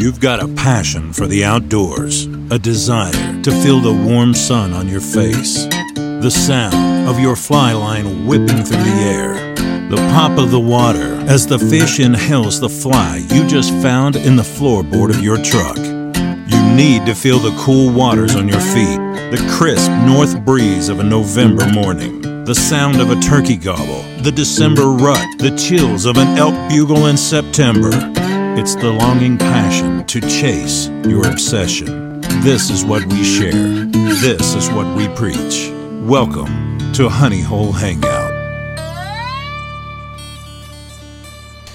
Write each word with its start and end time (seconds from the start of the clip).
You've 0.00 0.18
got 0.18 0.42
a 0.42 0.48
passion 0.48 1.12
for 1.12 1.26
the 1.26 1.44
outdoors, 1.44 2.24
a 2.50 2.58
desire 2.58 3.42
to 3.42 3.50
feel 3.62 3.80
the 3.80 3.92
warm 3.92 4.32
sun 4.32 4.72
on 4.72 4.88
your 4.88 5.02
face, 5.02 5.66
the 5.94 6.30
sound 6.30 7.06
of 7.06 7.20
your 7.20 7.36
fly 7.36 7.74
line 7.74 8.26
whipping 8.26 8.64
through 8.64 8.82
the 8.82 9.00
air, 9.02 9.34
the 9.90 9.96
pop 10.14 10.38
of 10.38 10.52
the 10.52 10.58
water 10.58 11.22
as 11.28 11.46
the 11.46 11.58
fish 11.58 12.00
inhales 12.00 12.60
the 12.60 12.68
fly 12.70 13.18
you 13.30 13.46
just 13.46 13.74
found 13.82 14.16
in 14.16 14.36
the 14.36 14.42
floorboard 14.42 15.10
of 15.10 15.22
your 15.22 15.36
truck. 15.36 15.76
You 15.76 16.74
need 16.74 17.04
to 17.04 17.14
feel 17.14 17.38
the 17.38 17.54
cool 17.60 17.92
waters 17.92 18.36
on 18.36 18.48
your 18.48 18.60
feet, 18.60 18.96
the 19.30 19.54
crisp 19.58 19.90
north 20.06 20.42
breeze 20.46 20.88
of 20.88 21.00
a 21.00 21.04
November 21.04 21.70
morning, 21.74 22.22
the 22.46 22.54
sound 22.54 23.02
of 23.02 23.10
a 23.10 23.20
turkey 23.20 23.58
gobble, 23.58 24.02
the 24.22 24.32
December 24.32 24.86
rut, 24.92 25.26
the 25.38 25.54
chills 25.58 26.06
of 26.06 26.16
an 26.16 26.38
elk 26.38 26.54
bugle 26.70 27.04
in 27.04 27.18
September. 27.18 27.90
It's 28.58 28.74
the 28.74 28.90
longing 28.90 29.38
passion 29.38 30.04
to 30.06 30.20
chase 30.20 30.88
your 31.06 31.26
obsession. 31.26 32.20
This 32.42 32.70
is 32.70 32.84
what 32.84 33.04
we 33.06 33.24
share. 33.24 33.52
This 33.52 34.54
is 34.54 34.68
what 34.70 34.96
we 34.96 35.08
preach. 35.08 35.70
Welcome 36.06 36.78
to 36.94 37.08
Honey 37.08 37.40
Hole 37.40 37.72
Hangout. 37.72 38.30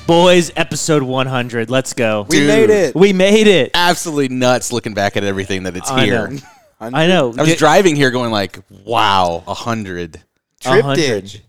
Boys, 0.08 0.52
episode 0.56 1.04
100. 1.04 1.70
Let's 1.70 1.94
go. 1.94 2.26
We 2.30 2.40
Dude. 2.40 2.48
made 2.48 2.70
it. 2.70 2.96
We 2.96 3.14
made 3.14 3.48
it. 3.48 3.72
absolutely 3.74 4.36
nuts 4.36 4.72
looking 4.72 4.94
back 4.94 5.18
at 5.18 5.24
everything 5.24 5.64
that 5.64 5.76
it's 5.76 5.90
I 5.90 6.06
here. 6.06 6.28
know. 6.28 6.40
I 6.80 7.08
know. 7.08 7.28
I 7.38 7.42
was 7.42 7.50
Get- 7.50 7.58
driving 7.58 7.96
here 7.96 8.12
going 8.12 8.32
like, 8.32 8.60
wow, 8.86 9.44
a 9.48 9.54
hundred. 9.54 10.22
Trip 10.60 10.84
100. 10.86 10.96
dig. 10.96 11.42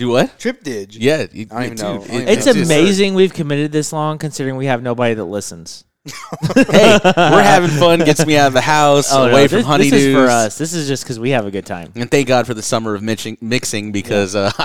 Do 0.00 0.08
what? 0.08 0.38
Trip 0.38 0.64
dig. 0.64 0.94
Yeah, 0.94 1.26
you, 1.30 1.46
I 1.50 1.54
don't 1.54 1.62
even 1.64 1.76
dude, 1.76 1.78
know. 1.84 1.92
I 1.92 1.98
don't 1.98 2.10
even 2.22 2.28
It's 2.28 2.46
know. 2.46 2.52
amazing 2.52 3.12
we've 3.12 3.34
committed 3.34 3.70
this 3.70 3.92
long 3.92 4.16
considering 4.16 4.56
we 4.56 4.64
have 4.64 4.82
nobody 4.82 5.12
that 5.12 5.24
listens. 5.26 5.84
hey, 6.56 6.98
we're 7.04 7.42
having 7.42 7.68
fun. 7.68 7.98
Gets 7.98 8.24
me 8.24 8.38
out 8.38 8.46
of 8.46 8.54
the 8.54 8.62
house, 8.62 9.12
Oh, 9.12 9.26
no, 9.26 9.32
away 9.32 9.46
from 9.46 9.58
this, 9.58 9.66
honeydews. 9.66 9.90
this 9.90 10.02
is 10.04 10.14
for 10.14 10.26
us. 10.26 10.56
This 10.56 10.72
is 10.72 10.88
just 10.88 11.04
because 11.04 11.20
we 11.20 11.28
have 11.30 11.44
a 11.44 11.50
good 11.50 11.66
time. 11.66 11.92
And 11.94 12.10
thank 12.10 12.26
God 12.28 12.46
for 12.46 12.54
the 12.54 12.62
summer 12.62 12.94
of 12.94 13.02
mixing, 13.02 13.36
mixing 13.42 13.92
because 13.92 14.34
uh, 14.34 14.50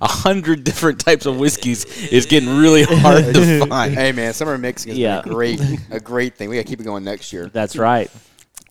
a 0.00 0.08
hundred 0.08 0.64
different 0.64 1.00
types 1.00 1.26
of 1.26 1.38
whiskeys 1.38 1.84
is 2.10 2.24
getting 2.24 2.48
really 2.56 2.84
hard 2.84 3.34
to 3.34 3.66
find. 3.68 3.92
Hey 3.92 4.12
man, 4.12 4.32
summer 4.32 4.56
mixing 4.56 4.92
is 4.92 4.98
Yeah. 4.98 5.18
a 5.18 5.22
great, 5.22 5.60
a 5.90 6.00
great 6.00 6.36
thing. 6.36 6.48
We 6.48 6.56
gotta 6.56 6.66
keep 6.66 6.80
it 6.80 6.84
going 6.84 7.04
next 7.04 7.30
year. 7.34 7.50
That's 7.52 7.76
right. 7.76 8.10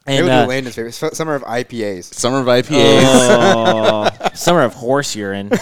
Maybe 0.08 0.20
And 0.20 0.28
we'll 0.28 0.38
uh, 0.40 0.44
do 0.44 0.50
Landon's 0.50 0.76
favorite 0.76 0.94
summer 0.94 1.36
of 1.36 1.44
IPAs. 1.44 2.14
Summer 2.14 2.40
of 2.40 2.46
IPAs. 2.46 3.02
oh, 3.04 4.30
summer 4.34 4.62
of 4.62 4.74
horse 4.74 5.16
urine. 5.16 5.50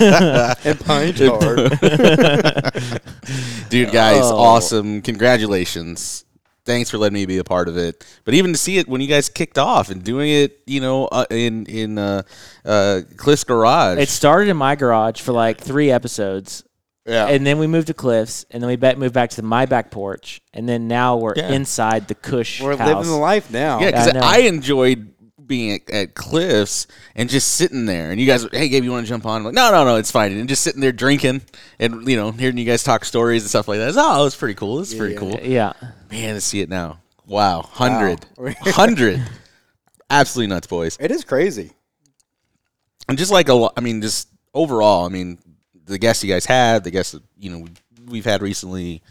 and 0.00 0.80
pine 0.80 1.14
tar. 1.14 1.68
Dude, 3.68 3.92
guys, 3.92 4.22
Oh. 4.24 4.36
awesome. 4.36 5.02
Congratulations. 5.02 6.24
Thanks 6.64 6.90
for 6.90 6.98
letting 6.98 7.14
me 7.14 7.26
be 7.26 7.38
a 7.38 7.44
part 7.44 7.68
of 7.68 7.76
it. 7.76 8.04
But 8.24 8.34
even 8.34 8.52
to 8.52 8.58
see 8.58 8.78
it 8.78 8.88
when 8.88 9.00
you 9.00 9.06
guys 9.06 9.28
kicked 9.28 9.58
off 9.58 9.90
and 9.90 10.02
doing 10.02 10.30
it, 10.30 10.60
you 10.66 10.80
know, 10.80 11.06
uh, 11.06 11.26
in 11.30 11.66
in 11.66 11.98
uh, 11.98 12.22
uh, 12.64 13.02
Cliff's 13.16 13.44
garage. 13.44 13.98
It 13.98 14.08
started 14.08 14.48
in 14.48 14.56
my 14.56 14.74
garage 14.74 15.20
for 15.20 15.32
like 15.32 15.60
three 15.60 15.90
episodes. 15.90 16.64
Yeah. 17.06 17.26
And 17.28 17.46
then 17.46 17.58
we 17.58 17.66
moved 17.66 17.86
to 17.88 17.94
Cliffs, 17.94 18.44
and 18.50 18.62
then 18.62 18.68
we 18.68 18.76
back, 18.76 18.96
moved 18.98 19.14
back 19.14 19.30
to 19.30 19.42
my 19.42 19.66
back 19.66 19.90
porch, 19.90 20.40
and 20.52 20.68
then 20.68 20.88
now 20.88 21.16
we're 21.16 21.34
Yeah. 21.36 21.50
inside 21.52 22.08
the 22.08 22.14
Cush 22.14 22.60
We're 22.60 22.76
house. 22.76 22.88
living 22.88 23.10
the 23.10 23.16
life 23.18 23.50
now. 23.50 23.80
yeah, 23.80 23.86
because 23.86 24.08
I 24.08 24.12
know. 24.12 24.20
I, 24.22 24.38
enjoyed 24.38 25.10
being 25.46 25.72
at, 25.72 25.90
at 25.90 26.14
Cliff's 26.14 26.86
and 27.14 27.28
just 27.28 27.52
sitting 27.52 27.84
there. 27.84 28.10
And 28.10 28.18
you 28.18 28.26
guys, 28.26 28.46
hey, 28.50 28.68
Gabe, 28.70 28.82
you 28.84 28.90
want 28.90 29.04
to 29.04 29.08
jump 29.10 29.26
on? 29.26 29.38
I'm 29.40 29.44
like, 29.44 29.52
no, 29.54 29.70
no, 29.70 29.84
no, 29.84 29.96
it's 29.96 30.10
fine. 30.10 30.32
And 30.32 30.48
just 30.48 30.62
sitting 30.62 30.80
there 30.80 30.90
drinking 30.92 31.42
and 31.78 32.08
you 32.08 32.16
know 32.16 32.30
hearing 32.32 32.56
you 32.56 32.64
guys 32.64 32.82
talk 32.82 33.04
stories 33.04 33.42
and 33.42 33.50
stuff 33.50 33.68
like 33.68 33.78
that. 33.78 33.88
It's, 33.90 33.98
oh, 34.00 34.24
it's 34.24 34.36
pretty 34.36 34.54
cool. 34.54 34.80
It's 34.80 34.94
pretty 34.94 35.16
cool. 35.16 35.38
Yeah. 35.42 35.74
Man, 36.10 36.34
to 36.34 36.40
see 36.40 36.60
it 36.62 36.70
now. 36.70 37.00
Wow, 37.26 37.60
hundred, 37.62 38.24
Wow. 38.38 38.52
hundred, 38.62 39.22
absolutely 40.10 40.54
nuts, 40.54 40.66
boys. 40.66 40.96
It 41.00 41.10
is 41.10 41.24
crazy. 41.24 41.72
and 43.08 43.18
just 43.18 43.30
like 43.30 43.48
a 43.48 43.54
lot, 43.54 43.72
I 43.76 43.80
mean, 43.80 44.00
just 44.00 44.28
overall, 44.54 45.04
I 45.04 45.08
mean, 45.08 45.38
the 45.86 45.98
guests 45.98 46.22
you 46.24 46.32
guys 46.32 46.46
had, 46.46 46.84
the 46.84 46.90
guests 46.90 47.12
that, 47.12 47.22
you 47.38 47.50
know 47.50 47.66
we've 48.06 48.24
had 48.24 48.42
recently, 48.42 49.02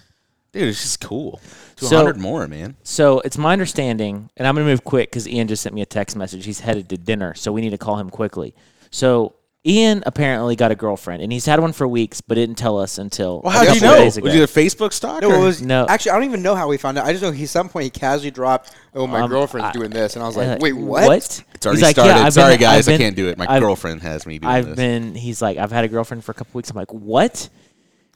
dude, 0.51 0.69
it's 0.69 0.81
just 0.81 0.99
cool. 1.01 1.39
Two 1.75 1.87
So- 1.87 1.97
hundred 1.97 2.17
more, 2.17 2.47
man. 2.47 2.75
So 2.83 3.19
it's 3.21 3.37
my 3.37 3.53
understanding, 3.53 4.29
and 4.37 4.47
I'm 4.47 4.55
going 4.55 4.65
to 4.65 4.71
move 4.71 4.83
quick 4.83 5.09
because 5.09 5.27
Ian 5.27 5.47
just 5.47 5.63
sent 5.63 5.73
me 5.75 5.81
a 5.81 5.85
text 5.85 6.15
message. 6.15 6.45
He's 6.45 6.59
headed 6.61 6.89
to 6.89 6.97
dinner, 6.97 7.33
so 7.33 7.51
we 7.51 7.61
need 7.61 7.71
to 7.71 7.77
call 7.77 7.97
him 7.97 8.09
quickly. 8.09 8.53
So 8.91 9.33
Ian 9.65 10.03
apparently 10.05 10.57
got 10.57 10.71
a 10.71 10.75
girlfriend, 10.75 11.23
and 11.23 11.31
he's 11.31 11.45
had 11.45 11.59
one 11.61 11.71
for 11.71 11.87
weeks, 11.87 12.19
but 12.19 12.35
didn't 12.35 12.55
tell 12.57 12.77
us 12.77 12.97
until 12.97 13.39
Well, 13.41 13.53
a 13.53 13.57
how 13.57 13.63
do 13.63 13.73
you 13.75 13.79
know? 13.81 13.95
days 13.95 14.19
Was 14.19 14.33
ago. 14.33 14.37
you 14.37 14.43
a 14.43 14.47
Facebook 14.47 14.91
stalker? 14.91 15.25
No, 15.27 15.33
it 15.35 15.39
was 15.39 15.61
No. 15.61 15.85
Actually, 15.87 16.11
I 16.11 16.15
don't 16.15 16.25
even 16.25 16.41
know 16.41 16.53
how 16.53 16.67
we 16.67 16.75
found 16.75 16.97
out. 16.97 17.05
I 17.05 17.11
just 17.13 17.23
know 17.23 17.31
he 17.31 17.43
at 17.43 17.49
some 17.49 17.69
point 17.69 17.85
he 17.85 17.89
casually 17.89 18.29
dropped, 18.29 18.75
"Oh, 18.93 19.07
my 19.07 19.21
Um, 19.21 19.29
girlfriend's 19.29 19.69
I- 19.69 19.71
doing 19.71 19.89
this," 19.91 20.15
and 20.15 20.23
I 20.23 20.27
was 20.27 20.35
Uh, 20.35 20.41
like, 20.41 20.61
"Wait, 20.61 20.73
what?" 20.73 21.05
What? 21.07 21.43
It's 21.55 21.65
already 21.65 21.81
like, 21.81 21.95
started. 21.95 22.11
Yeah, 22.19 22.29
Sorry, 22.29 22.53
been- 22.55 22.59
guys, 22.59 22.87
I've 22.89 22.95
I 22.95 22.97
can't 22.97 23.15
do 23.15 23.29
it. 23.29 23.37
My 23.37 23.45
I've- 23.47 23.61
girlfriend 23.61 24.01
has 24.01 24.25
me 24.25 24.39
doing 24.39 24.51
I've 24.53 24.65
this. 24.67 24.75
been. 24.75 25.15
He's 25.15 25.41
like, 25.41 25.57
I've 25.57 25.71
had 25.71 25.85
a 25.85 25.87
girlfriend 25.87 26.25
for 26.25 26.33
a 26.33 26.35
couple 26.35 26.57
weeks. 26.57 26.69
I'm 26.69 26.75
like, 26.75 26.91
what? 26.93 27.47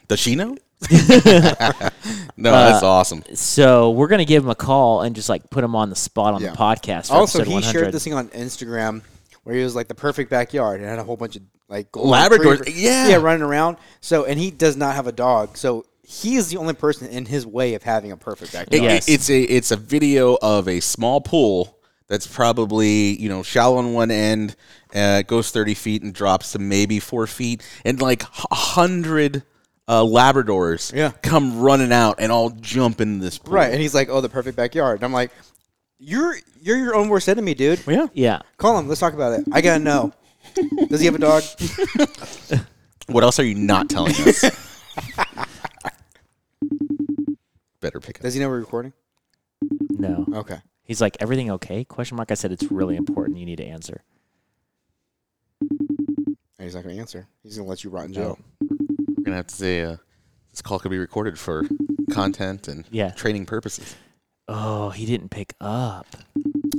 Does 0.09 0.19
she 0.19 0.35
know? 0.35 0.57
no, 0.91 2.51
that's 2.51 2.83
Uh, 2.83 2.87
awesome. 2.87 3.23
So 3.33 3.91
we're 3.91 4.07
gonna 4.07 4.25
give 4.25 4.43
him 4.43 4.49
a 4.49 4.55
call 4.55 5.01
and 5.01 5.15
just 5.15 5.27
like 5.29 5.49
put 5.49 5.63
him 5.63 5.75
on 5.75 5.89
the 5.89 5.95
spot 5.95 6.33
on 6.33 6.41
Yeah. 6.41 6.51
the 6.51 6.57
podcast. 6.57 7.07
For 7.07 7.13
Also, 7.15 7.43
he 7.43 7.53
100. 7.53 7.71
shared 7.71 7.91
this 7.93 8.03
thing 8.03 8.13
on 8.13 8.27
Instagram 8.29 9.01
where 9.47 9.55
he 9.55 9.63
was 9.63 9.75
like 9.75 9.87
the 9.87 9.95
perfect 9.95 10.29
backyard 10.29 10.81
and 10.81 10.89
had 10.89 10.99
a 10.99 11.03
whole 11.05 11.15
bunch 11.15 11.37
of 11.37 11.41
like 11.69 11.89
Labradors, 11.93 12.63
yeah. 12.67 13.07
yeah, 13.07 13.15
running 13.15 13.41
around. 13.43 13.77
So, 14.01 14.25
and 14.25 14.37
he 14.37 14.51
does 14.51 14.75
not 14.75 14.93
have 14.95 15.07
a 15.07 15.11
dog, 15.13 15.55
so 15.55 15.85
he 16.03 16.35
is 16.35 16.49
the 16.49 16.57
only 16.57 16.73
person 16.73 17.07
in 17.07 17.25
his 17.25 17.45
way 17.47 17.73
of 17.73 17.83
having 17.83 18.11
a 18.11 18.17
perfect 18.17 18.53
It- 18.53 18.69
backyard. 18.69 18.83
Yes. 18.83 19.07
it- 19.07 19.13
it's 19.13 19.29
a 19.29 19.41
it's 19.43 19.71
a 19.71 19.77
video 19.77 20.37
of 20.41 20.67
a 20.67 20.81
small 20.81 21.21
pool 21.21 21.77
that's 22.09 22.27
probably 22.27 23.17
you 23.21 23.29
know 23.29 23.41
shallow 23.41 23.77
on 23.77 23.93
one 23.93 24.11
end, 24.11 24.57
uh, 24.93 25.21
goes 25.21 25.49
thirty 25.51 25.73
feet 25.75 26.03
and 26.03 26.13
drops 26.13 26.51
to 26.51 26.59
maybe 26.59 26.99
four 26.99 27.25
feet, 27.25 27.63
and 27.85 28.01
like 28.01 28.23
a 28.51 28.55
hundred 28.55 29.43
uh, 29.87 30.01
Labradors 30.03 30.93
Yeah. 30.93 31.11
come 31.21 31.59
running 31.61 31.93
out 31.93 32.15
and 32.19 32.29
all 32.31 32.49
jump 32.49 32.99
into 32.99 33.23
this 33.23 33.37
pool. 33.37 33.53
Right, 33.53 33.71
and 33.71 33.81
he's 33.81 33.95
like, 33.95 34.09
"Oh, 34.09 34.19
the 34.19 34.27
perfect 34.27 34.57
backyard." 34.57 34.97
And 34.97 35.05
I'm 35.05 35.13
like, 35.13 35.31
"You're 35.99 36.35
you're 36.61 36.77
your 36.77 36.95
own 36.95 37.09
worst 37.09 37.27
enemy, 37.29 37.53
dude. 37.53 37.81
yeah. 37.87 38.07
yeah. 38.13 38.41
Call 38.57 38.77
him. 38.77 38.87
Let's 38.87 38.99
talk 38.99 39.13
about 39.13 39.39
it. 39.39 39.45
I 39.51 39.61
gotta 39.61 39.83
know. 39.83 40.13
Does 40.89 40.99
he 40.99 41.05
have 41.07 41.15
a 41.15 41.19
dog? 41.19 41.43
What 43.09 43.23
else 43.23 43.39
are 43.39 43.45
you 43.45 43.55
not 43.55 43.89
telling 43.89 44.11
us? 44.15 44.43
Better 47.79 47.99
pick 48.01 48.17
up. 48.17 48.21
Does 48.23 48.33
he 48.33 48.39
know 48.41 48.49
we're 48.49 48.59
recording? 48.59 48.91
No. 49.91 50.25
Okay. 50.33 50.57
He's 50.83 50.99
like, 50.99 51.15
everything 51.19 51.49
okay? 51.51 51.83
Question 51.85 52.17
mark. 52.17 52.31
I 52.31 52.33
said 52.33 52.51
it's 52.51 52.69
really 52.71 52.95
important. 52.97 53.37
You 53.37 53.45
need 53.45 53.57
to 53.57 53.65
answer. 53.65 54.03
And 55.61 56.35
he's 56.59 56.75
not 56.75 56.83
gonna 56.83 56.95
answer. 56.95 57.27
He's 57.43 57.55
gonna 57.57 57.69
let 57.69 57.83
you 57.83 57.89
rot 57.89 58.05
in 58.05 58.13
jail. 58.13 58.37
We're 58.61 59.23
gonna 59.23 59.37
have 59.37 59.47
to 59.47 59.55
say 59.55 59.83
uh, 59.83 59.97
this 60.51 60.61
call 60.61 60.79
could 60.79 60.91
be 60.91 60.97
recorded 60.97 61.37
for 61.39 61.63
content 62.11 62.67
and 62.67 62.85
Yeah. 62.91 63.11
training 63.11 63.45
purposes. 63.45 63.95
Oh, 64.47 64.89
he 64.89 65.05
didn't 65.05 65.29
pick 65.29 65.53
up. 65.59 66.07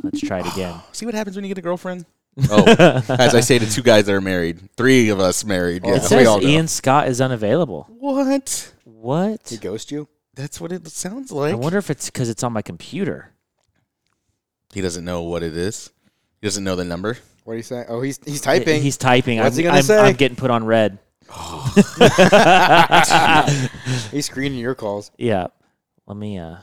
Let's 0.03 0.21
try 0.21 0.41
it 0.41 0.47
again. 0.53 0.75
See 0.93 1.07
what 1.07 1.15
happens 1.15 1.37
when 1.37 1.45
you 1.45 1.49
get 1.49 1.59
a 1.59 1.63
girlfriend? 1.63 2.07
Oh, 2.51 2.65
as 3.09 3.35
I 3.35 3.41
say 3.41 3.59
to 3.59 3.69
two 3.69 3.83
guys 3.83 4.07
that 4.07 4.15
are 4.15 4.21
married, 4.21 4.71
three 4.77 5.09
of 5.09 5.19
us 5.19 5.45
married. 5.45 5.83
Yeah, 5.85 5.97
it 5.97 6.03
we 6.03 6.09
says 6.09 6.27
all 6.29 6.41
know. 6.41 6.47
Ian 6.47 6.69
Scott 6.69 7.09
is 7.09 7.21
unavailable. 7.21 7.89
What? 7.91 8.73
What? 8.85 9.49
He 9.49 9.57
ghost 9.57 9.91
you? 9.91 10.07
That's 10.35 10.61
what 10.61 10.71
it 10.71 10.87
sounds 10.87 11.33
like. 11.33 11.53
I 11.53 11.57
wonder 11.57 11.79
if 11.79 11.91
it's 11.91 12.07
because 12.07 12.29
it's 12.29 12.45
on 12.45 12.53
my 12.53 12.63
computer. 12.63 13.33
He 14.73 14.81
doesn't 14.81 15.05
know 15.05 15.23
what 15.23 15.43
it 15.43 15.57
is. 15.57 15.91
He 16.41 16.47
doesn't 16.47 16.63
know 16.63 16.77
the 16.77 16.85
number. 16.85 17.19
What 17.43 17.55
do 17.55 17.57
you 17.57 17.63
say? 17.65 17.85
Oh, 17.89 18.03
he's 18.03 18.21
he's 18.25 18.41
typing. 18.41 18.83
He's 18.83 18.97
typing. 18.97 19.39
What's 19.39 19.57
I'm, 19.57 19.59
he 19.59 19.63
gonna 19.65 19.79
I'm, 19.79 19.83
say? 19.83 19.99
I'm 19.99 20.15
getting 20.15 20.37
put 20.37 20.53
on 20.53 20.65
red. 20.65 20.99
he's 24.13 24.27
screening 24.27 24.61
your 24.61 24.77
calls. 24.77 25.11
Yeah. 25.19 25.49
Let 26.07 26.17
me. 26.17 26.39
uh 26.39 26.59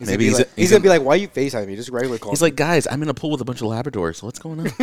He's 0.00 0.08
Maybe 0.08 0.24
gonna 0.24 0.30
he's 0.30 0.38
like, 0.38 0.46
a- 0.46 0.50
he's, 0.50 0.56
he's 0.56 0.70
gonna 0.70 0.80
a- 0.80 0.82
be 0.82 0.88
like, 0.88 1.02
"Why 1.02 1.12
are 1.12 1.16
you 1.18 1.28
FaceTime 1.28 1.66
me? 1.66 1.76
Just 1.76 1.90
regular 1.90 2.16
call." 2.18 2.32
He's 2.32 2.40
like, 2.42 2.56
guys, 2.56 2.86
I'm 2.90 3.02
in 3.02 3.08
a 3.10 3.14
pool 3.14 3.30
with 3.30 3.42
a 3.42 3.44
bunch 3.44 3.60
of 3.60 3.68
Labradors. 3.68 4.22
What's 4.22 4.38
going 4.38 4.60
on? 4.60 4.66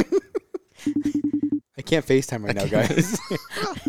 "I 1.78 1.82
can't 1.82 2.06
FaceTime 2.06 2.46
right 2.46 2.56
now, 2.56 2.68
can't. 2.68 2.88
guys." 2.88 3.20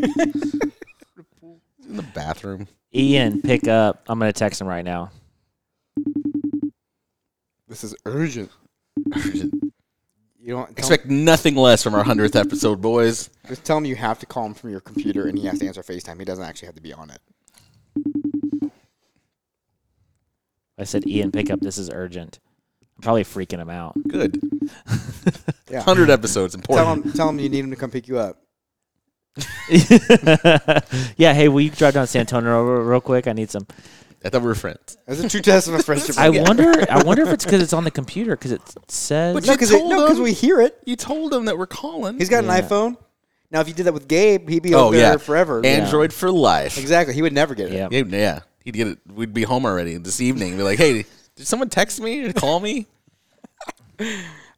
in 1.86 1.96
the 1.96 2.02
bathroom. 2.14 2.66
Ian, 2.94 3.42
pick 3.42 3.68
up. 3.68 4.02
I'm 4.08 4.18
gonna 4.18 4.32
text 4.32 4.60
him 4.60 4.66
right 4.66 4.84
now. 4.84 5.10
this 7.68 7.84
is 7.84 7.94
urgent. 8.06 8.50
You 10.40 10.54
don't 10.54 10.64
tell 10.68 10.78
Expect 10.78 11.06
nothing 11.06 11.56
less 11.56 11.82
from 11.82 11.94
our 11.94 12.02
hundredth 12.04 12.36
episode, 12.36 12.80
boys. 12.80 13.28
Just 13.48 13.64
tell 13.64 13.76
him 13.76 13.84
you 13.84 13.96
have 13.96 14.18
to 14.20 14.26
call 14.26 14.46
him 14.46 14.54
from 14.54 14.70
your 14.70 14.80
computer 14.80 15.26
and 15.26 15.38
he 15.38 15.46
has 15.46 15.58
to 15.58 15.66
answer 15.66 15.82
FaceTime. 15.82 16.18
He 16.18 16.24
doesn't 16.24 16.44
actually 16.44 16.66
have 16.66 16.74
to 16.76 16.80
be 16.82 16.94
on 16.94 17.10
it. 17.10 17.20
I 20.78 20.84
said, 20.84 21.06
Ian, 21.06 21.32
pick 21.32 21.50
up. 21.50 21.60
This 21.60 21.78
is 21.78 21.90
urgent. 21.92 22.38
I'm 22.96 23.02
probably 23.02 23.24
freaking 23.24 23.58
him 23.58 23.70
out. 23.70 23.94
Good. 24.06 24.40
Yeah. 25.70 25.82
Hundred 25.82 26.08
episodes 26.08 26.54
Tell 26.54 26.78
important. 26.78 27.04
him, 27.04 27.12
tell 27.12 27.28
him 27.28 27.38
you 27.38 27.50
need 27.50 27.62
him 27.62 27.68
to 27.68 27.76
come 27.76 27.90
pick 27.90 28.08
you 28.08 28.18
up. 28.18 28.40
yeah, 31.18 31.34
hey, 31.34 31.48
will 31.48 31.60
you 31.60 31.68
drive 31.68 31.92
down 31.92 32.04
to 32.04 32.06
San 32.06 32.20
Antonio 32.20 32.62
real, 32.62 32.82
real 32.82 33.00
quick? 33.02 33.26
I 33.26 33.34
need 33.34 33.50
some 33.50 33.66
I 34.24 34.30
thought 34.30 34.42
we 34.42 34.48
were 34.48 34.54
friends. 34.54 34.98
That's 35.06 35.20
a 35.20 35.28
true 35.28 35.40
test 35.40 35.68
of 35.68 35.74
a 35.74 35.82
friendship. 35.82 36.18
I 36.18 36.30
wonder. 36.30 36.72
I 36.90 37.02
wonder 37.04 37.22
if 37.22 37.28
it's 37.28 37.44
because 37.44 37.62
it's 37.62 37.72
on 37.72 37.84
the 37.84 37.90
computer 37.90 38.32
because 38.32 38.52
it 38.52 38.62
says. 38.88 39.34
But 39.34 39.46
No, 39.46 39.52
you 39.52 39.58
because 39.58 39.70
told 39.70 40.10
him. 40.10 40.22
we 40.22 40.32
hear 40.32 40.60
it. 40.60 40.76
You 40.84 40.96
told 40.96 41.32
him 41.32 41.44
that 41.44 41.56
we're 41.56 41.66
calling. 41.66 42.18
He's 42.18 42.28
got 42.28 42.44
an 42.44 42.50
iPhone. 42.50 42.96
Now, 43.50 43.60
if 43.60 43.68
you 43.68 43.74
did 43.74 43.84
that 43.84 43.94
with 43.94 44.08
Gabe, 44.08 44.48
he'd 44.48 44.62
be 44.62 44.74
oh 44.74 44.86
over 44.86 44.96
yeah, 44.96 45.10
there 45.10 45.18
forever. 45.18 45.64
Android 45.64 46.12
for 46.12 46.30
life. 46.30 46.78
Exactly. 46.78 47.14
He 47.14 47.22
would 47.22 47.32
never 47.32 47.54
get 47.54 47.72
it. 47.72 47.74
Yeah. 47.74 47.88
Yeah, 47.90 48.02
yeah. 48.08 48.40
He'd 48.68 48.74
get 48.74 48.86
it. 48.88 48.98
We'd 49.10 49.32
be 49.32 49.44
home 49.44 49.64
already 49.64 49.96
this 49.96 50.20
evening. 50.20 50.58
Be 50.58 50.62
like, 50.62 50.76
hey, 50.76 51.06
did 51.36 51.46
someone 51.46 51.70
text 51.70 52.02
me 52.02 52.22
or 52.26 52.34
call 52.34 52.60
me? 52.60 52.86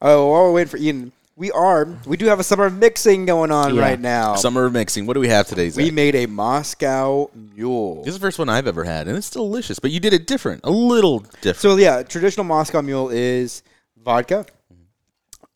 Oh, 0.03 0.31
while 0.31 0.43
we're 0.45 0.53
waiting 0.53 0.71
for 0.71 0.77
Ian, 0.79 1.13
we 1.37 1.51
are. 1.53 1.87
We 2.07 2.17
do 2.17 2.27
have 2.27 2.41
a 2.41 2.45
summer 2.45 2.69
mixing 2.71 3.25
going 3.27 3.53
on 3.53 3.75
Yeah. 3.75 3.83
right 3.83 4.01
now. 4.01 4.35
Summer 4.35 4.69
mixing. 4.71 5.07
What 5.07 5.15
do 5.15 5.21
we 5.21 5.29
have 5.29 5.47
today? 5.47 5.69
Zach? 5.71 5.83
we 5.85 5.91
made 5.91 6.15
a 6.17 6.27
Moscow 6.27 7.31
Mule. 7.55 7.97
This 8.03 8.15
is 8.15 8.19
the 8.19 8.27
first 8.27 8.39
one 8.39 8.49
I've 8.49 8.67
ever 8.67 8.83
had, 8.85 9.07
and 9.09 9.17
it's 9.17 9.31
delicious. 9.31 9.79
But 9.79 9.91
you 9.93 10.01
did 10.01 10.13
it 10.15 10.27
different, 10.27 10.63
a 10.65 10.71
little 10.71 11.21
different. 11.43 11.59
So 11.59 11.77
yeah, 11.77 12.03
traditional 12.03 12.45
Moscow 12.45 12.81
Mule 12.83 13.11
is 13.11 13.63
vodka, 14.03 14.45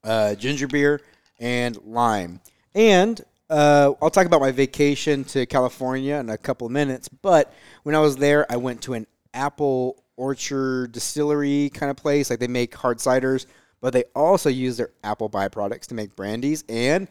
uh, 0.05 0.35
ginger 0.37 0.69
beer, 0.69 1.01
and 1.41 1.77
lime. 1.85 2.41
And 2.75 3.21
uh, 3.55 3.95
I'll 4.03 4.11
talk 4.11 4.27
about 4.27 4.41
my 4.41 4.51
vacation 4.51 5.23
to 5.27 5.47
California 5.47 6.17
in 6.17 6.29
a 6.29 6.37
couple 6.37 6.67
of 6.67 6.73
minutes. 6.73 7.09
But 7.09 7.53
when 7.85 7.95
I 7.95 8.01
was 8.01 8.17
there, 8.17 8.51
I 8.51 8.57
went 8.57 8.83
to 8.83 8.95
an 8.95 9.07
apple 9.33 10.03
orchard 10.17 10.91
distillery 10.91 11.71
kind 11.71 11.89
of 11.89 11.97
place. 11.97 12.31
Like 12.31 12.41
they 12.41 12.49
make 12.49 12.75
hard 12.75 12.99
ciders, 12.99 13.47
but 13.81 13.93
they 13.93 14.05
also 14.17 14.49
use 14.51 14.77
their 14.77 14.91
apple 15.05 15.31
byproducts 15.31 15.87
to 15.87 15.95
make 15.95 16.17
brandies 16.17 16.65
and 16.69 17.07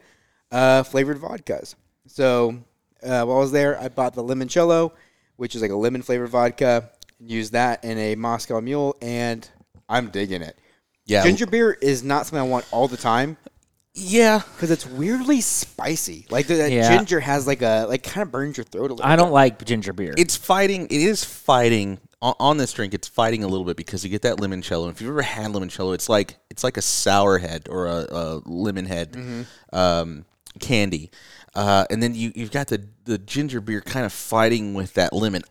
uh, 0.51 0.83
flavored 0.83 1.17
vodkas. 1.17 1.75
So 2.07 2.57
uh, 3.01 3.23
while 3.23 3.37
I 3.37 3.39
was 3.39 3.53
there, 3.53 3.79
I 3.79 3.87
bought 3.87 4.13
the 4.13 4.23
limoncello, 4.23 4.91
which 5.37 5.55
is 5.55 5.61
like 5.61 5.71
a 5.71 5.75
lemon 5.75 6.01
flavored 6.01 6.29
vodka. 6.29 6.89
And 7.19 7.31
used 7.31 7.53
that 7.53 7.85
in 7.85 7.97
a 7.97 8.15
Moscow 8.15 8.59
Mule, 8.59 8.97
and 9.01 9.49
I'm 9.87 10.09
digging 10.09 10.41
it. 10.41 10.57
yeah, 11.05 11.23
Ginger 11.23 11.45
beer 11.45 11.71
is 11.71 12.03
not 12.03 12.25
something 12.25 12.45
I 12.45 12.51
want 12.51 12.65
all 12.71 12.89
the 12.89 12.97
time 12.97 13.37
yeah. 13.93 14.41
because 14.55 14.71
it's 14.71 14.85
weirdly 14.85 15.41
spicy. 15.41 16.25
Like 16.29 16.47
the, 16.47 16.55
that 16.55 16.71
Yeah. 16.71 16.95
ginger 16.95 17.19
has 17.19 17.45
like 17.47 17.61
a 17.61 17.85
like 17.87 18.03
kind 18.03 18.23
of 18.23 18.31
burns 18.31 18.57
your 18.57 18.63
throat 18.65 18.91
a 18.91 18.93
little. 18.95 19.05
I 19.11 19.15
don't 19.15 19.31
like 19.31 19.63
ginger 19.65 19.93
beer. 19.93 20.13
It's 20.17 20.35
fighting. 20.35 20.85
It 20.85 20.91
is 21.01 21.23
fighting 21.23 21.99
on, 22.21 22.33
on 22.39 22.57
this 22.57 22.73
drink. 22.73 22.93
It's 22.93 23.07
fighting 23.07 23.43
a 23.43 23.47
little 23.47 23.65
bit 23.65 23.77
because 23.77 24.03
you 24.03 24.09
get 24.09 24.23
that 24.23 24.37
limoncello. 24.37 24.89
If 24.89 25.01
you've 25.01 25.09
ever 25.11 25.21
had 25.21 25.51
limoncello, 25.51 25.93
it's 25.93 26.09
like 26.09 26.37
it's 26.49 26.63
like 26.63 26.77
a 26.77 26.81
sour 26.81 27.37
head 27.37 27.67
or 27.69 27.87
a, 27.87 28.07
a 28.09 28.41
lemon 28.45 28.85
head 28.85 29.45
um, 29.71 30.25
candy, 30.59 31.11
uh, 31.55 31.85
and 31.89 32.01
then 32.01 32.15
you 32.15 32.31
you've 32.35 32.51
got 32.51 32.67
the 32.67 32.87
the 33.05 33.17
ginger 33.17 33.61
beer 33.61 33.81
kind 33.81 34.05
of 34.05 34.13
fighting 34.13 34.73
with 34.73 34.93
that 34.95 35.13
lemon. 35.13 35.43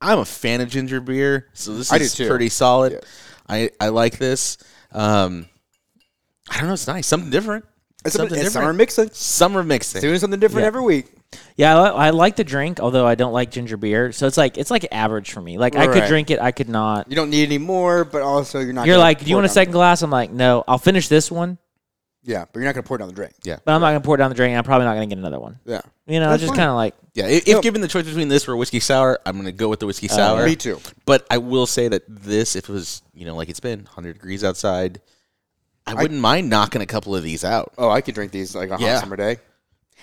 I'm 0.00 0.18
a 0.20 0.24
fan 0.24 0.62
of 0.62 0.70
ginger 0.70 1.00
beer, 1.00 1.48
so 1.52 1.74
this 1.74 1.92
I 1.92 1.98
do 1.98 2.04
is 2.04 2.14
too. 2.14 2.28
pretty 2.28 2.48
solid. 2.48 2.92
Yes. 2.92 3.02
I 3.48 3.70
I 3.80 3.88
like 3.88 4.16
this. 4.16 4.56
Um, 4.92 5.46
I 6.48 6.58
don't 6.58 6.68
know. 6.68 6.72
It's 6.72 6.86
nice. 6.86 7.06
Something 7.06 7.30
different. 7.30 7.64
It's, 8.04 8.14
something 8.14 8.34
it's 8.38 8.46
different. 8.46 8.52
summer 8.52 8.72
mixing. 8.72 9.10
Summer 9.12 9.62
mixing. 9.62 10.00
Doing 10.00 10.18
something 10.18 10.40
different 10.40 10.62
Yeah. 10.62 10.68
every 10.68 10.80
week. 10.82 11.06
yeah, 11.56 11.78
I, 11.78 11.88
I 12.06 12.10
like 12.10 12.36
the 12.36 12.44
drink, 12.44 12.80
although 12.80 13.06
I 13.06 13.14
don't 13.14 13.32
like 13.32 13.50
ginger 13.50 13.76
beer. 13.76 14.10
So 14.12 14.26
it's 14.26 14.36
like 14.38 14.56
it's 14.58 14.70
like 14.70 14.86
average 14.90 15.32
for 15.32 15.40
me. 15.42 15.58
Like 15.58 15.76
I 15.76 15.86
could 15.86 16.00
Right. 16.00 16.08
drink 16.08 16.30
it, 16.30 16.40
I 16.40 16.50
could 16.52 16.68
not. 16.68 17.08
You 17.10 17.16
don't 17.16 17.30
need 17.30 17.44
any 17.44 17.58
more, 17.58 18.04
but 18.04 18.22
also 18.22 18.58
you're 18.60 18.72
not. 18.72 18.86
You're 18.86 18.94
gonna 18.94 19.04
like, 19.04 19.18
do 19.20 19.26
you 19.26 19.34
pour 19.34 19.42
want 19.42 19.44
a 19.46 19.48
down- 19.48 19.54
second 19.54 19.72
glass? 19.72 20.02
I'm 20.02 20.10
like, 20.10 20.30
no. 20.32 20.64
I'll 20.66 20.78
finish 20.78 21.08
this 21.08 21.30
one, 21.30 21.58
Yeah, 22.22 22.46
but 22.50 22.60
you're 22.60 22.64
not 22.66 22.74
gonna 22.74 22.82
pour 22.86 22.96
it 22.96 23.00
down 23.00 23.08
the 23.08 23.14
drain. 23.14 23.30
Yeah. 23.44 23.58
but 23.64 23.72
I'm 23.74 23.80
not 23.80 23.88
gonna 23.90 24.00
pour 24.00 24.14
it 24.14 24.18
down 24.18 24.30
the 24.30 24.34
drain. 24.34 24.56
I'm 24.56 24.64
probably 24.64 24.86
not 24.86 24.94
gonna 24.94 25.06
get 25.06 25.18
another 25.18 25.38
one. 25.38 25.58
Yeah, 25.66 25.82
You 26.06 26.20
know, 26.20 26.30
That's 26.30 26.40
just 26.40 26.50
fine. 26.52 26.58
kind 26.58 26.70
of 26.70 26.76
like 26.76 26.94
Yeah, 27.14 27.26
if, 27.26 27.46
if 27.46 27.60
given 27.62 27.80
the 27.82 27.88
choice 27.88 28.06
between 28.06 28.28
this 28.28 28.48
or 28.48 28.52
a 28.52 28.56
whiskey 28.56 28.80
sour, 28.80 29.18
I'm 29.26 29.34
going 29.34 29.44
to 29.46 29.52
go 29.52 29.68
with 29.68 29.80
the 29.80 29.86
whiskey 29.86 30.08
uh, 30.08 30.14
sour. 30.14 30.46
me 30.46 30.56
too. 30.56 30.80
But 31.06 31.26
I 31.30 31.38
will 31.38 31.66
say 31.66 31.88
that 31.88 32.02
this, 32.08 32.54
if 32.56 32.68
it 32.68 32.72
was, 32.72 33.02
you 33.14 33.26
know, 33.26 33.34
like 33.36 33.48
it's 33.48 33.58
been 33.60 33.80
100 33.80 34.14
degrees 34.14 34.42
outside, 34.44 35.00
I 35.98 36.02
wouldn't 36.02 36.20
mind 36.20 36.48
knocking 36.50 36.82
a 36.82 36.86
couple 36.86 37.14
of 37.16 37.22
these 37.22 37.44
out. 37.44 37.72
Oh, 37.78 37.90
I 37.90 38.00
could 38.00 38.14
drink 38.14 38.32
these 38.32 38.54
like 38.54 38.68
a 38.70 38.72
hot 38.76 38.80
Yeah. 38.80 39.00
summer 39.00 39.16
day. 39.16 39.36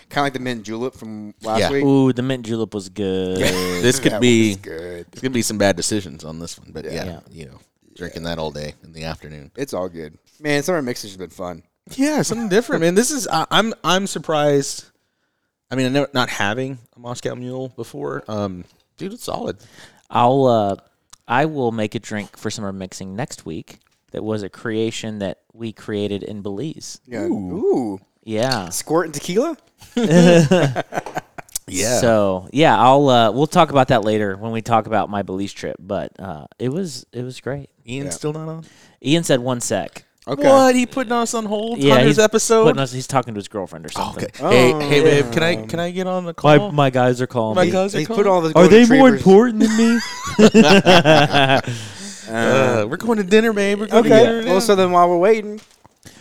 Kind 0.10 0.20
of 0.22 0.26
like 0.26 0.34
the 0.34 0.40
mint 0.40 0.64
julep 0.64 0.94
from 0.96 1.34
last 1.42 1.60
Yeah. 1.60 1.72
week. 1.72 1.84
ooh, 1.84 2.14
the 2.14 2.22
mint 2.22 2.46
julep 2.46 2.74
was 2.74 2.90
good. 2.90 3.38
This 3.82 4.00
could 4.00 4.14
That 4.14 4.22
be, 4.22 4.50
was 4.50 4.58
good. 4.58 5.06
it's 5.12 5.22
going 5.22 5.32
to 5.32 5.36
be 5.36 5.42
some 5.42 5.58
bad 5.58 5.76
decisions 5.76 6.24
on 6.24 6.40
this 6.40 6.58
one. 6.58 6.72
But 6.72 6.86
yeah, 6.86 7.04
Yeah. 7.06 7.20
you 7.32 7.46
know, 7.46 7.60
drinking 7.96 8.24
that 8.24 8.38
all 8.40 8.52
day 8.52 8.74
in 8.84 8.94
the 8.94 9.04
afternoon. 9.04 9.52
It's 9.56 9.74
all 9.74 9.90
good, 9.90 10.18
man. 10.40 10.64
Summer 10.64 10.82
mixes 10.82 11.12
has 11.12 11.18
been 11.18 11.30
fun. 11.30 11.64
Yeah, 11.96 12.22
something 12.22 12.50
different, 12.50 12.82
man. 12.82 12.96
This 12.96 13.12
is, 13.12 13.28
I, 13.28 13.46
I'm, 13.52 13.74
I'm 13.84 14.08
surprised. 14.08 14.86
I 15.72 15.76
mean, 15.76 15.86
I 15.88 15.90
never, 15.90 16.10
not 16.14 16.30
having 16.30 16.80
a 16.96 17.00
Moscow 17.00 17.36
Mule 17.36 17.70
before. 17.76 18.24
Um, 18.28 18.64
dude, 18.98 19.14
it's 19.14 19.24
solid. 19.26 19.58
I'll 20.10 20.46
uh, 20.46 20.76
I 21.28 21.46
will 21.46 21.72
make 21.74 21.94
a 21.96 22.00
drink 22.00 22.38
for 22.38 22.50
summer 22.50 22.72
mixing 22.72 23.16
next 23.16 23.46
week. 23.46 23.80
That 24.12 24.24
was 24.24 24.42
a 24.44 24.50
creation 24.50 25.20
that 25.20 25.40
we 25.54 25.74
created 25.74 26.24
in 26.24 26.42
Belize. 26.42 27.00
Yeah. 27.06 27.24
Ooh. 27.26 28.00
Yeah. 28.24 28.70
Squirt 28.70 29.06
and 29.08 29.14
tequila. 29.14 29.58
Yeah. 31.70 32.00
So 32.00 32.48
yeah, 32.54 32.80
I'll 32.82 33.10
uh, 33.10 33.30
we'll 33.32 33.46
talk 33.46 33.72
about 33.72 33.90
that 33.90 34.06
later 34.06 34.38
when 34.38 34.54
we 34.54 34.62
talk 34.62 34.88
about 34.88 35.10
my 35.10 35.22
Belize 35.22 35.52
trip. 35.52 35.76
But 35.80 36.18
uh, 36.18 36.46
it 36.58 36.70
was 36.70 37.06
it 37.12 37.24
was 37.24 37.42
great. 37.42 37.70
Ian's 37.86 38.16
still 38.16 38.32
not 38.32 38.48
on? 38.48 38.64
Ian 39.04 39.26
said 39.26 39.42
one 39.42 39.60
sec. 39.60 40.06
Okay. 40.26 40.48
What? 40.48 40.76
He 40.76 40.86
putting 40.86 41.12
us 41.12 41.34
on 41.34 41.44
hold? 41.46 41.80
Yeah, 41.80 41.96
on 41.96 42.06
his 42.08 42.20
episode? 42.20 42.64
putting 42.64 42.80
us- 42.80 42.94
he's 42.94 43.06
talking 43.08 43.34
to 43.34 43.38
his 43.38 43.50
girlfriend 43.50 43.86
or 43.86 43.90
something. 43.90 44.24
Okay. 44.24 44.44
Oh. 44.44 44.50
Hey, 44.50 44.72
hey, 44.88 45.02
babe, 45.22 45.34
can 45.34 45.44
I 45.44 45.56
can 45.66 45.80
I 45.82 45.92
get 45.92 46.08
on 46.08 46.24
the 46.24 46.34
call? 46.34 46.72
my 46.72 46.90
guys 46.90 47.20
are 47.22 47.28
calling 47.28 47.56
My 47.58 47.66
me. 47.66 47.72
guys 47.72 47.94
are 47.94 48.00
He's 48.00 48.08
calling? 48.08 48.24
put 48.24 48.30
all 48.30 48.40
the 48.42 48.58
Are 48.58 48.70
they 48.70 48.86
golden 48.86 49.00
more 49.00 49.12
retrievers- 49.12 49.20
important 49.20 49.60
than 49.60 49.78
me? 49.78 50.00
Uh, 52.28 52.86
we're 52.90 52.98
going 52.98 53.18
to 53.18 53.24
dinner, 53.24 53.54
babe. 53.54 53.80
We're 53.80 53.88
going 53.88 54.04
to 54.04 54.10
Okay. 54.14 54.26
dinner. 54.26 54.46
Well, 54.52 54.62
so 54.62 54.76
then 54.76 54.92
while 54.92 55.10
we're 55.10 55.18
waiting, 55.18 55.60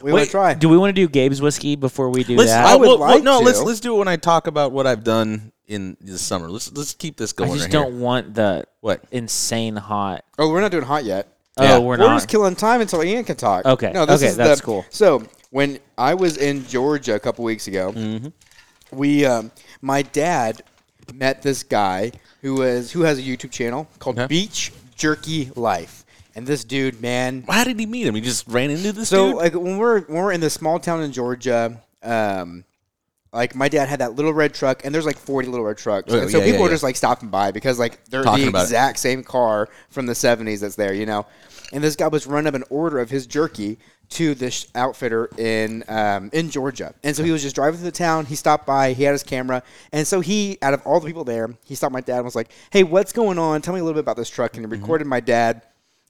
we 0.02 0.12
want 0.12 0.24
to 0.24 0.30
try. 0.30 0.54
do 0.54 0.68
we 0.68 0.76
want 0.76 0.94
to 0.94 1.00
do 1.06 1.08
Gabe's 1.08 1.40
whiskey 1.42 1.76
before 1.76 2.10
we 2.10 2.24
do 2.24 2.36
let's, 2.36 2.50
that? 2.50 2.66
I 2.66 2.74
uh, 2.74 2.78
would 2.78 2.88
well, 2.88 2.98
well, 2.98 3.10
like 3.16 3.22
no, 3.22 3.38
let's 3.40 3.62
let's 3.62 3.80
do 3.80 3.94
it 3.94 3.98
when 3.98 4.08
I 4.08 4.16
talk 4.16 4.46
about 4.46 4.72
what 4.72 4.86
I've 4.86 5.04
done 5.04 5.52
in 5.66 5.96
the 6.00 6.18
summer. 6.18 6.48
Let's 6.48 6.72
let's 6.72 6.94
keep 6.94 7.16
this 7.16 7.32
going. 7.32 7.48
I 7.48 7.50
going. 7.50 7.58
just 7.58 7.74
right 7.74 7.82
don't 7.82 7.92
Here. 7.92 8.00
want 8.02 8.34
the 8.34 8.64
What? 8.80 9.02
insane 9.10 9.76
hot. 9.76 10.24
oh, 10.38 10.50
we're 10.50 10.60
not 10.60 10.70
doing 10.70 10.84
hot 10.84 11.04
yet. 11.04 11.28
Yeah. 11.60 11.76
Oh, 11.76 11.80
we're 11.80 11.96
not. 11.96 12.04
We're 12.04 12.08
not. 12.10 12.16
just 12.16 12.28
killing 12.28 12.54
time 12.56 12.80
until 12.80 13.02
Ian 13.02 13.24
can 13.24 13.36
talk. 13.36 13.64
Okay. 13.64 13.90
No, 13.92 14.04
this 14.06 14.20
Okay, 14.22 14.30
is 14.30 14.36
that's 14.36 14.60
the, 14.60 14.66
cool. 14.66 14.84
So 14.90 15.22
when 15.50 15.78
I 15.96 16.14
was 16.14 16.36
in 16.36 16.66
Georgia 16.66 17.14
a 17.14 17.18
couple 17.20 17.44
weeks 17.44 17.66
ago, 17.66 17.92
Mm-hmm. 17.92 18.28
we, 18.92 19.24
um, 19.24 19.50
my 19.80 20.02
dad 20.02 20.62
met 21.14 21.40
this 21.42 21.62
guy 21.62 22.12
who 22.42 22.54
was 22.56 22.90
who 22.92 23.02
has 23.02 23.18
a 23.18 23.22
YouTube 23.22 23.50
channel 23.52 23.88
called 23.98 24.18
Okay. 24.18 24.26
Beach 24.26 24.72
Jerky 24.96 25.50
Life, 25.54 26.04
and 26.34 26.46
this 26.46 26.64
dude, 26.64 27.00
man. 27.00 27.44
How 27.48 27.64
did 27.64 27.78
he 27.78 27.87
meet 27.87 28.06
him? 28.06 28.14
He 28.14 28.20
just 28.20 28.47
ran 28.49 28.70
into 28.70 28.92
this 28.92 29.09
So 29.09 29.28
dude. 29.28 29.37
like 29.37 29.54
when 29.54 29.78
we're 29.78 30.00
when 30.02 30.16
we're 30.23 30.32
in 30.32 30.40
this 30.40 30.54
small 30.54 30.78
town 30.78 31.02
in 31.02 31.12
Georgia, 31.12 31.80
um, 32.02 32.64
like 33.32 33.54
my 33.54 33.68
dad 33.68 33.88
had 33.88 34.00
that 34.00 34.14
little 34.14 34.32
red 34.32 34.54
truck, 34.54 34.85
and 34.85 34.94
there's 34.94 35.06
like 35.06 35.18
40 35.18 35.49
little 35.49 35.64
red 35.66 35.76
trucks, 35.78 36.12
Oh, 36.12 36.18
and 36.20 36.30
so 36.30 36.38
yeah, 36.38 36.44
people 36.44 36.61
yeah, 36.61 36.64
are 36.66 36.68
yeah. 36.68 36.75
just 36.75 36.82
like 36.82 36.97
stopping 36.97 37.28
by 37.28 37.50
because 37.52 37.78
like 37.78 38.04
they're 38.06 38.23
Talking 38.23 38.44
the 38.44 38.49
about 38.50 38.61
it. 38.61 38.64
exact 38.64 38.99
same 38.99 39.23
car 39.23 39.68
from 39.90 40.06
the 40.06 40.14
70s 40.14 40.61
that's 40.61 40.76
there, 40.76 40.94
you 40.94 41.06
know. 41.06 41.26
And 41.73 41.82
this 41.82 41.97
guy 41.97 42.09
was 42.09 42.26
running 42.26 42.47
up 42.49 42.54
an 42.54 42.64
order 42.70 42.99
of 43.00 43.11
his 43.11 43.26
jerky 43.26 43.78
to 44.10 44.34
this 44.34 44.68
outfitter 44.75 45.28
in 45.36 45.84
um, 45.88 46.30
in 46.32 46.50
Georgia, 46.50 46.94
and 47.02 47.14
so 47.14 47.22
he 47.22 47.30
was 47.30 47.42
just 47.42 47.54
driving 47.54 47.78
through 47.78 47.90
the 47.90 47.96
town. 47.96 48.26
He 48.26 48.34
stopped 48.34 48.66
by, 48.66 48.92
he 48.92 49.02
had 49.02 49.12
his 49.12 49.22
camera, 49.22 49.62
and 49.92 50.06
so 50.06 50.20
he, 50.20 50.58
out 50.62 50.75
of 50.75 50.82
all 50.86 51.00
the 51.00 51.06
people 51.06 51.25
there, 51.25 51.54
he 51.64 51.75
stopped 51.75 51.92
my 51.92 52.00
dad 52.00 52.16
and 52.16 52.25
was 52.25 52.36
like, 52.36 52.50
"Hey, 52.70 52.84
what's 52.84 53.12
going 53.12 53.38
on? 53.38 53.62
Tell 53.62 53.75
me 53.75 53.80
a 53.80 53.82
little 53.82 53.94
bit 53.94 54.04
about 54.04 54.16
this 54.16 54.30
truck." 54.30 54.56
And 54.56 54.64
he 54.64 54.70
recorded 54.70 55.06
my 55.06 55.20
dad, 55.20 55.62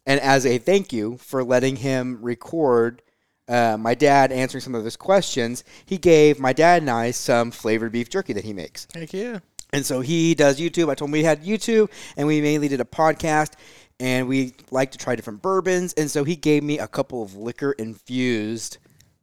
and 0.06 0.20
as 0.20 0.44
a 0.46 0.58
thank 0.58 0.92
you 0.92 1.16
for 1.18 1.42
letting 1.42 1.76
him 1.76 2.18
record 2.20 3.02
uh, 3.48 3.76
my 3.78 3.94
dad 3.94 4.32
answering 4.32 4.62
some 4.62 4.74
of 4.74 4.84
his 4.84 4.96
questions, 4.96 5.64
he 5.84 5.98
gave 5.98 6.38
my 6.38 6.52
dad 6.52 6.82
and 6.82 6.90
I 6.90 7.10
some 7.12 7.50
flavored 7.50 7.92
beef 7.92 8.10
jerky 8.10 8.32
that 8.32 8.44
he 8.44 8.52
makes. 8.52 8.88
Heck 8.94 9.12
yeah. 9.12 9.38
And 9.72 9.84
so 9.84 10.00
he 10.00 10.34
does 10.34 10.60
YouTube. 10.60 10.90
I 10.90 10.94
told 10.94 11.08
him 11.08 11.12
we 11.12 11.24
had 11.24 11.44
YouTube, 11.44 11.90
and 12.16 12.26
we 12.26 12.40
mainly 12.40 12.68
did 12.68 12.80
a 12.80 12.84
podcast, 12.84 13.52
and 14.00 14.28
we 14.28 14.54
like 14.70 14.92
to 14.92 14.98
try 14.98 15.16
different 15.16 15.42
bourbons. 15.42 15.92
And 15.94 16.10
so 16.10 16.24
he 16.24 16.36
gave 16.36 16.62
me 16.62 16.78
a 16.78 16.86
couple 16.86 17.22
of 17.22 17.34
liquor 17.34 17.72
infused 17.72 18.78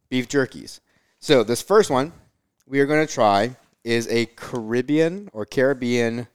beef 0.10 0.28
jerkies. 0.28 0.80
So 1.20 1.44
this 1.44 1.62
first 1.62 1.90
one 1.90 2.14
we 2.68 2.80
are 2.80 2.86
going 2.86 3.06
to 3.06 3.12
try 3.14 3.56
is 3.84 4.08
a 4.08 4.26
Caribbean 4.26 5.30
or 5.34 5.46
Caribbean 5.46 6.28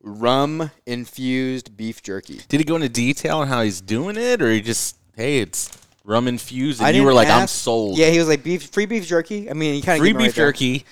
rum 0.00 0.70
infused 0.86 1.76
beef 1.76 2.02
jerky. 2.02 2.40
Did 2.48 2.60
he 2.60 2.64
go 2.64 2.76
into 2.76 2.88
detail 2.88 3.38
on 3.38 3.48
how 3.48 3.62
he's 3.62 3.80
doing 3.80 4.16
it, 4.16 4.40
or 4.42 4.50
he 4.50 4.60
just 4.60 4.96
hey, 5.16 5.38
it's 5.38 5.70
rum 6.04 6.28
infused, 6.28 6.80
and 6.80 6.88
I 6.88 6.90
you 6.90 7.04
were 7.04 7.14
like, 7.14 7.28
I'm 7.28 7.46
sold. 7.46 7.98
Yeah, 7.98 8.10
he 8.10 8.18
was 8.18 8.28
like 8.28 8.42
beef, 8.42 8.64
free 8.70 8.86
beef 8.86 9.06
jerky. 9.06 9.50
I 9.50 9.54
mean, 9.54 9.74
he 9.74 9.82
kind 9.82 9.98
of 9.98 10.00
free 10.00 10.12
beef 10.12 10.34
jerky, 10.34 10.84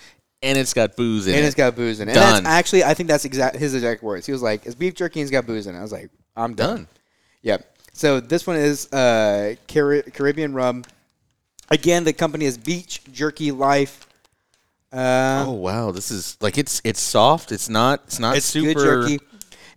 and 0.43 0.59
it's 0.59 0.75
got 0.75 0.97
booze 0.97 1.27
in 1.27 1.33
and 1.33 1.37
it. 1.37 1.41
And 1.41 1.47
it's 1.47 1.57
got 1.57 1.77
booze 1.77 2.01
in 2.01 2.09
it. 2.09 2.13
And 2.13 2.21
Done. 2.21 2.45
that's 2.45 2.55
actually, 2.55 2.85
I 2.85 2.95
think 2.95 3.09
that's 3.09 3.25
exact 3.25 3.57
his 3.57 3.75
exact 3.75 4.03
words. 4.03 4.27
He 4.27 4.33
was 4.33 4.43
like, 4.43 4.67
"It's 4.67 4.75
beef 4.75 4.95
jerky 4.95 5.21
and 5.21 5.27
it's 5.27 5.33
got 5.33 5.47
booze 5.47 5.67
in 5.67 5.75
it." 5.75 5.79
I 5.79 5.83
was 5.83 5.93
like, 5.93 6.11
"I'm 6.37 6.55
done." 6.55 6.77
done. 6.77 6.89
Yep. 7.43 7.77
So 7.93 8.21
this 8.21 8.47
one 8.47 8.57
is 8.57 8.91
uh, 8.93 9.55
Cari- 9.67 10.03
Caribbean 10.03 10.55
rum. 10.55 10.85
Again, 11.71 12.05
the 12.05 12.13
company 12.13 12.45
is 12.45 12.57
Beach 12.59 13.03
Jerky 13.13 13.51
Life. 13.51 14.07
Uh, 14.93 15.45
Oh 15.47 15.53
wow, 15.53 15.91
this 15.91 16.11
is 16.11 16.37
like 16.41 16.59
it's 16.59 16.81
it's 16.85 17.01
soft. 17.01 17.51
It's 17.53 17.69
not 17.69 18.03
it's 18.07 18.19
not 18.19 18.37
it's 18.37 18.47
super. 18.47 18.75
good 18.75 19.09
jerky. 19.09 19.19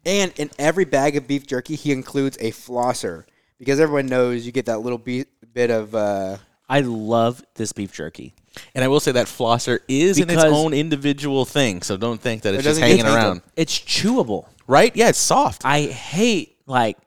And 0.06 0.32
in 0.38 0.52
every 0.60 0.86
bag 0.86 1.16
of 1.16 1.28
beef 1.28 1.48
jerky, 1.48 1.76
he 1.76 1.92
includes 1.92 2.38
a 2.40 2.52
flosser 2.52 3.26
because 3.58 3.80
everyone 3.80 4.06
knows 4.06 4.46
you 4.46 4.52
get 4.52 4.68
that 4.68 4.80
little 4.80 4.98
be- 5.00 5.26
bit 5.54 5.72
of. 5.72 5.96
Uh, 5.96 6.38
I 6.68 6.82
love 6.82 7.44
this 7.56 7.72
beef 7.74 7.94
jerky. 7.94 8.34
And 8.74 8.84
I 8.84 8.88
will 8.88 9.00
say 9.00 9.12
that 9.12 9.28
flosser 9.28 9.80
is 9.88 10.18
in 10.18 10.30
its 10.30 10.36
Because- 10.42 10.54
own 10.54 10.74
individual 10.74 11.46
thing, 11.46 11.82
so 11.82 11.98
don't 11.98 12.20
think 12.22 12.42
that 12.44 12.54
it's 12.56 12.64
just 12.64 12.80
doesn't 12.80 12.82
get 12.82 12.90
hanging 13.00 13.06
taken. 13.06 13.18
around. 13.18 13.42
It's 13.56 13.78
chewable. 13.78 14.46
Right? 14.68 14.96
Yeah, 14.96 15.10
it's 15.10 15.20
soft. 15.20 15.64
I 15.66 15.82
hate 15.82 16.58
like 16.66 16.98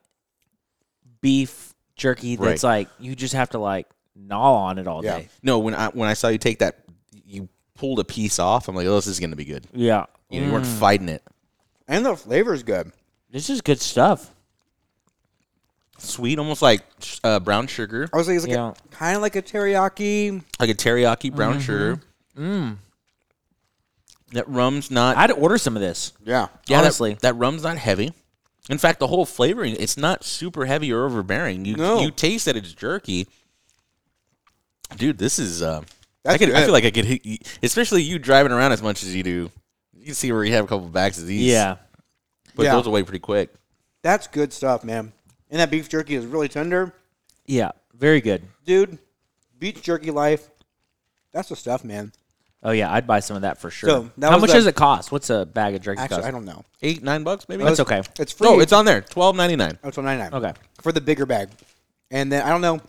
beef 1.20 1.74
jerky 1.96 2.36
that's 2.36 2.62
Right. 2.62 2.78
like 2.80 2.88
you 3.00 3.16
just 3.16 3.34
have 3.34 3.50
to 3.50 3.58
like 3.58 3.88
gnaw 4.14 4.54
on 4.66 4.78
it 4.78 4.86
all 4.86 5.04
Yeah. 5.04 5.18
day. 5.18 5.28
No, 5.42 5.58
when 5.58 5.74
I 5.74 5.88
when 5.88 6.08
I 6.08 6.14
saw 6.14 6.28
you 6.28 6.38
take 6.38 6.60
that, 6.60 6.78
you 7.26 7.48
pulled 7.74 7.98
a 7.98 8.04
piece 8.04 8.38
off. 8.38 8.68
I'm 8.68 8.76
like, 8.76 8.86
oh, 8.86 8.94
this 8.96 9.06
is 9.06 9.18
going 9.20 9.30
to 9.30 9.36
be 9.36 9.44
good. 9.44 9.66
Yeah. 9.72 10.06
You, 10.30 10.40
know, 10.40 10.46
you 10.46 10.52
weren't 10.52 10.66
fighting 10.66 11.08
it. 11.08 11.22
and 11.86 12.04
the 12.04 12.14
flavor's 12.16 12.62
good. 12.62 12.92
This 13.30 13.48
is 13.50 13.60
good 13.62 13.80
stuff. 13.80 14.30
Sweet, 15.99 16.38
almost 16.38 16.62
like 16.62 16.83
uh, 17.25 17.40
brown 17.40 17.67
sugar, 17.67 18.09
I 18.12 18.17
was 18.17 18.28
like, 18.28 18.37
it's 18.37 18.47
like 18.47 18.55
Yeah. 18.55 18.73
kind 18.93 19.17
of 19.17 19.23
like 19.23 19.35
a 19.37 19.43
teriyaki. 19.43 20.43
like 20.61 20.71
a 20.71 20.75
teriyaki 20.75 21.35
brown 21.35 21.61
sugar. 21.61 22.00
Mm. 22.37 22.76
That 24.33 24.49
rum's 24.49 24.90
not. 24.90 25.17
I'd 25.17 25.33
order 25.33 25.59
some 25.59 25.75
of 25.76 25.83
this. 25.83 26.12
Yeah. 26.25 26.49
yeah, 26.67 26.76
that- 26.78 26.85
honestly. 26.85 27.17
that, 27.23 27.35
rum's 27.37 27.62
not 27.62 27.78
heavy. 27.78 28.12
In 28.71 28.76
fact, 28.78 29.00
the 29.00 29.07
whole 29.07 29.25
flavoring, 29.25 29.75
it's 29.78 29.97
not 29.97 30.23
super 30.25 30.67
heavy 30.67 30.93
or 30.93 31.05
overbearing. 31.07 31.64
You 31.64 31.76
No. 31.76 32.00
you 32.00 32.11
taste 32.11 32.45
that 32.45 32.55
it's 32.57 32.73
jerky. 32.75 33.26
Dude, 34.97 35.19
this 35.19 35.38
is. 35.38 35.62
Uh, 35.62 35.81
I 35.81 36.33
That's 36.33 36.38
could. 36.38 36.50
I 36.50 36.52
good. 36.61 36.64
feel 36.64 36.73
like 36.73 36.85
I 36.85 36.90
could 36.90 37.05
hit, 37.07 37.25
you- 37.26 37.38
especially 37.62 38.02
you 38.02 38.19
driving 38.19 38.52
around 38.52 38.73
as 38.73 38.83
much 38.83 39.02
as 39.02 39.14
you 39.14 39.23
do. 39.23 39.50
You 39.97 40.05
can 40.05 40.14
see 40.14 40.31
where 40.33 40.45
you 40.45 40.52
have 40.52 40.64
a 40.64 40.69
couple 40.69 40.87
of 40.87 40.93
bags 40.93 41.19
of 41.19 41.26
these. 41.26 41.50
Yeah. 41.50 41.76
But 42.55 42.64
Yeah. 42.64 42.73
those 42.73 42.87
away 42.87 43.02
pretty 43.02 43.19
quick. 43.21 43.52
That's 44.02 44.26
good 44.26 44.52
stuff, 44.52 44.85
man. 44.85 45.12
And 45.50 45.61
that 45.61 45.71
beef 45.71 45.88
jerky 45.88 46.14
is 46.14 46.26
really 46.26 46.49
tender. 46.49 46.93
Yeah. 47.47 47.73
Very 47.95 48.21
good. 48.21 48.43
Dude, 48.64 48.99
beef 49.59 49.83
jerky 49.83 50.11
life. 50.11 50.49
That's 51.33 51.49
the 51.49 51.57
stuff, 51.57 51.85
man. 51.85 52.12
Oh 52.62 52.73
yeah, 52.73 52.93
I'd 52.93 53.07
buy 53.07 53.21
some 53.21 53.37
of 53.37 53.43
that 53.43 53.59
for 53.59 53.71
sure. 53.71 53.88
So, 53.88 54.11
that 54.19 54.28
How 54.31 54.37
was 54.37 54.43
much 54.43 54.50
the- 54.50 54.57
does 54.57 54.67
it 54.67 54.75
cost? 54.75 55.12
What's 55.12 55.31
a 55.31 55.47
bag 55.47 55.75
of 55.75 55.83
jerky 55.83 56.00
Actually, 56.00 56.17
cost? 56.17 56.28
I 56.28 56.31
don't 56.31 56.45
know. 56.45 56.64
Eight 56.83 57.02
nine 57.02 57.23
bucks 57.23 57.49
maybe. 57.49 57.62
That's 57.62 57.78
oh, 57.78 57.85
okay. 57.85 58.02
It's 58.19 58.33
free. 58.33 58.49
No, 58.49 58.61
it's 58.61 58.73
on 58.73 58.85
there. 58.85 59.00
Twelve 59.00 59.37
ninety 59.37 59.55
nine. 59.57 59.78
Oh, 59.85 59.88
it's 59.88 59.99
ninety 59.99 60.23
nine. 60.23 60.35
Okay. 60.35 60.52
For 60.83 60.90
the 60.90 61.00
bigger 61.00 61.25
bag. 61.26 61.50
And 62.11 62.33
then, 62.33 62.43
I 62.43 62.50
don't 62.50 62.61
know. 62.62 62.81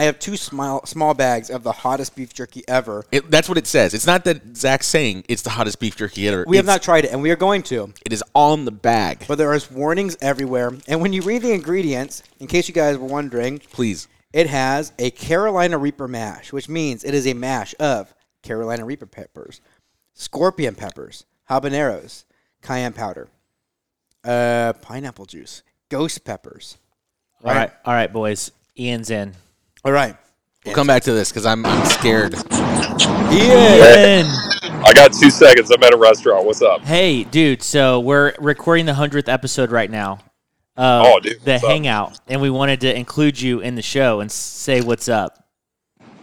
I 0.00 0.04
have 0.04 0.18
two 0.18 0.38
small, 0.38 0.86
small 0.86 1.12
bags 1.12 1.50
of 1.50 1.62
the 1.62 1.72
hottest 1.72 2.16
beef 2.16 2.32
jerky 2.32 2.64
ever. 2.66 3.04
It, 3.12 3.30
that's 3.30 3.50
what 3.50 3.58
it 3.58 3.66
says. 3.66 3.92
It's 3.92 4.06
not 4.06 4.24
that 4.24 4.56
Zach's 4.56 4.86
saying 4.86 5.24
it's 5.28 5.42
the 5.42 5.50
hottest 5.50 5.78
beef 5.78 5.94
jerky 5.94 6.26
ever. 6.26 6.46
We 6.48 6.56
have 6.56 6.64
It's- 6.64 6.74
not 6.74 6.82
tried 6.82 7.04
it, 7.04 7.12
and 7.12 7.20
we 7.20 7.30
are 7.30 7.36
going 7.36 7.62
to. 7.64 7.92
It 8.06 8.10
is 8.14 8.24
on 8.34 8.64
the 8.64 8.70
bag. 8.70 9.26
But 9.28 9.36
there 9.36 9.52
is 9.52 9.70
warnings 9.70 10.16
everywhere. 10.22 10.72
And 10.88 11.02
when 11.02 11.12
you 11.12 11.20
read 11.20 11.42
the 11.42 11.52
ingredients, 11.52 12.22
in 12.38 12.46
case 12.46 12.66
you 12.66 12.72
guys 12.72 12.96
were 12.96 13.08
wondering, 13.08 13.58
Please. 13.72 14.08
it 14.32 14.46
has 14.46 14.94
a 14.98 15.10
Carolina 15.10 15.76
Reaper 15.76 16.08
mash, 16.08 16.50
which 16.50 16.66
means 16.66 17.04
it 17.04 17.12
is 17.12 17.26
a 17.26 17.34
mash 17.34 17.74
of 17.78 18.14
Carolina 18.42 18.86
Reaper 18.86 19.04
peppers, 19.04 19.60
scorpion 20.14 20.76
peppers, 20.76 21.26
habaneros, 21.50 22.24
cayenne 22.62 22.94
powder, 22.94 23.28
uh, 24.24 24.72
pineapple 24.80 25.26
juice, 25.26 25.62
ghost 25.90 26.24
peppers. 26.24 26.78
All 27.44 27.52
right. 27.52 27.70
All 27.84 27.92
right, 27.92 28.10
boys. 28.10 28.50
Ian's 28.78 29.10
in. 29.10 29.34
All 29.84 29.92
right. 29.92 30.16
We'll 30.66 30.74
come 30.74 30.86
back 30.86 31.02
to 31.04 31.12
this 31.12 31.30
because 31.30 31.46
I'm, 31.46 31.64
I'm 31.64 31.86
scared. 31.86 32.34
Ian. 33.32 34.26
I 34.82 34.92
got 34.94 35.12
two 35.12 35.30
seconds. 35.30 35.70
I'm 35.70 35.82
at 35.82 35.94
a 35.94 35.96
restaurant. 35.96 36.44
What's 36.44 36.60
up? 36.62 36.82
Hey, 36.82 37.24
dude. 37.24 37.62
So 37.62 38.00
we're 38.00 38.34
recording 38.38 38.84
the 38.86 38.94
hundredth 38.94 39.28
episode 39.28 39.70
right 39.70 39.90
now. 39.90 40.18
Of 40.76 41.06
Oh, 41.06 41.20
dude, 41.20 41.40
The 41.44 41.52
what's 41.52 41.64
up? 41.64 41.70
hangout, 41.70 42.20
and 42.28 42.40
we 42.42 42.50
wanted 42.50 42.80
to 42.82 42.94
include 42.96 43.40
you 43.40 43.60
in 43.60 43.74
the 43.74 43.82
show 43.82 44.20
and 44.20 44.30
say 44.30 44.80
what's 44.82 45.08
up. 45.08 45.44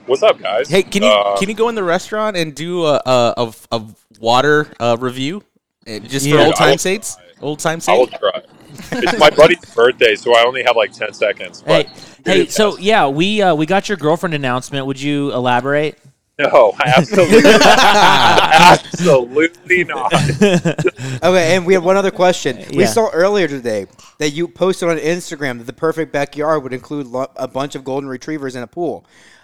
What's 0.05 0.23
up, 0.23 0.39
guys? 0.39 0.69
Hey, 0.69 0.83
can 0.83 1.03
you 1.03 1.09
Uh, 1.09 1.37
can 1.37 1.49
you 1.49 1.55
go 1.55 1.67
in 1.69 1.75
the 1.75 1.83
restaurant 1.83 2.37
and 2.37 2.55
do 2.55 2.85
a 2.85 3.01
a, 3.05 3.33
a, 3.37 3.53
a 3.71 3.81
water 4.19 4.67
uh, 4.79 4.95
review, 4.99 5.43
Uh, 5.87 5.99
just 5.99 6.29
for 6.29 6.35
Yeah. 6.35 6.45
old 6.45 6.55
time 6.55 6.77
sakes? 6.77 7.17
Old 7.41 7.59
time 7.59 7.79
I 7.87 7.93
will 7.97 8.07
try. 8.07 8.41
It's 8.91 9.17
my 9.19 9.29
buddy's 9.31 9.63
birthday, 9.73 10.15
so 10.15 10.35
I 10.35 10.43
only 10.45 10.61
have 10.63 10.75
like 10.75 10.91
ten 10.91 11.11
seconds. 11.13 11.61
But 11.65 11.87
hey. 11.87 11.93
Dude, 12.27 12.51
So 12.51 12.77
yeah, 12.77 13.07
we 13.07 13.41
uh, 13.41 13.55
we 13.55 13.65
got 13.65 13.89
your 13.89 13.97
girlfriend 13.97 14.33
announcement. 14.35 14.85
Would 14.85 15.01
you 15.01 15.31
elaborate? 15.33 15.97
no, 16.39 16.75
absolutely, 16.85 17.41
absolutely 18.53 19.83
not. 19.85 20.13
Okay, 21.23 21.55
and 21.55 21.65
we 21.65 21.73
have 21.73 21.83
one 21.83 21.97
other 21.97 22.11
question. 22.11 22.57
We 22.71 22.81
Yeah. 22.83 22.85
saw 22.87 23.09
earlier 23.09 23.47
today 23.47 23.87
that 24.19 24.29
you 24.31 24.47
posted 24.47 24.87
on 24.89 24.97
Instagram 24.97 25.57
that 25.57 25.63
the 25.65 25.73
perfect 25.73 26.11
backyard 26.11 26.61
would 26.63 26.73
include 26.73 27.07
lo- 27.07 27.31
a 27.35 27.47
bunch 27.47 27.73
of 27.75 27.83
golden 27.83 28.07
retrievers 28.07 28.55
in 28.55 28.61
a 28.63 28.67
pool. 28.67 29.03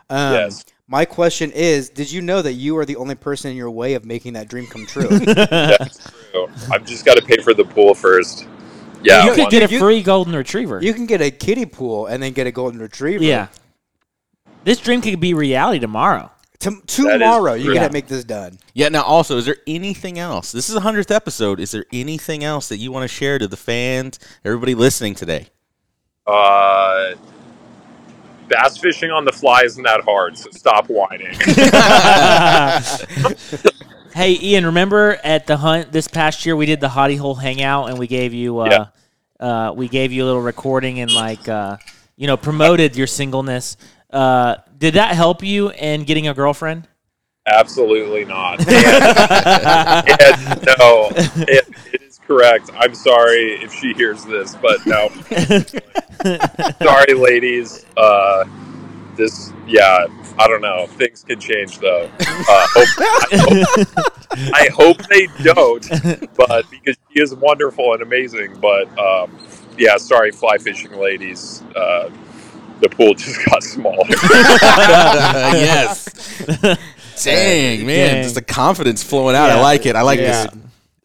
Um, 0.10 0.34
Yes. 0.34 0.66
My 0.88 1.06
question 1.06 1.50
is, 1.52 1.90
did 1.90 2.12
you 2.12 2.22
know 2.22 2.42
that 2.44 2.54
you 2.54 2.78
are 2.78 2.86
the 2.86 2.98
only 2.98 3.16
person 3.16 3.50
in 3.50 3.58
your 3.58 3.72
way 3.72 3.94
of 3.96 4.06
making 4.06 4.34
that 4.34 4.50
dream 4.50 4.68
come 4.68 4.86
true? 4.86 5.08
That's 5.20 6.12
true. 6.32 6.48
I've 6.72 6.86
just 6.86 7.06
got 7.06 7.16
to 7.18 7.24
pay 7.24 7.38
for 7.38 7.54
the 7.56 7.64
pool 7.64 7.96
first. 7.96 8.46
Yeah, 9.04 9.26
you 9.26 9.32
I 9.32 9.36
could 9.36 9.50
get 9.50 9.70
a 9.70 9.74
you- 9.74 9.80
free 9.80 10.02
golden 10.02 10.36
retriever. 10.36 10.82
you 10.82 10.94
can 10.94 11.06
get 11.06 11.22
a 11.22 11.30
kiddie 11.32 11.66
pool 11.66 12.08
and 12.08 12.22
then 12.24 12.32
get 12.34 12.48
a 12.48 12.52
golden 12.52 12.80
retriever. 12.82 13.24
yeah. 13.24 13.48
This 14.64 14.80
dream 14.80 15.02
could 15.02 15.20
be 15.20 15.34
reality 15.34 15.80
tomorrow. 15.80 16.32
T- 16.60 16.70
tomorrow, 16.88 17.54
you 17.54 17.66
true. 17.66 17.74
gotta 17.74 17.92
make 17.92 18.08
this 18.08 18.24
done. 18.24 18.58
Yeah. 18.74 18.88
Now, 18.88 19.04
also, 19.04 19.38
is 19.38 19.46
there 19.46 19.58
anything 19.68 20.18
else? 20.18 20.54
This 20.54 20.70
is 20.70 20.76
the 20.76 20.80
hundredth 20.82 21.12
episode. 21.12 21.60
Is 21.60 21.72
there 21.72 21.86
anything 21.92 22.46
else 22.46 22.70
that 22.70 22.78
you 22.78 22.90
want 22.90 23.04
to 23.04 23.10
share 23.10 23.38
to 23.40 23.48
the 23.50 23.58
fans, 23.58 24.18
everybody 24.46 24.74
listening 24.74 25.16
today? 25.16 25.48
uh, 26.26 27.16
bass 28.48 28.78
fishing 28.78 29.12
on 29.12 29.26
the 29.26 29.32
fly 29.34 29.64
isn't 29.64 29.84
that 29.84 30.00
hard, 30.06 30.38
so 30.38 30.50
stop 30.52 30.86
whining. 30.88 31.36
Hey, 34.16 34.38
Ian, 34.40 34.68
remember 34.68 35.18
at 35.24 35.48
the 35.48 35.58
hunt 35.58 35.92
this 35.92 36.08
past 36.08 36.46
year 36.46 36.56
we 36.56 36.68
did 36.68 36.80
the 36.80 36.90
Hottie 36.90 37.18
Hole 37.18 37.34
Hangout 37.34 37.90
and 37.90 37.98
we 37.98 38.06
gave 38.06 38.32
you 38.32 38.60
uh, 38.60 38.86
uh, 39.44 39.74
we 39.76 39.88
gave 39.88 40.12
you 40.12 40.24
a 40.24 40.26
little 40.26 40.42
recording 40.42 41.00
and 41.02 41.12
like 41.12 41.48
uh, 41.50 41.78
you 42.16 42.28
know 42.28 42.38
promoted 42.38 42.96
your 42.96 43.08
singleness. 43.08 43.78
Uh, 44.10 44.56
did 44.78 44.94
that 44.96 45.16
help 45.16 45.44
you 45.44 45.72
in 45.72 46.04
getting 46.04 46.28
a 46.28 46.34
girlfriend? 46.34 46.88
Absolutely 47.46 48.24
not. 48.26 48.60
And- 48.68 50.22
and 50.22 50.66
no, 50.80 51.10
it, 51.16 51.68
it 51.94 52.02
is 52.04 52.20
correct. 52.26 52.70
I'm 52.74 52.96
sorry 52.96 53.62
if 53.62 53.74
she 53.74 53.94
hears 53.94 54.24
this, 54.26 54.56
but 54.56 54.78
no. 54.86 55.10
sorry, 56.82 57.14
ladies. 57.14 57.86
Uh, 57.98 58.46
this, 59.18 59.52
yeah, 59.68 60.06
I 60.40 60.48
don't 60.48 60.62
know. 60.62 60.88
Things 60.88 61.24
can 61.24 61.40
change, 61.40 61.80
though. 61.80 62.10
Uh, 62.20 62.68
hope, 62.74 62.88
I, 63.00 63.38
hope, 63.38 64.54
I 64.54 64.70
hope 64.74 64.98
they 65.08 65.28
don't, 65.44 65.88
but 66.36 66.70
because 66.72 66.98
she 67.14 67.22
is 67.22 67.34
wonderful 67.36 67.94
and 67.94 68.02
amazing. 68.02 68.60
But 68.60 68.88
um, 68.98 69.38
yeah, 69.78 69.98
sorry, 69.98 70.32
fly 70.32 70.58
fishing 70.58 70.92
ladies. 70.98 71.62
Uh, 71.76 72.10
the 72.82 72.90
pool 72.90 73.14
just 73.18 73.46
got 73.46 73.64
smaller. 73.64 74.06
yes. 75.54 76.06
Dang, 77.24 77.86
man, 77.86 78.14
Dang. 78.16 78.24
just 78.24 78.36
the 78.36 78.42
confidence 78.42 79.04
flowing 79.04 79.36
out. 79.36 79.50
I 79.52 79.62
like 79.62 79.86
it. 79.86 79.96
I 79.96 80.02
like 80.02 80.20
Yeah. 80.20 80.48
this. 80.48 80.56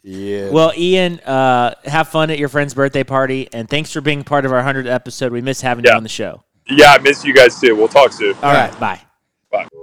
Yeah. 0.01 0.49
Well, 0.49 0.73
Ian, 0.75 1.19
uh, 1.19 1.75
have 1.85 2.07
fun 2.07 2.31
at 2.31 2.39
your 2.39 2.49
friend's 2.49 2.73
birthday 2.73 3.03
party 3.03 3.47
and 3.53 3.69
thanks 3.69 3.91
for 3.93 4.01
being 4.01 4.23
part 4.23 4.45
of 4.45 4.51
our 4.51 4.63
100th 4.63 4.87
episode. 4.87 5.31
We 5.31 5.41
miss 5.41 5.61
having 5.61 5.85
you 5.85 5.91
on 5.91 6.03
the 6.03 6.09
show. 6.09 6.43
yeah, 6.67 6.93
I 6.93 6.97
miss 6.97 7.23
you 7.23 7.33
guys 7.33 7.59
too. 7.59 7.75
We'll 7.75 7.87
talk 7.89 8.11
soon. 8.13 8.33
All 8.41 8.51
right, 8.53 8.77
bye. 8.79 9.01
Bye. 9.51 9.67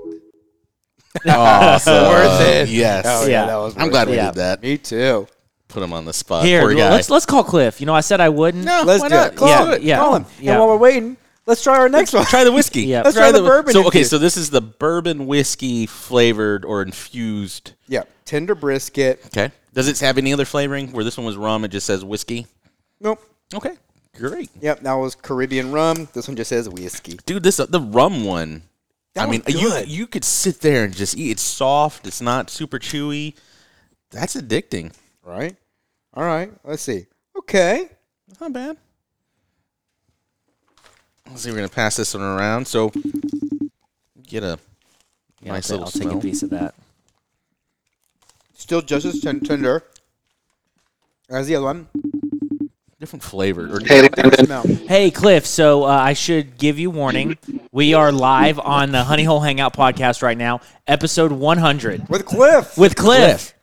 Awesome. 1.27 1.95
Worth 1.95 2.41
it. 2.43 2.69
Oh, 2.69 2.71
yes. 2.71 3.05
Oh, 3.09 3.27
Yeah. 3.27 3.47
that 3.47 3.57
was 3.57 3.75
I'm 3.77 3.85
worth 3.85 3.91
glad 3.91 4.09
it. 4.09 4.11
we 4.11 4.17
Yeah. 4.17 4.27
did 4.27 4.35
that. 4.37 4.63
Me 4.63 4.77
too. 4.79 5.27
Put 5.69 5.83
him 5.83 5.93
on 5.93 6.05
the 6.05 6.13
spot. 6.13 6.45
Here, 6.45 6.61
Poor 6.61 6.75
guy. 6.75 6.91
let's 6.91 7.11
let's 7.11 7.27
call 7.27 7.43
Cliff. 7.43 7.81
You 7.81 7.87
know, 7.87 7.95
I 7.95 8.01
said 8.01 8.21
I 8.21 8.29
wouldn't. 8.29 8.65
no, 8.65 8.83
Let's 8.85 9.01
why 9.03 9.09
do 9.09 9.15
not? 9.15 9.33
it. 9.33 9.37
Call 9.37 9.49
Yeah, 9.49 9.75
him. 9.77 9.83
yeah. 9.83 9.97
Call 9.99 10.17
him. 10.17 10.27
Yeah. 10.41 10.51
And 10.53 10.61
while 10.61 10.69
we're 10.69 10.77
waiting, 10.77 11.17
let's 11.47 11.63
try 11.63 11.77
our 11.79 11.89
next 11.89 12.13
one. 12.13 12.25
Try 12.27 12.45
the 12.45 12.53
whiskey. 12.53 12.83
Yeah. 12.83 13.03
Let's 13.03 13.17
try 13.17 13.33
the 13.33 13.41
bourbon 13.41 13.73
So 13.73 13.81
okay, 13.81 13.87
infused. 14.01 14.11
so 14.11 14.19
this 14.19 14.37
is 14.37 14.51
the 14.51 14.61
bourbon 14.61 15.27
whiskey 15.27 15.87
flavored 15.87 16.65
or 16.65 16.83
infused. 16.83 17.73
Yeah, 17.89 18.03
tender 18.27 18.55
brisket. 18.55 19.23
Okay. 19.27 19.51
Does 19.73 19.89
it 19.89 19.99
have 20.01 20.19
any 20.19 20.33
other 20.33 20.45
flavoring? 20.45 20.93
Where 20.93 21.03
this 21.05 21.17
one 21.17 21.27
was 21.27 21.37
rum, 21.37 21.65
it 21.65 21.69
just 21.69 21.87
says 21.87 22.05
whiskey. 22.05 22.47
Nope. 23.01 23.21
Okay. 23.55 23.73
Great, 24.15 24.49
Yep, 24.63 24.81
that 24.81 24.95
was 24.95 25.15
Caribbean 25.15 25.73
rum. 25.73 26.09
This 26.15 26.27
one 26.29 26.37
just 26.37 26.49
says 26.49 26.69
whiskey. 26.71 27.19
dude. 27.27 27.43
This 27.43 27.57
the 27.57 27.81
rum 27.81 28.25
one. 28.25 28.63
That 29.17 29.29
I 29.29 29.31
mean, 29.31 29.43
was 29.47 29.55
you 29.55 29.75
you 29.87 30.07
could 30.07 30.25
sit 30.25 30.61
there 30.61 30.85
and 30.85 30.95
just 30.95 31.17
eat. 31.17 31.31
It's 31.31 31.43
soft. 31.43 32.07
It's 32.07 32.21
not 32.21 32.51
super 32.51 32.79
chewy. 32.79 33.35
That's 34.11 34.37
addicting. 34.37 34.93
Right? 35.25 35.57
All 36.13 36.23
right. 36.23 36.53
Let's 36.65 36.83
see. 36.83 37.07
Okay. 37.39 37.89
Not 38.39 38.53
bad. 38.53 38.77
Let's 41.29 41.41
see. 41.41 41.51
We're 41.51 41.57
gonna 41.57 41.69
pass 41.71 41.97
this 41.97 42.13
one 42.13 42.23
around. 42.23 42.67
So 42.69 42.93
get 44.23 44.43
a 44.43 44.59
Yeah, 45.41 45.53
nice 45.53 45.71
I'll, 45.71 45.79
little 45.79 45.91
take 45.93 46.03
smell. 46.03 46.19
a 46.19 46.21
piece 46.21 46.43
of 46.43 46.51
that. 46.51 46.75
Still 48.53 48.83
just 48.83 49.07
as 49.07 49.21
ten- 49.21 49.41
tender 49.41 49.83
as 51.31 51.47
the 51.47 51.57
other 51.57 51.65
one. 51.65 51.89
Different 52.99 53.23
flavor. 53.23 53.77
Or 53.77 53.81
Hey, 53.81 54.03
Landon. 54.03 54.47
Smell. 54.47 54.63
Hey, 54.63 55.11
Cliff. 55.11 55.47
So 55.47 55.85
uh, 55.85 55.89
I 55.89 56.13
should 56.15 56.59
give 56.59 56.79
you 56.79 56.91
warning. 56.91 57.37
We 57.73 57.95
are 57.95 58.11
live 58.13 58.59
on 58.59 58.93
the 58.93 59.05
Honey 59.05 59.25
Hole 59.25 59.41
Hangout 59.41 59.75
podcast 59.75 60.23
right 60.23 60.37
now, 60.39 60.61
episode 60.87 61.33
100 61.33 62.09
With 62.09 62.25
Cliff. 62.25 62.77
with 62.79 62.97
Cliff. 62.97 63.55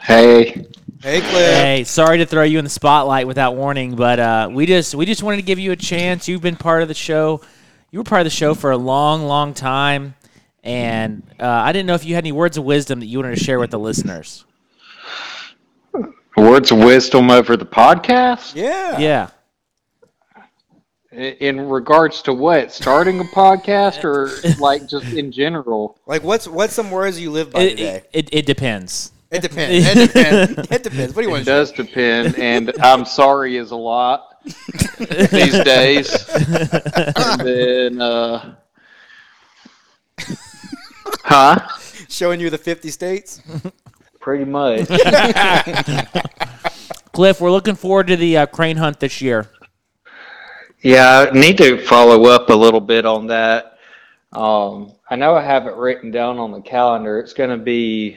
Hey. 0.00 0.66
hey, 1.02 1.20
Cliff. 1.20 1.54
Hey, 1.56 1.84
sorry 1.84 2.18
to 2.18 2.26
throw 2.26 2.42
you 2.42 2.58
in 2.58 2.64
the 2.64 2.70
spotlight 2.70 3.26
without 3.26 3.54
warning, 3.54 3.96
but 3.96 4.18
uh, 4.18 4.48
we 4.50 4.64
just 4.66 4.94
we 4.94 5.04
just 5.04 5.22
wanted 5.22 5.36
to 5.36 5.42
give 5.42 5.58
you 5.58 5.72
a 5.72 5.76
chance. 5.76 6.26
You've 6.26 6.40
been 6.42 6.56
part 6.56 6.82
of 6.82 6.88
the 6.88 6.94
show. 6.94 7.42
You 7.90 8.00
were 8.00 8.04
part 8.04 8.22
of 8.22 8.24
the 8.24 8.30
show 8.30 8.54
for 8.54 8.70
a 8.70 8.76
long, 8.78 9.24
long 9.24 9.52
time, 9.54 10.14
and 10.64 11.22
uh, 11.38 11.46
I 11.46 11.72
didn't 11.72 11.86
know 11.86 11.94
if 11.94 12.04
you 12.04 12.14
had 12.14 12.24
any 12.24 12.32
words 12.32 12.56
of 12.56 12.64
wisdom 12.64 13.00
that 13.00 13.06
you 13.06 13.18
wanted 13.18 13.36
to 13.36 13.44
share 13.44 13.60
with 13.60 13.70
the 13.70 13.78
listeners. 13.78 14.44
Words 16.36 16.72
of 16.72 16.78
wisdom 16.78 17.30
over 17.30 17.56
the 17.56 17.64
podcast? 17.66 18.54
Yeah. 18.54 18.98
Yeah. 18.98 19.30
In 21.12 21.68
regards 21.68 22.22
to 22.22 22.32
what? 22.32 22.72
Starting 22.72 23.20
a 23.20 23.24
podcast 23.24 24.02
or 24.02 24.30
like 24.60 24.88
just 24.88 25.06
in 25.12 25.30
general? 25.30 25.96
Like, 26.06 26.24
what's 26.24 26.48
what's 26.48 26.74
some 26.74 26.90
words 26.90 27.20
you 27.20 27.30
live 27.30 27.52
by 27.52 27.60
It, 27.62 27.70
today? 27.70 27.96
it, 28.12 28.26
it, 28.26 28.34
it 28.34 28.46
depends. 28.46 29.12
It 29.30 29.42
depends. 29.42 29.86
It 29.86 30.12
depends. 30.12 30.70
it 30.72 30.82
depends. 30.82 31.14
What 31.14 31.22
do 31.22 31.28
you 31.28 31.28
It 31.28 31.32
want 31.32 31.44
to 31.44 31.50
does 31.50 31.70
depend, 31.72 32.36
and 32.38 32.72
I'm 32.80 33.04
sorry 33.04 33.56
is 33.56 33.70
a 33.70 33.76
lot 33.76 34.42
these 34.44 35.62
days. 35.62 36.28
And 37.16 37.40
then, 37.40 38.00
uh, 38.00 38.54
huh? 41.24 41.60
Showing 42.08 42.40
you 42.40 42.50
the 42.50 42.58
50 42.58 42.90
states? 42.90 43.40
Pretty 44.24 44.46
much. 44.46 44.88
Cliff, 47.12 47.42
we're 47.42 47.50
looking 47.50 47.74
forward 47.74 48.06
to 48.06 48.16
the 48.16 48.38
uh, 48.38 48.46
crane 48.46 48.78
hunt 48.78 48.98
this 48.98 49.20
year. 49.20 49.50
Yeah, 50.80 51.26
I 51.30 51.38
need 51.38 51.58
to 51.58 51.76
follow 51.84 52.24
up 52.30 52.48
a 52.48 52.54
little 52.54 52.80
bit 52.80 53.04
on 53.04 53.26
that. 53.26 53.76
Um, 54.32 54.92
I 55.10 55.16
know 55.16 55.34
I 55.34 55.42
have 55.42 55.66
it 55.66 55.74
written 55.74 56.10
down 56.10 56.38
on 56.38 56.52
the 56.52 56.62
calendar. 56.62 57.18
It's 57.18 57.34
going 57.34 57.50
to 57.50 57.62
be, 57.62 58.16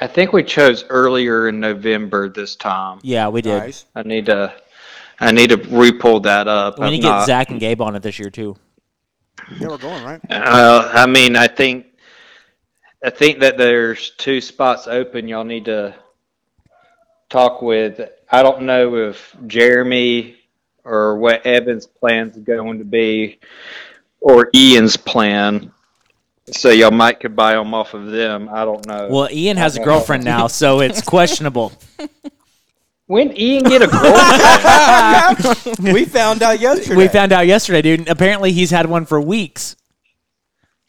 I 0.00 0.06
think 0.06 0.32
we 0.32 0.44
chose 0.44 0.84
earlier 0.88 1.48
in 1.48 1.58
November 1.58 2.28
this 2.28 2.54
time. 2.54 3.00
Yeah, 3.02 3.26
we 3.26 3.42
did. 3.42 3.58
Nice. 3.58 3.86
I 3.96 4.04
need 4.04 4.26
to, 4.26 4.54
I 5.18 5.32
need 5.32 5.50
to 5.50 5.56
re-pull 5.56 6.20
that 6.20 6.46
up. 6.46 6.78
We 6.78 6.90
need 6.90 6.98
to 6.98 7.02
get 7.02 7.08
not- 7.08 7.26
Zach 7.26 7.50
and 7.50 7.58
Gabe 7.58 7.82
on 7.82 7.96
it 7.96 8.04
this 8.04 8.20
year 8.20 8.30
too. 8.30 8.54
Yeah, 9.58 9.66
we're 9.66 9.78
going, 9.78 10.04
right? 10.04 10.20
Uh, 10.30 10.92
I 10.94 11.06
mean, 11.06 11.34
I 11.34 11.48
think, 11.48 11.86
I 13.04 13.10
think 13.10 13.40
that 13.40 13.58
there's 13.58 14.10
two 14.10 14.40
spots 14.40 14.86
open. 14.86 15.26
Y'all 15.26 15.44
need 15.44 15.64
to 15.64 15.94
talk 17.28 17.62
with. 17.62 18.00
I 18.30 18.42
don't 18.42 18.62
know 18.62 18.94
if 18.96 19.36
Jeremy 19.46 20.36
or 20.84 21.16
what 21.16 21.44
Evan's 21.46 21.86
plan's 21.86 22.36
is 22.36 22.44
going 22.44 22.78
to 22.78 22.84
be, 22.84 23.38
or 24.20 24.50
Ian's 24.54 24.96
plan. 24.96 25.72
So 26.50 26.70
y'all 26.70 26.90
might 26.90 27.20
could 27.20 27.36
buy 27.36 27.54
them 27.54 27.72
off 27.72 27.94
of 27.94 28.06
them. 28.06 28.48
I 28.52 28.64
don't 28.64 28.84
know. 28.86 29.08
Well, 29.08 29.28
Ian 29.30 29.56
has 29.56 29.76
a 29.76 29.84
girlfriend 29.84 30.24
now, 30.24 30.48
so 30.48 30.80
it's 30.80 31.00
questionable. 31.06 31.72
when 33.06 33.36
Ian 33.36 33.64
get 33.64 33.82
a 33.82 33.86
girlfriend? 33.86 35.78
we 35.94 36.04
found 36.04 36.42
out 36.42 36.58
yesterday. 36.60 36.96
we 36.96 37.08
found 37.08 37.32
out 37.32 37.46
yesterday, 37.46 37.82
dude. 37.82 38.08
Apparently, 38.08 38.52
he's 38.52 38.70
had 38.70 38.86
one 38.86 39.06
for 39.06 39.20
weeks. 39.20 39.76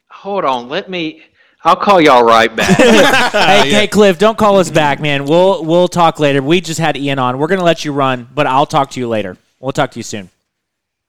Hold 0.09 0.45
on, 0.45 0.69
let 0.69 0.89
me. 0.89 1.21
I'll 1.65 1.77
call 1.77 2.01
y'all 2.01 2.23
right 2.23 2.53
back. 2.53 2.77
hey, 3.31 3.69
hey, 3.71 3.87
Cliff, 3.87 4.19
don't 4.19 4.37
call 4.37 4.57
us 4.57 4.69
back, 4.69 4.99
man. 4.99 5.25
We'll 5.25 5.63
we'll 5.63 5.87
talk 5.87 6.19
later. 6.19 6.41
We 6.41 6.59
just 6.59 6.79
had 6.79 6.97
Ian 6.97 7.19
on. 7.19 7.37
We're 7.37 7.47
gonna 7.47 7.63
let 7.63 7.85
you 7.85 7.93
run, 7.93 8.27
but 8.33 8.47
I'll 8.47 8.65
talk 8.65 8.91
to 8.91 8.99
you 8.99 9.07
later. 9.07 9.37
We'll 9.59 9.71
talk 9.71 9.91
to 9.91 9.99
you 9.99 10.03
soon. 10.03 10.29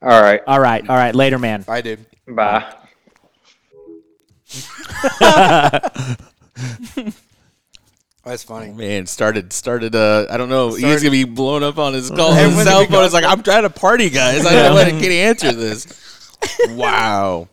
All 0.00 0.22
right, 0.22 0.42
All 0.46 0.60
right, 0.60 0.88
all 0.88 0.96
right. 0.96 1.14
Later, 1.14 1.38
man. 1.38 1.64
I 1.66 1.80
did. 1.80 2.06
bye. 2.28 2.72
That's 8.24 8.42
funny. 8.42 8.72
Man, 8.72 9.06
started 9.06 9.52
started. 9.52 9.96
Uh, 9.96 10.26
I 10.30 10.36
don't 10.36 10.48
know. 10.50 10.74
He's 10.74 11.02
gonna 11.02 11.10
be 11.10 11.24
blown 11.24 11.64
up 11.64 11.78
on 11.78 11.94
his 11.94 12.10
call. 12.10 12.32
His 12.32 12.54
cell 12.62 12.82
phone 12.84 12.92
go? 12.92 13.04
is 13.04 13.12
like, 13.12 13.24
I'm 13.24 13.42
trying 13.42 13.64
to 13.64 13.70
party, 13.70 14.08
guys. 14.08 14.46
I 14.46 14.52
don't 14.52 14.70
know 14.70 14.74
when 14.76 15.00
can 15.00 15.10
answer 15.10 15.52
this. 15.52 16.36
Wow, 16.70 17.48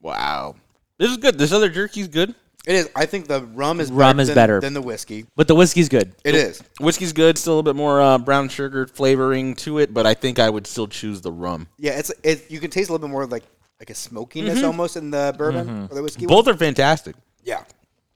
wow. 0.00 0.54
This 0.98 1.10
is 1.10 1.16
good. 1.16 1.36
This 1.36 1.50
other 1.50 1.68
jerky's 1.68 2.08
good. 2.08 2.34
It 2.66 2.74
is. 2.74 2.88
I 2.96 3.06
think 3.06 3.26
the 3.26 3.42
rum 3.42 3.80
is 3.80 3.90
Rum 3.90 4.16
better 4.16 4.22
is 4.22 4.28
than, 4.28 4.34
better. 4.34 4.60
than 4.60 4.72
the 4.72 4.82
whiskey. 4.82 5.26
But 5.36 5.48
the 5.48 5.54
whiskey's 5.54 5.88
good. 5.88 6.14
It 6.24 6.34
is. 6.34 6.62
Whiskey's 6.80 7.12
good. 7.12 7.36
Still 7.36 7.54
a 7.54 7.56
little 7.56 7.72
bit 7.72 7.76
more 7.76 8.00
uh, 8.00 8.18
brown 8.18 8.48
sugar 8.48 8.86
flavoring 8.86 9.54
to 9.56 9.78
it, 9.78 9.92
but 9.92 10.06
I 10.06 10.14
think 10.14 10.38
I 10.38 10.48
would 10.48 10.66
still 10.66 10.86
choose 10.86 11.20
the 11.20 11.32
rum. 11.32 11.68
Yeah, 11.78 11.98
it's 11.98 12.10
it. 12.22 12.50
You 12.50 12.60
can 12.60 12.70
taste 12.70 12.88
a 12.88 12.92
little 12.92 13.06
bit 13.06 13.12
more 13.12 13.26
like 13.26 13.44
like 13.80 13.90
a 13.90 13.94
smokiness 13.94 14.58
mm-hmm. 14.58 14.66
almost 14.66 14.96
in 14.96 15.10
the 15.10 15.34
bourbon 15.36 15.66
mm-hmm. 15.66 15.92
or 15.92 15.94
the 15.94 16.02
whiskey. 16.02 16.26
one. 16.26 16.36
Both 16.36 16.48
are 16.48 16.56
fantastic. 16.56 17.16
Yeah. 17.42 17.64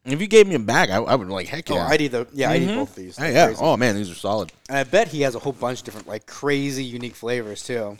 If 0.04 0.20
you 0.22 0.26
gave 0.26 0.46
me 0.46 0.54
a 0.54 0.58
bag, 0.58 0.88
I, 0.88 0.96
I 0.96 1.14
would 1.14 1.26
be 1.26 1.34
like, 1.34 1.48
heck 1.48 1.68
yeah. 1.68 1.74
Oh, 1.74 1.78
yeah. 1.78 1.88
I'd 1.88 2.00
eat 2.00 2.08
the 2.08 2.26
yeah, 2.32 2.50
I'd 2.50 2.62
eat 2.62 2.68
mm-hmm. 2.68 2.78
both 2.78 2.94
these. 2.94 3.20
Oh, 3.20 3.26
yeah. 3.26 3.46
crazy. 3.46 3.60
Oh 3.62 3.76
man, 3.76 3.94
these 3.94 4.10
are 4.10 4.14
solid. 4.14 4.52
And 4.68 4.78
I 4.78 4.84
bet 4.84 5.08
he 5.08 5.20
has 5.22 5.34
a 5.34 5.38
whole 5.38 5.52
bunch 5.52 5.80
of 5.80 5.84
different 5.84 6.08
like 6.08 6.26
crazy 6.26 6.84
unique 6.84 7.14
flavors 7.14 7.62
too. 7.62 7.98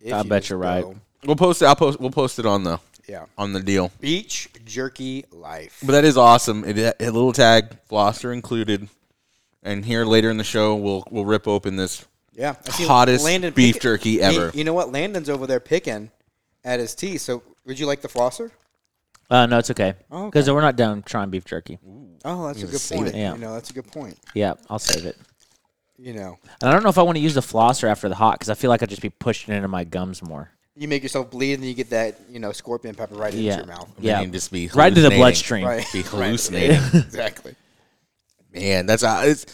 If 0.00 0.12
I 0.12 0.22
you 0.22 0.28
bet 0.28 0.48
you're 0.48 0.58
right. 0.58 0.84
go. 0.84 0.94
We'll 1.24 1.36
post 1.36 1.62
it. 1.62 1.64
I'll 1.64 1.74
post. 1.74 1.98
We'll 1.98 2.10
post 2.10 2.38
it 2.38 2.46
on 2.46 2.62
the 2.62 2.78
Yeah. 3.08 3.26
on 3.36 3.52
the 3.52 3.60
deal. 3.60 3.90
Beach 4.00 4.48
jerky 4.68 5.24
life. 5.32 5.78
But 5.82 5.92
that 5.92 6.04
is 6.04 6.16
awesome. 6.16 6.64
It 6.64 6.78
a 7.00 7.04
little 7.06 7.32
tag, 7.32 7.76
Flosser 7.90 8.32
included. 8.32 8.88
And 9.62 9.84
here 9.84 10.04
later 10.04 10.30
in 10.30 10.36
the 10.36 10.44
show, 10.44 10.74
we'll 10.76 11.04
we'll 11.10 11.24
rip 11.24 11.48
open 11.48 11.76
this 11.76 12.06
Yeah. 12.32 12.54
I 12.66 12.70
see 12.70 12.86
hottest 12.86 13.24
Landon 13.24 13.52
beef 13.54 13.74
picking- 13.74 13.82
jerky 13.82 14.22
ever. 14.22 14.50
you 14.54 14.62
know 14.64 14.72
what? 14.74 14.92
Landon's 14.92 15.28
over 15.28 15.46
there 15.46 15.60
picking 15.60 16.10
at 16.64 16.78
his 16.78 16.94
tea. 16.94 17.18
So 17.18 17.42
would 17.66 17.78
you 17.78 17.86
like 17.86 18.00
the 18.00 18.08
flosser? 18.08 18.50
Uh, 19.30 19.44
no, 19.46 19.58
it's 19.58 19.70
okay 19.70 19.94
Oh, 20.10 20.20
okay. 20.22 20.26
because 20.28 20.50
we're 20.50 20.62
not 20.62 20.76
done 20.76 21.02
trying 21.02 21.28
beef 21.28 21.44
jerky. 21.44 21.78
Oh, 22.24 22.46
that's 22.46 22.62
a 22.62 22.66
good 22.66 22.80
save 22.80 22.98
point. 22.98 23.08
it. 23.10 23.16
Yeah. 23.16 23.32
You 23.34 23.38
know, 23.40 23.52
that's 23.54 23.68
a 23.70 23.74
good 23.74 23.86
point. 23.92 24.16
Yeah, 24.34 24.54
I'll 24.70 24.78
save 24.78 25.04
it. 25.04 25.16
You 25.98 26.14
know, 26.14 26.38
And 26.60 26.70
I 26.70 26.72
don't 26.72 26.82
know 26.84 26.88
if 26.88 26.96
I 26.98 27.02
want 27.02 27.16
to 27.16 27.20
use 27.22 27.34
the 27.34 27.40
flosser 27.40 27.88
after 27.90 28.08
the 28.08 28.14
hot 28.14 28.38
because 28.38 28.48
I 28.48 28.54
feel 28.54 28.70
like 28.70 28.82
I'd 28.82 28.88
just 28.88 29.02
be 29.02 29.10
pushing 29.10 29.52
it 29.52 29.56
into 29.56 29.68
my 29.68 29.82
gums 29.84 30.22
more. 30.22 30.50
You 30.78 30.86
make 30.88 31.02
yourself 31.02 31.30
bleed 31.30 31.54
and 31.54 31.62
then 31.62 31.68
you 31.68 31.74
get 31.74 31.90
that 31.90 32.18
you 32.30 32.38
know 32.38 32.52
scorpion 32.52 32.94
pepper 32.94 33.14
right 33.16 33.32
into 33.32 33.44
Yeah. 33.44 33.56
your 33.58 33.66
mouth. 33.66 33.88
Yeah. 33.98 34.20
And 34.20 34.32
just 34.32 34.52
be 34.52 34.68
Right 34.74 34.88
into 34.88 35.00
the 35.00 35.10
hallucinating. 35.10 35.18
bloodstream. 35.20 35.64
Right. 35.66 35.86
Be 35.92 36.02
hallucinating. 36.08 36.76
exactly. 37.00 37.54
Man, 38.54 38.86
that's 38.86 39.02
uh, 39.02 39.22
it's, 39.24 39.46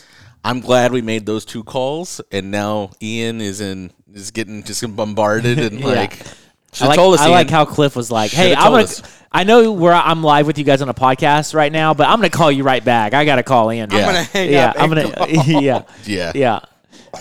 I'm 0.45 0.61
glad 0.61 0.93
we 0.93 1.03
made 1.03 1.27
those 1.27 1.45
two 1.45 1.65
calls, 1.65 2.21
and 2.31 2.51
now 2.51 2.91
Ian 3.03 3.41
is 3.41 3.61
in 3.61 3.91
is 4.13 4.31
getting 4.31 4.63
just 4.63 4.85
bombarded 4.97 5.59
and 5.59 5.81
Yeah. 5.81 5.87
like. 5.87 6.21
I 6.27 6.77
Should've 6.77 6.89
like, 6.89 6.97
told 6.97 7.15
us, 7.15 7.21
I 7.21 7.29
like 7.29 7.47
Ian. 7.47 7.55
how 7.55 7.65
Cliff 7.67 7.95
was 7.95 8.11
like, 8.11 8.33
"Hey, 8.33 8.49
Should've 8.49 8.59
I'm 8.59 8.65
told 8.65 8.73
gonna." 8.75 8.83
us. 8.85 9.03
I 9.31 9.45
know 9.45 9.71
where 9.73 9.93
I'm 9.93 10.25
live 10.25 10.47
with 10.49 10.59
you 10.59 10.65
guys 10.65 10.83
on 10.83 10.89
a 10.89 10.95
podcast 10.95 11.55
right 11.55 11.71
now, 11.71 11.95
but 11.95 12.09
I'm 12.09 12.17
gonna 12.19 12.31
call 12.31 12.51
you 12.51 12.65
right 12.65 12.85
back. 12.85 13.15
I 13.15 13.25
gotta 13.25 13.45
call 13.45 13.71
in. 13.71 13.91
Yeah. 13.91 13.99
I'm 13.99 14.05
gonna 14.07 14.23
hang 14.25 14.51
yeah, 14.53 14.71
up. 14.71 14.77
I'm 14.81 14.93
and 14.93 15.13
gonna. 15.13 15.27
go. 15.35 15.43
yeah, 15.61 15.83
Yeah. 16.05 16.33
yeah. 16.35 16.61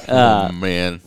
oh 0.10 0.52
man. 0.54 1.02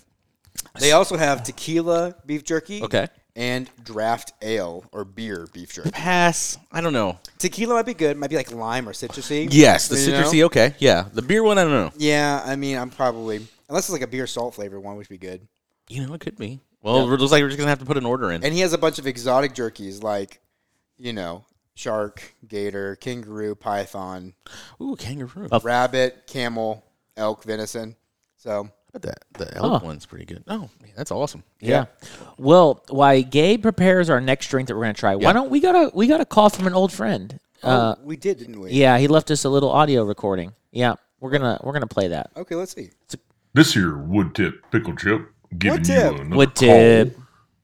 They 0.81 0.93
also 0.93 1.17
have 1.17 1.43
tequila 1.43 2.15
beef 2.25 2.45
jerky. 2.45 2.83
Okay. 2.83 3.09
And 3.35 3.69
draft 3.85 4.33
ale 4.41 4.85
or 4.93 5.05
beer 5.05 5.47
beef 5.53 5.73
jerky. 5.73 5.91
Pass. 5.91 6.57
I 6.73 6.81
don't 6.81 6.95
know. 6.95 7.19
Tequila 7.39 7.75
might 7.75 7.85
be 7.87 7.93
good. 7.93 8.17
Might 8.17 8.31
be 8.31 8.37
like 8.37 8.51
lime 8.51 8.89
or 8.89 8.93
citrusy. 8.93 9.49
Yes, 9.51 9.89
the 9.89 10.01
You 10.01 10.13
know? 10.13 10.23
citrusy. 10.23 10.43
Okay. 10.45 10.75
Yeah, 10.79 11.07
the 11.13 11.21
beer 11.21 11.43
one. 11.43 11.59
I 11.59 11.65
don't 11.65 11.73
know. 11.73 11.93
Yeah, 11.99 12.43
I 12.45 12.57
mean, 12.57 12.79
I'm 12.79 12.89
probably 12.89 13.47
unless 13.69 13.85
it's 13.85 13.91
like 13.93 14.01
a 14.03 14.07
beer 14.07 14.27
salt 14.27 14.55
flavor 14.55 14.81
one, 14.81 14.97
which 14.97 15.11
would 15.11 15.21
be 15.21 15.27
good. 15.27 15.47
You 15.89 16.07
know, 16.07 16.15
it 16.15 16.21
could 16.21 16.37
be. 16.37 16.61
Well, 16.83 16.99
it 17.03 17.19
looks 17.19 17.33
like 17.33 17.43
we're 17.43 17.49
just 17.49 17.59
gonna 17.59 17.69
have 17.69 17.81
to 17.81 17.85
put 17.85 17.97
an 17.97 18.07
order 18.07 18.31
in. 18.33 18.43
And 18.43 18.55
he 18.55 18.61
has 18.61 18.73
a 18.73 18.79
bunch 18.79 18.99
of 18.99 19.07
exotic 19.07 19.55
jerkies 19.55 20.03
like, 20.03 20.41
you 20.97 21.13
know, 21.13 21.45
shark, 21.75 22.35
gator, 22.49 22.97
kangaroo, 22.97 23.55
python, 23.55 24.35
Ooh, 24.81 24.97
kangaroo. 24.97 25.49
Rabbit, 25.63 26.27
camel, 26.27 26.85
elk, 27.17 27.45
venison. 27.45 27.97
So 28.39 28.71
But 28.97 29.03
that 29.03 29.25
the 29.35 29.55
elk 29.59 29.83
Huh. 29.83 29.87
one's 29.89 30.07
pretty 30.07 30.25
good. 30.25 30.43
Oh, 30.49 30.71
man, 30.81 30.93
that's 30.97 31.11
awesome. 31.11 31.43
Yeah. 31.61 31.85
Well, 32.39 32.83
while 32.89 33.23
Gabe 33.23 33.61
prepares 33.61 34.09
our 34.09 34.23
next 34.23 34.47
drink 34.49 34.69
that 34.69 34.75
we're 34.75 34.85
gonna 34.85 34.95
try, 34.95 35.11
Yeah. 35.13 35.27
why 35.27 35.33
don't 35.35 35.51
we 35.51 35.61
got 35.61 35.75
a 35.75 35.91
we 35.95 36.07
got 36.07 36.23
a 36.23 36.25
call 36.25 36.49
from 36.49 36.67
an 36.67 36.73
old 36.73 36.93
friend? 36.93 37.39
Uh, 37.63 37.95
oh, 37.99 38.03
we 38.05 38.17
did, 38.17 38.39
didn't 38.39 38.59
we? 38.59 38.71
yeah, 38.71 38.97
he 38.97 39.07
left 39.07 39.31
us 39.31 39.45
a 39.45 39.51
little 39.51 39.69
audio 39.71 40.03
recording. 40.03 40.53
Yeah, 40.73 40.95
we're 41.21 41.31
gonna 41.31 41.61
we're 41.63 41.75
gonna 41.75 41.87
play 41.87 42.09
that. 42.09 42.31
Okay, 42.39 42.55
let's 42.55 42.75
see. 42.75 42.89
This 43.53 43.75
here 43.75 43.99
wood 43.99 44.35
tip 44.35 44.63
pickle 44.71 44.97
chip 44.97 45.29
giving 45.59 45.81
Wood 45.81 45.89
you 45.89 45.95
tip. 45.95 46.15
another 46.15 46.37
Wood 46.37 46.55
call. 46.55 46.69
tip. 46.69 47.19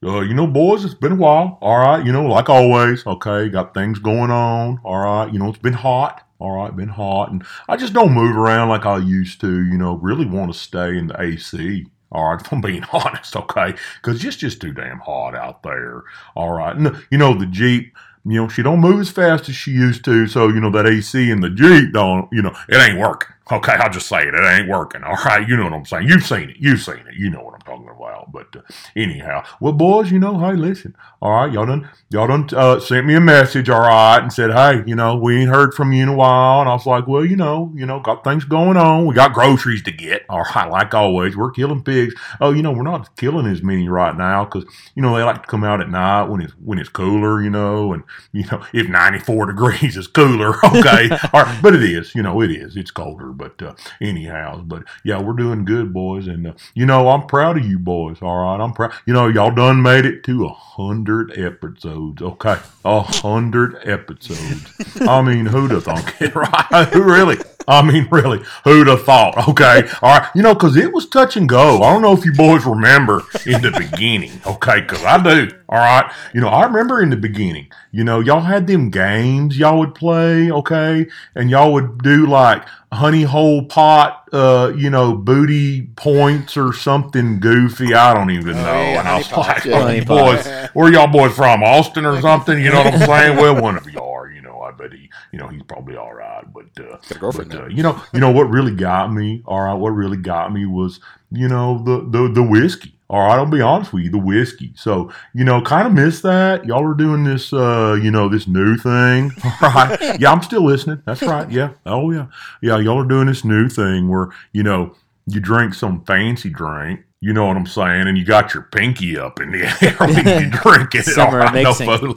Uh, 0.05 0.21
you 0.21 0.35
know, 0.35 0.47
boys, 0.47 0.85
it's 0.85 0.93
been 0.95 1.13
a 1.13 1.17
while. 1.17 1.57
All 1.63 1.79
right, 1.79 2.05
you 2.05 2.13
know, 2.13 2.27
like 2.27 2.51
always. 2.51 3.07
Okay, 3.07 3.49
got 3.49 3.73
things 3.73 3.99
going 3.99 4.31
on. 4.31 4.81
All 4.85 4.99
right, 4.99 5.33
you 5.33 5.39
know, 5.39 5.49
it's 5.49 5.59
been 5.59 5.73
hot. 5.73 6.27
All 6.43 6.57
right, 6.57 6.75
been 6.75 6.89
hot, 6.89 7.31
and 7.31 7.45
I 7.69 7.77
just 7.77 7.93
don't 7.93 8.13
move 8.13 8.37
around 8.37 8.69
like 8.69 8.85
I 8.85 8.99
used 8.99 9.41
to. 9.43 9.65
You 9.65 9.79
know, 9.79 9.95
really 9.95 10.27
want 10.27 10.53
to 10.53 10.59
stay 10.59 10.99
in 10.99 11.07
the 11.07 11.23
AC. 11.23 11.87
All 12.11 12.31
right, 12.33 12.41
if 12.45 12.53
I'm 12.53 12.61
being 12.61 12.85
honest, 12.93 13.37
okay, 13.37 13.75
because 14.03 14.25
it's 14.25 14.37
just 14.37 14.61
too 14.61 14.73
damn 14.73 14.99
hot 14.99 15.37
out 15.37 15.63
there. 15.63 16.03
All 16.35 16.51
right, 16.51 16.75
and 16.75 17.05
you 17.13 17.19
know 17.19 17.33
the 17.33 17.47
Jeep 17.47 17.95
you 18.25 18.41
know, 18.41 18.49
she 18.49 18.63
don't 18.63 18.81
move 18.81 19.01
as 19.01 19.11
fast 19.11 19.49
as 19.49 19.57
she 19.57 19.73
used 19.73 20.05
to. 20.05 20.27
So, 20.29 20.49
you 20.49 20.61
know, 20.61 20.71
that 20.71 20.87
AC 20.87 21.31
in 21.31 21.41
the 21.41 21.51
Jeep 21.51 21.93
don't, 21.93 22.29
you 22.33 22.43
know, 22.43 22.55
it 22.69 22.77
ain't 22.77 22.99
working. 22.99 23.35
Okay, 23.51 23.73
I'll 23.73 23.91
just 23.91 24.07
say 24.07 24.23
it. 24.23 24.35
It 24.35 24.45
ain't 24.45 24.69
working. 24.69 25.03
All 25.03 25.17
right, 25.25 25.47
you 25.47 25.57
know 25.57 25.65
what 25.65 25.73
I'm 25.73 25.85
saying. 25.85 26.09
You've 26.09 26.25
seen 26.25 26.49
it. 26.51 26.57
You've 26.59 26.81
seen 26.81 26.99
it. 26.99 27.15
You 27.17 27.31
know 27.31 27.43
what 27.43 27.55
I'm 27.55 27.61
talking 27.65 27.89
about. 27.89 28.33
But 28.33 28.55
uh, 28.57 28.63
anyhow, 28.97 29.45
well, 29.61 29.73
boys, 29.73 30.11
you 30.11 30.19
know, 30.19 30.39
hey, 30.39 30.55
listen. 30.55 30.97
All 31.21 31.31
right, 31.33 31.53
y'all 31.53 31.67
done, 31.67 31.89
y'all 32.11 32.27
done 32.27 32.49
uh, 32.55 32.81
sent 32.81 33.07
me 33.07 33.15
a 33.15 33.21
message. 33.21 33.69
All 33.69 33.81
right, 33.81 34.19
and 34.19 34.33
said, 34.33 34.51
hey, 34.51 34.83
you 34.87 34.95
know, 34.95 35.17
we 35.17 35.41
ain't 35.41 35.51
heard 35.51 35.75
from 35.75 35.93
you 35.93 36.03
in 36.03 36.09
a 36.09 36.15
while. 36.15 36.61
And 36.61 36.69
I 36.69 36.73
was 36.73 36.87
like, 36.87 37.07
well, 37.07 37.25
you 37.25 37.37
know, 37.37 37.73
you 37.75 37.87
know, 37.87 38.01
got 38.01 38.25
things 38.25 38.45
going 38.45 38.77
on. 38.77 39.07
We 39.07 39.15
got 39.15 39.33
groceries 39.33 39.83
to 39.83 39.93
get. 39.93 40.25
All 40.29 40.45
right, 40.55 40.71
like 40.71 40.95
always, 40.95 41.37
we're 41.37 41.51
killing 41.51 41.83
pigs. 41.83 42.15
Oh, 42.41 42.53
you 42.53 42.63
know, 42.63 42.73
we're 42.73 42.83
not 42.83 43.17
killing 43.17 43.47
as 43.47 43.63
many 43.63 43.89
right 43.89 44.17
now 44.17 44.45
because 44.45 44.65
you 44.95 45.03
know 45.03 45.17
they 45.17 45.23
like 45.23 45.43
to 45.43 45.49
come 45.49 45.65
out 45.65 45.81
at 45.81 45.91
night 45.91 46.25
when 46.25 46.41
it's 46.41 46.53
when 46.55 46.79
it's 46.79 46.89
cooler. 46.89 47.43
You 47.43 47.51
know, 47.51 47.93
and 47.93 48.03
you 48.33 48.45
know 48.47 48.65
if 48.73 48.89
94 48.89 49.47
degrees 49.47 49.97
is 49.97 50.07
cooler. 50.07 50.55
Okay, 50.73 51.11
all 51.33 51.43
right, 51.43 51.63
but 51.63 51.75
it 51.75 51.83
is. 51.83 52.15
You 52.15 52.23
know, 52.23 52.41
it 52.41 52.51
is. 52.51 52.77
It's 52.77 52.91
colder. 52.91 53.27
But 53.27 53.61
uh, 53.63 53.75
anyhow, 54.01 54.63
but 54.63 54.85
yeah, 55.05 55.21
we're 55.21 55.35
doing 55.35 55.65
good, 55.65 55.93
boys. 55.93 56.27
And 56.27 56.47
uh, 56.47 56.53
you 56.75 56.87
know, 56.87 57.09
I'm 57.09 57.27
proud 57.27 57.59
of 57.59 57.62
you 57.65 57.79
boys. 57.79 58.21
All 58.23 58.43
right, 58.43 58.63
I'm 58.63 58.73
proud. 58.73 58.93
You 59.07 59.13
know, 59.13 59.29
y'all 59.29 59.55
done 59.55 59.83
made 59.83 60.05
it 60.05 60.25
to 60.25 60.45
a 60.45 60.53
hundred 60.53 61.39
episodes. 61.39 62.23
Okay, 62.23 62.57
a 62.85 63.01
hundred 63.01 63.77
episodes. 63.89 64.73
I 65.01 65.23
mean, 65.23 65.47
who'd 65.47 65.71
have 65.71 65.85
thought 65.85 66.15
it? 66.21 66.33
Right? 66.43 66.89
Who 66.93 67.03
really? 67.03 67.37
I 67.69 67.83
mean, 67.83 68.09
really, 68.11 68.41
who'd 68.65 68.89
have 68.89 69.05
thought? 69.05 69.49
Okay, 69.49 69.89
all 70.03 70.19
right, 70.19 70.29
you 70.35 70.43
know, 70.43 70.55
because 70.55 70.77
it 70.77 70.93
was 70.93 71.09
touch 71.09 71.37
and 71.37 71.49
go. 71.49 71.83
I 71.83 71.93
don't 71.93 72.03
know 72.03 72.13
if 72.13 72.25
you 72.25 72.33
boys 72.33 72.65
remember 72.65 73.23
in 73.47 73.63
the 73.63 73.71
beginning, 73.71 74.33
okay, 74.47 74.81
because 74.81 75.05
I 75.05 75.23
do. 75.23 75.51
All 75.69 75.79
right, 75.79 76.11
you 76.35 76.41
know, 76.41 76.49
I 76.49 76.65
remember 76.65 77.03
in 77.03 77.11
the 77.11 77.17
beginning, 77.17 77.69
you 77.93 78.05
know, 78.05 78.21
y'all 78.21 78.41
had 78.41 78.67
them 78.67 78.91
games 78.91 79.59
y'all 79.59 79.79
would 79.79 79.95
play, 79.95 80.51
okay, 80.51 81.07
and 81.35 81.51
y'all 81.51 81.73
would 81.73 82.03
do 82.03 82.27
like 82.27 82.65
honey 82.93 83.23
hole 83.23 83.65
pot, 83.65 84.29
uh, 84.33 84.73
you 84.77 84.91
know, 84.91 85.15
booty 85.15 85.83
points 85.97 86.57
or 86.57 86.73
something 86.73 87.41
goofy. 87.41 87.95
I 87.95 88.15
don't 88.15 88.31
even 88.31 88.57
know. 88.57 88.63
yeah, 88.63 89.01
and 89.01 89.09
I 89.09 89.17
was 89.17 89.29
pot, 89.29 89.49
like, 89.49 89.65
yeah. 89.65 89.79
oh, 89.79 89.83
Honey 89.83 90.05
boys, 90.05 90.47
where 90.75 90.93
y'all 90.93 91.11
boys 91.11 91.35
from? 91.35 91.63
Austin 91.63 92.05
or 92.05 92.21
something? 92.21 92.59
You 92.59 92.71
know 92.71 92.85
what 92.85 92.95
I'm 92.95 93.07
saying? 93.07 93.37
well, 93.39 93.61
one 93.63 93.77
of 93.77 93.89
y'all 93.91 94.13
are. 94.15 94.31
You 94.31 94.43
know, 94.43 94.61
I 94.61 94.73
bet 94.73 94.93
he, 94.93 95.11
you 95.33 95.39
know, 95.39 95.49
he's 95.49 95.63
probably 95.63 95.97
all 95.97 96.13
right. 96.13 96.45
But, 96.53 96.67
uh, 96.79 96.99
girlfriend 97.19 97.51
but, 97.51 97.63
uh, 97.63 97.67
you 97.67 97.83
know, 97.83 98.01
you 98.13 98.21
know 98.21 98.31
what 98.31 98.45
really 98.45 98.75
got 98.75 99.13
me? 99.13 99.43
All 99.47 99.61
right, 99.61 99.75
what 99.75 99.91
really 99.91 100.17
got 100.17 100.53
me 100.53 100.67
was, 100.67 101.01
you 101.31 101.49
know, 101.49 101.83
the 101.83 102.07
the 102.09 102.33
the 102.33 102.43
whiskey. 102.43 102.95
All 103.13 103.21
right, 103.21 103.39
I'll 103.39 103.45
be 103.45 103.61
honest 103.61 103.93
with 103.93 104.05
you, 104.05 104.11
the 104.11 104.17
whiskey. 104.17 104.73
So, 104.75 105.13
you 105.35 105.45
know, 105.45 105.61
kind 105.61 105.87
of 105.87 105.93
miss 105.93 106.23
that. 106.23 106.65
Y'all 106.65 106.83
are 106.83 106.95
doing 106.95 107.25
this, 107.25 107.53
uh, 107.53 107.99
you 108.03 108.11
know, 108.11 108.27
this 108.27 108.49
new 108.49 108.75
thing. 108.79 109.31
All 109.61 109.71
right. 109.71 110.19
Yeah, 110.19 110.33
I'm 110.33 110.41
still 110.43 110.65
listening. 110.65 111.03
That's 111.05 111.21
right. 111.21 111.49
Yeah. 111.51 111.75
Oh, 111.85 112.11
yeah. 112.11 112.29
Yeah, 112.63 112.79
y'all 112.79 112.99
are 112.99 113.07
doing 113.07 113.27
this 113.27 113.45
new 113.45 113.69
thing 113.69 114.09
where, 114.09 114.31
you 114.55 114.63
know, 114.63 114.95
you 115.27 115.41
drink 115.41 115.75
some 115.75 116.03
fancy 116.07 116.49
drink. 116.49 117.01
You 117.21 117.35
know 117.35 117.45
what 117.45 117.59
I'm 117.59 117.67
saying? 117.67 118.09
And 118.09 118.17
you 118.17 118.25
got 118.25 118.55
your 118.55 118.63
pinky 118.63 119.19
up 119.19 119.41
in 119.41 119.53
the 119.53 119.65
air 119.83 119.97
when 119.99 120.45
you 120.45 120.51
drink 120.63 120.95
it. 120.95 121.05
Summer 121.05 121.39
right, 121.39 121.63
no 121.63 122.15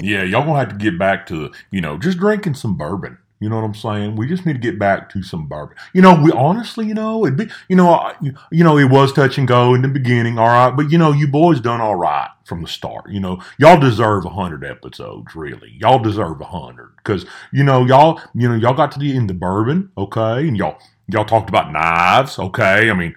yeah, 0.00 0.22
y'all 0.22 0.44
gonna 0.44 0.58
have 0.58 0.68
to 0.68 0.76
get 0.76 0.98
back 0.98 1.26
to, 1.26 1.50
you 1.70 1.80
know, 1.80 1.98
just 1.98 2.18
drinking 2.18 2.54
some 2.54 2.76
bourbon. 2.76 3.18
You 3.38 3.50
know 3.50 3.56
what 3.56 3.64
I'm 3.64 3.74
saying? 3.74 4.16
We 4.16 4.26
just 4.26 4.46
need 4.46 4.54
to 4.54 4.58
get 4.58 4.78
back 4.78 5.10
to 5.10 5.22
some 5.22 5.46
bourbon. 5.46 5.76
You 5.92 6.00
know, 6.00 6.18
we 6.22 6.32
honestly, 6.32 6.86
you 6.86 6.94
know, 6.94 7.26
it'd 7.26 7.36
be, 7.36 7.48
you 7.68 7.76
know, 7.76 7.90
I- 7.94 8.14
you, 8.50 8.64
know, 8.64 8.78
it 8.78 8.90
was 8.90 9.12
touch 9.12 9.36
and 9.36 9.46
go 9.46 9.74
in 9.74 9.82
the 9.82 9.88
beginning, 9.88 10.38
all 10.38 10.46
right, 10.46 10.70
but 10.74 10.90
you 10.90 10.96
know, 10.96 11.12
you 11.12 11.28
boys 11.28 11.60
done 11.60 11.80
all 11.80 11.96
right 11.96 12.30
from 12.44 12.62
the 12.62 12.68
start. 12.68 13.10
You 13.10 13.20
know, 13.20 13.42
y'all 13.58 13.78
deserve 13.78 14.24
a 14.24 14.30
hundred 14.30 14.64
episodes, 14.64 15.34
really. 15.36 15.76
Y'all 15.78 15.98
deserve 15.98 16.40
a 16.40 16.44
hundred 16.44 16.92
because 16.96 17.26
you 17.52 17.62
know, 17.62 17.84
y'all, 17.84 18.20
you 18.34 18.48
know, 18.48 18.54
y'all 18.54 18.74
got 18.74 18.90
to 18.92 18.98
the 18.98 19.14
end 19.14 19.28
the 19.28 19.34
bourbon, 19.34 19.90
okay, 19.98 20.48
and 20.48 20.56
y'all, 20.56 20.78
y'all 21.08 21.24
talked 21.26 21.50
about 21.50 21.72
knives, 21.72 22.38
okay. 22.38 22.88
I 22.90 22.94
mean, 22.94 23.14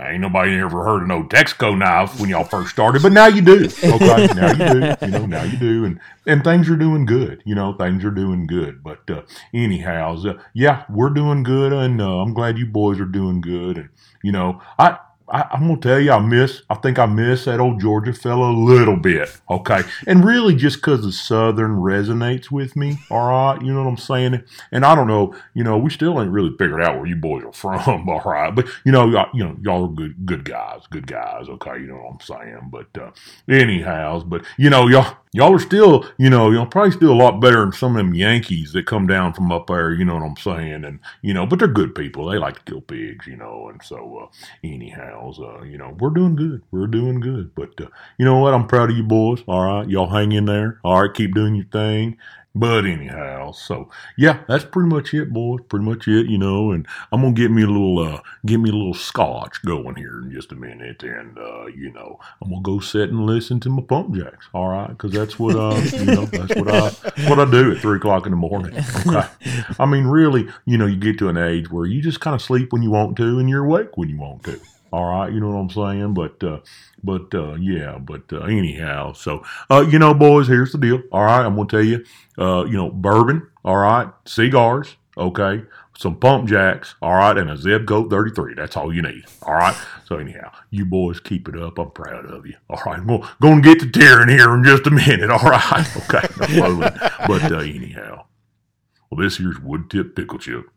ain't 0.00 0.20
nobody 0.20 0.58
ever 0.58 0.84
heard 0.84 1.02
of 1.02 1.08
no 1.08 1.22
Texaco 1.24 1.76
knife 1.76 2.20
when 2.20 2.30
y'all 2.30 2.44
first 2.44 2.70
started, 2.70 3.02
but 3.02 3.12
now 3.12 3.26
you 3.26 3.42
do. 3.42 3.68
Okay, 3.82 4.26
now 4.34 4.50
you 4.52 4.80
do. 4.80 4.96
You 5.06 5.12
know, 5.12 5.26
now 5.26 5.42
you 5.44 5.56
do, 5.58 5.84
and 5.84 6.00
and 6.26 6.42
things 6.42 6.68
are 6.68 6.76
doing 6.76 7.06
good. 7.06 7.42
You 7.44 7.54
know, 7.54 7.72
things 7.74 8.04
are 8.04 8.10
doing 8.10 8.46
good. 8.46 8.82
But 8.82 9.08
uh, 9.08 9.22
anyhow, 9.54 10.16
uh, 10.24 10.38
yeah, 10.54 10.84
we're 10.90 11.10
doing 11.10 11.42
good, 11.42 11.72
and 11.72 12.00
uh, 12.00 12.20
I'm 12.20 12.34
glad 12.34 12.58
you 12.58 12.66
boys 12.66 13.00
are 13.00 13.04
doing 13.04 13.40
good. 13.40 13.78
And 13.78 13.88
you 14.22 14.32
know, 14.32 14.60
I. 14.78 14.98
I, 15.28 15.48
I'm 15.52 15.66
gonna 15.66 15.80
tell 15.80 15.98
you, 15.98 16.12
I 16.12 16.20
miss. 16.20 16.62
I 16.70 16.74
think 16.76 16.98
I 16.98 17.06
miss 17.06 17.46
that 17.46 17.58
old 17.58 17.80
Georgia 17.80 18.12
fellow 18.12 18.50
a 18.50 18.56
little 18.56 18.96
bit. 18.96 19.28
Okay, 19.50 19.82
and 20.06 20.24
really 20.24 20.54
just 20.54 20.76
because 20.76 21.02
the 21.02 21.12
Southern 21.12 21.76
resonates 21.76 22.50
with 22.50 22.76
me. 22.76 22.98
All 23.10 23.28
right, 23.28 23.60
you 23.60 23.72
know 23.72 23.82
what 23.82 23.90
I'm 23.90 23.96
saying. 23.96 24.44
And 24.70 24.84
I 24.84 24.94
don't 24.94 25.08
know, 25.08 25.34
you 25.54 25.64
know, 25.64 25.78
we 25.78 25.90
still 25.90 26.20
ain't 26.20 26.30
really 26.30 26.56
figured 26.56 26.82
out 26.82 26.96
where 26.96 27.06
you 27.06 27.16
boys 27.16 27.44
are 27.44 27.52
from. 27.52 28.08
All 28.08 28.22
right, 28.24 28.54
but 28.54 28.68
you 28.84 28.92
know, 28.92 29.08
y'all, 29.08 29.28
you 29.34 29.44
know, 29.44 29.56
y'all 29.62 29.84
are 29.84 29.92
good, 29.92 30.14
good 30.24 30.44
guys, 30.44 30.82
good 30.90 31.06
guys. 31.06 31.48
Okay, 31.48 31.80
you 31.80 31.88
know 31.88 31.96
what 31.96 32.12
I'm 32.12 32.20
saying. 32.20 32.70
But 32.70 32.96
uh, 33.00 33.10
anyhow, 33.48 34.22
but 34.24 34.44
you 34.56 34.70
know, 34.70 34.86
y'all, 34.88 35.16
y'all 35.36 35.54
are 35.54 35.58
still, 35.58 36.06
you 36.16 36.30
know, 36.30 36.50
y'all 36.50 36.64
probably 36.64 36.92
still 36.92 37.12
a 37.12 37.14
lot 37.14 37.40
better 37.40 37.60
than 37.60 37.72
some 37.72 37.94
of 37.94 37.98
them 37.98 38.14
Yankees 38.14 38.72
that 38.72 38.86
come 38.86 39.06
down 39.06 39.34
from 39.34 39.52
up 39.52 39.66
there. 39.66 39.92
You 39.92 40.06
know 40.06 40.14
what 40.14 40.22
I'm 40.22 40.36
saying? 40.36 40.84
And 40.84 40.98
you 41.20 41.34
know, 41.34 41.46
but 41.46 41.58
they're 41.58 41.68
good 41.68 41.94
people. 41.94 42.26
They 42.26 42.38
like 42.38 42.56
to 42.56 42.62
kill 42.72 42.80
pigs, 42.80 43.26
you 43.26 43.36
know. 43.36 43.68
And 43.68 43.82
so, 43.82 44.24
uh, 44.24 44.26
anyhow, 44.64 45.32
uh, 45.38 45.62
you 45.62 45.76
know, 45.76 45.94
we're 46.00 46.10
doing 46.10 46.36
good. 46.36 46.62
We're 46.70 46.86
doing 46.86 47.20
good. 47.20 47.54
But 47.54 47.78
uh, 47.80 47.88
you 48.18 48.24
know 48.24 48.38
what? 48.38 48.54
I'm 48.54 48.66
proud 48.66 48.90
of 48.90 48.96
you 48.96 49.02
boys. 49.02 49.44
All 49.46 49.64
right, 49.64 49.88
y'all 49.88 50.08
hang 50.08 50.32
in 50.32 50.46
there. 50.46 50.80
All 50.82 51.02
right, 51.02 51.14
keep 51.14 51.34
doing 51.34 51.54
your 51.54 51.66
thing. 51.66 52.16
But 52.58 52.86
anyhow, 52.86 53.52
so 53.52 53.90
yeah, 54.16 54.40
that's 54.48 54.64
pretty 54.64 54.88
much 54.88 55.12
it, 55.12 55.30
boys. 55.30 55.60
Pretty 55.68 55.84
much 55.84 56.08
it, 56.08 56.24
you 56.26 56.38
know. 56.38 56.70
And 56.70 56.86
I'm 57.12 57.20
gonna 57.20 57.34
get 57.34 57.50
me 57.50 57.64
a 57.64 57.66
little, 57.66 57.98
uh, 57.98 58.22
get 58.46 58.60
me 58.60 58.70
a 58.70 58.72
little 58.72 58.94
scotch 58.94 59.62
going 59.62 59.96
here 59.96 60.22
in 60.22 60.32
just 60.32 60.52
a 60.52 60.54
minute, 60.54 61.02
and 61.02 61.36
uh, 61.36 61.66
you 61.66 61.92
know, 61.92 62.18
I'm 62.40 62.48
gonna 62.48 62.62
go 62.62 62.80
sit 62.80 63.10
and 63.10 63.26
listen 63.26 63.60
to 63.60 63.68
my 63.68 63.82
pump 63.82 64.14
jacks. 64.14 64.48
All 64.54 64.68
right, 64.68 64.88
because 64.88 65.12
that's 65.12 65.38
what, 65.38 65.54
uh, 65.54 65.78
you 65.98 66.06
know, 66.06 66.24
that's 66.24 66.54
what 66.56 66.68
I, 66.68 66.88
what 67.28 67.38
I 67.38 67.50
do 67.50 67.72
at 67.72 67.78
three 67.82 67.98
o'clock 67.98 68.24
in 68.24 68.32
the 68.32 68.38
morning. 68.38 68.74
Okay. 69.06 69.28
I 69.78 69.84
mean, 69.84 70.06
really, 70.06 70.48
you 70.64 70.78
know, 70.78 70.86
you 70.86 70.96
get 70.96 71.18
to 71.18 71.28
an 71.28 71.36
age 71.36 71.70
where 71.70 71.84
you 71.84 72.00
just 72.00 72.20
kind 72.20 72.34
of 72.34 72.40
sleep 72.40 72.72
when 72.72 72.82
you 72.82 72.90
want 72.90 73.18
to, 73.18 73.38
and 73.38 73.50
you're 73.50 73.66
awake 73.66 73.98
when 73.98 74.08
you 74.08 74.18
want 74.18 74.44
to. 74.44 74.58
All 74.96 75.10
right, 75.10 75.30
you 75.30 75.40
know 75.40 75.50
what 75.50 75.60
I'm 75.60 75.68
saying? 75.68 76.14
But, 76.14 76.42
uh, 76.42 76.60
but 77.04 77.34
uh, 77.34 77.56
yeah, 77.56 77.98
but 77.98 78.32
uh, 78.32 78.44
anyhow, 78.44 79.12
so 79.12 79.44
uh, 79.68 79.82
you 79.86 79.98
know, 79.98 80.14
boys, 80.14 80.48
here's 80.48 80.72
the 80.72 80.78
deal. 80.78 81.02
All 81.12 81.22
right, 81.22 81.44
I'm 81.44 81.54
gonna 81.54 81.68
tell 81.68 81.82
you, 81.84 82.02
uh, 82.38 82.64
you 82.64 82.78
know, 82.78 82.88
bourbon. 82.88 83.46
All 83.62 83.76
right, 83.76 84.08
cigars. 84.24 84.96
Okay, 85.18 85.64
some 85.98 86.16
pump 86.16 86.48
jacks. 86.48 86.94
All 87.02 87.12
right, 87.12 87.36
and 87.36 87.50
a 87.50 87.58
Zeb 87.58 87.84
Goat 87.84 88.08
33. 88.08 88.54
That's 88.54 88.74
all 88.74 88.90
you 88.90 89.02
need. 89.02 89.24
All 89.42 89.52
right. 89.52 89.76
So 90.06 90.16
anyhow, 90.16 90.50
you 90.70 90.86
boys 90.86 91.20
keep 91.20 91.46
it 91.46 91.60
up. 91.60 91.78
I'm 91.78 91.90
proud 91.90 92.24
of 92.24 92.46
you. 92.46 92.54
All 92.70 92.80
right, 92.86 92.98
I'm 92.98 93.06
gonna, 93.06 93.28
gonna 93.42 93.60
get 93.60 93.78
to 93.80 93.90
tearing 93.90 94.30
here 94.30 94.54
in 94.54 94.64
just 94.64 94.86
a 94.86 94.90
minute. 94.90 95.28
All 95.30 95.40
right. 95.40 95.86
Okay. 96.08 96.26
But 97.26 97.52
uh, 97.52 97.58
anyhow, 97.58 98.24
well, 99.10 99.20
this 99.22 99.36
here's 99.36 99.60
Wood 99.60 99.90
Tip 99.90 100.16
Pickle 100.16 100.38
Chip, 100.38 100.70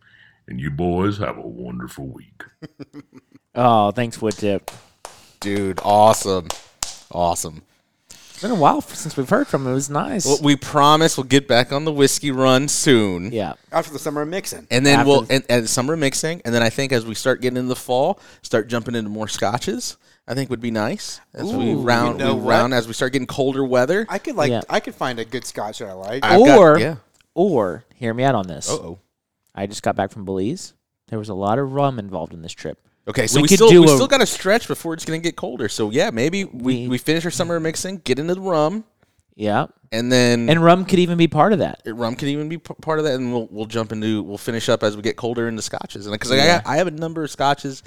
and 0.45 0.60
you 0.60 0.71
boys 0.71 1.19
have 1.19 1.38
a 1.38 1.47
wonderful 1.47 2.05
week. 2.05 2.43
Oh, 3.62 3.91
thanks, 3.91 4.22
Wood 4.22 4.36
Tip. 4.38 4.72
Dude, 5.41 5.80
awesome. 5.84 6.48
Awesome. 7.12 7.63
It's 8.10 8.41
been 8.41 8.52
a 8.52 8.56
while 8.56 8.80
since 8.80 9.17
we've 9.17 9.30
heard 9.30 9.48
from 9.48 9.65
him. 9.65 9.72
It 9.72 9.76
was 9.76 9.89
nice. 9.89 10.26
Well, 10.26 10.39
we 10.41 10.56
promise 10.56 11.17
we'll 11.17 11.26
get 11.26 11.45
back 11.45 11.74
on 11.74 11.84
the 11.84 11.91
whiskey 11.91 12.32
run 12.32 12.69
soon. 12.69 13.34
yeah. 13.34 13.54
After 13.69 13.91
the 13.91 14.00
summer 14.00 14.22
of 14.22 14.30
mixing. 14.30 14.65
And 14.72 14.86
then 14.86 15.00
After- 15.00 15.10
we'll 15.10 15.26
and, 15.30 15.43
and 15.50 15.69
summer 15.69 15.98
mixing, 15.98 16.41
and 16.45 16.56
then 16.56 16.63
I 16.63 16.69
think 16.69 16.93
as 16.93 17.06
we 17.06 17.15
start 17.15 17.41
getting 17.41 17.58
into 17.58 17.67
the 17.67 17.76
fall, 17.76 18.17
start 18.43 18.69
jumping 18.69 18.95
into 18.95 19.10
more 19.10 19.28
scotches. 19.28 19.98
I 20.26 20.36
think 20.36 20.50
would 20.52 20.62
be 20.62 20.72
nice 20.72 21.19
as 21.34 21.52
we 21.52 21.74
round 21.74 22.19
you 22.19 22.26
know 22.28 22.36
we 22.36 22.41
what? 22.43 22.50
round 22.52 22.74
as 22.74 22.88
we 22.88 22.93
start 22.93 23.12
getting 23.12 23.28
colder 23.28 23.65
weather. 23.65 24.06
I 24.08 24.19
could 24.19 24.36
like 24.38 24.52
Yeah. 24.52 24.62
I 24.69 24.80
could 24.80 24.95
find 24.95 25.19
a 25.19 25.26
good 25.26 25.43
scotch 25.45 25.80
that 25.80 25.89
I 25.89 25.93
like. 25.93 26.24
I've 26.24 26.45
got- 26.45 26.58
or, 26.58 26.80
yeah. 26.80 26.95
or, 27.34 27.84
hear 27.95 28.13
me 28.13 28.24
out 28.24 28.36
on 28.36 28.48
this. 28.48 28.69
Uh 28.69 28.76
oh. 28.76 29.00
I 29.54 29.65
just 29.67 29.84
got 29.84 29.98
back 29.98 30.12
from 30.12 30.24
Belize. 30.24 30.74
There 31.08 31.19
was 31.19 31.28
a 31.28 31.34
lot 31.34 31.60
of 31.60 31.74
rum 31.74 32.00
involved 32.00 32.34
in 32.34 32.41
this 32.41 32.54
trip. 32.54 32.80
Okay, 33.10 33.26
so 33.28 33.38
We 33.39 33.41
we, 33.43 33.48
still 33.48 33.69
we 33.69 33.86
a- 33.86 33.88
still 33.88 34.08
got 34.08 34.19
to 34.19 34.26
stretch 34.28 34.67
before 34.67 34.93
it's 34.93 35.04
going 35.04 35.19
to 35.19 35.24
get 35.28 35.36
colder. 35.36 35.67
So 35.67 35.89
yeah, 35.89 36.12
maybe 36.12 36.45
we, 36.45 36.84
We- 36.84 36.88
we 36.88 36.98
finish 37.00 37.26
our 37.26 37.32
summer 37.32 37.60
mixing, 37.60 37.98
get 38.04 38.19
into 38.19 38.36
the 38.36 38.41
rum, 38.41 38.84
Yeah. 39.36 39.67
and 39.91 40.12
then 40.12 40.48
And 40.50 40.63
rum 40.63 40.86
could 40.86 41.00
even 41.00 41.17
be 41.17 41.28
part 41.28 41.52
of 41.52 41.60
that. 41.60 41.82
rum 41.88 42.15
could 42.15 42.28
even 42.28 42.50
be 42.50 42.60
p- 42.60 42.74
part 42.82 43.00
of 43.00 43.06
that, 43.06 43.15
and 43.15 43.34
we'll 43.34 43.48
we'll 43.50 43.65
jump 43.65 43.91
into 43.91 44.22
we'll 44.22 44.38
finish 44.38 44.69
up 44.69 44.84
as 44.84 44.95
we 44.95 45.02
get 45.02 45.15
colder 45.15 45.48
into 45.48 45.62
scotches, 45.63 46.06
and 46.06 46.13
because 46.13 46.30
Yeah. 46.32 46.62
I 46.65 46.74
I 46.76 46.78
have 46.78 46.86
a 46.88 46.91
number 46.91 47.24
of 47.24 47.32
scotches 47.32 47.82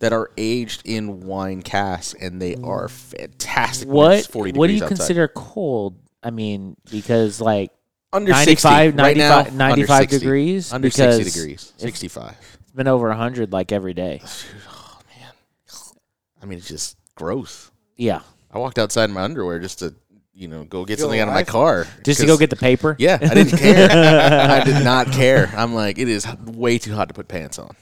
that 0.00 0.12
are 0.12 0.30
aged 0.36 0.82
in 0.84 1.20
wine 1.20 1.62
casks, 1.62 2.14
and 2.20 2.42
they 2.42 2.56
are 2.56 2.88
fantastic. 2.88 3.88
What 3.88 4.26
40 4.26 4.52
what 4.52 4.66
do 4.66 4.74
you 4.74 4.82
outside. 4.84 4.96
consider 4.98 5.28
cold? 5.28 5.96
I 6.22 6.30
mean, 6.30 6.76
because 6.90 7.40
like 7.40 7.70
under 8.12 8.30
95 8.32 8.92
60 8.92 9.02
right 9.02 9.16
now, 9.16 9.42
95 9.44 9.60
under 9.62 9.86
60. 9.86 10.18
degrees? 10.18 10.72
under 10.72 10.90
60 10.90 11.24
degrees, 11.24 11.72
if- 11.76 11.80
65. 11.80 12.34
It's 12.76 12.84
been 12.84 12.88
over 12.88 13.08
100 13.08 13.52
like 13.52 13.72
every 13.72 13.94
day. 13.94 14.20
Oh, 14.68 14.98
man. 15.20 15.30
I 16.42 16.46
mean, 16.46 16.58
it's 16.58 16.68
just 16.68 16.96
gross. 17.14 17.70
Yeah. 17.96 18.20
I 18.52 18.58
walked 18.58 18.78
outside 18.78 19.04
in 19.04 19.12
my 19.12 19.22
underwear 19.22 19.58
just 19.58 19.78
to 19.80 19.94
you 20.34 20.48
know, 20.48 20.64
go 20.64 20.84
get 20.84 20.98
Feel 20.98 21.06
something 21.06 21.20
out 21.20 21.28
of 21.28 21.32
my 21.34 21.40
alive? 21.40 21.46
car. 21.46 21.86
Just 22.04 22.20
to 22.20 22.26
go 22.26 22.32
'cause- 22.34 22.40
get 22.40 22.50
the 22.50 22.56
paper. 22.56 22.94
Yeah, 22.98 23.16
I 23.22 23.32
didn't 23.34 23.58
care. 23.58 23.88
I 24.50 24.62
did 24.64 24.84
not 24.84 25.10
care. 25.10 25.50
I'm 25.56 25.74
like, 25.74 25.96
it 25.98 26.08
is 26.08 26.26
way 26.44 26.76
too 26.76 26.94
hot 26.94 27.08
to 27.08 27.14
put 27.14 27.26
pants 27.26 27.58
on. 27.58 27.74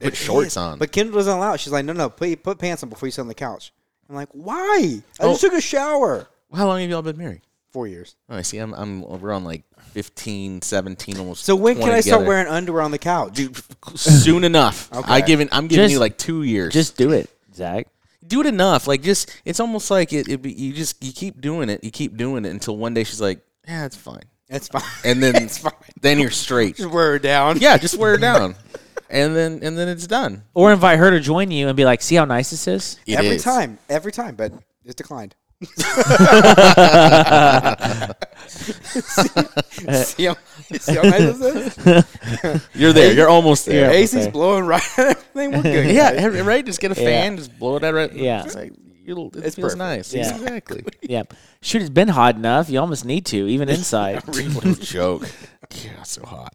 Put 0.00 0.16
shorts 0.16 0.56
on. 0.56 0.78
But 0.80 0.90
Kendall 0.90 1.14
doesn't 1.16 1.36
allow 1.36 1.52
it. 1.54 1.60
She's 1.60 1.72
like, 1.72 1.84
no, 1.84 1.92
no, 1.92 2.10
put 2.10 2.42
put 2.42 2.58
pants 2.58 2.82
on 2.82 2.88
before 2.88 3.06
you 3.06 3.12
sit 3.12 3.20
on 3.20 3.28
the 3.28 3.34
couch. 3.34 3.72
I'm 4.08 4.16
like, 4.16 4.28
why? 4.32 5.02
I 5.20 5.24
Oh. 5.24 5.30
just 5.30 5.42
took 5.42 5.52
a 5.52 5.60
shower. 5.60 6.26
How 6.52 6.66
long 6.66 6.80
have 6.80 6.90
y'all 6.90 7.02
been 7.02 7.16
married? 7.18 7.42
Four 7.72 7.86
years. 7.86 8.16
Oh, 8.28 8.36
I 8.36 8.42
see. 8.42 8.58
I'm, 8.58 8.74
I'm 8.74 9.02
we're 9.02 9.30
on 9.32 9.44
like 9.44 9.62
15, 9.92 10.62
17, 10.62 11.18
almost. 11.18 11.44
So 11.44 11.54
when 11.54 11.74
can 11.76 11.84
20 11.84 11.96
I 11.96 12.00
start 12.00 12.26
wearing 12.26 12.48
underwear 12.48 12.82
on 12.82 12.90
the 12.90 12.98
couch? 12.98 13.38
Soon 13.94 14.42
enough. 14.44 14.92
Okay. 14.92 15.12
I 15.12 15.20
given. 15.20 15.48
I'm 15.52 15.68
giving 15.68 15.84
Just- 15.84 15.92
you 15.92 15.98
like 16.00 16.18
two 16.18 16.42
years. 16.42 16.72
Just 16.72 16.96
do 16.96 17.12
it, 17.12 17.30
Zach. 17.54 17.86
do 18.26 18.40
it 18.40 18.46
enough. 18.46 18.88
Like 18.88 19.02
just, 19.02 19.30
it's 19.44 19.60
almost 19.60 19.90
like 19.90 20.12
it. 20.12 20.28
it 20.28 20.42
be, 20.42 20.52
you 20.52 20.72
just 20.72 21.02
you 21.04 21.12
keep 21.12 21.40
doing 21.40 21.68
it. 21.70 21.84
You 21.84 21.90
keep 21.92 22.16
doing 22.16 22.44
it 22.44 22.48
until 22.50 22.76
one 22.76 22.92
day 22.94 23.04
she's 23.04 23.20
like, 23.20 23.40
yeah, 23.68 23.84
it's 23.86 23.96
fine, 23.96 24.24
It's 24.48 24.66
fine. 24.66 24.82
and 25.04 25.22
then 25.22 25.36
it's 25.42 25.58
fine. 25.58 25.72
then 26.00 26.18
you're 26.18 26.30
straight. 26.30 26.74
Just 26.76 26.90
wear 26.90 27.14
it 27.16 27.22
down. 27.22 27.58
Yeah, 27.60 27.76
just 27.78 27.96
wear 27.98 28.14
it 28.14 28.20
down, 28.20 28.56
and 29.08 29.36
then 29.36 29.60
and 29.62 29.78
then 29.78 29.86
it's 29.88 30.08
done. 30.08 30.42
Or 30.54 30.72
invite 30.72 30.98
her 30.98 31.10
to 31.12 31.20
join 31.20 31.52
you 31.52 31.68
and 31.68 31.76
be 31.76 31.84
like, 31.84 32.02
"See 32.02 32.16
how 32.16 32.24
nice 32.24 32.50
this 32.50 32.66
is." 32.66 32.98
It 33.06 33.14
every 33.14 33.36
is. 33.36 33.44
time, 33.44 33.78
every 33.88 34.10
time, 34.10 34.34
but 34.34 34.52
it's 34.84 34.96
declined. 34.96 35.36
See, 40.04 40.24
how, 40.24 40.36
see 40.78 40.94
how 40.94 41.02
nice 41.02 41.38
this 41.38 41.78
is? 41.86 42.68
You're 42.74 42.92
there. 42.92 43.12
You're 43.12 43.28
almost 43.28 43.66
there. 43.66 43.92
Yeah. 43.92 43.98
AC's 43.98 44.14
okay. 44.16 44.30
blowing 44.30 44.64
right 44.64 44.82
at 44.98 45.16
everything. 45.16 45.52
We're 45.52 45.62
good. 45.62 45.94
Yeah, 45.94 46.28
guys. 46.28 46.40
right. 46.42 46.64
Just 46.64 46.80
get 46.80 46.92
a 46.92 46.94
fan, 46.94 47.36
just 47.36 47.58
blow 47.58 47.76
it 47.76 47.84
out. 47.84 47.94
Right. 47.94 48.12
Yeah. 48.12 48.44
It's 48.44 48.54
like 48.54 48.72
it'll, 49.04 49.28
it 49.36 49.44
It's 49.44 49.56
feels 49.56 49.74
perfect. 49.74 49.78
nice. 49.78 50.14
Yeah. 50.14 50.34
Exactly. 50.34 50.84
Yeah. 51.02 51.24
Shoot, 51.60 51.82
it's 51.82 51.90
been 51.90 52.08
hot 52.08 52.36
enough. 52.36 52.70
You 52.70 52.80
almost 52.80 53.04
need 53.04 53.26
to, 53.26 53.46
even 53.48 53.68
inside. 53.68 54.22
what 54.26 54.64
a 54.64 54.74
joke. 54.80 55.28
Yeah, 55.84 56.02
so 56.04 56.24
hot. 56.24 56.54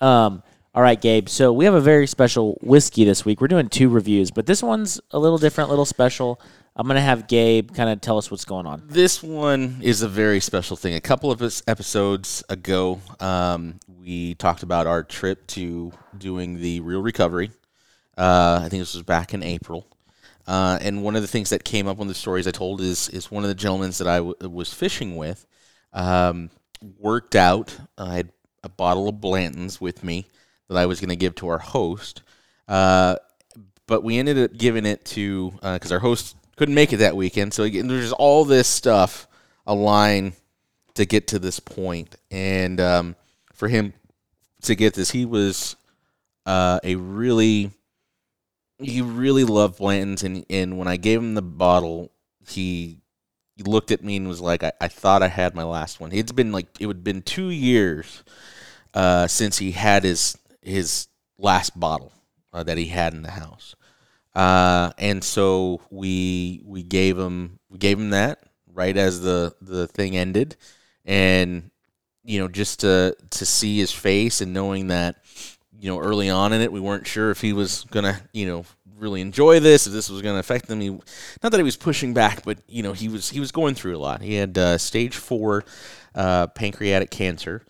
Um, 0.00 0.42
all 0.74 0.82
right, 0.82 1.00
Gabe. 1.00 1.28
So 1.28 1.52
we 1.52 1.64
have 1.64 1.74
a 1.74 1.80
very 1.80 2.06
special 2.06 2.58
whiskey 2.62 3.04
this 3.04 3.24
week. 3.24 3.40
We're 3.40 3.48
doing 3.48 3.68
two 3.68 3.88
reviews, 3.88 4.30
but 4.30 4.46
this 4.46 4.62
one's 4.62 5.00
a 5.10 5.18
little 5.18 5.38
different, 5.38 5.68
a 5.68 5.72
little 5.72 5.84
special. 5.84 6.40
I'm 6.76 6.86
gonna 6.86 7.00
have 7.00 7.26
Gabe 7.26 7.74
kind 7.74 7.90
of 7.90 8.00
tell 8.00 8.16
us 8.16 8.30
what's 8.30 8.44
going 8.44 8.66
on. 8.66 8.82
This 8.86 9.22
one 9.22 9.80
is 9.82 10.02
a 10.02 10.08
very 10.08 10.40
special 10.40 10.76
thing. 10.76 10.94
A 10.94 11.00
couple 11.00 11.30
of 11.30 11.42
episodes 11.66 12.44
ago, 12.48 13.00
um, 13.18 13.80
we 14.00 14.34
talked 14.34 14.62
about 14.62 14.86
our 14.86 15.02
trip 15.02 15.46
to 15.48 15.92
doing 16.16 16.60
the 16.60 16.80
real 16.80 17.02
recovery. 17.02 17.50
Uh, 18.16 18.60
I 18.62 18.68
think 18.68 18.80
this 18.80 18.94
was 18.94 19.02
back 19.02 19.34
in 19.34 19.42
April. 19.42 19.86
Uh, 20.46 20.78
and 20.80 21.02
one 21.02 21.16
of 21.16 21.22
the 21.22 21.28
things 21.28 21.50
that 21.50 21.64
came 21.64 21.86
up, 21.86 22.00
of 22.00 22.08
the 22.08 22.14
stories 22.14 22.46
I 22.46 22.50
told 22.50 22.80
is 22.80 23.08
is 23.08 23.30
one 23.30 23.44
of 23.44 23.48
the 23.48 23.54
gentlemen 23.54 23.90
that 23.90 24.06
I 24.06 24.16
w- 24.16 24.36
was 24.48 24.72
fishing 24.72 25.16
with 25.16 25.46
um, 25.92 26.50
worked 26.98 27.36
out. 27.36 27.76
I 27.98 28.14
had 28.14 28.32
a 28.62 28.68
bottle 28.68 29.08
of 29.08 29.20
Blanton's 29.20 29.80
with 29.80 30.04
me 30.04 30.26
that 30.68 30.76
I 30.76 30.86
was 30.86 31.00
going 31.00 31.10
to 31.10 31.16
give 31.16 31.34
to 31.36 31.48
our 31.48 31.58
host. 31.58 32.22
Uh, 32.68 33.16
but 33.86 34.04
we 34.04 34.18
ended 34.18 34.38
up 34.38 34.56
giving 34.56 34.86
it 34.86 35.04
to 35.06 35.50
because 35.62 35.90
our 35.90 35.98
host 35.98 36.36
couldn't 36.60 36.74
make 36.74 36.92
it 36.92 36.98
that 36.98 37.16
weekend. 37.16 37.54
So 37.54 37.62
again, 37.62 37.88
there's 37.88 38.12
all 38.12 38.44
this 38.44 38.68
stuff 38.68 39.26
align 39.66 40.34
to 40.92 41.06
get 41.06 41.28
to 41.28 41.38
this 41.38 41.58
point, 41.58 42.16
and 42.30 42.78
um, 42.78 43.16
for 43.54 43.66
him 43.66 43.94
to 44.64 44.74
get 44.74 44.92
this, 44.92 45.10
he 45.10 45.24
was 45.24 45.74
uh, 46.44 46.78
a 46.84 46.96
really 46.96 47.70
he 48.78 49.00
really 49.00 49.44
loved 49.44 49.78
Blanton's, 49.78 50.22
and 50.22 50.44
and 50.50 50.76
when 50.76 50.86
I 50.86 50.98
gave 50.98 51.20
him 51.20 51.32
the 51.32 51.40
bottle, 51.40 52.12
he 52.46 52.98
looked 53.64 53.90
at 53.90 54.04
me 54.04 54.16
and 54.16 54.28
was 54.28 54.42
like, 54.42 54.62
I, 54.62 54.72
I 54.82 54.88
thought 54.88 55.22
I 55.22 55.28
had 55.28 55.54
my 55.54 55.64
last 55.64 55.98
one. 55.98 56.12
It's 56.12 56.32
been 56.32 56.52
like 56.52 56.66
it 56.78 56.84
would 56.84 57.02
been 57.02 57.22
two 57.22 57.48
years 57.48 58.22
uh, 58.92 59.28
since 59.28 59.56
he 59.56 59.72
had 59.72 60.04
his 60.04 60.36
his 60.60 61.08
last 61.38 61.80
bottle 61.80 62.12
uh, 62.52 62.62
that 62.64 62.76
he 62.76 62.88
had 62.88 63.14
in 63.14 63.22
the 63.22 63.30
house. 63.30 63.74
Uh, 64.34 64.92
and 64.98 65.24
so 65.24 65.80
we 65.90 66.62
we 66.64 66.82
gave 66.82 67.18
him 67.18 67.58
we 67.68 67.78
gave 67.78 67.98
him 67.98 68.10
that 68.10 68.38
right 68.72 68.96
as 68.96 69.20
the 69.20 69.54
the 69.60 69.86
thing 69.88 70.16
ended, 70.16 70.56
and 71.04 71.70
you 72.24 72.38
know 72.38 72.48
just 72.48 72.80
to 72.80 73.16
to 73.30 73.46
see 73.46 73.78
his 73.78 73.92
face 73.92 74.40
and 74.40 74.52
knowing 74.52 74.88
that 74.88 75.16
you 75.78 75.90
know 75.90 75.98
early 75.98 76.30
on 76.30 76.52
in 76.52 76.60
it 76.60 76.70
we 76.70 76.80
weren't 76.80 77.06
sure 77.06 77.30
if 77.30 77.40
he 77.40 77.52
was 77.52 77.84
gonna 77.90 78.20
you 78.32 78.46
know 78.46 78.64
really 79.00 79.20
enjoy 79.20 79.58
this 79.58 79.86
if 79.86 79.92
this 79.92 80.08
was 80.08 80.22
gonna 80.22 80.38
affect 80.38 80.70
him. 80.70 80.80
He 80.80 80.90
not 81.42 81.50
that 81.50 81.56
he 81.56 81.62
was 81.62 81.76
pushing 81.76 82.14
back, 82.14 82.44
but 82.44 82.58
you 82.68 82.82
know 82.82 82.92
he 82.92 83.08
was 83.08 83.30
he 83.30 83.40
was 83.40 83.50
going 83.50 83.74
through 83.74 83.96
a 83.96 83.98
lot. 83.98 84.22
He 84.22 84.34
had 84.34 84.56
uh, 84.56 84.78
stage 84.78 85.16
four 85.16 85.64
uh, 86.14 86.46
pancreatic 86.48 87.10
cancer, 87.10 87.64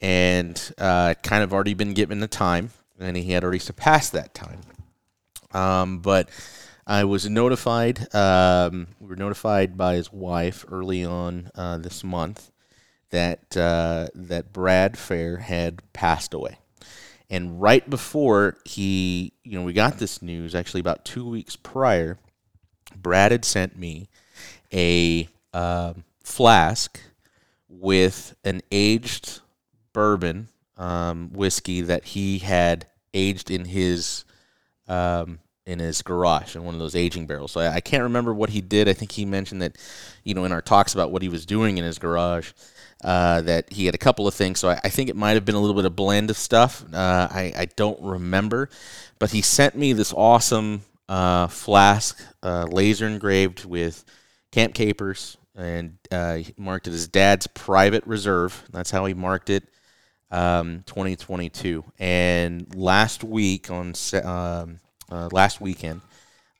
and 0.00 0.60
uh, 0.78 1.14
kind 1.22 1.42
of 1.42 1.52
already 1.52 1.74
been 1.74 1.94
given 1.94 2.20
the 2.20 2.28
time, 2.28 2.70
and 3.00 3.16
he 3.16 3.32
had 3.32 3.42
already 3.42 3.58
surpassed 3.58 4.12
that 4.12 4.34
time. 4.34 4.60
Um, 5.54 6.00
but 6.00 6.28
I 6.86 7.04
was 7.04 7.28
notified. 7.28 8.14
Um, 8.14 8.88
we 9.00 9.08
were 9.08 9.16
notified 9.16 9.76
by 9.76 9.94
his 9.94 10.12
wife 10.12 10.64
early 10.70 11.04
on 11.04 11.50
uh, 11.54 11.78
this 11.78 12.04
month 12.04 12.50
that 13.10 13.56
uh, 13.56 14.08
that 14.14 14.52
Brad 14.52 14.98
Fair 14.98 15.38
had 15.38 15.80
passed 15.92 16.34
away. 16.34 16.58
And 17.30 17.60
right 17.60 17.88
before 17.88 18.56
he, 18.64 19.32
you 19.44 19.58
know, 19.58 19.64
we 19.64 19.72
got 19.72 19.98
this 19.98 20.20
news, 20.20 20.54
actually 20.54 20.80
about 20.80 21.04
two 21.04 21.26
weeks 21.26 21.56
prior, 21.56 22.18
Brad 22.94 23.32
had 23.32 23.44
sent 23.44 23.78
me 23.78 24.08
a 24.72 25.28
um 25.52 26.04
flask 26.24 26.98
with 27.68 28.34
an 28.44 28.60
aged 28.72 29.40
bourbon 29.92 30.48
um, 30.76 31.30
whiskey 31.32 31.80
that 31.82 32.04
he 32.04 32.38
had 32.38 32.86
aged 33.12 33.50
in 33.50 33.66
his 33.66 34.24
um, 34.88 35.38
in 35.66 35.78
his 35.78 36.02
garage 36.02 36.56
in 36.56 36.64
one 36.64 36.74
of 36.74 36.80
those 36.80 36.94
aging 36.94 37.26
barrels. 37.26 37.52
So 37.52 37.60
I, 37.60 37.76
I 37.76 37.80
can't 37.80 38.02
remember 38.02 38.34
what 38.34 38.50
he 38.50 38.60
did. 38.60 38.88
I 38.88 38.92
think 38.92 39.12
he 39.12 39.24
mentioned 39.24 39.62
that, 39.62 39.76
you 40.22 40.34
know, 40.34 40.44
in 40.44 40.52
our 40.52 40.62
talks 40.62 40.92
about 40.92 41.10
what 41.10 41.22
he 41.22 41.28
was 41.28 41.46
doing 41.46 41.78
in 41.78 41.84
his 41.84 41.98
garage, 41.98 42.52
uh, 43.02 43.40
that 43.42 43.72
he 43.72 43.86
had 43.86 43.94
a 43.94 43.98
couple 43.98 44.28
of 44.28 44.34
things. 44.34 44.60
So 44.60 44.70
I, 44.70 44.80
I 44.84 44.88
think 44.88 45.08
it 45.08 45.16
might 45.16 45.32
have 45.32 45.44
been 45.44 45.54
a 45.54 45.60
little 45.60 45.76
bit 45.76 45.84
of 45.84 45.96
blend 45.96 46.30
of 46.30 46.36
stuff. 46.36 46.84
Uh, 46.92 47.28
I, 47.30 47.52
I 47.56 47.68
don't 47.76 48.00
remember, 48.02 48.68
but 49.18 49.30
he 49.30 49.40
sent 49.40 49.74
me 49.74 49.92
this 49.92 50.12
awesome 50.12 50.82
uh, 51.08 51.46
flask, 51.48 52.22
uh, 52.42 52.66
laser 52.70 53.06
engraved 53.06 53.64
with 53.64 54.04
camp 54.52 54.74
capers, 54.74 55.36
and 55.56 55.98
uh, 56.10 56.40
marked 56.56 56.88
it 56.88 56.94
as 56.94 57.08
Dad's 57.08 57.46
private 57.46 58.04
reserve. 58.06 58.64
That's 58.70 58.90
how 58.90 59.04
he 59.06 59.14
marked 59.14 59.50
it 59.50 59.64
um, 60.30 60.82
2022. 60.86 61.84
And 61.98 62.74
last 62.74 63.22
week 63.22 63.70
on 63.70 63.94
um, 64.24 64.80
uh, 65.10 65.28
last 65.32 65.60
weekend, 65.60 66.00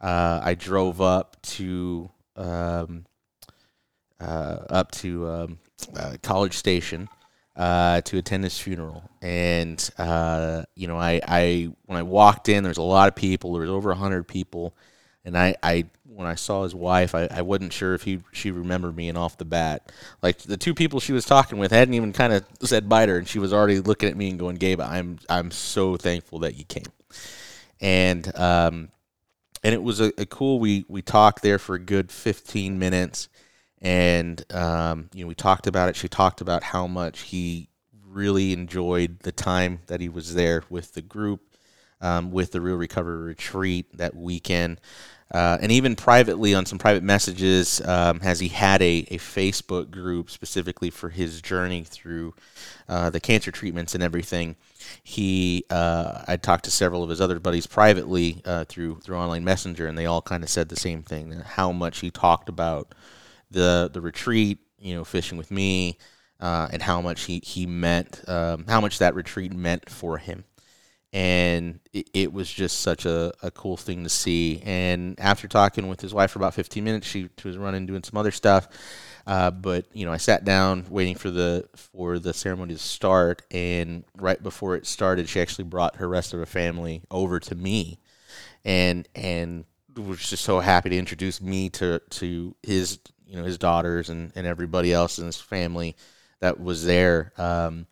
uh, 0.01 0.41
I 0.43 0.55
drove 0.55 1.01
up 1.01 1.41
to 1.43 2.11
um, 2.37 3.07
uh, 4.21 4.59
up 4.71 4.91
to 4.93 5.29
um, 5.29 5.59
uh, 5.97 6.17
College 6.23 6.55
Station 6.55 7.09
uh, 7.57 8.01
to 8.03 8.19
attend 8.19 8.45
his 8.45 8.59
funeral. 8.59 9.09
And 9.23 9.79
you 10.75 10.89
know, 10.89 10.99
I, 10.99 11.21
I 11.27 11.71
when 11.87 11.99
I 11.99 12.03
walked 12.03 12.49
in, 12.49 12.63
there 12.63 12.71
was 12.71 12.79
a 12.79 12.83
lot 12.83 13.09
of 13.09 13.15
people. 13.15 13.53
There 13.53 13.63
was 13.63 13.71
over 13.71 13.95
hundred 13.95 14.29
people, 14.29 14.75
and 15.25 15.37
I, 15.37 15.57
I 15.63 15.87
when 16.05 16.27
I 16.27 16.35
saw 16.37 16.63
his 16.63 16.75
wife, 16.75 17.15
I, 17.15 17.29
I 17.31 17.43
wasn't 17.43 17.73
sure 17.73 17.95
if 17.95 18.03
he 18.03 18.21
she 18.33 18.51
remembered 18.51 18.97
me. 18.97 19.09
And 19.09 19.19
off 19.19 19.39
the 19.39 19.45
bat, 19.45 19.91
like 20.23 20.39
the 20.39 20.57
two 20.57 20.75
people 20.75 21.01
she 21.01 21.13
was 21.13 21.25
talking 21.25 21.59
with 21.59 21.73
hadn't 21.73 21.95
even 21.95 22.13
kind 22.13 22.33
of 22.33 22.45
said 22.63 22.89
to 22.89 22.97
her, 22.97 23.19
and 23.19 23.29
she 23.29 23.39
was 23.39 23.53
already 23.53 23.81
looking 23.81 24.09
at 24.09 24.17
me 24.17 24.31
and 24.31 24.39
going, 24.39 24.57
"Gabe, 24.57 24.81
I'm 24.81 25.19
I'm 25.29 25.51
so 25.51 25.97
thankful 25.97 26.41
that 26.41 26.57
you 26.57 26.65
came." 26.65 26.94
And 27.81 28.35
um, 28.39 28.89
and 29.63 29.75
it 29.75 29.83
was 29.83 30.01
a, 30.01 30.13
a 30.19 30.27
cool. 30.27 30.59
We 30.61 30.85
we 30.89 31.03
talked 31.03 31.43
there 31.43 31.59
for 31.59 31.75
a 31.75 31.81
good 31.81 32.13
fifteen 32.13 32.79
minutes, 32.79 33.29
and 33.81 34.45
um, 34.53 35.11
you 35.15 35.25
know 35.25 35.29
we 35.29 35.35
talked 35.35 35.67
about 35.67 35.89
it. 35.89 35.97
She 35.97 36.09
talked 36.09 36.41
about 36.41 36.63
how 36.63 36.87
much 36.87 37.23
he 37.23 37.69
really 38.07 38.53
enjoyed 38.53 39.21
the 39.21 39.33
time 39.33 39.81
that 39.87 40.01
he 40.01 40.09
was 40.09 40.35
there 40.35 40.63
with 40.71 40.95
the 40.95 41.03
group, 41.03 41.41
um, 42.01 42.31
with 42.31 42.53
the 42.53 42.61
Real 42.61 42.77
Recovery 42.77 43.25
Retreat 43.25 43.97
that 43.97 44.15
weekend. 44.15 44.81
Uh, 45.33 45.59
and 45.61 45.73
even 45.73 45.97
privately 45.97 46.55
on 46.55 46.65
some 46.65 46.79
private 46.79 47.03
messages, 47.03 47.81
um, 47.87 48.21
has 48.21 48.39
he 48.39 48.49
had 48.49 48.81
a, 48.83 49.05
a 49.11 49.19
Facebook 49.19 49.91
group 49.91 50.31
specifically 50.31 50.91
for 50.91 51.09
his 51.09 51.43
journey 51.43 51.83
through 51.83 52.33
uh, 52.89 53.11
the 53.11 53.19
cancer 53.19 53.51
treatments 53.51 53.95
and 53.95 54.03
everything. 54.03 54.55
He, 55.03 55.65
uh, 55.71 56.25
I 56.29 56.37
talked 56.37 56.65
to 56.65 56.71
several 56.71 57.03
of 57.03 57.11
his 57.11 57.21
other 57.21 57.39
buddies 57.41 57.67
privately 57.67 58.43
uh, 58.45 58.65
through 58.65 59.01
through 59.01 59.17
online 59.17 59.45
messenger, 59.45 59.87
and 59.87 59.97
they 59.99 60.07
all 60.07 60.23
kind 60.23 60.43
of 60.43 60.51
said 60.51 60.69
the 60.69 60.77
same 60.77 61.03
thing: 61.03 61.33
how 61.33 61.73
much 61.73 62.01
he 62.01 62.11
talked 62.11 62.49
about 62.49 62.95
the 63.51 63.91
the 63.93 64.01
retreat, 64.01 64.59
you 64.79 64.95
know, 64.95 65.05
fishing 65.05 65.39
with 65.39 65.51
me, 65.51 65.99
uh, 66.41 66.69
and 66.73 66.83
how 66.83 67.01
much 67.01 67.25
he 67.25 67.41
he 67.45 67.67
meant, 67.67 68.23
um, 68.29 68.65
how 68.69 68.81
much 68.81 68.99
that 68.99 69.15
retreat 69.15 69.53
meant 69.53 69.91
for 69.91 70.19
him. 70.19 70.45
and 71.13 71.79
it, 71.93 72.11
it 72.13 72.33
was 72.33 72.51
just 72.51 72.81
such 72.81 73.07
a, 73.07 73.33
a 73.43 73.51
cool 73.51 73.77
thing 73.77 74.03
to 74.03 74.11
see. 74.11 74.61
And 74.65 75.19
after 75.21 75.47
talking 75.47 75.89
with 75.89 76.01
his 76.01 76.13
wife 76.13 76.33
for 76.33 76.41
about 76.41 76.55
15 76.55 76.83
minutes, 76.83 77.07
she, 77.07 77.29
she 77.39 77.49
was 77.49 77.57
running 77.57 77.87
doing 77.87 78.03
some 78.03 78.19
other 78.19 78.33
stuff. 78.33 78.69
Uh, 79.27 79.51
but 79.51 79.87
you 79.93 80.05
know, 80.05 80.13
I 80.13 80.19
sat 80.19 80.45
down 80.45 80.85
waiting 80.91 81.15
for 81.15 81.31
the 81.31 81.69
for 81.75 82.19
the 82.19 82.35
ceremony 82.35 82.75
to 82.75 82.81
start, 82.81 83.43
and 83.51 84.05
right 84.17 84.43
before 84.43 84.77
it 84.77 84.87
started, 84.87 85.29
she 85.29 85.41
actually 85.41 85.65
brought 85.65 85.97
her 85.97 86.09
rest 86.09 86.33
of 86.33 86.39
her 86.41 86.47
family 86.47 87.03
over 87.11 87.41
to 87.41 87.55
me, 87.55 87.99
and 88.65 89.09
and 89.15 89.65
was 89.97 90.29
just 90.29 90.45
so 90.45 90.61
happy 90.61 90.91
to 90.91 90.99
introduce 90.99 91.41
me 91.41 91.71
to 91.71 92.01
to 92.11 92.55
his 92.63 92.99
you 93.27 93.37
know 93.37 93.45
his 93.45 93.59
daughters 93.59 94.11
and, 94.11 94.33
and 94.35 94.47
everybody 94.47 94.93
else 94.93 95.19
in 95.19 95.27
his 95.27 95.41
family 95.41 95.97
that 96.41 96.61
was 96.61 96.85
there. 96.85 97.33
Um, 97.39 97.87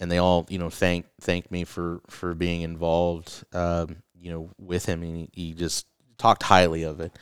and 0.00 0.10
they 0.10 0.18
all 0.18 0.46
you 0.48 0.58
know 0.58 0.70
thank 0.70 1.06
thanked 1.20 1.50
me 1.50 1.64
for 1.64 2.00
for 2.08 2.34
being 2.34 2.62
involved 2.62 3.44
um, 3.52 3.96
you 4.20 4.30
know 4.30 4.50
with 4.58 4.86
him 4.86 5.02
and 5.02 5.16
he, 5.16 5.30
he, 5.32 5.54
just 5.54 5.86
talked 6.18 6.42
highly 6.42 6.82
of 6.82 7.00
it. 7.00 7.12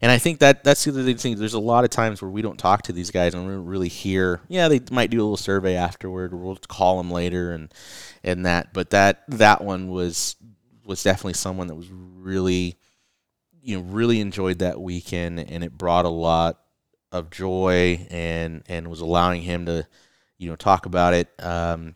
And 0.00 0.10
i 0.10 0.18
think 0.18 0.40
that 0.40 0.64
that's 0.64 0.84
the 0.84 0.90
other 0.90 1.12
thing 1.14 1.36
there's 1.36 1.54
a 1.54 1.58
lot 1.58 1.84
of 1.84 1.90
times 1.90 2.20
where 2.20 2.30
we 2.30 2.42
don't 2.42 2.58
talk 2.58 2.82
to 2.82 2.92
these 2.92 3.10
guys 3.10 3.34
and 3.34 3.46
we 3.46 3.52
don't 3.52 3.66
really 3.66 3.88
hear 3.88 4.40
yeah 4.48 4.68
they 4.68 4.80
might 4.90 5.10
do 5.10 5.18
a 5.18 5.22
little 5.22 5.36
survey 5.36 5.76
afterward 5.76 6.32
or 6.32 6.36
we'll 6.36 6.58
call 6.68 6.98
them 6.98 7.10
later 7.10 7.52
and 7.52 7.72
and 8.22 8.44
that 8.44 8.72
but 8.72 8.90
that 8.90 9.24
that 9.28 9.62
one 9.62 9.88
was 9.88 10.36
was 10.84 11.02
definitely 11.02 11.32
someone 11.34 11.68
that 11.68 11.74
was 11.74 11.90
really 11.90 12.76
you 13.62 13.76
know 13.76 13.82
really 13.84 14.20
enjoyed 14.20 14.58
that 14.58 14.80
weekend 14.80 15.40
and 15.40 15.64
it 15.64 15.76
brought 15.76 16.04
a 16.04 16.10
lot 16.10 16.60
of 17.14 17.30
joy 17.30 18.06
and 18.10 18.62
and 18.68 18.88
was 18.88 19.00
allowing 19.00 19.40
him 19.40 19.66
to 19.66 19.86
you 20.36 20.50
know 20.50 20.56
talk 20.56 20.84
about 20.84 21.14
it. 21.14 21.28
Um, 21.38 21.94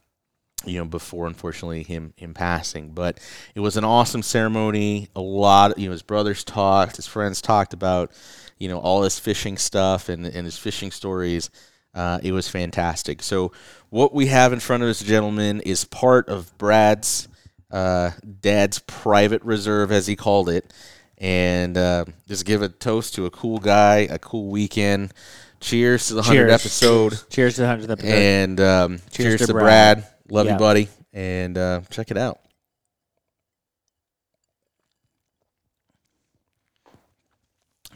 you 0.65 0.79
know, 0.79 0.85
before 0.85 1.27
unfortunately 1.27 1.83
him 1.83 2.13
him 2.17 2.35
passing. 2.35 2.91
But 2.91 3.21
it 3.55 3.61
was 3.61 3.77
an 3.77 3.85
awesome 3.85 4.23
ceremony. 4.23 5.09
A 5.15 5.21
lot, 5.21 5.79
you 5.79 5.87
know, 5.87 5.93
his 5.93 6.03
brothers 6.03 6.45
talked, 6.45 6.97
his 6.97 7.07
friends 7.07 7.41
talked 7.41 7.73
about, 7.73 8.13
you 8.59 8.69
know, 8.69 8.79
all 8.79 9.03
his 9.03 9.19
fishing 9.19 9.57
stuff 9.57 10.09
and 10.09 10.27
and 10.27 10.45
his 10.45 10.59
fishing 10.59 10.91
stories. 10.91 11.51
Uh, 11.95 12.19
it 12.23 12.33
was 12.33 12.49
fantastic. 12.49 13.23
So 13.23 13.53
what 13.91 14.13
we 14.13 14.27
have 14.27 14.53
in 14.53 14.61
front 14.61 14.83
of 14.83 14.89
us, 14.89 15.01
gentlemen, 15.01 15.61
is 15.63 15.85
part 15.85 16.29
of 16.29 16.57
Brad's 16.59 17.29
uh, 17.71 18.11
dad's 18.41 18.79
private 18.81 19.43
reserve, 19.43 19.91
as 19.91 20.07
he 20.07 20.17
called 20.17 20.49
it, 20.49 20.73
and 21.17 21.77
uh, 21.77 22.05
just 22.27 22.45
give 22.45 22.63
a 22.63 22.69
toast 22.69 23.15
to 23.15 23.27
a 23.27 23.31
cool 23.31 23.59
guy, 23.59 24.07
a 24.11 24.19
cool 24.19 24.49
weekend. 24.49 25.13
Cheers 25.61 26.09
to 26.09 26.15
the 26.15 26.23
hundredth 26.23 26.53
episode. 26.53 27.19
Cheers 27.31 27.57
to 27.57 27.63
the 27.63 27.67
hundredth 27.67 27.91
episode. 27.91 28.09
And 28.09 28.61
um, 28.61 28.99
cheers, 29.11 29.39
cheers, 29.39 29.41
to, 29.41 29.47
to 29.49 29.53
Brad. 29.55 29.99
Brad. 29.99 30.09
Love 30.31 30.47
yeah. 30.47 30.53
you, 30.53 30.59
buddy. 30.59 30.89
And 31.13 31.57
uh, 31.57 31.81
check 31.91 32.11
it 32.11 32.19
out. 32.19 32.41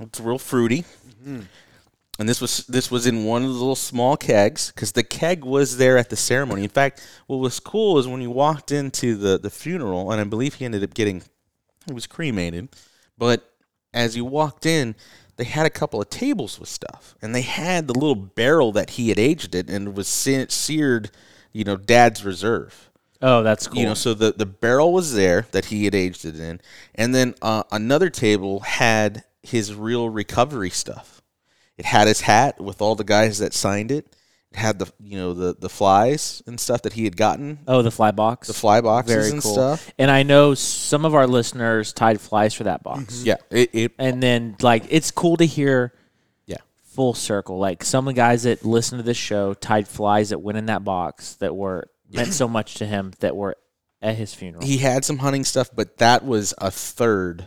It's 0.00 0.20
real 0.20 0.38
fruity. 0.38 0.84
Mm-hmm. 1.22 1.42
And 2.18 2.28
this 2.28 2.40
was 2.40 2.66
this 2.66 2.90
was 2.90 3.06
in 3.06 3.24
one 3.24 3.42
of 3.42 3.48
the 3.48 3.54
little 3.54 3.74
small 3.74 4.16
kegs 4.16 4.70
because 4.70 4.92
the 4.92 5.02
keg 5.02 5.44
was 5.44 5.78
there 5.78 5.96
at 5.96 6.10
the 6.10 6.16
ceremony. 6.16 6.62
In 6.62 6.68
fact, 6.68 7.04
what 7.26 7.38
was 7.38 7.58
cool 7.58 7.98
is 7.98 8.06
when 8.06 8.20
you 8.20 8.30
walked 8.30 8.70
into 8.70 9.16
the, 9.16 9.38
the 9.38 9.50
funeral, 9.50 10.10
and 10.12 10.20
I 10.20 10.24
believe 10.24 10.54
he 10.54 10.64
ended 10.64 10.84
up 10.84 10.94
getting 10.94 11.22
he 11.86 11.92
was 11.92 12.06
cremated, 12.06 12.68
but 13.16 13.50
as 13.94 14.14
you 14.14 14.24
walked 14.24 14.66
in, 14.66 14.94
they 15.36 15.44
had 15.44 15.66
a 15.66 15.70
couple 15.70 16.00
of 16.00 16.10
tables 16.10 16.60
with 16.60 16.68
stuff, 16.68 17.14
and 17.22 17.34
they 17.34 17.42
had 17.42 17.88
the 17.88 17.94
little 17.94 18.14
barrel 18.14 18.72
that 18.72 18.90
he 18.90 19.08
had 19.08 19.18
aged 19.18 19.54
it 19.54 19.68
and 19.68 19.96
was 19.96 20.06
seared 20.06 21.10
you 21.52 21.64
know, 21.64 21.76
Dad's 21.76 22.24
Reserve. 22.24 22.90
Oh, 23.20 23.42
that's 23.42 23.68
cool. 23.68 23.78
You 23.80 23.86
know, 23.86 23.94
so 23.94 24.14
the, 24.14 24.32
the 24.32 24.46
barrel 24.46 24.92
was 24.92 25.14
there 25.14 25.46
that 25.52 25.66
he 25.66 25.84
had 25.84 25.94
aged 25.94 26.24
it 26.24 26.38
in, 26.38 26.60
and 26.94 27.14
then 27.14 27.34
uh, 27.40 27.62
another 27.70 28.10
table 28.10 28.60
had 28.60 29.24
his 29.42 29.74
real 29.74 30.08
recovery 30.08 30.70
stuff. 30.70 31.22
It 31.78 31.84
had 31.84 32.08
his 32.08 32.22
hat 32.22 32.60
with 32.60 32.82
all 32.82 32.94
the 32.96 33.04
guys 33.04 33.38
that 33.38 33.54
signed 33.54 33.90
it. 33.92 34.16
It 34.50 34.58
had 34.58 34.78
the 34.78 34.92
you 35.00 35.16
know 35.16 35.32
the 35.32 35.54
the 35.58 35.68
flies 35.68 36.42
and 36.46 36.60
stuff 36.60 36.82
that 36.82 36.92
he 36.94 37.04
had 37.04 37.16
gotten. 37.16 37.60
Oh, 37.66 37.80
the 37.80 37.90
fly 37.90 38.10
box. 38.10 38.48
The 38.48 38.54
fly 38.54 38.80
boxes 38.80 39.14
Very 39.14 39.30
and 39.30 39.42
cool. 39.42 39.54
stuff. 39.54 39.90
And 39.98 40.10
I 40.10 40.24
know 40.24 40.54
some 40.54 41.04
of 41.04 41.14
our 41.14 41.26
listeners 41.26 41.92
tied 41.92 42.20
flies 42.20 42.54
for 42.54 42.64
that 42.64 42.82
box. 42.82 43.18
Mm-hmm. 43.18 43.26
Yeah, 43.26 43.36
it, 43.50 43.70
it, 43.72 43.92
and 43.98 44.22
then 44.22 44.56
like 44.60 44.84
it's 44.90 45.10
cool 45.10 45.36
to 45.38 45.46
hear 45.46 45.94
full 46.92 47.14
circle. 47.14 47.58
Like 47.58 47.84
some 47.84 48.06
of 48.06 48.14
the 48.14 48.18
guys 48.18 48.42
that 48.44 48.64
listen 48.64 48.98
to 48.98 49.04
this 49.04 49.16
show 49.16 49.54
tied 49.54 49.88
flies 49.88 50.30
that 50.30 50.38
went 50.38 50.58
in 50.58 50.66
that 50.66 50.84
box 50.84 51.34
that 51.36 51.56
were 51.56 51.88
meant 52.10 52.32
so 52.32 52.48
much 52.58 52.74
to 52.74 52.86
him 52.86 53.12
that 53.20 53.36
were 53.36 53.56
at 54.00 54.16
his 54.16 54.34
funeral. 54.34 54.64
He 54.64 54.78
had 54.78 55.04
some 55.04 55.18
hunting 55.18 55.44
stuff, 55.44 55.70
but 55.74 55.98
that 55.98 56.24
was 56.24 56.54
a 56.58 56.70
third 56.70 57.46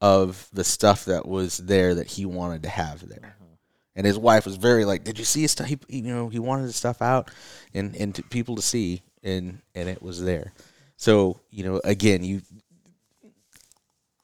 of 0.00 0.48
the 0.52 0.64
stuff 0.64 1.04
that 1.06 1.26
was 1.26 1.58
there 1.58 1.94
that 1.94 2.08
he 2.08 2.26
wanted 2.26 2.64
to 2.64 2.68
have 2.68 3.06
there. 3.08 3.36
Mm-hmm. 3.40 3.54
And 3.94 4.06
his 4.06 4.18
wife 4.18 4.46
was 4.46 4.56
very 4.56 4.84
like, 4.84 5.04
"Did 5.04 5.18
you 5.18 5.24
see 5.24 5.42
his 5.42 5.52
stuff? 5.52 5.66
He, 5.66 5.78
you 5.88 6.02
know, 6.02 6.28
he 6.28 6.38
wanted 6.38 6.62
his 6.62 6.76
stuff 6.76 7.02
out 7.02 7.30
and 7.74 7.94
and 7.96 8.14
to 8.14 8.22
people 8.22 8.56
to 8.56 8.62
see, 8.62 9.02
and 9.22 9.60
and 9.74 9.88
it 9.88 10.02
was 10.02 10.22
there. 10.22 10.52
So 10.96 11.40
you 11.50 11.64
know, 11.64 11.80
again, 11.84 12.24
you, 12.24 12.40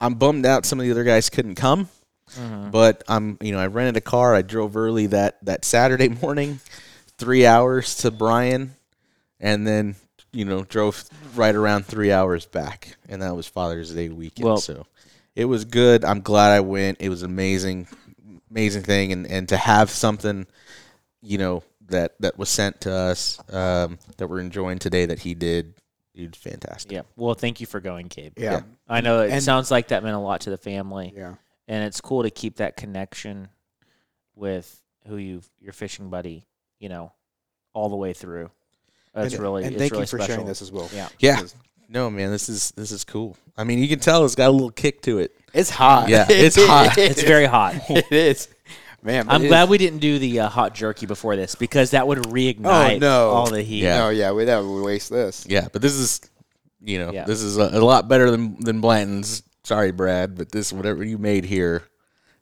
I'm 0.01 0.15
bummed 0.15 0.47
out. 0.47 0.65
Some 0.65 0.81
of 0.81 0.87
the 0.87 0.91
other 0.91 1.05
guys 1.05 1.29
couldn't 1.29 1.57
come 1.57 1.89
Mm-hmm. 2.37 2.71
But 2.71 3.05
I'm, 3.09 3.39
you 3.41 3.53
know, 3.53 3.59
I 3.59 3.67
rented 3.67 3.97
a 3.97 4.01
car. 4.01 4.35
I 4.35 4.43
drove 4.43 4.77
early 4.77 5.07
that 5.07 5.39
that 5.45 5.65
Saturday 5.65 6.09
morning, 6.09 6.61
three 7.19 7.47
hours 7.47 7.97
to 7.99 8.11
Bryan, 8.11 8.75
and 9.41 9.67
then 9.67 9.97
you 10.33 10.45
know 10.45 10.63
drove 10.63 11.05
right 11.35 11.55
around 11.55 11.87
three 11.87 12.13
hours 12.13 12.47
back, 12.47 12.97
and 13.09 13.23
that 13.23 13.35
was 13.35 13.47
Father's 13.47 13.95
Day 13.95 14.09
weekend. 14.09 14.47
Well, 14.47 14.59
so 14.59 14.87
it 15.35 15.47
was 15.47 15.65
good. 15.65 16.05
I'm 16.05 16.21
glad 16.21 16.53
I 16.53 16.61
went. 16.61 17.01
It 17.01 17.09
was 17.09 17.23
amazing, 17.23 17.89
amazing 18.51 18.83
thing, 18.83 19.13
and 19.13 19.27
and 19.27 19.49
to 19.49 19.57
have 19.57 19.91
something, 19.91 20.47
you 21.23 21.39
know, 21.39 21.63
that 21.89 22.15
that 22.21 22.39
was 22.39 22.49
sent 22.49 22.83
to 22.83 22.93
us 22.93 23.39
um, 23.53 23.99
that 24.17 24.29
we're 24.29 24.41
enjoying 24.41 24.79
today 24.79 25.07
that 25.07 25.21
he 25.21 25.35
did. 25.35 25.75
Dude, 26.15 26.35
fantastic. 26.35 26.91
Yeah. 26.91 27.03
Well, 27.15 27.35
thank 27.35 27.61
you 27.61 27.67
for 27.67 27.79
going, 27.79 28.09
Gabe. 28.09 28.33
Yeah. 28.37 28.51
yeah. 28.51 28.61
I 28.89 29.01
know 29.03 29.21
it 29.21 29.31
and 29.31 29.41
sounds 29.41 29.71
like 29.71 29.89
that 29.89 30.03
meant 30.03 30.17
a 30.17 30.19
lot 30.19 30.41
to 30.43 30.51
the 30.51 30.59
family. 30.59 31.13
Yeah 31.17 31.35
and 31.69 31.85
it's 31.85 32.01
cool 32.01 32.23
to 32.23 32.31
keep 32.31 32.57
that 32.57 32.77
connection 32.77 33.49
with 34.35 34.83
who 35.07 35.17
you 35.17 35.43
your 35.61 35.73
fishing 35.73 36.11
buddy, 36.11 36.47
you 36.81 36.89
know, 36.89 37.13
all 37.73 37.89
the 37.89 37.97
way 37.97 38.13
through. 38.13 38.51
That's 39.15 39.35
and, 39.35 39.43
really 39.43 39.65
and 39.65 39.77
thank 39.77 39.93
really 39.93 40.03
you 40.03 40.07
for 40.07 40.19
special. 40.19 40.35
sharing 40.35 40.47
this 40.47 40.63
as 40.63 40.73
well. 40.73 40.89
Yeah, 40.93 41.09
yeah. 41.19 41.43
No, 41.89 42.11
man, 42.11 42.31
this 42.31 42.49
is 42.49 42.73
this 42.73 42.91
is 42.91 43.05
cool. 43.05 43.37
I 43.57 43.65
mean, 43.65 43.79
you 43.79 43.89
can 43.89 43.99
tell 43.99 44.25
it's 44.25 44.35
got 44.35 44.49
a 44.49 44.53
little 44.53 44.71
kick 44.71 45.03
to 45.03 45.19
it. 45.19 45.35
It's 45.55 45.71
hot. 45.71 46.09
Yeah, 46.09 46.27
it's 46.31 46.57
hot. 46.57 46.99
it's 46.99 47.23
very 47.23 47.47
hot. 47.47 47.75
it 47.89 48.11
is. 48.13 48.49
Man, 49.03 49.27
I'm 49.29 49.47
glad 49.47 49.65
is. 49.65 49.69
we 49.71 49.79
didn't 49.79 50.01
do 50.01 50.19
the 50.19 50.41
uh, 50.41 50.49
hot 50.49 50.75
jerky 50.75 51.07
before 51.07 51.37
this 51.37 51.55
because 51.55 51.93
that 51.93 52.07
would 52.07 52.19
reignite 52.19 52.97
oh, 52.97 52.99
no. 52.99 53.31
all 53.31 53.49
the 53.49 53.63
heat. 53.63 53.85
Yeah. 53.85 53.99
No, 53.99 54.09
yeah, 54.11 54.33
we 54.33 54.45
that 54.45 54.63
would 54.63 54.85
waste 54.85 55.11
this. 55.11 55.47
Yeah, 55.49 55.69
but 55.73 55.83
this 55.83 55.95
is, 55.95 56.21
you 56.81 56.99
know, 56.99 57.13
yeah. 57.13 57.25
this 57.25 57.41
is 57.41 57.59
a, 57.59 57.63
a, 57.63 57.81
lot 57.81 58.09
better 58.09 58.31
than 58.31 58.61
than 58.61 58.81
Blanton's. 58.81 59.43
Sorry, 59.65 59.93
Brad, 59.93 60.37
but 60.37 60.51
this 60.53 60.73
whatever 60.73 61.05
you 61.05 61.19
made 61.19 61.45
here 61.45 61.83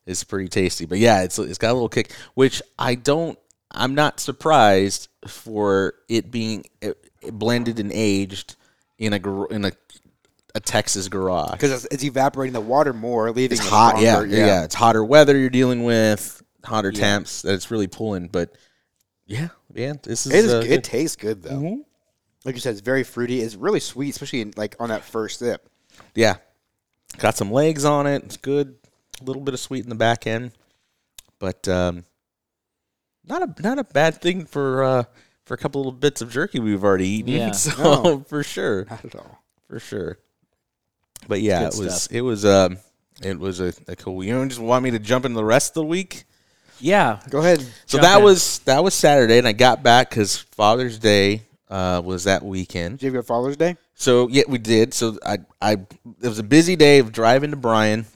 is 0.07 0.23
pretty 0.25 0.49
tasty. 0.49 0.87
But 0.87 0.99
yeah, 0.99 1.23
it's 1.23 1.39
it's 1.39 1.59
got 1.59 1.73
a 1.73 1.75
little 1.75 1.89
kick, 1.89 2.13
which 2.35 2.63
I 2.79 2.95
don't. 2.95 3.39
I'm 3.73 3.95
not 3.95 4.21
surprised 4.21 5.09
for 5.27 5.95
it 6.09 6.31
being 6.31 6.65
blended 7.33 7.81
and 7.81 7.91
aged 7.93 8.55
in 8.99 9.13
a 9.13 9.45
in 9.47 9.65
a 9.65 9.73
a 10.57 10.61
Texas 10.61 11.09
garage 11.09 11.51
because 11.51 11.85
it's, 11.85 11.95
it's, 11.95 12.05
evaporating 12.05 12.55
the 12.55 12.61
water 12.61 12.95
more, 12.95 13.31
leaving 13.31 13.59
it's 13.59 13.69
hot. 13.69 14.01
yeah, 14.01 14.23
yeah, 14.23 14.47
yeah, 14.47 14.65
it's 14.65 14.75
hotter 14.75 15.05
weather 15.05 15.37
you're 15.37 15.51
dealing 15.51 15.85
with, 15.85 16.43
hotter 16.65 16.91
yeah. 16.95 17.01
temps 17.01 17.43
that 17.43 17.53
it's 17.53 17.71
really 17.71 17.89
pulling. 17.89 18.29
But 18.29 18.57
yeah, 19.27 19.49
yeah, 19.75 19.93
this 20.03 20.27
is 20.27 20.33
it, 20.33 20.45
is, 20.47 20.55
uh, 20.55 20.65
it 20.67 20.83
tastes 20.83 21.17
good 21.17 21.43
though. 21.43 21.51
Mm-hmm. 21.51 21.81
Like 22.47 22.55
you 22.55 22.61
said, 22.61 22.71
it's 22.71 22.81
very 22.81 23.03
fruity. 23.03 23.41
It's 23.41 23.55
really 23.55 23.81
sweet, 23.81 24.11
especially 24.11 24.41
in, 24.41 24.55
like 24.57 24.77
on 24.81 24.89
that 24.89 25.05
first 25.05 25.41
sip. 25.41 25.69
Yeah, 26.15 26.37
got 27.19 27.37
some 27.37 27.51
legs 27.51 27.85
on 27.85 28.07
it. 28.07 28.25
It's 28.25 28.37
good 28.37 28.77
a 29.21 29.25
little 29.25 29.43
bit 29.43 29.55
of 29.55 29.61
sweet 29.61 29.85
in 29.85 29.89
the 29.89 29.97
back 29.97 30.27
end, 30.27 30.53
but 31.39 31.67
um, 31.69 32.05
not 33.25 33.43
a 33.43 33.63
not 33.63 33.79
a 33.79 33.85
bad 33.85 34.21
thing 34.21 34.45
for 34.45 34.85
uh, 34.85 35.05
for 35.45 35.55
a 35.55 35.57
couple 35.57 35.81
little 35.81 35.93
bits 35.93 36.21
of 36.21 36.31
jerky 36.31 36.61
we've 36.61 36.85
already 36.85 37.09
eaten. 37.09 37.33
Yeah, 37.33 37.51
so 37.53 38.03
no, 38.03 38.21
for 38.21 38.43
sure, 38.43 38.87
not 38.91 39.05
at 39.05 39.17
all, 39.17 39.43
for 39.69 39.79
sure. 39.79 40.19
But 41.29 41.41
yeah, 41.41 41.67
it 41.67 41.77
was 41.77 42.07
it 42.09 42.21
was 42.21 42.45
um 42.45 42.79
it 43.23 43.39
was 43.39 43.61
a, 43.61 43.73
a 43.89 43.97
cool. 43.97 44.23
You 44.23 44.35
don't 44.35 44.49
just 44.49 44.61
want 44.61 44.85
me 44.85 44.91
to 44.93 44.99
jump 44.99 45.25
into 45.25 45.37
the 45.37 45.45
rest 45.45 45.71
of 45.71 45.75
the 45.75 45.87
week? 45.87 46.25
Yeah, 46.79 47.21
go 47.31 47.39
ahead. 47.39 47.65
So 47.87 47.99
that 47.99 48.19
in. 48.19 48.25
was 48.25 48.59
that 48.61 48.85
was 48.85 48.95
Saturday, 48.95 49.39
and 49.39 49.49
I 49.49 49.53
got 49.53 49.83
back 49.83 50.11
because 50.11 50.37
Father's 50.37 50.99
Day 50.99 51.43
uh, 51.69 52.03
was 52.05 52.25
that 52.25 52.45
weekend. 52.45 52.99
Did 52.99 53.03
you 53.03 53.07
have 53.09 53.15
your 53.15 53.23
Father's 53.23 53.57
Day? 53.57 53.77
So 53.95 54.29
yeah, 54.29 54.45
we 54.49 54.59
did. 54.59 54.95
So 54.95 55.19
I 55.25 55.39
I 55.61 55.73
it 55.73 56.29
was 56.29 56.39
a 56.39 56.45
busy 56.45 56.77
day 56.77 56.99
of 56.99 57.13
driving 57.13 57.51
to 57.51 57.57
Bryan 57.57 58.07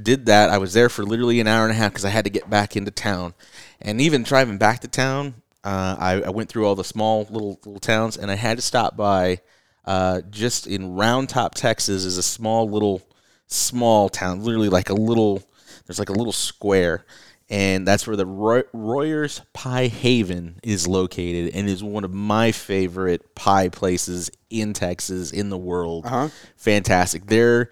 did 0.00 0.26
that. 0.26 0.50
I 0.50 0.58
was 0.58 0.72
there 0.72 0.88
for 0.88 1.04
literally 1.04 1.40
an 1.40 1.46
hour 1.46 1.64
and 1.64 1.72
a 1.72 1.76
half 1.76 1.92
because 1.92 2.04
I 2.04 2.10
had 2.10 2.24
to 2.24 2.30
get 2.30 2.48
back 2.48 2.76
into 2.76 2.90
town. 2.90 3.34
And 3.80 4.00
even 4.00 4.22
driving 4.22 4.58
back 4.58 4.80
to 4.80 4.88
town, 4.88 5.34
uh, 5.64 5.96
I, 5.98 6.22
I, 6.22 6.30
went 6.30 6.48
through 6.48 6.66
all 6.66 6.74
the 6.74 6.84
small 6.84 7.26
little 7.30 7.60
little 7.64 7.78
towns, 7.78 8.16
and 8.16 8.30
I 8.30 8.34
had 8.34 8.58
to 8.58 8.62
stop 8.62 8.96
by 8.96 9.40
uh, 9.84 10.22
just 10.30 10.66
in 10.66 10.94
Round 10.94 11.28
Top, 11.28 11.54
Texas, 11.54 12.04
is 12.04 12.18
a 12.18 12.22
small 12.22 12.68
little 12.68 13.02
small 13.46 14.08
town, 14.08 14.42
literally 14.42 14.68
like 14.68 14.90
a 14.90 14.94
little. 14.94 15.42
There's 15.86 15.98
like 15.98 16.10
a 16.10 16.14
little 16.14 16.32
square, 16.32 17.04
and 17.52 17.86
that's 17.86 18.06
where 18.06 18.16
the 18.16 18.24
Roy- 18.24 18.64
Royers 18.72 19.42
Pie 19.52 19.88
Haven 19.88 20.58
is 20.62 20.88
located, 20.88 21.54
and 21.54 21.68
is 21.68 21.84
one 21.84 22.02
of 22.02 22.12
my 22.12 22.50
favorite 22.50 23.34
pie 23.34 23.68
places 23.68 24.30
in 24.48 24.72
Texas 24.72 25.30
in 25.32 25.50
the 25.50 25.58
world. 25.58 26.06
Uh-huh. 26.06 26.30
Fantastic. 26.56 27.26
Their 27.26 27.70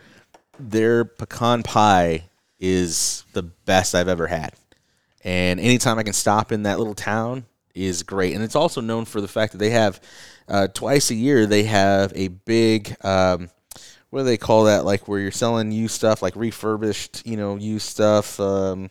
their 0.59 1.07
pecan 1.07 1.62
pie 1.62 2.24
is 2.59 3.24
the 3.33 3.43
best 3.43 3.95
I've 3.95 4.09
ever 4.09 4.26
had, 4.26 4.53
and 5.24 5.59
anytime 5.59 5.99
I 5.99 6.03
can 6.03 6.12
stop 6.12 6.53
in 6.53 6.64
that 6.64 6.78
little 6.78 6.95
town 6.95 7.47
is 7.74 8.03
great. 8.03 8.35
And 8.35 8.45
it's 8.45 8.57
also 8.57 8.83
known 8.83 9.07
for 9.07 9.22
the 9.22 9.28
fact 9.28 9.53
that 9.53 9.59
they 9.59 9.70
have 9.70 9.99
uh, 10.47 10.68
twice 10.68 11.11
a 11.11 11.14
year 11.14 11.47
they 11.47 11.62
have 11.64 12.12
a 12.14 12.28
big. 12.28 12.95
Um, 13.03 13.49
what 14.11 14.20
do 14.20 14.24
they 14.24 14.36
call 14.36 14.64
that? 14.64 14.84
Like 14.84 15.08
where 15.08 15.20
you're 15.20 15.30
selling 15.30 15.72
used 15.72 15.94
stuff, 15.94 16.20
like 16.22 16.34
refurbished, 16.36 17.26
you 17.26 17.36
know, 17.36 17.56
used 17.56 17.86
stuff, 17.88 18.38
um, 18.40 18.90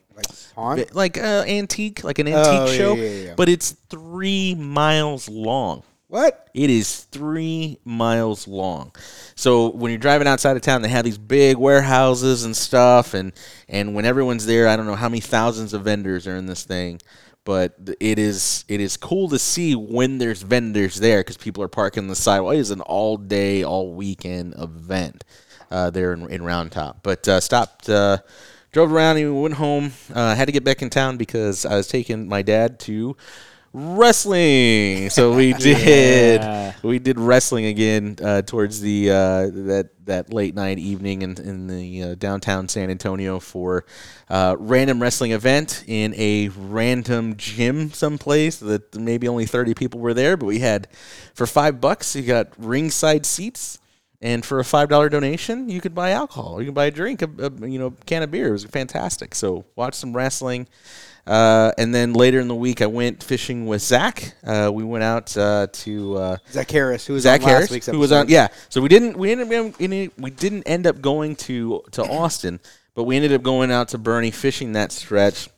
bi- 0.56 0.86
like 0.94 1.18
uh, 1.18 1.44
antique, 1.48 2.04
like 2.04 2.20
an 2.20 2.28
antique 2.28 2.46
Oh, 2.46 2.66
yeah, 2.72 2.78
show. 2.78 2.94
yeah, 2.96 3.10
yeah. 3.28 3.34
But 3.36 3.50
it's 3.50 3.72
three 3.90 4.56
miles 4.56 5.28
long. 5.30 5.84
What? 6.08 6.50
It 6.56 6.72
is 6.72 7.02
three 7.12 7.78
miles 7.86 8.48
long. 8.48 8.92
So 9.36 9.70
when 9.70 9.92
you're 9.92 10.00
driving 10.00 10.28
outside 10.28 10.56
of 10.58 10.64
town, 10.64 10.82
they 10.82 10.90
have 10.90 11.06
these 11.06 11.20
big 11.20 11.58
warehouses 11.58 12.46
and 12.46 12.58
stuff, 12.58 13.14
and 13.14 13.32
and 13.68 13.94
when 13.94 14.06
everyone's 14.06 14.48
there, 14.48 14.68
I 14.68 14.76
don't 14.76 14.88
know 14.88 14.96
how 14.96 15.08
many 15.10 15.20
thousands 15.20 15.74
of 15.74 15.84
vendors 15.84 16.26
are 16.28 16.36
in 16.36 16.48
this 16.48 16.64
thing, 16.64 17.00
but 17.46 17.76
it 18.00 18.20
is 18.20 18.66
it 18.68 18.80
is 18.80 18.98
cool 18.98 19.30
to 19.30 19.40
see 19.40 19.76
when 19.76 20.18
there's 20.18 20.42
vendors 20.42 21.00
there 21.00 21.22
because 21.22 21.38
people 21.38 21.64
are 21.64 21.68
parking 21.68 22.08
the 22.08 22.16
sidewalk. 22.16 22.56
It 22.56 22.60
is 22.60 22.72
an 22.72 22.82
all 22.82 23.18
day, 23.18 23.64
all 23.64 23.94
weekend 23.94 24.56
event 24.58 25.24
uh, 25.72 25.90
there 25.90 26.14
in, 26.14 26.30
in 26.30 26.44
Round 26.44 26.72
Top. 26.72 27.00
But 27.04 27.28
uh, 27.28 27.40
stopped. 27.40 27.90
Uh, 27.90 28.20
Drove 28.72 28.94
around 28.94 29.18
and 29.18 29.42
went 29.42 29.56
home. 29.56 29.94
Uh, 30.14 30.36
had 30.36 30.46
to 30.46 30.52
get 30.52 30.64
back 30.64 30.84
in 30.84 30.92
town 30.92 31.18
because 31.18 31.66
I 31.66 31.76
was 31.76 31.88
taking 31.88 32.28
my 32.28 32.44
dad 32.44 32.80
to 32.82 33.18
wrestling. 33.74 35.10
So 35.10 35.34
we 35.36 35.54
did 35.68 36.42
Yeah. 36.42 36.74
we 36.84 37.00
did 37.00 37.20
wrestling 37.20 37.66
again 37.66 38.18
uh, 38.24 38.42
towards 38.42 38.82
the 38.82 39.10
uh, 39.12 39.16
that 39.68 39.90
that 40.06 40.34
late 40.34 40.56
night 40.56 40.80
evening 40.80 41.22
in 41.22 41.38
in 41.40 41.68
the 41.68 42.04
uh, 42.04 42.16
downtown 42.16 42.68
San 42.68 42.90
Antonio 42.90 43.40
for 43.40 43.86
uh, 44.30 44.56
random 44.60 45.02
wrestling 45.02 45.32
event 45.32 45.84
in 45.88 46.14
a 46.16 46.50
random 46.50 47.36
gym 47.38 47.92
someplace 47.92 48.58
that 48.58 48.96
maybe 48.96 49.28
only 49.28 49.46
thirty 49.46 49.74
people 49.74 50.00
were 50.00 50.14
there, 50.14 50.36
but 50.38 50.46
we 50.46 50.60
had 50.60 50.88
for 51.34 51.46
five 51.46 51.80
bucks 51.80 52.16
you 52.16 52.24
got 52.24 52.48
ringside 52.58 53.26
seats. 53.26 53.80
And 54.22 54.46
for 54.46 54.60
a 54.60 54.66
five 54.66 54.90
dollar 54.90 55.08
donation, 55.08 55.70
you 55.70 55.80
could 55.80 55.96
buy 55.96 56.12
alcohol. 56.12 56.60
You 56.60 56.66
can 56.66 56.74
buy 56.74 56.86
a 56.86 56.92
drink, 56.92 57.22
a, 57.22 57.30
a 57.40 57.68
you 57.68 57.80
know 57.80 57.94
can 58.06 58.22
of 58.22 58.32
beer. 58.32 58.50
It 58.50 58.52
was 58.52 58.66
fantastic. 58.66 59.34
So 59.34 59.66
watch 59.76 59.94
some 59.94 60.16
wrestling. 60.16 60.68
Uh, 61.26 61.72
and 61.78 61.94
then 61.94 62.14
later 62.14 62.40
in 62.40 62.48
the 62.48 62.56
week, 62.56 62.82
I 62.82 62.88
went 62.88 63.22
fishing 63.22 63.68
with 63.68 63.82
Zach. 63.82 64.34
Uh, 64.44 64.72
we 64.74 64.84
went 64.84 65.04
out 65.04 65.38
uh, 65.38 65.68
to 65.72 66.18
uh, 66.18 66.38
Zach 66.52 66.72
Harris, 66.72 67.06
who 67.06 67.14
was 67.14 67.24
Zach 67.24 67.42
on 67.42 67.48
last 67.48 67.70
Harris, 67.70 67.86
who 67.86 68.00
was 68.00 68.12
on. 68.12 68.28
Yeah, 68.28 68.48
so 68.68 68.82
we 68.82 68.90
didn't 68.90 69.16
we 69.16 69.32
ended 69.32 69.54
up, 69.54 69.80
we 69.80 70.10
we 70.18 70.32
didn't 70.32 70.64
end 70.64 70.88
up 70.88 71.02
going 71.02 71.36
to 71.38 71.84
to 71.92 72.04
Austin, 72.04 72.60
but 72.96 73.04
we 73.04 73.16
ended 73.16 73.32
up 73.32 73.44
going 73.44 73.72
out 73.72 73.90
to 73.90 74.00
Boerne 74.00 74.34
fishing 74.34 74.74
that 74.74 74.92
stretch. 74.92 75.50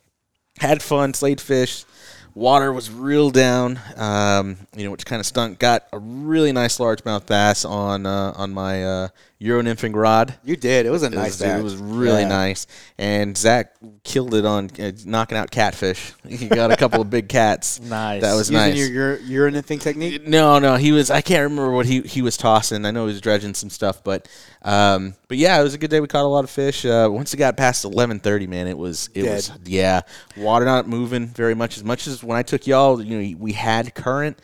Had 0.60 0.84
fun, 0.84 1.14
slayed 1.14 1.40
fish. 1.42 1.86
Water 2.34 2.72
was 2.72 2.90
real 2.90 3.30
down, 3.30 3.80
um, 3.98 4.58
you 4.76 4.86
know, 4.86 4.92
which 4.92 5.06
kind 5.06 5.20
of 5.20 5.26
stunk. 5.26 5.60
Got 5.60 5.88
a 5.92 6.00
really 6.00 6.52
nice 6.52 6.78
largemouth 6.78 7.26
bass 7.26 7.66
on 7.66 8.06
uh, 8.06 8.34
on 8.36 8.54
my 8.54 9.10
uh, 9.42 9.46
Euro 9.46 9.62
nymphing 9.64 9.96
rod. 9.96 10.36
You 10.44 10.56
did. 10.56 10.86
It 10.86 10.90
was 10.90 11.04
a 11.04 11.08
It 11.08 11.14
nice 11.14 11.40
was, 11.40 11.42
it 11.42 11.64
was 11.64 11.76
really 11.76 12.22
Yeah. 12.22 12.28
nice, 12.28 12.68
and 12.98 13.36
Zach 13.38 13.74
killed 14.04 14.34
it 14.36 14.46
on 14.46 14.70
uh, 14.80 14.92
knocking 15.06 15.38
out 15.38 15.52
catfish. 15.52 16.14
He 16.28 16.48
got 16.48 16.72
a 16.72 16.78
couple 16.78 17.02
of 17.02 17.10
big 17.10 17.28
cats. 17.28 17.80
Nice. 17.92 18.22
That 18.22 18.36
was 18.36 18.50
Using 18.50 18.56
nice. 18.56 18.76
your, 18.78 19.18
your 19.18 19.20
Euro 19.20 19.52
nymphing 19.52 19.82
technique. 19.82 20.28
No, 20.28 20.60
no, 20.60 20.76
he 20.76 20.92
was. 20.92 21.10
I 21.12 21.22
can't 21.22 21.44
remember 21.44 21.72
what 21.72 21.86
he, 21.86 22.02
he 22.02 22.22
was 22.22 22.38
tossing. 22.38 22.86
I 22.86 22.92
know 22.92 23.06
he 23.06 23.12
was 23.14 23.22
dredging 23.22 23.54
some 23.54 23.70
stuff, 23.70 24.04
but 24.04 24.28
um, 24.62 25.16
but 25.28 25.38
yeah, 25.38 25.60
it 25.60 25.64
was 25.64 25.74
a 25.74 25.78
good 25.78 25.90
day. 25.90 26.00
We 26.00 26.08
caught 26.08 26.24
a 26.24 26.28
lot 26.28 26.44
of 26.44 26.50
fish. 26.50 26.86
Uh, 26.86 27.10
once 27.12 27.34
it 27.34 27.38
got 27.38 27.58
past 27.58 27.84
eleven 27.86 28.20
thirty, 28.20 28.48
man, 28.48 28.68
it 28.68 28.78
was 28.78 29.10
it 29.14 29.24
was 29.24 29.52
yeah, 29.66 30.02
water 30.38 30.66
not 30.66 30.88
moving 30.88 31.28
very 31.28 31.56
much 31.56 31.78
as 31.78 31.84
much 31.84 32.08
as 32.08 32.24
when 32.24 32.38
I 32.38 32.44
took 32.44 32.68
y'all. 32.68 33.02
You 33.02 33.20
know, 33.20 33.38
we 33.40 33.54
had 33.54 33.94
current. 33.96 34.40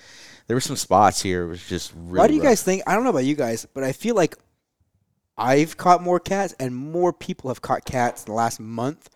There 0.47 0.55
were 0.55 0.61
some 0.61 0.77
spots 0.77 1.21
here. 1.21 1.43
It 1.43 1.47
was 1.49 1.67
just 1.67 1.93
really. 1.95 2.19
Why 2.19 2.27
do 2.27 2.33
you 2.33 2.39
rough. 2.41 2.49
guys 2.51 2.63
think? 2.63 2.83
I 2.87 2.95
don't 2.95 3.03
know 3.03 3.09
about 3.11 3.25
you 3.25 3.35
guys, 3.35 3.65
but 3.73 3.83
I 3.83 3.91
feel 3.91 4.15
like 4.15 4.35
I've 5.37 5.77
caught 5.77 6.01
more 6.01 6.19
cats, 6.19 6.55
and 6.59 6.75
more 6.75 7.13
people 7.13 7.49
have 7.49 7.61
caught 7.61 7.85
cats 7.85 8.23
in 8.23 8.31
the 8.31 8.35
last 8.35 8.59
month 8.59 9.09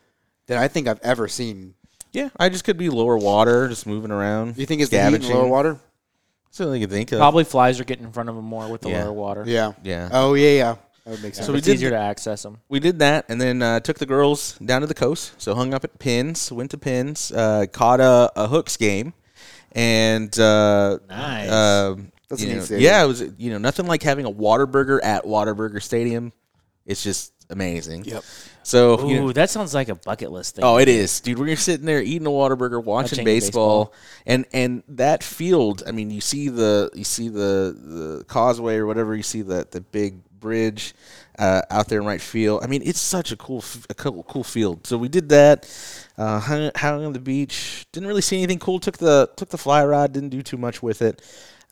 than 0.47 0.57
I 0.57 0.67
think 0.67 0.88
I've 0.88 0.99
ever 1.01 1.28
seen. 1.28 1.74
Yeah, 2.11 2.30
I 2.39 2.49
just 2.49 2.63
could 2.63 2.78
be 2.78 2.89
lower 2.89 3.17
water, 3.17 3.67
just 3.69 3.88
moving 3.88 4.11
around. 4.11 4.55
Do 4.55 4.61
you 4.61 4.67
think 4.67 4.82
it's 4.82 4.91
the 4.91 4.97
heat 4.97 5.07
in 5.07 5.13
scavenging. 5.22 5.36
lower 5.36 5.47
water? 5.47 5.80
That's 6.45 6.57
the 6.57 6.65
only 6.65 6.80
thing 6.80 6.84
I 6.84 6.86
can 6.88 6.93
think 6.95 7.11
of. 7.13 7.19
Probably 7.19 7.43
flies 7.45 7.80
are 7.80 7.86
getting 7.86 8.03
in 8.05 8.11
front 8.11 8.28
of 8.30 8.36
them 8.36 8.43
more 8.45 8.67
with 8.67 8.82
the 8.82 8.89
Yeah. 8.89 9.05
lower 9.05 9.13
water. 9.13 9.43
Yeah. 9.47 9.72
Yeah. 9.84 10.09
Oh 10.11 10.34
yeah, 10.34 10.49
yeah. 10.49 10.76
That 11.05 11.11
would 11.11 11.24
make 11.24 11.34
sense. 11.34 11.47
So 11.47 11.53
we 11.53 11.59
it's 11.59 11.65
did 11.67 11.76
easier 11.76 11.89
the- 11.89 11.95
to 11.95 12.01
access 12.01 12.43
them. 12.43 12.57
we 12.69 12.80
did 12.82 12.99
that 12.99 13.26
and 13.30 13.39
then 13.39 13.61
uh, 13.61 13.80
took 13.80 13.97
the 13.97 14.05
girls 14.05 14.59
down 14.59 14.82
to 14.82 14.88
the 14.88 14.93
coast 14.93 15.32
so 15.38 15.55
hung 15.55 15.74
up 15.74 15.84
at 15.86 15.97
pins 15.97 16.51
went 16.51 16.69
to 16.72 16.78
pins 16.78 17.32
uh, 17.32 17.65
caught 17.72 17.99
a, 18.01 18.32
a 18.36 18.47
hooks 18.47 18.76
game 18.78 19.13
and 19.72 20.38
uh, 20.39 20.99
Nice. 21.09 21.49
um, 21.49 22.11
That's 22.32 22.41
a 22.41 22.45
you 22.45 22.51
neat 22.53 22.57
know, 22.59 22.65
stadium. 22.65 22.84
yeah 22.91 23.03
it 23.03 23.07
was 23.07 23.23
you 23.38 23.51
know 23.51 23.57
nothing 23.59 23.86
like 23.86 24.01
having 24.03 24.25
a 24.25 24.32
Whataburger 24.32 24.99
at 25.03 25.23
Whataburger 25.25 25.82
stadium 25.82 26.34
it's 26.86 27.03
just 27.03 27.34
amazing 27.51 28.05
Yep. 28.05 28.23
so 28.63 28.99
Ooh, 29.05 29.09
you 29.09 29.19
know, 29.19 29.32
that 29.34 29.49
sounds 29.51 29.73
like 29.73 29.89
a 29.89 29.95
bucket 29.95 30.32
list 30.32 30.55
thing. 30.55 30.63
Oh, 30.63 30.77
it 30.77 30.88
is, 30.88 31.19
dude. 31.19 31.38
We're 31.38 31.55
sitting 31.57 31.86
there 31.86 32.01
eating 32.01 32.25
a 32.25 32.29
Whataburger, 32.32 32.82
watching, 32.84 33.17
Watching 33.17 33.25
baseball, 33.25 33.86
baseball. 33.86 33.93
and 34.25 34.45
and 34.53 34.84
that 34.88 35.21
field. 35.23 35.84
I 35.86 35.91
mean, 35.91 36.09
you 36.11 36.21
see 36.21 36.47
the 36.49 36.89
you 36.95 37.03
see 37.03 37.27
the 37.27 37.75
the 37.77 38.23
causeway 38.27 38.77
or 38.77 38.86
whatever. 38.88 39.13
You 39.15 39.23
see 39.23 39.41
the 39.41 39.67
the 39.69 39.82
big 39.82 40.21
bridge 40.39 40.93
uh, 41.38 41.61
out 41.69 41.88
there 41.89 41.99
in 41.99 42.05
right 42.05 42.21
field. 42.21 42.63
I 42.63 42.67
mean, 42.67 42.82
it's 42.86 43.01
such 43.01 43.32
a 43.34 43.36
cool 43.36 43.59
f- 43.59 43.86
a 43.89 43.93
cool, 43.95 44.23
cool 44.23 44.43
field. 44.45 44.88
So 44.88 44.97
we 44.97 45.09
did 45.09 45.27
that. 45.29 45.67
Uh, 46.17 46.39
hung, 46.39 46.71
hung 46.75 47.05
on 47.05 47.11
the 47.13 47.19
beach. 47.19 47.86
Didn't 47.91 48.07
really 48.07 48.21
see 48.21 48.38
anything 48.38 48.59
cool. 48.59 48.79
Took 48.79 48.97
the 48.97 49.29
took 49.36 49.49
the 49.49 49.57
fly 49.57 49.84
rod. 49.84 50.13
Didn't 50.13 50.29
do 50.29 50.41
too 50.41 50.57
much 50.57 50.82
with 50.82 51.01
it. 51.01 51.21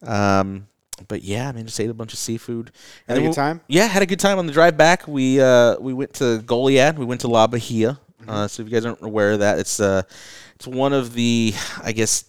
Um, 0.05 0.67
but 1.07 1.23
yeah, 1.23 1.47
I 1.49 1.51
mean, 1.51 1.65
just 1.65 1.79
ate 1.79 1.89
a 1.89 1.93
bunch 1.93 2.13
of 2.13 2.19
seafood. 2.19 2.71
Had 3.07 3.17
a 3.17 3.21
good 3.21 3.27
we- 3.29 3.33
time? 3.33 3.61
Yeah, 3.67 3.87
had 3.87 4.03
a 4.03 4.05
good 4.05 4.19
time 4.19 4.37
on 4.39 4.45
the 4.47 4.53
drive 4.53 4.77
back. 4.77 5.07
We 5.07 5.39
uh, 5.41 5.77
we 5.79 5.93
went 5.93 6.13
to 6.15 6.39
Goliad. 6.45 6.97
We 6.97 7.05
went 7.05 7.21
to 7.21 7.27
La 7.27 7.47
Bahia. 7.47 7.99
Mm-hmm. 8.21 8.29
Uh, 8.29 8.47
so 8.47 8.61
if 8.63 8.69
you 8.69 8.73
guys 8.73 8.85
aren't 8.85 9.01
aware 9.01 9.31
of 9.31 9.39
that, 9.39 9.59
it's 9.59 9.79
uh, 9.79 10.01
it's 10.55 10.67
one 10.67 10.91
of 10.93 11.13
the 11.13 11.53
I 11.83 11.91
guess 11.93 12.25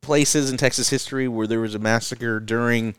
places 0.00 0.50
in 0.50 0.56
Texas 0.56 0.88
history 0.88 1.26
where 1.28 1.46
there 1.46 1.60
was 1.60 1.74
a 1.74 1.78
massacre 1.78 2.38
during 2.40 2.94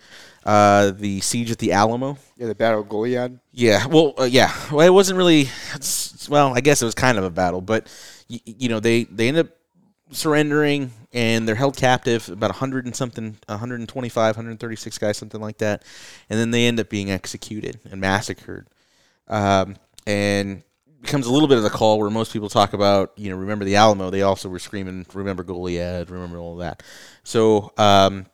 uh, 0.46 0.92
the 0.92 1.20
siege 1.22 1.52
at 1.52 1.58
the 1.58 1.72
Alamo. 1.74 2.18
Yeah, 2.38 2.48
the 2.48 2.56
Battle 2.56 2.82
of 2.82 2.88
Goliad. 2.88 3.40
Yeah, 3.52 3.86
well, 3.88 4.14
uh, 4.18 4.24
yeah. 4.24 4.54
Well, 4.72 4.86
it 4.88 4.92
wasn't 4.94 5.18
really. 5.18 5.42
it's- 5.76 6.28
well, 6.30 6.54
I 6.56 6.62
guess 6.62 6.82
it 6.82 6.86
was 6.86 6.96
kind 6.96 7.18
of 7.18 7.24
a 7.24 7.30
battle, 7.30 7.62
but 7.62 7.88
y- 8.30 8.40
you 8.46 8.70
know 8.70 8.80
they 8.80 9.04
they 9.06 9.28
end 9.28 9.38
up 9.38 9.48
surrendering 10.12 10.92
and 11.18 11.48
they're 11.48 11.56
held 11.56 11.76
captive 11.76 12.30
about 12.30 12.52
100 12.52 12.86
and 12.86 12.96
something 12.96 13.38
125 13.48 14.36
136 14.38 14.98
guys 15.00 15.18
something 15.18 15.42
like 15.42 15.58
that. 15.58 15.82
And 16.30 16.40
then 16.40 16.52
they 16.52 16.68
end 16.68 16.80
up 16.80 16.90
being 16.90 17.10
executed 17.10 17.80
and 17.90 18.00
massacred. 18.00 18.68
Um, 19.28 19.78
and 20.06 20.62
becomes 21.02 21.26
a 21.26 21.34
little 21.34 21.48
bit 21.48 21.58
of 21.58 21.64
the 21.64 21.72
call 21.72 21.98
where 21.98 22.12
most 22.12 22.32
people 22.34 22.50
talk 22.50 22.74
about 22.74 23.14
you 23.16 23.32
know 23.32 23.36
remember 23.36 23.66
the 23.66 23.76
alamo. 23.76 24.12
They 24.12 24.22
also 24.22 24.48
were 24.48 24.60
screaming 24.60 25.08
remember 25.12 25.44
goliad 25.44 26.12
remember 26.12 26.38
all 26.38 26.58
that. 26.58 26.84
So 27.24 27.74
um, 27.80 28.28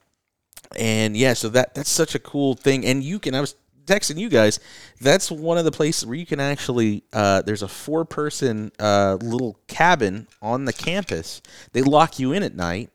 and 0.78 1.16
yeah, 1.16 1.34
so 1.36 1.48
that 1.50 1.76
that's 1.76 1.90
such 1.90 2.16
a 2.16 2.20
cool 2.20 2.54
thing. 2.54 2.86
And 2.86 3.02
you 3.02 3.18
can 3.18 3.34
I 3.34 3.40
was 3.40 3.56
texting 3.86 4.18
you 4.18 4.30
guys. 4.30 4.60
That's 5.02 5.32
one 5.32 5.58
of 5.58 5.66
the 5.66 5.72
places 5.72 6.06
where 6.06 6.16
you 6.16 6.26
can 6.26 6.40
actually 6.40 7.04
uh, 7.14 7.42
there's 7.42 7.64
a 7.64 7.68
four 7.68 8.06
person 8.06 8.72
uh, 8.80 9.18
little 9.22 9.60
cabin 9.68 10.28
on 10.42 10.66
the 10.66 10.74
campus. 10.74 11.42
They 11.72 11.82
lock 11.82 12.20
you 12.20 12.34
in 12.34 12.44
at 12.44 12.56
night 12.56 12.90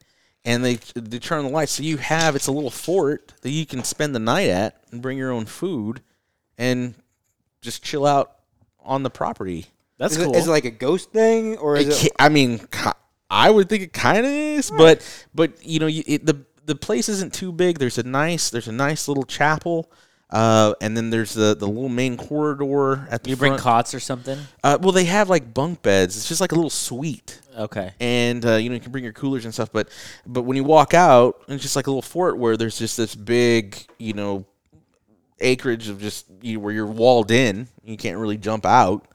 and 0.45 0.65
they 0.65 0.77
they 0.95 1.19
turn 1.19 1.45
the 1.45 1.51
lights. 1.51 1.73
So 1.73 1.83
you 1.83 1.99
have 1.99 2.37
it's 2.37 2.47
a 2.47 2.53
little 2.53 2.71
fort 2.71 3.35
that 3.43 3.51
you 3.51 3.67
can 3.67 3.85
spend 3.85 4.15
the 4.15 4.21
night 4.21 4.49
at 4.49 4.81
and 4.91 5.03
bring 5.03 5.19
your 5.19 5.31
own 5.31 5.47
food 5.47 6.01
and 6.57 6.95
just 7.61 7.83
chill 7.83 8.07
out 8.07 8.33
on 8.81 9.03
the 9.03 9.11
property. 9.11 9.67
That's 9.99 10.17
is, 10.17 10.25
cool. 10.25 10.35
it, 10.35 10.39
is 10.39 10.47
it 10.47 10.51
like 10.51 10.65
a 10.65 10.71
ghost 10.71 11.13
thing, 11.13 11.57
or 11.59 11.77
is 11.77 12.05
It 12.05 12.07
it? 12.07 12.13
I 12.19 12.29
mean, 12.29 12.61
I 13.31 13.51
would 13.51 13.69
think 13.69 13.83
it 13.83 13.93
kind 13.93 14.19
of 14.19 14.33
is, 14.33 14.71
but 14.71 15.27
but 15.35 15.65
you 15.65 15.81
know, 15.81 15.89
it, 15.89 16.25
the 16.25 16.45
the 16.65 16.75
place 16.75 17.09
isn't 17.09 17.35
too 17.35 17.53
big. 17.53 17.79
There's 17.79 17.99
a 17.99 18.03
nice 18.03 18.51
there's 18.51 18.69
a 18.69 18.73
nice 18.73 19.09
little 19.09 19.25
chapel, 19.25 19.91
uh, 20.31 20.75
and 20.81 20.97
then 20.97 21.11
there's 21.11 21.35
the 21.35 21.55
the 21.55 21.67
little 21.67 21.89
main 21.89 22.17
corridor 22.17 23.07
at 23.11 23.23
the 23.25 23.31
you 23.31 23.37
bring 23.37 23.53
front. 23.53 23.63
cots 23.63 23.95
or 23.95 24.01
something? 24.01 24.39
uh, 24.63 24.79
well, 24.81 24.93
they 24.93 25.05
have 25.05 25.29
like 25.31 25.55
bunk 25.55 25.83
beds. 25.83 26.17
It's 26.17 26.29
just 26.29 26.41
like 26.41 26.53
a 26.53 26.55
little 26.55 26.71
suite, 26.71 27.41
Okay. 27.57 27.93
and 28.01 28.45
uh, 28.45 28.55
you 28.57 28.69
know 28.69 28.75
you 28.75 28.81
can 28.81 28.93
bring 28.93 29.05
your 29.05 29.13
coolers 29.13 29.45
and 29.45 29.55
stuff. 29.55 29.71
But 29.73 29.89
but 30.27 30.43
when 30.43 30.57
you 30.57 30.65
walk 30.65 30.93
out, 30.95 31.43
it's 31.49 31.63
just 31.63 31.77
like 31.77 31.87
a 31.87 31.91
little 31.91 32.03
fort 32.03 32.37
where 32.39 32.57
there's 32.57 32.79
just 32.79 32.97
this 32.97 33.15
big 33.15 33.77
you 33.99 34.13
know 34.13 34.45
acreage 35.41 35.89
of 35.89 36.01
just 36.01 36.27
you, 36.43 36.61
where 36.61 36.73
you're 36.73 36.87
walled 36.87 37.31
in. 37.31 37.69
You 37.85 37.97
can't 37.97 38.19
really 38.19 38.37
jump 38.37 38.67
out. 38.67 39.07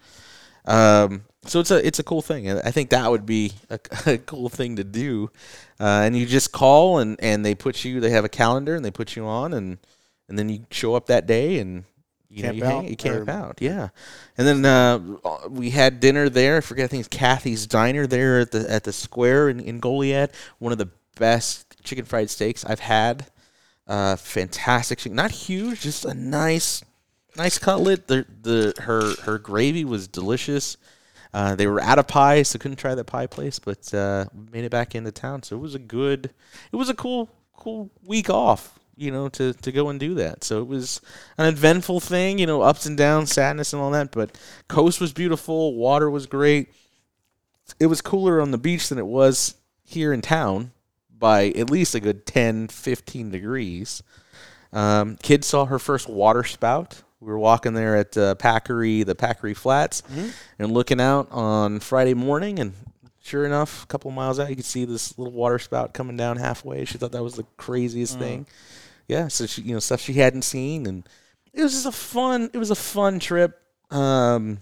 Um, 0.66 1.26
so 1.46 1.60
it's 1.60 1.72
a 1.72 1.86
it's 1.86 2.00
a 2.00 2.04
cool 2.04 2.22
thing. 2.22 2.50
I 2.50 2.72
think 2.72 2.90
that 2.92 3.12
would 3.12 3.26
be 3.26 3.52
a, 3.70 3.80
a 4.06 4.18
cool 4.18 4.50
thing 4.50 4.78
to 4.78 4.84
do. 4.84 5.30
Uh, 5.80 6.04
and 6.06 6.16
you 6.18 6.26
just 6.26 6.52
call 6.54 7.00
and, 7.00 7.18
and 7.22 7.46
they 7.46 7.54
put 7.56 7.84
you. 7.84 8.00
They 8.00 8.12
have 8.12 8.24
a 8.24 8.30
calendar 8.30 8.76
and 8.76 8.86
they 8.86 8.92
put 8.92 9.16
you 9.18 9.26
on 9.26 9.54
and 9.54 9.78
and 10.28 10.38
then 10.38 10.50
you 10.50 10.66
show 10.72 10.96
up 10.96 11.08
that 11.08 11.26
day 11.26 11.60
and 11.60 11.84
you 12.30 12.44
Camp 12.44 12.58
know 12.58 12.66
you, 12.66 12.72
out, 12.72 12.82
hang, 12.82 12.90
you 12.90 12.96
camp 12.96 13.28
or- 13.28 13.32
out. 13.32 13.58
Yeah. 13.62 13.90
And 14.38 14.48
then 14.48 14.66
uh, 14.66 15.18
we 15.50 15.70
had 15.70 16.00
dinner 16.00 16.30
there. 16.30 16.58
I 16.58 16.62
forget. 16.62 16.86
I 16.86 16.88
think 16.88 17.02
it's 17.02 17.16
Kathy's 17.16 17.68
Diner 17.68 18.08
there 18.08 18.40
at 18.40 18.52
the 18.52 18.70
at 18.70 18.84
the 18.86 18.94
square 18.94 19.50
in, 19.50 19.60
in 19.60 19.80
Goliad. 19.80 20.32
One 20.58 20.72
of 20.72 20.78
the 20.80 20.90
best 21.16 21.76
chicken 21.84 22.06
fried 22.06 22.30
steaks 22.30 22.66
I've 22.66 22.80
had. 22.80 23.28
Uh, 23.86 24.16
fantastic 24.16 24.98
chicken. 25.00 25.16
Not 25.16 25.32
huge, 25.32 25.82
just 25.82 26.06
a 26.06 26.14
nice 26.14 26.84
nice 27.36 27.60
cutlet. 27.60 28.08
The 28.08 28.26
the 28.42 28.74
her 28.82 29.14
her 29.24 29.38
gravy 29.38 29.86
was 29.86 30.08
delicious. 30.08 30.78
Uh, 31.34 31.56
they 31.56 31.66
were 31.66 31.82
out 31.82 31.98
of 31.98 32.08
pie, 32.08 32.44
so 32.44 32.60
couldn't 32.60 32.78
try 32.78 32.94
that 32.94 33.06
pie 33.06 33.26
place, 33.26 33.58
but 33.58 33.92
uh, 33.94 34.26
made 34.52 34.64
it 34.64 34.70
back 34.72 34.94
into 34.94 35.12
town. 35.12 35.42
So 35.42 35.56
it 35.56 35.60
was 35.60 35.74
a 35.74 35.80
good, 35.80 36.32
it 36.72 36.76
was 36.76 36.90
a 36.90 36.94
cool 36.94 37.30
cool 37.58 37.90
week 38.06 38.30
off, 38.30 38.78
you 38.96 39.12
know, 39.12 39.30
to 39.30 39.54
to 39.54 39.72
go 39.72 39.90
and 39.90 40.00
do 40.00 40.14
that. 40.16 40.44
So 40.44 40.62
it 40.62 40.68
was 40.68 41.02
an 41.38 41.46
eventful 41.46 42.00
thing, 42.00 42.40
you 42.40 42.46
know, 42.46 42.62
ups 42.62 42.86
and 42.86 42.98
downs, 42.98 43.32
sadness 43.32 43.74
and 43.74 43.82
all 43.82 43.92
that. 43.92 44.12
But 44.12 44.38
coast 44.68 45.02
was 45.02 45.14
beautiful, 45.14 45.76
water 45.76 46.10
was 46.10 46.26
great. 46.26 46.74
It 47.80 47.88
was 47.88 48.02
cooler 48.02 48.42
on 48.42 48.52
the 48.52 48.58
beach 48.58 48.90
than 48.90 48.98
it 48.98 49.08
was 49.08 49.56
here 49.84 50.14
in 50.14 50.22
town 50.22 50.72
by 51.18 51.48
at 51.50 51.70
least 51.70 51.96
a 51.96 52.00
good 52.00 52.26
10, 52.26 52.68
15 52.68 53.32
degrees. 53.32 54.04
Um, 54.74 55.18
kid 55.22 55.46
saw 55.46 55.66
her 55.66 55.80
first 55.80 56.10
water 56.10 56.44
spout. 56.44 57.02
We 57.22 57.28
were 57.28 57.40
walking 57.40 57.74
there 57.74 57.96
at 57.96 58.18
uh, 58.18 58.36
Packery, 58.36 59.06
the 59.06 59.16
Packery 59.16 59.56
Flats, 59.56 60.04
and 60.60 60.72
looking 60.72 61.00
out 61.00 61.30
on 61.32 61.80
Friday 61.80 62.14
morning, 62.14 62.60
and 62.60 62.74
sure 63.22 63.46
enough, 63.46 63.84
a 63.84 63.88
couple 63.88 64.12
miles 64.12 64.40
out, 64.40 64.50
you 64.50 64.58
could 64.58 64.66
see 64.66 64.84
this 64.84 65.18
little 65.18 65.32
water 65.32 65.58
spout 65.58 65.94
coming 65.94 66.18
down 66.18 66.36
halfway. 66.36 66.84
She 66.84 66.98
thought 66.98 67.14
that 67.14 67.24
was 67.24 67.36
the 67.36 67.46
craziest 67.56 68.20
thing. 68.20 68.46
Yeah, 69.14 69.28
so 69.28 69.46
she, 69.46 69.62
you 69.62 69.74
know, 69.74 69.80
stuff 69.80 70.02
she 70.02 70.14
hadn't 70.14 70.42
seen, 70.42 70.88
and 70.88 71.08
it 71.54 71.62
was 71.62 71.72
just 71.74 71.86
a 71.86 71.92
fun. 71.92 72.50
It 72.52 72.58
was 72.58 72.72
a 72.72 72.76
fun 72.76 73.20
trip. 73.20 73.62
Um, 73.92 74.60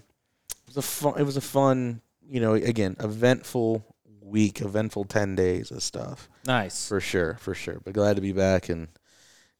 it 0.50 0.68
was 0.68 0.76
a 0.76 0.82
fun. 0.82 1.14
It 1.18 1.22
was 1.24 1.36
a 1.38 1.40
fun. 1.40 2.02
You 2.28 2.40
know, 2.40 2.52
again, 2.54 2.96
eventful 3.00 3.82
week, 4.20 4.60
eventful 4.60 5.04
ten 5.06 5.34
days 5.34 5.70
of 5.70 5.82
stuff. 5.82 6.28
Nice. 6.46 6.86
For 6.88 7.00
sure, 7.00 7.38
for 7.40 7.54
sure. 7.54 7.80
But 7.84 7.94
glad 7.94 8.16
to 8.16 8.22
be 8.22 8.32
back 8.32 8.68
and 8.68 8.88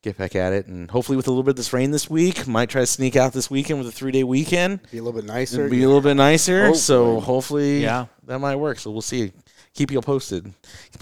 get 0.03 0.18
back 0.18 0.34
at 0.36 0.53
it. 0.53 0.66
And 0.66 0.90
hopefully, 0.90 1.16
with 1.16 1.26
a 1.26 1.30
little 1.30 1.43
bit 1.43 1.51
of 1.53 1.57
this 1.57 1.72
rain 1.72 1.90
this 1.90 2.11
week, 2.11 2.47
might 2.47 2.68
try 2.68 2.82
to 2.82 2.86
sneak 2.86 3.16
out 3.16 3.32
this 3.32 3.51
weekend 3.51 3.78
with 3.78 3.88
a 3.88 3.93
three 3.93 4.12
day 4.12 4.24
weekend. 4.24 4.80
Be 4.90 4.99
a 4.99 5.03
little 5.03 5.18
bit 5.18 5.26
nicer. 5.26 5.61
It'll 5.64 5.70
be 5.70 5.82
a 5.82 5.86
little 5.86 6.03
bit 6.03 6.14
nicer. 6.16 6.74
So 6.74 7.14
Hopefully. 7.20 7.24
hopefully, 7.24 7.82
Yeah. 7.82 8.07
that 8.26 8.38
might 8.40 8.57
work. 8.57 8.78
So 8.78 8.90
we'll 8.90 9.01
see. 9.01 9.32
Keep 9.75 9.91
you 9.91 10.01
posted. 10.01 10.53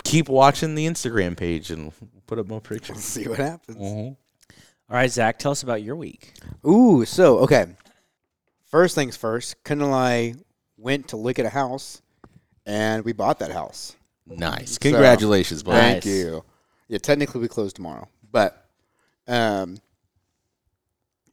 Keep 0.05 0.29
watching 0.29 0.75
the 0.75 0.87
Instagram 0.87 1.37
page 1.37 1.71
and 1.71 1.93
put 2.27 2.39
up 2.39 2.47
more 2.49 2.61
pictures. 2.61 2.99
see 2.99 3.27
what 3.27 3.39
happens. 3.39 3.77
All 3.79 4.17
right, 4.97 5.11
Zach, 5.11 5.39
tell 5.39 5.53
us 5.53 5.63
about 5.63 5.83
your 5.83 5.97
week. 5.97 6.33
Ooh, 6.67 7.05
so 7.05 7.39
okay. 7.39 7.67
First 8.71 8.95
things 8.95 9.17
first, 9.17 9.63
Ken 9.65 9.81
and 9.83 9.93
I 9.93 10.35
went 10.77 11.09
to 11.09 11.17
look 11.17 11.39
at 11.39 11.47
a 11.47 11.51
house, 11.51 12.03
and 12.67 13.05
we 13.05 13.13
bought 13.13 13.41
that 13.41 13.51
house. 13.51 13.97
Nice. 14.27 14.79
Congratulations, 14.79 15.63
bud. 15.65 15.73
Thank 15.73 16.05
Nice. 16.05 16.07
you. 16.07 16.45
Yeah, 16.87 16.99
technically 16.99 17.41
we 17.41 17.49
close 17.49 17.73
tomorrow, 17.73 18.09
but 18.31 18.65
um, 19.27 19.79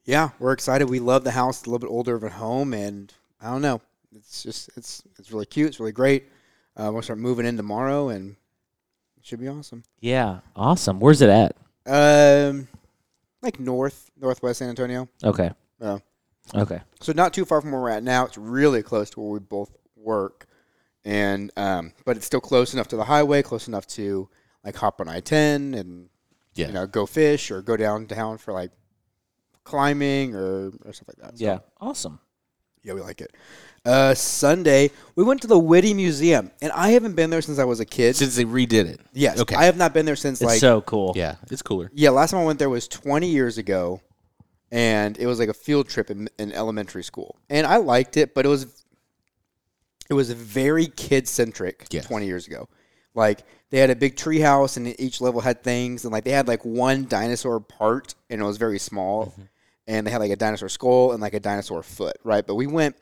yeah, 0.06 0.30
we're 0.40 0.54
excited. 0.54 0.90
We 0.90 1.00
love 1.00 1.24
the 1.24 1.32
house. 1.32 1.60
It's 1.60 1.68
a 1.68 1.70
little 1.70 1.88
bit 1.88 1.92
older 1.92 2.16
of 2.16 2.24
a 2.24 2.30
home, 2.30 2.74
and 2.74 3.14
I 3.42 3.52
don't 3.52 3.62
know. 3.62 3.82
It's 4.16 4.42
just 4.44 4.70
it's 4.78 5.04
it's 5.20 5.32
really 5.32 5.46
cute. 5.46 5.68
It's 5.68 5.80
really 5.80 5.92
great. 5.92 6.26
Uh, 6.80 6.92
we'll 6.92 7.02
start 7.02 7.20
moving 7.20 7.46
in 7.46 7.58
tomorrow, 7.58 8.10
and 8.10 8.36
it 9.18 9.26
should 9.26 9.40
be 9.40 9.48
awesome. 9.48 9.84
Yeah, 10.00 10.40
awesome. 10.56 11.00
Where's 11.00 11.22
it 11.22 11.30
at? 11.30 11.56
Um, 11.88 12.68
like 13.42 13.60
north 13.60 14.12
northwest 14.20 14.60
San 14.60 14.70
Antonio. 14.70 15.10
Okay. 15.24 15.52
Yeah. 15.82 15.98
Okay. 16.54 16.82
So 17.02 17.12
not 17.14 17.34
too 17.34 17.46
far 17.46 17.62
from 17.62 17.72
where 17.72 17.82
we're 17.82 17.90
at 17.90 18.04
now. 18.04 18.26
It's 18.26 18.38
really 18.38 18.84
close 18.84 19.10
to 19.12 19.20
where 19.20 19.32
we 19.32 19.40
both 19.40 19.72
work, 19.96 20.46
and 21.04 21.52
um, 21.58 21.94
but 22.06 22.16
it's 22.18 22.26
still 22.26 22.42
close 22.42 22.74
enough 22.74 22.88
to 22.90 22.96
the 22.98 23.04
highway, 23.06 23.42
close 23.42 23.68
enough 23.68 23.88
to 23.88 24.30
like 24.64 24.76
hop 24.76 25.02
on 25.02 25.08
I 25.08 25.20
ten 25.20 25.74
and 25.74 26.10
Yeah. 26.56 26.68
you 26.68 26.74
know 26.74 26.86
go 26.88 27.06
fish 27.06 27.50
or 27.52 27.62
go 27.62 27.76
downtown 27.78 28.38
for 28.38 28.54
like 28.54 28.72
climbing 29.64 30.36
or, 30.36 30.72
or 30.86 30.94
stuff 30.94 31.08
like 31.10 31.18
that. 31.18 31.38
So, 31.38 31.44
Yeah. 31.46 31.60
Awesome. 31.82 32.20
yeah, 32.84 32.94
we 32.94 33.02
like 33.02 33.20
it. 33.22 33.34
Uh, 33.88 34.14
Sunday 34.14 34.92
we 35.16 35.24
went 35.24 35.42
to 35.42 35.48
the 35.48 35.58
Witte 35.58 35.96
Museum, 35.96 36.52
and 36.62 36.72
I 36.74 36.90
haven't 36.90 37.16
been 37.16 37.30
there 37.30 37.42
since 37.42 37.58
I 37.58 37.64
was 37.64 37.80
a 37.80 37.86
kid. 37.86 38.16
Since 38.18 38.36
they 38.36 38.44
redid 38.44 38.86
it. 38.86 39.00
yes, 39.14 39.40
Okay. 39.40 39.56
I 39.56 39.64
have 39.66 39.78
not 39.78 39.94
been 39.94 40.06
there 40.06 40.16
since 40.18 40.42
It's 40.42 40.48
like 40.48 40.60
so 40.60 40.82
cool. 40.82 41.14
yeah, 41.16 41.36
it's 41.50 41.62
cooler. 41.62 41.90
yeah. 41.94 42.10
Last 42.10 42.32
time 42.32 42.42
I 42.42 42.46
went 42.46 42.60
there 42.60 42.70
was 42.70 42.88
20 42.88 43.28
years 43.30 43.58
ago, 43.58 44.02
and 44.72 45.18
it 45.18 45.26
was 45.26 45.40
like 45.40 45.50
a 45.50 45.54
field 45.54 45.88
trip 45.88 46.12
in, 46.12 46.28
in 46.38 46.52
elementary 46.52 47.04
school, 47.04 47.38
and 47.50 47.66
I 47.66 47.78
liked 47.78 48.18
it, 48.18 48.36
but 48.36 48.46
it 48.46 48.50
was 48.50 48.84
it 50.10 50.14
was 50.14 50.32
very 50.32 50.88
kid 50.88 51.28
centric. 51.28 51.88
Yes. 51.90 52.06
20 52.08 52.26
years 52.26 52.46
ago, 52.48 52.68
like 53.16 53.44
they 53.70 53.80
had 53.80 53.90
a 53.90 53.96
big 53.96 54.18
tree 54.18 54.40
house, 54.42 54.76
and 54.76 55.00
each 55.00 55.22
level 55.22 55.40
had 55.42 55.64
things, 55.64 56.04
and 56.04 56.12
like 56.12 56.26
they 56.26 56.32
had 56.32 56.48
like 56.50 56.66
one 56.66 57.06
dinosaur 57.08 57.60
part, 57.62 58.16
and 58.30 58.42
it 58.42 58.44
was 58.44 58.58
very 58.58 58.80
small, 58.80 59.34
and 59.88 60.06
they 60.06 60.12
had 60.12 60.20
like 60.20 60.32
a 60.32 60.36
dinosaur 60.36 60.68
skull 60.70 61.14
and 61.14 61.22
like 61.22 61.34
a 61.34 61.40
dinosaur 61.40 61.82
foot, 61.84 62.18
right? 62.26 62.46
But 62.46 62.56
we 62.56 62.68
went, 62.68 62.96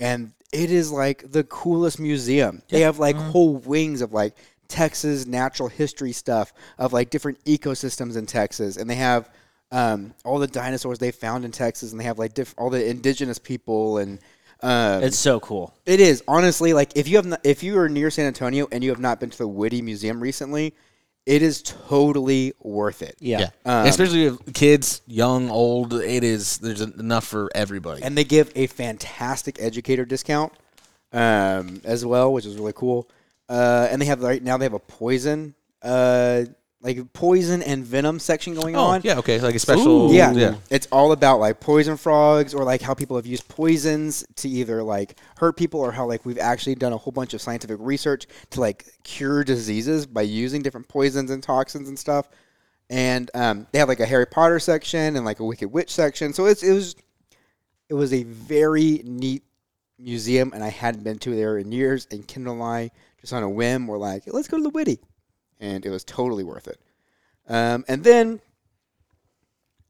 and 0.00 0.32
it 0.52 0.70
is 0.70 0.90
like 0.90 1.30
the 1.30 1.44
coolest 1.44 1.98
museum. 2.00 2.62
They 2.68 2.80
have 2.82 2.98
like 2.98 3.16
whole 3.16 3.56
wings 3.56 4.00
of 4.00 4.12
like 4.12 4.34
Texas 4.68 5.26
natural 5.26 5.68
history 5.68 6.12
stuff 6.12 6.52
of 6.78 6.92
like 6.92 7.10
different 7.10 7.42
ecosystems 7.44 8.16
in 8.16 8.26
Texas, 8.26 8.76
and 8.76 8.88
they 8.88 8.94
have 8.96 9.30
um, 9.70 10.14
all 10.24 10.38
the 10.38 10.46
dinosaurs 10.46 10.98
they 10.98 11.10
found 11.10 11.44
in 11.44 11.52
Texas, 11.52 11.92
and 11.92 12.00
they 12.00 12.04
have 12.04 12.18
like 12.18 12.34
diff- 12.34 12.54
all 12.56 12.70
the 12.70 12.86
indigenous 12.88 13.38
people, 13.38 13.98
and 13.98 14.18
um, 14.62 15.02
It's 15.02 15.18
so 15.18 15.38
cool. 15.40 15.74
it 15.86 16.00
is 16.00 16.22
honestly 16.26 16.72
like 16.72 16.96
if 16.96 17.06
you 17.08 17.16
have 17.16 17.26
not, 17.26 17.40
if 17.44 17.62
you 17.62 17.78
are 17.78 17.88
near 17.88 18.10
San 18.10 18.26
Antonio 18.26 18.66
and 18.72 18.82
you 18.82 18.90
have 18.90 18.98
not 19.00 19.20
been 19.20 19.30
to 19.30 19.38
the 19.38 19.46
Witte 19.48 19.82
Museum 19.84 20.20
recently, 20.20 20.74
it 21.28 21.42
is 21.42 21.60
totally 21.60 22.54
worth 22.58 23.02
it. 23.02 23.16
Yeah. 23.20 23.50
Um, 23.66 23.86
Especially 23.86 24.30
with 24.30 24.54
kids, 24.54 25.02
young, 25.06 25.50
old. 25.50 25.92
It 25.92 26.24
is. 26.24 26.56
There's 26.56 26.80
enough 26.80 27.26
for 27.26 27.50
everybody. 27.54 28.02
and 28.02 28.16
they 28.16 28.24
give 28.24 28.50
a 28.56 28.66
fantastic 28.66 29.60
educator 29.60 30.06
discount 30.06 30.54
um, 31.12 31.82
as 31.84 32.06
well, 32.06 32.32
which 32.32 32.46
is 32.46 32.56
really 32.56 32.72
cool. 32.72 33.10
Uh, 33.46 33.88
and 33.90 34.00
they 34.00 34.06
have 34.06 34.22
right 34.22 34.42
now 34.42 34.56
they 34.56 34.64
have 34.64 34.72
a 34.72 34.78
poison, 34.78 35.54
uh, 35.82 36.44
like 36.80 37.12
poison 37.12 37.60
and 37.62 37.84
venom 37.84 38.20
section 38.20 38.54
going 38.54 38.76
oh, 38.76 38.80
on. 38.80 39.00
yeah. 39.02 39.18
Okay. 39.18 39.40
Like 39.40 39.54
a 39.54 39.58
special. 39.58 40.12
Yeah. 40.12 40.32
Yeah. 40.32 40.54
It's 40.70 40.86
all 40.92 41.10
about 41.12 41.40
like 41.40 41.58
poison 41.58 41.96
frogs 41.96 42.54
or 42.54 42.64
like 42.64 42.80
how 42.80 42.94
people 42.94 43.16
have 43.16 43.26
used 43.26 43.48
poisons 43.48 44.24
to 44.36 44.48
either 44.48 44.82
like 44.82 45.18
hurt 45.38 45.56
people 45.56 45.80
or 45.80 45.90
how 45.90 46.06
like 46.06 46.24
we've 46.24 46.38
actually 46.38 46.76
done 46.76 46.92
a 46.92 46.96
whole 46.96 47.12
bunch 47.12 47.34
of 47.34 47.40
scientific 47.40 47.78
research 47.80 48.26
to 48.50 48.60
like 48.60 48.86
cure 49.02 49.42
diseases 49.42 50.06
by 50.06 50.22
using 50.22 50.62
different 50.62 50.86
poisons 50.86 51.30
and 51.30 51.42
toxins 51.42 51.88
and 51.88 51.98
stuff. 51.98 52.28
And 52.90 53.30
um, 53.34 53.66
they 53.72 53.80
have 53.80 53.88
like 53.88 54.00
a 54.00 54.06
Harry 54.06 54.26
Potter 54.26 54.60
section 54.60 55.16
and 55.16 55.24
like 55.24 55.40
a 55.40 55.44
Wicked 55.44 55.70
Witch 55.70 55.90
section. 55.90 56.32
So 56.32 56.46
it's 56.46 56.62
it 56.62 56.72
was 56.72 56.94
it 57.88 57.94
was 57.94 58.12
a 58.12 58.22
very 58.22 59.02
neat 59.04 59.42
museum 59.98 60.52
and 60.54 60.62
I 60.62 60.68
hadn't 60.68 61.02
been 61.02 61.18
to 61.18 61.34
there 61.34 61.58
in 61.58 61.72
years 61.72 62.06
and 62.12 62.26
Kendall 62.26 62.54
and 62.54 62.62
I 62.62 62.90
just 63.20 63.32
on 63.32 63.42
a 63.42 63.50
whim 63.50 63.88
were 63.88 63.98
like, 63.98 64.22
let's 64.28 64.46
go 64.46 64.58
to 64.58 64.62
the 64.62 64.70
Witte. 64.70 65.00
And 65.60 65.84
it 65.84 65.90
was 65.90 66.04
totally 66.04 66.44
worth 66.44 66.68
it. 66.68 66.80
Um, 67.48 67.84
and 67.88 68.04
then 68.04 68.40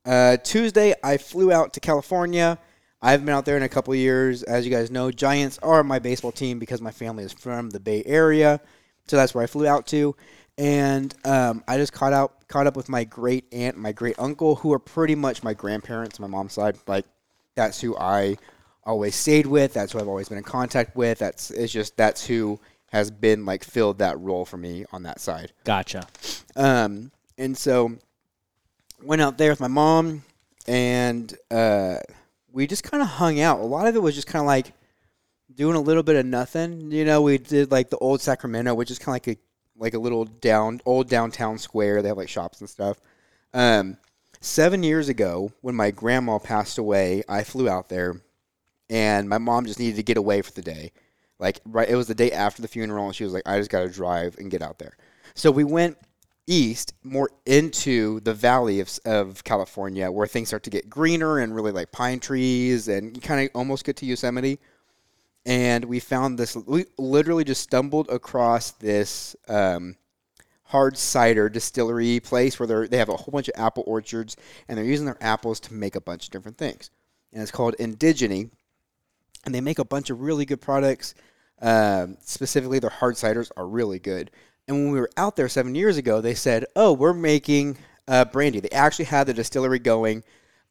uh, 0.05 0.39
Tuesday, 0.39 0.95
I 1.03 1.19
flew 1.19 1.53
out 1.53 1.75
to 1.75 1.81
California. 1.81 2.59
I 3.03 3.11
haven't 3.13 3.27
been 3.27 3.35
out 3.35 3.45
there 3.45 3.57
in 3.57 3.63
a 3.63 3.69
couple 3.69 3.95
years. 3.95 4.43
As 4.43 4.65
you 4.65 4.73
guys 4.73 4.91
know, 4.91 5.11
Giants 5.11 5.59
are 5.63 5.85
my 5.85 5.99
baseball 5.99 6.33
team 6.33 6.59
because 6.59 6.81
my 6.81 6.91
family 6.91 7.25
is 7.25 7.33
from 7.33 7.71
the 7.71 7.79
Bay 7.79 8.03
Area, 8.07 8.61
so 9.07 9.17
that's 9.17 9.35
where 9.35 9.45
I 9.45 9.47
flew 9.47 9.67
out 9.67 9.87
to. 9.89 10.17
And 10.57 11.15
um, 11.25 11.63
I 11.69 11.77
just 11.77 11.93
caught 11.93 12.13
out 12.13 12.49
caught 12.49 12.67
up 12.67 12.75
with 12.75 12.89
my 12.89 13.05
great 13.05 13.45
aunt, 13.53 13.77
my 13.77 13.93
great 13.93 14.19
uncle, 14.19 14.57
who 14.57 14.73
are 14.73 14.81
pretty 14.81 15.15
much 15.15 15.45
my 15.45 15.55
grandparents, 15.55 16.19
my 16.19 16.27
mom's 16.27 16.55
side. 16.55 16.77
Like 16.89 17.05
that's 17.55 17.81
who 17.81 17.97
I 17.97 18.39
always 18.83 19.15
stayed 19.15 19.47
with. 19.47 19.75
That's 19.75 19.93
who 19.93 20.01
I've 20.01 20.09
always 20.09 20.29
been 20.29 20.39
in 20.39 20.45
contact 20.45 20.97
with. 20.97 21.19
That's 21.19 21.51
it's 21.53 21.73
just 21.73 21.97
that's 21.97 22.27
who 22.27 22.59
has 22.89 23.11
been 23.11 23.45
like 23.45 23.65
filled 23.65 23.99
that 23.99 24.19
role 24.19 24.45
for 24.45 24.57
me 24.57 24.85
on 24.93 25.03
that 25.05 25.21
side. 25.21 25.53
Gotcha. 25.65 26.07
Um, 26.57 27.11
and 27.37 27.57
so 27.57 27.97
went 29.03 29.23
out 29.23 29.39
there 29.39 29.51
with 29.51 29.61
my 29.61 29.69
mom, 29.69 30.23
and 30.67 31.33
uh, 31.51 31.97
we 32.53 32.67
just 32.67 32.85
kind 32.85 33.03
of 33.03 33.09
hung 33.09 33.41
out. 33.41 33.61
A 33.61 33.65
lot 33.65 33.87
of 33.87 33.95
it 33.95 34.03
was 34.03 34.15
just 34.15 34.27
kind 34.27 34.43
of 34.43 34.47
like 34.47 34.73
doing 35.55 35.77
a 35.77 35.81
little 35.81 36.03
bit 36.03 36.17
of 36.17 36.27
nothing. 36.27 36.91
You 36.91 37.05
know, 37.05 37.23
we 37.23 37.39
did 37.39 37.71
like 37.71 37.91
the 37.91 37.99
old 37.99 38.21
Sacramento, 38.21 38.75
which 38.75 38.91
is 38.91 38.99
kind 38.99 39.09
of 39.09 39.27
like 39.27 39.37
a 39.37 39.41
like 39.77 39.95
a 39.95 39.99
little 39.99 40.25
down 40.25 40.81
old 40.85 41.09
downtown 41.09 41.59
square. 41.59 42.03
They 42.03 42.09
have 42.09 42.17
like 42.17 42.29
shops 42.29 42.61
and 42.61 42.69
stuff. 42.69 42.99
Um, 43.55 43.97
seven 44.41 44.83
years 44.83 45.09
ago, 45.09 45.53
when 45.61 45.75
my 45.75 45.91
grandma 45.91 46.39
passed 46.39 46.79
away, 46.79 47.23
I 47.29 47.45
flew 47.45 47.69
out 47.69 47.89
there, 47.89 48.21
and 48.91 49.29
my 49.29 49.39
mom 49.39 49.67
just 49.67 49.79
needed 49.79 49.97
to 49.97 50.03
get 50.03 50.17
away 50.17 50.43
for 50.43 50.53
the 50.53 50.63
day. 50.63 50.93
Like 51.39 51.61
right, 51.65 51.89
it 51.89 51.95
was 51.95 52.09
the 52.09 52.15
day 52.15 52.33
after 52.33 52.63
the 52.63 52.69
funeral, 52.69 53.07
and 53.07 53.15
she 53.15 53.25
was 53.25 53.33
like, 53.33 53.47
"I 53.47 53.59
just 53.59 53.71
got 53.71 53.81
to 53.81 53.89
drive 53.89 54.37
and 54.39 54.51
get 54.51 54.63
out 54.63 54.79
there." 54.79 54.97
So 55.35 55.51
we 55.51 55.65
went 55.65 55.97
east, 56.49 56.95
more 57.05 57.31
into 57.47 58.21
the 58.21 58.35
valley 58.35 58.81
of, 58.81 58.99
of 59.05 59.45
California, 59.45 60.11
where 60.11 60.27
things 60.27 60.49
start 60.49 60.65
to 60.65 60.71
get 60.71 60.91
greener 60.91 61.39
and 61.39 61.55
really 61.55 61.71
like 61.71 61.93
pine 61.93 62.19
trees, 62.19 62.89
and 62.89 63.15
you 63.15 63.23
kind 63.23 63.45
of 63.47 63.55
almost 63.55 63.85
get 63.85 63.97
to 63.97 64.07
Yosemite. 64.07 64.59
And 65.47 65.85
we 65.85 66.01
found 66.01 66.39
this. 66.39 66.57
We 66.57 66.87
literally 66.99 67.45
just 67.45 67.63
stumbled 67.63 68.09
across 68.11 68.73
this 68.73 69.37
um, 69.49 69.97
hard 70.65 70.99
cider 70.99 71.49
distillery 71.49 72.21
place 72.21 72.59
where 72.59 72.67
they 72.67 72.89
they 72.89 72.99
have 72.99 73.09
a 73.09 73.17
whole 73.17 73.33
bunch 73.33 73.49
of 73.49 73.55
apple 73.57 73.85
orchards, 73.87 74.37
and 74.67 74.77
they're 74.77 74.85
using 74.85 75.07
their 75.07 75.23
apples 75.23 75.61
to 75.61 75.75
make 75.75 75.95
a 75.95 76.01
bunch 76.01 76.25
of 76.25 76.31
different 76.31 76.59
things. 76.59 76.91
And 77.33 77.43
it's 77.43 77.53
called 77.53 77.77
Indigeny, 77.79 78.51
and 79.45 79.55
they 79.55 79.61
make 79.61 79.79
a 79.79 79.85
bunch 79.85 80.11
of 80.11 80.21
really 80.21 80.45
good 80.45 80.61
products. 80.61 81.15
Um, 81.61 82.17
specifically, 82.21 82.79
their 82.79 82.91
hard 82.91 83.15
ciders 83.15 83.51
are 83.57 83.67
really 83.67 83.99
good. 83.99 84.31
And 84.67 84.77
when 84.77 84.93
we 84.93 85.01
were 85.01 85.11
out 85.17 85.37
there 85.37 85.49
seven 85.49 85.75
years 85.75 85.97
ago, 85.97 86.21
they 86.21 86.35
said, 86.35 86.67
"Oh, 86.77 86.93
we're 86.93 87.15
making 87.15 87.79
uh, 88.07 88.27
brandy." 88.27 88.61
They 88.61 88.69
actually 88.71 89.07
had 89.07 89.27
the 89.27 89.35
distillery 89.35 89.79
going, 89.79 90.23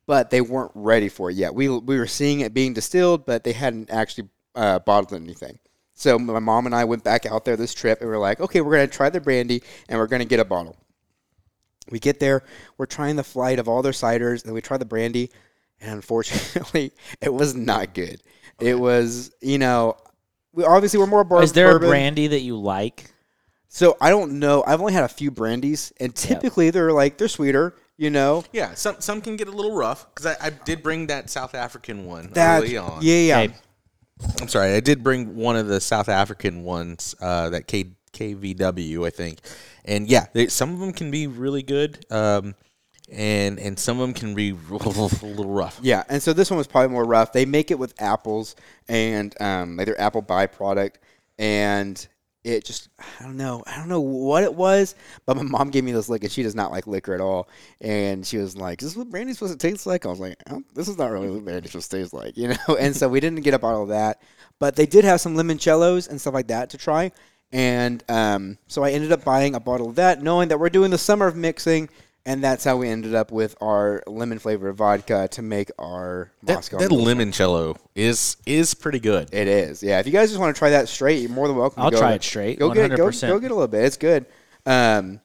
but 0.05 0.29
they 0.29 0.41
weren't 0.41 0.71
ready 0.75 1.09
for 1.09 1.29
it 1.29 1.35
yet. 1.35 1.55
We 1.55 1.67
we 1.67 1.97
were 1.97 2.07
seeing 2.07 2.41
it 2.41 2.53
being 2.53 2.73
distilled, 2.73 3.25
but 3.25 3.43
they 3.43 3.53
hadn't 3.53 3.89
actually 3.89 4.29
uh, 4.55 4.79
bottled 4.79 5.13
anything. 5.19 5.59
So 5.93 6.19
my 6.19 6.39
mom 6.39 6.67
and 6.67 6.75
I 6.75 6.85
went 6.85 7.03
back 7.03 7.25
out 7.25 7.43
there 7.43 7.57
this 7.57 7.73
trip, 7.73 8.01
and 8.01 8.09
we 8.09 8.15
are 8.15 8.19
like, 8.19 8.39
"Okay, 8.39 8.61
we're 8.61 8.73
gonna 8.73 8.87
try 8.87 9.09
the 9.09 9.19
brandy, 9.19 9.63
and 9.89 9.97
we're 9.97 10.07
gonna 10.07 10.25
get 10.25 10.39
a 10.39 10.45
bottle." 10.45 10.77
We 11.89 11.99
get 11.99 12.19
there, 12.19 12.43
we're 12.77 12.85
trying 12.85 13.15
the 13.15 13.23
flight 13.23 13.59
of 13.59 13.67
all 13.67 13.81
their 13.81 13.93
ciders, 13.93 14.43
and 14.43 14.53
we 14.53 14.61
try 14.61 14.77
the 14.77 14.85
brandy, 14.85 15.31
and 15.79 15.91
unfortunately, 15.91 16.91
it 17.21 17.33
was 17.33 17.55
not 17.55 17.93
good. 17.93 18.21
It 18.59 18.79
was, 18.79 19.31
you 19.41 19.57
know, 19.57 19.97
we 20.53 20.63
obviously 20.63 20.99
we're 20.99 21.05
more 21.07 21.23
bar- 21.23 21.43
Is 21.43 21.53
there 21.53 21.73
bourbon. 21.73 21.87
a 21.87 21.91
brandy 21.91 22.27
that 22.27 22.39
you 22.41 22.57
like? 22.57 23.11
So 23.69 23.97
I 24.01 24.09
don't 24.09 24.39
know. 24.39 24.63
I've 24.65 24.79
only 24.79 24.93
had 24.93 25.03
a 25.03 25.07
few 25.09 25.29
brandies, 25.29 25.91
and 25.99 26.15
typically 26.15 26.69
they're 26.71 26.91
like 26.93 27.17
they're 27.17 27.27
sweeter. 27.27 27.75
You 27.97 28.11
know, 28.11 28.43
Yeah, 28.53 28.75
some 28.75 28.97
some 28.99 29.21
can 29.21 29.35
get 29.37 29.47
a 29.47 29.51
little 29.51 29.75
rough 29.75 30.07
because 30.13 30.37
I, 30.39 30.47
I 30.47 30.49
did 30.51 30.83
bring 30.83 31.07
that 31.07 31.29
South 31.31 31.55
African 31.55 32.05
one 32.05 32.29
that 32.33 32.61
early 32.61 32.77
on. 32.77 32.99
yeah, 33.01 33.15
yeah. 33.19 33.39
Okay. 33.39 33.53
I'm 34.41 34.47
sorry, 34.47 34.73
I 34.73 34.79
did 34.79 35.03
bring 35.03 35.35
one 35.35 35.55
of 35.55 35.67
the 35.67 35.79
South 35.81 36.07
African 36.09 36.63
ones, 36.63 37.13
uh, 37.21 37.49
that 37.49 37.67
K 37.67 37.91
KVW, 38.13 39.05
I 39.05 39.09
think, 39.11 39.39
and 39.85 40.07
yeah, 40.07 40.25
they, 40.33 40.47
some 40.47 40.73
of 40.73 40.79
them 40.79 40.91
can 40.93 41.11
be 41.11 41.27
really 41.27 41.61
good, 41.63 42.03
um, 42.11 42.55
and 43.09 43.59
and 43.59 43.79
some 43.79 43.99
of 43.99 44.07
them 44.07 44.13
can 44.13 44.35
be 44.35 44.49
a 44.69 44.73
little 44.73 45.49
rough. 45.49 45.79
Yeah, 45.81 46.03
and 46.09 46.21
so 46.21 46.33
this 46.33 46.49
one 46.49 46.57
was 46.57 46.67
probably 46.67 46.89
more 46.89 47.05
rough. 47.05 47.33
They 47.33 47.45
make 47.45 47.71
it 47.71 47.79
with 47.79 47.99
apples 48.01 48.55
and 48.87 49.39
um, 49.41 49.77
like 49.77 49.85
their 49.85 49.99
apple 49.99 50.21
byproduct, 50.21 50.95
and 51.37 52.07
it 52.43 52.63
just 52.63 52.89
I 52.99 53.23
don't 53.23 53.37
know 53.37 53.63
I 53.65 53.77
don't 53.77 53.89
know 53.89 54.01
what 54.01 54.43
it 54.43 54.53
was, 54.53 54.95
but 55.25 55.35
my 55.37 55.43
mom 55.43 55.69
gave 55.69 55.83
me 55.83 55.91
this 55.91 56.09
liquor. 56.09 56.29
she 56.29 56.43
does 56.43 56.55
not 56.55 56.71
like 56.71 56.87
liquor 56.87 57.13
at 57.13 57.21
all, 57.21 57.49
and 57.81 58.25
she 58.25 58.37
was 58.37 58.57
like, 58.57 58.81
"Is 58.81 58.89
this 58.89 58.97
what 58.97 59.09
brandy's 59.09 59.37
supposed 59.37 59.59
to 59.59 59.67
taste 59.67 59.85
like?" 59.85 60.05
I 60.05 60.09
was 60.09 60.19
like, 60.19 60.41
"This 60.73 60.87
is 60.87 60.97
not 60.97 61.11
really 61.11 61.29
what 61.29 61.43
brandy's 61.45 61.71
supposed 61.71 61.91
to 61.91 61.97
taste 61.97 62.13
like," 62.13 62.37
you 62.37 62.47
know. 62.67 62.75
And 62.75 62.95
so 62.95 63.09
we 63.09 63.19
didn't 63.19 63.41
get 63.41 63.53
a 63.53 63.59
bottle 63.59 63.83
of 63.83 63.89
that, 63.89 64.21
but 64.59 64.75
they 64.75 64.85
did 64.85 65.03
have 65.05 65.21
some 65.21 65.35
limoncellos 65.35 66.09
and 66.09 66.19
stuff 66.19 66.33
like 66.33 66.47
that 66.47 66.69
to 66.71 66.77
try, 66.77 67.11
and 67.51 68.03
um, 68.09 68.57
so 68.67 68.83
I 68.83 68.91
ended 68.91 69.11
up 69.11 69.23
buying 69.23 69.55
a 69.55 69.59
bottle 69.59 69.89
of 69.89 69.95
that, 69.95 70.21
knowing 70.21 70.49
that 70.49 70.59
we're 70.59 70.69
doing 70.69 70.91
the 70.91 70.97
summer 70.97 71.27
of 71.27 71.35
mixing. 71.35 71.89
And 72.27 72.43
that's 72.43 72.65
how 72.65 72.75
we 72.75 72.89
ended 72.89 73.15
up 73.15 73.31
with 73.31 73.55
our 73.61 74.03
lemon 74.05 74.37
flavored 74.37 74.75
vodka 74.75 75.29
to 75.31 75.41
make 75.41 75.71
our 75.79 76.29
That, 76.43 76.55
Moscow. 76.55 76.77
that 76.79 76.91
limoncello 76.91 77.77
is 77.95 78.35
is 78.45 78.73
pretty 78.73 78.99
good. 78.99 79.33
It 79.33 79.47
is, 79.47 79.81
yeah. 79.81 79.99
If 79.99 80.07
you 80.07 80.11
guys 80.11 80.27
just 80.27 80.39
want 80.39 80.53
to 80.53 80.59
try 80.59 80.71
that 80.71 80.89
straight, 80.89 81.21
you're 81.21 81.31
more 81.31 81.47
than 81.47 81.55
welcome. 81.55 81.81
I'll 81.81 81.89
to 81.89 81.95
go 81.95 82.01
try 82.01 82.11
and- 82.11 82.21
it 82.21 82.25
straight, 82.25 82.59
Go 82.59 82.73
get. 82.73 82.89
Go, 82.97 83.09
go 83.11 83.39
get 83.39 83.51
a 83.51 83.53
little 83.53 83.69
bit. 83.69 83.85
It's 83.85 83.95
good. 83.95 84.25
Um, 84.65 85.21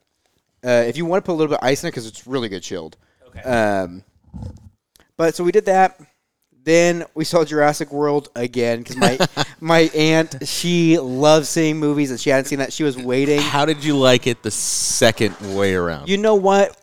uh, 0.65 0.85
if 0.87 0.97
you 0.97 1.05
want 1.05 1.25
to 1.25 1.27
put 1.27 1.33
a 1.33 1.35
little 1.35 1.51
bit 1.51 1.59
of 1.61 1.67
ice 1.67 1.83
in 1.83 1.89
it, 1.89 1.91
because 1.91 2.07
it's 2.07 2.25
really 2.25 2.49
good 2.49 2.63
chilled. 2.63 2.97
Okay. 3.27 3.41
Um, 3.43 4.05
but 5.17 5.35
so 5.35 5.43
we 5.43 5.51
did 5.51 5.65
that. 5.65 6.01
Then 6.65 7.05
we 7.17 7.25
saw 7.25 7.45
Jurassic 7.45 7.93
World 7.93 8.29
again 8.37 8.79
because 8.79 8.97
my 8.97 9.19
my 9.61 9.81
aunt 9.93 10.47
she 10.47 11.01
loves 11.01 11.49
seeing 11.49 11.79
movies 11.79 12.13
and 12.13 12.21
she 12.21 12.31
hadn't 12.31 12.45
seen 12.45 12.61
that. 12.61 12.73
She 12.73 12.85
was 12.85 12.97
waiting. 12.97 13.41
How 13.41 13.65
did 13.65 13.83
you 13.83 13.99
like 13.99 14.29
it 14.29 14.45
the 14.45 14.53
second 14.53 15.35
way 15.57 15.75
around? 15.75 16.09
You 16.09 16.19
know 16.19 16.37
what? 16.37 16.79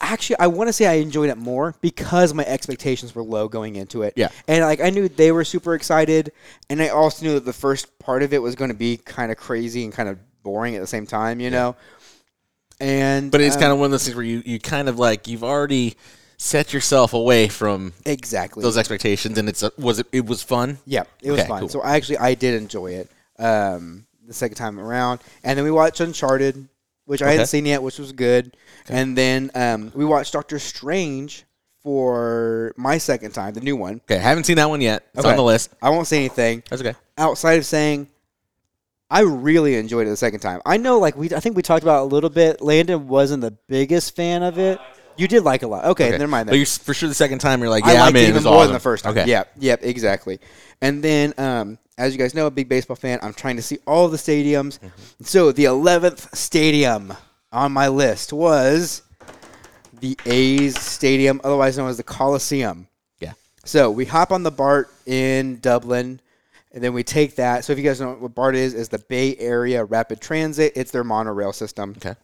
Actually, 0.00 0.38
I 0.38 0.46
want 0.48 0.68
to 0.68 0.72
say 0.72 0.86
I 0.86 0.94
enjoyed 0.94 1.30
it 1.30 1.38
more 1.38 1.74
because 1.80 2.34
my 2.34 2.44
expectations 2.44 3.14
were 3.14 3.22
low 3.22 3.48
going 3.48 3.76
into 3.76 4.02
it. 4.02 4.12
Yeah. 4.16 4.28
And 4.46 4.64
like 4.64 4.80
I 4.80 4.90
knew 4.90 5.08
they 5.08 5.32
were 5.32 5.44
super 5.44 5.74
excited, 5.74 6.32
and 6.68 6.82
I 6.82 6.88
also 6.88 7.24
knew 7.24 7.34
that 7.34 7.44
the 7.44 7.52
first 7.52 7.98
part 7.98 8.22
of 8.22 8.32
it 8.32 8.42
was 8.42 8.54
going 8.54 8.70
to 8.70 8.76
be 8.76 8.98
kind 8.98 9.32
of 9.32 9.38
crazy 9.38 9.84
and 9.84 9.92
kind 9.92 10.08
of 10.08 10.18
boring 10.42 10.76
at 10.76 10.80
the 10.80 10.86
same 10.86 11.06
time, 11.06 11.40
you 11.40 11.50
know. 11.50 11.76
And 12.78 13.30
but 13.30 13.40
it's 13.40 13.56
um, 13.56 13.60
kind 13.62 13.72
of 13.72 13.78
one 13.78 13.86
of 13.86 13.90
those 13.92 14.04
things 14.04 14.14
where 14.14 14.24
you, 14.24 14.42
you 14.44 14.60
kind 14.60 14.88
of 14.88 14.98
like 14.98 15.26
you've 15.28 15.44
already 15.44 15.96
set 16.36 16.74
yourself 16.74 17.14
away 17.14 17.48
from 17.48 17.94
exactly 18.04 18.62
those 18.62 18.76
expectations, 18.76 19.38
and 19.38 19.48
it's 19.48 19.62
a, 19.62 19.72
was 19.78 19.98
it 19.98 20.06
it 20.12 20.26
was 20.26 20.42
fun. 20.42 20.78
Yeah, 20.84 21.04
it 21.22 21.30
was 21.30 21.40
Okay, 21.40 21.48
fun. 21.48 21.60
cool. 21.60 21.68
So 21.70 21.80
I 21.80 21.96
actually 21.96 22.18
I 22.18 22.34
did 22.34 22.54
enjoy 22.60 22.92
it 22.92 23.10
um, 23.38 24.06
the 24.26 24.34
second 24.34 24.56
time 24.56 24.78
around, 24.78 25.20
and 25.42 25.56
then 25.56 25.64
we 25.64 25.70
watched 25.70 26.00
Uncharted, 26.00 26.68
which 27.06 27.22
I 27.22 27.30
hadn't 27.30 27.46
seen 27.46 27.66
yet, 27.66 27.82
which 27.82 27.98
was 27.98 28.12
good. 28.12 28.56
And 28.88 29.16
then 29.16 29.50
um, 29.54 29.90
we 29.94 30.04
watched 30.04 30.32
Doctor 30.32 30.58
Strange 30.58 31.44
for 31.82 32.72
my 32.76 32.98
second 32.98 33.32
time, 33.32 33.54
the 33.54 33.60
new 33.60 33.76
one. 33.76 34.00
Okay, 34.04 34.16
I 34.16 34.20
haven't 34.22 34.44
seen 34.44 34.56
that 34.56 34.68
one 34.68 34.80
yet. 34.80 35.06
It's 35.14 35.20
Okay. 35.20 35.30
on 35.30 35.36
the 35.36 35.42
list. 35.42 35.70
I 35.80 35.90
won't 35.90 36.06
say 36.06 36.18
anything 36.18 36.62
That's 36.68 36.82
okay. 36.82 36.94
outside 37.16 37.54
of 37.54 37.64
saying 37.66 38.08
I 39.08 39.20
really 39.20 39.76
enjoyed 39.76 40.06
it 40.08 40.10
the 40.10 40.16
second 40.16 40.40
time. 40.40 40.60
I 40.66 40.78
know, 40.78 40.98
like 40.98 41.16
we, 41.16 41.32
I 41.32 41.38
think 41.38 41.56
we 41.56 41.62
talked 41.62 41.84
about 41.84 42.00
it 42.00 42.02
a 42.02 42.14
little 42.14 42.28
bit. 42.30 42.60
Landon 42.60 43.06
wasn't 43.06 43.40
the 43.40 43.52
biggest 43.52 44.16
fan 44.16 44.42
of 44.42 44.58
it. 44.58 44.80
You 45.16 45.28
did 45.28 45.42
like 45.44 45.62
a 45.62 45.66
lot. 45.66 45.84
Okay, 45.86 46.10
never 46.10 46.28
mind. 46.28 46.48
But 46.48 46.56
you're 46.56 46.62
s- 46.62 46.78
for 46.78 46.92
sure 46.94 47.08
the 47.08 47.14
second 47.14 47.38
time 47.40 47.60
you're 47.60 47.70
like, 47.70 47.84
I 47.84 47.94
yeah, 47.94 48.00
liked 48.02 48.08
I'm 48.10 48.16
it 48.16 48.22
in. 48.22 48.24
even 48.30 48.36
It's 48.36 48.44
more 48.44 48.54
awesome. 48.56 48.66
than 48.68 48.74
the 48.74 48.80
first 48.80 49.04
time. 49.04 49.16
Okay. 49.18 49.28
Yep, 49.30 49.52
yep, 49.58 49.80
exactly. 49.82 50.38
And 50.82 51.02
then, 51.02 51.32
um, 51.38 51.78
as 51.98 52.12
you 52.12 52.18
guys 52.18 52.34
know, 52.34 52.46
a 52.46 52.50
big 52.50 52.68
baseball 52.68 52.96
fan. 52.96 53.18
I'm 53.22 53.32
trying 53.32 53.56
to 53.56 53.62
see 53.62 53.78
all 53.86 54.08
the 54.08 54.18
stadiums. 54.18 54.78
Mm-hmm. 54.78 55.24
So 55.24 55.52
the 55.52 55.64
11th 55.64 56.34
stadium 56.36 57.14
on 57.52 57.72
my 57.72 57.88
list 57.88 58.32
was 58.34 59.02
the 60.00 60.18
A's 60.26 60.78
Stadium, 60.78 61.40
otherwise 61.42 61.78
known 61.78 61.88
as 61.88 61.96
the 61.96 62.02
Coliseum. 62.02 62.86
Yeah. 63.18 63.32
So 63.64 63.90
we 63.90 64.04
hop 64.04 64.30
on 64.30 64.42
the 64.42 64.50
BART 64.50 64.90
in 65.06 65.58
Dublin, 65.60 66.20
and 66.72 66.84
then 66.84 66.92
we 66.92 67.02
take 67.02 67.36
that. 67.36 67.64
So 67.64 67.72
if 67.72 67.78
you 67.78 67.84
guys 67.84 67.98
know 68.00 68.12
what 68.12 68.34
BART 68.34 68.56
is, 68.56 68.74
is 68.74 68.90
the 68.90 68.98
Bay 68.98 69.34
Area 69.38 69.82
Rapid 69.82 70.20
Transit. 70.20 70.74
It's 70.76 70.90
their 70.90 71.04
monorail 71.04 71.54
system. 71.54 71.94
Okay. 71.96 72.14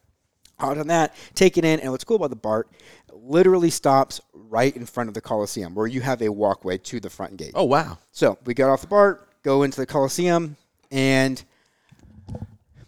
On 0.63 0.87
that, 0.89 1.15
take 1.35 1.59
it 1.59 1.65
in, 1.65 1.81
and 1.81 1.91
what's 1.91 2.05
cool 2.05 2.17
about 2.17 2.31
the 2.31 2.37
BART, 2.37 2.69
literally 3.13 3.71
stops 3.71 4.21
right 4.33 4.75
in 4.77 4.87
front 4.87 5.09
of 5.09 5.15
the 5.15 5.21
Coliseum, 5.21 5.75
where 5.75 5.87
you 5.87 6.01
have 6.01 6.23
a 6.23 6.29
walkway 6.29 6.79
to 6.79 7.01
the 7.01 7.11
front 7.11 7.37
gate. 7.37 7.53
Oh 7.55 7.65
wow. 7.65 7.99
So 8.11 8.39
we 8.45 8.55
got 8.55 8.71
off 8.71 8.81
the 8.81 8.87
BART, 8.87 9.29
go 9.43 9.63
into 9.63 9.81
the 9.81 9.87
Coliseum, 9.87 10.57
and 10.91 11.43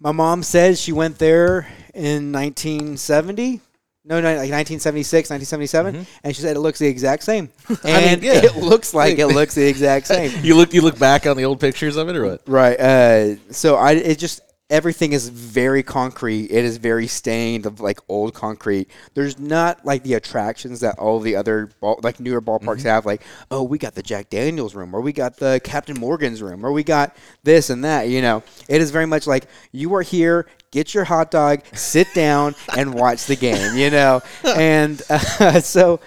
my 0.01 0.13
mom 0.13 0.43
says 0.43 0.81
she 0.81 0.93
went 0.93 1.19
there 1.19 1.67
in 1.95 2.33
1970. 2.33 3.61
No, 4.07 4.21
no, 4.21 4.29
like 4.29 4.51
1976, 4.51 5.31
1977, 5.31 6.07
and 6.23 6.37
she 6.37 6.43
said 6.43 6.57
it 6.57 6.61
looks 6.61 6.79
the 6.79 6.87
exact 6.87 7.23
same. 7.23 7.49
And 7.85 8.23
yeah. 8.23 8.45
it 8.45 8.57
looks 8.57 8.93
like 8.93 9.19
it 9.19 9.29
looks 9.29 9.55
the 9.55 9.67
exact 9.67 10.07
same. 10.15 10.45
You 10.45 10.57
look 10.57 10.75
you 10.75 10.83
look 10.83 10.99
back 10.99 11.27
on 11.27 11.39
the 11.39 11.47
old 11.47 11.59
pictures 11.59 11.97
of 11.97 12.11
it 12.11 12.17
or 12.17 12.27
what? 12.27 12.43
Right. 12.47 12.79
Uh, 12.79 13.37
so 13.51 13.77
I 13.77 13.93
it 13.93 14.19
just 14.19 14.43
everything 14.71 15.13
is 15.13 15.29
very 15.29 15.83
concrete. 15.83 16.51
It 16.51 16.65
is 16.65 16.79
very 16.79 17.07
stained 17.07 17.67
of 17.67 17.81
like 17.81 18.01
old 18.09 18.35
concrete. 18.35 18.91
There's 19.15 19.39
not 19.39 19.85
like 19.85 20.03
the 20.03 20.15
attractions 20.15 20.81
that 20.81 20.99
all 20.99 21.21
the 21.21 21.37
other 21.37 21.71
ball, 21.81 22.01
like 22.03 22.19
newer 22.19 22.41
ballparks 22.41 22.83
have. 22.85 23.05
Like, 23.05 23.23
oh, 23.51 23.63
we 23.63 23.79
got 23.79 23.95
the 23.95 24.03
Jack 24.03 24.31
Daniels 24.31 24.75
room, 24.75 24.95
or 24.95 25.01
we 25.01 25.13
got 25.13 25.37
the 25.37 25.61
Captain 25.63 25.99
Morgan's 25.99 26.41
room, 26.41 26.65
or 26.65 26.73
we 26.73 26.83
got 26.83 27.17
this 27.43 27.71
and 27.71 27.85
that. 27.85 28.09
You 28.09 28.23
know, 28.23 28.43
it 28.69 28.81
is 28.81 28.91
very 28.91 29.07
much 29.07 29.27
like 29.27 29.47
you 29.73 29.95
are 29.95 30.03
here. 30.03 30.47
Get 30.71 30.93
your 30.93 31.05
hot 31.05 31.31
dog, 31.31 31.63
sit 31.75 32.13
down, 32.15 32.55
and 32.77 32.95
watch 32.95 33.27
the 33.27 33.37
game. 33.37 33.77
You 33.77 33.91
know, 33.91 34.23
and 34.45 35.01
uh, 35.11 35.61
so 35.61 36.01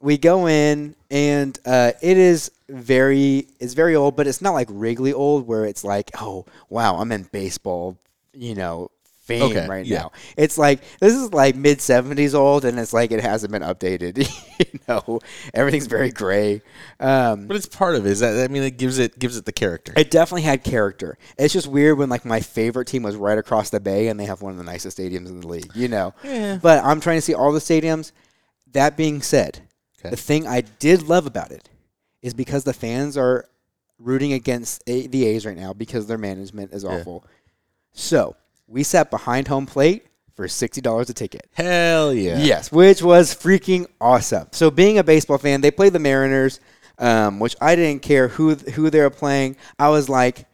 we 0.00 0.18
go 0.18 0.46
in 0.48 0.94
and 1.10 1.58
uh, 1.64 1.92
it 2.02 2.16
is 2.16 2.50
very 2.68 3.46
it's 3.60 3.74
very 3.74 3.94
old 3.94 4.16
but 4.16 4.26
it's 4.26 4.42
not 4.42 4.52
like 4.52 4.66
wrigley 4.70 5.12
old 5.12 5.46
where 5.46 5.64
it's 5.64 5.84
like 5.84 6.10
oh 6.20 6.44
wow 6.68 6.96
i'm 6.96 7.12
in 7.12 7.22
baseball 7.22 7.96
you 8.32 8.54
know 8.56 8.90
fame 9.20 9.42
Okay, 9.42 9.66
right 9.68 9.86
yeah. 9.86 9.98
now 10.02 10.12
it's 10.36 10.58
like 10.58 10.80
this 11.00 11.12
is 11.14 11.32
like 11.32 11.54
mid 11.56 11.78
70s 11.78 12.34
old 12.34 12.64
and 12.64 12.78
it's 12.78 12.92
like 12.92 13.10
it 13.12 13.20
hasn't 13.20 13.52
been 13.52 13.62
updated 13.62 14.18
you 14.58 14.80
know 14.88 15.20
everything's 15.54 15.86
very 15.86 16.10
gray 16.10 16.60
um, 17.00 17.46
But 17.46 17.56
it's 17.56 17.66
part 17.66 17.94
of 17.96 18.06
it. 18.06 18.10
Is 18.10 18.20
that 18.20 18.38
I 18.42 18.52
mean 18.52 18.62
it 18.64 18.78
gives 18.78 18.98
it 18.98 19.18
gives 19.18 19.36
it 19.36 19.44
the 19.44 19.52
character. 19.52 19.92
it 19.96 20.10
definitely 20.12 20.42
had 20.42 20.62
character 20.64 21.18
it's 21.38 21.52
just 21.52 21.66
weird 21.68 21.98
when 21.98 22.08
like 22.08 22.24
my 22.24 22.40
favorite 22.40 22.86
team 22.86 23.02
was 23.04 23.16
right 23.16 23.38
across 23.38 23.70
the 23.70 23.80
bay 23.80 24.08
and 24.08 24.18
they 24.18 24.26
have 24.26 24.42
one 24.42 24.52
of 24.52 24.58
the 24.58 24.64
nicest 24.64 24.98
stadiums 24.98 25.26
in 25.28 25.40
the 25.40 25.46
league 25.48 25.70
you 25.74 25.88
know 25.88 26.14
Yeah. 26.24 26.58
but 26.62 26.84
i'm 26.84 27.00
trying 27.00 27.18
to 27.18 27.22
see 27.22 27.34
all 27.34 27.52
the 27.52 27.58
stadiums 27.60 28.12
that 28.72 28.96
being 28.96 29.22
said, 29.22 29.60
Okay. 30.06 30.10
the 30.10 30.16
thing 30.20 30.46
I 30.46 30.62
did 30.62 31.02
love 31.02 31.26
about 31.26 31.50
it 31.52 31.68
is 32.22 32.34
because 32.34 32.64
the 32.64 32.72
fans 32.72 33.16
are 33.16 33.46
rooting 33.98 34.32
against 34.32 34.82
a- 34.86 35.06
the 35.06 35.26
A's 35.26 35.46
right 35.46 35.56
now 35.56 35.72
because 35.72 36.06
their 36.06 36.18
management 36.18 36.72
is 36.72 36.82
Yeah. 36.84 36.90
awful. 36.90 37.24
So 37.92 38.36
we 38.66 38.82
sat 38.82 39.10
behind 39.10 39.48
home 39.48 39.66
plate 39.66 40.06
for 40.34 40.48
sixty 40.48 40.80
dollars 40.80 41.08
a 41.08 41.14
ticket. 41.14 41.46
Hell 41.54 42.12
yeah. 42.12 42.38
Yes, 42.38 42.70
which 42.70 43.02
was 43.02 43.34
freaking 43.34 43.86
awesome. 44.00 44.48
So 44.52 44.70
being 44.70 44.98
a 44.98 45.04
baseball 45.04 45.38
fan, 45.38 45.60
they 45.62 45.70
played 45.70 45.92
the 45.94 45.98
Mariners, 45.98 46.60
um, 46.98 47.38
which 47.38 47.56
I 47.60 47.74
didn't 47.76 48.02
care 48.02 48.28
who 48.28 48.54
who 48.54 48.90
they 48.90 49.00
were 49.00 49.10
playing. 49.10 49.56
I 49.78 49.88
was 49.88 50.08
like, 50.08 50.46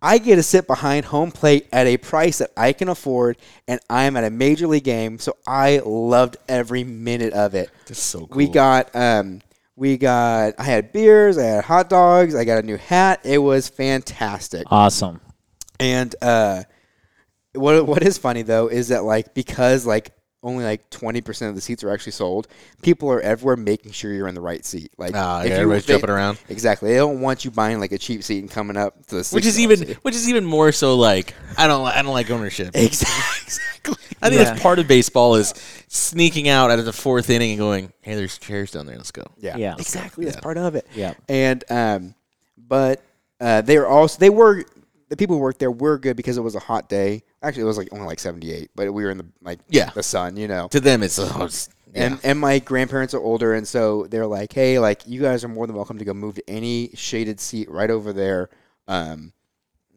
I 0.00 0.18
get 0.18 0.36
to 0.36 0.42
sit 0.42 0.66
behind 0.66 1.06
home 1.06 1.32
plate 1.32 1.66
at 1.72 1.86
a 1.86 1.96
price 1.96 2.38
that 2.38 2.52
I 2.56 2.72
can 2.72 2.88
afford, 2.88 3.36
and 3.66 3.80
I'm 3.90 4.16
at 4.16 4.24
a 4.24 4.30
major 4.30 4.66
league 4.66 4.84
game, 4.84 5.18
so 5.18 5.36
I 5.46 5.80
loved 5.84 6.36
every 6.48 6.84
minute 6.84 7.32
of 7.32 7.54
it. 7.54 7.70
That's 7.86 8.00
so 8.00 8.26
cool. 8.26 8.36
We 8.36 8.48
got 8.48 8.94
um, 8.94 9.40
we 9.74 9.96
got 9.96 10.54
I 10.58 10.64
had 10.64 10.92
beers, 10.92 11.36
I 11.36 11.44
had 11.44 11.64
hot 11.64 11.88
dogs, 11.88 12.34
I 12.34 12.44
got 12.44 12.58
a 12.58 12.66
new 12.66 12.76
hat. 12.76 13.20
It 13.24 13.38
was 13.38 13.68
fantastic. 13.68 14.64
Awesome. 14.70 15.20
And 15.80 16.14
uh, 16.22 16.62
what 17.54 17.86
what 17.86 18.02
is 18.02 18.18
funny 18.18 18.42
though 18.42 18.68
is 18.68 18.88
that 18.88 19.04
like 19.04 19.34
because 19.34 19.86
like 19.86 20.12
only 20.42 20.64
like 20.64 20.88
twenty 20.90 21.20
percent 21.20 21.48
of 21.50 21.54
the 21.56 21.60
seats 21.60 21.82
are 21.82 21.90
actually 21.90 22.12
sold, 22.12 22.46
people 22.82 23.10
are 23.10 23.20
everywhere 23.20 23.56
making 23.56 23.92
sure 23.92 24.12
you're 24.12 24.28
in 24.28 24.34
the 24.34 24.40
right 24.40 24.64
seat. 24.64 24.92
Like 24.96 25.12
Ah, 25.14 25.40
if 25.42 25.48
yeah, 25.48 25.54
everybody's 25.56 25.86
they- 25.86 25.94
jumping 25.94 26.10
around. 26.10 26.38
Exactly. 26.48 26.90
They 26.90 26.96
don't 26.96 27.20
want 27.20 27.44
you 27.44 27.50
buying 27.50 27.80
like 27.80 27.92
a 27.92 27.98
cheap 27.98 28.22
seat 28.22 28.38
and 28.40 28.50
coming 28.50 28.76
up 28.76 29.04
to 29.06 29.16
the 29.16 29.28
Which 29.32 29.46
is 29.46 29.58
even 29.58 29.78
seat. 29.78 29.96
which 30.02 30.14
is 30.14 30.28
even 30.28 30.44
more 30.44 30.70
so 30.72 30.94
like 30.96 31.34
I 31.56 31.66
don't 31.66 31.84
I 31.86 32.02
don't 32.02 32.12
like 32.12 32.30
ownership. 32.30 32.70
exactly. 32.74 33.96
I 34.20 34.28
think 34.30 34.40
Yeah. 34.40 34.44
that's 34.50 34.62
part 34.62 34.78
of 34.78 34.88
baseball 34.88 35.36
is 35.36 35.54
sneaking 35.88 36.48
out 36.48 36.70
at 36.70 36.84
the 36.84 36.92
fourth 36.92 37.30
inning 37.30 37.50
and 37.50 37.58
going, 37.58 37.92
"Hey, 38.00 38.14
there's 38.16 38.36
chairs 38.38 38.72
down 38.72 38.86
there. 38.86 38.96
Let's 38.96 39.12
go." 39.12 39.24
Yeah. 39.38 39.56
Yeah. 39.56 39.74
Exactly. 39.78 40.24
That's 40.24 40.36
Yeah. 40.36 40.40
part 40.40 40.58
of 40.58 40.74
it. 40.74 40.86
Yeah. 40.94 41.14
And 41.28 41.64
um, 41.70 42.14
but 42.56 43.00
uh, 43.40 43.62
they 43.62 43.78
were 43.78 43.86
also 43.86 44.18
they 44.18 44.30
were 44.30 44.64
the 45.08 45.16
people 45.16 45.36
who 45.36 45.40
worked 45.42 45.58
there 45.58 45.70
were 45.70 45.98
good 45.98 46.16
because 46.16 46.36
it 46.36 46.42
was 46.42 46.54
a 46.54 46.58
hot 46.60 46.88
day. 46.88 47.22
Actually, 47.42 47.62
it 47.62 47.66
was 47.66 47.78
like 47.78 47.88
only 47.92 48.06
like 48.06 48.18
seventy 48.20 48.52
eight, 48.52 48.70
but 48.74 48.92
we 48.92 49.04
were 49.04 49.10
in 49.10 49.18
the 49.18 49.26
like 49.42 49.58
Yeah. 49.68 49.90
the 49.90 50.02
sun, 50.02 50.36
you 50.36 50.48
know. 50.48 50.68
To 50.68 50.80
them, 50.80 51.02
it's, 51.02 51.18
oh, 51.18 51.44
it's 51.44 51.68
yeah. 51.94 52.04
And 52.04 52.20
and 52.22 52.38
my 52.38 52.58
grandparents 52.58 53.14
are 53.14 53.20
older, 53.20 53.54
and 53.54 53.66
so 53.66 54.06
they're 54.10 54.26
like, 54.26 54.52
"Hey, 54.52 54.78
like 54.78 55.06
you 55.06 55.20
guys 55.22 55.42
are 55.44 55.48
more 55.48 55.66
than 55.66 55.74
welcome 55.74 55.98
to 55.98 56.04
go 56.04 56.12
move 56.12 56.34
to 56.34 56.50
any 56.50 56.90
shaded 56.94 57.40
seat 57.40 57.70
right 57.70 57.90
over 57.90 58.12
there, 58.12 58.50
um, 58.86 59.32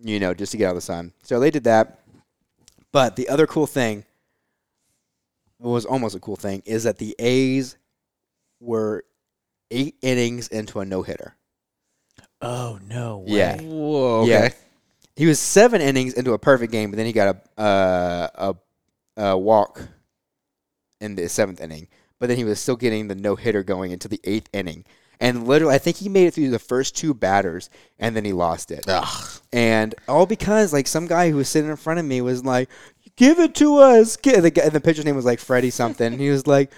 you 0.02 0.20
know, 0.20 0.34
just 0.34 0.54
to 0.54 0.58
get 0.58 0.68
out 0.68 0.72
of 0.72 0.76
the 0.78 0.82
sun." 0.82 1.12
So 1.24 1.40
they 1.40 1.52
did 1.52 1.66
that. 1.66 2.00
But 2.94 3.18
the 3.18 3.28
other 3.28 3.46
cool 3.48 3.68
thing, 3.68 4.06
what 5.58 5.72
was 5.72 5.86
almost 5.86 6.16
a 6.16 6.20
cool 6.20 6.36
thing, 6.38 6.62
is 6.66 6.84
that 6.86 6.98
the 6.98 7.16
A's 7.20 7.76
were 8.62 9.04
eight 9.70 9.96
innings 10.02 10.48
into 10.48 10.80
a 10.80 10.86
no 10.86 11.02
hitter. 11.02 11.36
Oh 12.42 12.80
no 12.88 13.20
way. 13.20 13.26
Yeah. 13.28 13.62
Whoa. 13.62 14.22
Okay. 14.24 14.52
He 15.22 15.28
was 15.28 15.40
seven 15.40 15.82
innings 15.82 16.16
into 16.16 16.34
a 16.34 16.40
perfect 16.40 16.72
game, 16.72 16.90
but 16.90 16.98
then 16.98 17.06
he 17.06 17.14
got 17.14 17.36
a 17.56 17.62
uh, 17.62 18.54
a, 19.18 19.22
a 19.22 19.38
walk 19.38 19.88
in 21.00 21.14
the 21.14 21.30
seventh 21.30 21.62
inning. 21.62 21.90
But 22.18 22.30
then 22.30 22.38
he 22.38 22.44
was 22.44 22.60
still 22.60 22.76
getting 22.76 23.08
the 23.08 23.14
no 23.14 23.36
hitter 23.36 23.62
going 23.62 23.92
into 23.92 24.08
the 24.08 24.20
eighth 24.24 24.50
inning, 24.52 24.84
and 25.20 25.48
literally, 25.48 25.76
I 25.76 25.78
think 25.78 25.98
he 25.98 26.10
made 26.10 26.26
it 26.26 26.34
through 26.34 26.50
the 26.50 26.58
first 26.58 26.98
two 26.98 27.14
batters, 27.14 27.70
and 28.00 28.16
then 28.16 28.26
he 28.26 28.34
lost 28.34 28.72
it. 28.72 28.86
Ugh. 28.88 29.32
And 29.54 29.94
all 30.08 30.26
because 30.26 30.74
like 30.74 30.88
some 30.88 31.06
guy 31.06 31.30
who 31.30 31.38
was 31.38 31.50
sitting 31.50 31.70
in 31.70 31.76
front 31.76 32.00
of 32.00 32.06
me 32.08 32.22
was 32.22 32.44
like, 32.44 32.68
"Give 33.16 33.38
it 33.38 33.54
to 33.58 33.78
us!" 33.78 34.16
The, 34.16 34.50
guy, 34.50 34.70
the 34.70 34.82
pitcher's 34.82 35.06
name 35.06 35.16
was 35.16 35.26
like 35.26 35.40
Freddie 35.40 35.70
something. 35.70 36.18
he 36.18 36.32
was 36.32 36.48
like, 36.48 36.72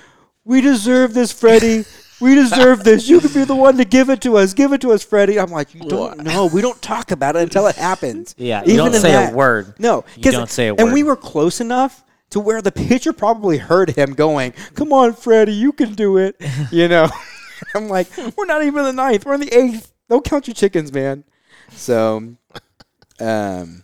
"We 0.43 0.59
deserve 0.59 1.13
this, 1.13 1.31
Freddie. 1.31 1.85
We 2.23 2.35
deserve 2.35 2.83
this. 2.83 3.07
You 3.07 3.19
could 3.19 3.33
be 3.33 3.43
the 3.43 3.55
one 3.55 3.77
to 3.77 3.85
give 3.85 4.09
it 4.09 4.21
to 4.21 4.37
us. 4.37 4.53
Give 4.53 4.73
it 4.73 4.81
to 4.81 4.91
us, 4.91 5.03
Freddie." 5.03 5.39
I'm 5.39 5.51
like, 5.51 5.73
"You 5.75 5.81
don't 5.81 6.23
know. 6.23 6.45
We 6.47 6.61
don't 6.61 6.81
talk 6.81 7.11
about 7.11 7.35
it 7.35 7.43
until 7.43 7.67
it 7.67 7.75
happens." 7.75 8.33
Yeah, 8.43 8.63
you 8.65 8.77
don't 8.77 8.93
say 8.93 9.11
that- 9.11 9.33
a 9.33 9.35
word. 9.35 9.75
No, 9.79 10.03
You 10.15 10.31
don't 10.31 10.49
say 10.49 10.67
a 10.69 10.75
And 10.75 10.93
we 10.93 11.03
were 11.03 11.15
close 11.15 11.61
enough 11.61 12.03
to 12.31 12.39
where 12.39 12.61
the 12.61 12.71
pitcher 12.71 13.13
probably 13.13 13.57
heard 13.57 13.91
him 13.91 14.13
going, 14.13 14.53
"Come 14.73 14.91
on, 14.93 15.13
Freddie, 15.13 15.53
you 15.53 15.71
can 15.71 15.93
do 15.93 16.17
it." 16.17 16.35
You 16.71 16.87
know. 16.87 17.09
I'm 17.75 17.87
like, 17.87 18.07
we're 18.37 18.45
not 18.45 18.63
even 18.63 18.79
in 18.79 18.85
the 18.85 18.93
ninth. 18.93 19.25
We're 19.25 19.35
in 19.35 19.39
the 19.39 19.53
eighth. 19.57 19.93
Don't 20.09 20.25
count 20.25 20.47
your 20.47 20.53
chickens, 20.53 20.91
man. 20.91 21.23
So, 21.71 22.35
um, 23.19 23.83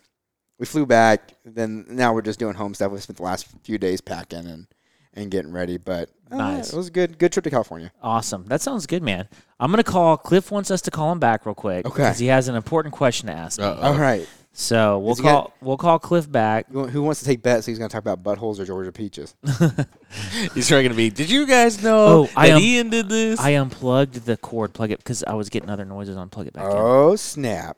we 0.58 0.66
flew 0.66 0.86
back. 0.86 1.34
Then 1.46 1.86
now 1.90 2.14
we're 2.14 2.22
just 2.22 2.40
doing 2.40 2.56
home 2.56 2.74
stuff. 2.74 2.92
We 2.92 3.00
spent 3.00 3.18
the 3.18 3.24
last 3.24 3.48
few 3.64 3.78
days 3.78 4.02
packing 4.02 4.46
and, 4.48 4.68
and 5.14 5.30
getting 5.32 5.52
ready. 5.52 5.78
But 5.78 6.10
uh, 6.32 6.38
Nice. 6.38 6.74
it 6.74 6.78
was 6.78 6.88
a 6.88 6.92
good 6.92 7.18
good 7.18 7.32
trip 7.32 7.44
to 7.44 7.50
California. 7.50 7.92
Awesome. 8.02 8.46
That 8.48 8.62
sounds 8.62 8.86
good, 8.86 9.04
man. 9.04 9.28
I'm 9.60 9.72
gonna 9.72 9.84
call. 9.84 10.18
Cliff 10.18 10.52
wants 10.52 10.72
us 10.72 10.82
to 10.84 10.92
call 10.92 11.12
him 11.12 11.20
back 11.20 11.46
real 11.46 11.56
quick. 11.56 11.86
Okay. 11.86 11.96
Because 11.96 12.20
he 12.20 12.28
has 12.28 12.48
an 12.48 12.56
important 12.56 12.94
question 12.94 13.28
to 13.28 13.34
ask. 13.34 13.60
Uh-oh. 13.60 13.80
All 13.82 13.98
right. 13.98 14.28
So 14.52 14.98
we'll 15.00 15.16
call. 15.16 15.24
got- 15.44 15.54
We'll 15.62 15.78
call 15.78 16.00
Cliff 16.00 16.30
back. 16.30 16.66
Who 16.72 16.88
who 16.88 17.04
wants 17.04 17.20
to 17.20 17.26
take 17.26 17.42
bets? 17.44 17.66
He's 17.68 17.78
going 17.78 17.88
to 17.90 17.94
talk 17.94 18.02
about 18.06 18.24
buttholes 18.24 18.60
or 18.60 18.66
Georgia 18.66 18.92
peaches. 18.92 19.36
He's 20.56 20.68
trying 20.68 20.90
to 20.90 20.96
be. 20.96 21.10
Did 21.12 21.30
you 21.30 21.46
guys 21.46 21.82
know 21.84 22.06
Oh, 22.08 22.24
that 22.26 22.38
I 22.38 22.48
am- 22.48 22.60
Ian 22.60 22.90
did 22.90 23.10
this? 23.10 23.40
I 23.40 23.52
unplugged 23.52 24.26
the 24.26 24.38
cord. 24.38 24.74
Plug 24.74 24.92
it 24.92 24.98
because 24.98 25.24
I 25.26 25.34
was 25.36 25.50
getting 25.50 25.70
other 25.70 25.86
noises. 25.86 26.18
Unplug 26.18 26.48
it 26.48 26.54
back 26.54 26.66
in. 26.66 26.72
Oh 26.74 27.16
snap! 27.16 27.78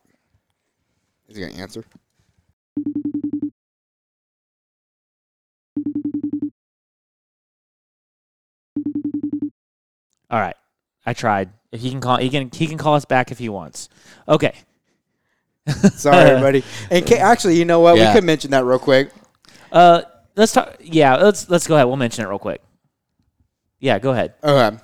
Is 1.28 1.36
he 1.36 1.42
going 1.42 1.54
to 1.56 1.60
answer? 1.62 1.84
All 10.32 10.40
right. 10.40 10.56
I 11.06 11.14
tried. 11.14 11.50
If 11.72 11.82
he 11.82 11.90
can 11.92 12.02
call, 12.02 12.18
he 12.18 12.30
can 12.30 12.50
he 12.52 12.68
can 12.68 12.78
call 12.78 12.96
us 12.96 13.06
back 13.06 13.32
if 13.32 13.38
he 13.38 13.50
wants. 13.50 13.90
Okay. 14.28 14.54
Sorry, 15.68 16.18
everybody. 16.30 16.64
And 16.90 17.06
ca- 17.06 17.18
actually, 17.18 17.58
you 17.58 17.66
know 17.66 17.80
what? 17.80 17.98
Yeah. 17.98 18.10
We 18.10 18.16
could 18.16 18.24
mention 18.24 18.52
that 18.52 18.66
real 18.66 18.80
quick. 18.80 19.12
Uh, 19.72 20.02
let's 20.36 20.54
talk. 20.54 20.78
Yeah, 20.80 21.16
let's 21.18 21.50
let's 21.50 21.68
go 21.68 21.76
ahead. 21.76 21.88
We'll 21.88 21.98
mention 21.98 22.26
it 22.26 22.28
real 22.28 22.40
quick. 22.40 22.62
Yeah, 23.80 24.00
go 24.00 24.12
ahead. 24.12 24.34
Okay. 24.44 24.78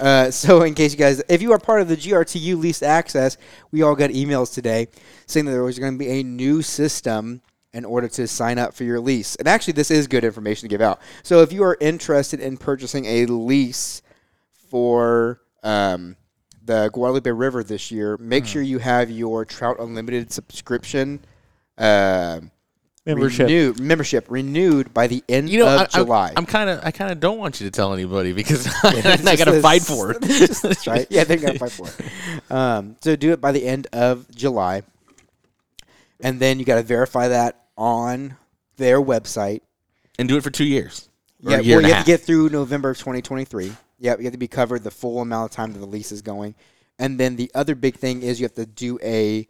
Uh, 0.00 0.30
so, 0.30 0.62
in 0.62 0.74
case 0.74 0.92
you 0.92 0.98
guys, 0.98 1.22
if 1.28 1.42
you 1.42 1.52
are 1.52 1.58
part 1.58 1.80
of 1.80 1.88
the 1.88 1.96
GRTU 1.96 2.56
leased 2.56 2.82
access, 2.82 3.36
we 3.72 3.82
all 3.82 3.96
got 3.96 4.10
emails 4.10 4.54
today 4.54 4.88
saying 5.26 5.46
that 5.46 5.52
there 5.52 5.64
was 5.64 5.78
going 5.78 5.92
to 5.92 5.98
be 5.98 6.20
a 6.20 6.22
new 6.22 6.62
system 6.62 7.40
in 7.72 7.84
order 7.84 8.08
to 8.08 8.26
sign 8.26 8.58
up 8.58 8.74
for 8.74 8.84
your 8.84 9.00
lease. 9.00 9.34
And 9.36 9.48
actually, 9.48 9.72
this 9.74 9.90
is 9.90 10.06
good 10.06 10.24
information 10.24 10.68
to 10.68 10.72
give 10.72 10.80
out. 10.80 11.00
So, 11.22 11.42
if 11.42 11.52
you 11.52 11.64
are 11.64 11.76
interested 11.80 12.40
in 12.40 12.56
purchasing 12.56 13.04
a 13.06 13.26
lease 13.26 14.02
for 14.70 15.40
um, 15.62 16.16
the 16.64 16.90
Guadalupe 16.92 17.30
River 17.30 17.62
this 17.64 17.90
year, 17.90 18.16
make 18.18 18.46
sure 18.46 18.62
you 18.62 18.78
have 18.78 19.10
your 19.10 19.44
Trout 19.44 19.76
Unlimited 19.80 20.32
subscription. 20.32 21.20
Uh, 21.76 22.40
Membership. 23.06 23.46
renewed, 23.46 23.80
membership 23.80 24.26
renewed 24.28 24.92
by 24.92 25.06
the 25.06 25.24
end 25.30 25.48
you 25.48 25.60
know, 25.60 25.66
of 25.66 25.80
I, 25.80 25.86
July. 25.86 26.32
am 26.36 26.44
kind 26.44 26.68
of. 26.68 26.80
I 26.84 26.90
kind 26.90 27.10
of 27.10 27.20
don't 27.20 27.38
want 27.38 27.58
you 27.58 27.66
to 27.66 27.70
tell 27.70 27.94
anybody 27.94 28.34
because 28.34 28.66
I 28.84 29.34
got 29.36 29.46
to 29.46 29.62
fight 29.62 29.80
for 29.80 30.10
it. 30.10 30.20
That's 30.20 30.86
right. 30.86 31.06
Yeah, 31.08 31.24
they 31.24 31.36
got 31.36 31.52
to 31.54 31.58
fight 31.58 31.72
for 31.72 31.86
it. 31.88 32.52
Um, 32.52 32.96
so 33.00 33.16
do 33.16 33.32
it 33.32 33.40
by 33.40 33.52
the 33.52 33.66
end 33.66 33.86
of 33.94 34.30
July, 34.34 34.82
and 36.20 36.38
then 36.38 36.58
you 36.58 36.66
got 36.66 36.74
to 36.76 36.82
verify 36.82 37.28
that 37.28 37.64
on 37.78 38.36
their 38.76 39.00
website. 39.00 39.62
and 40.18 40.28
do 40.28 40.36
it 40.36 40.42
for 40.42 40.50
two 40.50 40.64
years. 40.66 41.08
Or 41.44 41.52
Yeah, 41.52 41.58
a 41.58 41.62
year 41.62 41.76
well, 41.76 41.78
and 41.78 41.86
you 41.88 41.92
a 41.92 41.96
have 41.96 42.04
to 42.04 42.10
get 42.12 42.20
through 42.20 42.50
November 42.50 42.90
of 42.90 42.98
2023. 42.98 43.72
Yeah, 43.98 44.16
you 44.18 44.24
have 44.24 44.32
to 44.32 44.38
be 44.38 44.48
covered 44.48 44.84
the 44.84 44.90
full 44.90 45.20
amount 45.20 45.50
of 45.50 45.56
time 45.56 45.72
that 45.72 45.78
the 45.80 45.86
lease 45.86 46.12
is 46.12 46.22
going, 46.22 46.54
and 46.98 47.18
then 47.18 47.36
the 47.36 47.50
other 47.54 47.74
big 47.74 47.96
thing 47.96 48.22
is 48.22 48.40
you 48.40 48.44
have 48.44 48.54
to 48.54 48.66
do 48.66 48.98
a. 49.02 49.46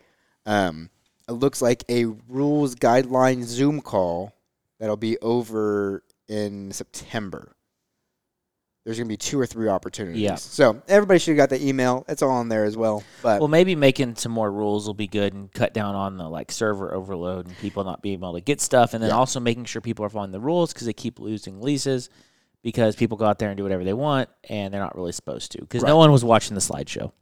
Um, 0.47 0.89
it 1.29 1.33
looks 1.33 1.61
like 1.61 1.85
a 1.91 2.07
rules 2.29 2.75
guideline 2.75 3.45
Zoom 3.45 3.83
call 3.83 4.33
that'll 4.81 4.97
be 4.97 5.19
over 5.19 6.03
in 6.29 6.73
September. 6.73 7.55
There's 8.87 8.97
gonna 8.97 9.09
be 9.09 9.19
two 9.19 9.39
or 9.39 9.45
three 9.45 9.69
opportunities. 9.69 10.23
Yeah. 10.23 10.37
So 10.37 10.81
everybody 10.89 11.19
should 11.19 11.37
have 11.37 11.51
got 11.51 11.55
the 11.59 11.63
email. 11.69 12.07
It's 12.09 12.23
all 12.23 12.31
on 12.31 12.49
there 12.49 12.65
as 12.65 12.75
well. 12.75 13.05
But 13.23 13.41
Well, 13.41 13.49
maybe 13.49 13.75
making 13.75 14.17
some 14.17 14.33
more 14.33 14.51
rules 14.51 14.87
will 14.87 14.95
be 14.95 15.07
good 15.07 15.35
and 15.35 15.53
cut 15.53 15.75
down 15.75 15.95
on 15.95 16.17
the 16.17 16.27
like 16.27 16.51
server 16.51 16.95
overload 16.95 17.47
and 17.47 17.59
people 17.59 17.85
not 17.85 18.01
being 18.01 18.15
able 18.21 18.33
to 18.33 18.41
get 18.41 18.63
stuff, 18.63 18.95
and 18.95 19.03
then 19.03 19.11
Yeah. 19.11 19.17
also 19.17 19.41
making 19.41 19.67
sure 19.67 19.83
people 19.83 20.07
are 20.07 20.09
following 20.09 20.33
the 20.33 20.41
rules 20.41 20.73
because 20.73 20.87
they 20.87 20.95
keep 20.95 21.19
losing 21.21 21.61
leases 21.61 22.09
because 22.63 22.97
people 22.97 23.17
go 23.17 23.25
out 23.25 23.39
there 23.39 23.49
and 23.51 23.57
do 23.57 23.63
whatever 23.63 23.85
they 23.85 23.93
want 23.93 24.29
and 24.49 24.73
they're 24.73 24.81
not 24.81 24.95
really 24.97 25.13
supposed 25.13 25.53
to 25.53 25.61
because 25.61 25.83
Right. 25.83 25.89
no 25.91 25.97
one 25.97 26.11
was 26.13 26.25
watching 26.25 26.55
the 26.55 26.61
slideshow. 26.61 27.13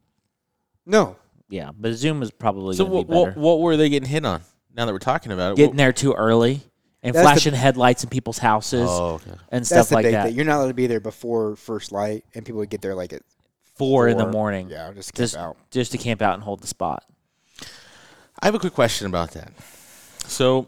no, 0.85 1.17
Yeah, 1.49 1.71
but 1.79 1.93
Zoom 1.95 2.23
is 2.23 2.31
probably 2.31 2.75
So 2.77 2.85
going 2.87 2.91
to 2.91 2.97
what, 2.97 3.07
be 3.27 3.31
better. 3.31 3.41
what, 3.41 3.59
what 3.59 3.61
were 3.61 3.77
they 3.77 3.89
getting 3.89 4.09
hit 4.09 4.25
on? 4.25 4.43
Now 4.75 4.87
that 4.87 4.93
we're 4.93 4.99
talking 4.99 5.33
about 5.33 5.53
it, 5.53 5.57
Getting 5.57 5.71
what- 5.73 5.77
there 5.79 5.93
too 5.93 6.13
early 6.15 6.61
and 7.03 7.15
That's 7.15 7.23
the- 7.25 7.31
flashing 7.33 7.55
headlights 7.55 8.03
in 8.05 8.11
people's 8.11 8.39
houses 8.39 8.89
Oh, 8.91 9.15
okay. 9.15 9.31
and 9.51 9.61
that's 9.61 9.69
stuff 9.69 9.89
the 9.91 9.95
like 9.95 10.05
big 10.05 10.13
that. 10.13 10.27
thing. 10.27 10.35
You're 10.37 10.45
not 10.45 10.57
allowed 10.59 10.69
to 10.69 10.75
be 10.75 10.87
there 10.87 11.01
before 11.01 11.55
first 11.57 11.93
light, 11.93 12.25
and 12.35 12.45
people 12.45 12.59
would 12.59 12.71
get 12.71 12.83
there 12.83 12.95
like 12.95 13.13
at 13.13 13.23
Four 13.77 14.09
in 14.09 14.17
the 14.17 14.25
four. 14.25 14.33
morning, 14.33 14.71
Yeah, 14.71 14.91
just 14.93 15.13
camp 15.13 15.17
just 15.23 15.37
out. 15.37 15.57
just 15.71 15.93
to 15.93 15.99
camp 15.99 16.21
out 16.23 16.35
and 16.35 16.43
hold 16.43 16.61
the 16.61 16.67
spot. 16.67 17.05
I 18.41 18.47
have 18.47 18.55
a 18.55 18.59
quick 18.59 18.75
question 18.75 19.07
about 19.07 19.31
that. 19.33 19.53
So, 20.27 20.67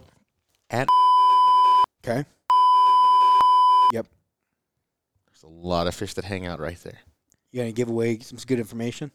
at 0.70 0.88
Okay. 2.04 2.24
Yep. 3.92 4.06
There's 5.26 5.42
a 5.42 5.47
lot 5.66 5.86
of 5.86 5.94
fish 5.94 6.14
that 6.14 6.24
hang 6.24 6.46
out 6.46 6.60
right 6.60 6.78
there. 6.82 6.98
You 7.52 7.60
gonna 7.60 7.72
give 7.72 7.88
away 7.88 8.18
some 8.20 8.38
good 8.46 8.58
information? 8.58 9.10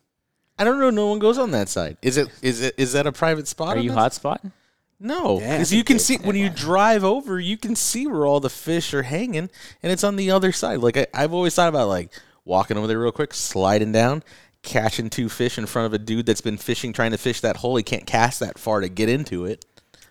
I 0.57 0.63
don't 0.63 0.79
know. 0.79 0.89
No 0.89 1.07
one 1.07 1.19
goes 1.19 1.37
on 1.37 1.51
that 1.51 1.69
side. 1.69 1.97
Is 2.01 2.17
it? 2.17 2.27
Is 2.41 2.61
it? 2.61 2.75
Is 2.77 2.93
that 2.93 3.07
a 3.07 3.11
private 3.11 3.47
spot? 3.47 3.77
Are 3.77 3.79
you 3.79 3.89
that 3.89 3.95
hot 3.95 4.13
spotting? 4.13 4.51
No, 4.99 5.37
because 5.39 5.73
I 5.73 5.75
you 5.75 5.83
can 5.83 5.99
see 5.99 6.17
when 6.17 6.35
you 6.37 6.49
drive 6.49 7.03
over, 7.03 7.39
you 7.39 7.57
can 7.57 7.75
see 7.75 8.07
where 8.07 8.25
all 8.25 8.39
the 8.39 8.49
fish 8.49 8.93
are 8.93 9.03
hanging, 9.03 9.49
and 9.81 9.91
it's 9.91 10.03
on 10.03 10.15
the 10.15 10.31
other 10.31 10.51
side. 10.51 10.79
Like 10.79 10.95
I, 10.97 11.07
I've 11.13 11.33
always 11.33 11.53
thought 11.55 11.67
about 11.69 11.89
like 11.89 12.11
walking 12.45 12.77
over 12.77 12.87
there 12.87 12.99
real 12.99 13.11
quick, 13.11 13.33
sliding 13.33 13.91
down, 13.91 14.23
catching 14.61 15.09
two 15.09 15.27
fish 15.29 15.57
in 15.57 15.65
front 15.65 15.87
of 15.87 15.93
a 15.93 15.97
dude 15.99 16.25
that's 16.25 16.39
been 16.41 16.57
fishing, 16.57 16.93
trying 16.93 17.11
to 17.11 17.17
fish 17.17 17.41
that 17.41 17.57
hole. 17.57 17.75
He 17.75 17.83
can't 17.83 18.05
cast 18.05 18.39
that 18.39 18.57
far 18.57 18.79
to 18.79 18.87
get 18.87 19.09
into 19.09 19.45
it, 19.45 19.65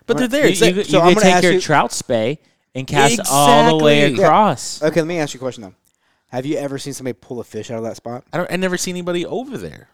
but 0.05 0.17
they're 0.17 0.27
there. 0.27 0.43
You, 0.45 0.51
It's 0.51 0.59
you, 0.61 0.67
like- 0.67 0.75
you 0.75 0.83
so 0.83 0.99
I'm 0.99 1.13
gonna 1.13 1.21
take 1.21 1.33
ask 1.35 1.43
your 1.43 1.53
you- 1.53 1.61
trout 1.61 1.91
spey 1.91 2.39
and 2.75 2.85
cast 2.85 3.19
all 3.31 3.79
the 3.79 3.83
way 3.83 4.01
Exactly. 4.03 4.21
Yeah. 4.21 4.27
across. 4.27 4.83
Okay, 4.83 5.01
let 5.01 5.07
me 5.07 5.17
ask 5.17 5.33
you 5.33 5.39
a 5.39 5.41
question 5.41 5.63
though. 5.63 5.73
Have 6.33 6.47
you 6.47 6.57
ever 6.57 6.79
seen 6.79 6.93
somebody 6.93 7.13
pull 7.13 7.39
a 7.39 7.43
fish 7.43 7.69
out 7.69 7.77
of 7.77 7.83
that 7.83 7.95
spot? 7.95 8.23
I 8.33 8.37
don't. 8.37 8.51
I 8.51 8.55
never 8.55 8.75
see 8.75 8.89
anybody 8.89 9.23
over 9.23 9.55
there. 9.55 9.89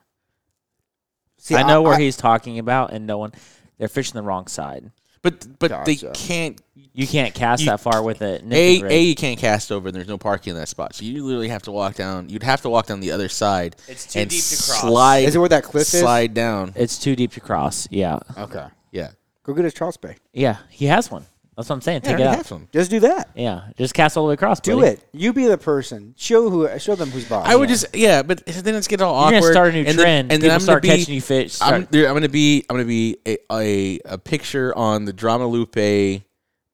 See, 1.38 1.54
I 1.54 1.64
know 1.64 1.82
where 1.82 2.00
he's 2.00 2.16
talking 2.16 2.60
about, 2.60 2.94
and 2.94 3.06
no 3.06 3.18
one. 3.18 3.34
They're 3.78 3.90
fishing 3.90 4.14
the 4.14 4.24
wrong 4.24 4.48
side. 4.48 4.90
But 5.22 5.60
but 5.60 5.84
they 5.84 5.98
can't. 5.98 6.62
You 6.76 7.06
can't 7.06 7.34
cast 7.34 7.64
You- 7.64 7.66
that 7.72 7.82
far 7.82 8.02
with 8.02 8.22
it. 8.22 8.42
A 8.50 8.82
a 8.84 9.02
you 9.04 9.16
can't 9.16 9.38
cast 9.38 9.70
over, 9.70 9.90
and 9.90 9.96
there's 9.96 10.08
no 10.08 10.18
parking 10.18 10.52
in 10.52 10.58
that 10.62 10.70
spot. 10.70 10.96
So 10.96 11.04
you 11.04 11.26
literally 11.26 11.50
have 11.50 11.64
to 11.64 11.72
walk 11.72 11.96
down. 11.96 12.30
You'd 12.30 12.44
have 12.44 12.62
to 12.62 12.70
walk 12.70 12.88
down 12.88 13.02
the 13.02 13.12
other 13.12 13.28
side. 13.28 13.76
It's 13.90 14.06
too 14.06 14.20
and 14.20 14.30
deep 14.30 14.42
to 14.42 14.56
cross. 14.56 14.80
Slide. 14.80 15.26
Is 15.26 15.36
it 15.36 15.40
where 15.40 15.50
that 15.50 15.66
cliff 15.66 15.82
is? 15.82 16.00
slide 16.00 16.34
down? 16.34 16.72
It's 16.78 16.98
too 16.98 17.18
deep 17.18 17.34
to 17.34 17.42
cross. 17.42 17.86
Yeah, 17.92 18.20
Okay. 18.38 18.66
Yeah. 18.92 19.10
Go 19.44 19.54
get 19.54 19.66
a 19.66 19.72
trout 19.72 19.98
Bay. 20.00 20.16
yeah. 20.32 20.58
He 20.70 20.86
has 20.86 21.12
one. 21.12 21.26
That's 21.60 21.68
what 21.70 21.76
I'm 21.76 21.82
saying. 21.82 21.98
I 21.98 22.00
Take 22.00 22.08
it 22.12 22.14
already 22.14 22.24
out. 22.30 22.36
have 22.38 22.48
some. 22.48 22.70
Just 22.72 22.90
do 22.90 23.02
that. 23.02 23.32
Yeah, 23.36 23.64
just 23.78 23.94
cast 23.94 24.16
all 24.16 24.24
the 24.24 24.30
way 24.30 24.34
across. 24.36 24.62
Do 24.62 24.78
buddy. 24.78 24.88
it. 24.94 25.04
You 25.12 25.34
be 25.34 25.46
the 25.46 25.58
person. 25.58 26.14
Show 26.18 26.50
who. 26.50 26.80
Show 26.80 26.96
them 26.96 27.10
who's 27.10 27.28
boss. 27.28 27.46
I 27.48 27.56
would 27.58 27.68
just 27.68 27.86
yeah, 27.94 28.24
but 28.24 28.46
then 28.46 28.76
it's 28.76 28.88
get 28.88 29.02
all 29.02 29.14
You're 29.30 29.40
awkward. 29.40 29.42
gonna 29.42 29.52
start 29.54 29.70
a 29.70 29.72
new 29.74 29.80
and 29.80 29.88
then- 29.90 29.96
trend. 29.98 30.20
and 30.32 30.40
People 30.42 30.48
then 30.48 30.52
I'm 30.56 30.60
start 30.62 30.84
gonna 30.84 30.94
be, 30.94 31.00
catching 31.00 31.16
you 31.16 31.22
fish. 31.22 31.62
I'm, 31.62 31.68
Start, 31.84 31.92
there- 31.92 32.08
I'm 32.08 32.14
gonna 32.14 32.30
be 32.30 32.64
I'm 32.70 32.78
gonna 32.78 32.86
be 32.88 33.18
a, 33.28 33.38
a 33.52 34.00
a 34.06 34.18
picture 34.18 34.74
on 34.78 35.04
the 35.04 35.12
Drama 35.12 35.48
Lupe 35.48 35.76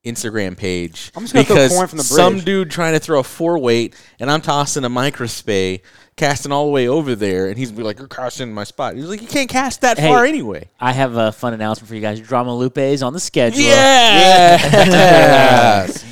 Instagram 0.05 0.57
page. 0.57 1.11
I'm 1.15 1.23
just 1.23 1.33
gonna 1.33 1.45
throw 1.45 1.55
because 1.55 1.71
corn 1.71 1.87
from 1.87 1.97
the 1.97 2.03
some 2.03 2.39
dude 2.39 2.71
trying 2.71 2.93
to 2.93 2.99
throw 2.99 3.19
a 3.19 3.23
four 3.23 3.59
weight, 3.59 3.95
and 4.19 4.31
I'm 4.31 4.41
tossing 4.41 4.83
a 4.83 4.89
microspey, 4.89 5.81
casting 6.15 6.51
all 6.51 6.65
the 6.65 6.71
way 6.71 6.87
over 6.87 7.15
there, 7.15 7.47
and 7.47 7.57
he's 7.57 7.71
be 7.71 7.81
like, 7.83 7.97
"You're 7.97 8.07
casting 8.07 8.53
my 8.53 8.63
spot." 8.63 8.95
He's 8.95 9.05
like, 9.05 9.21
"You 9.21 9.27
can't 9.27 9.49
cast 9.49 9.81
that 9.81 9.97
Hey, 9.97 10.09
far 10.09 10.25
anyway." 10.25 10.69
I 10.79 10.93
have 10.93 11.17
a 11.17 11.31
fun 11.31 11.53
announcement 11.53 11.89
for 11.89 11.95
you 11.95 12.01
guys. 12.01 12.19
Drama 12.21 12.55
Lupe 12.55 12.77
is 12.77 13.01
on 13.03 13.13
the 13.13 13.19
schedule. 13.19 13.61
Yes, 13.61 14.61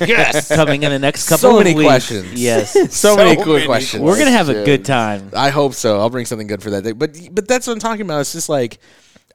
yes. 0.00 0.48
Coming 0.54 0.82
in 0.82 0.90
the 0.90 0.98
next 0.98 1.28
couple. 1.28 1.50
So 1.50 1.58
of 1.58 1.64
many 1.64 1.76
weeks. 1.76 1.86
questions. 1.86 2.32
Yes. 2.34 2.74
So, 2.94 3.16
many 3.16 3.36
cool 3.42 3.64
questions. 3.64 4.02
We're 4.02 4.18
gonna 4.18 4.30
have 4.30 4.48
a 4.48 4.64
good 4.64 4.84
time. 4.84 5.30
I 5.36 5.50
hope 5.50 5.74
so. 5.74 5.98
I'll 6.00 6.10
bring 6.10 6.26
something 6.26 6.46
good 6.46 6.62
for 6.62 6.70
that 6.70 6.84
day. 6.84 6.92
But 6.92 7.16
but 7.32 7.48
that's 7.48 7.66
what 7.66 7.72
I'm 7.74 7.80
talking 7.80 8.02
about. 8.02 8.20
It's 8.20 8.32
just 8.32 8.48
like 8.48 8.78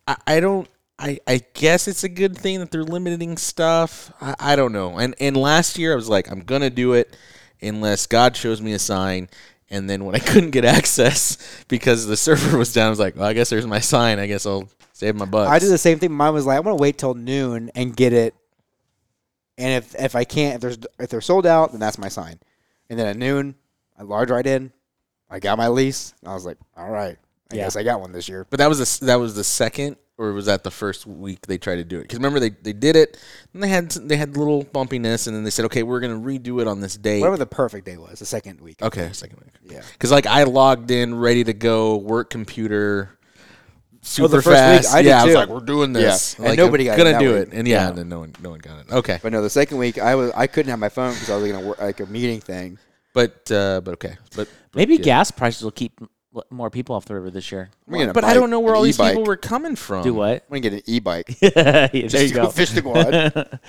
I, 0.08 0.16
I 0.28 0.40
don't. 0.40 0.68
I, 1.02 1.20
I 1.26 1.42
guess 1.54 1.88
it's 1.88 2.04
a 2.04 2.10
good 2.10 2.38
thing 2.38 2.60
that 2.60 2.72
they're 2.72 2.84
limiting 2.84 3.38
stuff. 3.38 4.12
I, 4.22 4.36
I 4.40 4.56
don't 4.58 4.74
know. 4.74 4.98
And 4.98 5.16
and 5.20 5.38
last 5.38 5.78
year 5.78 5.94
I 5.94 5.96
was 5.96 6.10
like, 6.10 6.30
I'm 6.30 6.42
gonna 6.42 6.70
do 6.70 6.94
it 6.94 7.16
unless 7.62 8.06
God 8.06 8.36
shows 8.36 8.62
me 8.62 8.74
a 8.74 8.80
sign. 8.80 9.30
And 9.70 9.90
then 9.90 10.04
when 10.04 10.16
I 10.16 10.20
couldn't 10.32 10.52
get 10.52 10.66
access 10.66 11.64
because 11.70 12.06
the 12.06 12.18
server 12.18 12.58
was 12.58 12.74
down, 12.74 12.88
I 12.88 12.90
was 12.90 13.00
like, 13.00 13.16
well, 13.16 13.26
I 13.26 13.34
guess 13.34 13.50
there's 13.50 13.66
my 13.68 13.80
sign. 13.80 14.20
I 14.20 14.28
guess 14.28 14.46
I'll 14.46 14.68
save 14.94 15.16
my 15.16 15.26
butt. 15.26 15.48
I 15.48 15.58
did 15.60 15.70
the 15.70 15.78
same 15.78 16.00
thing. 16.00 16.12
Mine 16.12 16.34
was 16.34 16.46
like, 16.46 16.58
I'm 16.58 16.64
gonna 16.64 16.76
wait 16.76 16.98
till 16.98 17.14
noon 17.14 17.72
and 17.76 17.96
get 17.96 18.12
it. 18.12 18.36
And 19.58 19.84
if 19.84 19.96
if 19.96 20.16
I 20.16 20.24
can't, 20.26 20.56
if 20.56 20.62
there's 20.62 20.78
if 21.00 21.10
they're 21.10 21.22
sold 21.22 21.46
out, 21.46 21.72
then 21.72 21.80
that's 21.80 21.98
my 21.98 22.10
sign. 22.10 22.40
And 22.90 23.00
then 23.00 23.08
at 23.08 23.18
noon, 23.18 23.56
I 23.98 24.04
large 24.04 24.32
right 24.32 24.46
in. 24.46 24.72
I 25.30 25.40
got 25.40 25.58
my 25.58 25.68
lease. 25.68 26.14
I 26.26 26.34
was 26.34 26.46
like, 26.46 26.58
all 26.76 26.90
right, 26.90 27.18
I 27.52 27.56
Yeah. 27.56 27.64
guess 27.66 27.76
I 27.76 27.84
got 27.84 28.02
one 28.02 28.12
this 28.12 28.28
year. 28.28 28.48
But 28.50 28.58
that 28.60 28.68
was 28.68 29.00
the 29.00 29.06
that 29.06 29.16
was 29.18 29.36
the 29.36 29.44
second, 29.44 29.98
or 30.20 30.34
was 30.34 30.46
that 30.48 30.64
the 30.64 30.70
first 30.72 31.08
week 31.08 31.48
they 31.48 31.58
tried 31.58 31.78
to 31.78 31.84
do 31.86 31.98
it? 31.98 32.02
Because 32.04 32.18
remember 32.20 32.40
they, 32.40 32.50
they 32.50 32.74
did 32.74 32.96
it, 32.96 33.18
and 33.54 33.64
they 33.64 33.70
had 33.70 33.90
they 33.92 34.18
had 34.18 34.36
a 34.36 34.40
little 34.40 34.66
bumpiness, 34.66 35.26
and 35.28 35.36
then 35.36 35.44
they 35.44 35.50
said, 35.50 35.66
okay, 35.66 35.82
we're 35.84 36.00
gonna 36.02 36.20
redo 36.20 36.62
it 36.62 36.68
on 36.68 36.82
this 36.82 36.96
day. 36.98 37.20
Whatever 37.22 37.38
the 37.38 37.46
perfect 37.46 37.86
day 37.86 37.98
was, 37.98 38.20
the 38.20 38.26
second 38.26 38.60
week. 38.62 38.82
Okay, 38.82 39.10
second 39.14 39.40
week. 39.40 39.54
Yeah. 39.74 39.82
Because 39.94 40.12
like 40.12 40.28
I 40.28 40.44
logged 40.44 40.92
in, 40.92 41.16
ready 41.16 41.44
to 41.46 41.54
go, 41.54 41.96
work 41.96 42.30
computer, 42.30 43.18
super 44.02 44.28
the 44.28 44.36
first 44.38 44.48
week, 44.48 44.56
fast. 44.84 44.94
I 44.94 45.02
did 45.02 45.08
yeah, 45.10 45.22
I 45.22 45.26
was 45.26 45.34
too. 45.34 45.38
like, 45.40 45.50
we're 45.50 45.60
doing 45.62 45.94
this. 45.94 46.36
Yeah, 46.38 46.46
and 46.46 46.50
Like, 46.52 46.58
nobody 46.58 46.90
I'm 46.92 46.98
got 46.98 47.04
gonna 47.04 47.14
that 47.14 47.20
do 47.20 47.34
week. 47.36 47.48
it, 47.48 47.54
and 47.54 47.68
yeah, 47.68 47.84
Yeah. 47.84 47.90
and 47.90 47.98
then 47.98 48.10
no 48.10 48.20
one 48.20 48.34
no 48.42 48.50
one 48.52 48.60
got 48.60 48.80
it. 48.80 48.92
Okay, 48.92 49.20
But 49.24 49.32
no, 49.32 49.42
the 49.42 49.50
second 49.50 49.78
week 49.78 49.98
I 49.98 50.16
was 50.16 50.32
I 50.36 50.48
couldn't 50.48 50.70
have 50.70 50.80
my 50.80 50.90
phone 50.90 51.14
because 51.14 51.30
I 51.30 51.38
was 51.38 51.50
gonna 51.52 51.66
work 51.66 51.80
like 51.80 52.00
a 52.02 52.06
meeting 52.06 52.42
thing. 52.42 52.78
but 53.14 53.50
uh, 53.52 53.82
but 53.82 53.94
okay, 53.94 54.18
but, 54.36 54.48
but 54.72 54.76
Maybe 54.76 54.96
yeah. 54.98 55.02
gas 55.04 55.32
prices 55.32 55.64
will 55.64 55.72
keep 55.72 56.00
m- 56.36 56.42
more 56.50 56.70
people 56.70 56.96
off 56.96 57.06
the 57.06 57.14
river 57.16 57.30
this 57.32 57.52
year. 57.52 57.70
I'm 57.88 57.94
gonna 57.94 58.06
get 58.06 58.10
a 58.12 58.14
But 58.14 58.24
I 58.24 58.28
bike, 58.30 58.36
don't 58.36 58.50
know 58.50 58.60
where 58.60 58.74
an 58.74 58.78
all 58.78 58.84
these 58.84 58.98
e-bike. 59.00 59.12
people 59.14 59.26
were 59.26 59.38
coming 59.38 59.76
from. 59.76 60.04
Do 60.04 60.14
what? 60.14 60.44
I'm 60.44 60.50
gonna 60.50 60.60
get 60.62 60.74
an 60.74 60.82
e-bike. 60.86 61.38
there 61.40 61.90
you 61.94 62.08
Just 62.08 62.28
to 62.30 62.34
go. 62.34 62.44
go 62.46 62.50
fish 62.52 62.72
the 62.72 62.82
Guad. 62.82 63.16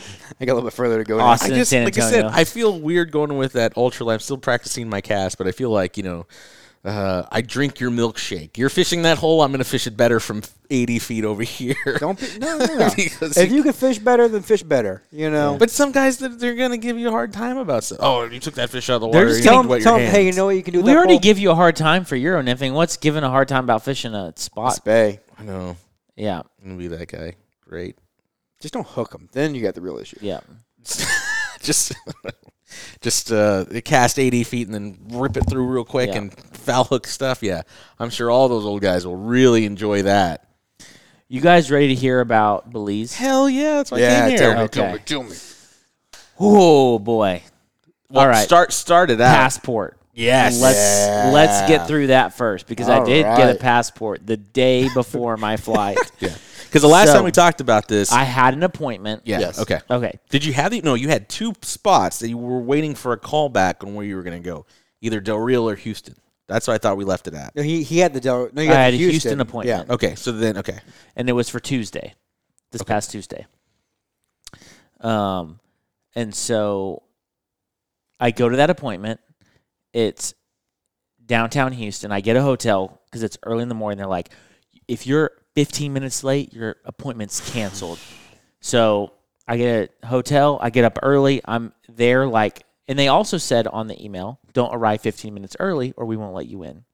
I 0.40 0.44
got 0.44 0.52
a 0.52 0.54
little 0.54 0.62
bit 0.62 0.72
further 0.74 0.98
to 0.98 1.04
go. 1.04 1.18
now. 1.18 1.24
Austin. 1.26 1.52
I 1.52 1.54
in 1.54 1.60
just 1.60 1.70
San 1.70 1.84
like 1.84 1.96
I 1.98 2.00
said, 2.02 2.14
Antonio. 2.24 2.38
I 2.38 2.44
feel 2.44 2.78
weird 2.78 3.10
going 3.12 3.36
with 3.36 3.52
that 3.54 3.76
ultra. 3.76 4.06
I'm 4.08 4.20
still 4.20 4.38
practicing 4.38 4.88
my 4.88 5.00
cast, 5.00 5.38
but 5.38 5.46
I 5.46 5.52
feel 5.52 5.70
like 5.70 5.96
you 5.96 6.02
know, 6.02 6.26
uh, 6.84 7.24
I 7.30 7.42
drink 7.42 7.78
your 7.80 7.90
milkshake. 7.90 8.56
You're 8.56 8.70
fishing 8.70 9.02
that 9.02 9.18
hole. 9.18 9.42
I'm 9.42 9.50
gonna 9.52 9.64
fish 9.64 9.86
it 9.86 9.96
better 9.96 10.18
from 10.20 10.42
80 10.70 10.98
feet 10.98 11.24
over 11.24 11.42
here. 11.42 11.74
Don't 11.98 12.18
be, 12.18 12.26
no, 12.38 12.56
no, 12.64 12.64
no. 12.76 12.90
Because 12.96 13.36
if 13.36 13.50
you- 13.50 13.56
you 13.58 13.62
can 13.62 13.72
fish 13.74 13.98
better, 13.98 14.28
then 14.28 14.40
fish 14.42 14.62
better. 14.62 15.02
You 15.12 15.28
know. 15.30 15.56
But 15.58 15.70
some 15.70 15.92
guys 15.92 16.18
that 16.18 16.38
they're 16.40 16.54
gonna 16.54 16.78
give 16.78 16.98
you 16.98 17.08
a 17.08 17.10
hard 17.10 17.32
time 17.34 17.58
about 17.58 17.84
stuff. 17.84 17.98
Oh, 18.00 18.24
you 18.24 18.40
took 18.40 18.54
that 18.54 18.70
fish 18.70 18.88
out 18.88 18.94
of 18.96 19.00
the 19.02 19.06
water. 19.08 19.18
They're 19.20 19.28
just 19.28 19.40
you 19.44 19.50
tell 19.50 19.62
need 19.62 19.70
them, 19.72 19.80
tell 19.82 19.98
your 19.98 20.06
'em, 20.08 20.12
hey, 20.14 20.26
you 20.26 20.32
know 20.32 20.46
what 20.46 20.56
you 20.56 20.62
can 20.62 20.72
do. 20.72 20.78
with 20.78 20.86
We 20.86 20.92
that 20.92 20.98
already 20.98 21.14
pole? 21.14 21.20
give 21.20 21.38
you 21.38 21.50
a 21.50 21.54
hard 21.54 21.76
time 21.76 22.04
for 22.04 22.16
Euro 22.16 22.42
nymphing. 22.42 22.72
What's 22.72 22.96
giving 22.96 23.24
a 23.24 23.28
hard 23.30 23.48
time 23.48 23.64
about 23.64 23.84
fishing 23.84 24.14
a 24.14 24.32
spot? 24.36 24.82
Bay. 24.84 25.20
I 25.38 25.42
know. 25.42 25.76
Yeah, 26.16 26.38
I'm 26.62 26.64
gonna 26.64 26.76
be 26.78 26.88
that 26.88 27.08
guy. 27.10 27.34
Great. 27.66 27.96
Just 28.60 28.72
don't 28.74 28.86
hook 28.86 29.10
them. 29.10 29.28
Then 29.32 29.54
you 29.54 29.62
got 29.62 29.74
the 29.74 29.80
real 29.82 29.98
issue. 29.98 30.18
yeah. 30.20 30.40
just, 31.62 31.94
just 33.00 33.32
uh, 33.32 33.64
cast 33.84 34.18
80 34.18 34.44
feet 34.44 34.66
and 34.68 34.74
then 34.74 34.98
rip 35.18 35.36
it 35.36 35.48
through 35.48 35.66
real 35.66 35.84
quick 35.84 36.10
Yeah. 36.10 36.18
and 36.18 36.34
foul 36.60 36.84
hook 36.84 37.06
stuff. 37.06 37.42
Yeah, 37.42 37.62
I'm 37.98 38.10
sure 38.10 38.30
all 38.30 38.48
those 38.48 38.64
old 38.64 38.80
guys 38.82 39.06
will 39.06 39.16
really 39.16 39.64
enjoy 39.66 40.02
that. 40.02 40.46
You 41.28 41.40
guys 41.40 41.70
ready 41.70 41.88
to 41.88 41.94
hear 41.94 42.20
about 42.20 42.70
Belize? 42.72 43.14
Hell 43.14 43.48
yeah, 43.48 43.76
that's 43.76 43.90
why 43.92 43.98
I 43.98 44.00
Yeah, 44.00 44.28
came 44.28 44.38
tell 44.38 44.48
here. 44.50 44.56
me, 44.56 44.62
Okay. 44.64 44.80
tell 44.80 44.92
me, 44.92 44.98
tell 45.04 45.22
me. 45.22 45.36
Oh 46.38 46.98
boy! 46.98 47.42
Well, 48.10 48.22
All 48.22 48.28
right. 48.28 48.44
start 48.44 48.72
start 48.72 49.10
it 49.10 49.20
out. 49.20 49.34
Passport. 49.34 49.96
Yes. 50.12 50.60
Let's 50.60 50.78
Yeah. 50.78 51.30
let's 51.32 51.68
get 51.68 51.86
through 51.86 52.08
that 52.08 52.34
first 52.34 52.66
because 52.66 52.88
I 52.88 52.98
All 52.98 53.06
did 53.06 53.22
get 53.24 53.54
a 53.54 53.58
passport 53.58 54.26
the 54.26 54.36
day 54.36 54.88
before 54.92 55.36
my 55.36 55.56
flight. 55.56 55.98
Yeah. 56.20 56.34
Because 56.66 56.82
the 56.82 56.88
last 56.88 57.08
So- 57.08 57.14
time 57.14 57.24
we 57.24 57.32
talked 57.32 57.60
about 57.60 57.88
this, 57.88 58.12
I 58.12 58.22
had 58.22 58.54
an 58.54 58.62
appointment. 58.62 59.22
yeah. 59.24 59.40
Yes. 59.40 59.58
Okay. 59.58 59.80
Okay. 59.90 60.18
Did 60.30 60.44
you 60.44 60.52
have 60.52 60.70
the? 60.70 60.80
No, 60.82 60.94
you 60.94 61.08
had 61.08 61.28
two 61.28 61.52
spots 61.62 62.18
that 62.20 62.28
you 62.28 62.38
were 62.38 62.60
waiting 62.60 62.94
for 62.94 63.12
a 63.12 63.16
call 63.16 63.48
back 63.48 63.82
on 63.82 63.94
where 63.94 64.04
you 64.06 64.14
were 64.16 64.22
going 64.22 64.40
to 64.40 64.46
go, 64.48 64.66
either 65.00 65.20
Del 65.20 65.38
Rio 65.38 65.66
or 65.68 65.74
Houston. 65.74 66.14
That's 66.50 66.66
what 66.66 66.74
I 66.74 66.78
thought 66.78 66.96
we 66.96 67.04
left 67.04 67.28
it 67.28 67.34
at. 67.34 67.54
No, 67.54 67.62
he 67.62 67.82
he 67.82 67.98
had 67.98 68.12
the 68.12 68.20
Del. 68.20 68.50
No, 68.52 68.62
you 68.62 68.70
I 68.70 68.74
had 68.74 68.84
had 68.84 68.92
the 68.94 68.96
a 68.96 68.98
Houston, 68.98 69.12
Houston 69.12 69.40
appointment. 69.40 69.86
Yeah. 69.88 69.94
Okay, 69.94 70.14
so 70.16 70.32
then 70.32 70.58
okay, 70.58 70.80
and 71.16 71.28
it 71.28 71.32
was 71.32 71.48
for 71.48 71.60
Tuesday, 71.60 72.14
this 72.72 72.82
past 72.82 73.10
Tuesday. 73.10 73.46
Um, 75.00 75.60
and 76.14 76.34
so 76.34 77.04
I 78.18 78.32
go 78.32 78.48
to 78.48 78.56
that 78.56 78.68
appointment. 78.68 79.20
It's 79.92 80.34
downtown 81.24 81.72
Houston. 81.72 82.12
I 82.12 82.20
get 82.20 82.36
a 82.36 82.42
hotel 82.42 83.00
because 83.06 83.22
it's 83.22 83.38
early 83.44 83.62
in 83.62 83.68
the 83.68 83.74
morning. 83.74 83.98
They're 83.98 84.06
like, 84.06 84.30
if 84.88 85.06
you're 85.06 85.30
15 85.54 85.92
minutes 85.92 86.24
late, 86.24 86.52
your 86.52 86.76
appointment's 86.84 87.52
canceled. 87.52 87.98
So 88.60 89.12
I 89.46 89.56
get 89.56 89.94
a 90.02 90.06
hotel. 90.06 90.58
I 90.60 90.70
get 90.70 90.84
up 90.84 90.98
early. 91.02 91.40
I'm 91.44 91.72
there 91.88 92.26
like, 92.26 92.64
and 92.90 92.98
they 92.98 93.06
also 93.06 93.38
said 93.38 93.68
on 93.68 93.86
the 93.86 94.04
email, 94.04 94.40
don't 94.52 94.74
arrive 94.74 95.00
15 95.00 95.32
minutes 95.32 95.56
early 95.60 95.94
or 95.96 96.04
we 96.06 96.16
won't 96.16 96.34
let 96.34 96.46
you 96.46 96.64
in. 96.64 96.84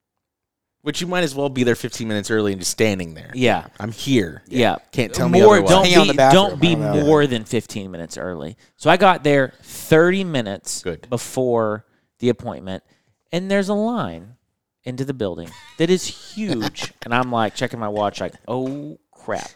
which 0.83 1.01
you 1.01 1.07
might 1.07 1.25
as 1.25 1.35
well 1.35 1.49
be 1.49 1.65
there 1.65 1.75
15 1.75 2.07
minutes 2.07 2.31
early 2.31 2.53
and 2.53 2.61
just 2.61 2.71
standing 2.71 3.15
there. 3.15 3.31
Yeah. 3.35 3.67
I'm 3.81 3.91
here. 3.93 4.43
Yeah. 4.47 4.77
Can't 4.93 5.13
tell 5.15 5.29
me 5.29 5.41
more, 5.41 5.55
otherwise. 5.55 5.71
Don't 5.71 5.87
Hang 5.87 5.95
out 5.97 6.01
in 6.03 6.07
be, 6.09 6.13
the 6.13 6.17
bathroom. 6.17 6.49
don't 6.51 6.61
be 6.61 6.69
I 6.69 6.75
don't 6.75 6.81
know. 6.99 7.07
more 7.07 7.27
than 7.27 7.45
15 7.45 7.91
minutes 7.91 8.19
early. 8.19 8.57
So 8.77 8.91
I 8.91 8.97
got 8.99 9.25
there 9.25 9.55
30 9.63 10.23
minutes 10.25 10.83
Good. 10.83 11.09
before 11.09 11.87
the 12.21 12.29
appointment, 12.29 12.85
and 13.33 13.51
there's 13.51 13.69
a 13.69 13.75
line 13.75 14.37
into 14.85 15.05
the 15.05 15.15
building 15.15 15.51
that 15.79 15.91
is 15.91 16.05
huge. 16.07 16.93
and 17.05 17.13
I'm 17.15 17.33
like 17.33 17.55
checking 17.57 17.81
my 17.81 17.89
watch, 17.89 18.21
like, 18.21 18.35
oh 18.47 18.99
crap. 19.11 19.51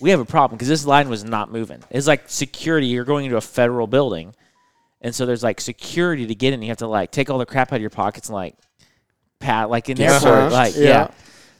We 0.00 0.10
have 0.10 0.20
a 0.20 0.24
problem 0.24 0.56
because 0.56 0.68
this 0.68 0.84
line 0.86 1.08
was 1.08 1.24
not 1.24 1.52
moving. 1.52 1.82
It's 1.90 2.06
like 2.06 2.28
security. 2.30 2.86
You're 2.88 3.04
going 3.04 3.26
into 3.26 3.36
a 3.36 3.40
federal 3.40 3.86
building. 3.86 4.34
And 5.04 5.14
so 5.14 5.24
there's 5.26 5.42
like 5.44 5.60
security 5.60 6.26
to 6.26 6.34
get 6.34 6.52
in. 6.52 6.62
You 6.62 6.68
have 6.68 6.78
to 6.78 6.88
like 6.88 7.12
take 7.12 7.30
all 7.30 7.38
the 7.38 7.46
crap 7.46 7.72
out 7.72 7.76
of 7.76 7.80
your 7.82 7.90
pockets 7.90 8.28
and 8.28 8.34
like 8.34 8.56
pat, 9.38 9.70
like 9.70 9.88
in 9.88 9.96
the 9.96 10.06
Uh-huh. 10.06 10.28
airport. 10.28 10.52
Like, 10.52 10.74
Yeah. 10.74 10.82
yeah. 10.82 11.08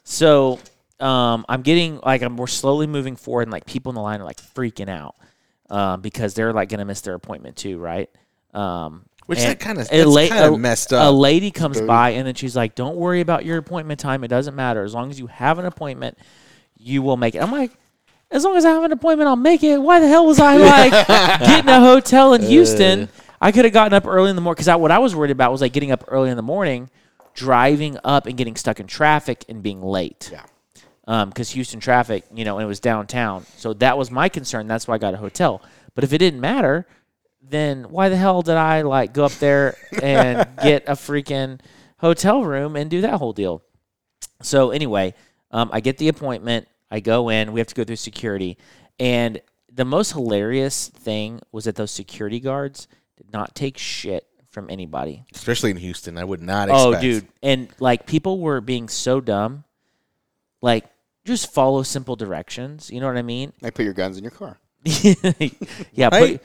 So 0.03 0.59
um, 0.99 1.45
I'm 1.49 1.63
getting 1.63 2.01
like 2.05 2.23
I'm 2.23 2.37
we're 2.37 2.47
slowly 2.47 2.87
moving 2.87 3.15
forward, 3.17 3.43
and 3.43 3.53
like 3.53 3.67
people 3.67 3.91
in 3.91 3.95
the 3.97 4.01
line 4.03 4.21
are 4.21 4.25
like 4.25 4.41
freaking 4.41 4.89
out 4.89 5.15
um, 5.71 6.01
because 6.01 6.35
they're 6.35 6.53
like 6.53 6.69
gonna 6.71 6.85
miss 6.85 7.03
their 7.03 7.15
appointment 7.15 7.57
too, 7.57 7.79
right? 7.79 8.09
Um, 8.55 9.05
Which 9.27 9.41
And 9.41 9.51
that 9.51 9.61
kind 9.61 9.79
of 9.79 9.91
la- 10.07 10.29
kind 10.29 10.55
of 10.55 10.61
messed 10.61 10.93
up. 10.93 11.07
A 11.09 11.11
lady 11.11 11.51
comes 11.51 11.81
by 11.81 12.11
and 12.11 12.27
then 12.27 12.35
she's 12.35 12.55
like, 12.57 12.75
"Don't 12.75 12.97
worry 12.97 13.21
about 13.21 13.45
your 13.45 13.59
appointment 13.59 13.99
time. 14.01 14.23
It 14.25 14.29
doesn't 14.29 14.55
matter. 14.55 14.83
As 14.85 14.95
long 14.95 15.11
as 15.11 15.19
you 15.19 15.27
have 15.27 15.59
an 15.59 15.65
appointment, 15.67 16.17
you 16.79 17.03
will 17.03 17.17
make 17.17 17.35
it." 17.35 17.43
I'm 17.43 17.51
like, 17.51 17.73
"As 18.31 18.45
long 18.45 18.57
as 18.57 18.65
I 18.65 18.71
have 18.71 18.85
an 18.85 18.93
appointment, 18.93 19.27
I'll 19.29 19.37
make 19.37 19.63
it." 19.65 19.79
Why 19.83 19.99
the 20.01 20.09
hell 20.09 20.25
was 20.27 20.39
I 20.39 20.57
like 20.57 21.09
getting 21.41 21.69
a 21.69 21.81
hotel 21.81 22.35
in 22.35 22.43
Houston? 22.43 23.09
I 23.45 23.53
could 23.53 23.67
have 23.67 23.75
gotten 23.75 23.93
up 23.93 24.07
early 24.07 24.31
in 24.31 24.37
the 24.37 24.43
morning 24.43 24.65
because 24.65 24.75
what 24.79 24.91
I 24.91 24.99
was 24.99 25.15
worried 25.15 25.31
about 25.31 25.53
was 25.53 25.61
like 25.61 25.75
getting 25.75 25.91
up 25.91 26.03
early 26.09 26.31
in 26.31 26.37
the 26.37 26.43
morning, 26.43 26.89
driving 27.35 27.99
up 28.03 28.25
and 28.25 28.39
getting 28.39 28.57
stuck 28.57 28.81
in 28.81 28.87
traffic 28.87 29.45
and 29.51 29.63
being 29.63 29.83
late. 29.83 30.31
Yeah. 30.33 31.27
Because 31.27 31.51
Houston 31.51 31.79
traffic, 31.79 32.25
you 32.35 32.47
know, 32.47 32.57
and 32.57 32.65
it 32.65 32.67
was 32.67 32.81
downtown, 32.81 33.45
so 33.59 33.75
that 33.75 33.99
was 33.99 34.11
my 34.11 34.31
concern. 34.31 34.67
That's 34.67 34.89
why 34.89 34.95
I 34.95 34.99
got 34.99 35.13
a 35.13 35.19
hotel. 35.19 35.61
But 35.95 36.05
if 36.05 36.15
it 36.15 36.19
didn't 36.19 36.41
matter, 36.41 36.87
then 37.43 37.91
why 37.91 38.09
the 38.09 38.17
hell 38.17 38.41
did 38.41 38.57
I 38.57 38.81
like 38.81 39.13
go 39.13 39.27
up 39.27 39.33
there 39.33 39.77
and 40.03 40.49
get 40.63 40.85
a 40.89 40.93
freaking 40.93 41.61
hotel 41.99 42.45
room 42.45 42.77
and 42.77 42.91
do 42.91 43.03
that 43.03 43.19
whole 43.19 43.35
deal? 43.35 43.63
So 44.41 44.71
anyway, 44.71 45.13
um, 45.51 45.69
I 45.71 45.81
get 45.81 45.99
the 45.99 46.09
appointment. 46.09 46.67
I 46.91 47.01
go 47.01 47.29
in. 47.29 47.53
We 47.53 47.61
have 47.61 47.67
to 47.67 47.75
go 47.75 47.85
through 47.85 47.97
security, 47.97 48.57
and 48.99 49.43
the 49.71 49.85
most 49.85 50.13
hilarious 50.13 50.89
thing 50.89 51.41
was 51.53 51.67
that 51.67 51.77
those 51.77 51.91
security 51.91 52.41
guards 52.41 52.89
did 53.17 53.33
not 53.33 53.55
take 53.55 53.79
shit 53.79 54.27
from 54.51 54.71
anybody. 54.71 55.25
Especially 55.35 55.71
in 55.71 55.77
Houston, 55.77 56.17
I 56.19 56.25
would 56.25 56.43
not 56.43 56.69
expect. 56.69 56.87
Oh, 56.97 57.01
dude, 57.01 57.29
and 57.43 57.69
like 57.81 58.07
people 58.07 58.39
were 58.41 58.61
being 58.61 58.89
so 58.89 59.21
dumb, 59.21 59.65
like 60.63 60.85
just 61.25 61.53
follow 61.53 61.83
simple 61.83 62.17
directions. 62.17 62.91
You 62.91 63.01
know 63.01 63.07
what 63.07 63.17
I 63.17 63.23
mean? 63.23 63.53
Like 63.61 63.75
put 63.75 63.85
your 63.85 63.95
guns 63.95 64.17
in 64.19 64.25
your 64.25 64.31
car. 64.31 64.59
yeah, 64.85 66.09
Right. 66.13 66.41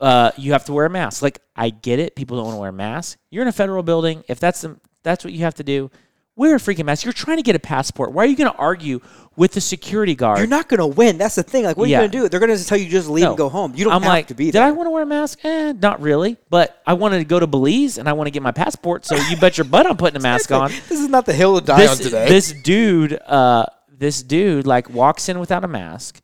but 0.00 0.04
uh, 0.04 0.30
you 0.36 0.52
have 0.52 0.64
to 0.66 0.72
wear 0.72 0.86
a 0.86 0.90
mask. 0.90 1.22
Like 1.22 1.40
I 1.54 1.70
get 1.70 1.98
it, 1.98 2.16
people 2.16 2.36
don't 2.36 2.46
want 2.46 2.56
to 2.56 2.60
wear 2.60 2.72
masks. 2.72 3.20
You're 3.30 3.42
in 3.42 3.48
a 3.48 3.52
federal 3.52 3.82
building. 3.82 4.24
If 4.28 4.40
that's 4.40 4.62
the, 4.62 4.76
that's 5.02 5.24
what 5.24 5.32
you 5.32 5.40
have 5.40 5.54
to 5.56 5.64
do, 5.64 5.90
wear 6.36 6.56
a 6.56 6.58
freaking 6.58 6.84
mask. 6.86 7.04
You're 7.04 7.12
trying 7.12 7.36
to 7.36 7.42
get 7.42 7.54
a 7.54 7.60
passport. 7.60 8.12
Why 8.12 8.24
are 8.24 8.26
you 8.26 8.36
going 8.36 8.50
to 8.50 8.56
argue 8.58 9.00
with 9.36 9.52
the 9.52 9.60
security 9.60 10.14
guard? 10.14 10.38
You're 10.38 10.46
not 10.46 10.68
gonna 10.68 10.86
win. 10.86 11.18
That's 11.18 11.34
the 11.34 11.42
thing. 11.42 11.64
Like, 11.64 11.76
what 11.76 11.86
are 11.86 11.90
Yeah. 11.90 12.02
you 12.02 12.08
gonna 12.08 12.22
do? 12.24 12.28
They're 12.28 12.38
gonna 12.40 12.56
tell 12.58 12.78
you 12.78 12.88
just 12.88 13.08
leave 13.08 13.24
No. 13.24 13.30
and 13.30 13.38
go 13.38 13.48
home. 13.48 13.72
You 13.76 13.84
don't 13.84 13.92
I'm 13.92 14.02
have 14.02 14.08
like, 14.08 14.26
to 14.28 14.34
be 14.34 14.44
there. 14.44 14.52
did 14.52 14.58
there. 14.60 14.68
I 14.68 14.70
want 14.70 14.86
to 14.86 14.90
wear 14.92 15.02
a 15.02 15.06
mask? 15.06 15.40
Eh, 15.44 15.72
not 15.72 16.00
really. 16.00 16.36
But 16.50 16.80
I 16.86 16.92
wanted 16.94 17.18
to 17.18 17.24
go 17.24 17.40
to 17.40 17.46
Belize 17.48 17.98
and 17.98 18.08
I 18.08 18.12
want 18.12 18.28
to 18.28 18.30
get 18.30 18.42
my 18.42 18.52
passport. 18.52 19.04
So 19.04 19.16
you 19.16 19.36
bet 19.36 19.58
your 19.58 19.64
butt 19.64 19.86
I'm 19.86 19.96
putting 19.96 20.16
a 20.16 20.22
mask 20.22 20.52
on. 20.52 20.70
this 20.88 21.00
is 21.00 21.08
not 21.08 21.26
the 21.26 21.32
hill 21.32 21.58
to 21.58 21.64
die 21.66 21.86
on 21.88 21.96
today. 21.96 22.28
this 22.28 22.52
dude, 22.62 23.14
uh, 23.26 23.66
this 23.96 24.22
dude, 24.22 24.66
like 24.68 24.88
walks 24.90 25.28
in 25.28 25.40
without 25.40 25.64
a 25.64 25.68
mask, 25.68 26.20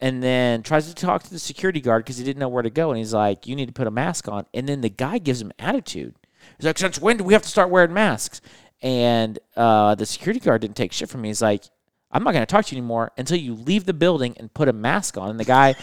and 0.00 0.20
then 0.22 0.62
tries 0.64 0.88
to 0.88 0.94
talk 0.94 1.22
to 1.24 1.30
the 1.30 1.38
security 1.38 1.80
guard 1.80 2.04
because 2.04 2.16
he 2.18 2.24
didn't 2.24 2.40
know 2.40 2.48
where 2.48 2.62
to 2.64 2.70
go, 2.70 2.90
and 2.90 2.98
he's 2.98 3.14
like, 3.14 3.46
"You 3.46 3.54
need 3.56 3.66
to 3.66 3.72
put 3.72 3.86
a 3.86 3.90
mask 3.92 4.26
on." 4.28 4.46
And 4.54 4.68
then 4.68 4.80
the 4.80 4.88
guy 4.88 5.18
gives 5.18 5.40
him 5.40 5.52
attitude. 5.60 6.14
He's 6.56 6.66
like, 6.66 6.78
"Since 6.78 7.00
when 7.00 7.16
do 7.18 7.24
we 7.24 7.32
have 7.34 7.42
to 7.42 7.48
start 7.48 7.70
wearing 7.70 7.92
masks?" 7.92 8.40
And 8.82 9.38
uh, 9.56 9.94
the 9.96 10.06
security 10.06 10.40
guard 10.40 10.60
didn't 10.60 10.76
take 10.76 10.92
shit 10.92 11.08
from 11.08 11.22
me. 11.22 11.28
He's 11.28 11.42
like, 11.42 11.64
"I'm 12.12 12.22
not 12.22 12.32
going 12.32 12.42
to 12.42 12.46
talk 12.46 12.64
to 12.66 12.74
you 12.74 12.80
anymore 12.80 13.10
until 13.18 13.36
you 13.36 13.54
leave 13.54 13.84
the 13.86 13.92
building 13.92 14.34
and 14.38 14.52
put 14.54 14.68
a 14.68 14.72
mask 14.72 15.18
on." 15.18 15.30
And 15.30 15.40
the 15.40 15.44
guy, 15.44 15.74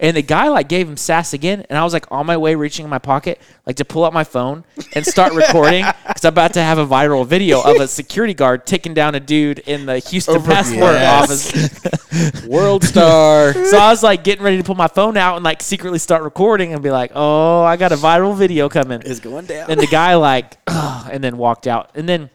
and 0.00 0.16
the 0.16 0.22
guy 0.22 0.46
like 0.48 0.68
gave 0.68 0.88
him 0.88 0.96
sass 0.96 1.32
again, 1.32 1.66
and 1.68 1.76
I 1.76 1.82
was 1.82 1.92
like 1.92 2.06
on 2.12 2.26
my 2.26 2.36
way 2.36 2.54
reaching 2.54 2.84
in 2.84 2.90
my 2.90 3.00
pocket 3.00 3.40
like 3.66 3.74
to 3.76 3.84
pull 3.84 4.04
out 4.04 4.12
my 4.12 4.22
phone 4.22 4.64
and 4.94 5.04
start 5.04 5.32
recording 5.34 5.84
because 6.06 6.24
I'm 6.24 6.28
about 6.32 6.52
to 6.54 6.62
have 6.62 6.78
a 6.78 6.86
viral 6.86 7.26
video 7.26 7.60
of 7.60 7.80
a 7.80 7.88
security 7.88 8.34
guard 8.34 8.66
taking 8.66 8.94
down 8.94 9.16
a 9.16 9.20
dude 9.20 9.58
in 9.58 9.86
the 9.86 9.98
Houston 9.98 10.40
passport 10.40 10.94
Yes. 10.94 11.50
office. 11.52 12.46
World 12.46 12.84
star. 12.84 13.52
So 13.52 13.76
I 13.78 13.90
was 13.90 14.04
like 14.04 14.22
getting 14.22 14.44
ready 14.44 14.58
to 14.58 14.62
pull 14.62 14.76
my 14.76 14.86
phone 14.86 15.16
out 15.16 15.34
and 15.34 15.44
like 15.44 15.60
secretly 15.60 15.98
start 15.98 16.22
recording 16.22 16.72
and 16.72 16.80
be 16.84 16.92
like, 16.92 17.10
"Oh, 17.16 17.64
I 17.64 17.76
got 17.76 17.90
a 17.90 17.96
viral 17.96 18.36
video 18.36 18.68
coming." 18.68 19.02
is 19.02 19.18
going 19.18 19.46
down. 19.46 19.68
And 19.72 19.80
the 19.80 19.88
guy 19.88 20.14
like, 20.14 20.56
"Ugh," 20.68 21.08
and 21.12 21.24
then 21.24 21.36
walked 21.36 21.66
out. 21.66 21.90
And 21.96 22.08
then 22.08 22.30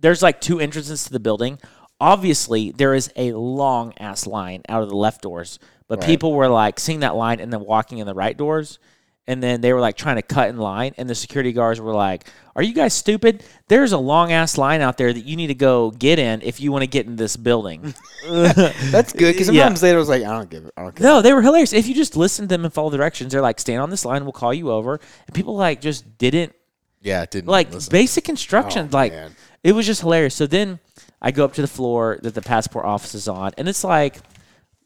there's 0.00 0.22
like 0.22 0.40
two 0.40 0.60
entrances 0.60 1.04
to 1.04 1.12
the 1.12 1.20
building. 1.20 1.58
Obviously, 2.00 2.70
there 2.72 2.94
is 2.94 3.12
a 3.16 3.32
long 3.32 3.92
ass 3.98 4.26
line 4.26 4.62
out 4.68 4.82
of 4.82 4.88
the 4.88 4.96
left 4.96 5.20
doors, 5.22 5.58
but 5.86 6.00
people 6.00 6.32
were 6.32 6.48
like 6.48 6.80
seeing 6.80 7.00
that 7.00 7.14
line 7.14 7.40
and 7.40 7.52
then 7.52 7.60
walking 7.60 7.98
in 7.98 8.06
the 8.06 8.14
right 8.14 8.36
doors. 8.36 8.78
And 9.26 9.40
then 9.40 9.60
they 9.60 9.72
were 9.72 9.80
like 9.80 9.96
trying 9.96 10.16
to 10.16 10.22
cut 10.22 10.48
in 10.48 10.56
line, 10.56 10.92
and 10.98 11.08
the 11.08 11.14
security 11.14 11.52
guards 11.52 11.80
were 11.80 11.92
like, 11.92 12.26
"Are 12.56 12.62
you 12.64 12.72
guys 12.74 12.94
stupid? 12.94 13.44
There's 13.68 13.92
a 13.92 13.98
long 13.98 14.32
ass 14.32 14.58
line 14.58 14.80
out 14.80 14.96
there 14.98 15.12
that 15.12 15.20
you 15.24 15.36
need 15.36 15.48
to 15.48 15.54
go 15.54 15.92
get 15.92 16.18
in 16.18 16.42
if 16.42 16.58
you 16.58 16.72
want 16.72 16.82
to 16.82 16.88
get 16.88 17.06
in 17.06 17.14
this 17.14 17.36
building." 17.36 17.94
That's 18.26 19.12
good 19.12 19.32
because 19.32 19.48
Yeah. 19.50 19.64
sometimes 19.64 19.82
later 19.82 19.98
I 19.98 20.00
was 20.00 20.08
like, 20.08 20.22
I 20.22 20.32
don't 20.32 20.50
give 20.50 20.64
it. 20.64 20.72
I 20.76 20.82
don't 20.82 20.96
care. 20.96 21.04
No, 21.06 21.22
they 21.22 21.32
were 21.32 21.42
hilarious. 21.42 21.72
If 21.72 21.86
you 21.86 21.94
just 21.94 22.16
listen 22.16 22.46
to 22.46 22.48
them 22.48 22.64
and 22.64 22.72
follow 22.74 22.90
directions, 22.90 23.30
they're 23.32 23.40
like, 23.42 23.60
stand 23.60 23.80
on 23.80 23.90
this 23.90 24.04
line, 24.04 24.24
we'll 24.24 24.32
call 24.32 24.52
you 24.54 24.70
over. 24.72 24.98
And 25.26 25.34
people 25.34 25.54
like 25.54 25.80
just 25.80 26.18
didn't 26.18 26.52
Yeah, 27.00 27.22
it 27.22 27.30
didn't 27.30 27.48
like 27.48 27.72
listen. 27.72 27.92
basic 27.92 28.28
instructions. 28.28 28.92
Oh, 28.92 28.96
like 28.96 29.12
man. 29.12 29.36
It 29.62 29.72
was 29.72 29.86
just 29.86 30.00
hilarious. 30.00 30.34
So 30.34 30.46
then 30.46 30.78
I 31.20 31.30
go 31.30 31.44
up 31.44 31.52
to 31.54 31.60
the 31.62 31.68
floor 31.68 32.18
that 32.22 32.34
the 32.34 32.42
passport 32.42 32.84
office 32.84 33.14
is 33.14 33.28
on, 33.28 33.52
and 33.58 33.68
it's 33.68 33.84
like 33.84 34.16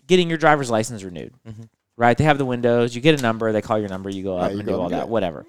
getting 0.07 0.29
your 0.29 0.39
driver's 0.39 0.71
license 0.71 1.03
renewed. 1.03 1.33
Right? 1.97 2.19
They 2.19 2.25
have 2.25 2.39
the 2.39 2.45
windows. 2.45 2.95
You 2.95 3.01
get 3.01 3.19
a 3.19 3.23
number. 3.23 3.53
They 3.53 3.63
call 3.63 3.79
your 3.79 3.89
number. 3.89 4.11
You 4.11 4.25
go 4.25 4.37
up 4.37 4.51
you 4.51 4.59
and 4.59 4.67
go 4.67 4.75
do 4.77 4.81
all 4.83 4.89
that. 4.89 5.09
Whatever. 5.09 5.47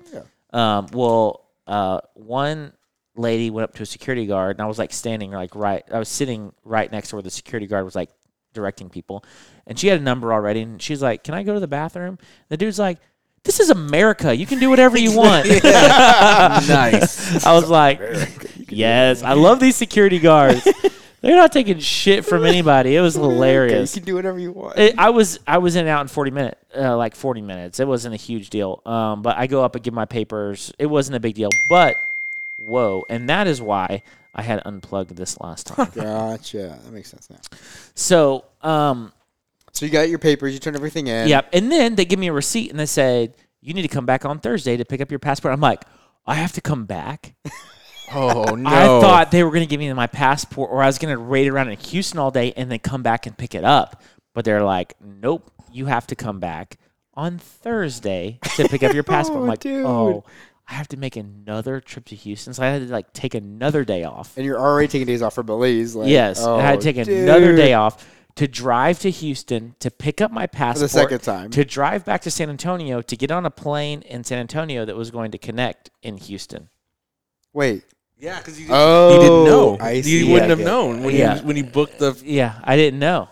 Um, 0.53 0.87
well, 0.93 1.41
uh, 1.65 2.01
one 2.13 2.71
lady 3.15 3.49
went 3.49 3.63
up 3.63 3.73
to 3.75 3.83
a 3.83 3.85
security 3.85 4.27
guard, 4.27 4.57
and 4.57 4.61
I 4.63 4.67
was 4.67 4.77
like 4.77 4.93
standing 4.93 5.31
like 5.31 5.55
right. 5.55 5.83
I 5.91 5.97
was 5.97 6.07
sitting 6.09 6.53
right 6.63 6.91
next 6.91 7.09
to 7.09 7.15
where 7.15 7.23
the 7.23 7.31
security 7.31 7.65
guard 7.65 7.83
was 7.83 7.95
like 7.95 8.11
directing 8.53 8.89
people, 8.89 9.25
and 9.65 9.77
she 9.79 9.87
had 9.87 9.99
a 9.99 10.03
number 10.03 10.31
already, 10.31 10.61
and 10.61 10.79
she's 10.79 11.01
like, 11.01 11.23
"Can 11.23 11.33
I 11.33 11.41
go 11.41 11.55
to 11.55 11.59
the 11.59 11.67
bathroom?" 11.67 12.19
The 12.49 12.57
dude's 12.57 12.79
like. 12.79 12.99
This 13.43 13.59
is 13.59 13.69
America. 13.69 14.35
You 14.35 14.47
can 14.47 14.57
do 14.57 14.71
whatever 14.71 14.97
you 14.97 15.11
want. 15.15 15.45
nice. 15.63 17.45
I 17.45 17.53
was 17.53 17.69
like, 17.69 17.99
yes, 18.69 19.23
I 19.23 19.33
love 19.33 19.59
these 19.59 19.75
security 19.75 20.19
guards. 20.19 20.67
They're 21.21 21.35
not 21.35 21.51
taking 21.51 21.79
shit 21.79 22.23
from 22.23 22.45
anybody. 22.45 22.95
It 22.95 23.01
was 23.01 23.15
hilarious. 23.25 23.95
You 23.95 24.01
can 24.01 24.05
do 24.05 24.15
whatever 24.15 24.37
you 24.37 24.51
want. 24.51 24.77
It, 24.77 24.95
I 24.97 25.09
was 25.09 25.39
I 25.47 25.57
was 25.57 25.75
in 25.75 25.81
and 25.81 25.89
out 25.89 26.01
in 26.01 26.07
forty 26.07 26.29
minutes, 26.31 26.59
uh, 26.77 26.95
like 26.95 27.15
forty 27.15 27.41
minutes. 27.41 27.79
It 27.79 27.87
wasn't 27.87 28.13
a 28.13 28.17
huge 28.17 28.51
deal. 28.51 28.81
Um, 28.85 29.23
but 29.23 29.35
I 29.37 29.47
go 29.47 29.63
up 29.63 29.73
and 29.75 29.83
give 29.83 29.93
my 29.93 30.05
papers. 30.05 30.71
It 30.77 30.85
wasn't 30.85 31.15
a 31.15 31.19
big 31.19 31.33
deal. 31.33 31.49
But 31.67 31.95
whoa, 32.57 33.05
and 33.09 33.27
that 33.29 33.47
is 33.47 33.59
why 33.61 34.03
I 34.35 34.43
had 34.43 34.61
unplugged 34.65 35.15
this 35.15 35.39
last 35.41 35.65
time. 35.67 35.89
gotcha. 35.95 36.77
That 36.83 36.91
makes 36.91 37.09
sense 37.09 37.29
now. 37.29 37.39
so 37.95 38.45
um, 38.61 39.11
So 39.71 39.85
you 39.87 39.91
got 39.91 40.09
your 40.09 40.19
papers. 40.19 40.53
You 40.53 40.59
turned 40.59 40.75
everything 40.75 41.07
in. 41.07 41.27
Yep. 41.27 41.49
and 41.53 41.71
then 41.71 41.95
they 41.95 42.05
give 42.05 42.19
me 42.19 42.27
a 42.27 42.33
receipt 42.33 42.69
and 42.69 42.79
they 42.79 42.85
said 42.85 43.33
you 43.61 43.73
need 43.73 43.81
to 43.81 43.87
come 43.87 44.05
back 44.05 44.25
on 44.25 44.39
Thursday 44.39 44.77
to 44.77 44.85
pick 44.85 45.01
up 45.01 45.09
your 45.09 45.19
passport. 45.19 45.53
I'm 45.53 45.59
like, 45.61 45.85
I 46.27 46.35
have 46.35 46.51
to 46.53 46.61
come 46.61 46.85
back. 46.85 47.33
Oh 48.13 48.55
no. 48.55 48.69
I 48.69 48.85
thought 49.01 49.31
they 49.31 49.43
were 49.43 49.49
going 49.51 49.63
to 49.63 49.69
give 49.69 49.79
me 49.79 49.91
my 49.93 50.07
passport 50.07 50.69
or 50.71 50.81
I 50.81 50.85
was 50.87 50.97
going 50.97 51.13
to 51.15 51.21
raid 51.21 51.47
around 51.47 51.69
in 51.69 51.77
Houston 51.77 52.19
all 52.19 52.31
day 52.31 52.53
and 52.55 52.71
then 52.71 52.79
come 52.79 53.03
back 53.03 53.25
and 53.25 53.37
pick 53.37 53.55
it 53.55 53.63
up. 53.63 54.01
But 54.33 54.45
they're 54.45 54.63
like, 54.63 54.93
nope, 55.01 55.51
you 55.71 55.85
have 55.85 56.07
to 56.07 56.15
come 56.15 56.39
back 56.39 56.77
on 57.13 57.37
Thursday 57.37 58.39
to 58.55 58.67
pick 58.67 58.83
up 58.83 58.93
your 58.93 59.03
oh, 59.07 59.09
passport. 59.09 59.37
I'm 59.39 59.43
Oh, 59.43 59.47
like, 59.47 59.59
dude. 59.59 59.85
oh, 59.85 60.23
I 60.67 60.73
have 60.73 60.87
to 60.89 60.97
make 60.97 61.15
another 61.15 61.79
trip 61.79 62.05
to 62.05 62.15
Houston. 62.15 62.53
So 62.53 62.63
I 62.63 62.67
had 62.67 62.87
to 62.87 62.91
like 62.93 63.13
take 63.13 63.33
another 63.35 63.85
day 63.85 64.03
off. 64.03 64.35
And 64.35 64.45
you're 64.45 64.59
already 64.59 64.87
taking 64.87 65.07
days 65.07 65.21
off 65.21 65.35
for 65.35 65.43
Belize. 65.43 65.95
Like, 65.95 66.09
yes. 66.09 66.41
Oh, 66.43 66.57
I 66.57 66.61
had 66.61 66.81
to 66.81 66.89
oh, 66.89 66.93
take 66.93 67.07
another 67.07 67.55
day 67.55 67.73
off 67.73 68.05
to 68.35 68.47
drive 68.47 68.99
to 68.99 69.09
Houston 69.09 69.75
to 69.79 69.89
pick 69.89 70.19
up 70.19 70.31
my 70.31 70.45
passport. 70.47 70.81
the 70.81 70.89
second 70.89 71.19
time. 71.21 71.49
To 71.51 71.63
drive 71.63 72.03
back 72.03 72.21
to 72.23 72.31
San 72.31 72.49
Antonio 72.49 73.01
to 73.01 73.15
get 73.15 73.31
on 73.31 73.45
a 73.45 73.51
plane 73.51 74.01
in 74.01 74.23
San 74.23 74.39
Antonio 74.39 74.83
that 74.85 74.95
was 74.95 75.11
going 75.11 75.31
to 75.31 75.37
connect 75.37 75.89
in 76.01 76.17
Houston. 76.17 76.69
Wait. 77.55 77.83
Yeah, 78.19 78.37
because 78.39 78.59
you, 78.59 78.67
Oh, 78.69 79.13
you 79.13 79.19
didn't 79.19 79.31
oh, 79.33 79.45
know. 79.45 79.77
I 79.79 79.91
you 79.93 80.03
see. 80.03 80.23
wouldn't 80.31 80.45
I 80.45 80.49
have 80.49 80.57
get 80.59 80.65
known 80.65 81.03
when 81.03 81.15
Yeah. 81.15 81.37
you 81.37 81.41
when 81.47 81.55
you 81.57 81.63
booked 81.63 81.99
the. 81.99 82.13
Yeah, 82.23 82.59
I 82.63 82.75
didn't 82.75 82.99
know. 82.99 83.29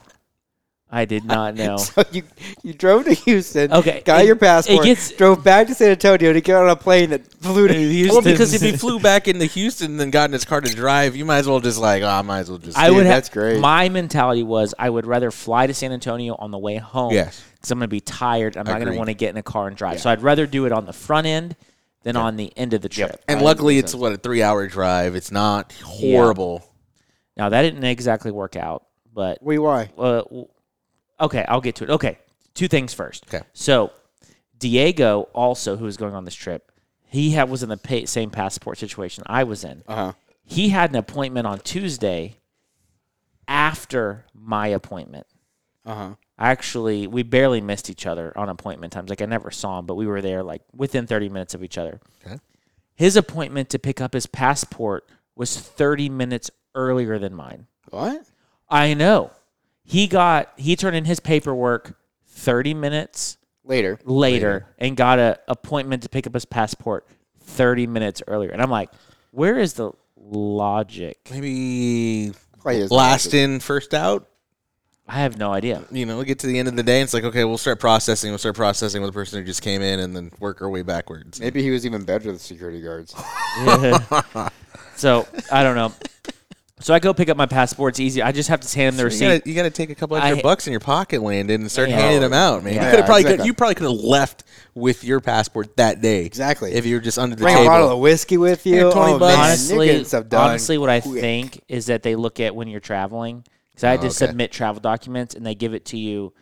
I 0.91 1.05
did 1.05 1.25
not 1.25 1.55
know. 1.63 1.77
So 1.77 2.03
you 2.11 2.23
you 2.63 2.73
drove 2.73 3.05
to 3.05 3.13
Houston. 3.13 3.71
Okay, 3.73 4.01
Got 4.05 4.21
it- 4.21 4.27
your 4.27 4.35
passport. 4.35 4.81
it 4.85 4.89
gets- 4.89 5.11
drove 5.11 5.43
back 5.43 5.67
to 5.67 5.73
San 5.75 5.89
Antonio 5.91 6.31
to 6.33 6.41
get 6.41 6.55
on 6.55 6.69
a 6.69 6.75
plane 6.75 7.09
that 7.11 7.25
flew 7.41 7.67
to 7.67 7.73
Houston. 7.77 8.13
Well, 8.13 8.21
because 8.21 8.53
if 8.53 8.61
he 8.61 8.71
flew 8.77 8.99
back 8.99 9.27
into 9.27 9.45
Houston 9.45 9.91
and 9.91 9.99
then 9.99 10.11
got 10.11 10.25
in 10.29 10.33
his 10.33 10.45
car 10.45 10.61
to 10.61 10.73
drive, 10.73 11.15
you 11.15 11.25
might 11.25 11.39
as 11.39 11.47
well 11.47 11.59
just 11.59 11.79
like, 11.79 12.03
oh, 12.03 12.07
I 12.07 12.21
might 12.21 12.39
as 12.39 12.49
well 12.49 12.59
just. 12.59 12.77
I 12.77 12.87
Dude, 12.87 12.97
would 12.97 13.05
have. 13.07 13.15
that's 13.15 13.29
great. 13.29 13.59
My 13.59 13.89
mentality 13.89 14.43
was 14.43 14.73
I 14.77 14.89
would 14.89 15.05
rather 15.07 15.31
fly 15.31 15.65
to 15.67 15.73
San 15.73 15.91
Antonio 15.91 16.35
on 16.37 16.51
the 16.51 16.59
way 16.59 16.75
home. 16.77 17.13
Yes. 17.13 17.43
because 17.55 17.71
I'm 17.71 17.79
going 17.79 17.87
to 17.89 17.91
be 17.91 18.01
tired. 18.01 18.55
I'm 18.57 18.65
not 18.67 18.79
going 18.79 18.91
to 18.91 18.97
want 18.97 19.07
to 19.09 19.13
get 19.15 19.29
in 19.31 19.37
a 19.37 19.43
car 19.43 19.67
and 19.67 19.75
drive. 19.75 19.99
So 19.99 20.09
I'd 20.11 20.21
rather 20.21 20.45
do 20.45 20.65
it 20.65 20.71
on 20.71 20.85
the 20.85 20.93
front 20.93 21.25
end 21.27 21.55
than 22.03 22.15
on 22.15 22.35
the 22.35 22.51
end 22.57 22.73
of 22.73 22.81
the 22.81 22.89
trip. 22.89 23.21
and 23.27 23.37
Right, 23.37 23.45
luckily, 23.45 23.77
it's 23.77 23.95
what 23.95 24.13
a 24.13 24.17
three-hour 24.17 24.67
drive. 24.67 25.15
It's 25.15 25.31
not 25.31 25.73
horrible. 25.83 26.63
Now 27.35 27.49
that 27.49 27.61
didn't 27.63 27.83
exactly 27.83 28.31
work 28.31 28.55
out, 28.55 28.83
but 29.13 29.41
We 29.41 29.57
why? 29.57 29.89
uh, 29.97 30.21
w- 30.23 30.47
okay, 31.19 31.43
I'll 31.47 31.61
get 31.61 31.75
to 31.77 31.85
it. 31.85 31.89
Okay, 31.89 32.17
two 32.53 32.67
things 32.67 32.93
first. 32.93 33.25
Okay. 33.33 33.43
So 33.53 33.91
Diego 34.59 35.29
also, 35.33 35.75
who 35.77 35.85
was 35.85 35.97
going 35.97 36.13
on 36.13 36.25
this 36.25 36.35
trip, 36.35 36.71
he 37.07 37.31
had 37.31 37.49
was 37.49 37.63
in 37.63 37.69
the 37.69 37.77
pa- 37.77 38.05
same 38.05 38.29
passport 38.29 38.77
situation 38.77 39.23
I 39.27 39.43
was 39.45 39.63
in. 39.63 39.83
Uh 39.87 39.95
huh. 39.95 40.13
he 40.45 40.69
had 40.69 40.89
an 40.91 40.95
appointment 40.97 41.47
on 41.47 41.59
Tuesday 41.59 42.35
after 43.47 44.25
my 44.33 44.67
appointment. 44.67 45.27
Uh 45.85 45.95
huh. 45.95 46.09
Actually, 46.39 47.07
we 47.07 47.23
barely 47.23 47.61
missed 47.61 47.89
each 47.89 48.05
other 48.05 48.33
on 48.35 48.49
appointment 48.49 48.91
times. 48.91 49.09
Like 49.09 49.21
I 49.21 49.25
never 49.25 49.51
saw 49.51 49.79
him, 49.79 49.85
but 49.85 49.95
we 49.95 50.07
were 50.07 50.21
there 50.21 50.43
like 50.43 50.63
within 50.73 51.05
30 51.05 51.29
minutes 51.29 51.53
of 51.53 51.63
each 51.63 51.77
other. 51.77 51.99
Okay. 52.25 52.37
His 52.95 53.15
appointment 53.15 53.69
to 53.69 53.79
pick 53.79 54.01
up 54.01 54.13
his 54.13 54.25
passport 54.25 55.07
was 55.35 55.57
30 55.57 56.09
minutes 56.09 56.49
earlier 56.75 57.19
than 57.19 57.35
mine. 57.35 57.67
What? 57.89 58.25
I 58.69 58.93
know. 58.93 59.31
He 59.83 60.07
got 60.07 60.51
he 60.57 60.75
turned 60.75 60.95
in 60.95 61.05
his 61.05 61.19
paperwork 61.19 61.97
30 62.27 62.73
minutes 62.73 63.37
Later. 63.63 63.99
later, 64.03 64.67
and 64.77 64.97
got 64.97 65.19
a 65.19 65.39
appointment 65.47 66.03
to 66.03 66.09
pick 66.09 66.25
up 66.25 66.33
his 66.33 66.45
passport 66.45 67.07
30 67.41 67.87
minutes 67.87 68.21
earlier. 68.27 68.49
And 68.51 68.61
I'm 68.61 68.71
like, 68.71 68.89
where 69.31 69.59
is 69.59 69.73
the 69.73 69.91
logic? 70.17 71.19
Maybe 71.31 72.31
Probably 72.59 72.87
last 72.87 73.33
in, 73.33 73.59
first 73.59 73.93
out. 73.93 74.27
I 75.07 75.15
have 75.19 75.37
no 75.37 75.51
idea. 75.51 75.83
You 75.91 76.05
know, 76.05 76.17
we 76.17 76.25
get 76.25 76.39
to 76.39 76.47
the 76.47 76.57
end 76.57 76.67
of 76.69 76.75
the 76.77 76.83
day, 76.83 76.99
and 77.01 77.03
it's 77.03 77.13
like, 77.13 77.25
okay, 77.25 77.43
we'll 77.43 77.57
start 77.57 77.79
processing. 77.79 78.31
We'll 78.31 78.37
start 78.37 78.55
processing 78.55 79.01
with 79.01 79.09
the 79.09 79.13
person 79.13 79.39
who 79.39 79.45
just 79.45 79.61
came 79.61 79.81
in, 79.81 79.99
and 79.99 80.15
then 80.15 80.31
work 80.39 80.61
our 80.61 80.69
way 80.69 80.81
backwards. 80.81 81.39
Maybe 81.41 81.61
he 81.61 81.71
was 81.71 81.85
even 81.85 82.05
better 82.05 82.25
than 82.25 82.39
security 82.39 82.81
guards. 82.81 83.13
so 84.95 85.27
I 85.51 85.63
don't 85.63 85.75
know. 85.75 85.93
So 86.79 86.93
I 86.93 86.99
go 86.99 87.13
pick 87.13 87.29
up 87.29 87.37
my 87.37 87.45
passport. 87.45 87.93
It's 87.93 87.99
easy. 88.01 88.21
I 88.21 88.31
just 88.33 88.49
have 88.49 88.59
to 88.59 88.77
hand 88.77 88.93
him 88.93 88.97
the 88.97 89.03
you 89.03 89.05
receipt. 89.05 89.25
gotta, 89.39 89.49
you 89.49 89.55
gotta 89.55 89.69
take 89.69 89.89
a 89.89 89.95
couple 89.95 90.17
extra 90.17 90.37
I- 90.37 90.41
bucks 90.41 90.67
in 90.67 90.71
your 90.71 90.81
pocket, 90.81 91.21
Landon, 91.21 91.61
and 91.61 91.71
start 91.71 91.89
Yeah. 91.89 91.97
handing 91.99 92.21
them 92.21 92.33
out, 92.33 92.63
man. 92.63 92.73
Yeah, 92.73 92.83
you 92.85 92.89
could 92.89 92.99
have 92.99 93.05
probably 93.05 93.21
exactly. 93.21 93.37
could, 93.37 93.45
you 93.45 93.53
probably 93.53 93.75
could 93.75 93.89
have 93.91 93.99
left 94.01 94.43
with 94.75 95.03
your 95.03 95.21
passport 95.21 95.77
that 95.77 96.01
day, 96.01 96.25
Exactly. 96.25 96.73
if 96.73 96.85
you 96.85 96.95
were 96.95 97.01
just 97.01 97.17
under 97.17 97.35
the 97.37 97.41
Bring 97.43 97.55
a 97.55 97.59
table. 97.59 97.69
bottle 97.69 97.89
of 97.91 97.99
whiskey 97.99 98.37
with 98.37 98.65
you. 98.65 98.87
Yeah, 98.87 98.91
20 98.93 99.13
oh, 99.13 99.19
bucks. 99.19 99.21
Man, 99.21 99.37
you're 99.37 99.45
honestly, 99.45 99.87
getting 99.87 100.05
stuff 100.05 100.27
done 100.27 100.49
honestly, 100.49 100.77
what 100.77 100.89
I 100.89 100.99
quick. 100.99 101.21
think 101.21 101.61
is 101.69 101.85
that 101.85 102.03
they 102.03 102.15
look 102.15 102.39
at 102.41 102.53
when 102.55 102.67
you're 102.67 102.81
traveling. 102.81 103.45
Because 103.73 103.83
I 103.85 103.89
had 103.91 103.99
Oh, 103.99 104.03
to 104.03 104.07
okay. 104.07 104.13
submit 104.13 104.51
travel 104.51 104.79
documents, 104.79 105.35
and 105.35 105.45
they 105.45 105.55
give 105.55 105.73
it 105.73 105.85
to 105.85 105.97
you. 105.97 106.33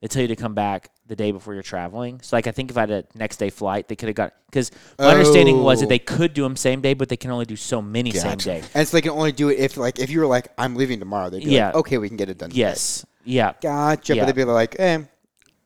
They 0.00 0.08
tell 0.08 0.22
you 0.22 0.28
to 0.28 0.36
come 0.36 0.54
back 0.54 0.90
the 1.06 1.14
day 1.14 1.30
before 1.30 1.52
you're 1.54 1.62
traveling. 1.62 2.20
So, 2.22 2.34
like, 2.34 2.46
I 2.46 2.52
think 2.52 2.70
if 2.70 2.76
I 2.78 2.80
had 2.80 2.90
a 2.90 3.04
next 3.14 3.36
day 3.36 3.50
flight, 3.50 3.86
they 3.86 3.96
could 3.96 4.08
have 4.08 4.16
got. 4.16 4.32
Because 4.46 4.70
my 4.98 5.06
understanding 5.12 5.62
was 5.62 5.80
that 5.80 5.86
Oh. 5.86 5.88
they 5.90 5.98
could 5.98 6.32
do 6.32 6.42
them 6.42 6.56
same 6.56 6.80
day, 6.80 6.94
but 6.94 7.08
they 7.10 7.16
can 7.18 7.30
only 7.30 7.44
do 7.44 7.54
so 7.56 7.82
many 7.82 8.10
same 8.12 8.38
day. 8.38 8.62
And 8.74 8.88
so 8.88 8.96
they 8.96 9.02
can 9.02 9.10
only 9.10 9.30
do 9.32 9.50
it 9.50 9.58
if, 9.58 9.76
like, 9.76 9.98
if 9.98 10.08
you 10.10 10.20
were 10.20 10.26
like, 10.26 10.48
I'm 10.56 10.74
leaving 10.74 10.98
tomorrow. 11.00 11.28
They'd 11.30 11.44
be 11.44 11.50
Yeah. 11.50 11.66
like, 11.66 11.74
okay, 11.76 11.98
we 11.98 12.08
can 12.08 12.16
get 12.16 12.30
it 12.30 12.38
done. 12.38 12.48
today." 12.50 12.60
Yes. 12.60 13.04
Yeah. 13.24 13.52
Gotcha. 13.60 14.14
Yeah. 14.16 14.22
But 14.22 14.26
they'd 14.34 14.40
be 14.40 14.44
like, 14.44 14.76
eh, 14.80 14.98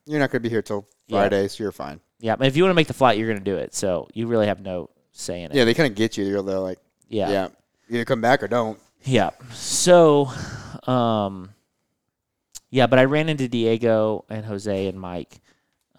you're 0.05 0.19
not 0.19 0.29
going 0.31 0.41
to 0.43 0.47
be 0.47 0.49
here 0.49 0.61
till 0.61 0.85
Yeah. 1.07 1.21
Friday, 1.21 1.47
so 1.47 1.63
you're 1.63 1.71
fine. 1.71 2.01
Yeah. 2.19 2.35
But 2.35 2.47
if 2.47 2.57
you 2.57 2.63
want 2.63 2.71
to 2.71 2.75
make 2.75 2.87
the 2.87 2.93
flight, 2.93 3.17
you're 3.17 3.27
going 3.27 3.39
to 3.43 3.51
do 3.51 3.55
it. 3.55 3.73
So 3.73 4.09
you 4.13 4.27
really 4.27 4.47
have 4.47 4.59
no 4.59 4.89
say 5.13 5.43
in 5.43 5.51
it. 5.51 5.55
Yeah, 5.55 5.63
they 5.63 5.73
kind 5.73 5.89
of 5.89 5.95
get 5.95 6.17
you. 6.17 6.25
You're 6.25 6.41
they're 6.41 6.59
like, 6.59 6.79
Yeah. 7.07 7.29
yeah, 7.29 7.47
either 7.89 8.03
come 8.03 8.19
back 8.19 8.43
or 8.43 8.47
don't. 8.49 8.77
Yeah. 9.05 9.29
So, 9.53 10.29
um, 10.87 11.49
yeah, 12.69 12.87
but 12.87 12.99
I 12.99 13.05
ran 13.05 13.29
into 13.29 13.47
Diego 13.47 14.25
and 14.29 14.45
Jose 14.45 14.87
and 14.87 14.99
Mike, 14.99 15.39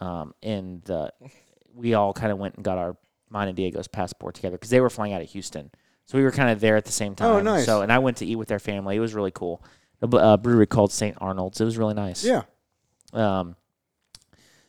um, 0.00 0.34
and 0.42 0.82
the, 0.84 1.12
we 1.74 1.94
all 1.94 2.12
kind 2.12 2.32
of 2.32 2.38
went 2.38 2.56
and 2.56 2.64
got 2.64 2.78
our 2.78 2.96
mine 3.28 3.48
and 3.48 3.56
Diego's 3.56 3.88
passport 3.88 4.34
together 4.34 4.56
because 4.56 4.70
they 4.70 4.80
were 4.80 4.90
flying 4.90 5.12
out 5.12 5.22
of 5.22 5.28
Houston, 5.30 5.70
so 6.06 6.18
we 6.18 6.24
were 6.24 6.32
kind 6.32 6.50
of 6.50 6.60
there 6.60 6.76
at 6.76 6.84
the 6.84 6.92
same 6.92 7.14
time. 7.14 7.28
Oh, 7.28 7.40
nice. 7.40 7.66
So, 7.66 7.82
and 7.82 7.92
I 7.92 7.98
went 7.98 8.18
to 8.18 8.26
eat 8.26 8.36
with 8.36 8.48
their 8.48 8.58
family. 8.58 8.96
It 8.96 9.00
was 9.00 9.14
really 9.14 9.32
cool. 9.32 9.62
A 10.02 10.06
uh, 10.06 10.36
brewery 10.36 10.66
called 10.66 10.92
St. 10.92 11.16
Arnold's. 11.20 11.60
It 11.60 11.64
was 11.64 11.78
really 11.78 11.94
nice. 11.94 12.24
Yeah. 12.24 12.42
Um, 13.12 13.56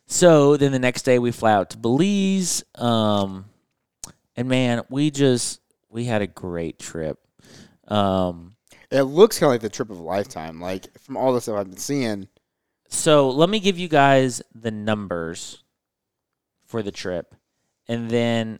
so 0.08 0.58
then 0.58 0.72
the 0.72 0.80
next 0.80 1.04
day 1.04 1.20
we 1.20 1.32
fly 1.32 1.52
out 1.52 1.72
to 1.72 1.78
Belize. 1.78 2.64
Um, 2.76 3.46
and 4.36 4.48
man, 4.48 4.84
we 4.90 5.12
just 5.12 5.62
we 5.90 6.06
had 6.06 6.22
a 6.22 6.28
great 6.28 6.80
trip. 6.80 7.20
Um, 7.88 8.56
It 8.90 9.04
looks 9.04 9.40
kind 9.40 9.48
of 9.50 9.54
like 9.54 9.62
the 9.62 9.70
trip 9.70 9.90
of 9.90 10.00
a 10.00 10.04
lifetime. 10.04 10.62
Like, 10.62 10.98
from 11.00 11.18
all 11.18 11.34
the 11.34 11.42
stuff 11.42 11.58
I've 11.58 11.70
been 11.70 11.78
seeing. 11.78 12.28
so 12.88 13.30
let 13.30 13.50
me 13.50 13.60
give 13.60 13.78
you 13.78 13.88
guys 13.88 14.42
the 14.56 14.72
numbers 14.72 15.64
for 16.66 16.82
the 16.82 16.92
trip, 16.92 17.36
and 17.88 18.10
then 18.10 18.60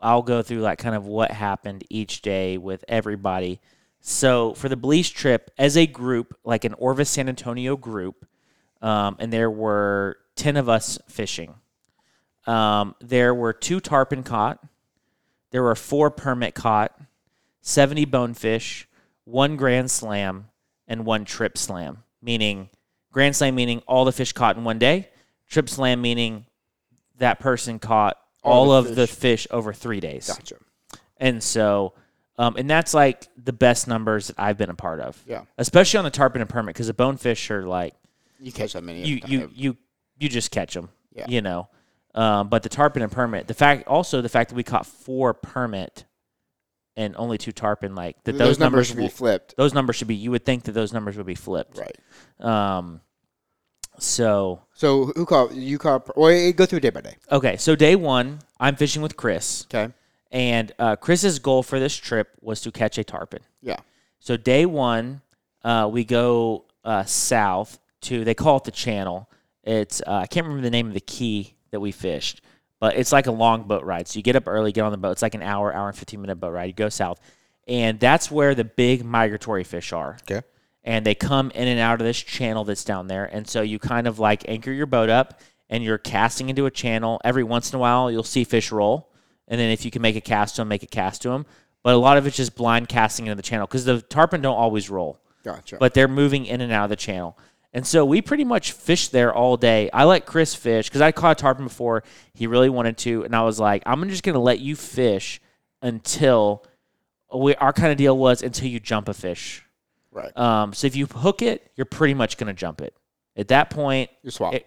I'll 0.00 0.22
go 0.22 0.42
through 0.42 0.60
like 0.60 0.78
kind 0.78 0.94
of 0.94 1.06
what 1.06 1.30
happened 1.30 1.84
each 1.90 2.22
day 2.22 2.58
with 2.58 2.84
everybody. 2.88 3.60
So 4.00 4.54
for 4.54 4.68
the 4.68 4.76
Belize 4.76 5.10
trip, 5.10 5.50
as 5.58 5.76
a 5.76 5.86
group, 5.86 6.36
like 6.44 6.64
an 6.64 6.74
Orvis 6.74 7.10
San 7.10 7.28
Antonio 7.28 7.76
group, 7.76 8.24
um, 8.82 9.16
and 9.18 9.32
there 9.32 9.50
were 9.50 10.18
ten 10.36 10.56
of 10.56 10.68
us 10.68 10.98
fishing. 11.08 11.54
Um, 12.46 12.94
there 13.00 13.34
were 13.34 13.52
two 13.52 13.80
tarpon 13.80 14.22
caught. 14.22 14.60
There 15.50 15.62
were 15.62 15.74
four 15.74 16.10
permit 16.10 16.54
caught, 16.54 16.96
seventy 17.62 18.04
bonefish, 18.04 18.86
one 19.26 19.56
grand 19.56 19.90
slam, 19.90 20.46
and 20.88 21.04
one 21.04 21.26
trip 21.26 21.58
slam. 21.58 22.04
Meaning, 22.22 22.70
grand 23.12 23.36
slam 23.36 23.54
meaning 23.54 23.82
all 23.86 24.06
the 24.06 24.12
fish 24.12 24.32
caught 24.32 24.56
in 24.56 24.64
one 24.64 24.78
day. 24.78 25.08
Trip 25.50 25.68
slam 25.68 26.00
meaning 26.00 26.46
that 27.18 27.38
person 27.38 27.78
caught 27.78 28.16
all, 28.42 28.70
All 28.72 28.82
the 28.82 28.90
of 28.90 28.96
the 28.96 29.06
fish 29.06 29.46
over 29.50 29.72
three 29.72 30.00
days. 30.00 30.28
Gotcha. 30.28 30.56
And 31.18 31.42
so, 31.42 31.94
um, 32.38 32.56
and 32.56 32.68
that's 32.70 32.94
like 32.94 33.26
the 33.42 33.52
best 33.52 33.88
numbers 33.88 34.28
that 34.28 34.36
I've 34.38 34.56
been 34.58 34.70
a 34.70 34.74
part 34.74 35.00
of. 35.00 35.20
Yeah. 35.26 35.42
Especially 35.58 35.98
on 35.98 36.04
the 36.04 36.10
tarpon 36.10 36.40
and 36.40 36.48
permit 36.50 36.74
because 36.74 36.86
the 36.86 36.94
bonefish 36.94 37.50
are 37.50 37.66
like 37.66 37.94
You 38.38 38.52
catch 38.52 38.74
that 38.74 38.82
many. 38.82 39.02
you 39.04 39.20
you 39.26 39.50
you 39.54 39.76
you 40.18 40.28
just 40.28 40.50
catch 40.50 40.74
them. 40.74 40.88
Yeah. 41.12 41.26
You 41.28 41.42
know. 41.42 41.68
Um, 42.14 42.48
but 42.48 42.62
the 42.62 42.68
tarpon 42.70 43.02
and 43.02 43.12
permit, 43.12 43.46
the 43.46 43.54
fact 43.54 43.86
also 43.88 44.22
the 44.22 44.28
fact 44.28 44.50
that 44.50 44.56
we 44.56 44.62
caught 44.62 44.86
four 44.86 45.34
permit 45.34 46.04
and 46.96 47.14
only 47.16 47.38
two 47.38 47.52
tarpon, 47.52 47.94
like 47.94 48.22
that 48.24 48.38
those, 48.38 48.58
numbers, 48.58 48.86
should 48.88 48.96
be 48.96 49.08
flipped. 49.08 49.56
those 49.56 49.74
numbers 49.74 49.96
should 49.96 50.08
be. 50.08 50.14
You 50.14 50.30
would 50.30 50.44
think 50.44 50.64
that 50.64 50.72
those 50.72 50.92
numbers 50.92 51.16
would 51.16 51.26
be 51.26 51.34
flipped. 51.34 51.78
Right. 51.78 51.96
Um. 52.40 53.00
So 53.98 54.62
So 54.74 55.06
who 55.16 55.24
caught 55.24 55.54
you 55.54 55.78
caught? 55.78 56.16
Well, 56.16 56.52
go 56.52 56.66
through 56.66 56.80
day 56.80 56.90
by 56.90 57.00
day. 57.00 57.16
okay, 57.32 57.56
so 57.56 57.74
day 57.74 57.96
one, 57.96 58.40
I'm 58.60 58.76
fishing 58.76 59.00
with 59.02 59.16
Chris, 59.16 59.66
Okay. 59.72 59.92
and 60.30 60.72
uh, 60.78 60.96
Chris's 60.96 61.38
goal 61.38 61.62
for 61.62 61.78
this 61.80 61.96
trip 61.96 62.28
was 62.42 62.60
to 62.62 62.70
catch 62.72 62.98
a 62.98 63.04
tarpon. 63.04 63.40
Yeah. 63.62 63.76
So 64.20 64.36
day 64.36 64.66
one, 64.66 65.22
uh, 65.64 65.88
we 65.90 66.04
go 66.04 66.66
uh, 66.84 67.04
south 67.04 67.78
to 68.02 68.22
they 68.24 68.34
call 68.34 68.58
it 68.58 68.64
the 68.64 68.70
channel. 68.70 69.30
It's 69.64 70.02
uh, 70.06 70.12
I 70.12 70.26
can't 70.26 70.44
remember 70.46 70.62
the 70.64 70.70
name 70.70 70.88
of 70.88 70.94
the 70.94 71.00
key 71.00 71.54
that 71.70 71.80
we 71.80 71.90
fished, 71.90 72.42
but 72.80 72.96
it's 72.96 73.12
like 73.12 73.26
a 73.26 73.32
long 73.32 73.64
boat 73.64 73.84
ride. 73.84 74.08
So 74.08 74.18
you 74.18 74.22
get 74.22 74.36
up 74.36 74.44
early, 74.46 74.72
get 74.72 74.82
on 74.82 74.92
the 74.92 74.98
boat. 74.98 75.12
It's 75.12 75.22
like 75.22 75.34
an 75.34 75.42
hour, 75.42 75.72
hour 75.72 75.88
and 75.88 75.96
fifteen 75.96 76.20
minute 76.20 76.36
boat 76.36 76.50
ride. 76.50 76.64
You 76.66 76.72
go 76.72 76.88
south, 76.88 77.20
and 77.66 77.98
that's 77.98 78.30
where 78.30 78.54
the 78.54 78.64
big 78.64 79.04
migratory 79.04 79.64
fish 79.64 79.92
are. 79.92 80.18
Okay. 80.30 80.46
And 80.84 81.04
they 81.04 81.14
come 81.16 81.50
in 81.52 81.66
and 81.66 81.80
out 81.80 82.00
of 82.00 82.06
this 82.06 82.20
channel 82.20 82.64
that's 82.64 82.84
down 82.84 83.08
there, 83.08 83.24
and 83.24 83.48
so 83.48 83.62
you 83.62 83.78
kind 83.78 84.06
of 84.06 84.18
like 84.18 84.48
anchor 84.48 84.70
your 84.70 84.86
boat 84.86 85.08
up, 85.10 85.40
and 85.68 85.82
you're 85.82 85.98
casting 85.98 86.48
into 86.48 86.66
a 86.66 86.70
channel. 86.70 87.20
Every 87.24 87.42
once 87.42 87.72
in 87.72 87.76
a 87.76 87.80
while, 87.80 88.10
you'll 88.10 88.22
see 88.22 88.44
fish 88.44 88.70
roll, 88.70 89.10
and 89.48 89.60
then 89.60 89.70
if 89.70 89.84
you 89.84 89.90
can 89.90 90.00
make 90.02 90.14
a 90.16 90.20
cast 90.20 90.56
to 90.56 90.60
them, 90.60 90.68
make 90.68 90.82
a 90.84 90.86
cast 90.86 91.22
to 91.22 91.30
them. 91.30 91.44
But 91.82 91.94
a 91.94 91.98
lot 91.98 92.16
of 92.16 92.26
it's 92.26 92.36
just 92.36 92.56
blind 92.56 92.88
casting 92.88 93.26
into 93.26 93.36
the 93.36 93.42
channel 93.42 93.66
because 93.66 93.84
the 93.84 94.00
tarpon 94.02 94.42
don't 94.42 94.56
always 94.56 94.90
roll 94.90 95.20
Gotcha. 95.44 95.76
but 95.78 95.94
they're 95.94 96.08
moving 96.08 96.44
in 96.46 96.60
and 96.60 96.72
out 96.72 96.84
of 96.84 96.90
the 96.90 96.96
channel. 96.96 97.38
And 97.76 97.86
so 97.86 98.06
we 98.06 98.22
pretty 98.22 98.44
much 98.44 98.72
fished 98.72 99.12
there 99.12 99.34
all 99.34 99.58
day. 99.58 99.90
I 99.92 100.04
let 100.04 100.24
Chris 100.24 100.54
fish 100.54 100.88
because 100.88 101.02
I 101.02 101.12
caught 101.12 101.38
a 101.38 101.40
tarpon 101.42 101.64
before. 101.64 102.04
He 102.32 102.46
really 102.46 102.70
wanted 102.70 102.96
to, 102.98 103.22
and 103.24 103.36
I 103.36 103.42
was 103.42 103.60
like, 103.60 103.82
I'm 103.84 104.08
just 104.08 104.22
going 104.22 104.32
to 104.32 104.40
let 104.40 104.60
you 104.60 104.74
fish 104.74 105.42
until 105.82 106.64
we, 107.34 107.54
our 107.56 107.74
kind 107.74 107.92
of 107.92 107.98
deal 107.98 108.16
was 108.16 108.42
until 108.42 108.68
you 108.68 108.80
jump 108.80 109.08
a 109.10 109.14
fish. 109.14 109.62
right. 110.10 110.34
Um, 110.38 110.72
so 110.72 110.86
if 110.86 110.96
you 110.96 111.04
hook 111.04 111.42
it, 111.42 111.70
you're 111.76 111.84
pretty 111.84 112.14
much 112.14 112.38
going 112.38 112.46
to 112.46 112.54
jump 112.54 112.80
it. 112.80 112.96
At 113.36 113.48
that 113.48 113.68
point, 113.68 114.08
you 114.22 114.30
swap. 114.30 114.54
it- 114.54 114.66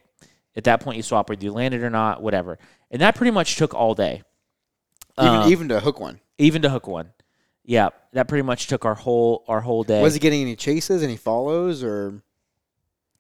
at 0.56 0.66
that 0.66 0.82
point, 0.82 0.98
you 0.98 1.04
swap 1.04 1.30
whether 1.30 1.44
you 1.44 1.52
land 1.54 1.74
it 1.74 1.82
or 1.84 1.90
not, 1.90 2.22
whatever. 2.22 2.60
And 2.92 3.02
that 3.02 3.16
pretty 3.16 3.32
much 3.32 3.56
took 3.56 3.74
all 3.74 3.96
day, 3.96 4.24
even 5.18 5.34
uh, 5.36 5.48
even 5.48 5.70
to 5.70 5.80
hook 5.80 6.00
one. 6.00 6.20
even 6.38 6.62
to 6.64 6.70
hook 6.70 6.86
one. 6.88 7.14
Yeah, 7.64 7.90
that 8.14 8.28
pretty 8.28 8.42
much 8.42 8.68
took 8.68 8.84
our 8.84 8.96
whole 8.96 9.46
our 9.48 9.62
whole 9.62 9.84
day. 9.84 10.02
Was 10.02 10.16
he 10.16 10.20
getting 10.20 10.42
any 10.42 10.56
chases, 10.56 11.02
any 11.02 11.16
follows, 11.18 11.82
or 11.84 12.22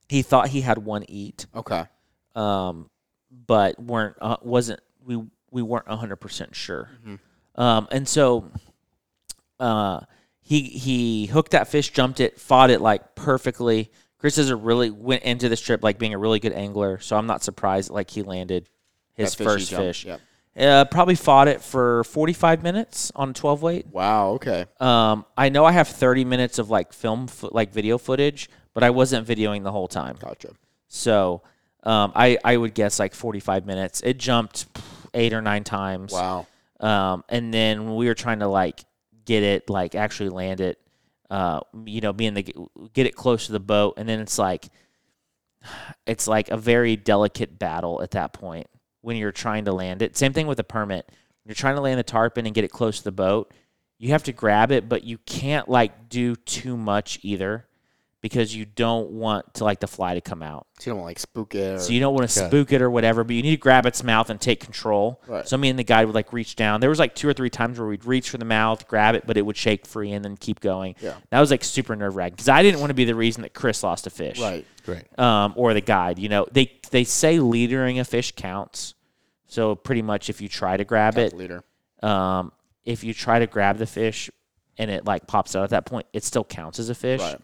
he 0.10 0.22
thought 0.23 0.49
he 0.49 0.61
had 0.61 0.80
one 0.80 1.06
eat. 1.07 1.45
okay? 1.56 1.86
um, 2.36 2.90
but 3.48 3.80
weren't 3.81 4.15
uh, 4.22 4.38
wasn't 4.41 4.81
we 5.06 5.22
we 5.52 5.61
weren't 5.61 5.88
hundred 5.88 6.18
percent 6.18 6.56
sure. 6.56 6.90
Mm-hmm. 7.06 7.61
Um, 7.61 7.88
and 7.91 8.07
so 8.07 8.49
uh, 9.60 10.02
he 10.41 10.61
he 10.61 11.26
hooked 11.27 11.52
that 11.52 11.68
fish, 11.68 11.90
jumped 11.91 12.19
it, 12.19 12.40
fought 12.40 12.69
it 12.69 12.81
like 12.81 13.15
perfectly. 13.15 13.91
Chris 14.18 14.38
is 14.38 14.49
a 14.49 14.56
really 14.56 14.90
went 14.90 15.23
into 15.23 15.48
this 15.48 15.61
trip 15.61 15.84
like 15.84 15.98
being 15.98 16.14
a 16.14 16.18
really 16.18 16.40
good 16.40 16.53
angler, 16.53 16.99
so 16.99 17.15
I'm 17.18 17.26
not 17.27 17.44
surprised 17.44 17.90
like 17.90 18.10
he 18.10 18.22
landed 18.22 18.68
his 19.14 19.36
That 19.36 19.44
first 19.44 19.73
fish. 19.73 20.06
yep. 20.06 20.22
Uh, 20.57 20.84
probably 20.86 21.15
fought 21.15 21.48
it 21.48 21.61
for 21.61 22.03
45 22.03 22.64
minutes 22.64 23.11
on 23.15 23.34
12 23.34 23.61
weight. 23.61 23.88
Wow. 23.88 24.31
Okay. 24.31 24.65
Um, 24.80 25.23
I 25.38 25.48
know 25.49 25.64
I 25.64 25.72
have 25.72 25.88
30 25.88 26.26
minutes 26.26 26.60
of 26.60 26.69
like 26.69 26.91
film, 26.91 27.27
fo- 27.27 27.49
like 27.53 27.72
video 27.72 27.98
footage, 27.98 28.49
but 28.80 28.86
I 28.86 28.92
wasn't 28.92 29.28
videoing 29.28 29.64
the 29.64 29.74
whole 29.74 29.90
time. 29.90 30.16
Gotcha. 30.22 30.52
So 30.88 31.42
um, 31.84 32.14
I 32.16 32.38
I 32.46 32.56
would 32.56 32.74
guess 32.74 32.98
like 32.98 33.14
45 33.14 33.66
minutes. 33.66 34.00
It 34.00 34.18
jumped 34.18 34.68
eight 35.14 35.34
or 35.34 35.42
nine 35.42 35.66
times. 35.66 36.14
Wow. 36.14 36.48
Um, 36.80 37.26
and 37.28 37.54
then 37.54 37.86
when 37.86 37.96
we 37.98 38.08
were 38.08 38.14
trying 38.14 38.40
to 38.40 38.48
like 38.48 38.86
get 39.26 39.44
it, 39.44 39.70
like 39.70 39.96
actually 39.96 40.30
land 40.30 40.62
it, 40.62 40.80
uh, 41.30 41.60
you 41.86 42.00
know, 42.00 42.14
being 42.14 42.36
the 42.36 42.54
get 42.94 43.06
it 43.06 43.18
close 43.18 43.48
to 43.48 43.52
the 43.52 43.60
boat, 43.60 43.96
and 43.98 44.08
then 44.08 44.22
it's 44.22 44.40
like 44.40 44.70
it's 46.08 46.26
like 46.26 46.50
a 46.50 46.56
very 46.56 46.96
delicate 46.96 47.60
battle 47.60 48.02
at 48.02 48.12
that 48.12 48.32
point 48.32 48.68
when 49.02 49.18
you're 49.18 49.34
trying 49.34 49.66
to 49.66 49.74
land 49.74 50.02
it. 50.02 50.16
Same 50.16 50.32
thing 50.32 50.48
with 50.48 50.60
a 50.60 50.64
permit. 50.64 51.06
When 51.08 51.50
you're 51.50 51.56
trying 51.56 51.76
to 51.76 51.82
land 51.82 52.00
the 52.00 52.04
tarpon 52.04 52.46
and 52.46 52.56
get 52.56 52.64
it 52.64 52.72
close 52.72 53.00
to 53.00 53.04
the 53.04 53.12
boat, 53.12 53.54
you 53.98 54.12
have 54.12 54.24
to 54.24 54.32
grab 54.32 54.72
it, 54.72 54.88
but 54.88 55.04
you 55.04 55.18
can't 55.18 55.68
like 55.68 56.08
do 56.08 56.38
too 56.38 56.78
much 56.78 57.20
either 57.24 57.66
because 58.22 58.54
you 58.54 58.66
don't 58.66 59.12
want 59.12 59.54
to 59.54 59.64
like 59.64 59.80
the 59.80 59.88
fly 59.88 60.14
to 60.16 60.22
come 60.22 60.44
out. 60.44 60.68
So 60.80 60.90
you 60.90 60.91
don't 60.91 60.98
want 61.00 61.08
like 61.12 61.20
spook 61.20 61.56
it. 61.56 61.76
Or, 61.76 61.80
So 61.80 61.94
you 61.94 62.00
don't 62.02 62.14
want 62.14 62.30
to 62.30 62.40
Okay. 62.40 62.50
spook 62.50 62.72
it 62.74 62.82
or 62.82 62.90
whatever, 62.90 63.24
but 63.24 63.34
you 63.36 63.41
need 63.41 63.52
to 63.52 63.58
grab 63.58 63.86
its 63.86 64.04
mouth 64.04 64.30
and 64.30 64.41
take 64.41 64.60
control. 64.60 65.22
Right. 65.28 65.48
So 65.48 65.58
me 65.58 65.70
and 65.70 65.80
the 65.80 65.84
guide 65.86 66.06
would 66.06 66.16
like 66.16 66.34
reach 66.34 66.56
down. 66.58 66.82
There 66.82 66.90
was 66.90 67.00
like 67.00 67.16
two 67.16 67.30
or 67.30 67.34
three 67.34 67.50
times 67.50 67.80
where 67.80 67.88
we'd 67.88 68.04
reach 68.06 68.30
for 68.30 68.38
the 68.38 68.44
mouth, 68.46 68.88
grab 68.90 69.16
it, 69.16 69.26
but 69.26 69.38
it 69.38 69.44
would 69.46 69.56
shake 69.56 69.86
free 69.88 70.12
and 70.12 70.24
then 70.26 70.36
keep 70.36 70.60
going. 70.60 70.96
Yeah. 71.00 71.14
That 71.30 71.40
was 71.40 71.50
like 71.52 71.64
super 71.64 71.96
nerve 71.96 72.16
wracking 72.18 72.36
because 72.36 72.50
I 72.50 72.62
didn't 72.62 72.82
want 72.82 72.90
to 72.90 72.94
be 72.96 73.06
the 73.06 73.16
reason 73.16 73.44
that 73.44 73.54
Chris 73.54 73.84
lost 73.84 74.06
a 74.06 74.10
fish. 74.10 74.40
right. 74.40 74.66
Great. 74.86 75.20
Um, 75.20 75.54
or 75.56 75.74
the 75.74 75.82
guide. 75.82 76.20
You 76.20 76.30
know, 76.30 76.46
they 76.52 76.74
they 76.91 77.04
say 77.06 77.40
leadering 77.40 78.00
a 78.00 78.06
fish 78.06 78.34
counts. 78.36 78.96
So 79.48 79.76
pretty 79.76 80.02
much 80.02 80.30
if 80.30 80.41
you 80.41 80.48
try 80.50 80.78
to 80.78 80.84
grab 80.84 81.18
it, 81.18 81.34
Leader. 81.34 81.64
um, 82.04 82.52
if 82.86 83.04
you 83.04 83.14
try 83.14 83.40
to 83.40 83.48
grab 83.48 83.78
the 83.78 83.86
fish 83.86 84.30
and 84.78 84.90
it 84.91 85.06
like 85.06 85.28
pops 85.28 85.56
out 85.56 85.64
at 85.64 85.70
that 85.72 85.86
point, 85.86 86.06
it 86.14 86.24
still 86.24 86.44
counts 86.44 86.80
as 86.80 86.90
a 86.90 86.96
fish 86.96 87.20
Right. 87.22 87.40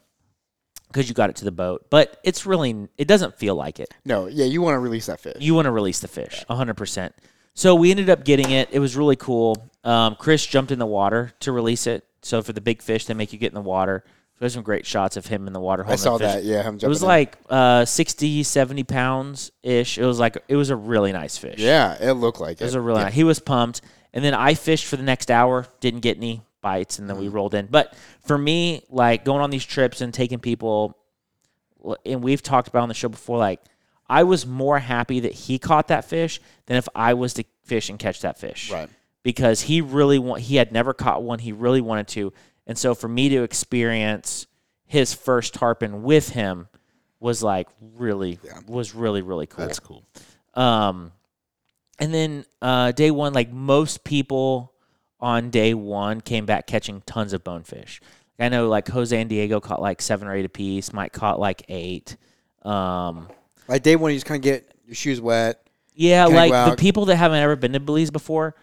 Because 0.88 1.08
you 1.10 1.16
got 1.16 1.30
it 1.30 1.36
to 1.38 1.46
the 1.46 1.52
boat. 1.52 1.86
But 1.90 2.20
it's 2.24 2.46
really 2.46 2.88
it 2.98 3.08
doesn't 3.08 3.36
feel 3.38 3.56
like 3.56 3.80
it. 3.80 3.94
No, 4.06 4.28
yeah, 4.28 4.46
you 4.46 4.62
want 4.62 4.76
to 4.76 4.80
release 4.80 5.06
that 5.08 5.20
fish. 5.20 5.38
You 5.40 5.54
want 5.56 5.66
to 5.66 5.72
release 5.72 6.00
the 6.00 6.08
fish, 6.08 6.44
hundred 6.50 6.76
percent. 6.78 7.14
So 7.54 7.74
we 7.76 7.90
ended 7.92 8.10
up 8.10 8.26
getting 8.26 8.52
it. 8.52 8.70
It 8.72 8.80
was 8.80 8.96
really 8.98 9.16
cool. 9.16 9.70
Um, 9.84 10.16
Chris 10.20 10.46
jumped 10.46 10.72
in 10.72 10.80
the 10.80 10.86
water 10.86 11.32
to 11.42 11.52
release 11.52 11.88
it. 11.88 12.04
So 12.22 12.42
for 12.42 12.52
the 12.54 12.60
big 12.62 12.82
fish, 12.82 13.06
they 13.06 13.14
make 13.14 13.32
you 13.32 13.40
get 13.40 13.48
in 13.48 13.54
the 13.56 13.62
water. 13.62 14.04
So 14.06 14.40
there's 14.42 14.54
some 14.54 14.64
great 14.64 14.86
shots 14.86 15.16
of 15.16 15.28
him 15.28 15.48
in 15.48 15.54
the 15.54 15.62
water. 15.62 15.84
I 15.84 15.96
holding 15.96 16.04
saw 16.04 16.18
the 16.18 16.26
fish. 16.26 16.34
that. 16.34 16.44
Yeah, 16.44 16.64
him 16.64 16.78
It 16.82 16.88
was 16.88 17.02
in. 17.02 17.08
like 17.08 17.38
uh, 17.50 17.86
60, 17.86 18.44
70 18.44 18.84
pounds 18.84 19.52
ish. 19.64 19.98
It 19.98 20.04
was 20.04 20.20
like 20.20 20.38
it 20.50 20.58
was 20.58 20.70
a 20.70 20.76
really 20.76 21.14
nice 21.14 21.38
fish. 21.38 21.60
Yeah, 21.60 21.96
it 22.02 22.14
looked 22.14 22.42
like 22.42 22.60
It 22.60 22.66
was 22.66 22.74
a 22.76 22.82
really 22.82 23.04
nice. 23.04 23.14
He 23.14 23.24
was 23.24 23.40
pumped. 23.40 23.80
And 24.14 24.24
then 24.26 24.34
I 24.34 24.54
fished 24.56 24.86
for 24.88 24.98
the 24.98 25.04
next 25.04 25.32
hour, 25.32 25.66
didn't 25.80 26.02
get 26.02 26.18
any 26.18 26.42
bites, 26.66 26.98
and 26.98 27.08
then 27.08 27.20
we 27.20 27.28
rolled 27.28 27.54
in. 27.54 27.68
But 27.68 27.94
for 28.22 28.40
me, 28.40 28.82
like 28.90 29.24
going 29.24 29.42
on 29.42 29.52
these 29.52 29.64
trips 29.64 30.02
and 30.02 30.12
taking 30.12 30.40
people, 30.40 30.98
and 32.04 32.24
we've 32.24 32.42
talked 32.42 32.68
about 32.68 32.82
on 32.82 32.90
the 32.90 32.96
show 32.96 33.08
before, 33.08 33.38
like 33.38 33.62
I 34.10 34.24
was 34.24 34.48
more 34.48 34.80
happy 34.80 35.20
that 35.20 35.32
he 35.32 35.60
caught 35.60 35.90
that 35.90 36.06
fish 36.06 36.42
than 36.66 36.78
if 36.78 36.90
I 36.96 37.14
was 37.14 37.36
to 37.36 37.44
fish 37.66 37.92
and 37.92 38.00
catch 38.00 38.22
that 38.22 38.40
fish. 38.40 38.72
Right. 38.72 38.90
Because 39.22 39.62
he 39.62 39.82
really 39.82 40.18
want 40.18 40.42
he 40.42 40.56
had 40.56 40.72
never 40.72 40.92
caught 40.92 41.22
one. 41.22 41.38
He 41.38 41.52
really 41.52 41.82
wanted 41.82 42.08
to. 42.10 42.34
And 42.66 42.76
so 42.76 42.96
for 42.96 43.08
me 43.08 43.30
to 43.30 43.44
experience 43.44 44.48
his 44.88 45.14
first 45.14 45.54
tarpon 45.54 46.02
with 46.02 46.30
him 46.30 46.68
was 47.20 47.44
like 47.44 47.68
really 47.96 48.40
was 48.68 48.96
really, 48.96 49.22
really 49.22 49.46
cool. 49.46 49.68
That's 49.68 49.80
cool. 49.80 50.04
Um, 50.56 51.12
and 52.00 52.12
then 52.12 52.46
uh, 52.60 52.92
day 52.92 53.12
one, 53.12 53.34
like 53.34 53.52
most 53.52 54.04
people 54.04 54.74
on 55.26 55.50
day 55.50 55.74
one 55.74 56.22
came 56.22 56.46
back 56.46 56.68
catching 56.68 57.02
tons 57.08 57.34
of 57.34 57.44
bonefish. 57.44 58.00
I 58.40 58.48
know 58.50 58.70
like 58.70 58.88
Jose 58.90 59.20
and 59.20 59.28
Diego 59.28 59.60
caught 59.60 59.82
like 59.82 60.00
seven 60.00 60.28
or 60.28 60.36
eight 60.36 60.46
apiece. 60.46 60.94
Mike 60.94 61.14
caught 61.14 61.40
like 61.40 61.64
eight. 61.68 62.16
Um, 62.62 63.28
Like 63.68 63.82
day 63.82 63.96
one, 63.96 64.12
you 64.12 64.18
just 64.18 64.28
kind 64.28 64.38
of 64.38 64.44
get 64.44 64.72
your 64.86 64.94
shoes 64.94 65.20
wet. 65.20 65.66
yeah, 65.96 66.28
like 66.28 66.52
the 66.70 66.76
people 66.76 67.06
that 67.06 67.16
haven't 67.16 67.40
ever 67.40 67.56
been 67.56 67.74
to 67.74 67.80
Belize 67.80 68.12
before, 68.12 68.54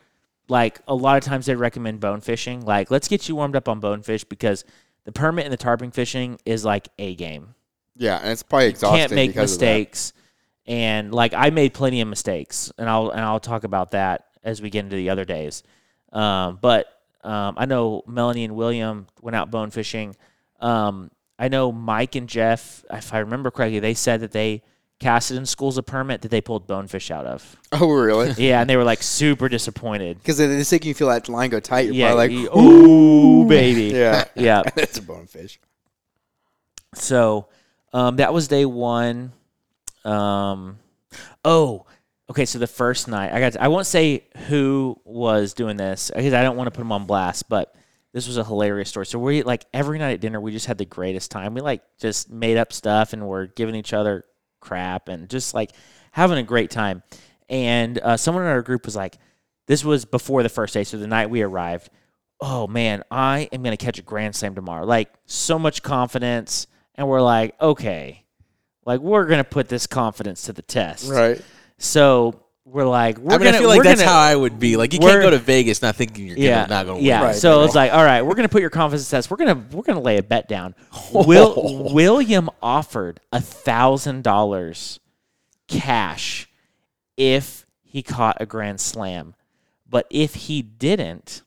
like 0.49 0.81
a 0.87 0.95
lot 0.95 1.17
of 1.17 1.25
times 1.25 1.47
they 1.47 1.57
recommend 1.57 1.99
bone 1.99 2.21
fishing. 2.21 2.61
Like, 2.61 2.93
let's 2.93 3.09
get 3.09 3.29
you 3.29 3.35
warmed 3.35 3.57
up 3.57 3.69
on 3.69 3.81
bonefish 3.81 4.23
because 4.23 4.65
the 5.03 5.11
permit 5.11 5.45
and 5.45 5.53
the 5.53 5.57
tarpon 5.57 5.91
fishing 5.91 6.39
is 6.47 6.65
like 6.65 6.89
a 6.99 7.17
game. 7.17 7.57
Yeah, 7.97 8.19
and 8.19 8.31
it's 8.31 8.45
probably 8.45 8.69
exhausting. 8.69 9.01
You 9.01 9.09
can't 9.09 9.15
make 9.15 9.35
mistakes 9.35 10.13
and 10.65 11.13
like 11.13 11.35
i 11.35 11.51
made 11.51 11.75
plenty 11.75 12.01
of 12.01 12.07
mistakes 12.07 12.71
and 12.79 12.89
i'll 12.89 13.11
and 13.11 13.21
i'll 13.21 13.41
talk 13.41 13.65
about 13.65 13.91
that 13.91 14.27
as 14.45 14.63
we 14.63 14.71
get 14.71 14.85
into 14.85 14.95
the 14.95 15.11
other 15.11 15.25
days 15.25 15.65
um, 16.13 16.59
but 16.61 16.87
um, 17.25 17.55
i 17.57 17.65
know 17.67 18.03
melanie 18.07 18.45
and 18.45 18.55
william 18.55 19.07
went 19.21 19.35
out 19.37 19.51
bone 19.51 19.71
fishing 19.71 20.15
um, 20.61 21.11
i 21.39 21.49
know 21.49 21.73
mike 21.73 22.15
and 22.15 22.29
jeff 22.29 22.85
if 22.91 23.13
i 23.15 23.19
remember 23.19 23.51
correctly 23.51 23.79
they 23.79 23.95
said 23.95 24.21
that 24.21 24.33
they 24.33 24.63
casted 24.99 25.37
in 25.37 25.45
schools 25.45 25.77
a 25.77 25.83
permit 25.83 26.23
that 26.23 26.31
they 26.31 26.41
pulled 26.41 26.65
bonefish 26.69 27.11
out 27.11 27.27
of 27.27 27.57
Oh, 27.73 27.91
really? 27.91 28.31
yeah 28.39 28.61
and 28.61 28.71
they 28.71 28.77
were 28.77 28.85
like 28.85 29.03
super 29.03 29.49
disappointed 29.49 30.19
Because 30.19 30.39
it's 30.39 30.71
making 30.71 30.89
you 30.89 30.95
feel 30.95 31.09
that 31.09 31.29
line 31.29 31.51
go 31.51 31.59
tight. 31.59 31.87
You're 31.87 31.95
yeah 31.95 32.13
probably 32.13 32.45
like, 32.47 32.57
"Ooh, 32.57 33.45
baby 33.49 33.85
yeah, 33.97 34.25
yeah 34.37 34.63
it's 34.77 34.99
a 34.99 35.03
bonefish. 35.03 35.59
So 36.95 37.49
um, 37.93 38.17
that 38.17 38.33
was 38.33 38.47
day 38.49 38.65
one. 38.65 39.33
Um, 40.05 40.79
oh, 41.45 41.87
okay. 42.33 42.45
So 42.47 42.59
the 42.59 42.67
first 42.67 43.09
night, 43.09 43.33
I 43.33 43.41
got. 43.41 43.57
I 43.57 43.69
won't 43.69 43.87
say 43.87 44.25
who 44.49 45.01
was 45.05 45.55
doing 45.55 45.77
this 45.77 46.11
because 46.15 46.33
I 46.33 46.43
don't 46.43 46.57
want 46.57 46.67
to 46.67 46.71
put 46.73 46.81
them 46.81 46.93
on 46.93 47.07
blast, 47.07 47.49
but 47.49 47.75
this 48.13 48.27
was 48.27 48.37
a 48.37 48.45
hilarious 48.45 48.89
story. 48.89 49.07
So 49.07 49.19
we 49.19 49.43
like 49.43 49.65
every 49.73 49.99
night 49.99 50.13
at 50.13 50.21
dinner, 50.21 50.41
we 50.41 50.53
just 50.53 50.67
had 50.67 50.79
the 50.79 50.85
greatest 50.85 51.31
time. 51.31 51.55
We 51.55 51.61
like 51.61 51.83
just 51.99 52.31
made 52.31 52.57
up 52.57 52.73
stuff 52.73 53.13
and 53.13 53.27
we're 53.27 53.47
giving 53.47 53.75
each 53.75 53.93
other 53.93 54.25
crap 54.61 55.09
and 55.09 55.29
just 55.29 55.55
like 55.55 55.73
having 56.11 56.39
a 56.39 56.43
great 56.43 56.71
time. 56.71 57.03
And 57.49 57.99
uh, 57.99 58.17
someone 58.17 58.45
in 58.45 58.51
our 58.51 58.63
group 58.63 58.87
was 58.87 58.97
like, 58.97 59.19
"This 59.67 59.85
was 59.85 60.05
before 60.05 60.43
the 60.43 60.49
first 60.49 60.75
day, 60.75 60.85
so 60.85 60.99
the 60.99 61.07
night 61.07 61.31
we 61.31 61.43
arrived." 61.43 61.91
Oh 62.41 62.67
man, 62.67 63.03
I 63.11 63.49
am 63.53 63.63
gonna 63.63 63.77
catch 63.77 63.99
a 63.99 64.03
grand 64.03 64.35
slam 64.35 64.55
tomorrow. 64.55 64.85
Like 64.85 65.13
so 65.27 65.59
much 65.59 65.83
confidence, 65.83 66.67
and 66.95 67.09
we're 67.09 67.21
like, 67.21 67.61
okay, 67.61 68.25
like 68.85 69.01
we're 69.01 69.27
gonna 69.27 69.45
put 69.45 69.69
this 69.69 69.87
confidence 69.87 70.43
to 70.43 70.53
the 70.53 70.63
test. 70.63 71.11
Right. 71.11 71.41
So 71.83 72.41
we're 72.65 72.87
like, 72.87 73.19
we're 73.19 73.35
I 73.35 73.39
mean, 73.39 73.47
gonna. 73.47 73.57
I 73.57 73.61
feel 73.61 73.69
like 73.69 73.83
that's 73.83 74.01
gonna, 74.01 74.13
how 74.13 74.21
I 74.21 74.37
would 74.37 74.61
be. 74.61 74.77
Like, 74.77 74.93
you 74.93 75.01
can't 75.01 75.21
go 75.21 75.31
to 75.31 75.39
Vegas 75.39 75.83
not 75.83 75.97
thinking 75.97 76.29
you're 76.29 76.39
yeah, 76.39 76.63
gonna, 76.63 76.69
not 76.69 76.87
going 76.87 77.01
to 77.01 77.05
yeah. 77.05 77.21
win. 77.21 77.29
Right, 77.31 77.37
so 77.37 77.59
right. 77.59 77.65
it's 77.65 77.75
like, 77.75 77.93
all 77.93 78.05
right, 78.05 78.23
we're 78.23 78.37
gonna 78.37 78.49
put 78.49 78.61
your 78.61 78.71
confidence 78.71 79.11
test. 79.11 79.31
We're 79.31 79.37
gonna 79.37 79.67
we're 79.73 79.83
gonna 79.83 80.01
lay 80.01 80.19
a 80.19 80.23
bet 80.23 80.49
down. 80.49 80.75
Will 81.13 81.93
William 81.93 82.49
offered 82.63 83.21
a 83.33 83.41
thousand 83.41 84.23
dollars 84.23 85.01
cash 85.67 86.49
if 87.17 87.67
he 87.83 88.03
caught 88.03 88.37
a 88.41 88.47
grand 88.47 88.81
slam, 88.81 89.35
but 89.89 90.07
if 90.09 90.35
he 90.35 90.63
didn't, 90.63 91.43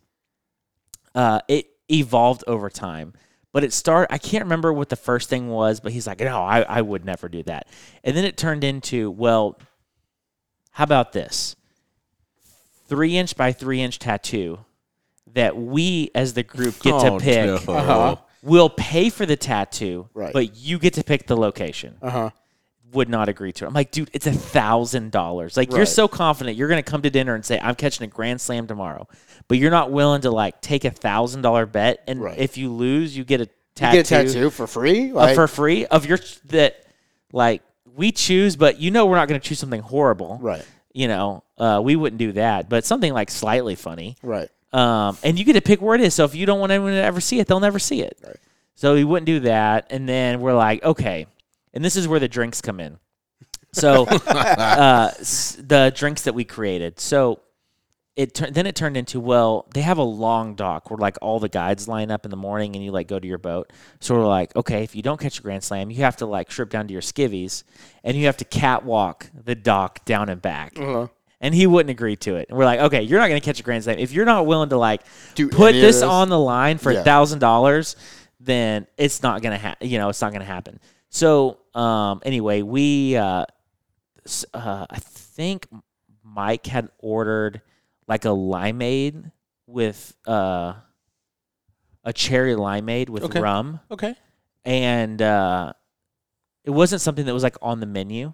uh, 1.16 1.40
it 1.48 1.68
evolved 1.90 2.44
over 2.46 2.70
time. 2.70 3.14
But 3.54 3.64
it 3.64 3.72
started. 3.72 4.14
I 4.14 4.18
can't 4.18 4.44
remember 4.44 4.74
what 4.74 4.90
the 4.90 4.98
first 4.98 5.30
thing 5.30 5.48
was, 5.48 5.80
but 5.80 5.94
he's 5.94 6.06
like, 6.06 6.20
"No, 6.20 6.42
I, 6.42 6.64
I 6.64 6.82
would 6.82 7.06
never 7.06 7.30
do 7.30 7.42
that." 7.44 7.70
And 8.04 8.18
then 8.18 8.26
it 8.26 8.36
turned 8.36 8.66
into, 8.66 9.10
"Well, 9.10 9.58
how 10.76 10.84
about 10.84 11.14
this? 11.14 11.56
Three 12.88 13.18
inch 13.18 13.36
by 13.36 13.52
three 13.52 13.82
inch 13.82 13.98
tattoo 14.00 14.60
that 15.34 15.58
we 15.58 16.12
as 16.14 16.34
the 16.34 16.44
group 16.44 16.80
get 16.82 16.94
Oh, 16.94 17.18
to 17.18 17.24
pick. 17.24 17.46
no. 17.46 17.74
Uh-huh. 17.74 18.16
We'll 18.44 18.70
pay 18.70 19.10
for 19.10 19.26
the 19.26 19.36
tattoo, 19.36 20.08
Right. 20.14 20.32
but 20.32 20.56
you 20.56 20.78
get 20.78 20.94
to 20.96 21.04
pick 21.04 21.26
the 21.28 21.36
location." 21.36 21.96
Uh 22.02 22.10
huh. 22.10 22.30
Would 22.94 23.10
not 23.10 23.28
agree 23.28 23.52
to 23.54 23.66
it. 23.66 23.68
I'm 23.68 23.74
like, 23.74 23.92
dude, 23.92 24.10
it's 24.14 24.28
a 24.28 24.32
thousand 24.32 25.12
dollars. 25.12 25.58
Like, 25.58 25.70
you're 25.72 25.80
Right. 25.80 25.88
so 25.88 26.08
confident 26.08 26.56
you're 26.56 26.70
gonna 26.70 26.84
come 26.84 27.02
to 27.02 27.10
dinner 27.10 27.34
and 27.36 27.44
say, 27.44 27.60
I'm 27.62 27.76
catching 27.76 28.04
a 28.06 28.08
grand 28.08 28.40
slam 28.40 28.68
tomorrow, 28.68 29.08
but 29.48 29.58
you're 29.58 29.72
not 29.72 29.92
willing 29.92 30.22
to 30.22 30.32
like 30.32 30.62
take 30.62 30.86
a 30.86 30.92
thousand 30.92 31.42
dollar 31.42 31.66
bet, 31.66 32.04
and 32.08 32.22
Right. 32.22 32.38
if 32.38 32.58
you 32.58 32.72
lose, 32.72 33.18
you 33.18 33.24
get 33.26 33.42
a 33.42 33.46
You 33.46 33.50
tattoo, 33.76 33.98
get 33.98 34.06
a 34.12 34.26
tattoo 34.28 34.50
for 34.52 34.68
free. 34.68 35.12
uh, 35.12 35.16
Like, 35.16 35.36
for 35.36 35.48
free 35.48 35.86
of 35.88 36.06
your 36.06 36.20
that 36.50 36.86
like 37.34 37.64
we 37.96 38.12
choose, 38.12 38.56
but 38.56 38.80
you 38.80 38.92
know 38.92 39.06
we're 39.06 39.16
not 39.16 39.28
gonna 39.28 39.40
choose 39.40 39.60
something 39.60 39.82
horrible, 39.82 40.38
right. 40.42 40.66
You 40.94 41.10
know, 41.10 41.44
uh, 41.58 41.82
we 41.84 41.98
wouldn't 41.98 42.20
do 42.20 42.32
that, 42.34 42.70
but 42.70 42.86
something 42.86 43.12
like 43.12 43.30
slightly 43.30 43.76
funny. 43.76 44.16
Right. 44.24 44.50
Um, 44.72 45.18
and 45.24 45.38
you 45.38 45.44
get 45.46 45.54
to 45.54 45.62
pick 45.62 45.82
where 45.82 45.96
it 45.96 46.02
is. 46.02 46.14
So 46.14 46.24
if 46.24 46.36
you 46.36 46.46
don't 46.46 46.60
want 46.60 46.72
anyone 46.72 46.92
to 46.92 47.04
ever 47.04 47.20
see 47.20 47.40
it, 47.40 47.48
they'll 47.48 47.60
never 47.60 47.80
see 47.80 48.02
it. 48.02 48.18
Right. 48.26 48.38
So 48.76 48.94
we 48.94 49.04
wouldn't 49.04 49.26
do 49.26 49.42
that. 49.42 49.88
And 49.90 50.08
then 50.08 50.42
we're 50.42 50.54
like, 50.54 50.84
okay. 50.84 51.28
And 51.74 51.84
this 51.84 51.96
is 51.96 52.08
where 52.08 52.20
the 52.20 52.28
drinks 52.28 52.62
come 52.62 52.80
in. 52.80 52.98
So 53.72 54.06
uh, 54.28 55.12
the 55.12 55.94
drinks 55.96 56.24
that 56.24 56.34
we 56.34 56.46
created. 56.46 57.00
So 57.00 57.40
it 58.16 58.34
tur- 58.34 58.50
then 58.50 58.66
it 58.66 58.76
turned 58.76 58.96
into 58.96 59.20
well, 59.20 59.66
they 59.74 59.82
have 59.82 59.98
a 59.98 60.04
long 60.04 60.56
dock 60.56 60.90
where 60.90 60.98
like 60.98 61.18
all 61.22 61.40
the 61.40 61.50
guides 61.50 61.88
line 61.88 62.12
up 62.12 62.24
in 62.26 62.32
the 62.32 62.38
morning 62.38 62.76
and 62.76 62.84
you 62.84 62.92
like 62.92 63.08
go 63.08 63.20
to 63.20 63.28
your 63.28 63.38
boat. 63.38 63.72
So 64.00 64.16
we're 64.16 64.26
like, 64.28 64.56
okay, 64.56 64.84
if 64.84 64.96
you 64.96 65.02
don't 65.02 65.20
catch 65.20 65.40
a 65.40 65.42
grand 65.42 65.64
slam, 65.64 65.92
you 65.92 65.98
have 66.04 66.16
to 66.18 66.26
like 66.26 66.50
strip 66.52 66.70
down 66.70 66.88
to 66.88 66.94
your 66.94 67.02
skivvies 67.02 67.64
and 68.04 68.16
you 68.16 68.26
have 68.28 68.38
to 68.38 68.46
catwalk 68.46 69.30
the 69.44 69.54
dock 69.56 70.06
down 70.06 70.30
and 70.30 70.42
back 70.42 70.80
Uh-huh. 70.80 71.08
and 71.42 71.54
he 71.54 71.68
wouldn't 71.68 71.90
agree 71.90 72.16
to 72.18 72.36
it. 72.38 72.48
And 72.50 72.58
we're 72.58 72.64
like, 72.66 72.80
okay, 72.80 73.02
you're 73.02 73.20
not 73.20 73.28
going 73.28 73.42
to 73.42 73.46
catch 73.46 73.60
a 73.60 73.64
grand 73.64 73.84
slam 73.84 74.00
if 74.00 74.14
you're 74.14 74.24
not 74.26 74.46
willing 74.46 74.70
to 74.70 74.78
like 74.78 75.02
Do 75.36 75.50
put 75.50 75.74
this 75.74 76.02
on 76.02 76.30
the 76.30 76.40
line 76.40 76.78
for 76.78 76.92
a 76.92 77.04
thousand 77.04 77.40
dollars, 77.40 77.98
then 78.40 78.88
it's 78.98 79.22
not 79.24 79.42
going 79.42 79.52
to 79.54 79.58
happen. 79.58 79.90
You 79.90 79.98
know, 79.98 80.08
it's 80.08 80.22
not 80.22 80.32
going 80.32 80.40
to 80.42 80.46
happen. 80.46 80.80
So, 81.10 81.58
um, 81.74 82.22
anyway, 82.24 82.62
we, 82.62 83.16
uh, 83.18 83.46
uh, 84.54 84.86
I 84.90 85.00
think 85.00 85.68
Mike 86.24 86.66
had 86.68 86.90
ordered 87.00 87.62
like 88.08 88.26
a 88.26 88.30
limeade 88.30 89.32
with 89.68 90.16
uh, 90.28 90.74
a 92.04 92.14
cherry 92.14 92.54
limeade 92.54 93.10
with 93.10 93.24
Okay. 93.24 93.40
rum 93.40 93.80
Okay. 93.90 94.16
and 94.64 95.22
uh, 95.22 95.74
it 96.64 96.70
wasn't 96.70 97.02
something 97.02 97.26
that 97.26 97.34
was 97.34 97.44
like 97.44 97.58
on 97.62 97.80
the 97.80 97.86
menu, 97.86 98.34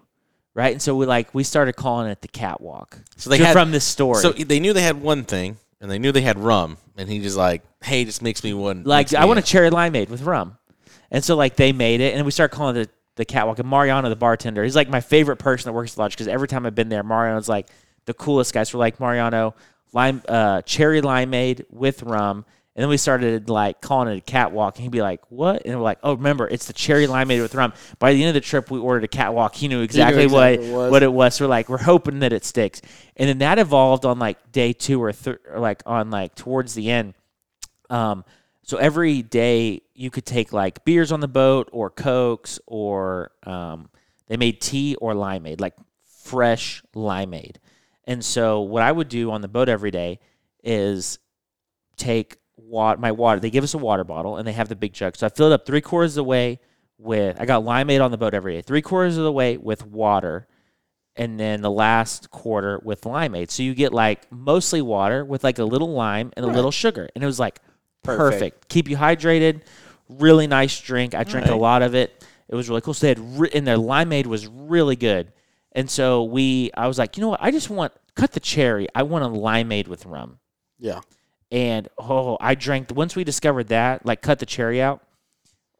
right? 0.54 0.72
And 0.72 0.82
so 0.82 0.94
we 0.96 1.06
like 1.06 1.34
we 1.34 1.44
started 1.44 1.74
calling 1.76 2.10
it 2.10 2.20
the 2.22 2.28
catwalk. 2.28 2.98
So 3.16 3.30
they 3.30 3.38
had- 3.38 3.52
from 3.52 3.70
this 3.72 3.84
story. 3.84 4.20
So 4.20 4.32
they 4.32 4.60
knew 4.60 4.72
they 4.72 4.82
had 4.82 5.00
one 5.00 5.24
thing, 5.24 5.56
and 5.80 5.90
they 5.90 5.98
knew 5.98 6.12
they 6.12 6.20
had 6.22 6.38
rum, 6.38 6.76
and 6.96 7.08
he 7.08 7.20
just 7.20 7.36
like, 7.36 7.62
hey, 7.82 8.04
just 8.04 8.22
makes 8.22 8.44
me 8.44 8.52
one. 8.54 8.84
like 8.84 9.14
I 9.14 9.24
want 9.24 9.38
a- 9.38 9.42
a 9.42 9.44
cherry 9.44 9.70
limeade 9.70 10.08
with 10.10 10.22
rum, 10.22 10.58
and 11.10 11.24
so 11.24 11.34
like 11.36 11.56
they 11.56 11.72
made 11.72 12.00
it, 12.00 12.14
and 12.14 12.24
we 12.26 12.30
started 12.30 12.54
calling 12.54 12.76
it 12.76 12.88
the, 12.88 12.92
the 13.16 13.24
catwalk. 13.24 13.58
And 13.58 13.68
Mariano, 13.68 14.08
the 14.10 14.16
bartender, 14.16 14.62
he's 14.64 14.76
like 14.76 14.88
my 14.90 15.00
favorite 15.00 15.36
person 15.38 15.68
that 15.70 15.72
works 15.74 15.92
at 15.92 15.96
the 15.96 16.02
lodge 16.02 16.12
because 16.12 16.28
every 16.28 16.48
time 16.48 16.66
I've 16.66 16.74
been 16.74 16.88
there, 16.90 17.02
Mariano's 17.02 17.48
like 17.48 17.68
the 18.06 18.14
coolest 18.14 18.52
guys 18.52 18.72
were 18.72 18.78
like 18.78 19.00
Mariano, 19.00 19.54
lime, 19.92 20.22
uh, 20.28 20.62
cherry 20.62 21.00
limeade 21.00 21.64
with 21.70 22.02
rum. 22.02 22.44
And 22.74 22.82
then 22.82 22.88
we 22.88 22.96
started 22.96 23.50
like 23.50 23.82
calling 23.82 24.08
it 24.08 24.16
a 24.16 24.20
catwalk, 24.22 24.76
and 24.76 24.82
he'd 24.82 24.92
be 24.92 25.02
like, 25.02 25.20
"What?" 25.30 25.66
And 25.66 25.76
we're 25.76 25.82
like, 25.82 25.98
"Oh, 26.02 26.14
remember, 26.14 26.48
it's 26.48 26.64
the 26.64 26.72
cherry 26.72 27.06
limeade 27.06 27.42
with 27.42 27.54
rum." 27.54 27.74
By 27.98 28.14
the 28.14 28.22
end 28.22 28.28
of 28.28 28.34
the 28.34 28.40
trip, 28.40 28.70
we 28.70 28.78
ordered 28.78 29.04
a 29.04 29.08
catwalk. 29.08 29.54
He 29.54 29.68
knew 29.68 29.82
exactly, 29.82 30.24
exactly 30.24 30.34
what 30.34 30.58
what 30.58 30.70
it 30.70 30.72
was. 30.72 30.90
what 30.90 31.02
it 31.02 31.12
was. 31.12 31.34
So 31.34 31.44
we're 31.44 31.50
like, 31.50 31.68
we're 31.68 31.76
hoping 31.76 32.20
that 32.20 32.32
it 32.32 32.46
sticks. 32.46 32.80
And 33.18 33.28
then 33.28 33.38
that 33.38 33.58
evolved 33.58 34.06
on 34.06 34.18
like 34.18 34.52
day 34.52 34.72
two 34.72 35.02
or, 35.02 35.12
th- 35.12 35.36
or 35.50 35.60
like 35.60 35.82
on 35.84 36.10
like 36.10 36.34
towards 36.34 36.72
the 36.72 36.90
end. 36.90 37.12
Um, 37.90 38.24
so 38.62 38.78
every 38.78 39.20
day 39.20 39.82
you 39.92 40.10
could 40.10 40.24
take 40.24 40.50
like 40.54 40.82
beers 40.86 41.12
on 41.12 41.20
the 41.20 41.28
boat 41.28 41.68
or 41.72 41.90
cokes 41.90 42.58
or 42.66 43.32
um, 43.42 43.90
they 44.28 44.38
made 44.38 44.62
tea 44.62 44.94
or 44.94 45.12
limeade, 45.12 45.60
like 45.60 45.74
fresh 46.22 46.82
limeade. 46.96 47.56
And 48.04 48.24
so 48.24 48.60
what 48.60 48.82
I 48.82 48.90
would 48.90 49.08
do 49.08 49.30
on 49.30 49.40
the 49.42 49.48
boat 49.48 49.68
every 49.68 49.90
day 49.90 50.18
is 50.64 51.18
take 51.96 52.36
water, 52.56 53.00
my 53.00 53.12
water. 53.12 53.40
They 53.40 53.50
give 53.50 53.64
us 53.64 53.74
a 53.74 53.78
water 53.78 54.04
bottle 54.04 54.36
and 54.36 54.46
they 54.46 54.52
have 54.52 54.68
the 54.68 54.76
big 54.76 54.92
jug. 54.92 55.16
So 55.16 55.26
I 55.26 55.28
filled 55.30 55.52
up 55.52 55.66
three 55.66 55.80
quarters 55.80 56.12
of 56.12 56.16
the 56.16 56.24
way 56.24 56.60
with. 56.98 57.40
I 57.40 57.46
got 57.46 57.64
limeade 57.64 58.04
on 58.04 58.10
the 58.10 58.18
boat 58.18 58.34
every 58.34 58.54
day. 58.54 58.62
Three 58.62 58.82
quarters 58.82 59.16
of 59.16 59.24
the 59.24 59.32
way 59.32 59.56
with 59.56 59.86
water, 59.86 60.46
and 61.16 61.38
then 61.38 61.60
the 61.60 61.70
last 61.70 62.30
quarter 62.30 62.80
with 62.82 63.02
limeade. 63.02 63.50
So 63.50 63.62
you 63.62 63.74
get 63.74 63.92
like 63.92 64.30
mostly 64.32 64.82
water 64.82 65.24
with 65.24 65.44
like 65.44 65.58
a 65.58 65.64
little 65.64 65.92
lime 65.92 66.32
and 66.36 66.44
a 66.46 66.48
little 66.48 66.70
sugar, 66.70 67.08
and 67.14 67.22
it 67.22 67.26
was 67.26 67.38
like 67.38 67.60
perfect. 68.02 68.40
Perfect. 68.40 68.68
Keep 68.68 68.88
you 68.88 68.96
hydrated. 68.96 69.62
Really 70.08 70.46
nice 70.46 70.80
drink. 70.80 71.14
I 71.14 71.24
drank 71.24 71.46
a 71.46 71.54
lot 71.54 71.82
of 71.82 71.94
it. 71.94 72.24
It 72.48 72.54
was 72.54 72.68
really 72.68 72.80
cool. 72.80 72.94
So 72.94 73.06
they 73.06 73.08
had 73.08 73.38
re- 73.38 73.50
and 73.52 73.66
their 73.66 73.76
limeade 73.76 74.26
was 74.26 74.46
really 74.46 74.96
good. 74.96 75.32
And 75.72 75.90
so 75.90 76.24
we, 76.24 76.70
I 76.76 76.86
was 76.86 76.98
like, 76.98 77.16
you 77.16 77.22
know 77.22 77.30
what? 77.30 77.42
I 77.42 77.50
just 77.50 77.70
want 77.70 77.92
cut 78.14 78.32
the 78.32 78.40
cherry. 78.40 78.88
I 78.94 79.02
want 79.04 79.24
a 79.24 79.28
limeade 79.28 79.88
with 79.88 80.06
rum. 80.06 80.38
Yeah. 80.78 81.00
And 81.50 81.88
oh, 81.98 82.36
I 82.40 82.54
drank 82.54 82.90
once 82.94 83.16
we 83.16 83.24
discovered 83.24 83.68
that, 83.68 84.06
like 84.06 84.22
cut 84.22 84.38
the 84.38 84.46
cherry 84.46 84.80
out. 84.80 85.02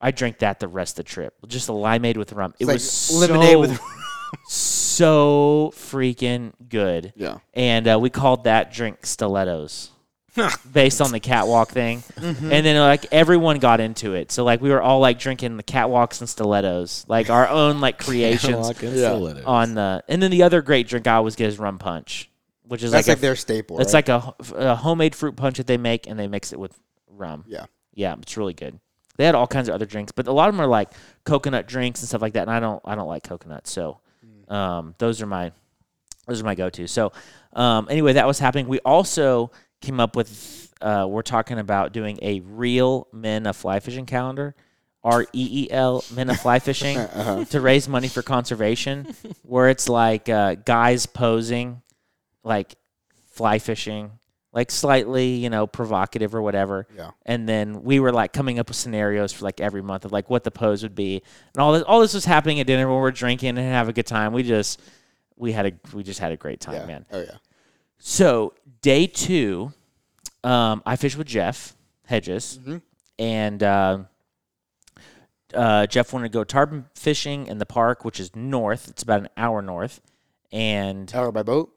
I 0.00 0.10
drank 0.10 0.38
that 0.38 0.58
the 0.60 0.68
rest 0.68 0.98
of 0.98 1.04
the 1.04 1.10
trip. 1.10 1.34
Just 1.46 1.68
a 1.68 1.72
limeade 1.72 2.16
with 2.16 2.32
rum. 2.32 2.54
It 2.58 2.66
like 2.66 2.74
was 2.74 3.10
lemonade 3.12 3.52
so, 3.52 3.60
with- 3.60 3.80
so 4.48 5.72
freaking 5.74 6.52
good. 6.68 7.12
Yeah. 7.16 7.38
And 7.54 7.86
uh, 7.86 7.98
we 8.00 8.10
called 8.10 8.44
that 8.44 8.72
drink 8.72 9.06
stilettos. 9.06 9.90
based 10.72 11.00
on 11.00 11.12
the 11.12 11.20
catwalk 11.20 11.68
thing. 11.70 12.02
And 12.16 12.40
then 12.66 12.76
like 12.78 13.06
everyone 13.12 13.58
got 13.58 13.80
into 13.80 14.14
it. 14.14 14.32
So 14.32 14.44
like 14.44 14.60
we 14.60 14.70
were 14.70 14.80
all 14.80 15.00
like 15.00 15.18
drinking 15.18 15.56
the 15.56 15.62
catwalks 15.62 16.20
and 16.20 16.28
stilettos. 16.28 17.04
Like 17.08 17.28
our 17.30 17.48
own 17.48 17.80
like 17.80 17.98
creations 18.04 18.68
and 18.68 18.82
Yeah. 18.82 19.10
stilettos. 19.14 19.44
on 19.44 19.74
the 19.74 20.02
and 20.08 20.22
then 20.22 20.30
the 20.30 20.42
other 20.42 20.62
great 20.62 20.88
drink 20.88 21.06
I 21.06 21.14
always 21.14 21.36
get 21.36 21.48
is 21.48 21.58
rum 21.58 21.78
punch. 21.78 22.30
Which 22.66 22.82
is 22.82 22.92
That's 22.92 23.06
like, 23.08 23.16
like, 23.16 23.18
a, 23.18 23.20
their 23.20 23.36
staple. 23.36 23.80
it's 23.80 23.92
right? 23.92 24.08
like 24.08 24.08
a, 24.08 24.34
a 24.56 24.74
homemade 24.76 25.14
fruit 25.14 25.36
punch 25.36 25.58
that 25.58 25.66
they 25.66 25.76
make 25.76 26.06
and 26.08 26.18
they 26.18 26.28
mix 26.28 26.52
it 26.54 26.58
with 26.60 26.78
rum. 27.08 27.44
Yeah. 27.46 27.66
Yeah, 27.92 28.14
it's 28.22 28.38
really 28.38 28.54
good. 28.54 28.80
They 29.18 29.26
had 29.26 29.34
all 29.34 29.46
kinds 29.46 29.68
of 29.68 29.74
other 29.74 29.84
drinks, 29.84 30.12
but 30.12 30.26
a 30.26 30.32
lot 30.32 30.48
of 30.48 30.54
them 30.54 30.62
are 30.64 30.66
like 30.68 30.88
coconut 31.24 31.68
drinks 31.68 32.00
and 32.00 32.08
stuff 32.08 32.22
like 32.22 32.32
that. 32.32 32.42
And 32.42 32.50
I 32.50 32.60
don't, 32.60 32.80
I 32.86 32.94
don't 32.94 33.08
like 33.08 33.24
coconut, 33.24 33.66
so 33.66 34.00
um, 34.48 34.94
those 34.96 35.20
are 35.20 35.26
my, 35.26 35.52
those 36.26 36.40
are 36.40 36.44
my 36.44 36.54
go-to. 36.54 36.86
So 36.88 37.12
um, 37.52 37.88
anyway, 37.90 38.14
that 38.14 38.26
was 38.26 38.38
happening. 38.38 38.68
We 38.68 38.78
also 38.80 39.50
came 39.82 40.00
up 40.00 40.16
with, 40.16 40.72
uh, 40.80 41.06
we're 41.08 41.22
talking 41.22 41.58
about 41.58 41.92
doing 41.92 42.18
a 42.22 42.40
real 42.40 43.06
men 43.12 43.46
of 43.46 43.56
fly 43.56 43.80
fishing 43.80 44.06
calendar, 44.06 44.54
R 45.04 45.22
E 45.32 45.64
E 45.64 45.70
L 45.70 46.02
men 46.14 46.30
of 46.30 46.38
fly 46.40 46.58
fishing, 46.60 46.96
to 47.50 47.60
raise 47.60 47.88
money 47.88 48.08
for 48.08 48.22
conservation, 48.22 49.14
where 49.42 49.68
it's 49.68 49.88
like 49.88 50.28
uh, 50.28 50.54
guys 50.54 51.06
posing, 51.06 51.82
like 52.44 52.74
fly 53.32 53.58
fishing. 53.58 54.12
Like 54.54 54.70
slightly, 54.70 55.28
you 55.36 55.48
know, 55.48 55.66
provocative 55.66 56.34
or 56.34 56.42
whatever 56.42 56.86
Yeah. 56.94 57.12
and 57.24 57.48
then 57.48 57.84
we 57.84 58.00
were 58.00 58.12
like 58.12 58.34
coming 58.34 58.58
up 58.58 58.68
with 58.68 58.76
scenarios 58.76 59.32
for 59.32 59.46
like 59.46 59.62
every 59.62 59.80
month 59.80 60.04
of 60.04 60.12
like 60.12 60.28
what 60.28 60.44
the 60.44 60.50
pose 60.50 60.82
would 60.82 60.94
be 60.94 61.22
and 61.54 61.62
all 61.62 61.72
this 61.72 61.82
all 61.84 62.00
this 62.02 62.12
was 62.12 62.26
happening 62.26 62.60
at 62.60 62.66
dinner 62.66 62.86
when 62.86 62.98
we're 63.00 63.12
drinking 63.12 63.48
and 63.56 63.58
have 63.60 63.88
a 63.88 63.94
good 63.94 64.04
time 64.06 64.34
we 64.34 64.42
just 64.42 64.78
we 65.36 65.52
had 65.52 65.64
a 65.64 65.72
we 65.94 66.02
just 66.02 66.20
had 66.20 66.32
a 66.32 66.36
great 66.36 66.60
time 66.60 66.74
Yeah. 66.74 66.84
man 66.84 67.06
Oh 67.10 67.20
yeah. 67.22 67.36
So 68.04 68.52
day 68.80 69.06
two 69.06 69.72
um, 70.42 70.82
i 70.84 70.96
fished 70.96 71.16
with 71.16 71.26
jeff 71.28 71.76
hedges 72.06 72.58
Mm-hmm. 72.60 72.78
and 73.18 73.62
uh, 73.62 73.98
uh, 75.54 75.86
jeff 75.86 76.12
wanted 76.12 76.32
to 76.32 76.36
go 76.38 76.42
tarpon 76.44 76.86
fishing 76.96 77.46
in 77.46 77.58
the 77.58 77.66
park 77.66 78.04
which 78.04 78.18
is 78.18 78.34
north 78.34 78.88
it's 78.88 79.02
about 79.04 79.20
an 79.20 79.28
hour 79.36 79.62
north 79.62 80.00
and 80.50 81.14
Hour 81.14 81.30
by 81.32 81.42
boat. 81.42 81.72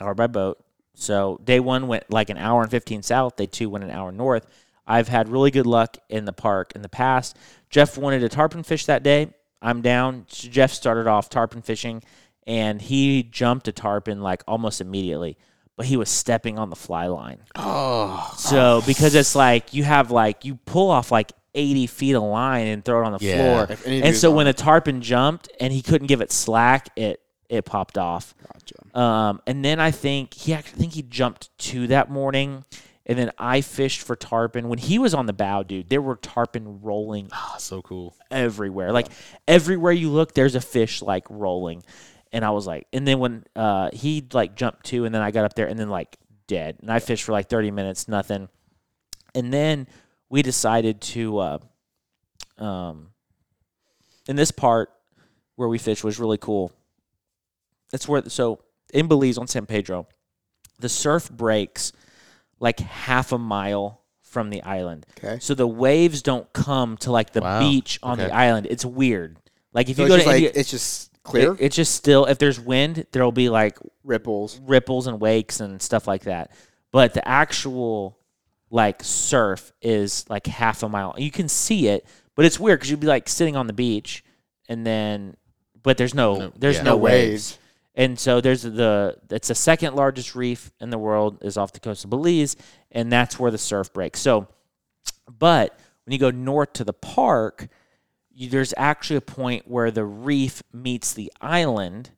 hour 0.00 0.14
by 0.14 0.28
boat. 0.28 0.62
So 0.94 1.40
day 1.42 1.58
one 1.58 1.88
went 1.88 2.12
like 2.12 2.30
an 2.30 2.36
hour 2.36 2.62
and 2.62 2.70
15 2.70 3.02
south. 3.02 3.34
Day 3.34 3.46
two 3.46 3.68
went 3.68 3.82
an 3.82 3.90
hour 3.90 4.12
north. 4.12 4.46
I've 4.86 5.08
had 5.08 5.28
really 5.28 5.50
good 5.50 5.66
luck 5.66 5.96
in 6.08 6.26
the 6.26 6.32
park 6.32 6.70
in 6.76 6.82
the 6.82 6.88
past. 6.88 7.36
Jeff 7.70 7.98
wanted 7.98 8.20
to 8.20 8.28
tarpon 8.28 8.62
fish 8.62 8.86
that 8.86 9.02
day. 9.02 9.30
I'm 9.60 9.82
down. 9.82 10.26
Jeff 10.28 10.72
started 10.72 11.08
off 11.08 11.28
tarpon 11.28 11.60
fishing 11.62 12.04
and 12.46 12.80
he 12.80 13.24
jumped 13.24 13.66
a 13.66 13.72
tarpon 13.72 14.20
like 14.20 14.44
almost 14.46 14.80
immediately, 14.80 15.36
but 15.80 15.86
he 15.86 15.96
was 15.96 16.10
stepping 16.10 16.58
on 16.58 16.68
the 16.68 16.76
fly 16.76 17.06
line. 17.06 17.38
Oh, 17.56 18.34
So 18.36 18.82
because 18.86 19.14
it's 19.14 19.34
like 19.34 19.72
you 19.72 19.82
have 19.82 20.10
like 20.10 20.44
you 20.44 20.56
pull 20.66 20.90
off 20.90 21.10
like 21.10 21.32
80 21.54 21.86
feet 21.86 22.14
of 22.14 22.22
line 22.22 22.66
and 22.66 22.84
throw 22.84 23.00
it 23.02 23.06
on 23.06 23.12
the 23.12 23.24
Yeah. 23.24 23.36
floor. 23.36 23.66
If 23.70 23.86
any 23.86 24.00
of 24.00 24.04
And 24.04 24.14
so 24.14 24.30
when 24.30 24.44
the 24.44 24.52
tarpon 24.52 25.00
jumped 25.00 25.48
and 25.58 25.72
he 25.72 25.80
couldn't 25.80 26.08
give 26.08 26.20
it 26.20 26.32
slack, 26.32 26.90
it 26.96 27.22
it 27.48 27.64
popped 27.64 27.96
off. 27.96 28.34
Gotcha. 28.46 29.00
Um, 29.00 29.40
and 29.46 29.64
then 29.64 29.80
I 29.80 29.90
think 29.90 30.34
he 30.34 30.52
actually 30.52 30.76
I 30.76 30.80
think 30.80 30.92
he 30.92 31.02
jumped 31.02 31.48
two 31.56 31.86
that 31.86 32.10
morning, 32.10 32.66
and 33.06 33.18
then 33.18 33.30
I 33.38 33.62
fished 33.62 34.02
for 34.02 34.16
tarpon. 34.16 34.68
When 34.68 34.78
he 34.78 34.98
was 34.98 35.14
on 35.14 35.24
the 35.24 35.32
bow, 35.32 35.62
dude, 35.62 35.88
there 35.88 36.02
were 36.02 36.16
tarpon 36.16 36.82
rolling 36.82 37.30
ah, 37.32 37.56
so 37.58 37.80
cool. 37.80 38.14
everywhere. 38.30 38.92
Like 38.92 39.06
everywhere 39.48 39.92
you 39.92 40.10
look, 40.10 40.34
there's 40.34 40.54
a 40.56 40.60
fish 40.60 41.00
like 41.00 41.24
rolling. 41.30 41.82
And 42.32 42.44
I 42.44 42.50
was 42.50 42.66
like, 42.66 42.86
and 42.92 43.06
then 43.06 43.18
when 43.18 43.44
uh, 43.56 43.90
he 43.92 44.24
like 44.32 44.54
jumped 44.54 44.84
too, 44.84 45.04
and 45.04 45.14
then 45.14 45.22
I 45.22 45.30
got 45.30 45.44
up 45.44 45.54
there, 45.54 45.66
and 45.66 45.78
then 45.78 45.88
like 45.90 46.16
dead, 46.46 46.76
and 46.80 46.90
I 46.90 46.98
fished 47.00 47.24
for 47.24 47.32
like 47.32 47.48
30 47.48 47.70
minutes, 47.70 48.06
nothing. 48.08 48.48
And 49.34 49.52
then 49.52 49.86
we 50.28 50.42
decided 50.42 51.00
to, 51.00 51.38
uh, 51.38 51.58
um, 52.58 53.08
in 54.28 54.36
this 54.36 54.50
part 54.50 54.90
where 55.56 55.68
we 55.68 55.78
fished 55.78 56.04
was 56.04 56.18
really 56.20 56.38
cool. 56.38 56.72
That's 57.90 58.06
where 58.08 58.22
so 58.28 58.60
in 58.94 59.08
Belize 59.08 59.38
on 59.38 59.46
San 59.48 59.66
Pedro, 59.66 60.06
the 60.78 60.88
surf 60.88 61.30
breaks 61.30 61.92
like 62.60 62.78
half 62.80 63.32
a 63.32 63.38
mile 63.38 64.02
from 64.22 64.50
the 64.50 64.62
island. 64.62 65.06
Okay. 65.18 65.38
So 65.40 65.54
the 65.54 65.66
waves 65.66 66.22
don't 66.22 66.50
come 66.52 66.96
to 66.98 67.10
like 67.10 67.32
the 67.32 67.40
Wow. 67.40 67.58
beach 67.58 67.98
on 68.02 68.18
the 68.18 68.32
island. 68.32 68.68
It's 68.70 68.84
weird. 68.84 69.38
Like 69.72 69.88
if 69.88 69.96
So 69.96 70.02
you 70.02 70.08
go 70.08 70.16
to 70.18 70.24
like 70.24 70.34
India, 70.36 70.52
it's 70.54 70.70
just 70.70 71.09
clear 71.22 71.52
it- 71.54 71.60
it's 71.60 71.76
just 71.76 71.94
still 71.94 72.26
if 72.26 72.38
there's 72.38 72.58
wind, 72.60 73.06
there'll 73.12 73.32
be 73.32 73.48
like 73.48 73.78
ripples. 74.04 74.60
ripples 74.64 75.06
and 75.06 75.20
wakes 75.20 75.60
and 75.60 75.80
stuff 75.80 76.06
like 76.08 76.22
that. 76.24 76.50
But 76.92 77.14
the 77.14 77.26
actual 77.26 78.18
like 78.70 79.02
surf 79.02 79.72
is 79.82 80.24
like 80.28 80.46
half 80.46 80.82
a 80.82 80.88
mile. 80.88 81.14
You 81.18 81.30
can 81.30 81.48
see 81.48 81.88
it, 81.88 82.06
but 82.36 82.44
it's 82.44 82.58
weird 82.60 82.78
because 82.80 82.90
you'd 82.90 83.00
be 83.00 83.06
like 83.06 83.28
sitting 83.28 83.56
on 83.56 83.66
the 83.66 83.72
beach 83.72 84.22
and 84.68 84.86
then, 84.86 85.36
but 85.82 85.96
there's 85.96 86.14
no, 86.14 86.36
No- 86.36 86.52
there's 86.56 86.76
yeah. 86.76 86.82
no, 86.82 86.90
No 86.92 86.96
waves. 86.98 87.30
waves. 87.52 87.58
And 87.96 88.18
so 88.18 88.40
there's 88.40 88.62
the 88.62 89.16
it's 89.30 89.48
the 89.48 89.54
second 89.54 89.94
largest 89.96 90.34
reef 90.36 90.70
in 90.80 90.90
the 90.90 90.98
world 90.98 91.38
is 91.42 91.56
off 91.56 91.72
the 91.72 91.80
coast 91.80 92.04
of 92.04 92.10
Belize, 92.10 92.56
and 92.92 93.10
that's 93.12 93.38
where 93.38 93.50
the 93.50 93.58
surf 93.58 93.92
breaks. 93.92 94.20
So, 94.20 94.46
but 95.28 95.76
when 96.06 96.12
you 96.12 96.18
go 96.18 96.30
north 96.30 96.72
to 96.74 96.84
the 96.84 96.92
park, 96.92 97.62
you, 97.62 97.68
there's 98.48 98.74
actually 98.76 99.16
a 99.16 99.22
point 99.22 99.68
where 99.68 99.90
the 99.90 100.04
reef 100.04 100.62
meets 100.72 101.12
the 101.12 101.32
island, 101.40 102.10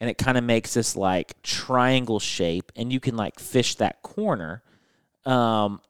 and 0.00 0.10
it 0.10 0.18
kind 0.18 0.36
of 0.36 0.44
makes 0.44 0.74
this 0.74 0.96
like 0.96 1.40
triangle 1.42 2.20
shape, 2.20 2.72
and 2.76 2.92
you 2.92 3.00
can 3.00 3.16
like 3.16 3.38
fish 3.38 3.76
that 3.76 4.02
corner. 4.02 4.62
Um, 5.24 5.80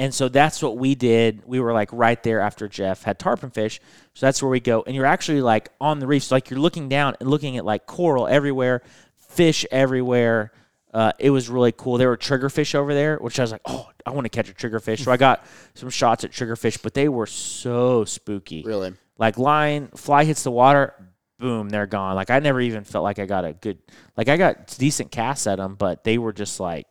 and 0.00 0.14
so 0.14 0.28
that's 0.30 0.62
what 0.62 0.78
we 0.78 0.94
did. 0.94 1.42
We 1.44 1.60
were 1.60 1.74
like 1.74 1.90
right 1.92 2.20
there 2.22 2.40
after 2.40 2.68
Jeff 2.68 3.02
had 3.02 3.18
tarpon 3.18 3.50
fish. 3.50 3.80
So 4.14 4.24
that's 4.24 4.42
where 4.42 4.48
we 4.48 4.58
go. 4.58 4.82
And 4.86 4.96
you're 4.96 5.04
actually 5.04 5.42
like 5.42 5.68
on 5.78 5.98
the 5.98 6.06
reef. 6.06 6.24
So 6.24 6.36
like 6.36 6.48
you're 6.48 6.58
looking 6.58 6.88
down 6.88 7.16
and 7.20 7.28
looking 7.28 7.58
at 7.58 7.66
like 7.66 7.84
coral 7.84 8.26
everywhere, 8.26 8.82
fish 9.16 9.66
everywhere. 9.70 10.52
Uh, 10.94 11.12
it 11.18 11.28
was 11.28 11.50
really 11.50 11.72
cool. 11.72 11.98
There 11.98 12.08
were 12.08 12.16
triggerfish 12.16 12.74
over 12.74 12.94
there, 12.94 13.18
which 13.18 13.38
I 13.38 13.42
was 13.42 13.52
like, 13.52 13.60
oh, 13.66 13.90
I 14.06 14.10
want 14.10 14.24
to 14.24 14.30
catch 14.30 14.48
a 14.48 14.54
triggerfish. 14.54 15.00
So 15.04 15.12
I 15.12 15.18
got 15.18 15.44
some 15.74 15.90
shots 15.90 16.24
at 16.24 16.32
triggerfish, 16.32 16.82
but 16.82 16.94
they 16.94 17.08
were 17.08 17.26
so 17.26 18.06
spooky. 18.06 18.62
Really. 18.64 18.94
Like 19.20 19.36
line, 19.36 19.88
fly 19.88 20.24
hits 20.24 20.42
the 20.44 20.50
water, 20.50 20.94
boom, 21.38 21.68
they're 21.68 21.86
gone. 21.86 22.16
Like 22.16 22.30
I 22.30 22.38
never 22.38 22.58
even 22.58 22.84
felt 22.84 23.04
like 23.04 23.18
I 23.18 23.26
got 23.26 23.44
a 23.44 23.52
good, 23.52 23.78
like 24.16 24.30
I 24.30 24.38
got 24.38 24.74
decent 24.78 25.10
casts 25.10 25.46
at 25.46 25.58
them, 25.58 25.74
but 25.74 26.04
they 26.04 26.16
were 26.16 26.32
just 26.32 26.58
like 26.58 26.86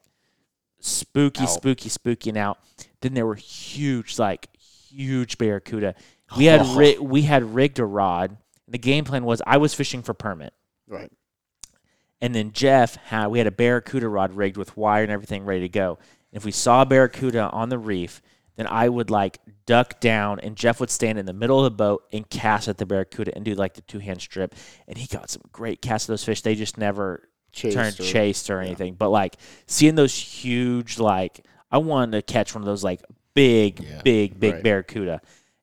spooky, 0.79 1.41
Out. 1.41 1.49
spooky, 1.49 1.89
spooky. 1.89 2.37
out. 2.37 2.59
then 3.01 3.15
there 3.15 3.25
were 3.25 3.33
huge, 3.33 4.19
like 4.19 4.47
huge 4.55 5.39
barracuda. 5.39 5.95
We 6.37 6.45
had 6.45 6.61
oh. 6.61 6.75
ri- 6.75 6.99
we 6.99 7.23
had 7.23 7.55
rigged 7.55 7.79
a 7.79 7.85
rod. 7.85 8.37
The 8.67 8.77
game 8.77 9.05
plan 9.05 9.25
was 9.25 9.41
I 9.47 9.57
was 9.57 9.73
fishing 9.73 10.03
for 10.03 10.13
permit. 10.13 10.53
Right. 10.87 11.11
And 12.21 12.35
then 12.35 12.51
Jeff 12.51 12.95
had 12.95 13.27
we 13.27 13.39
had 13.39 13.47
a 13.47 13.51
barracuda 13.51 14.07
rod 14.07 14.35
rigged 14.35 14.55
with 14.57 14.77
wire 14.77 15.01
and 15.01 15.11
everything 15.11 15.45
ready 15.45 15.61
to 15.61 15.69
go. 15.69 15.97
If 16.31 16.45
we 16.45 16.51
saw 16.51 16.83
a 16.83 16.85
barracuda 16.85 17.49
on 17.49 17.69
the 17.69 17.79
reef, 17.79 18.21
then 18.59 18.67
I 18.67 18.89
would 18.89 19.09
like 19.09 19.39
duck 19.65 19.99
down 19.99 20.39
and 20.41 20.55
Jeff 20.55 20.79
would 20.79 20.89
stand 20.89 21.17
in 21.17 21.25
the 21.25 21.33
middle 21.33 21.57
of 21.59 21.63
the 21.63 21.75
boat 21.75 22.03
and 22.11 22.29
cast 22.29 22.67
at 22.67 22.77
the 22.77 22.85
barracuda 22.85 23.33
and 23.35 23.45
do 23.45 23.53
like 23.55 23.73
the 23.75 23.81
two 23.81 23.99
hand 23.99 24.19
strip. 24.21 24.53
And 24.87 24.97
he 24.97 25.07
got 25.07 25.29
some 25.29 25.41
great 25.51 25.81
casts 25.81 26.09
of 26.09 26.13
those 26.13 26.23
fish. 26.23 26.41
They 26.41 26.55
just 26.55 26.77
never 26.77 27.29
Chased 27.51 27.75
turned 27.75 27.99
or- 27.99 28.03
chased 28.03 28.49
or 28.49 28.59
anything. 28.61 28.93
But 28.95 29.09
like 29.09 29.35
seeing 29.65 29.95
those 29.95 30.13
huge 30.15 30.99
like 30.99 31.45
I 31.71 31.77
wanted 31.77 32.11
to 32.13 32.21
catch 32.33 32.53
one 32.53 32.61
of 32.61 32.65
those 32.67 32.83
like 32.83 33.01
big, 33.33 33.85
big, 34.03 34.39
big 34.39 34.53
Right. 34.55 34.63
barracuda. 34.63 35.21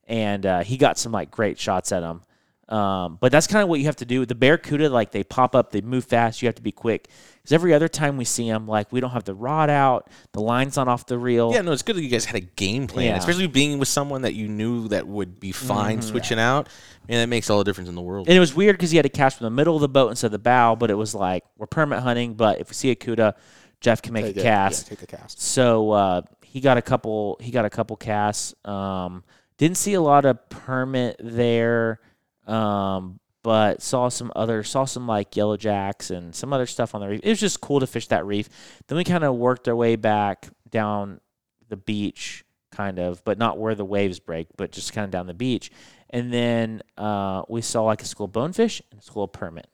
And 0.09 0.47
uh, 0.47 0.63
he 0.63 0.77
got 0.77 0.99
some 0.99 1.13
like 1.13 1.31
great 1.31 1.59
shots 1.59 1.91
at 1.93 2.01
them. 2.01 2.23
Um, 2.69 3.17
but 3.21 3.31
that's 3.31 3.47
kind 3.47 3.63
of 3.63 3.69
what 3.69 3.79
you 3.79 3.87
have 3.87 3.97
to 3.97 4.05
do. 4.05 4.27
The 4.27 4.35
barracuda, 4.35 4.89
like 4.91 5.13
they 5.13 5.23
pop 5.23 5.55
up, 5.55 5.71
they 5.71 5.81
move 5.83 6.05
fast. 6.05 6.43
You 6.43 6.47
have 6.49 6.57
to 6.57 6.63
be 6.63 6.73
quick 6.73 7.09
because 7.37 7.53
every 7.53 7.73
other 7.73 7.87
time 7.87 8.17
we 8.17 8.25
see 8.25 8.49
them, 8.51 8.67
like 8.67 8.91
we 8.91 8.99
don't 9.01 9.13
have 9.13 9.23
the 9.23 9.35
rod 9.37 9.71
out, 9.71 10.11
the 10.33 10.41
line's 10.41 10.75
not 10.77 10.89
off 10.89 11.07
the 11.07 11.17
reel. 11.17 11.53
Yeah, 11.53 11.61
no, 11.61 11.71
it's 11.71 11.83
good 11.83 11.95
that 11.95 12.03
you 12.03 12.09
guys 12.09 12.25
had 12.25 12.35
a 12.35 12.41
game 12.41 12.89
plan, 12.89 13.07
Yeah. 13.07 13.19
especially 13.19 13.47
being 13.47 13.79
with 13.79 13.87
someone 13.87 14.23
that 14.23 14.35
you 14.35 14.49
knew 14.49 14.89
that 14.89 15.07
would 15.07 15.39
be 15.39 15.53
fine 15.53 16.03
switching 16.03 16.41
out. 16.41 16.69
And 17.09 17.19
that 17.21 17.29
makes 17.29 17.51
all 17.51 17.59
the 17.59 17.65
difference 17.65 17.89
in 17.89 17.95
the 17.95 18.03
world. 18.03 18.27
And 18.27 18.37
it 18.37 18.41
was 18.41 18.53
weird 18.53 18.77
because 18.77 18.91
he 18.91 18.97
had 18.97 19.05
to 19.05 19.11
cast 19.11 19.39
from 19.39 19.45
the 19.45 19.51
middle 19.51 19.77
of 19.77 19.81
the 19.81 19.89
boat 19.89 20.09
instead 20.11 20.27
of 20.27 20.33
the 20.33 20.39
bow, 20.41 20.75
but 20.75 20.91
it 20.91 20.95
was 20.95 21.15
like 21.15 21.45
we're 21.57 21.69
permit 21.69 22.01
hunting, 22.01 22.35
but 22.35 22.61
if 22.61 22.69
we 22.69 22.75
see 22.75 22.91
a 22.91 22.97
cuda, 22.97 23.35
Jeff 23.81 24.03
can 24.03 24.13
make 24.13 24.25
Take 24.25 24.37
a 24.39 24.41
it. 24.41 24.43
cast. 24.43 24.87
Yeah, 24.87 24.89
take 24.97 24.99
the 25.09 25.17
cast. 25.17 25.41
So 25.41 25.93
uh, 25.93 26.23
he 26.43 26.61
got 26.61 26.79
a 26.79 26.83
couple. 26.83 27.37
He 27.41 27.53
got 27.53 27.65
a 27.65 27.71
couple 27.71 27.95
casts. 27.95 28.55
Um, 28.65 29.23
didn't 29.59 29.77
see 29.77 29.95
a 29.95 30.01
lot 30.01 30.25
of 30.25 30.49
permit 30.49 31.15
there, 31.21 32.01
um, 32.47 33.21
but 33.43 33.81
saw 33.81 34.09
some 34.09 34.33
other. 34.35 34.65
Saw 34.65 34.85
some 34.85 35.07
like 35.07 35.37
yellow 35.37 35.57
jacks 35.57 36.11
and 36.11 36.35
some 36.35 36.53
other 36.53 36.67
stuff 36.67 36.95
on 36.95 37.01
the 37.01 37.09
reef. 37.09 37.21
It 37.23 37.29
was 37.29 37.41
just 37.41 37.61
cool 37.61 37.81
to 37.81 37.87
fish 37.87 38.09
that 38.09 38.27
reef. 38.27 38.49
Then 38.89 38.97
we 38.97 39.05
kind 39.05 39.23
of 39.23 39.37
worked 39.37 39.69
our 39.69 39.77
way 39.77 39.97
back 39.97 40.49
down 40.69 41.21
the 41.69 41.77
beach, 41.77 42.45
kind 42.73 42.99
of, 42.99 43.23
but 43.25 43.39
not 43.39 43.59
where 43.59 43.75
the 43.75 43.85
waves 43.85 44.19
break, 44.19 44.49
but 44.57 44.73
just 44.73 44.93
kind 44.93 45.05
of 45.05 45.11
down 45.11 45.27
the 45.27 45.35
beach. 45.35 45.71
And 46.11 46.33
then 46.33 46.83
uh, 46.97 47.43
we 47.49 47.63
saw 47.63 47.85
like 47.85 48.03
a 48.03 48.07
school 48.07 48.27
of 48.27 48.33
bonefish 48.33 48.83
and 48.91 49.01
a 49.01 49.03
school 49.05 49.25
of 49.25 49.33
permit, 49.33 49.69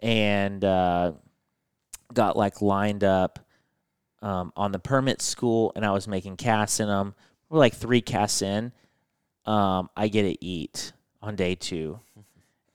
and 0.00 0.64
uh, 0.64 1.12
got 2.12 2.36
like 2.36 2.62
lined 2.62 3.04
up 3.04 3.38
um, 4.22 4.52
on 4.56 4.72
the 4.72 4.78
permit 4.78 5.20
school, 5.22 5.70
and 5.76 5.84
I 5.84 5.90
was 5.90 6.08
making 6.08 6.36
casts 6.36 6.80
in 6.80 6.88
them. 6.88 7.14
We're 7.48 7.58
like 7.58 7.74
three 7.74 8.00
casts 8.00 8.42
in. 8.42 8.72
Um, 9.44 9.90
I 9.96 10.08
get 10.08 10.22
to 10.22 10.44
eat 10.44 10.93
on 11.24 11.36
day 11.36 11.54
two, 11.54 12.00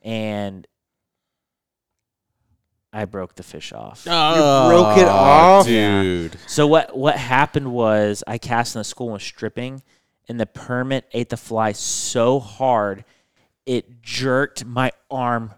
and 0.03 0.65
I 2.91 3.05
broke 3.05 3.35
the 3.35 3.43
fish 3.43 3.71
off. 3.71 4.05
Oh, 4.09 4.67
broke 4.69 4.97
it 4.97 5.07
off? 5.07 5.65
dude. 5.65 6.38
So 6.47 6.65
what 6.67 6.97
what 6.97 7.15
happened 7.15 7.71
was 7.71 8.23
I 8.26 8.38
cast 8.38 8.76
in 8.76 8.80
the 8.80 8.84
school 8.84 9.07
and 9.07 9.13
was 9.13 9.23
stripping, 9.23 9.84
and 10.27 10.39
the 10.39 10.45
permit 10.47 11.05
ate 11.13 11.30
the 11.30 11.38
fly 11.38 11.71
so 11.73 12.39
hard 12.39 13.05
it 13.65 14.01
jerked 14.01 14.65
my 14.65 14.91
arm 15.11 15.53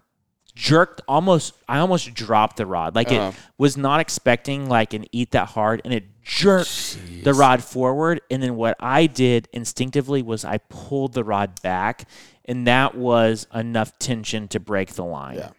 jerked 0.54 1.00
almost 1.08 1.54
I 1.66 1.78
almost 1.78 2.12
dropped 2.12 2.58
the 2.58 2.66
rod. 2.66 2.94
Like 2.94 3.10
Uh-huh. 3.10 3.28
it 3.30 3.34
was 3.56 3.78
not 3.78 4.00
expecting 4.00 4.68
like 4.68 4.92
an 4.92 5.06
eat 5.12 5.30
that 5.30 5.48
hard 5.48 5.80
and 5.86 5.94
it 5.94 6.11
jerked 6.22 6.98
the 7.24 7.34
rod 7.34 7.62
forward 7.62 8.20
and 8.30 8.42
then 8.42 8.56
what 8.56 8.76
I 8.80 9.06
did 9.06 9.48
instinctively 9.52 10.22
was 10.22 10.44
I 10.44 10.58
pulled 10.58 11.14
the 11.14 11.24
rod 11.24 11.60
back 11.62 12.08
and 12.44 12.66
that 12.66 12.94
was 12.94 13.46
enough 13.54 13.98
tension 13.98 14.48
to 14.48 14.60
break 14.60 14.94
the 14.94 15.04
line. 15.04 15.36
Yeah. 15.36 15.50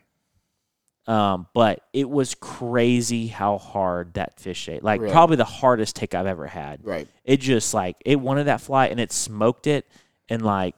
Um, 1.06 1.48
but 1.54 1.82
it 1.92 2.10
was 2.10 2.34
crazy 2.36 3.28
how 3.28 3.58
hard 3.58 4.14
that 4.14 4.40
fish 4.40 4.70
ate. 4.70 4.84
Like 4.84 5.02
probably 5.02 5.36
the 5.36 5.44
hardest 5.44 5.98
take 5.98 6.16
I've 6.16 6.28
ever 6.28 6.48
had. 6.48 6.86
Right. 6.86 7.08
It 7.26 7.42
just 7.42 7.74
like 7.74 7.98
it 8.06 8.20
wanted 8.20 8.46
that 8.46 8.62
fly 8.62 8.88
and 8.88 9.00
it 9.00 9.12
smoked 9.12 9.68
it 9.68 9.86
and 10.30 10.42
like 10.42 10.76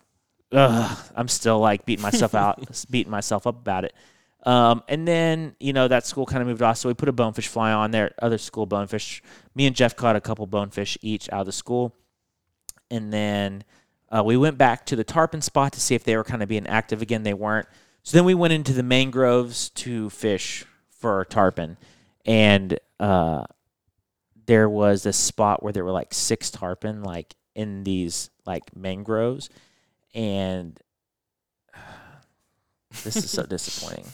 ugh, 0.52 0.98
I'm 1.16 1.28
still 1.28 1.60
like 1.60 1.86
beating 1.86 2.04
myself 2.04 2.34
out, 2.34 2.86
beating 2.90 3.12
myself 3.12 3.46
up 3.46 3.56
about 3.56 3.86
it. 3.86 3.94
Um, 4.46 4.84
and 4.88 5.08
then 5.08 5.56
you 5.60 5.74
know 5.74 5.88
that 5.88 6.06
school 6.06 6.26
kind 6.26 6.42
of 6.42 6.48
moved 6.48 6.62
off, 6.62 6.78
so 6.78 6.88
we 6.88 6.94
put 6.94 7.10
a 7.10 7.14
bonefish 7.14 7.48
fly 7.48 7.72
on 7.72 7.92
there. 7.92 8.14
Other 8.22 8.38
school 8.38 8.66
bonefish. 8.66 9.24
Me 9.56 9.66
and 9.66 9.76
Jeff 9.76 9.96
caught 9.96 10.16
a 10.16 10.22
couple 10.22 10.46
bonefish 10.46 10.98
each 11.02 11.32
out 11.32 11.42
of 11.42 11.46
the 11.48 11.52
school, 11.52 11.96
and 12.92 13.12
then 13.12 13.64
uh, 14.10 14.24
we 14.24 14.38
went 14.38 14.58
back 14.58 14.86
to 14.86 14.96
the 14.96 15.04
tarpon 15.04 15.42
spot 15.42 15.74
to 15.74 15.82
see 15.82 15.96
if 15.96 16.04
they 16.04 16.16
were 16.16 16.24
kind 16.24 16.44
of 16.44 16.50
being 16.50 16.68
active 16.68 17.02
again. 17.02 17.24
They 17.24 17.34
weren't. 17.34 17.68
So 18.04 18.18
then 18.18 18.26
we 18.26 18.36
went 18.36 18.54
into 18.54 18.74
the 18.74 18.84
mangroves 18.84 19.70
to 19.70 20.12
fish 20.12 20.64
for 20.90 21.26
tarpon, 21.26 21.78
and 22.24 22.78
uh, 23.00 23.46
there 24.46 24.70
was 24.70 25.02
this 25.02 25.18
spot 25.18 25.64
where 25.64 25.74
there 25.74 25.84
were 25.84 25.92
like 25.92 26.14
six 26.14 26.52
tarpon, 26.52 27.02
like 27.02 27.36
in 27.56 27.84
these 27.84 28.30
like 28.46 28.76
mangroves, 28.76 29.50
and 30.14 30.80
this 33.04 33.16
is 33.18 33.30
so 33.30 33.44
disappointing. 33.44 34.06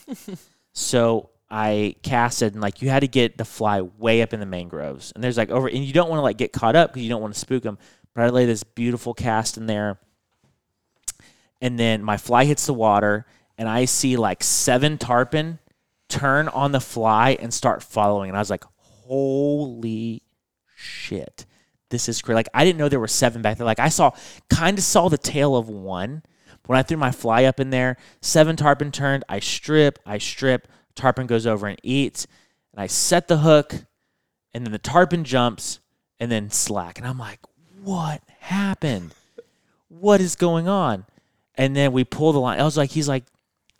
So 0.72 1.30
I 1.50 1.96
casted 2.02 2.54
and 2.54 2.62
like 2.62 2.80
you 2.82 2.88
had 2.88 3.00
to 3.00 3.08
get 3.08 3.36
the 3.36 3.44
fly 3.44 3.82
way 3.82 4.22
up 4.22 4.32
in 4.32 4.40
the 4.40 4.46
mangroves, 4.46 5.12
and 5.14 5.22
there's 5.22 5.36
like 5.36 5.50
over, 5.50 5.68
and 5.68 5.84
you 5.84 5.92
don't 5.92 6.08
want 6.08 6.18
to 6.18 6.22
like 6.22 6.38
get 6.38 6.52
caught 6.52 6.76
up 6.76 6.90
because 6.90 7.02
you 7.02 7.10
don't 7.10 7.22
want 7.22 7.34
to 7.34 7.40
spook 7.40 7.62
them. 7.62 7.78
But 8.14 8.24
I 8.24 8.28
lay 8.28 8.46
this 8.46 8.64
beautiful 8.64 9.14
cast 9.14 9.56
in 9.56 9.66
there, 9.66 9.98
and 11.60 11.78
then 11.78 12.02
my 12.02 12.16
fly 12.16 12.44
hits 12.44 12.66
the 12.66 12.74
water, 12.74 13.26
and 13.58 13.68
I 13.68 13.84
see 13.84 14.16
like 14.16 14.42
seven 14.42 14.98
tarpon 14.98 15.58
turn 16.08 16.48
on 16.48 16.72
the 16.72 16.80
fly 16.80 17.36
and 17.40 17.52
start 17.52 17.82
following, 17.82 18.30
and 18.30 18.36
I 18.36 18.40
was 18.40 18.50
like, 18.50 18.64
holy 18.76 20.22
shit. 20.74 21.46
This 21.90 22.08
is 22.08 22.22
crazy. 22.22 22.34
Like 22.36 22.48
I 22.54 22.64
didn't 22.64 22.78
know 22.78 22.88
there 22.88 22.98
were 22.98 23.06
seven 23.06 23.42
back 23.42 23.58
there. 23.58 23.66
Like 23.66 23.78
I 23.78 23.90
saw, 23.90 24.12
kind 24.48 24.78
of 24.78 24.84
saw 24.84 25.10
the 25.10 25.18
tail 25.18 25.54
of 25.56 25.68
one. 25.68 26.22
When 26.66 26.78
I 26.78 26.82
threw 26.82 26.96
my 26.96 27.10
fly 27.10 27.44
up 27.44 27.58
in 27.58 27.70
there, 27.70 27.96
seven 28.20 28.56
tarpon 28.56 28.92
turned. 28.92 29.24
I 29.28 29.40
strip, 29.40 29.98
I 30.06 30.18
strip. 30.18 30.68
Tarpon 30.94 31.26
goes 31.26 31.46
over 31.46 31.66
and 31.66 31.78
eats, 31.82 32.26
and 32.72 32.80
I 32.80 32.86
set 32.86 33.28
the 33.28 33.38
hook, 33.38 33.74
and 34.52 34.64
then 34.64 34.72
the 34.72 34.78
tarpon 34.78 35.24
jumps, 35.24 35.80
and 36.20 36.30
then 36.30 36.50
slack. 36.50 36.98
And 36.98 37.06
I'm 37.06 37.18
like, 37.18 37.40
what 37.82 38.22
happened? 38.38 39.14
What 39.88 40.20
is 40.20 40.36
going 40.36 40.68
on? 40.68 41.06
And 41.54 41.74
then 41.74 41.92
we 41.92 42.04
pull 42.04 42.32
the 42.32 42.40
line. 42.40 42.60
I 42.60 42.64
was 42.64 42.76
like, 42.76 42.90
he's 42.90 43.08
like, 43.08 43.24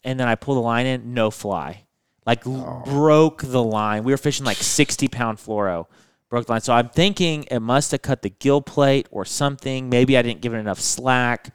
and 0.05 0.19
then 0.19 0.29
I 0.29 0.35
pull 0.35 0.55
the 0.55 0.61
line 0.61 0.87
in, 0.87 1.15
no 1.15 1.31
fly. 1.31 1.85
Like 2.27 2.47
l- 2.47 2.85
oh. 2.87 2.91
broke 2.91 3.43
the 3.43 3.63
line. 3.63 4.05
We 4.05 4.13
were 4.13 4.19
fishing 4.19 4.47
like 4.47 4.57
60 4.59 5.09
pound 5.09 5.39
fluoro. 5.39 5.87
Broke 6.29 6.47
the 6.47 6.53
line. 6.53 6.61
So 6.61 6.73
I'm 6.73 6.89
thinking 6.89 7.45
it 7.45 7.61
must 7.61 7.93
have 7.93 8.03
cut 8.03 8.23
the 8.23 8.31
gill 8.31 8.63
plate 8.63 9.07
or 9.11 9.25
something. 9.25 9.89
Maybe 9.89 10.17
I 10.17 10.23
didn't 10.23 10.41
give 10.41 10.55
it 10.55 10.59
enough 10.59 10.81
slack. 10.81 11.55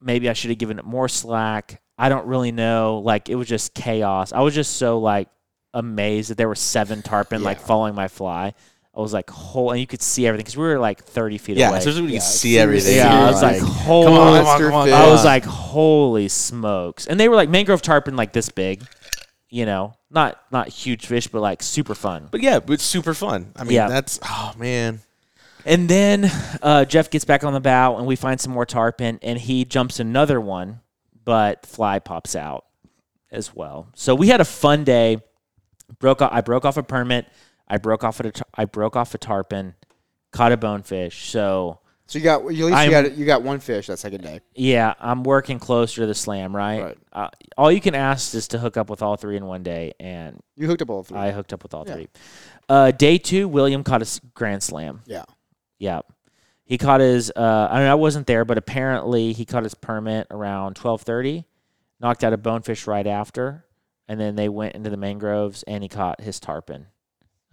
Maybe 0.00 0.28
I 0.28 0.32
should 0.32 0.50
have 0.50 0.58
given 0.58 0.78
it 0.78 0.84
more 0.84 1.08
slack. 1.08 1.80
I 1.98 2.08
don't 2.08 2.26
really 2.26 2.52
know. 2.52 3.02
Like 3.04 3.28
it 3.28 3.34
was 3.34 3.48
just 3.48 3.74
chaos. 3.74 4.32
I 4.32 4.40
was 4.40 4.54
just 4.54 4.76
so 4.76 4.98
like 5.00 5.28
amazed 5.74 6.30
that 6.30 6.36
there 6.38 6.48
were 6.48 6.54
seven 6.54 7.02
tarpon 7.02 7.42
like 7.42 7.60
following 7.60 7.94
my 7.94 8.08
fly. 8.08 8.54
I 8.96 9.00
was 9.00 9.12
like, 9.12 9.30
whole, 9.30 9.70
and 9.70 9.78
you 9.80 9.86
could 9.86 10.02
see 10.02 10.26
everything 10.26 10.42
because 10.42 10.56
we 10.56 10.64
were 10.64 10.78
like 10.78 11.04
30 11.04 11.38
feet 11.38 11.56
Yeah, 11.56 11.68
away. 11.68 11.78
especially 11.78 12.00
when 12.02 12.10
you 12.10 12.14
Yeah, 12.16 12.20
can 12.20 12.26
as 12.26 12.40
see 12.40 12.58
everything. 12.58 12.96
yeah, 12.96 13.26
I 13.26 13.30
was 13.30 13.42
like, 13.42 13.62
like, 13.62 13.70
holy. 13.72 14.06
Come 14.06 14.14
on, 14.14 14.36
come 14.38 14.46
on, 14.46 14.86
fish. 14.86 14.92
come 14.92 15.02
I 15.04 15.08
was 15.08 15.24
like, 15.24 15.44
holy 15.44 16.26
smokes! 16.28 17.06
And 17.06 17.20
they 17.20 17.28
were 17.28 17.36
like 17.36 17.48
mangrove 17.48 17.80
tarpon, 17.82 18.16
like 18.16 18.32
this 18.32 18.48
big, 18.48 18.82
you 19.50 19.66
know, 19.66 19.94
not 20.10 20.40
not 20.50 20.68
huge 20.68 21.06
fish, 21.06 21.28
but 21.28 21.40
like 21.40 21.62
super 21.62 21.94
fun. 21.94 22.26
But 22.30 22.40
yeah, 22.42 22.58
it's 22.66 22.82
super 22.82 23.14
fun. 23.14 23.52
I 23.56 23.62
mean, 23.64 23.74
Yeah. 23.74 23.88
that's 23.88 24.18
oh 24.24 24.52
man. 24.58 25.00
And 25.68 25.88
then 25.88 26.30
uh, 26.62 26.84
Jeff 26.86 27.10
gets 27.10 27.24
back 27.26 27.44
on 27.44 27.52
the 27.52 27.60
bow, 27.60 27.96
and 27.98 28.06
we 28.06 28.16
find 28.16 28.40
some 28.40 28.52
more 28.52 28.64
tarpon, 28.66 29.18
and 29.22 29.38
he 29.38 29.64
jumps 29.66 30.00
another 30.00 30.40
one, 30.40 30.80
but 31.24 31.66
fly 31.66 31.98
pops 31.98 32.34
out 32.34 32.64
as 33.30 33.54
well. 33.54 33.88
So 33.94 34.14
we 34.14 34.28
had 34.28 34.40
a 34.40 34.44
fun 34.46 34.84
day. 34.84 35.18
Broke 35.98 36.22
off, 36.22 36.30
I 36.32 36.40
broke 36.40 36.64
off 36.64 36.76
a 36.78 36.82
permit. 36.82 37.26
I 37.68 37.76
broke 37.78 38.02
off 38.02 38.18
a 38.20 38.30
tar- 38.30 38.46
I 38.54 38.64
broke 38.64 38.96
off 38.96 39.14
a 39.14 39.18
tarpon, 39.18 39.74
caught 40.32 40.52
a 40.52 40.56
bonefish. 40.56 41.28
So 41.30 41.80
So 42.06 42.18
you 42.18 42.24
got 42.24 42.40
at 42.40 42.46
least 42.46 42.72
I'm- 42.72 42.86
you 42.86 42.90
got 42.90 43.12
you 43.18 43.26
got 43.26 43.42
one 43.42 43.58
fish 43.60 43.86
that 43.88 43.98
second 43.98 44.22
day. 44.22 44.40
yeah, 44.54 44.94
I'm 45.00 45.22
working 45.22 45.58
closer 45.58 46.02
to 46.02 46.06
the 46.06 46.14
slam. 46.14 46.54
Right. 46.56 46.82
Right. 46.82 46.98
Uh, 47.12 47.28
all 47.58 47.70
you 47.72 47.80
can 47.82 47.94
ask 47.94 48.34
is 48.34 48.48
to 48.48 48.58
hook 48.58 48.76
up 48.78 48.88
with 48.90 49.00
all 49.02 49.16
three 49.16 49.36
in 49.36 49.44
one 49.46 49.62
day, 49.62 49.92
and 50.00 50.40
You 50.56 50.66
hooked 50.66 50.80
up 50.82 50.88
all 50.90 51.02
three. 51.02 51.18
I 51.18 51.30
hooked 51.30 51.52
up 51.52 51.62
with 51.62 51.72
all 51.74 51.84
Yeah. 51.86 51.94
three. 51.94 52.08
Uh, 52.70 52.90
day 52.90 53.16
two, 53.18 53.48
William 53.48 53.82
caught 53.84 54.02
a 54.02 54.20
grand 54.34 54.62
slam. 54.62 55.00
yeah. 55.06 55.24
Yeah. 55.78 56.00
He 56.64 56.76
caught 56.78 57.00
his 57.00 57.30
uh 57.34 57.68
I 57.70 57.78
mean 57.80 57.88
I 57.88 57.94
wasn't 57.94 58.26
there, 58.26 58.44
but 58.44 58.58
apparently 58.58 59.32
he 59.32 59.44
caught 59.44 59.62
his 59.64 59.74
permit 59.74 60.26
around 60.30 60.74
twelve 60.76 61.02
thirty. 61.02 61.44
knocked 62.00 62.22
out 62.24 62.32
a 62.32 62.36
bonefish 62.36 62.86
right 62.86 63.06
after, 63.06 63.64
and 64.06 64.20
then 64.20 64.36
they 64.36 64.48
went 64.48 64.74
into 64.74 64.90
the 64.90 64.96
mangroves 64.96 65.62
and 65.64 65.82
he 65.82 65.88
caught 65.88 66.20
his 66.20 66.38
tarpon. 66.40 66.86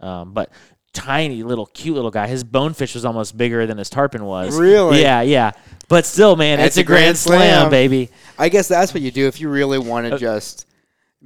Um, 0.00 0.32
but 0.34 0.50
tiny 0.92 1.42
little 1.42 1.66
cute 1.66 1.94
little 1.94 2.10
guy. 2.10 2.26
His 2.26 2.44
bonefish 2.44 2.94
was 2.94 3.04
almost 3.04 3.36
bigger 3.36 3.66
than 3.66 3.78
his 3.78 3.88
tarpon 3.90 4.24
was. 4.24 4.56
Really? 4.58 5.00
Yeah, 5.02 5.22
yeah. 5.22 5.52
But 5.88 6.04
still, 6.06 6.36
man, 6.36 6.58
That's 6.58 6.76
it's 6.76 6.76
a 6.78 6.84
grand 6.84 7.04
grand 7.04 7.18
slam, 7.18 7.38
slam. 7.40 7.70
baby. 7.70 8.10
I 8.38 8.48
guess 8.50 8.68
that's 8.68 8.92
what 8.92 9.02
you 9.02 9.10
do 9.10 9.26
if 9.28 9.40
you 9.40 9.48
really 9.48 9.78
want 9.78 10.06
Uh, 10.06 10.10
to 10.10 10.18
just 10.18 10.66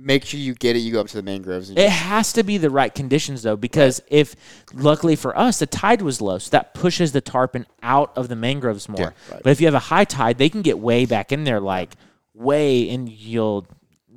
make 0.03 0.25
sure 0.25 0.41
you 0.41 0.55
get 0.55 0.77
it. 0.77 0.81
You 0.81 0.93
go 0.93 1.01
up 1.01 1.09
to 1.09 1.17
the 1.17 1.23
mangroves. 1.23 1.69
And 1.69 1.79
It 1.79 1.89
just, 1.89 1.97
has 1.99 2.33
to 2.35 2.43
be 2.43 2.59
the 2.59 2.71
right 2.71 2.95
conditions 2.95 3.43
though, 3.43 3.57
because 3.57 4.03
if 4.09 4.35
luckily 4.73 5.17
for 5.17 5.37
us 5.37 5.59
the 5.59 5.67
tide 5.67 6.03
was 6.03 6.21
low, 6.21 6.39
so 6.39 6.51
that 6.51 6.75
pushes 6.75 7.13
the 7.13 7.21
tarpon 7.21 7.67
out 7.83 8.13
of 8.17 8.29
the 8.29 8.37
mangroves 8.37 8.89
more. 8.89 9.15
But 9.29 9.47
if 9.47 9.61
you 9.61 9.67
have 9.67 9.75
a 9.75 9.79
high 9.79 10.05
tide, 10.05 10.39
they 10.39 10.49
can 10.49 10.63
get 10.63 10.79
way 10.79 11.07
back 11.07 11.33
in 11.33 11.45
there, 11.45 11.61
like 11.61 11.95
way, 12.35 12.89
and 12.91 13.09
you'll 13.09 13.67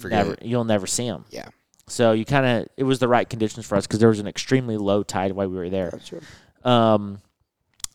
never 0.04 0.38
you'll 0.42 0.64
never 0.64 0.88
see 0.88 1.08
them. 1.08 1.26
yeah, 1.30 1.50
So 1.88 2.14
you 2.14 2.26
kind 2.26 2.46
of 2.46 2.68
it 2.78 2.84
was 2.84 3.00
the 3.00 3.08
right 3.08 3.30
conditions 3.30 3.66
for 3.66 3.76
us 3.76 3.86
because 3.86 4.00
there 4.00 4.10
was 4.10 4.20
an 4.20 4.28
extremely 4.28 4.78
low 4.78 5.04
tide 5.04 5.34
while 5.34 5.50
we 5.50 5.58
were 5.58 5.70
there. 5.70 5.92
that's 5.92 6.08
true. 6.08 6.22
Um, 6.64 7.22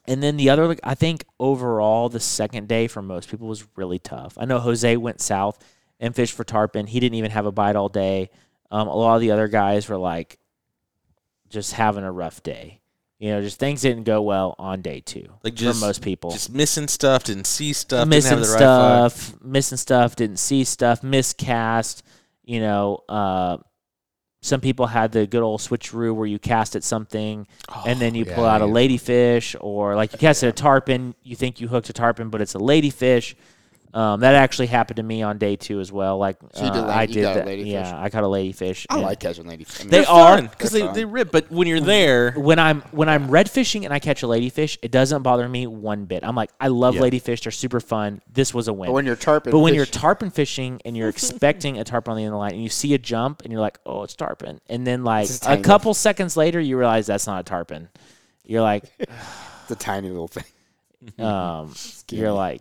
and 0.07 0.23
then 0.23 0.39
the 0.39 0.49
other, 0.49 0.67
like, 0.67 0.81
I 0.83 0.95
think 0.95 1.25
overall, 1.39 2.09
the 2.09 2.21
second 2.21 2.67
day 2.67 2.87
for 2.87 3.03
most 3.03 3.31
people 3.31 3.47
was 3.47 3.67
really 3.77 3.99
tough. 3.99 4.39
I 4.39 4.47
know 4.47 4.59
Jose 4.59 4.97
went 4.97 5.21
south 5.21 5.59
and 6.01 6.15
fished 6.15 6.35
for 6.35 6.45
tarpon. 6.45 6.87
He 6.87 7.01
didn't 7.01 7.17
even 7.17 7.31
have 7.31 7.47
a 7.47 7.53
bite 7.53 7.77
all 7.77 7.89
day. 7.89 8.31
Um, 8.71 8.89
a 8.89 8.95
lot 8.95 9.15
of 9.17 9.21
the 9.21 9.31
other 9.31 9.49
guys 9.49 9.89
were 9.89 9.97
like 9.97 10.39
just 11.49 11.73
having 11.73 12.05
a 12.05 12.13
rough 12.13 12.43
day. 12.43 12.81
You 13.19 13.31
know, 13.31 13.43
just 13.43 13.59
things 13.59 13.83
didn't 13.83 14.05
go 14.05 14.23
well 14.23 14.55
on 14.61 14.81
day 14.81 15.01
two 15.01 15.27
Like 15.43 15.55
just 15.55 15.81
for 15.81 15.87
most 15.87 16.03
people. 16.03 16.31
just 16.31 16.53
missing 16.53 16.87
stuff, 16.87 17.25
didn't 17.25 17.49
see 17.49 17.73
stuff, 17.73 18.07
missing 18.07 18.37
didn't 18.37 18.47
have 18.47 18.47
the 18.47 18.53
right 18.53 19.13
stuff, 19.13 19.43
missing 19.43 19.79
stuff, 19.79 20.15
didn't 20.15 20.39
see 20.39 20.63
stuff, 20.63 21.03
miscast. 21.03 22.05
You 22.45 22.61
know, 22.61 23.03
uh, 23.09 23.57
some 24.41 24.61
people 24.61 24.87
had 24.87 25.11
the 25.11 25.27
good 25.27 25.43
old 25.43 25.61
switcheroo 25.61 26.15
where 26.15 26.29
you 26.29 26.39
cast 26.39 26.77
at 26.77 26.85
something 26.85 27.49
and 27.85 27.99
then 27.99 28.15
you 28.15 28.25
pull 28.25 28.45
out 28.45 28.63
a 28.63 28.67
ladyfish, 28.67 29.57
or 29.61 29.97
like 29.97 30.13
you 30.13 30.19
cast 30.19 30.45
at 30.45 30.51
a 30.51 30.53
tarpon, 30.53 31.17
you 31.25 31.35
think 31.35 31.61
you 31.61 31.67
hooked 31.67 31.91
a 31.91 31.93
tarpon, 31.93 32.31
but 32.31 32.41
it's 32.41 32.55
a 32.55 32.59
ladyfish. 32.59 33.35
Um, 33.95 34.21
that 34.21 34.35
actually 34.35 34.67
happened 34.67 34.97
to 34.99 35.03
me 35.03 35.23
on 35.23 35.39
day 35.39 35.57
two 35.57 35.81
as 35.81 35.91
well. 35.91 36.19
Like 36.19 36.37
So 36.53 36.65
you 36.65 36.71
did 36.71 36.79
uh, 36.81 36.87
la- 36.87 36.93
I 36.95 37.03
you 37.05 37.15
did 37.15 37.23
got 37.23 37.37
a 37.37 37.39
that. 37.41 37.47
ladyfish? 37.49 37.71
Yeah, 37.73 38.01
I 38.03 38.11
caught 38.11 38.23
a 38.23 38.27
ladyfish. 38.27 38.85
I 38.91 39.01
like 39.01 39.19
catching 39.21 39.47
ladies. 39.47 39.75
I 39.81 39.83
mean, 39.85 39.91
They 39.91 40.05
They're 40.05 40.43
because 40.43 40.71
they, 40.73 40.87
They're 40.89 41.07
rip. 41.07 41.33
But 41.33 41.51
when 41.51 41.67
you're 41.67 41.81
there, 41.81 42.33
when 42.33 42.59
I'm 42.59 42.83
when 42.91 43.09
I'm 43.09 43.31
red 43.31 43.51
fishing 43.51 43.87
and 43.87 43.95
I 43.95 43.99
catch 43.99 44.23
a 44.23 44.27
ladyfish, 44.27 44.77
it 44.83 44.91
doesn't 44.91 45.23
bother 45.23 45.49
me 45.49 45.67
one 45.67 46.05
bit. 46.05 46.23
I'm 46.23 46.35
like, 46.37 46.51
I 46.61 46.69
love 46.69 46.97
Yeah. 46.97 47.01
ladyfish; 47.01 47.43
they're 47.43 47.51
super 47.51 47.81
fun. 47.81 48.21
This 48.31 48.53
was 48.53 48.69
a 48.69 48.73
win. 48.75 48.89
But 48.89 48.93
when 48.93 49.07
you're 49.07 49.17
tarpon, 49.17 49.53
But 49.53 49.61
when 49.61 49.75
you're 49.75 49.87
tarpon 49.87 50.31
fishing 50.31 50.83
and 50.85 50.95
you're 50.95 51.09
expecting 51.17 51.79
a 51.79 51.85
tarpon 51.85 52.13
on 52.13 52.17
the 52.19 52.25
end 52.25 52.29
of 52.29 52.35
the 52.35 52.39
line 52.39 52.53
and 52.53 52.63
you 52.63 52.69
see 52.69 52.93
a 52.93 52.99
jump 52.99 53.41
and 53.43 53.51
you're 53.53 53.61
like, 53.63 53.79
oh, 53.87 54.03
it's 54.03 54.15
tarpon. 54.15 54.61
And 54.69 54.87
then 54.87 55.03
like 55.03 55.29
a 55.47 55.57
couple 55.59 55.95
seconds 55.95 56.37
later, 56.37 56.61
you 56.61 56.77
realize 56.79 57.07
that's 57.07 57.27
not 57.27 57.41
a 57.41 57.45
tarpon. 57.45 57.89
You're 58.45 58.63
like, 58.63 58.85
it's 58.99 59.71
a 59.71 59.77
tiny 59.77 60.09
little 60.11 60.29
thing. 60.29 60.45
um, 61.19 61.75
you're 62.11 62.33
like, 62.33 62.61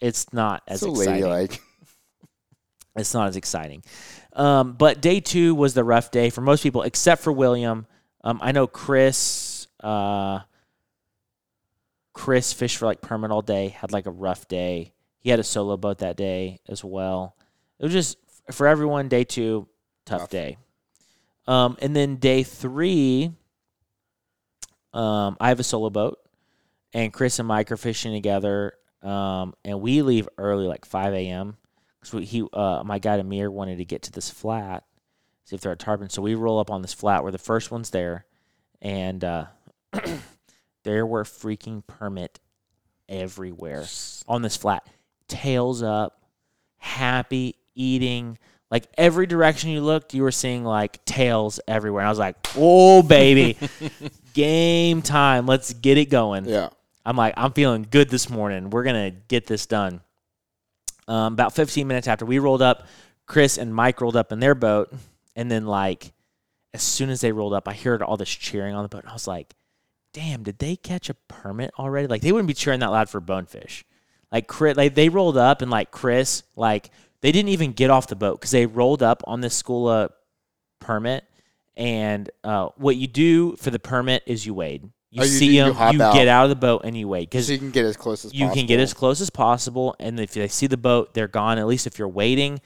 it's 0.00 0.32
not 0.32 0.62
as 0.66 0.80
so 0.80 0.90
exciting. 0.90 1.22
ladylike. 1.24 1.60
It's 2.96 3.14
not 3.14 3.28
as 3.28 3.36
exciting. 3.36 3.84
Um, 4.32 4.72
but 4.72 5.00
day 5.00 5.20
two 5.20 5.54
was 5.54 5.72
the 5.72 5.84
rough 5.84 6.10
day 6.10 6.30
for 6.30 6.40
most 6.40 6.64
people, 6.64 6.82
except 6.82 7.22
for 7.22 7.32
William. 7.32 7.86
Um, 8.24 8.40
I 8.42 8.50
know 8.50 8.66
Chris. 8.66 9.68
Uh, 9.80 10.40
Chris 12.12 12.52
fished 12.52 12.78
for 12.78 12.86
like 12.86 13.00
permit 13.00 13.30
all 13.30 13.42
day. 13.42 13.68
Had 13.68 13.92
like 13.92 14.06
a 14.06 14.10
rough 14.10 14.48
day. 14.48 14.92
He 15.20 15.30
had 15.30 15.38
a 15.38 15.44
solo 15.44 15.76
boat 15.76 15.98
that 15.98 16.16
day 16.16 16.58
as 16.68 16.82
well. 16.82 17.36
It 17.78 17.84
was 17.84 17.92
just 17.92 18.18
for 18.50 18.66
everyone. 18.66 19.06
Day 19.08 19.22
two, 19.22 19.68
tough 20.04 20.22
Tough. 20.22 20.30
day. 20.30 20.56
Um, 21.46 21.76
and 21.80 21.94
then 21.94 22.16
day 22.16 22.42
three, 22.42 23.30
um, 24.92 25.36
I 25.40 25.50
have 25.50 25.60
a 25.60 25.64
solo 25.64 25.88
boat, 25.88 26.18
and 26.92 27.12
Chris 27.12 27.38
and 27.38 27.46
Mike 27.46 27.70
are 27.70 27.76
fishing 27.76 28.12
together. 28.12 28.72
Um, 29.02 29.54
and 29.64 29.80
we 29.80 30.02
leave 30.02 30.28
early, 30.38 30.66
like 30.66 30.84
five 30.84 31.14
a.m. 31.14 31.56
because 32.00 32.28
he, 32.28 32.44
uh, 32.52 32.82
my 32.84 32.98
guy 32.98 33.16
Amir 33.16 33.50
wanted 33.50 33.78
to 33.78 33.84
get 33.84 34.02
to 34.02 34.12
this 34.12 34.30
flat, 34.30 34.84
see 35.44 35.56
if 35.56 35.62
there 35.62 35.72
are 35.72 35.76
tarpon. 35.76 36.10
So 36.10 36.22
we 36.22 36.34
roll 36.34 36.58
up 36.58 36.70
on 36.70 36.82
this 36.82 36.92
flat 36.94 37.22
where 37.22 37.32
the 37.32 37.38
first 37.38 37.70
one's 37.70 37.90
there, 37.90 38.26
and 38.82 39.22
uh, 39.22 39.46
there 40.82 41.06
were 41.06 41.24
freaking 41.24 41.86
permit 41.86 42.40
everywhere 43.08 43.86
on 44.26 44.42
this 44.42 44.56
flat, 44.56 44.86
tails 45.28 45.82
up, 45.82 46.20
happy 46.78 47.56
eating. 47.74 48.38
Like 48.70 48.86
every 48.98 49.26
direction 49.26 49.70
you 49.70 49.80
looked, 49.80 50.12
you 50.12 50.22
were 50.22 50.32
seeing 50.32 50.64
like 50.64 51.02
tails 51.06 51.58
everywhere. 51.66 52.02
And 52.02 52.08
I 52.08 52.10
was 52.10 52.18
like, 52.18 52.36
"Oh 52.54 53.02
baby, 53.02 53.56
game 54.34 55.00
time! 55.00 55.46
Let's 55.46 55.72
get 55.72 55.96
it 55.96 56.10
going." 56.10 56.44
Yeah. 56.44 56.68
I'm 57.04 57.16
like, 57.16 57.34
I'm 57.36 57.52
feeling 57.52 57.86
good 57.90 58.10
this 58.10 58.28
morning. 58.28 58.70
We're 58.70 58.84
gonna 58.84 59.10
get 59.10 59.46
this 59.46 59.66
done. 59.66 60.00
Um, 61.06 61.32
about 61.32 61.54
15 61.54 61.86
minutes 61.86 62.06
after 62.06 62.26
we 62.26 62.38
rolled 62.38 62.60
up, 62.60 62.86
Chris 63.26 63.56
and 63.56 63.74
Mike 63.74 64.00
rolled 64.00 64.16
up 64.16 64.32
in 64.32 64.40
their 64.40 64.54
boat, 64.54 64.92
and 65.34 65.50
then 65.50 65.66
like, 65.66 66.12
as 66.74 66.82
soon 66.82 67.08
as 67.10 67.20
they 67.20 67.32
rolled 67.32 67.54
up, 67.54 67.66
I 67.66 67.74
heard 67.74 68.02
all 68.02 68.16
this 68.16 68.28
cheering 68.28 68.74
on 68.74 68.82
the 68.82 68.88
boat, 68.88 69.02
and 69.02 69.10
I 69.10 69.14
was 69.14 69.26
like, 69.26 69.54
"Damn, 70.12 70.42
did 70.42 70.58
they 70.58 70.76
catch 70.76 71.08
a 71.08 71.14
permit 71.14 71.72
already?" 71.78 72.06
Like 72.06 72.22
they 72.22 72.32
wouldn't 72.32 72.48
be 72.48 72.54
cheering 72.54 72.80
that 72.80 72.90
loud 72.90 73.08
for 73.08 73.20
bonefish. 73.20 73.84
Like 74.30 74.46
Chris, 74.46 74.76
like 74.76 74.94
they 74.94 75.08
rolled 75.08 75.38
up, 75.38 75.62
and 75.62 75.70
like 75.70 75.90
Chris, 75.90 76.42
like 76.56 76.90
they 77.20 77.32
didn't 77.32 77.50
even 77.50 77.72
get 77.72 77.90
off 77.90 78.06
the 78.06 78.16
boat 78.16 78.40
because 78.40 78.50
they 78.50 78.66
rolled 78.66 79.02
up 79.02 79.22
on 79.26 79.40
this 79.40 79.60
Skula 79.60 80.10
permit. 80.80 81.24
And 81.76 82.28
uh, 82.42 82.68
what 82.76 82.96
you 82.96 83.06
do 83.06 83.56
for 83.56 83.70
the 83.70 83.78
permit 83.78 84.22
is 84.26 84.44
you 84.44 84.54
wade. 84.54 84.90
You 85.10 85.22
Oh, 85.22 85.24
you 85.24 85.30
see 85.30 85.48
do- 85.48 85.52
you 85.54 85.64
them, 85.72 85.94
you, 85.94 86.02
out. 86.02 86.14
get 86.14 86.28
out 86.28 86.44
of 86.44 86.50
the 86.50 86.56
boat, 86.56 86.82
anyway 86.84 87.20
because 87.20 87.46
So 87.46 87.52
you 87.52 87.58
can 87.58 87.70
get 87.70 87.84
as 87.86 87.96
close 87.96 88.24
as 88.26 88.30
possible. 88.30 88.38
you 88.38 88.44
possible. 88.46 88.60
can 88.60 88.66
get 88.66 88.80
as 88.80 88.94
close 88.94 89.20
as 89.22 89.30
possible. 89.30 89.96
And 89.98 90.20
if 90.20 90.32
they 90.32 90.48
see 90.48 90.66
the 90.66 90.76
boat, 90.76 91.14
they're 91.14 91.28
gone. 91.28 91.56
At 91.58 91.66
least 91.66 91.86
if 91.86 91.98
you're 91.98 92.08
waiting, 92.08 92.60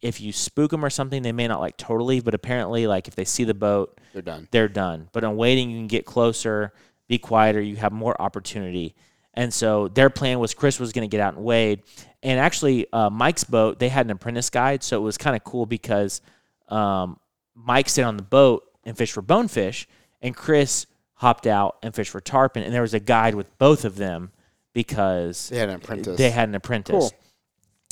if 0.00 0.20
you 0.20 0.32
spook 0.32 0.70
them 0.70 0.82
or 0.84 0.88
something, 0.90 1.22
they 1.22 1.32
may 1.32 1.46
not 1.46 1.60
like 1.60 1.76
totally. 1.76 2.20
But 2.20 2.32
apparently, 2.34 2.86
like 2.86 3.06
if 3.08 3.14
they 3.14 3.24
see 3.26 3.44
the 3.44 3.52
boat, 3.54 3.98
They're 4.14 4.22
done. 4.22 4.48
they're 4.50 4.68
done. 4.68 5.08
But 5.12 5.24
on 5.24 5.36
waiting, 5.36 5.70
you 5.70 5.76
can 5.78 5.86
get 5.86 6.06
closer, 6.06 6.72
be 7.06 7.18
quieter, 7.18 7.60
you 7.60 7.76
have 7.76 7.92
more 7.92 8.20
opportunity. 8.20 8.94
And 9.34 9.52
so 9.52 9.88
their 9.88 10.08
plan 10.10 10.38
was 10.38 10.54
Chris 10.54 10.78
was 10.80 10.92
going 10.92 11.08
to 11.08 11.12
get 11.14 11.20
out 11.20 11.34
and 11.34 11.44
wade. 11.44 11.82
And 12.22 12.38
actually, 12.40 12.86
uh, 12.94 13.10
Mike's 13.10 13.44
boat, 13.44 13.78
they 13.78 13.88
had 13.90 14.06
an 14.06 14.12
apprentice 14.12 14.48
guide. 14.48 14.82
So 14.82 14.96
it 14.96 15.02
was 15.02 15.18
kind 15.18 15.36
of 15.36 15.42
cool 15.44 15.66
because 15.66 16.22
um, 16.68 17.18
Mike 17.54 17.88
stayed 17.90 18.04
on 18.04 18.16
the 18.16 18.22
boat 18.22 18.62
and 18.84 18.96
fished 18.96 19.12
for 19.12 19.22
bonefish, 19.22 19.86
and 20.22 20.34
Chris 20.36 20.86
hopped 21.24 21.46
out 21.46 21.78
and 21.82 21.94
fished 21.94 22.10
for 22.10 22.20
tarpon. 22.20 22.62
And 22.62 22.74
there 22.74 22.82
was 22.82 22.92
a 22.92 23.00
guide 23.00 23.34
with 23.34 23.56
both 23.56 23.86
of 23.86 23.96
them 23.96 24.30
because 24.74 25.48
They 25.48 25.56
had 25.56 25.70
an 25.70 25.76
apprentice. 25.76 26.18
they 26.18 26.30
had 26.30 26.50
an 26.50 26.54
apprentice. 26.54 27.10
Cool. 27.10 27.12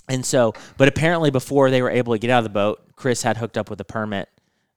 And 0.06 0.26
so, 0.26 0.52
but 0.76 0.86
apparently 0.86 1.30
before 1.30 1.70
they 1.70 1.80
were 1.80 1.88
able 1.88 2.12
to 2.12 2.18
get 2.18 2.28
out 2.28 2.38
of 2.38 2.44
the 2.44 2.50
boat, 2.50 2.82
Chris 2.94 3.22
had 3.22 3.38
hooked 3.38 3.56
up 3.56 3.70
with 3.70 3.80
a 3.80 3.84
permit, 3.84 4.28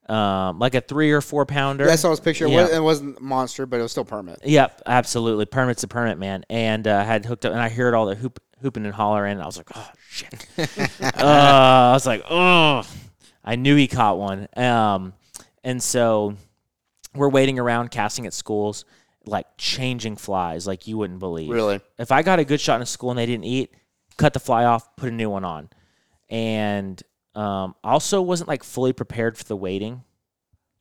um, 0.08 0.58
like 0.58 0.74
a 0.74 0.80
three 0.80 1.12
or 1.12 1.20
four 1.20 1.46
pounder. 1.46 1.86
Yeah, 1.86 1.92
I 1.92 1.96
saw 1.98 2.12
his 2.12 2.22
picture. 2.22 2.46
It 2.46 2.52
Yeah. 2.52 2.78
It 2.78 2.82
wasn't 2.82 3.20
monster, 3.22 3.66
but 3.66 3.80
it 3.80 3.84
was 3.84 3.92
still 3.92 4.06
permit. 4.06 4.40
Yep, 4.46 4.84
absolutely. 4.86 5.46
Permit's 5.46 5.84
a 5.84 5.90
permit, 5.90 6.18
man. 6.18 6.46
And 6.50 6.88
uh, 6.88 7.04
had 7.04 7.26
hooked 7.26 7.46
up, 7.46 7.52
and 7.52 7.60
I 7.60 7.68
heard 7.68 7.94
all 7.94 8.06
the 8.06 8.16
hoop, 8.16 8.40
hooping 8.62 8.86
and 8.86 8.94
hollering. 8.94 9.34
And 9.34 9.42
I 9.42 9.46
was 9.48 9.58
like, 9.58 9.70
oh 9.76 9.92
shit. 10.10 10.48
uh, 11.02 11.10
I 11.22 11.92
was 11.92 12.06
like, 12.06 12.24
oh. 12.30 12.84
I 13.44 13.58
knew 13.58 13.76
he 13.76 13.88
caught 13.90 14.18
one. 14.18 14.48
Um, 14.56 15.14
and 15.62 15.84
so 15.84 16.36
we're 17.16 17.30
waiting 17.30 17.60
around 17.60 17.92
casting 17.92 18.26
at 18.26 18.34
schools, 18.34 18.86
like 19.26 19.46
changing 19.58 20.16
flies, 20.18 20.68
like 20.68 20.88
you 20.88 20.98
wouldn't 20.98 21.20
believe. 21.20 21.50
Really? 21.50 21.80
If 21.98 22.12
I 22.12 22.22
got 22.22 22.40
a 22.40 22.46
good 22.46 22.62
shot 22.62 22.76
in 22.76 22.82
a 22.82 22.86
school 22.86 23.10
and 23.12 23.20
they 23.20 23.26
didn't 23.26 23.46
eat, 23.46 23.74
cut 24.18 24.34
the 24.34 24.40
fly 24.40 24.66
off, 24.66 24.96
put 24.96 25.10
a 25.10 25.12
new 25.12 25.30
one 25.30 25.44
on. 25.44 25.70
And 26.30 27.02
um, 27.36 27.76
also 27.84 28.22
wasn't 28.22 28.48
like 28.48 28.64
fully 28.64 28.94
prepared 28.94 29.38
for 29.38 29.44
the 29.44 29.56
waiting, 29.56 30.04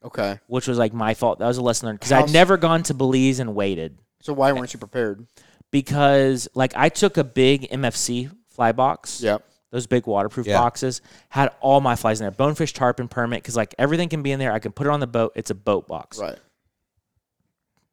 Okay. 0.05 0.39
which 0.47 0.69
was 0.69 0.78
like 0.78 0.93
my 0.93 1.15
fault. 1.15 1.39
That 1.39 1.47
was 1.47 1.59
a 1.59 1.62
lesson 1.62 1.86
learned 1.86 2.01
because 2.01 2.12
I'd 2.12 2.32
never 2.32 2.56
gone 2.56 2.82
to 2.85 2.94
Belize 2.94 3.40
and 3.40 3.55
waited 3.55 3.98
So 4.20 4.32
why 4.32 4.52
weren't 4.52 4.73
you 4.73 4.78
prepared? 4.78 5.27
because 5.70 6.47
like 6.55 6.73
I 6.77 6.89
took 6.89 7.16
a 7.16 7.24
big 7.24 7.69
MFC 7.70 8.31
fly 8.51 8.73
box. 8.73 9.20
Yep. 9.20 9.44
Those 9.74 9.88
big 9.88 10.06
waterproof 10.06 10.46
Yeah. 10.46 10.60
boxes 10.60 11.02
had 11.30 11.51
all 11.60 11.80
my 11.80 11.96
flies 11.96 12.20
in 12.20 12.24
there. 12.26 12.30
Bonefish, 12.30 12.72
tarpon, 12.74 13.09
permit, 13.09 13.42
because 13.42 13.56
like 13.56 13.74
everything 13.76 14.09
can 14.09 14.22
be 14.22 14.30
in 14.30 14.38
there. 14.38 14.52
I 14.52 14.60
can 14.60 14.70
put 14.70 14.86
it 14.86 14.90
on 14.90 15.01
the 15.01 15.09
boat. 15.09 15.32
It's 15.34 15.51
a 15.51 15.55
boat 15.56 15.88
box. 15.88 16.16
Right. 16.16 16.38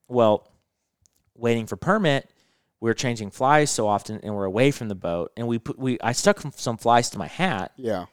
Well, 0.08 0.48
waiting 1.36 1.66
for 1.66 1.78
permit, 1.78 2.30
we 2.82 2.90
were 2.90 2.94
changing 2.94 3.32
flies 3.32 3.72
so 3.72 3.88
often, 3.88 4.20
and 4.22 4.36
we're 4.36 4.46
away 4.46 4.70
from 4.70 4.90
the 4.90 4.96
boat. 4.96 5.32
And 5.36 5.48
we 5.48 5.58
put 5.58 5.80
we 5.80 5.98
I 6.04 6.12
stuck 6.12 6.40
some 6.56 6.78
flies 6.78 7.10
to 7.12 7.18
my 7.18 7.26
hat, 7.28 7.72
Yeah. 7.78 8.06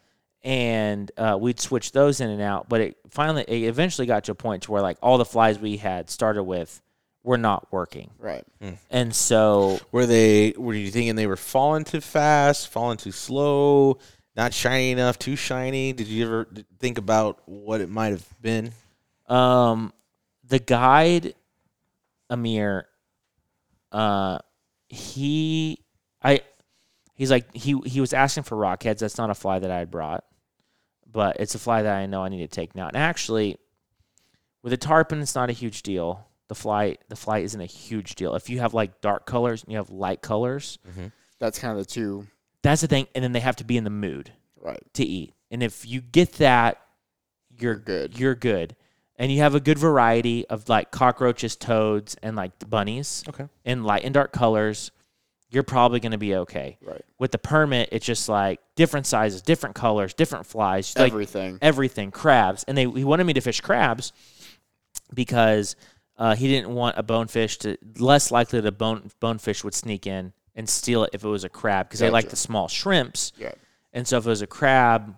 and 0.42 1.12
uh, 1.18 1.36
we'd 1.38 1.60
switch 1.60 1.92
those 1.92 2.22
in 2.22 2.30
and 2.30 2.40
out. 2.40 2.70
But 2.70 2.80
it 2.80 2.96
finally, 3.10 3.42
it 3.46 3.68
eventually 3.68 4.06
got 4.06 4.24
to 4.24 4.32
a 4.32 4.34
point 4.34 4.62
to 4.62 4.72
where 4.72 4.80
like 4.80 4.96
all 5.02 5.18
the 5.18 5.26
flies 5.26 5.58
we 5.58 5.76
had 5.76 6.08
started 6.08 6.44
with 6.44 6.80
were 7.22 7.38
not 7.38 7.70
working, 7.72 8.10
Right. 8.18 8.44
and 8.90 9.14
so 9.14 9.80
Were 9.92 10.06
they? 10.06 10.54
Were 10.56 10.74
you 10.74 10.90
thinking 10.90 11.16
they 11.16 11.26
were 11.26 11.36
falling 11.36 11.84
too 11.84 12.00
fast, 12.00 12.68
falling 12.68 12.96
too 12.96 13.12
slow, 13.12 13.98
Not 14.36 14.54
shiny 14.54 14.92
enough, 14.92 15.18
too 15.18 15.34
shiny. 15.36 15.92
Did 15.92 16.06
you 16.06 16.24
ever 16.24 16.48
think 16.78 16.96
about 16.96 17.40
what 17.46 17.80
it 17.80 17.88
might 17.90 18.10
have 18.12 18.26
been? 18.40 18.72
Um, 19.26 19.92
the 20.44 20.58
guide, 20.60 21.34
Amir, 22.30 22.86
uh, 23.92 24.38
he, 24.88 25.80
I, 26.22 26.40
he's 27.14 27.30
like 27.30 27.52
he 27.54 27.78
he 27.84 28.00
was 28.00 28.12
asking 28.14 28.44
for 28.44 28.56
rockheads. 28.56 28.98
That's 29.00 29.18
not 29.18 29.28
a 29.28 29.34
fly 29.34 29.58
that 29.58 29.70
I 29.70 29.78
had 29.80 29.90
brought, 29.90 30.24
but 31.10 31.36
it's 31.40 31.54
a 31.54 31.58
fly 31.58 31.82
that 31.82 31.94
I 31.96 32.06
know 32.06 32.22
I 32.22 32.28
need 32.28 32.38
to 32.38 32.48
take 32.48 32.74
now. 32.74 32.86
And 32.88 32.96
actually, 32.96 33.56
with 34.62 34.72
a 34.72 34.76
tarpon, 34.78 35.20
it's 35.20 35.34
not 35.34 35.50
a 35.50 35.54
huge 35.54 35.82
deal. 35.82 36.27
The 36.48 36.54
fly 36.54 36.96
the 37.08 37.16
fly 37.16 37.38
isn't 37.40 37.60
a 37.60 37.66
huge 37.66 38.14
deal. 38.14 38.34
If 38.34 38.48
you 38.50 38.60
have 38.60 38.72
like 38.74 39.00
dark 39.00 39.26
colors 39.26 39.62
and 39.62 39.72
you 39.72 39.78
have 39.78 39.90
light 39.90 40.22
colors, 40.22 40.78
mm-hmm. 40.88 41.08
That's 41.38 41.58
kind 41.58 41.78
of 41.78 41.86
the 41.86 41.90
two. 41.92 42.26
that's 42.62 42.80
the 42.80 42.88
thing. 42.88 43.06
And 43.14 43.22
then 43.22 43.32
they 43.32 43.40
have 43.40 43.56
to 43.56 43.64
be 43.64 43.76
in 43.76 43.84
the 43.84 43.90
mood 43.90 44.32
Right. 44.60 44.82
to 44.94 45.04
eat. 45.04 45.34
And 45.50 45.62
if 45.62 45.86
you 45.86 46.00
get 46.00 46.32
that, 46.34 46.80
you're 47.60 47.76
good. 47.76 48.18
You're 48.18 48.34
good. 48.34 48.74
And 49.16 49.30
you 49.30 49.38
have 49.40 49.54
a 49.54 49.60
good 49.60 49.78
variety 49.78 50.46
of 50.48 50.68
like 50.68 50.90
cockroaches, 50.90 51.54
toads, 51.56 52.16
and 52.22 52.34
like 52.36 52.52
bunnies. 52.68 53.24
Okay. 53.28 53.46
In 53.64 53.84
light 53.84 54.02
and 54.04 54.14
dark 54.14 54.32
colors, 54.32 54.90
you're 55.50 55.62
probably 55.62 56.00
going 56.00 56.12
to 56.12 56.18
be 56.18 56.34
okay. 56.36 56.76
Right. 56.84 57.02
With 57.18 57.30
the 57.32 57.38
permit, 57.38 57.88
it's 57.92 58.04
just 58.06 58.28
like 58.28 58.60
different 58.76 59.06
sizes, 59.06 59.42
different 59.42 59.74
colors, 59.76 60.12
different 60.14 60.46
flies, 60.46 60.92
like 60.96 61.12
Everything. 61.12 61.58
everything, 61.62 62.10
crabs. 62.10 62.64
And 62.64 62.76
they 62.76 62.84
he 62.84 63.04
wanted 63.04 63.24
me 63.24 63.32
to 63.34 63.40
fish 63.40 63.60
crabs 63.60 64.12
because 65.14 65.76
uh, 66.18 66.34
he 66.34 66.48
didn't 66.48 66.70
want 66.70 66.98
a 66.98 67.02
bonefish 67.02 67.58
to 67.58 67.76
less 67.98 68.30
likely 68.30 68.60
that 68.60 68.68
a 68.68 68.72
bone 68.72 69.10
bonefish 69.20 69.62
would 69.64 69.74
sneak 69.74 70.06
in 70.06 70.32
and 70.54 70.68
steal 70.68 71.04
it 71.04 71.10
if 71.12 71.24
it 71.24 71.28
was 71.28 71.44
a 71.44 71.48
crab 71.48 71.88
because 71.88 72.00
they 72.00 72.10
like 72.10 72.28
the 72.28 72.36
small 72.36 72.68
shrimps. 72.68 73.32
Yeah. 73.38 73.52
And 73.92 74.06
so 74.06 74.18
if 74.18 74.26
it 74.26 74.28
was 74.28 74.42
a 74.42 74.46
crab, 74.46 75.14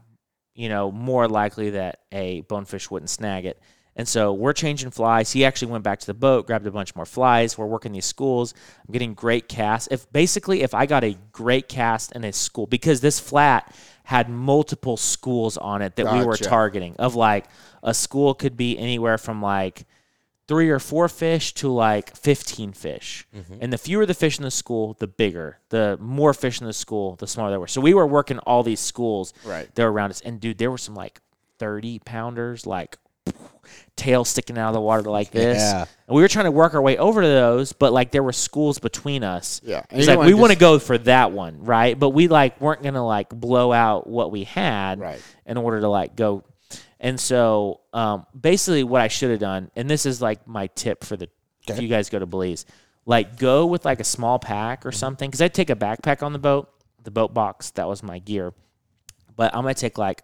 you 0.54 0.68
know, 0.68 0.92
more 0.92 1.26
likely 1.26 1.70
that 1.70 2.00
a 2.12 2.42
bonefish 2.42 2.90
wouldn't 2.90 3.10
snag 3.10 3.46
it. 3.46 3.58
And 3.96 4.06
so 4.06 4.32
we're 4.32 4.52
changing 4.52 4.90
flies. 4.92 5.32
He 5.32 5.44
actually 5.44 5.72
went 5.72 5.82
back 5.82 5.98
to 6.00 6.06
the 6.06 6.14
boat, 6.14 6.46
grabbed 6.46 6.66
a 6.66 6.70
bunch 6.70 6.94
more 6.94 7.04
flies. 7.04 7.58
We're 7.58 7.66
working 7.66 7.92
these 7.92 8.06
schools. 8.06 8.54
I'm 8.86 8.92
getting 8.92 9.14
great 9.14 9.48
casts. 9.48 9.88
If 9.90 10.10
basically 10.12 10.62
if 10.62 10.74
I 10.74 10.86
got 10.86 11.02
a 11.02 11.16
great 11.32 11.68
cast 11.68 12.12
in 12.12 12.24
a 12.24 12.32
school 12.32 12.66
because 12.66 13.00
this 13.00 13.18
flat 13.18 13.74
had 14.04 14.28
multiple 14.28 14.96
schools 14.96 15.56
on 15.56 15.82
it 15.82 15.96
that 15.96 16.12
we 16.12 16.24
were 16.24 16.36
targeting. 16.36 16.96
Of 16.96 17.14
like 17.14 17.46
a 17.82 17.94
school 17.94 18.34
could 18.34 18.56
be 18.56 18.78
anywhere 18.78 19.18
from 19.18 19.40
like 19.40 19.84
three 20.50 20.68
or 20.68 20.80
four 20.80 21.08
fish 21.08 21.54
to 21.54 21.68
like 21.68 22.16
15 22.16 22.72
fish. 22.72 23.24
And 23.60 23.72
the 23.72 23.78
fewer 23.78 24.04
the 24.04 24.14
fish 24.14 24.36
in 24.36 24.42
the 24.42 24.50
school, 24.50 24.96
the 24.98 25.06
bigger. 25.06 25.58
The 25.68 25.96
more 26.00 26.34
fish 26.34 26.60
in 26.60 26.66
the 26.66 26.72
school, 26.72 27.14
the 27.14 27.28
smaller 27.28 27.52
they 27.52 27.56
were. 27.56 27.68
So 27.68 27.80
we 27.80 27.94
were 27.94 28.04
working 28.06 28.40
all 28.40 28.64
these 28.64 28.80
schools 28.80 29.32
Right. 29.44 29.72
that 29.76 29.84
were 29.84 29.92
around 29.92 30.10
us. 30.10 30.20
And 30.22 30.40
dude, 30.40 30.58
there 30.58 30.68
were 30.72 30.76
some 30.78 30.96
like 30.96 31.20
30 31.60 32.00
pounders, 32.00 32.66
like 32.66 32.98
tail 33.94 34.24
sticking 34.24 34.58
out 34.58 34.68
of 34.70 34.74
the 34.74 34.80
water 34.80 35.08
like 35.08 35.30
this. 35.30 35.58
Yeah. 35.58 35.84
And 36.08 36.16
we 36.16 36.22
were 36.22 36.26
trying 36.28 36.46
to 36.46 36.50
work 36.50 36.74
our 36.74 36.82
way 36.82 36.96
over 36.98 37.22
to 37.22 37.28
those, 37.28 37.72
but 37.72 37.92
like 37.92 38.10
there 38.10 38.22
were 38.24 38.32
schools 38.32 38.80
between 38.80 39.22
us. 39.22 39.60
Yeah. 39.62 39.84
It's 39.90 40.08
like 40.08 40.18
we 40.18 40.34
want 40.34 40.52
to 40.52 40.58
go 40.58 40.80
for 40.80 40.98
that 40.98 41.30
one, 41.30 41.62
right? 41.62 41.96
But 41.96 42.08
we 42.10 42.26
like 42.26 42.60
weren't 42.60 42.82
gonna 42.82 43.06
like 43.06 43.28
blow 43.28 43.72
out 43.72 44.08
what 44.08 44.32
we 44.32 44.42
had 44.44 44.98
Right. 44.98 45.22
in 45.46 45.56
order 45.58 45.80
to 45.82 45.88
like 45.88 46.16
go. 46.16 46.42
And 47.02 47.18
so 47.18 47.80
um, 47.94 48.26
basically, 48.38 48.84
what 48.84 49.00
I 49.00 49.08
should 49.08 49.30
have 49.30 49.40
done, 49.40 49.70
and 49.74 49.88
this 49.88 50.04
is 50.06 50.20
like 50.20 50.46
my 50.46 50.66
tip 50.68 51.02
for 51.02 51.16
the 51.16 51.28
if 51.66 51.80
you 51.80 51.88
guys 51.88 52.10
go 52.10 52.18
to 52.18 52.26
Belize, 52.26 52.66
like 53.06 53.38
go 53.38 53.64
with 53.66 53.84
like 53.84 54.00
a 54.00 54.04
small 54.04 54.38
pack 54.38 54.84
or 54.84 54.92
something. 54.92 55.28
Because 55.30 55.40
I 55.40 55.48
take 55.48 55.70
a 55.70 55.76
backpack 55.76 56.22
on 56.22 56.32
the 56.34 56.38
boat, 56.38 56.68
the 57.02 57.10
boat 57.10 57.32
box 57.32 57.70
that 57.72 57.88
was 57.88 58.02
my 58.02 58.18
gear, 58.18 58.52
but 59.34 59.54
I'm 59.54 59.62
gonna 59.62 59.74
take 59.74 59.96
like 59.98 60.22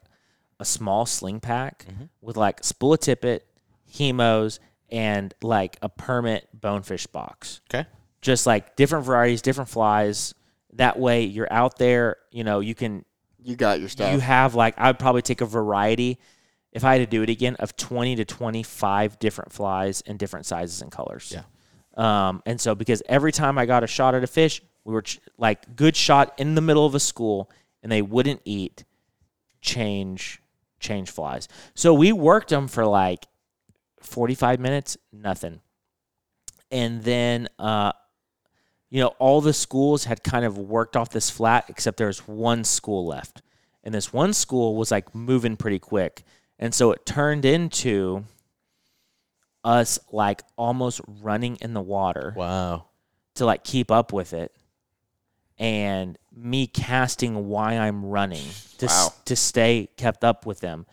a 0.60 0.64
small 0.64 1.06
sling 1.06 1.40
pack 1.40 1.86
with 2.20 2.36
like 2.36 2.62
spool 2.62 2.92
of 2.94 3.00
tippet, 3.00 3.46
hemos, 3.90 4.58
and 4.90 5.32
like 5.42 5.78
a 5.82 5.88
permit 5.88 6.48
bonefish 6.52 7.06
box 7.06 7.60
Okay. 7.70 7.86
just 8.20 8.46
like 8.46 8.76
different 8.76 9.04
varieties, 9.06 9.40
different 9.42 9.70
flies. 9.70 10.34
That 10.74 10.98
way, 10.98 11.24
you're 11.24 11.50
out 11.52 11.78
there. 11.78 12.16
You 12.30 12.44
know, 12.44 12.60
you 12.60 12.74
can 12.74 13.04
You 13.42 13.56
got 13.56 13.80
your 13.80 13.88
stuff. 13.88 14.12
you 14.12 14.18
have 14.20 14.54
like 14.54 14.74
I 14.78 14.88
would 14.88 14.98
probably 14.98 15.22
take 15.22 15.40
a 15.40 15.46
variety 15.46 16.18
if 16.76 16.84
I 16.84 16.92
had 16.92 16.98
to 16.98 17.06
do 17.06 17.22
it 17.22 17.30
again 17.30 17.56
of 17.56 17.74
20 17.74 18.16
to 18.16 18.26
25 18.26 19.18
different 19.18 19.50
flies 19.50 20.02
in 20.02 20.18
different 20.18 20.44
sizes 20.44 20.82
and 20.82 20.92
colors. 20.92 21.34
Yeah. 21.34 21.42
Um, 21.96 22.42
and 22.44 22.60
so 22.60 22.74
because 22.74 23.02
every 23.08 23.32
time 23.32 23.56
I 23.56 23.64
got 23.64 23.82
a 23.82 23.86
shot 23.86 24.14
at 24.14 24.22
a 24.22 24.26
fish, 24.26 24.60
we 24.84 24.92
were 24.92 25.00
ch- 25.00 25.18
like 25.38 25.74
good 25.74 25.96
shot 25.96 26.34
in 26.38 26.54
the 26.54 26.60
middle 26.60 26.84
of 26.84 26.94
a 26.94 27.00
school 27.00 27.50
and 27.82 27.90
they 27.90 28.02
wouldn't 28.02 28.42
eat 28.44 28.84
change 29.62 30.42
change 30.78 31.10
flies. 31.10 31.48
So 31.74 31.94
we 31.94 32.12
worked 32.12 32.50
them 32.50 32.68
for 32.68 32.84
like 32.84 33.24
45 34.02 34.60
minutes, 34.60 34.98
nothing. 35.10 35.60
And 36.70 37.02
then 37.02 37.48
uh 37.58 37.92
you 38.90 39.00
know, 39.00 39.14
all 39.18 39.40
the 39.40 39.54
schools 39.54 40.04
had 40.04 40.22
kind 40.22 40.44
of 40.44 40.58
worked 40.58 40.94
off 40.94 41.08
this 41.08 41.30
flat 41.30 41.64
except 41.68 41.96
there 41.96 42.06
was 42.06 42.28
one 42.28 42.64
school 42.64 43.06
left. 43.06 43.40
And 43.82 43.94
this 43.94 44.12
one 44.12 44.34
school 44.34 44.76
was 44.76 44.90
like 44.90 45.14
moving 45.14 45.56
pretty 45.56 45.78
quick. 45.78 46.24
And 46.58 46.74
so 46.74 46.90
it 46.92 47.04
turned 47.04 47.44
into 47.44 48.24
us 49.64 49.98
like 50.12 50.42
almost 50.56 51.00
running 51.20 51.56
in 51.60 51.74
the 51.74 51.80
water 51.80 52.32
Wow. 52.36 52.84
to 53.34 53.44
like 53.44 53.64
keep 53.64 53.90
up 53.90 54.12
with 54.12 54.32
it 54.32 54.52
and 55.58 56.16
me 56.34 56.66
casting 56.66 57.48
why 57.48 57.74
I'm 57.78 58.04
running 58.04 58.44
to 58.78 58.86
s- 58.86 59.10
to 59.24 59.34
stay 59.34 59.88
kept 59.96 60.22
up 60.22 60.46
with 60.46 60.60
them. 60.60 60.86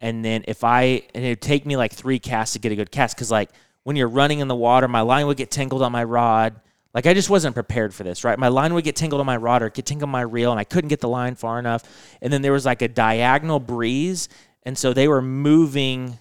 And 0.00 0.24
then 0.24 0.44
if 0.48 0.64
I 0.64 1.02
and 1.14 1.24
it'd 1.24 1.40
take 1.42 1.64
me 1.66 1.76
like 1.76 1.92
three 1.92 2.18
casts 2.18 2.54
to 2.54 2.58
get 2.58 2.72
a 2.72 2.76
good 2.76 2.90
cast 2.90 3.14
because 3.16 3.30
like 3.30 3.50
when 3.84 3.96
you're 3.96 4.08
running 4.08 4.40
in 4.40 4.48
the 4.48 4.54
water, 4.56 4.88
my 4.88 5.00
line 5.02 5.26
would 5.26 5.36
get 5.36 5.50
tangled 5.50 5.82
on 5.82 5.92
my 5.92 6.04
rod. 6.04 6.60
Like 6.94 7.06
I 7.06 7.14
just 7.14 7.30
wasn't 7.30 7.54
prepared 7.54 7.94
for 7.94 8.02
this, 8.02 8.24
right? 8.24 8.38
My 8.38 8.48
line 8.48 8.72
would 8.74 8.82
get 8.84 8.96
tangled 8.96 9.20
on 9.20 9.26
my 9.26 9.36
rod 9.36 9.62
or 9.62 9.68
get 9.70 9.86
tangled 9.86 10.08
on 10.08 10.12
my 10.12 10.22
reel, 10.22 10.50
and 10.50 10.58
I 10.58 10.64
couldn't 10.64 10.88
get 10.88 11.00
the 11.00 11.08
line 11.08 11.34
far 11.36 11.58
enough. 11.58 11.84
And 12.22 12.32
then 12.32 12.42
there 12.42 12.52
was 12.52 12.64
like 12.66 12.80
a 12.82 12.88
diagonal 12.88 13.60
breeze, 13.60 14.28
and 14.68 14.76
so 14.76 14.92
they 14.92 15.08
were 15.08 15.22
moving 15.22 16.18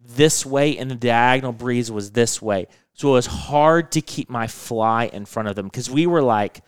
this 0.00 0.44
way 0.44 0.76
and 0.76 0.90
the 0.90 0.96
diagonal 0.96 1.52
breeze 1.52 1.88
was 1.88 2.10
this 2.10 2.42
way. 2.42 2.66
So 2.94 3.10
it 3.10 3.12
was 3.12 3.26
hard 3.26 3.92
to 3.92 4.00
keep 4.00 4.28
my 4.28 4.48
fly 4.48 5.04
in 5.04 5.24
front 5.24 5.48
of 5.48 5.54
them 5.54 5.66
because 5.66 5.88
we 5.88 6.04
were 6.04 6.20
like, 6.20 6.62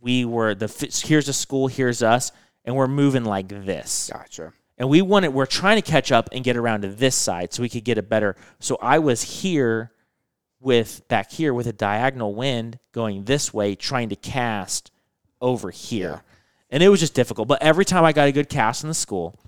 we 0.00 0.24
were 0.24 0.54
the 0.54 0.66
here's 1.04 1.28
a 1.28 1.34
school, 1.34 1.66
here's 1.66 2.02
us, 2.02 2.32
and 2.64 2.74
we're 2.74 2.88
moving 2.88 3.22
like 3.22 3.48
this. 3.48 4.08
Gotcha. 4.10 4.54
And 4.78 4.88
we 4.88 5.02
wanted, 5.02 5.34
we're 5.34 5.44
trying 5.44 5.76
to 5.76 5.82
catch 5.82 6.10
up 6.10 6.30
and 6.32 6.42
get 6.42 6.56
around 6.56 6.80
to 6.80 6.88
this 6.88 7.14
side 7.14 7.52
so 7.52 7.60
we 7.60 7.68
could 7.68 7.84
get 7.84 7.98
a 7.98 8.02
better. 8.02 8.36
So 8.60 8.78
I 8.80 8.98
was 8.98 9.42
here 9.42 9.92
with 10.58 11.06
back 11.08 11.30
here 11.30 11.52
with 11.52 11.66
a 11.66 11.74
diagonal 11.74 12.34
wind 12.34 12.78
going 12.92 13.24
this 13.24 13.52
way, 13.52 13.74
trying 13.74 14.08
to 14.08 14.16
cast 14.16 14.90
over 15.38 15.70
here. 15.70 16.22
And 16.70 16.82
it 16.82 16.88
was 16.88 17.00
just 17.00 17.12
difficult. 17.12 17.46
But 17.46 17.62
every 17.62 17.84
time 17.84 18.04
I 18.04 18.14
got 18.14 18.26
a 18.26 18.32
good 18.32 18.48
cast 18.48 18.84
in 18.84 18.88
the 18.88 18.94
school, 18.94 19.38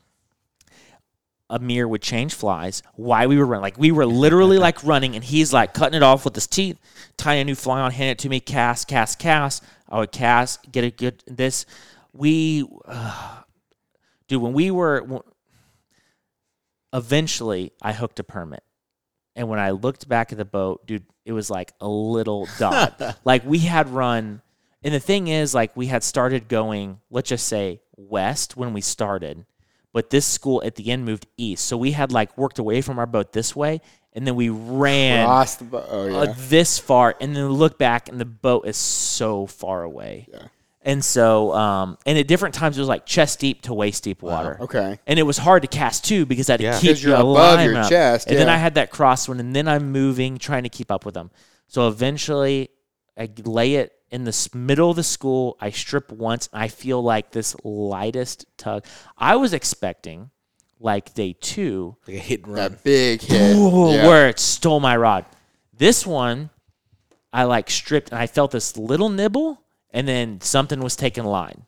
Amir 1.53 1.87
would 1.87 2.01
change 2.01 2.33
flies. 2.33 2.83
Why 2.95 3.27
we 3.27 3.37
were 3.37 3.45
running? 3.45 3.63
Like 3.63 3.79
we 3.79 3.93
were 3.93 4.07
literally 4.07 4.59
like 4.59 4.83
running, 4.85 5.15
and 5.15 5.23
he's 5.23 5.53
like 5.53 5.75
cutting 5.75 5.97
it 5.97 6.03
off 6.03 6.25
with 6.25 6.35
his 6.35 6.47
teeth, 6.47 6.79
tying 7.19 7.43
a 7.43 7.45
new 7.45 7.55
fly 7.55 7.81
on, 7.81 7.93
handing 7.93 8.13
it 8.13 8.19
to 8.21 8.31
me, 8.31 8.41
cast, 8.41 8.89
cast, 8.89 9.19
cast. 9.19 9.63
I 9.89 9.99
would 9.99 10.13
cast, 10.13 10.73
get 10.73 10.83
a 10.83 10.91
good 10.91 11.23
this. 11.27 11.67
We, 12.15 12.67
uh, 12.87 13.43
dude, 14.29 14.41
when 14.41 14.55
we 14.55 14.71
were, 14.71 15.23
eventually 16.93 17.73
I 17.83 17.93
hooked 17.93 18.19
a 18.19 18.25
permit, 18.25 18.65
and 19.37 19.49
when 19.49 19.59
I 19.59 19.73
looked 19.73 20.09
back 20.09 20.33
at 20.33 20.39
the 20.39 20.47
boat, 20.47 20.87
dude, 20.87 21.05
it 21.27 21.33
was 21.33 21.51
like 21.51 21.75
a 21.83 21.89
little 21.89 22.49
dot. 22.59 23.19
like 23.27 23.45
we 23.45 23.59
had 23.59 23.91
run, 23.91 24.41
and 24.83 24.95
the 24.95 25.01
thing 25.01 25.29
is, 25.29 25.55
like 25.55 25.77
we 25.77 25.87
had 25.87 26.03
started 26.03 26.49
going, 26.49 27.01
let's 27.11 27.29
just 27.29 27.47
say 27.47 27.83
west 27.95 28.57
when 28.57 28.73
we 28.73 28.81
started 28.81 29.45
but 29.93 30.11
this 30.11 30.27
school 30.27 30.63
at 30.65 30.75
the 30.77 30.91
end 30.91 31.05
moved 31.05 31.27
east. 31.37 31.65
So 31.67 31.77
we 31.77 31.93
had 31.93 32.13
like 32.13 32.37
worked 32.39 32.59
away 32.59 32.81
from 32.81 32.99
our 32.99 33.07
boat 33.07 33.33
this 33.33 33.55
way, 33.55 33.81
and 34.13 34.27
then 34.27 34.35
we 34.37 34.49
ran 34.49 35.27
Cross 35.27 35.57
the 35.57 35.65
bo- 35.65 35.87
oh, 35.89 36.07
yeah. 36.07 36.17
uh, 36.31 36.35
this 36.49 36.79
far, 36.79 37.15
and 37.21 37.35
then 37.37 37.49
look 37.49 37.79
back, 37.79 38.09
and 38.09 38.21
the 38.21 38.25
boat 38.25 38.67
is 38.67 38.77
so 38.77 39.47
far 39.47 39.83
away. 39.83 40.27
Yeah. 40.33 40.47
And 40.85 41.05
so, 41.05 41.53
um, 41.55 41.97
and 42.07 42.19
at 42.19 42.27
different 42.27 42.57
times 42.57 42.77
it 42.77 42.81
was 42.81 42.89
like 42.89 43.07
chest 43.07 43.39
deep 43.39 43.63
to 43.63 43.73
waist 43.75 44.03
deep 44.03 44.21
water. 44.21 44.57
Okay. 44.63 44.99
And 45.07 45.17
it 45.17 45.23
was 45.23 45.39
hard 45.39 45.63
to 45.63 45.69
cast 45.69 46.05
too 46.05 46.27
because 46.27 46.51
I 46.51 46.55
had 46.55 46.59
to 46.59 46.65
Yeah. 46.65 46.79
keep 46.81 46.91
'Cause 46.91 47.05
you're 47.05 47.17
the 47.17 47.23
above 47.23 47.57
line 47.59 47.69
your 47.71 47.79
up. 47.79 47.89
chest, 47.89 48.27
And 48.27 48.37
then. 48.37 48.49
I 48.49 48.57
had 48.57 48.75
that 48.75 48.91
crosswind, 48.91 49.39
and 49.39 49.55
then 49.55 49.69
I'm 49.69 49.93
moving, 49.93 50.39
trying 50.39 50.65
to 50.65 50.69
keep 50.69 50.91
up 50.91 51.05
with 51.07 51.15
them. 51.15 51.31
So 51.69 51.87
eventually, 51.87 52.71
I 53.17 53.29
lay 53.45 53.75
it 53.77 53.93
in 54.13 54.25
the 54.25 54.49
middle 54.55 54.91
of 54.91 54.97
the 54.97 55.03
school. 55.03 55.57
I 55.61 55.71
strip 55.71 56.13
once. 56.13 56.49
I 56.53 56.69
feel 56.69 57.03
like 57.03 57.31
this 57.33 57.57
lightest 57.65 58.45
tug. 58.57 58.85
I 59.19 59.35
was 59.37 59.53
expecting, 59.53 60.31
like 60.79 61.15
day 61.15 61.33
two, 61.41 61.97
Like 62.07 62.17
a 62.17 62.21
hit 62.21 62.45
and 62.45 62.55
run. 62.55 62.73
That 62.73 62.85
big 62.85 63.23
hit. 63.23 63.57
Ooh, 63.57 63.91
Yeah. 63.93 64.07
where 64.07 64.29
it 64.29 64.39
stole 64.39 64.79
my 64.81 64.97
rod. 64.97 65.25
This 65.73 66.07
one, 66.07 66.51
I 67.33 67.45
like 67.45 67.71
stripped 67.71 68.11
and 68.11 68.19
I 68.19 68.27
felt 68.27 68.51
this 68.53 68.77
little 68.77 69.09
nibble, 69.09 69.61
and 69.91 70.07
then 70.07 70.41
something 70.41 70.81
was 70.81 70.95
taking 70.97 71.25
line, 71.25 71.65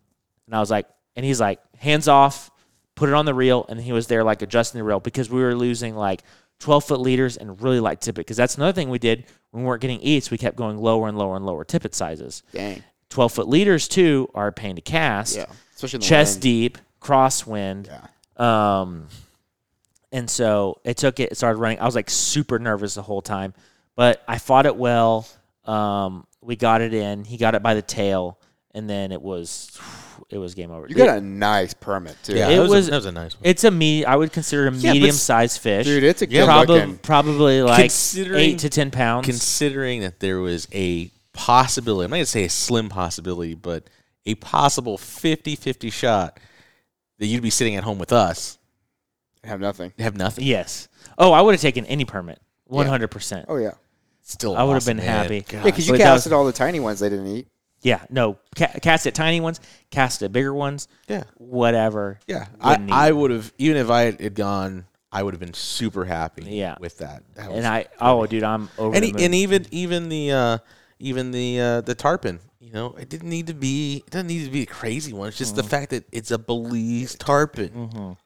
and 0.46 0.54
I 0.54 0.60
was 0.60 0.70
like, 0.70 0.86
and 1.16 1.24
he's 1.24 1.40
like, 1.40 1.60
hands 1.78 2.06
off, 2.08 2.50
put 2.96 3.08
it 3.08 3.14
on 3.14 3.24
the 3.24 3.34
reel, 3.34 3.64
and 3.68 3.80
he 3.80 3.92
was 3.92 4.06
there 4.06 4.22
like 4.22 4.42
adjusting 4.42 4.78
the 4.78 4.84
reel 4.84 5.00
because 5.00 5.30
we 5.30 5.40
were 5.40 5.54
losing 5.54 5.94
like 5.96 6.22
12 6.64 6.84
foot 6.84 7.00
leaders 7.00 7.36
and 7.36 7.60
really 7.60 7.78
light 7.78 8.00
tippet 8.00 8.24
because 8.24 8.38
that's 8.38 8.56
another 8.56 8.72
thing 8.72 8.88
we 8.88 8.98
did 8.98 9.26
when 9.50 9.62
we 9.62 9.66
weren't 9.68 9.82
getting 9.82 10.00
eats. 10.00 10.30
We 10.30 10.38
kept 10.38 10.56
going 10.56 10.78
lower 10.78 11.08
and 11.08 11.18
lower 11.18 11.36
and 11.36 11.44
lower 11.44 11.62
tippet 11.62 11.94
sizes. 11.94 12.42
Dang. 12.52 12.82
12 13.10 13.32
foot 13.32 13.48
leaders 13.48 13.86
too 13.86 14.30
are 14.34 14.46
a 14.46 14.52
pain 14.52 14.76
to 14.76 14.80
cast. 14.80 15.36
Yeah. 15.36 15.44
Especially 15.74 15.98
chest 15.98 16.36
wind. 16.36 16.42
deep, 16.42 16.78
crosswind. 17.02 17.88
Yeah. 17.88 18.80
Um, 18.80 19.08
and 20.10 20.30
so 20.30 20.80
it 20.84 20.96
took 20.96 21.20
it, 21.20 21.32
it 21.32 21.34
started 21.36 21.58
running. 21.58 21.80
I 21.80 21.84
was 21.84 21.94
like 21.94 22.08
super 22.08 22.58
nervous 22.58 22.94
the 22.94 23.02
whole 23.02 23.20
time, 23.20 23.52
but 23.94 24.24
I 24.26 24.38
fought 24.38 24.64
it 24.64 24.74
well. 24.74 25.28
Um, 25.66 26.26
we 26.40 26.56
got 26.56 26.80
it 26.80 26.94
in. 26.94 27.24
He 27.24 27.36
got 27.36 27.54
it 27.54 27.62
by 27.62 27.74
the 27.74 27.82
tail, 27.82 28.40
and 28.70 28.88
then 28.88 29.12
it 29.12 29.20
was, 29.20 29.78
it 30.30 30.38
was 30.38 30.54
game 30.54 30.70
over. 30.70 30.86
You 30.88 30.94
got 30.94 31.18
a 31.18 31.20
nice 31.20 31.74
permit 31.74 32.16
too. 32.22 32.34
Yeah, 32.36 32.48
It 32.48 32.56
that 32.56 32.62
was, 32.62 32.70
was- 32.70 32.88
a, 32.88 32.90
that 32.90 32.96
was 32.96 33.06
a 33.06 33.12
nice 33.12 33.34
one. 33.34 33.42
It's 33.44 33.64
a 33.64 33.70
me. 33.70 34.04
I 34.04 34.16
would 34.16 34.32
consider 34.32 34.68
a 34.68 34.72
Yeah, 34.72 34.92
medium 34.92 35.12
sized 35.14 35.60
fish. 35.60 35.86
Dude, 35.86 36.02
it's 36.04 36.22
a 36.22 36.26
good 36.26 36.44
probably 36.44 36.78
looking. 36.80 36.98
probably 36.98 37.62
like 37.62 37.80
Considering- 37.80 38.40
eight 38.40 38.58
to 38.60 38.68
ten 38.70 38.90
pounds. 38.90 39.26
Considering 39.26 40.00
that 40.00 40.20
there 40.20 40.40
was 40.40 40.68
a 40.72 41.10
possibility, 41.32 42.04
I'm 42.04 42.10
not 42.10 42.16
going 42.16 42.24
to 42.24 42.30
say 42.30 42.44
a 42.44 42.48
slim 42.50 42.88
possibility, 42.88 43.54
but 43.54 43.88
a 44.26 44.34
possible 44.36 44.96
50 44.98 45.56
50 45.56 45.90
shot 45.90 46.40
that 47.18 47.26
you'd 47.26 47.42
be 47.42 47.50
sitting 47.50 47.76
at 47.76 47.84
home 47.84 47.98
with 47.98 48.12
us, 48.12 48.58
Have 49.44 49.60
nothing. 49.60 49.92
have 49.98 50.16
nothing. 50.16 50.44
yes. 50.44 50.88
Oh, 51.18 51.32
I 51.32 51.40
would 51.42 51.52
have 51.54 51.60
taken 51.60 51.84
any 51.86 52.04
permit. 52.04 52.40
One 52.66 52.86
hundred 52.86 53.08
percent. 53.08 53.44
Oh 53.48 53.56
yeah. 53.56 53.72
Still, 54.22 54.56
I 54.56 54.62
would've 54.64 54.78
awesome, 54.78 54.96
been 54.96 55.04
man. 55.06 55.22
happy. 55.22 55.40
God. 55.42 55.52
Yeah, 55.58 55.62
because 55.64 55.86
you 55.86 55.96
casted 55.98 56.30
was- 56.30 56.36
all 56.36 56.46
the 56.46 56.52
tiny 56.52 56.80
ones 56.80 56.98
they 57.00 57.10
didn't 57.10 57.26
eat. 57.26 57.46
Yeah. 57.84 58.02
No. 58.10 58.38
Ca- 58.56 58.80
cast 58.82 59.06
at 59.06 59.14
tiny 59.14 59.40
ones. 59.40 59.60
Cast 59.90 60.22
at 60.22 60.32
bigger 60.32 60.52
ones. 60.52 60.88
Yeah. 61.06 61.24
Whatever. 61.36 62.18
Yeah, 62.26 62.46
I, 62.60 62.70
Wouldn't 62.72 62.90
I 62.90 63.12
would 63.12 63.30
have 63.30 63.52
even 63.58 63.76
if 63.76 63.90
I 63.90 64.02
had 64.10 64.34
gone, 64.34 64.86
I 65.12 65.22
would 65.22 65.34
have 65.34 65.40
been 65.40 65.54
super 65.54 66.04
happy. 66.04 66.42
Yeah. 66.44 66.76
with 66.80 66.98
that. 66.98 67.22
That 67.34 67.50
And 67.50 67.64
I. 67.66 67.86
Oh, 68.00 68.26
dude, 68.26 68.42
I'm 68.42 68.68
over. 68.78 68.96
and, 68.96 69.04
and 69.20 69.34
even 69.34 69.66
even 69.70 70.08
the 70.08 70.32
uh, 70.32 70.58
even 70.98 71.30
the 71.30 71.60
uh, 71.60 71.80
the 71.82 71.94
tarpon. 71.94 72.40
You 72.58 72.72
know, 72.72 72.94
it 72.98 73.10
didn't 73.10 73.28
need 73.28 73.46
to 73.48 73.54
be. 73.54 74.02
It 74.06 74.10
doesn't 74.10 74.26
need 74.26 74.46
to 74.46 74.50
be 74.50 74.62
a 74.62 74.66
crazy 74.66 75.12
one. 75.12 75.28
It's 75.28 75.36
just 75.38 75.54
the 75.54 75.62
fact 75.62 75.90
that 75.90 76.04
it's 76.10 76.30
a 76.30 76.38
Belize 76.38 77.14
tarpon. 77.14 78.16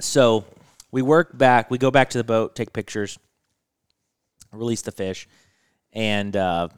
So 0.00 0.46
we 0.90 1.02
work 1.02 1.36
back. 1.36 1.70
We 1.70 1.78
go 1.78 1.90
back 1.90 2.10
to 2.10 2.18
the 2.18 2.24
boat, 2.24 2.56
take 2.56 2.72
pictures, 2.72 3.18
release 4.52 4.82
the 4.82 4.90
fish, 4.90 5.28
and 5.92 6.34
uh, 6.34 6.68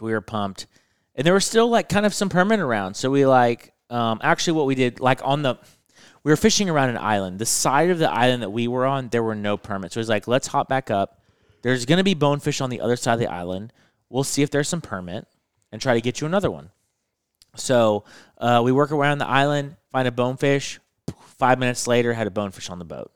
we 0.00 0.12
were 0.12 0.20
pumped. 0.20 0.66
And 1.14 1.26
there 1.26 1.32
were 1.32 1.40
still 1.40 1.68
like 1.68 1.88
kind 1.88 2.06
of 2.06 2.14
some 2.14 2.28
permit 2.28 2.60
around. 2.60 2.94
So 2.94 3.10
we 3.10 3.26
like 3.26 3.72
um, 3.90 4.20
actually 4.22 4.54
what 4.54 4.66
we 4.66 4.74
did 4.74 5.00
like 5.00 5.20
on 5.24 5.42
the 5.42 5.58
we 6.22 6.30
were 6.30 6.36
fishing 6.36 6.68
around 6.68 6.90
an 6.90 6.98
island. 6.98 7.38
The 7.38 7.46
side 7.46 7.90
of 7.90 7.98
the 7.98 8.10
island 8.10 8.42
that 8.42 8.50
we 8.50 8.68
were 8.68 8.86
on, 8.86 9.08
there 9.08 9.22
were 9.22 9.34
no 9.34 9.56
permits. 9.56 9.94
So 9.94 9.98
it 9.98 10.02
was 10.02 10.08
like 10.08 10.28
let's 10.28 10.46
hop 10.46 10.68
back 10.68 10.90
up. 10.90 11.22
There's 11.62 11.84
gonna 11.84 12.04
be 12.04 12.14
bonefish 12.14 12.60
on 12.60 12.70
the 12.70 12.80
other 12.80 12.96
side 12.96 13.14
of 13.14 13.20
the 13.20 13.30
island. 13.30 13.72
We'll 14.08 14.24
see 14.24 14.42
if 14.42 14.50
there's 14.50 14.68
some 14.68 14.80
permit 14.80 15.26
and 15.72 15.80
try 15.80 15.94
to 15.94 16.00
get 16.00 16.20
you 16.20 16.26
another 16.26 16.50
one. 16.50 16.70
So 17.56 18.04
uh, 18.38 18.62
we 18.64 18.72
work 18.72 18.92
around 18.92 19.18
the 19.18 19.26
island, 19.26 19.76
find 19.90 20.06
a 20.06 20.12
bonefish. 20.12 20.78
Five 21.38 21.58
minutes 21.58 21.86
later, 21.86 22.12
had 22.12 22.26
a 22.26 22.30
bonefish 22.30 22.70
on 22.70 22.78
the 22.78 22.84
boat. 22.84 23.10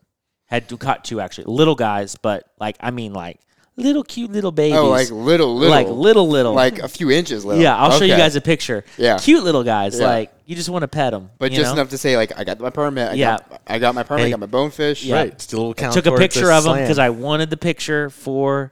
Had 0.47 0.69
to 0.69 0.77
caught 0.77 1.05
two 1.05 1.21
actually, 1.21 1.45
little 1.45 1.75
guys, 1.75 2.15
but 2.15 2.51
like 2.59 2.77
I 2.79 2.91
mean 2.91 3.13
like 3.13 3.39
little 3.77 4.03
cute 4.03 4.31
little 4.31 4.51
babies. 4.51 4.77
Oh, 4.77 4.89
like 4.89 5.09
little, 5.11 5.55
little, 5.55 5.69
like 5.69 5.87
little 5.87 6.27
little. 6.27 6.53
like 6.53 6.79
a 6.79 6.87
few 6.87 7.11
inches 7.11 7.43
little. 7.45 7.61
yeah, 7.61 7.75
I'll 7.75 7.97
show 7.97 8.05
you 8.05 8.15
guys 8.15 8.35
a 8.35 8.41
picture. 8.41 8.83
Yeah. 8.97 9.17
cute 9.17 9.43
little 9.43 9.63
guys. 9.63 9.99
Yeah. 9.99 10.07
Like 10.07 10.31
you 10.45 10.55
just 10.55 10.69
want 10.69 10.83
to 10.83 10.87
pet 10.87 11.11
them, 11.11 11.31
But 11.39 11.51
just 11.51 11.73
enough 11.73 11.89
to 11.89 11.97
say, 11.97 12.17
like, 12.17 12.37
I 12.37 12.43
got 12.43 12.59
my 12.59 12.69
permit. 12.69 13.11
I 13.11 13.13
Yeah. 13.13 13.37
got, 13.37 13.61
I 13.67 13.79
got 13.79 13.95
my 13.95 14.03
permit. 14.03 14.27
I 14.27 14.29
got 14.29 14.39
my 14.39 14.45
bonefish. 14.45 15.03
Yeah. 15.03 15.15
Right, 15.15 15.41
still 15.41 15.73
count 15.73 15.93
Took 15.93 16.05
a 16.05 16.15
picture 16.15 16.47
the 16.47 16.53
of 16.57 16.63
them 16.63 16.77
because 16.77 16.99
I 16.99 17.09
wanted 17.09 17.49
the 17.49 17.57
picture 17.57 18.09
for 18.09 18.71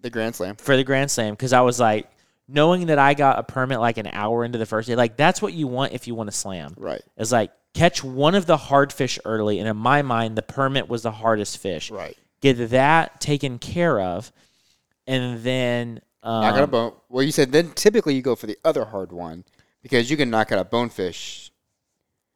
The 0.00 0.10
Grand 0.10 0.36
Slam. 0.36 0.56
for 0.56 0.76
the 0.76 0.84
Grand 0.84 1.10
Slam 1.10 1.34
because 1.34 1.52
I 1.52 1.60
was 1.62 1.80
like, 1.80 2.08
knowing 2.46 2.86
that 2.86 2.98
I 2.98 3.14
got 3.14 3.38
a 3.38 3.42
permit 3.42 3.80
like 3.80 3.98
an 3.98 4.06
hour 4.06 4.44
into 4.44 4.58
the 4.58 4.66
first 4.66 4.88
day, 4.88 4.94
like 4.94 5.16
that's 5.16 5.42
what 5.42 5.52
you 5.52 5.66
want 5.66 5.92
if 5.92 6.06
you 6.06 6.14
want 6.14 6.30
to 6.30 6.36
slam. 6.36 6.74
Right. 6.76 7.02
Is 7.16 7.32
like 7.32 7.50
catch 7.74 8.02
one 8.02 8.34
of 8.34 8.46
the 8.46 8.56
hard 8.56 8.92
fish 8.92 9.18
early, 9.24 9.58
and 9.58 9.68
in 9.68 9.76
my 9.76 10.02
mind, 10.02 10.36
the 10.36 10.42
permit 10.42 10.88
was 10.88 11.02
the 11.02 11.10
hardest 11.12 11.58
fish. 11.58 11.90
Right. 11.90 12.16
Get 12.40 12.70
that 12.70 13.20
taken 13.20 13.58
care 13.58 14.00
of, 14.00 14.32
and 15.06 15.42
then 15.42 16.00
um, 16.22 16.42
Knock 16.42 16.54
out 16.54 16.62
a 16.64 16.66
bone. 16.66 16.92
Well, 17.08 17.24
you 17.24 17.32
said 17.32 17.52
then 17.52 17.70
typically 17.72 18.14
you 18.14 18.22
go 18.22 18.36
for 18.36 18.46
the 18.46 18.56
other 18.64 18.84
hard 18.84 19.12
one 19.12 19.44
because 19.82 20.10
you 20.10 20.16
can 20.16 20.30
knock 20.30 20.52
out 20.52 20.58
a 20.58 20.64
bonefish. 20.64 21.50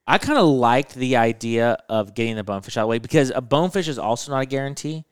I 0.07 0.19
kind 0.19 0.39
of 0.39 0.47
liked 0.47 0.95
the 0.95 1.17
idea 1.17 1.79
of 1.89 2.15
getting 2.15 2.35
the 2.37 2.43
bonefish 2.45 2.77
out 2.77 2.83
of 2.83 2.85
the 2.87 2.89
way 2.91 2.99
because 2.99 3.31
a 3.35 3.41
bonefish 3.41 3.87
is 3.89 3.99
also 3.99 4.33
not 4.33 4.41
a 4.43 4.47
guarantee. 4.47 5.05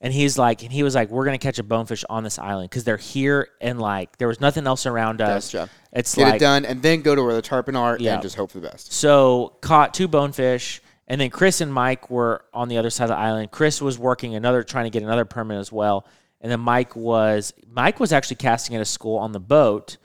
And 0.00 0.12
he's 0.12 0.36
like, 0.36 0.64
and 0.64 0.72
he 0.72 0.82
was 0.82 0.96
like, 0.96 1.10
we're 1.10 1.24
gonna 1.24 1.38
catch 1.38 1.60
a 1.60 1.62
bonefish 1.62 2.04
on 2.10 2.24
this 2.24 2.36
island 2.36 2.68
because 2.70 2.82
they're 2.82 2.96
here 2.96 3.48
and 3.60 3.80
like 3.80 4.18
there 4.18 4.26
was 4.26 4.40
nothing 4.40 4.66
else 4.66 4.84
around 4.84 5.20
us. 5.20 5.52
Gotcha. 5.52 5.70
It's 5.92 6.14
Get 6.16 6.22
like 6.24 6.34
it 6.36 6.38
done 6.40 6.64
and 6.64 6.82
then 6.82 7.02
go 7.02 7.14
to 7.14 7.22
where 7.22 7.34
the 7.34 7.42
tarpon 7.42 7.76
are 7.76 7.96
Yeah. 8.00 8.14
and 8.14 8.22
just 8.22 8.34
hope 8.34 8.50
for 8.50 8.58
the 8.58 8.68
best. 8.68 8.92
So 8.92 9.56
caught 9.60 9.94
two 9.94 10.08
bonefish, 10.08 10.81
and 11.08 11.20
then 11.20 11.30
Chris 11.30 11.60
and 11.60 11.72
Mike 11.72 12.10
were 12.10 12.44
on 12.52 12.68
the 12.68 12.78
other 12.78 12.90
side 12.90 13.04
of 13.04 13.10
the 13.10 13.16
island. 13.16 13.50
Chris 13.50 13.82
was 13.82 13.98
working 13.98 14.34
another, 14.34 14.62
trying 14.62 14.84
to 14.84 14.90
get 14.90 15.02
another 15.02 15.24
permit 15.24 15.58
as 15.58 15.72
well, 15.72 16.06
and 16.40 16.50
then 16.50 16.60
Mike 16.60 16.96
was 16.96 17.52
Mike 17.70 18.00
was 18.00 18.12
actually 18.12 18.36
casting 18.36 18.76
at 18.76 18.82
a 18.82 18.86
school 18.86 19.18
on 19.18 19.32
the 19.32 19.40
boat. 19.40 19.96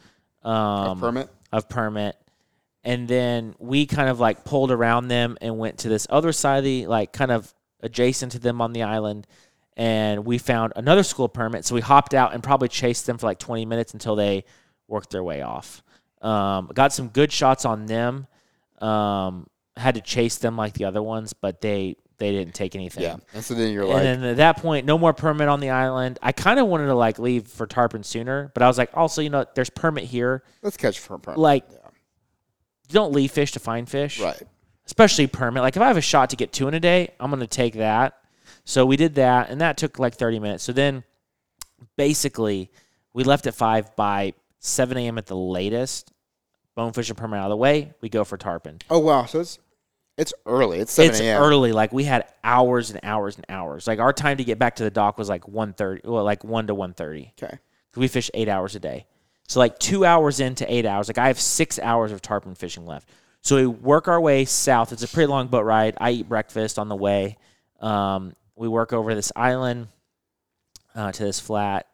Um, 0.44 1.00
permit? 1.00 1.30
of 1.52 1.70
permit, 1.70 2.16
and 2.84 3.08
then 3.08 3.56
we 3.60 3.86
kind 3.86 4.10
of 4.10 4.20
like 4.20 4.44
pulled 4.44 4.72
around 4.72 5.08
them 5.08 5.38
and 5.42 5.58
went 5.58 5.80
to 5.80 5.90
this 5.90 6.08
other 6.10 6.32
side 6.32 6.60
of 6.60 6.64
the 6.64 6.88
like 6.88 7.12
kind 7.12 7.32
of 7.32 7.54
adjacent 7.82 8.34
to 8.34 8.40
them 8.40 8.62
on 8.62 8.74
the 8.74 8.84
island. 8.84 9.28
And 9.76 10.26
we 10.26 10.40
found 10.40 10.74
another 10.76 11.04
school 11.04 11.30
permit, 11.30 11.64
so 11.64 11.76
we 11.76 11.82
hopped 11.82 12.16
out 12.16 12.34
and 12.34 12.42
probably 12.42 12.68
chased 12.68 13.06
them 13.06 13.20
for 13.20 13.28
like 13.28 13.38
20 13.38 13.66
minutes 13.68 13.94
until 13.94 14.16
they 14.16 14.44
worked 14.88 15.12
their 15.12 15.24
way 15.24 15.44
off. 15.44 15.84
Um, 16.22 16.72
got 16.74 16.94
some 16.94 17.10
good 17.10 17.32
shots 17.32 17.64
on 17.64 17.86
them. 17.86 18.26
Um, 18.80 19.46
had 19.78 19.96
to 19.96 20.02
chase 20.02 20.38
them 20.38 20.58
like 20.58 20.74
the 20.74 20.86
other 20.86 21.02
ones, 21.02 21.34
but 21.34 21.62
they 21.62 21.98
they 22.18 22.32
didn't 22.32 22.54
take 22.54 22.76
anything. 22.76 23.04
Yeah. 23.04 23.18
And 23.34 23.44
so 23.44 23.54
then 23.54 23.72
you're 23.72 23.86
like, 23.86 24.04
And 24.04 24.24
then 24.24 24.32
at 24.32 24.38
that 24.38 24.58
point, 24.58 24.86
no 24.86 24.98
more 24.98 25.14
permit 25.14 25.48
on 25.48 25.60
the 25.60 25.70
island. 25.70 26.18
I 26.22 26.32
kind 26.32 26.60
of 26.60 26.68
wanted 26.68 26.88
to 26.88 26.96
like 26.96 27.20
leave 27.20 27.48
for 27.48 27.68
tarpon 27.68 28.04
sooner, 28.04 28.52
but 28.54 28.64
I 28.64 28.68
was 28.68 28.78
like, 28.78 28.90
also, 28.96 29.22
you 29.22 29.30
know, 29.30 29.46
there's 29.56 29.70
permit 29.70 30.06
here. 30.06 30.44
let's 30.64 30.78
catch 30.78 31.00
for 31.00 31.16
a 31.16 31.20
permit. 31.20 31.40
Like, 31.40 31.66
you 31.70 32.94
don't 32.94 33.12
leave 33.12 33.32
fish 33.32 33.52
to 33.52 33.60
find 33.60 33.88
fish, 33.88 34.20
right. 34.20 34.42
especially 34.86 35.28
permit. 35.28 35.62
Like, 35.62 35.76
if 35.76 35.82
I 35.82 35.88
have 35.88 35.98
a 35.98 36.02
shot 36.02 36.32
to 36.32 36.36
get 36.36 36.52
two 36.52 36.68
in 36.68 36.74
a 36.74 36.80
day, 36.80 37.14
I'm 37.20 37.30
going 37.30 37.42
to 37.42 37.48
take 37.48 37.76
that. 37.76 38.18
So 38.64 38.86
we 38.86 38.98
did 38.98 39.16
that, 39.16 39.50
and 39.50 39.62
that 39.62 39.78
took 39.78 40.00
like 40.00 40.16
30 40.16 40.40
minutes. 40.40 40.64
So 40.64 40.72
then, 40.72 41.04
basically, 41.98 42.72
we 43.14 43.24
left 43.24 43.46
at 43.46 43.54
five 43.56 43.96
by 43.96 44.34
7 44.60 44.98
a.m. 44.98 45.18
at 45.18 45.28
the 45.28 45.36
latest. 45.36 46.12
Bonefish 46.76 47.10
and 47.10 47.18
permit 47.18 47.40
out 47.40 47.46
of 47.46 47.50
the 47.50 47.58
way. 47.58 47.94
We 48.02 48.10
go 48.10 48.24
for 48.24 48.38
tarpon. 48.38 48.80
Oh 48.90 49.00
wow. 49.00 49.26
So 49.26 49.40
it's 49.40 49.58
it's 50.18 50.34
early. 50.46 50.80
It's 50.80 50.92
seven 50.92 51.12
it's 51.12 51.20
a.m. 51.20 51.42
early. 51.42 51.72
Like 51.72 51.94
we 51.94 52.04
had 52.04 52.26
hours 52.44 52.90
and 52.90 53.00
hours 53.04 53.36
and 53.36 53.46
hours. 53.50 53.88
Like 53.88 54.00
our 54.00 54.12
time 54.12 54.38
to 54.38 54.44
get 54.44 54.58
back 54.58 54.76
to 54.78 54.84
the 54.84 54.90
dock 54.90 55.18
was 55.18 55.30
like 55.30 55.44
1.30, 55.44 56.06
well, 56.06 56.24
like 56.24 56.44
one 56.44 56.68
to 56.68 56.76
1.30. 56.76 57.32
Okay. 57.42 57.60
We 57.96 58.08
fish 58.08 58.30
eight 58.34 58.48
hours 58.48 58.76
a 58.76 58.80
day. 58.80 59.08
So 59.48 59.60
like 59.60 59.80
two 59.80 60.06
hours 60.06 60.40
into 60.40 60.72
eight 60.72 60.86
hours, 60.86 61.08
like 61.08 61.18
I 61.18 61.28
have 61.28 61.40
six 61.40 61.80
hours 61.80 62.12
of 62.12 62.22
tarpon 62.22 62.54
fishing 62.54 62.86
left. 62.86 63.10
So 63.42 63.56
we 63.56 63.66
work 63.66 64.08
our 64.08 64.20
way 64.20 64.46
south. 64.46 64.92
It's 64.92 65.04
a 65.04 65.08
pretty 65.08 65.28
long 65.28 65.48
boat 65.48 65.66
ride. 65.66 65.98
I 66.00 66.12
eat 66.12 66.28
breakfast 66.28 66.78
on 66.78 66.90
the 66.90 66.96
way. 66.96 67.38
Um, 67.80 68.36
we 68.56 68.68
work 68.68 68.94
over 68.94 69.16
this 69.16 69.32
island 69.36 69.88
uh, 70.96 71.12
to 71.12 71.24
this 71.24 71.40
flat 71.40 71.88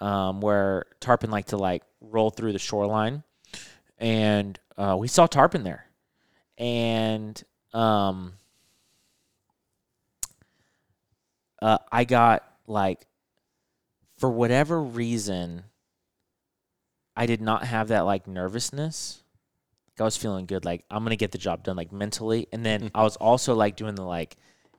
um, 0.00 0.40
where 0.40 0.86
tarpon 1.00 1.30
like 1.30 1.46
to 1.46 1.56
like 1.56 1.82
roll 2.00 2.30
through 2.30 2.52
the 2.52 2.58
shoreline, 2.58 3.22
and 3.98 4.58
uh, 4.76 4.96
we 4.98 5.08
saw 5.08 5.26
tarpon 5.26 5.64
there, 5.64 5.86
and 6.56 7.42
um, 7.78 8.32
uh, 11.62 11.78
I 11.92 12.04
got 12.04 12.42
like 12.66 13.06
for 14.18 14.28
whatever 14.30 14.82
reason, 14.82 15.62
I 17.16 17.26
did 17.26 17.40
not 17.40 17.64
have 17.64 17.88
that 17.88 18.00
like 18.00 18.26
nervousness. 18.26 19.22
Like 19.90 20.00
I 20.00 20.04
was 20.04 20.16
feeling 20.16 20.46
good, 20.46 20.64
like 20.64 20.84
I'm 20.90 21.04
gonna 21.04 21.16
get 21.16 21.30
the 21.30 21.38
job 21.38 21.62
done, 21.62 21.76
like 21.76 21.92
mentally, 21.92 22.48
and 22.52 22.66
then 22.66 22.90
I 22.94 23.04
was 23.04 23.16
also 23.16 23.54
like 23.54 23.76
doing 23.76 23.94
the 23.94 24.02
like 24.02 24.36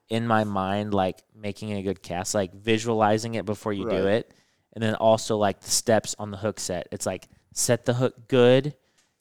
in 0.10 0.28
my 0.28 0.44
mind, 0.44 0.94
like 0.94 1.24
making 1.34 1.72
a 1.72 1.82
good 1.82 2.02
cast, 2.02 2.36
like 2.36 2.54
visualizing 2.54 3.36
it 3.36 3.46
before 3.46 3.72
you 3.72 3.90
do 3.90 4.08
it, 4.08 4.34
and 4.74 4.84
then 4.84 4.96
also 4.96 5.38
like 5.38 5.62
the 5.62 5.72
steps 5.72 6.16
on 6.20 6.32
the 6.32 6.38
hook 6.38 6.60
set. 6.60 6.88
It's 6.92 7.06
like 7.06 7.30
set 7.54 7.86
the 7.86 7.94
hook 7.94 8.28
good, 8.28 8.76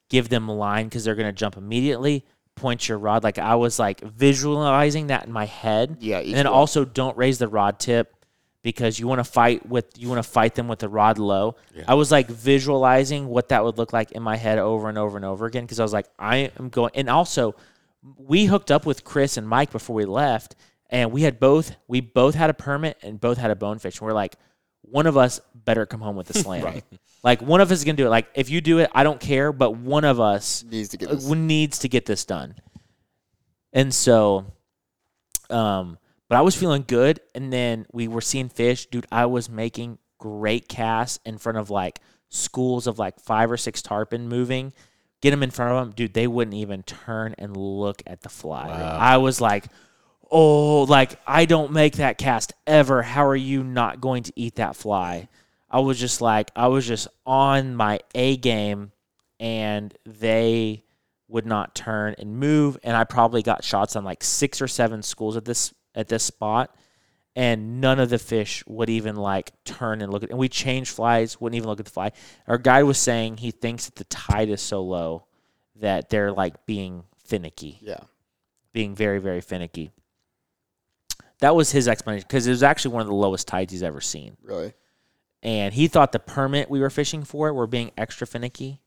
give 0.09 0.29
them 0.29 0.49
a 0.49 0.55
line 0.55 0.87
because 0.87 1.05
they're 1.05 1.15
gonna 1.15 1.33
jump 1.33 1.57
immediately. 1.57 2.25
Point 2.59 2.89
your 2.89 2.99
rod, 2.99 3.25
like 3.25 3.39
I 3.39 3.55
was 3.55 3.79
like 3.79 4.01
visualizing 4.01 5.09
that 5.09 5.27
in 5.27 5.33
my 5.33 5.47
head. 5.47 5.99
Yeah, 6.01 6.19
and 6.19 6.35
then 6.35 6.47
one. 6.47 6.55
also 6.55 6.85
don't 6.85 7.17
raise 7.17 7.39
the 7.39 7.49
rod 7.49 7.79
tip 7.79 8.15
because 8.63 8.99
you 8.99 9.07
want 9.07 9.21
to 9.21 9.25
fight 9.25 9.67
with 9.67 9.87
you 9.97 10.09
want 10.09 10.23
to 10.23 10.29
fight 10.29 10.55
them 10.55 10.69
with 10.69 10.81
the 10.81 10.89
rod 10.89 11.19
low. 11.19 11.57
I 11.87 11.95
was 11.95 12.11
like 12.11 12.29
visualizing 12.29 13.29
what 13.29 13.49
that 13.49 13.65
would 13.65 13.79
look 13.79 13.93
like 13.93 14.13
in 14.13 14.23
my 14.23 14.37
head 14.37 14.59
over 14.59 14.89
and 14.89 14.99
over 14.99 15.17
and 15.17 15.25
over 15.25 15.47
again 15.47 15.65
because 15.65 15.81
I 15.81 15.83
was 15.83 15.93
like 15.93 16.07
I 16.19 16.51
am 16.59 16.69
going 16.69 16.91
and 16.95 17.09
also 17.09 17.55
we 18.17 18.45
hooked 18.47 18.71
up 18.71 18.87
with 18.87 19.05
Chris 19.05 19.37
and 19.37 19.49
Mike 19.49 19.71
before 19.71 19.95
we 19.97 20.05
left 20.05 20.55
and 20.91 21.13
we 21.13 21.23
had 21.23 21.39
both 21.39 21.77
we 21.87 22.01
both 22.01 22.35
had 22.35 22.51
a 22.51 22.55
permit 22.55 22.99
and 23.03 23.21
both 23.21 23.39
had 23.39 23.51
a 23.51 23.57
bonefish 23.57 24.01
and 24.01 24.07
we're 24.07 24.13
like 24.13 24.37
one 24.91 25.07
of 25.07 25.17
us 25.17 25.41
better 25.55 25.87
come 25.87 26.01
home 26.01 26.17
with 26.17 26.31
a 26.31 26.35
slam. 26.43 26.83
Like 27.23 27.43
one 27.43 27.61
of 27.61 27.71
us 27.71 27.79
is 27.79 27.85
going 27.85 27.97
to 27.97 28.03
do 28.03 28.07
it. 28.07 28.11
Like 28.11 28.29
if 28.35 28.49
you 28.51 28.61
do 28.61 28.79
it 28.79 28.91
I 28.95 29.03
don't 29.05 29.21
care 29.21 29.53
but 29.53 29.73
one 29.77 30.05
of 30.05 30.21
us 30.21 30.65
Needs 30.69 30.91
to 30.91 30.97
get 30.97 31.11
this. 31.11 31.27
needs 31.27 31.79
to 31.81 31.89
get 31.89 32.07
this 32.07 32.25
done. 32.25 32.55
And 33.73 33.93
so, 33.93 34.47
um, 35.51 35.99
but 36.29 36.37
I 36.37 36.41
was 36.43 36.55
feeling 36.57 36.85
good, 36.87 37.21
and 37.35 37.53
then 37.53 37.87
we 37.93 38.09
were 38.09 38.21
seeing 38.21 38.49
fish, 38.49 38.87
dude. 38.87 39.07
I 39.13 39.27
was 39.27 39.49
making 39.49 39.99
great 40.19 40.69
casts 40.69 41.19
in 41.25 41.39
front 41.39 41.59
of 41.59 41.71
like 41.71 42.01
schools 42.29 42.87
of 42.87 42.99
like 42.99 43.21
five 43.21 43.51
or 43.51 43.57
six 43.57 43.83
tarpon 43.83 44.29
moving. 44.29 44.73
Get 45.21 45.31
them 45.33 45.43
in 45.43 45.51
front 45.51 45.73
of 45.73 45.85
them, 45.85 45.95
dude. 45.95 46.15
They 46.15 46.27
wouldn't 46.27 46.55
even 46.55 46.83
turn 46.83 47.35
and 47.39 47.57
look 47.57 48.03
at 48.07 48.23
the 48.23 48.29
fly. 48.29 48.69
I 48.69 49.17
was 49.17 49.41
like, 49.41 49.67
oh, 50.31 50.83
like 50.85 51.19
I 51.27 51.45
don't 51.45 51.73
make 51.73 51.97
that 51.97 52.19
cast 52.19 52.53
ever. 52.67 53.03
How 53.03 53.27
are 53.27 53.37
you 53.37 53.63
not 53.65 54.01
going 54.01 54.23
to 54.25 54.33
eat 54.37 54.57
that 54.57 54.77
fly? 54.77 55.29
I 55.71 55.81
was 55.81 55.99
just 56.01 56.21
like, 56.21 56.51
I 56.57 56.69
was 56.69 56.87
just 56.87 57.09
on 57.27 57.75
my 57.77 58.01
A 58.15 58.37
game, 58.37 58.93
and 59.39 59.95
they 60.07 60.85
would 61.29 61.45
not 61.47 61.75
turn 61.75 62.15
and 62.19 62.39
move. 62.39 62.79
And 62.83 62.97
I 62.97 63.05
probably 63.05 63.43
got 63.43 63.63
shots 63.65 63.95
on 63.97 64.05
like 64.05 64.25
six 64.25 64.63
or 64.63 64.69
seven 64.69 65.03
schools 65.03 65.37
at 65.37 65.45
this 65.45 65.75
at 65.95 66.09
this 66.09 66.23
spot, 66.25 66.75
and 67.37 67.81
none 67.81 68.01
of 68.01 68.09
the 68.09 68.19
fish 68.19 68.65
would 68.67 68.89
even 68.89 69.17
like 69.17 69.53
turn 69.65 70.01
and 70.01 70.11
look 70.13 70.23
at. 70.23 70.31
And 70.31 70.39
we 70.39 70.49
changed 70.49 70.91
flies, 70.95 71.41
wouldn't 71.41 71.57
even 71.57 71.69
look 71.69 71.81
at 71.81 71.87
the 71.87 71.93
fly. 71.93 72.13
Our 72.47 72.59
guide 72.59 72.85
was 72.85 72.99
saying 72.99 73.39
he 73.39 73.51
thinks 73.51 73.87
that 73.87 73.97
the 73.97 74.05
tide 74.05 74.49
is 74.49 74.63
so 74.63 74.83
low 74.83 75.27
that 75.77 76.09
they're 76.09 76.33
like 76.33 76.67
being 76.67 77.05
finicky 77.25 77.79
Yeah. 77.83 78.01
being 78.73 78.95
very, 78.97 79.19
very 79.21 79.41
finicky. 79.41 79.93
That 81.41 81.55
was 81.55 81.71
his 81.71 81.87
explanation 81.89 82.27
because 82.29 82.47
it 82.47 82.51
was 82.51 82.63
actually 82.63 82.95
one 82.95 83.03
of 83.03 83.09
the 83.09 83.15
lowest 83.15 83.47
tides 83.47 83.73
he's 83.73 83.83
ever 83.83 84.01
seen. 84.01 84.37
Really. 84.43 84.73
And 85.43 85.73
he 85.73 85.87
thought 85.87 86.11
the 86.13 86.19
permit 86.19 86.69
we 86.69 86.81
were 86.81 86.91
fishing 86.91 87.23
for 87.23 87.53
were 87.55 87.67
being 87.69 87.93
extra 87.97 88.27
finicky 88.27 88.81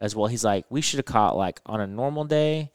as 0.00 0.16
well. 0.16 0.26
He's 0.26 0.44
like, 0.44 0.64
we 0.68 0.80
should 0.80 0.98
have 0.98 1.04
caught 1.06 1.36
like 1.36 1.60
on 1.64 1.80
a 1.80 1.86
normal 1.86 2.24
day 2.24 2.72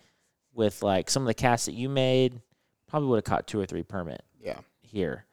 with 0.54 0.82
like 0.82 1.10
some 1.10 1.24
of 1.24 1.28
the 1.28 1.34
casts 1.34 1.66
that 1.66 1.74
you 1.74 1.90
made, 1.90 2.42
probably 2.88 3.10
would 3.10 3.18
have 3.18 3.26
caught 3.26 3.48
two 3.48 3.60
or 3.60 3.66
three 3.66 3.84
permit 3.84 4.24
Yeah. 4.42 4.60
here. 4.82 5.26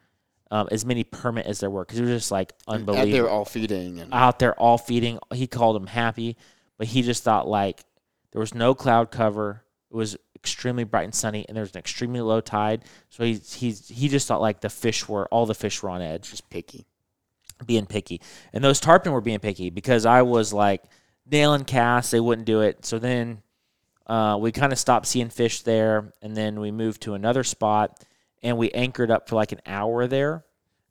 Um, 0.51 0.69
as 0.71 0.85
many 0.85 1.05
permit 1.05 1.47
as 1.47 1.61
there 1.61 1.71
were 1.71 1.85
because 1.85 1.99
it 1.99 2.03
was 2.03 2.11
just 2.11 2.31
like 2.33 2.53
unbelievable. 2.69 3.09
Out 3.09 3.13
there 3.13 3.29
all 3.31 3.45
feeding 3.45 4.01
and 4.01 4.13
out 4.13 4.39
there 4.41 4.55
all 4.59 4.77
feeding. 4.79 5.19
He 5.33 5.47
called 5.47 5.75
them 5.77 5.87
happy, 5.87 6.37
but 6.79 6.87
he 6.89 7.03
just 7.03 7.23
thought 7.23 7.49
like 7.49 7.85
there 8.33 8.41
was 8.41 8.55
no 8.55 8.75
cloud 8.75 9.11
cover. 9.11 9.63
It 9.91 9.97
was 9.97 10.17
extremely 10.45 10.85
bright 10.85 11.05
and 11.05 11.15
sunny, 11.15 11.45
and 11.49 11.57
there 11.57 11.63
was 11.63 11.73
an 11.73 11.79
extremely 11.79 12.21
low 12.21 12.41
tide. 12.41 12.85
So 13.09 13.25
he 13.25 13.35
he's 13.35 13.89
he 13.89 14.09
just 14.09 14.29
thought 14.29 14.41
like 14.41 14.61
the 14.61 14.71
fish 14.71 15.09
were 15.09 15.27
all 15.29 15.47
the 15.47 15.55
fish 15.55 15.83
were 15.83 15.91
on 15.91 16.03
edge, 16.03 16.31
just 16.31 16.51
picky. 16.51 16.87
being 17.65 17.87
picky, 17.87 18.21
and 18.53 18.63
those 18.63 18.81
tarpon 18.81 19.13
were 19.13 19.21
being 19.21 19.39
picky 19.39 19.71
because 19.71 20.05
I 20.05 20.23
was 20.23 20.53
like 20.53 20.83
nailing 21.25 21.65
casts. 21.65 22.11
They 22.11 22.21
wouldn't 22.21 22.47
do 22.47 22.61
it. 22.61 22.85
So 22.85 22.99
then 22.99 23.43
uh, 24.07 24.37
we 24.41 24.53
kind 24.53 24.73
of 24.73 24.79
stopped 24.79 25.07
seeing 25.07 25.31
fish 25.31 25.63
there, 25.63 26.13
and 26.21 26.37
then 26.37 26.61
we 26.61 26.71
moved 26.71 27.03
to 27.03 27.15
another 27.15 27.45
spot, 27.45 28.05
and 28.43 28.59
we 28.59 28.71
anchored 28.73 29.11
up 29.11 29.29
for 29.29 29.37
like 29.37 29.53
an 29.53 29.61
hour 29.67 30.07
there, 30.07 30.45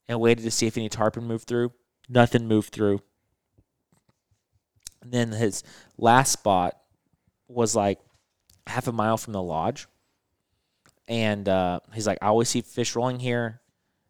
and 0.08 0.20
waited 0.20 0.44
to 0.44 0.52
see 0.52 0.68
if 0.68 0.78
any 0.78 0.90
tarpon 0.90 1.26
moved 1.26 1.48
through. 1.48 1.72
Nothing 2.10 2.48
moved 2.48 2.74
through. 2.74 3.02
And 5.02 5.12
then 5.12 5.32
his 5.34 5.64
last 5.98 6.32
spot 6.32 6.78
was 7.48 7.76
like 7.76 8.00
half 8.68 8.88
a 8.88 8.92
mile 8.92 9.18
from 9.18 9.34
the 9.34 9.42
lodge. 9.42 9.88
And 11.08 11.48
uh, 11.50 11.82
he's 11.94 12.08
like, 12.08 12.20
I 12.22 12.28
always 12.28 12.50
see 12.50 12.62
fish 12.62 12.96
rolling 12.96 13.20
here. 13.20 13.62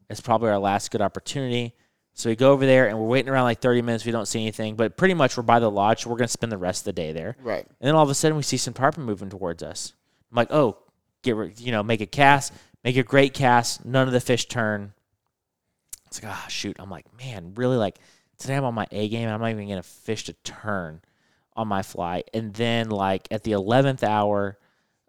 It's 0.09 0.21
probably 0.21 0.49
our 0.49 0.59
last 0.59 0.91
good 0.91 1.01
opportunity. 1.01 1.73
So 2.13 2.29
we 2.29 2.35
go 2.35 2.51
over 2.51 2.65
there 2.65 2.87
and 2.87 2.99
we're 2.99 3.07
waiting 3.07 3.29
around 3.29 3.45
like 3.45 3.59
30 3.59 3.81
minutes. 3.81 4.05
We 4.05 4.11
don't 4.11 4.27
see 4.27 4.41
anything, 4.41 4.75
but 4.75 4.95
pretty 4.97 5.15
much 5.15 5.35
we're 5.35 5.43
by 5.43 5.59
the 5.59 5.71
lodge. 5.71 6.03
So 6.03 6.09
we're 6.09 6.17
going 6.17 6.27
to 6.27 6.31
spend 6.31 6.51
the 6.51 6.57
rest 6.57 6.81
of 6.81 6.85
the 6.85 6.93
day 6.93 7.11
there. 7.11 7.35
Right. 7.41 7.65
And 7.65 7.87
then 7.87 7.95
all 7.95 8.03
of 8.03 8.09
a 8.09 8.13
sudden 8.13 8.37
we 8.37 8.43
see 8.43 8.57
some 8.57 8.73
tarpon 8.73 9.03
moving 9.03 9.29
towards 9.29 9.63
us. 9.63 9.93
I'm 10.31 10.35
like, 10.35 10.51
oh, 10.51 10.77
get 11.23 11.35
rid- 11.35 11.59
you 11.59 11.71
know, 11.71 11.81
make 11.81 12.01
a 12.01 12.05
cast, 12.05 12.53
make 12.83 12.97
a 12.97 13.03
great 13.03 13.33
cast. 13.33 13.83
None 13.83 14.05
of 14.05 14.13
the 14.13 14.21
fish 14.21 14.45
turn. 14.45 14.93
It's 16.05 16.21
like, 16.21 16.31
ah, 16.31 16.45
shoot. 16.47 16.75
I'm 16.77 16.91
like, 16.91 17.05
man, 17.17 17.53
really 17.55 17.77
like 17.77 17.97
today 18.37 18.55
I'm 18.55 18.65
on 18.65 18.73
my 18.73 18.87
A 18.91 19.09
game 19.09 19.23
and 19.23 19.31
I'm 19.31 19.41
not 19.41 19.49
even 19.49 19.67
gonna 19.67 19.81
fish 19.81 20.25
to 20.25 20.33
turn 20.33 21.01
on 21.55 21.67
my 21.67 21.83
fly. 21.83 22.23
And 22.33 22.53
then 22.53 22.89
like 22.89 23.27
at 23.31 23.43
the 23.43 23.51
eleventh 23.51 24.03
hour, 24.03 24.57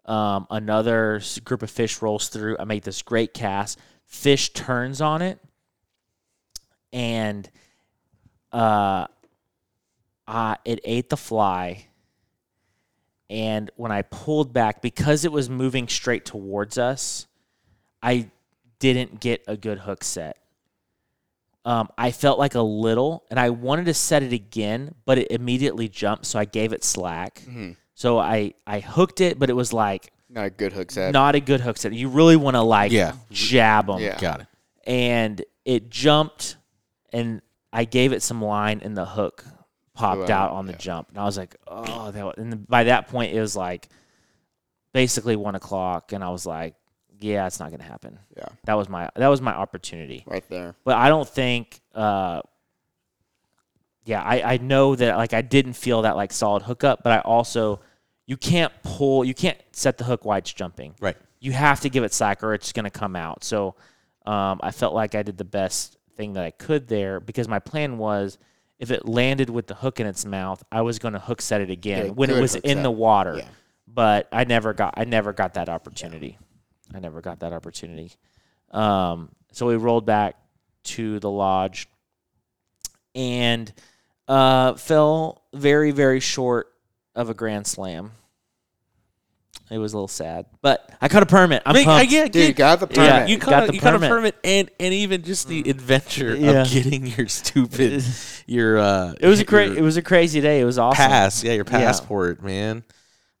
um, 0.05 0.47
another 0.49 1.21
group 1.43 1.63
of 1.63 1.71
fish 1.71 2.01
rolls 2.01 2.29
through. 2.29 2.57
I 2.59 2.65
make 2.65 2.83
this 2.83 3.01
great 3.01 3.33
cast. 3.33 3.79
Fish 4.05 4.53
turns 4.53 5.01
on 5.01 5.23
it, 5.23 5.39
and 6.93 7.49
uh, 8.51 9.07
uh, 10.27 10.55
it 10.63 10.79
ate 10.83 11.09
the 11.09 11.17
fly. 11.17 11.87
And 13.31 13.71
when 13.75 13.91
I 13.91 14.03
pulled 14.03 14.53
back, 14.53 14.83
because 14.83 15.25
it 15.25 15.31
was 15.31 15.49
moving 15.49 15.87
straight 15.87 16.23
towards 16.23 16.77
us, 16.77 17.25
I 18.03 18.29
didn't 18.77 19.19
get 19.19 19.43
a 19.47 19.57
good 19.57 19.79
hook 19.79 20.03
set. 20.03 20.37
Um, 21.65 21.89
I 21.97 22.11
felt 22.11 22.37
like 22.37 22.53
a 22.55 22.61
little, 22.61 23.25
and 23.31 23.39
I 23.39 23.49
wanted 23.49 23.85
to 23.87 23.93
set 23.95 24.21
it 24.21 24.31
again, 24.31 24.93
but 25.05 25.17
it 25.17 25.31
immediately 25.31 25.89
jumped, 25.89 26.27
so 26.27 26.37
I 26.37 26.45
gave 26.45 26.71
it 26.73 26.83
slack. 26.83 27.41
So 27.95 28.19
I 28.19 28.53
I 28.67 28.79
hooked 28.81 29.19
it, 29.19 29.39
but 29.39 29.49
it 29.49 29.53
was 29.53 29.73
like 29.73 30.11
Not 30.29 30.45
a 30.45 30.49
good 30.51 30.73
hook 30.73 30.91
set. 30.91 31.11
not 31.11 31.33
a 31.33 31.39
good 31.39 31.61
hook 31.61 31.77
set. 31.77 31.91
You 31.93 32.09
really 32.09 32.35
want 32.35 32.55
to 32.55 32.61
like 32.61 32.91
Yeah. 32.91 33.13
jab 33.31 33.87
them, 33.87 33.99
Yeah. 33.99 34.19
Got 34.19 34.41
it. 34.41 34.47
and 34.85 35.43
it 35.65 35.89
jumped, 35.89 36.57
and 37.11 37.41
I 37.73 37.85
gave 37.85 38.13
it 38.13 38.21
some 38.21 38.41
line, 38.43 38.81
and 38.83 38.95
the 38.95 39.05
hook 39.05 39.43
popped 39.95 40.15
Flew 40.17 40.23
out 40.25 40.29
out, 40.29 40.51
on 40.51 40.65
the 40.67 40.73
yeah. 40.73 40.77
jump, 40.77 41.09
and 41.09 41.17
I 41.17 41.23
was 41.23 41.37
like, 41.37 41.55
oh, 41.67 42.11
that. 42.11 42.23
Was, 42.25 42.35
and 42.37 42.67
by 42.67 42.83
that 42.83 43.07
point, 43.07 43.33
it 43.33 43.39
was 43.41 43.55
like 43.55 43.89
basically 44.93 45.35
one 45.35 45.55
o'clock, 45.55 46.11
and 46.13 46.23
I 46.23 46.29
was 46.29 46.45
like, 46.45 46.75
yeah, 47.19 47.47
it's 47.47 47.59
not 47.59 47.71
gonna 47.71 47.83
happen. 47.83 48.19
Yeah. 48.35 48.45
That 48.65 48.75
was 48.75 48.89
my 48.89 49.09
that 49.15 49.27
was 49.27 49.41
my 49.41 49.53
opportunity. 49.53 50.23
Right 50.25 50.47
there. 50.49 50.75
But 50.83 50.97
I 50.97 51.09
don't 51.09 51.27
think. 51.27 51.81
Uh, 51.93 52.41
yeah, 54.05 54.21
I, 54.21 54.53
I 54.53 54.57
know 54.57 54.95
that 54.95 55.17
like 55.17 55.33
I 55.33 55.41
didn't 55.41 55.73
feel 55.73 56.03
that 56.03 56.15
like 56.15 56.31
solid 56.31 56.61
hookup, 56.61 57.01
but 57.03 57.11
I 57.11 57.19
also 57.19 57.81
you 58.27 58.37
can't 58.37 58.71
pull 58.83 59.25
you 59.25 59.33
can't 59.33 59.57
set 59.71 59.97
the 59.97 60.03
hook 60.03 60.25
while 60.25 60.37
it's 60.37 60.53
jumping. 60.53 60.95
Right. 60.99 61.17
You 61.39 61.51
have 61.51 61.81
to 61.81 61.89
give 61.89 62.03
it 62.03 62.13
slack 62.13 62.43
or 62.43 62.53
it's 62.53 62.71
gonna 62.71 62.91
come 62.91 63.15
out. 63.15 63.43
So 63.43 63.75
um, 64.25 64.59
I 64.61 64.71
felt 64.71 64.93
like 64.93 65.15
I 65.15 65.23
did 65.23 65.37
the 65.37 65.45
best 65.45 65.97
thing 66.15 66.33
that 66.33 66.43
I 66.43 66.51
could 66.51 66.87
there 66.87 67.19
because 67.19 67.47
my 67.47 67.59
plan 67.59 67.97
was 67.97 68.37
if 68.79 68.91
it 68.91 69.07
landed 69.07 69.49
with 69.49 69.67
the 69.67 69.75
hook 69.75 69.99
in 69.99 70.07
its 70.07 70.25
mouth, 70.25 70.63
I 70.71 70.81
was 70.81 70.99
gonna 70.99 71.19
hook 71.19 71.41
set 71.41 71.61
it 71.61 71.71
again 71.71 72.07
a 72.07 72.13
when 72.13 72.29
it 72.29 72.39
was 72.39 72.55
in 72.55 72.77
set. 72.77 72.83
the 72.83 72.91
water. 72.91 73.37
Yeah. 73.37 73.47
But 73.87 74.27
I 74.31 74.43
never 74.43 74.73
got 74.73 74.95
I 74.97 75.05
never 75.05 75.33
got 75.33 75.55
that 75.55 75.69
opportunity. 75.69 76.37
I 76.93 76.99
never 76.99 77.21
got 77.21 77.39
that 77.39 77.53
opportunity. 77.53 78.11
Um, 78.71 79.29
so 79.51 79.67
we 79.67 79.75
rolled 79.75 80.05
back 80.05 80.35
to 80.85 81.19
the 81.19 81.29
lodge 81.29 81.87
and 83.13 83.71
uh, 84.27 84.73
fell 84.75 85.43
very, 85.53 85.91
very 85.91 86.19
short 86.19 86.67
of 87.15 87.29
a 87.29 87.33
grand 87.33 87.65
slam. 87.67 88.11
It 89.71 89.79
was 89.79 89.93
a 89.93 89.97
little 89.97 90.07
sad, 90.07 90.45
but 90.61 90.87
I 91.01 91.07
caught 91.07 91.23
a 91.23 91.25
permit. 91.25 91.63
I'm 91.65 91.75
I 91.75 91.79
mean, 91.79 91.87
I 91.89 91.97
pumped. 92.01 92.11
get, 92.11 92.31
Dude, 92.31 92.47
get- 92.49 92.55
got 92.55 92.79
the 92.81 92.87
permit. 92.87 92.97
Yeah, 93.07 93.13
permit. 93.21 93.29
you 93.29 93.37
got 93.39 93.49
caught, 93.49 93.65
the 93.65 93.71
a, 93.71 93.73
you 93.73 93.79
caught 93.81 93.95
a 93.95 93.97
permit. 93.97 94.09
permit, 94.11 94.35
and 94.43 94.71
and 94.79 94.93
even 94.93 95.23
just 95.23 95.47
the 95.47 95.67
adventure 95.67 96.35
Yeah. 96.35 96.61
of 96.61 96.69
getting 96.69 97.07
your 97.17 97.27
stupid 97.27 98.03
your 98.45 98.77
uh 98.77 99.13
It 99.19 99.27
was 99.27 99.39
a 99.39 99.45
cra- 99.45 99.71
It 99.71 99.81
was 99.81 99.97
a 99.97 100.03
crazy 100.03 100.39
day. 100.39 100.61
It 100.61 100.65
was 100.65 100.77
awesome. 100.77 100.97
pass, 100.97 101.43
yeah, 101.43 101.53
your 101.53 101.65
Yeah. 101.65 101.71
passport, 101.79 102.43
man. 102.43 102.83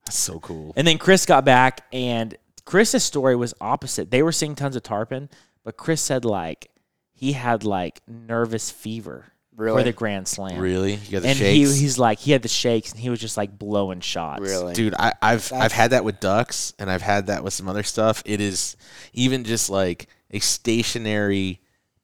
That's 0.07 0.17
so 0.17 0.39
cool. 0.39 0.73
And 0.75 0.87
then 0.87 0.97
Chris 0.97 1.27
got 1.27 1.45
back, 1.45 1.81
and 1.93 2.35
Chris's 2.65 3.03
story 3.03 3.35
was 3.35 3.53
opposite. 3.61 4.11
They 4.11 4.23
were 4.23 4.31
seeing 4.31 4.55
tons 4.55 4.75
of 4.75 4.83
tarpon, 4.83 5.29
but 5.63 5.77
Chris 5.77 6.01
said 6.01 6.25
like 6.25 6.69
he 7.13 7.33
had 7.33 7.63
like 7.63 8.01
nervous 8.07 8.69
fever 8.71 9.25
Really? 9.55 9.79
for 9.81 9.83
the 9.85 9.93
grand 9.93 10.27
slam. 10.27 10.59
Really, 10.59 10.95
you 10.95 11.11
got 11.11 11.21
the 11.21 11.29
And 11.29 11.37
he, 11.37 11.59
he's 11.63 11.97
like 11.97 12.19
he 12.19 12.31
had 12.31 12.41
the 12.41 12.49
shakes, 12.49 12.91
and 12.91 12.99
he 12.99 13.09
was 13.09 13.19
just 13.19 13.37
like 13.37 13.57
blowing 13.57 14.01
shots. 14.01 14.41
Really? 14.41 14.73
dude. 14.73 14.93
I, 14.95 15.13
I've 15.21 15.47
That's- 15.47 15.51
I've 15.53 15.71
had 15.71 15.91
that 15.91 16.03
with 16.03 16.19
ducks, 16.19 16.73
and 16.77 16.89
I've 16.91 17.01
had 17.01 17.27
that 17.27 17.43
with 17.43 17.53
some 17.53 17.69
other 17.69 17.83
stuff. 17.83 18.21
It 18.25 18.41
is 18.41 18.75
even 19.13 19.43
just 19.43 19.69
like 19.69 20.07
a 20.31 20.39
stationary 20.39 21.61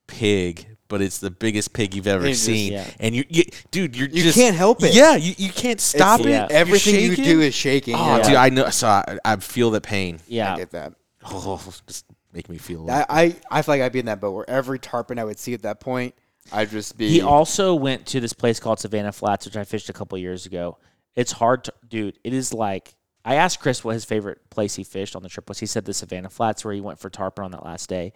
pig. 0.07 0.77
But 0.91 1.01
it's 1.01 1.17
the 1.17 1.31
biggest 1.31 1.73
pig 1.73 1.95
you've 1.95 2.05
ever 2.05 2.25
It's 2.27 2.37
just- 2.39 2.45
seen, 2.45 2.73
yeah. 2.73 2.85
and 2.99 3.15
you, 3.15 3.23
you, 3.29 3.43
dude, 3.71 3.95
you're 3.95 4.09
You 4.09 4.21
just 4.23 4.37
can't 4.37 4.55
help 4.55 4.83
it. 4.83 4.93
Yeah, 4.93 5.15
you, 5.15 5.33
you 5.37 5.49
can't 5.49 5.79
stop 5.81 6.19
It's- 6.19 6.27
it. 6.27 6.29
yeah. 6.35 6.47
You're 6.49 6.57
Everything 6.59 6.95
you 6.95 7.09
shaking. 7.15 7.23
do 7.23 7.41
is 7.41 7.55
shaking. 7.55 7.95
Oh, 7.95 8.17
yeah. 8.17 8.23
dude, 8.27 8.35
I 8.35 8.49
know. 8.49 8.69
So 8.69 8.87
I, 8.87 9.17
I 9.25 9.35
feel 9.37 9.71
the 9.71 9.81
pain. 9.81 10.19
Yeah. 10.27 10.53
I 10.53 10.57
get 10.57 10.71
that. 10.71 10.93
Oh, 11.25 11.59
just 11.87 12.05
make 12.33 12.49
me 12.49 12.57
feel. 12.57 12.89
I, 12.91 13.05
I 13.09 13.35
I 13.49 13.61
feel 13.61 13.73
like 13.75 13.81
I'd 13.81 13.91
be 13.93 13.99
in 13.99 14.05
that 14.07 14.19
boat 14.21 14.31
where 14.33 14.49
every 14.49 14.79
tarpon 14.79 15.17
I 15.17 15.23
would 15.23 15.39
see 15.39 15.53
at 15.53 15.61
that 15.63 15.79
point, 15.79 16.13
I'd 16.51 16.69
just 16.69 16.97
be. 16.97 17.07
He 17.09 17.21
also 17.21 17.73
went 17.75 18.05
to 18.07 18.19
this 18.19 18.33
place 18.33 18.59
called 18.59 18.79
Savannah 18.79 19.11
Flats, 19.13 19.45
which 19.45 19.55
I 19.55 19.63
fished 19.63 19.89
a 19.89 19.93
couple 19.93 20.17
years 20.17 20.45
ago. 20.45 20.77
It's 21.15 21.31
hard 21.31 21.63
to, 21.65 21.73
dude. 21.87 22.17
It 22.23 22.33
is 22.33 22.53
like 22.53 22.95
I 23.23 23.35
asked 23.35 23.59
Chris 23.59 23.83
what 23.83 23.93
his 23.93 24.03
favorite 24.03 24.49
place 24.49 24.75
he 24.75 24.83
fished 24.83 25.15
on 25.15 25.21
the 25.23 25.29
trip 25.29 25.47
was. 25.47 25.59
He 25.59 25.67
said 25.67 25.85
the 25.85 25.93
Savannah 25.93 26.29
Flats, 26.29 26.65
where 26.65 26.73
he 26.73 26.81
went 26.81 26.99
for 26.99 27.09
tarpon 27.09 27.45
on 27.45 27.51
that 27.51 27.63
last 27.63 27.87
day. 27.87 28.13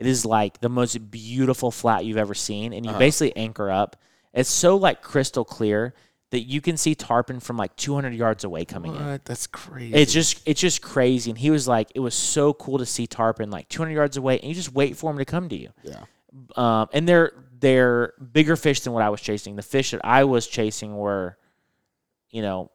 It 0.00 0.06
is 0.06 0.24
like 0.24 0.60
the 0.60 0.70
most 0.70 1.10
beautiful 1.10 1.70
flat 1.70 2.06
you've 2.06 2.16
ever 2.16 2.32
seen, 2.34 2.72
and 2.72 2.84
you 2.86 2.92
basically 2.92 3.36
anchor 3.36 3.70
up. 3.70 3.96
It's 4.32 4.48
so 4.48 4.76
like 4.76 5.02
crystal 5.02 5.44
clear 5.44 5.92
that 6.30 6.40
you 6.40 6.60
can 6.62 6.76
see 6.78 6.94
tarpon 6.94 7.38
from 7.38 7.56
like 7.58 7.76
200 7.76 8.14
yards 8.14 8.42
away 8.44 8.64
coming 8.64 8.94
in. 8.94 9.20
That's 9.24 9.46
crazy. 9.46 9.94
It's 9.94 10.10
just 10.12 10.40
it's 10.46 10.60
just 10.60 10.80
crazy. 10.80 11.30
And 11.30 11.38
he 11.38 11.50
was 11.50 11.68
like, 11.68 11.90
it 11.94 12.00
was 12.00 12.14
so 12.14 12.54
cool 12.54 12.78
to 12.78 12.86
see 12.86 13.06
tarpon 13.06 13.50
like 13.50 13.68
200 13.68 13.92
yards 13.92 14.16
away, 14.16 14.38
and 14.38 14.48
you 14.48 14.54
just 14.54 14.72
wait 14.72 14.96
for 14.96 15.10
them 15.10 15.18
to 15.18 15.24
come 15.26 15.50
to 15.50 15.56
you. 15.56 15.68
Yeah. 15.82 16.04
Um, 16.56 16.88
and 16.94 17.06
they're 17.06 17.32
they're 17.58 18.14
bigger 18.32 18.56
fish 18.56 18.80
than 18.80 18.94
what 18.94 19.02
I 19.02 19.10
was 19.10 19.20
chasing. 19.20 19.54
The 19.56 19.62
fish 19.62 19.90
that 19.90 20.00
I 20.02 20.24
was 20.24 20.46
chasing 20.46 20.96
were, 20.96 21.36
you 22.30 22.40
know, 22.40 22.70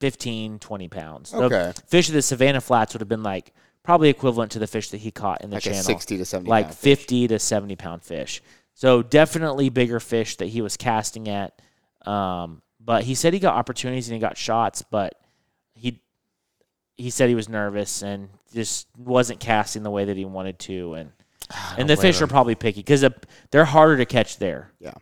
15, 0.00 0.58
20 0.58 0.88
pounds. 0.88 1.30
The 1.30 1.44
Okay. 1.44 1.72
fish 1.86 2.08
of 2.08 2.14
the 2.14 2.20
Savannah 2.22 2.60
Flats 2.60 2.92
would 2.92 3.00
have 3.00 3.08
been 3.08 3.22
like 3.22 3.54
probably 3.88 4.10
equivalent 4.10 4.52
to 4.52 4.58
the 4.58 4.66
fish 4.66 4.90
that 4.90 4.98
he 4.98 5.10
caught 5.10 5.40
in 5.42 5.48
the 5.48 5.56
like 5.56 5.62
channel, 5.62 5.82
sixty 5.82 6.18
to 6.18 6.24
seventy. 6.26 6.50
like 6.50 6.66
pound 6.66 6.74
fish. 6.74 6.98
50 6.98 7.28
to 7.28 7.38
70 7.38 7.76
pound 7.76 8.02
fish. 8.02 8.42
So 8.74 9.02
definitely 9.02 9.70
bigger 9.70 9.98
fish 9.98 10.36
that 10.36 10.48
he 10.48 10.60
was 10.60 10.76
casting 10.76 11.26
at. 11.26 11.58
Um, 12.04 12.60
but 12.78 13.04
he 13.04 13.14
said 13.14 13.32
he 13.32 13.38
got 13.40 13.54
opportunities 13.54 14.06
and 14.06 14.12
he 14.12 14.20
got 14.20 14.36
shots, 14.36 14.82
but 14.82 15.14
he 15.72 16.02
he 16.98 17.08
said 17.08 17.30
he 17.30 17.34
was 17.34 17.48
nervous 17.48 18.02
and 18.02 18.28
just 18.52 18.88
wasn't 18.98 19.40
casting 19.40 19.84
the 19.84 19.90
way 19.90 20.04
that 20.04 20.18
he 20.18 20.26
wanted 20.26 20.58
to, 20.58 20.92
and 20.92 21.12
and 21.78 21.88
the 21.88 21.96
fish 21.96 22.20
are 22.20 22.26
probably 22.26 22.56
picky 22.56 22.80
because 22.80 23.06
they're 23.50 23.64
harder 23.64 23.96
to 23.96 24.04
catch 24.04 24.36
there. 24.36 24.70
Yeah. 24.80 24.92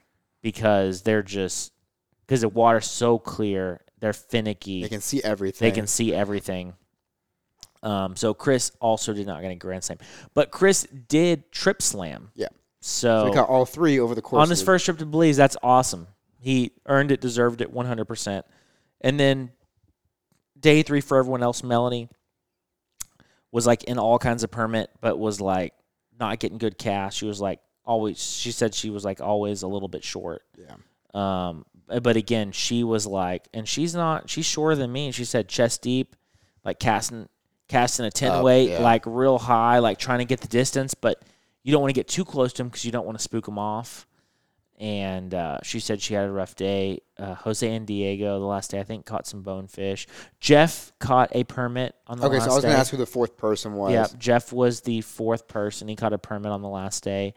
because 0.43 1.03
they're 1.03 1.25
just 1.25 1.73
because 2.21 2.43
the 2.43 2.49
water's 2.49 2.87
so 2.87 3.19
clear, 3.19 3.81
they're 3.99 4.13
finicky. 4.13 4.83
They 4.83 4.89
can 4.89 5.01
see 5.01 5.21
everything. 5.25 5.69
They 5.69 5.75
can 5.75 5.89
see 5.89 6.15
everything. 6.15 6.75
Um, 7.83 8.17
so 8.17 8.35
Chris 8.35 8.73
also 8.81 9.13
did 9.13 9.27
not 9.27 9.43
get 9.43 9.51
a 9.51 9.55
grand 9.55 9.85
slam, 9.85 9.99
but 10.35 10.51
Chris 10.51 10.87
did 11.09 11.51
trip 11.53 11.81
slam. 11.83 12.31
Yeah. 12.35 12.49
So, 12.81 13.23
So 13.23 13.27
he 13.29 13.35
caught 13.35 13.49
all 13.49 13.65
three 13.67 13.99
over 14.01 14.15
the 14.15 14.23
course. 14.23 14.43
on 14.43 14.49
his 14.51 14.63
first 14.63 14.85
trip 14.85 14.99
to 14.99 15.07
Belize, 15.07 15.37
that's 15.37 15.57
awesome. 15.63 16.07
He 16.39 16.73
earned 16.87 17.11
it, 17.13 17.21
deserved 17.21 17.61
it, 17.61 17.73
one 17.73 17.87
hundred 17.87 18.07
percent. 18.07 18.47
And 19.01 19.19
then 19.19 19.51
day 20.59 20.83
three 20.83 21.01
for 21.01 21.19
everyone 21.19 21.43
else, 21.43 21.63
Melanie 21.63 22.09
was 23.53 23.67
like 23.67 23.85
in 23.85 23.99
all 23.99 24.19
kinds 24.19 24.43
of 24.45 24.51
permit, 24.51 24.91
but 25.01 25.19
was 25.19 25.41
like 25.41 25.75
not 26.19 26.39
getting 26.39 26.59
good 26.59 26.79
cash. 26.79 27.17
She 27.17 27.27
was 27.27 27.41
like 27.41 27.61
always. 27.85 28.23
She 28.23 28.53
said 28.53 28.75
she 28.75 28.91
was 28.91 29.05
like 29.05 29.21
always 29.21 29.63
a 29.63 29.69
little 29.69 29.89
bit 29.89 30.05
short. 30.05 30.43
Yeah. 30.57 30.75
Um, 31.15 31.65
but 32.03 32.17
again, 32.17 32.53
she 32.53 32.85
was 32.85 33.07
like, 33.07 33.49
and 33.55 33.67
she's 33.69 33.95
not. 33.95 34.29
She's 34.31 34.47
shorter 34.47 34.77
than 34.77 34.93
me, 34.93 35.07
and 35.07 35.15
she 35.15 35.25
said 35.25 35.49
chest 35.49 35.83
deep, 35.83 36.15
like 36.65 36.79
casting 36.79 37.29
casting 37.69 38.07
a 38.07 38.11
ten 38.11 38.31
Up, 38.31 38.45
weight, 38.45 38.71
yeah. 38.71 38.81
like 38.81 39.03
real 39.07 39.39
high, 39.39 39.79
like 39.79 39.99
trying 39.99 40.19
to 40.21 40.25
get 40.25 40.41
the 40.41 40.49
distance, 40.49 40.95
but 40.95 41.23
you 41.63 41.73
don't 41.73 41.81
want 41.81 41.91
to 41.91 41.99
get 41.99 42.09
too 42.09 42.25
close 42.25 42.53
to 42.55 42.63
him 42.63 42.69
because 42.69 42.85
you 42.85 42.93
don't 42.93 43.07
want 43.07 43.19
to 43.19 43.23
spook 43.23 43.49
him 43.49 43.59
off. 43.59 44.07
And 44.79 45.33
uh, 45.33 45.59
she 45.63 45.81
said 45.81 46.03
she 46.03 46.13
had 46.13 46.29
a 46.29 46.31
rough 46.31 46.55
day. 46.55 47.01
Uh, 47.19 47.35
Jose 47.35 47.67
and 47.67 47.87
Diego, 47.87 48.39
the 48.39 48.45
last 48.45 48.71
day, 48.71 48.79
I 48.79 48.83
think, 48.85 49.07
caught 49.07 49.27
some 49.27 49.41
bonefish. 49.43 50.07
Jeff 50.39 50.93
caught 50.99 51.31
a 51.33 51.45
permit 51.45 51.95
on 52.07 52.19
the. 52.19 52.27
Okay, 52.27 52.37
last 52.37 52.45
so 52.45 52.51
I 52.51 52.55
was 52.55 52.65
going 52.65 52.75
to 52.75 52.81
ask 52.81 52.91
who 52.91 52.99
the 52.99 53.07
fourth 53.07 53.39
person 53.39 53.73
was. 53.73 53.93
Yeah, 53.93 54.07
Jeff 54.19 54.53
was 54.53 54.83
the 54.83 55.01
fourth 55.01 55.49
person. 55.49 55.89
He 55.89 55.97
caught 55.97 56.13
a 56.13 56.19
permit 56.19 56.53
on 56.53 56.61
the 56.61 56.69
last 56.69 57.03
day, 57.03 57.33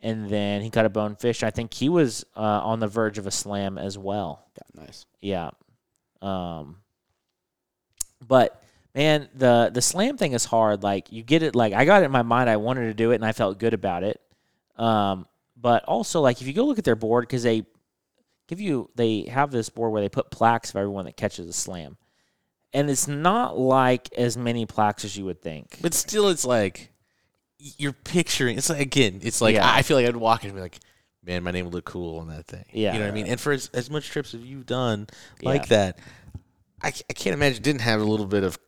and 0.00 0.30
then 0.30 0.62
he 0.62 0.70
caught 0.70 0.86
a 0.86 0.90
bonefish. 0.90 1.42
I 1.42 1.50
think 1.50 1.74
he 1.74 1.88
was 1.88 2.24
uh, 2.36 2.40
on 2.40 2.78
the 2.78 2.86
verge 2.86 3.18
of 3.18 3.26
a 3.26 3.32
slam 3.32 3.76
as 3.76 3.98
well. 3.98 4.46
Yeah, 4.56 4.82
nice. 4.84 5.04
Yeah. 5.20 5.50
Um. 6.22 6.76
But 8.26 8.62
man, 8.94 9.28
the 9.34 9.70
the 9.72 9.82
slam 9.82 10.16
thing 10.16 10.32
is 10.32 10.44
hard. 10.44 10.82
Like 10.82 11.10
you 11.12 11.22
get 11.22 11.42
it. 11.42 11.54
Like 11.54 11.72
I 11.72 11.84
got 11.84 12.02
it 12.02 12.06
in 12.06 12.10
my 12.12 12.22
mind. 12.22 12.48
I 12.50 12.56
wanted 12.56 12.86
to 12.86 12.94
do 12.94 13.10
it, 13.12 13.16
and 13.16 13.24
I 13.24 13.32
felt 13.32 13.58
good 13.58 13.74
about 13.74 14.02
it. 14.04 14.20
Um. 14.76 15.26
But 15.56 15.84
also, 15.84 16.20
like 16.20 16.42
if 16.42 16.46
you 16.46 16.52
go 16.52 16.64
look 16.66 16.78
at 16.78 16.84
their 16.84 16.96
board, 16.96 17.22
because 17.26 17.42
they 17.42 17.64
give 18.48 18.60
you, 18.60 18.90
they 18.96 19.22
have 19.22 19.50
this 19.50 19.70
board 19.70 19.92
where 19.92 20.02
they 20.02 20.10
put 20.10 20.30
plaques 20.30 20.68
of 20.70 20.76
everyone 20.76 21.06
that 21.06 21.16
catches 21.16 21.48
a 21.48 21.54
slam, 21.54 21.96
and 22.74 22.90
it's 22.90 23.08
not 23.08 23.58
like 23.58 24.12
as 24.12 24.36
many 24.36 24.66
plaques 24.66 25.06
as 25.06 25.16
you 25.16 25.24
would 25.24 25.40
think. 25.40 25.78
But 25.80 25.94
still, 25.94 26.28
it's 26.28 26.44
like 26.44 26.90
you're 27.58 27.94
picturing. 27.94 28.58
It's 28.58 28.68
like 28.68 28.80
again, 28.80 29.20
it's 29.22 29.40
like 29.40 29.54
Yeah. 29.54 29.66
I 29.72 29.80
feel 29.80 29.96
like 29.96 30.06
I'd 30.06 30.16
walk 30.16 30.42
in 30.44 30.50
and 30.50 30.56
be 30.56 30.60
like, 30.60 30.78
"Man, 31.24 31.42
my 31.44 31.50
name 31.50 31.64
would 31.64 31.72
look 31.72 31.86
cool 31.86 32.18
on 32.18 32.28
that 32.28 32.46
thing." 32.46 32.64
Yeah. 32.70 32.92
you 32.92 32.98
know 32.98 33.06
what 33.06 33.12
I 33.12 33.14
mean. 33.14 33.26
And 33.28 33.40
for 33.40 33.52
as, 33.52 33.70
as 33.72 33.88
much 33.88 34.10
trips 34.10 34.34
as 34.34 34.42
you've 34.42 34.66
done 34.66 35.06
Yeah. 35.40 35.48
like 35.48 35.68
that, 35.68 35.98
I 36.82 36.90
can't 36.90 37.32
imagine 37.32 37.62
didn't 37.62 37.80
have 37.82 38.02
a 38.02 38.04
little 38.04 38.26
bit 38.26 38.42
of 38.42 38.58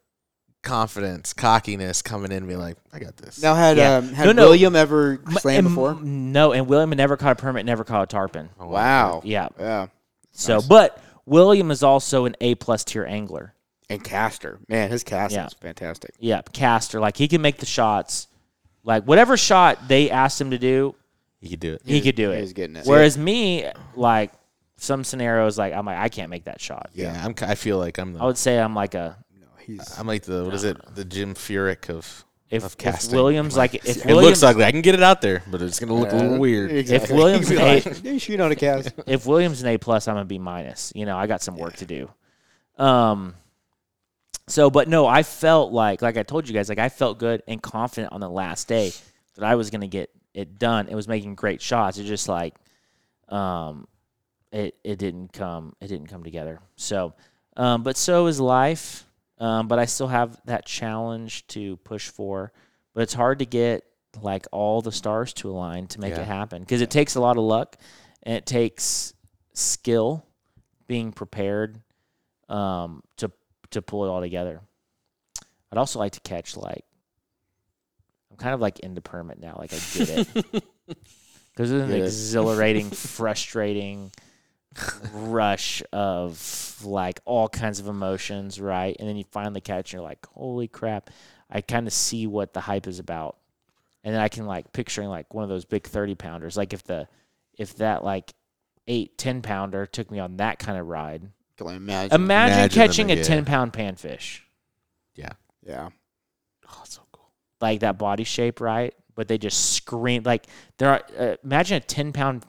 confidence, 0.66 1.32
cockiness 1.32 2.02
coming 2.02 2.30
in 2.32 2.38
and 2.38 2.48
be 2.48 2.56
like, 2.56 2.76
"I 2.93 2.98
got 2.98 3.16
this." 3.16 3.40
Now, 3.40 3.55
had 3.55 3.76
Yeah. 3.78 3.97
um, 3.97 4.12
had 4.12 4.26
No, 4.26 4.32
no. 4.32 4.43
William 4.48 4.76
ever 4.76 5.20
M- 5.26 5.32
slammed 5.38 5.59
and- 5.66 5.68
before? 5.68 5.94
No, 6.02 6.52
and 6.52 6.66
William 6.66 6.90
had 6.90 6.98
never 6.98 7.16
caught 7.16 7.32
a 7.32 7.36
permit, 7.36 7.64
never 7.64 7.84
caught 7.84 8.02
a 8.02 8.06
tarpon. 8.06 8.51
Oh, 8.60 8.66
Wow. 8.68 9.22
Yeah. 9.24 9.48
Yeah. 9.59 9.86
So, 10.32 10.60
but 10.60 11.01
William 11.24 11.70
is 11.70 11.82
also 11.82 12.26
an 12.26 12.36
A 12.43 12.55
plus 12.56 12.84
tier 12.84 13.06
angler. 13.06 13.55
And 13.88 14.02
Caster, 14.05 14.59
man, 14.68 14.90
his 14.90 15.05
casting 15.05 15.38
Yeah. 15.40 15.47
is 15.47 15.55
fantastic. 15.55 16.10
Yeah, 16.18 16.43
caster. 16.52 16.98
Like 17.01 17.16
he 17.16 17.28
can 17.28 17.40
make 17.40 17.59
the 17.59 17.66
shots. 17.66 18.26
Like 18.84 19.05
whatever 19.05 19.36
shot 19.36 19.88
they 19.88 20.10
asked 20.10 20.40
him 20.40 20.51
to 20.51 20.59
do, 20.59 20.94
You 21.40 21.51
could 21.51 21.60
do 21.60 21.74
it. 21.74 21.82
he 21.84 21.94
was- 21.94 22.02
could 22.02 22.14
do 22.16 22.30
he 22.30 22.36
it. 22.36 22.40
was 22.40 22.52
getting 22.52 22.76
it. 22.76 22.86
Whereas 22.86 23.16
me, 23.16 23.64
like 23.94 24.32
some 24.76 25.05
scenarios, 25.05 25.56
like 25.56 25.72
I'm 25.72 25.86
like 25.86 25.98
I 25.98 26.09
can't 26.09 26.30
make 26.30 26.44
that 26.44 26.60
shot. 26.60 26.90
Yeah, 26.94 27.20
I'm. 27.24 27.32
ki- 27.34 27.47
I 27.47 27.55
feel 27.55 27.78
like 27.78 27.97
I'm 27.98 28.12
the. 28.12 28.20
I 28.20 28.24
would 28.26 28.36
say 28.38 28.59
I'm 28.59 28.74
like 28.74 28.94
a 28.94 29.16
No, 29.18 29.26
he's 29.66 29.98
I'm 29.98 30.06
like 30.06 30.22
the 30.22 30.44
what 30.44 30.55
is 30.55 30.64
it? 30.64 30.76
The 30.94 31.05
Jim 31.05 31.34
Furyk 31.34 31.90
of 31.90 32.24
if, 32.48 32.64
of 32.64 32.72
if 32.72 32.78
casting. 32.78 33.16
Williams 33.16 33.56
like 33.56 33.74
if 33.84 33.98
it 33.98 34.06
Williams 34.06 34.43
looks 34.43 34.43
ugly. 34.43 34.64
I 34.64 34.70
can 34.70 34.82
get 34.82 34.94
it 34.94 35.02
out 35.02 35.20
there, 35.20 35.43
but 35.51 35.60
it's 35.62 35.78
gonna 35.80 35.94
look 35.94 36.12
a 36.12 36.16
little 36.16 36.34
Uh, 36.34 36.38
weird. 36.38 36.70
Exactly. 36.70 37.16
Williams 37.18 37.48
He'd 37.48 37.56
be 37.59 37.62
like, 37.62 37.84
"Yeah, 38.05 38.12
you 38.12 38.36
know 38.36 38.44
how 38.44 38.48
to 38.51 38.56
cast. 38.56 38.93
if 39.06 39.26
Williams 39.26 39.62
an 39.62 39.68
A 39.68 39.78
plus, 39.78 40.06
I'm 40.09 40.16
a 40.16 40.24
B 40.24 40.38
minus. 40.38 40.93
You 40.94 41.06
know, 41.06 41.16
I 41.16 41.26
got 41.26 41.43
some 41.43 41.56
work 41.56 41.76
to 41.76 41.86
do. 41.86 42.09
Um. 42.78 43.34
So, 44.48 44.70
but 44.70 44.86
no, 44.88 45.06
I 45.09 45.24
felt 45.24 45.72
like, 45.72 46.02
like 46.02 46.16
I 46.16 46.22
told 46.22 46.47
you 46.47 46.55
guys, 46.55 46.68
like 46.68 46.78
I 46.78 46.88
felt 46.88 47.18
good 47.18 47.43
and 47.48 47.60
confident 47.60 48.12
on 48.12 48.20
the 48.20 48.30
last 48.30 48.68
day 48.68 48.93
that 49.34 49.44
I 49.44 49.56
was 49.56 49.70
gonna 49.70 49.88
get 49.88 50.10
it 50.34 50.59
done. 50.59 50.86
It 50.88 50.94
was 50.94 51.09
making 51.09 51.34
great 51.34 51.60
shots. 51.60 51.98
It 51.98 52.05
just 52.05 52.28
like, 52.28 52.55
um, 53.28 53.88
it 54.52 54.76
it 54.84 54.98
didn't 55.01 55.32
come 55.32 55.74
it 55.80 55.88
didn't 55.88 56.06
come 56.06 56.22
together. 56.22 56.60
So, 56.76 57.14
um, 57.56 57.82
but 57.82 57.97
so 57.97 58.26
is 58.26 58.38
life. 58.38 59.05
Um, 59.38 59.68
but 59.68 59.78
I 59.78 59.84
still 59.84 60.06
have 60.08 60.40
that 60.46 60.64
challenge 60.64 61.46
to 61.48 61.76
push 61.78 62.08
for. 62.08 62.52
But 62.94 63.02
it's 63.02 63.14
hard 63.14 63.40
to 63.40 63.46
get 63.46 63.84
like 64.22 64.46
all 64.50 64.80
the 64.80 64.92
stars 64.92 65.34
to 65.34 65.50
align 65.50 65.86
to 65.88 66.00
make 66.00 66.14
Yeah. 66.14 66.22
it 66.22 66.26
happen 66.26 66.62
because 66.62 66.80
it 66.80 66.90
takes 66.90 67.16
a 67.16 67.20
lot 67.20 67.36
of 67.36 67.42
luck 67.44 67.76
and 68.22 68.34
it 68.34 68.46
takes 68.46 69.12
skill, 69.52 70.24
being 70.86 71.12
prepared 71.12 71.80
um, 72.48 73.02
to 73.18 73.30
to 73.70 73.82
pull 73.82 74.04
it 74.04 74.08
all 74.08 74.20
together. 74.20 74.60
I'd 75.70 75.78
also 75.78 75.98
like 75.98 76.12
to 76.12 76.20
catch 76.20 76.56
like 76.56 76.84
I'm 78.30 78.36
kind 78.38 78.54
of 78.54 78.60
like 78.60 78.78
into 78.80 79.00
permit 79.02 79.38
now. 79.38 79.56
Like 79.58 79.72
I 79.74 79.78
get 79.98 80.08
it 80.10 80.28
because 81.54 81.70
it's 81.72 81.90
an 81.90 81.92
exhilarating, 81.92 82.88
frustrating 82.90 84.10
rush 85.12 85.82
of 85.93 86.77
like 86.85 87.20
all 87.24 87.48
kinds 87.48 87.81
of 87.81 87.89
emotions, 87.89 88.61
right? 88.61 88.97
And 88.98 89.09
then 89.09 89.16
you 89.16 89.24
finally 89.31 89.61
catch, 89.61 89.93
and 89.93 89.98
you're 90.01 90.09
like, 90.09 90.24
holy 90.27 90.69
crap! 90.69 91.11
I 91.51 91.61
kind 91.61 91.86
of 91.86 91.93
see 91.93 92.27
what 92.27 92.53
the 92.53 92.61
hype 92.61 92.86
is 92.86 92.98
about, 92.98 93.36
and 94.05 94.15
then 94.15 94.20
I 94.20 94.28
can 94.28 94.47
like 94.47 94.73
picturing 94.73 95.09
like 95.09 95.32
one 95.35 95.44
of 95.44 95.48
those 95.51 95.65
big 95.65 95.85
thirty 95.86 96.15
pounders. 96.15 96.57
Like 96.57 96.73
if 96.73 96.85
the 96.85 97.09
if 97.57 97.77
that 97.77 98.05
like 98.05 98.35
eight 98.86 99.16
ten 99.19 99.43
pounder 99.43 99.86
took 99.86 100.11
me 100.11 100.19
on 100.19 100.36
that 100.39 100.59
kind 100.59 100.78
of 100.78 100.86
ride. 100.86 101.23
Can 101.57 101.69
I 101.69 101.74
imagine? 101.77 102.15
Imagine, 102.15 102.23
Imagine 102.23 102.61
them, 102.61 102.69
catching 102.89 103.11
a 103.11 103.15
yeah. 103.15 103.23
ten 103.23 103.44
pound 103.47 103.73
panfish, 103.73 104.40
Yeah. 105.15 105.32
yeah. 105.66 105.89
Oh, 106.69 106.82
so 106.85 107.01
cool. 107.12 107.31
like 107.61 107.81
that 107.81 107.97
body 107.97 108.24
shape, 108.24 108.61
right? 108.61 108.94
But 109.15 109.28
they 109.28 109.39
just 109.39 109.73
scream 109.74 110.23
like 110.24 110.47
there 110.77 110.90
are. 110.90 111.03
Uh, 111.19 111.36
imagine 111.43 111.78
a 111.78 111.81
ten 111.81 112.12
pound, 112.12 112.44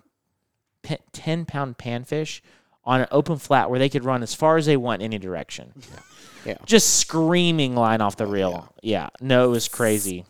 pe- 0.87 0.97
ten 1.11 1.45
pound 1.45 1.77
panfish 1.77 2.41
on 2.85 3.01
an 3.01 3.07
open 3.11 3.37
flat 3.37 3.69
where 3.69 3.79
they 3.79 3.89
could 3.89 4.05
run 4.05 4.23
as 4.23 4.33
far 4.33 4.55
as 4.55 4.65
they 4.65 4.77
want 4.77 5.01
in 5.01 5.05
any 5.07 5.19
direction. 5.19 5.73
Yeah. 6.45 6.55
Just 6.65 6.95
screaming 6.99 7.75
line 7.75 7.99
off 7.99 8.15
the 8.15 8.25
reel. 8.25 8.73
Yeah. 8.81 9.09
No, 9.19 9.43
it 9.45 9.49
was 9.49 9.67
crazy. 9.67 10.23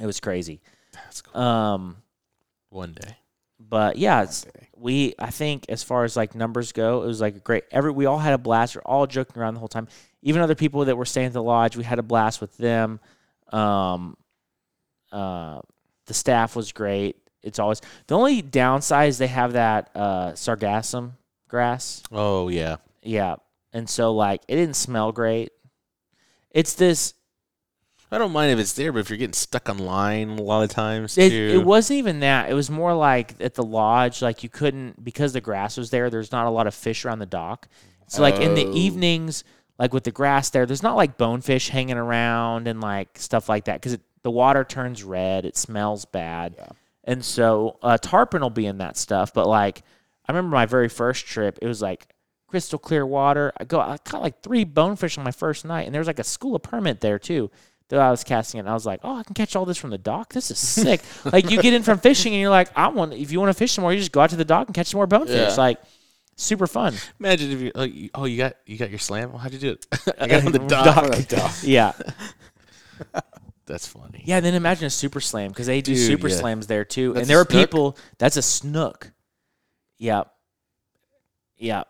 It 0.00 0.06
was 0.06 0.18
crazy. 0.18 0.60
That's 0.92 1.22
cool. 1.22 1.40
Um, 1.40 1.96
One 2.70 2.92
day. 2.92 3.16
but 3.60 3.96
yeah, 3.98 4.22
it's, 4.24 4.42
day. 4.42 4.68
we 4.76 5.14
I 5.18 5.30
think 5.30 5.66
as 5.68 5.84
far 5.84 6.02
as 6.02 6.16
like 6.16 6.34
numbers 6.34 6.72
go, 6.72 7.02
it 7.04 7.06
was 7.06 7.20
like 7.20 7.36
a 7.36 7.40
great. 7.40 7.64
Every 7.70 7.92
we 7.92 8.06
all 8.06 8.18
had 8.18 8.34
a 8.34 8.38
blast. 8.38 8.74
We're 8.74 8.82
all 8.82 9.06
joking 9.06 9.40
around 9.40 9.54
the 9.54 9.60
whole 9.60 9.68
time. 9.68 9.86
Even 10.22 10.42
other 10.42 10.56
people 10.56 10.84
that 10.86 10.96
were 10.96 11.04
staying 11.04 11.28
at 11.28 11.32
the 11.32 11.42
lodge, 11.42 11.76
we 11.76 11.84
had 11.84 12.00
a 12.00 12.02
blast 12.02 12.40
with 12.40 12.56
them. 12.56 12.98
Um, 13.52 14.16
uh, 15.12 15.60
the 16.06 16.14
staff 16.14 16.56
was 16.56 16.72
great. 16.72 17.16
It's 17.42 17.58
always 17.58 17.80
the 18.06 18.16
only 18.16 18.42
downside 18.42 19.08
is 19.10 19.18
they 19.18 19.26
have 19.28 19.52
that 19.54 19.90
uh, 19.94 20.32
sargassum 20.32 21.12
grass. 21.48 22.02
Oh 22.12 22.48
yeah. 22.48 22.76
Yeah, 23.02 23.36
and 23.72 23.88
so 23.88 24.12
like 24.12 24.42
it 24.48 24.56
didn't 24.56 24.76
smell 24.76 25.12
great. 25.12 25.50
It's 26.50 26.74
this. 26.74 27.14
I 28.10 28.16
don't 28.16 28.32
mind 28.32 28.50
if 28.52 28.58
it's 28.58 28.72
there, 28.72 28.90
but 28.90 29.00
if 29.00 29.10
you're 29.10 29.18
getting 29.18 29.34
stuck 29.34 29.68
on 29.68 29.76
line 29.78 30.30
a 30.30 30.42
lot 30.42 30.62
of 30.62 30.70
times, 30.70 31.18
It, 31.18 31.28
too. 31.28 31.50
it 31.60 31.64
wasn't 31.64 31.98
even 31.98 32.20
that. 32.20 32.48
It 32.50 32.54
was 32.54 32.70
more 32.70 32.94
like 32.94 33.34
at 33.38 33.52
the 33.54 33.62
lodge, 33.62 34.22
like 34.22 34.42
you 34.42 34.48
couldn't 34.48 35.04
because 35.04 35.34
the 35.34 35.42
grass 35.42 35.76
was 35.76 35.90
there. 35.90 36.08
There's 36.08 36.32
not 36.32 36.46
a 36.46 36.50
lot 36.50 36.66
of 36.66 36.74
fish 36.74 37.04
around 37.04 37.18
the 37.18 37.26
dock. 37.26 37.68
So 38.08 38.22
like 38.22 38.36
in 38.36 38.54
the 38.54 38.64
Oh. 38.64 38.72
evenings, 38.74 39.44
like 39.78 39.92
with 39.92 40.04
the 40.04 40.10
grass 40.10 40.48
there, 40.48 40.64
there's 40.64 40.82
not 40.82 40.96
like 40.96 41.18
bonefish 41.18 41.68
hanging 41.68 41.98
around 41.98 42.66
and 42.66 42.80
like 42.80 43.18
stuff 43.18 43.46
like 43.50 43.66
that 43.66 43.74
because 43.82 43.98
the 44.22 44.30
water 44.30 44.64
turns 44.64 45.04
red. 45.04 45.44
It 45.44 45.58
smells 45.58 46.06
bad, 46.06 46.56
and 47.08 47.24
so 47.24 47.78
uh, 47.82 47.98
tarpon 47.98 48.40
will 48.42 48.50
be 48.50 48.66
in 48.66 48.78
that 48.78 48.96
stuff. 48.96 49.34
But 49.34 49.48
like 49.48 49.82
I 50.28 50.32
remember 50.32 50.54
my 50.54 50.66
very 50.66 50.88
first 50.88 51.26
trip, 51.26 51.58
it 51.60 51.66
was 51.66 51.82
like 51.82 52.06
crystal 52.46 52.78
clear 52.78 53.04
water. 53.04 53.52
I 53.58 53.64
go, 53.64 53.80
I 53.80 53.98
caught 53.98 54.22
like 54.22 54.42
three 54.42 54.62
bonefish 54.64 55.18
on 55.18 55.24
my 55.24 55.32
first 55.32 55.64
night, 55.64 55.86
and 55.86 55.94
there 55.94 56.00
was 56.00 56.06
like 56.06 56.20
a 56.20 56.24
school 56.24 56.54
of 56.54 56.62
permit 56.62 57.00
there 57.00 57.18
too. 57.18 57.50
That 57.88 57.98
I 58.00 58.10
was 58.10 58.22
casting 58.22 58.58
it, 58.58 58.60
and 58.60 58.68
I 58.68 58.74
was 58.74 58.84
like, 58.84 59.00
"Oh, 59.02 59.16
I 59.16 59.22
can 59.22 59.32
catch 59.34 59.56
all 59.56 59.64
this 59.64 59.78
from 59.78 59.88
the 59.88 59.96
dock. 59.96 60.34
This 60.34 60.50
is 60.50 60.58
sick!" 60.58 61.00
like 61.32 61.50
you 61.50 61.60
get 61.62 61.72
in 61.72 61.82
from 61.82 61.98
fishing, 61.98 62.34
and 62.34 62.40
you're 62.42 62.50
like, 62.50 62.68
"I 62.76 62.88
want. 62.88 63.14
If 63.14 63.32
you 63.32 63.40
want 63.40 63.48
to 63.48 63.54
fish 63.58 63.72
some 63.72 63.80
more, 63.82 63.92
you 63.94 63.98
just 63.98 64.12
go 64.12 64.20
out 64.20 64.28
to 64.30 64.36
the 64.36 64.44
dock 64.44 64.66
and 64.68 64.74
catch 64.74 64.88
some 64.88 64.98
more 64.98 65.06
bonefish." 65.06 65.34
Yeah. 65.34 65.54
Like 65.56 65.80
super 66.36 66.66
fun. 66.66 66.92
Imagine 67.18 67.50
if 67.50 67.60
you 67.62 67.72
like, 67.74 67.94
you- 67.94 68.10
oh 68.14 68.26
you 68.26 68.36
got 68.36 68.56
you 68.66 68.76
got 68.76 68.90
your 68.90 68.98
slam. 68.98 69.30
Well, 69.30 69.38
how'd 69.38 69.54
you 69.54 69.58
do 69.58 69.70
it? 69.70 69.86
I 70.20 70.26
got 70.28 70.44
on 70.46 70.52
the 70.52 70.58
Dock. 70.58 70.84
dock. 70.84 71.04
On 71.04 71.10
the 71.12 71.22
dock. 71.22 71.54
Yeah, 71.62 71.92
That's 73.68 73.86
funny. 73.86 74.22
yeah. 74.26 74.40
Then 74.40 74.54
imagine 74.54 74.86
a 74.86 74.90
super 74.90 75.20
slam 75.20 75.50
because 75.50 75.66
they 75.66 75.80
do 75.82 75.94
Dude, 75.94 76.06
super 76.06 76.28
yeah. 76.28 76.36
slams 76.36 76.66
there 76.66 76.84
too, 76.84 77.12
That's 77.12 77.22
and 77.22 77.30
there 77.30 77.38
are 77.40 77.44
snook? 77.44 77.68
people. 77.70 77.96
That's 78.18 78.36
a 78.36 78.42
snook. 78.42 79.12
Yep. 79.98 80.32
Yep. 81.58 81.88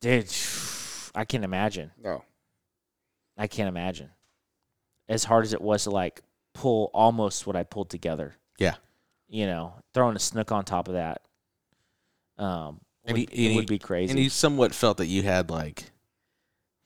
Dude, 0.00 0.32
I 1.14 1.24
can't 1.24 1.44
imagine. 1.44 1.90
No. 2.02 2.24
I 3.36 3.46
can't 3.46 3.68
imagine. 3.68 4.10
As 5.08 5.24
hard 5.24 5.44
as 5.44 5.52
it 5.52 5.60
was 5.60 5.84
to 5.84 5.90
like 5.90 6.22
pull 6.54 6.90
almost 6.94 7.46
what 7.46 7.56
I 7.56 7.62
pulled 7.62 7.90
together. 7.90 8.34
Yeah. 8.58 8.74
You 9.28 9.46
know, 9.46 9.74
throwing 9.94 10.16
a 10.16 10.20
snook 10.20 10.50
on 10.52 10.64
top 10.64 10.88
of 10.88 10.94
that. 10.94 11.22
Um 12.38 12.80
And 13.04 13.18
would, 13.18 13.28
he- 13.30 13.44
it 13.44 13.46
and 13.48 13.56
would 13.56 13.68
he- 13.68 13.74
be 13.74 13.78
crazy. 13.78 14.10
And 14.12 14.20
you 14.20 14.30
somewhat 14.30 14.74
felt 14.74 14.98
that 14.98 15.06
you 15.06 15.22
had 15.22 15.50
like 15.50 15.90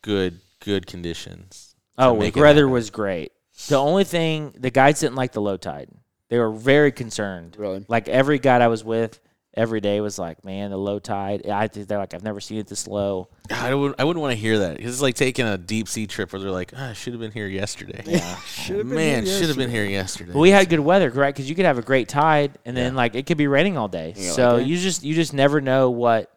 good 0.03 0.41
good 0.61 0.87
conditions. 0.87 1.75
oh, 1.99 2.17
make 2.17 2.35
the 2.35 2.41
weather 2.41 2.69
was 2.69 2.91
great. 2.91 3.33
The 3.69 3.77
only 3.77 4.05
thing 4.05 4.55
the 4.59 4.71
guides 4.71 5.01
didn't 5.01 5.17
like 5.17 5.33
the 5.33 5.41
low 5.43 5.57
tide. 5.57 5.89
They 6.29 6.39
were 6.39 6.51
very 6.51 6.93
concerned. 6.93 7.57
Really? 7.59 7.85
Like 7.89 8.09
every 8.09 8.39
guide 8.39 8.63
I 8.63 8.69
was 8.69 8.83
with 8.83 9.21
every 9.55 9.83
day 9.83 10.01
was 10.01 10.19
like, 10.19 10.45
"Man, 10.47 10.71
the 10.71 10.79
low 10.79 10.99
tide." 10.99 11.47
I 11.47 11.67
they're 11.67 11.99
like, 11.99 12.15
"I've 12.15 12.23
never 12.25 12.41
seen 12.41 12.59
it 12.59 12.67
this 12.67 12.89
low." 12.89 13.29
God, 13.49 13.71
I 13.71 13.75
wouldn't 13.75 14.01
I 14.01 14.05
wouldn't 14.05 14.23
want 14.23 14.33
to 14.33 14.39
hear 14.41 14.61
that. 14.61 14.79
'Cause 14.79 14.87
It's 14.87 15.03
like 15.03 15.15
taking 15.15 15.47
a 15.47 15.59
deep 15.59 15.89
sea 15.89 16.07
trip 16.07 16.33
where 16.33 16.41
they're 16.41 16.51
like, 16.51 16.73
oh, 16.75 16.83
I 16.83 16.93
should 16.95 17.13
have 17.13 17.21
been 17.21 17.33
here 17.33 17.47
yesterday. 17.47 18.03
Yeah. 18.07 18.37
Should've 18.47 18.87
Man, 18.87 19.27
should 19.27 19.49
have 19.49 19.59
been 19.59 19.71
here 19.71 19.85
yesterday. 19.85 20.33
But 20.33 20.39
we 20.39 20.51
had 20.51 20.71
good 20.71 20.81
weather, 20.81 21.11
right? 21.11 21.35
Because 21.35 21.49
you 21.51 21.55
could 21.55 21.67
have 21.67 21.77
a 21.79 21.83
great 21.83 22.09
tide, 22.09 22.53
and 22.65 22.75
then 22.75 22.93
Yeah. 22.95 22.97
like 22.97 23.15
it 23.15 23.27
could 23.27 23.37
be 23.39 23.47
raining 23.47 23.77
all 23.77 23.89
day. 23.89 24.15
Yeah, 24.17 24.31
so 24.31 24.57
like 24.57 24.67
you 24.67 24.79
just 24.79 25.03
you 25.05 25.15
just 25.15 25.35
never 25.35 25.61
know 25.61 25.91
what 25.91 26.31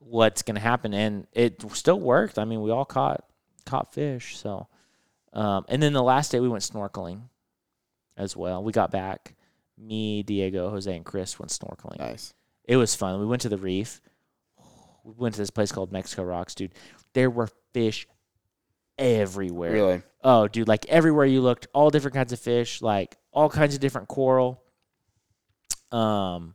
what's 0.00 0.42
gonna 0.42 0.58
happen, 0.60 0.92
and 0.94 1.26
it 1.32 1.62
still 1.74 2.00
worked. 2.00 2.38
I 2.38 2.44
mean, 2.44 2.60
we 2.62 2.70
all 2.72 2.84
caught 2.84 3.24
caught 3.66 3.92
fish. 3.94 4.36
So, 4.36 4.66
um, 5.32 5.64
and 5.68 5.82
then 5.82 5.92
the 5.92 6.02
last 6.02 6.32
day 6.32 6.40
we 6.40 6.48
went 6.48 6.62
snorkeling 6.62 7.22
as 8.16 8.36
well. 8.36 8.62
We 8.62 8.72
got 8.72 8.90
back. 8.90 9.34
Me, 9.76 10.22
Diego, 10.22 10.70
Jose, 10.70 10.94
and 10.94 11.04
Chris 11.04 11.38
went 11.38 11.50
snorkeling. 11.50 11.98
Nice. 11.98 12.34
It 12.64 12.76
was 12.76 12.94
fun. 12.94 13.20
We 13.20 13.26
went 13.26 13.42
to 13.42 13.48
the 13.48 13.56
reef. 13.56 14.00
We 15.04 15.14
went 15.16 15.34
to 15.36 15.40
this 15.40 15.50
place 15.50 15.72
called 15.72 15.92
Mexico 15.92 16.24
Rocks, 16.24 16.54
dude. 16.54 16.74
There 17.14 17.30
were 17.30 17.48
fish 17.72 18.06
everywhere. 18.98 19.72
Really? 19.72 20.02
Oh, 20.22 20.48
dude, 20.48 20.68
like 20.68 20.84
everywhere 20.86 21.24
you 21.24 21.40
looked, 21.40 21.68
all 21.72 21.90
different 21.90 22.14
kinds 22.14 22.32
of 22.32 22.40
fish, 22.40 22.82
like 22.82 23.16
all 23.32 23.48
kinds 23.48 23.74
of 23.74 23.80
different 23.80 24.08
coral. 24.08 24.62
Um, 25.92 26.54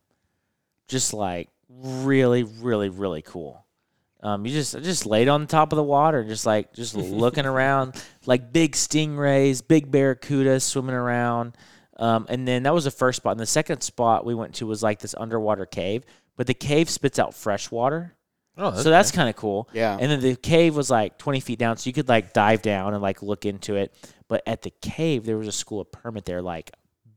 just 0.88 1.14
like 1.14 1.50
really, 1.70 2.44
really, 2.44 2.90
really 2.90 3.22
cool. 3.22 3.66
Um, 4.24 4.46
you 4.46 4.54
just 4.54 4.82
just 4.82 5.06
laid 5.06 5.28
on 5.28 5.42
the 5.42 5.48
top 5.48 5.74
of 5.74 5.78
the 5.78 5.84
water, 5.84 6.24
just 6.24 6.46
like 6.46 6.74
just 6.74 6.96
looking 6.96 7.46
around, 7.46 8.02
like 8.26 8.54
big 8.54 8.72
stingrays, 8.72 9.62
big 9.66 9.92
barracudas 9.92 10.62
swimming 10.62 10.96
around. 10.96 11.56
Um, 11.98 12.26
and 12.30 12.48
then 12.48 12.64
that 12.64 12.74
was 12.74 12.86
the 12.86 12.92
first 12.92 13.18
spot. 13.18 13.34
And 13.34 13.40
the 13.40 13.46
second 13.46 13.82
spot 13.82 14.26
we 14.26 14.34
went 14.34 14.56
to 14.56 14.66
was 14.66 14.82
like 14.82 15.00
this 15.00 15.14
underwater 15.18 15.66
cave, 15.66 16.04
but 16.38 16.48
the 16.48 16.54
cave 16.54 16.90
spits 16.90 17.20
out 17.20 17.34
fresh 17.36 17.70
water. 17.70 18.16
oh, 18.58 18.76
So 18.82 18.90
that's 18.90 19.12
kind 19.12 19.30
of 19.30 19.36
cool. 19.36 19.70
Yeah. 19.74 19.98
And 20.00 20.10
then 20.10 20.22
the 20.22 20.36
cave 20.36 20.76
was 20.76 20.90
like 20.90 21.18
20 21.18 21.40
feet 21.42 21.60
down, 21.60 21.78
so 21.78 21.90
you 21.90 21.94
could 21.94 22.10
like 22.10 22.34
dive 22.34 22.62
down 22.62 22.94
and 22.94 23.04
like 23.04 23.22
look 23.22 23.46
into 23.46 23.76
it. 23.76 23.94
But 24.28 24.42
at 24.48 24.62
the 24.62 24.72
cave, 24.82 25.26
there 25.26 25.38
was 25.38 25.48
a 25.48 25.52
school 25.52 25.82
of 25.82 25.92
permit 25.92 26.26
there, 26.26 26.42
like 26.42 26.72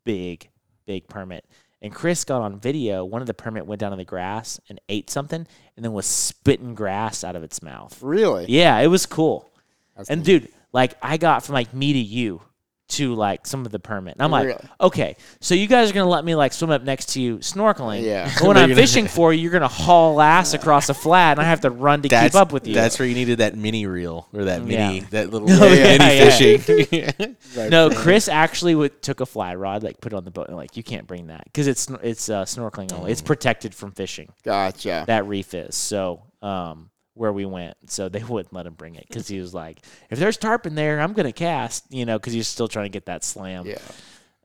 big, 0.05 0.51
big 0.87 1.09
permit. 1.09 1.47
And 1.87 1.95
Chris 1.95 2.25
got 2.25 2.43
on 2.43 2.59
video. 2.59 3.05
One 3.05 3.21
of 3.21 3.29
the 3.29 3.35
permit 3.35 3.65
went 3.65 3.81
down 3.81 3.93
in 3.93 3.99
the 3.99 4.05
grass 4.05 4.59
and 4.69 4.81
ate 4.89 5.09
something, 5.09 5.47
and 5.77 5.85
then 5.85 5.93
was 5.93 6.05
spitting 6.05 6.75
grass 6.75 7.23
out 7.23 7.37
of 7.37 7.45
its 7.45 7.63
mouth. 7.63 7.97
Really? 8.03 8.47
Yeah, 8.49 8.77
it 8.81 8.89
was 8.89 9.07
cool. 9.07 9.49
That's 9.97 10.11
and 10.11 10.27
neat. 10.27 10.41
dude, 10.41 10.49
like 10.73 10.95
I 11.01 11.17
got 11.17 11.45
from 11.45 11.55
like 11.55 11.73
me 11.73 11.93
to 11.93 11.99
you 12.01 12.43
to 12.89 13.15
like 13.15 13.47
some 13.47 13.67
of 13.67 13.73
the 13.73 13.81
permit. 13.81 14.15
And 14.15 14.23
I'm 14.23 14.31
like, 14.31 14.47
Really? 14.47 14.65
okay, 14.81 15.17
so 15.41 15.55
you 15.57 15.67
guys 15.67 15.91
are 15.91 15.93
gonna 15.93 16.09
let 16.09 16.25
me 16.25 16.35
like 16.37 16.53
swim 16.53 16.71
up 16.71 16.83
next 16.83 17.07
to 17.15 17.21
you 17.21 17.39
snorkeling. 17.39 18.03
Yeah. 18.03 18.31
But 18.39 18.43
when 18.47 18.55
They're 18.55 18.63
I'm 18.63 18.69
gonna- 18.71 18.81
fishing 18.81 19.09
for 19.09 19.33
you, 19.33 19.43
you're 19.43 19.51
gonna 19.53 19.67
haul 19.67 20.21
ass 20.21 20.55
across 20.55 20.89
a 20.89 20.95
flat, 20.95 21.33
and 21.39 21.41
I 21.45 21.49
have 21.49 21.63
to 21.63 21.71
run 21.71 22.03
to 22.03 22.09
that's, 22.09 22.35
keep 22.35 22.41
up 22.41 22.53
with 22.53 22.67
you. 22.67 22.75
That's 22.75 22.99
where 22.99 23.09
you 23.09 23.15
needed 23.15 23.39
that 23.39 23.57
mini 23.57 23.87
reel 23.87 24.29
or 24.33 24.45
that 24.45 24.63
mini 24.63 24.99
Yeah. 25.01 25.07
that 25.11 25.31
little 25.31 25.49
Oh, 25.51 25.67
yeah, 25.73 25.99
mini 25.99 26.17
yeah. 26.17 26.31
fishing. 26.31 27.37
Right. 27.57 27.71
no, 27.71 27.91
Chris 27.91 28.29
actually 28.29 28.75
would, 28.77 29.03
took 29.03 29.21
a 29.21 29.27
fly 29.27 29.55
rod, 29.57 29.83
like 29.83 30.01
put 30.01 30.13
it 30.13 30.17
on 30.17 30.25
the 30.25 30.31
boat, 30.31 30.47
and 30.49 30.57
like 30.57 30.77
you 30.77 30.83
can't 30.85 31.07
bring 31.09 31.27
that 31.27 31.45
because 31.45 31.67
it's 31.67 31.83
sn- 31.83 31.99
it's 32.03 32.29
uh, 32.29 32.45
snorkeling 32.45 32.93
only. 32.93 33.09
Mm. 33.09 33.13
It's 33.13 33.23
protected 33.23 33.75
from 33.75 33.91
fishing. 33.93 34.33
Gotcha. 34.45 35.05
That 35.07 35.27
reef 35.27 35.55
is 35.55 35.75
so. 35.75 36.23
Um, 36.43 36.91
where 37.16 37.32
we 37.32 37.47
went, 37.47 37.76
so 37.86 38.09
they 38.09 38.22
wouldn't 38.28 38.52
let 38.52 38.66
him 38.66 38.74
bring 38.74 38.94
it 38.94 39.06
because 39.09 39.26
he 39.26 39.40
was 39.40 39.55
like, 39.55 39.80
"If 40.10 40.18
there's 40.18 40.36
tarpon 40.36 40.74
there, 40.74 41.01
I'm 41.01 41.12
gonna 41.12 41.32
cast," 41.32 41.93
you 41.93 42.05
know, 42.05 42.18
because 42.18 42.32
he's 42.32 42.48
still 42.48 42.68
trying 42.68 42.86
to 42.86 42.90
get 42.90 43.06
that 43.06 43.24
slam. 43.24 43.66
Yeah. 43.66 43.78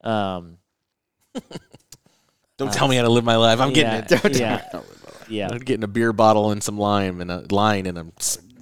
Um. 0.03 0.57
Don't 2.57 2.71
tell 2.71 2.87
me 2.87 2.95
how 2.95 3.03
to 3.03 3.09
live 3.09 3.23
my 3.23 3.37
life. 3.37 3.59
I'm 3.59 3.73
getting 3.73 3.91
yeah, 3.91 3.99
it. 3.99 4.07
Don't 4.09 4.21
tell 4.21 4.31
yeah, 4.31 4.61
me. 4.73 4.79
yeah. 5.29 5.49
I'm 5.51 5.57
getting 5.59 5.83
a 5.83 5.87
beer 5.87 6.13
bottle 6.13 6.51
and 6.51 6.61
some 6.61 6.77
lime 6.77 7.19
and 7.19 7.31
a 7.31 7.45
line 7.49 7.87
and 7.87 7.97
I'm 7.97 8.11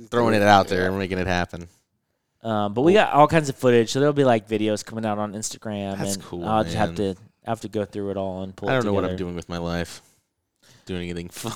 throwing 0.09 0.35
it 0.35 0.41
out 0.41 0.69
there 0.69 0.87
and 0.87 0.97
making 0.97 1.17
it 1.17 1.27
happen. 1.27 1.67
Um, 2.41 2.73
but 2.73 2.83
we 2.83 2.93
got 2.93 3.11
all 3.11 3.27
kinds 3.27 3.49
of 3.49 3.57
footage, 3.57 3.91
so 3.91 3.99
there'll 3.99 4.13
be 4.13 4.23
like 4.23 4.47
videos 4.47 4.85
coming 4.85 5.05
out 5.05 5.17
on 5.17 5.33
Instagram, 5.33 5.97
That's 5.97 6.15
and 6.15 6.23
cool, 6.23 6.45
I'll 6.45 6.63
just 6.63 6.77
have 6.77 6.97
man. 6.97 7.15
to 7.15 7.21
have 7.45 7.59
to 7.61 7.67
go 7.67 7.83
through 7.83 8.11
it 8.11 8.17
all 8.17 8.43
and 8.43 8.55
pull. 8.55 8.69
I 8.69 8.73
don't 8.73 8.85
know 8.85 8.93
what 8.93 9.03
I'm 9.03 9.17
doing 9.17 9.35
with 9.35 9.49
my 9.49 9.57
life. 9.57 10.01
Doing 10.89 11.03
anything 11.11 11.29
fun. 11.31 11.53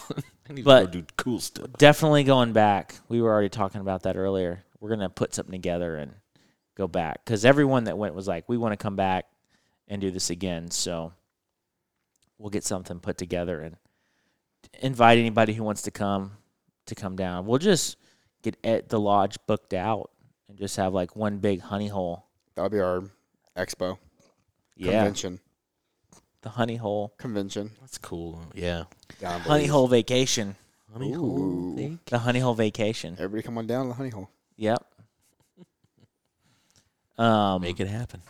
I 0.47 0.53
need 0.53 0.63
But- 0.63 0.79
to 0.81 0.85
go 0.85 0.91
do 1.01 1.05
cool 1.17 1.39
stuff. 1.39 1.73
Definitely 1.79 2.23
going 2.23 2.53
back. 2.53 2.93
We 3.09 3.19
were 3.19 3.31
already 3.31 3.49
talking 3.49 3.81
about 3.81 4.03
that 4.03 4.15
earlier. 4.15 4.63
We're 4.79 4.89
gonna 4.89 5.09
put 5.09 5.33
something 5.33 5.51
together 5.51 5.95
and 5.97 6.13
go 6.75 6.87
back 6.87 7.25
because 7.25 7.43
everyone 7.43 7.85
that 7.85 7.97
went 7.97 8.13
was 8.13 8.27
like, 8.27 8.47
"We 8.47 8.57
want 8.57 8.73
to 8.73 8.77
come 8.77 8.95
back 8.95 9.25
and 9.87 9.99
do 9.99 10.11
this 10.11 10.29
again." 10.29 10.69
So 10.69 11.13
we'll 12.37 12.51
get 12.51 12.63
something 12.63 12.99
put 12.99 13.17
together 13.17 13.59
and 13.61 13.77
invite 14.81 15.17
anybody 15.17 15.53
who 15.53 15.63
wants 15.63 15.81
to 15.83 15.91
come 15.91 16.33
to 16.85 16.93
come 16.93 17.15
down. 17.15 17.47
We'll 17.47 17.57
just 17.57 17.97
get 18.43 18.55
at 18.63 18.89
the 18.89 18.99
lodge 18.99 19.37
booked 19.47 19.73
out 19.73 20.11
and 20.47 20.59
just 20.59 20.75
have 20.77 20.93
like 20.93 21.15
one 21.15 21.39
big 21.39 21.61
honey 21.61 21.87
hole. 21.87 22.27
That'll 22.53 22.69
be 22.69 22.79
our 22.81 23.01
expo 23.57 23.97
Yeah, 24.75 24.91
convention. 24.91 25.39
The 26.43 26.49
honey 26.49 26.75
hole, 26.75 27.13
Convention. 27.17 27.71
That's 27.81 27.97
cool. 27.97 28.39
Yeah. 28.53 28.83
Down 29.19 29.39
honey 29.41 29.61
Belize. 29.63 29.69
hole 29.71 29.87
vacation. 29.87 30.55
Honey 30.93 31.13
Ooh. 31.13 31.17
hole. 31.75 31.97
The 32.05 32.19
honey 32.19 32.39
hole 32.39 32.53
vacation. 32.53 33.15
Everybody 33.17 33.41
come 33.43 33.57
on 33.57 33.65
down 33.65 33.85
to 33.85 33.89
the 33.89 33.95
honey 33.95 34.09
hole. 34.09 34.29
Yep. 34.57 34.85
Um, 37.17 37.61
Make 37.61 37.79
it 37.79 37.87
happen. 37.87 38.21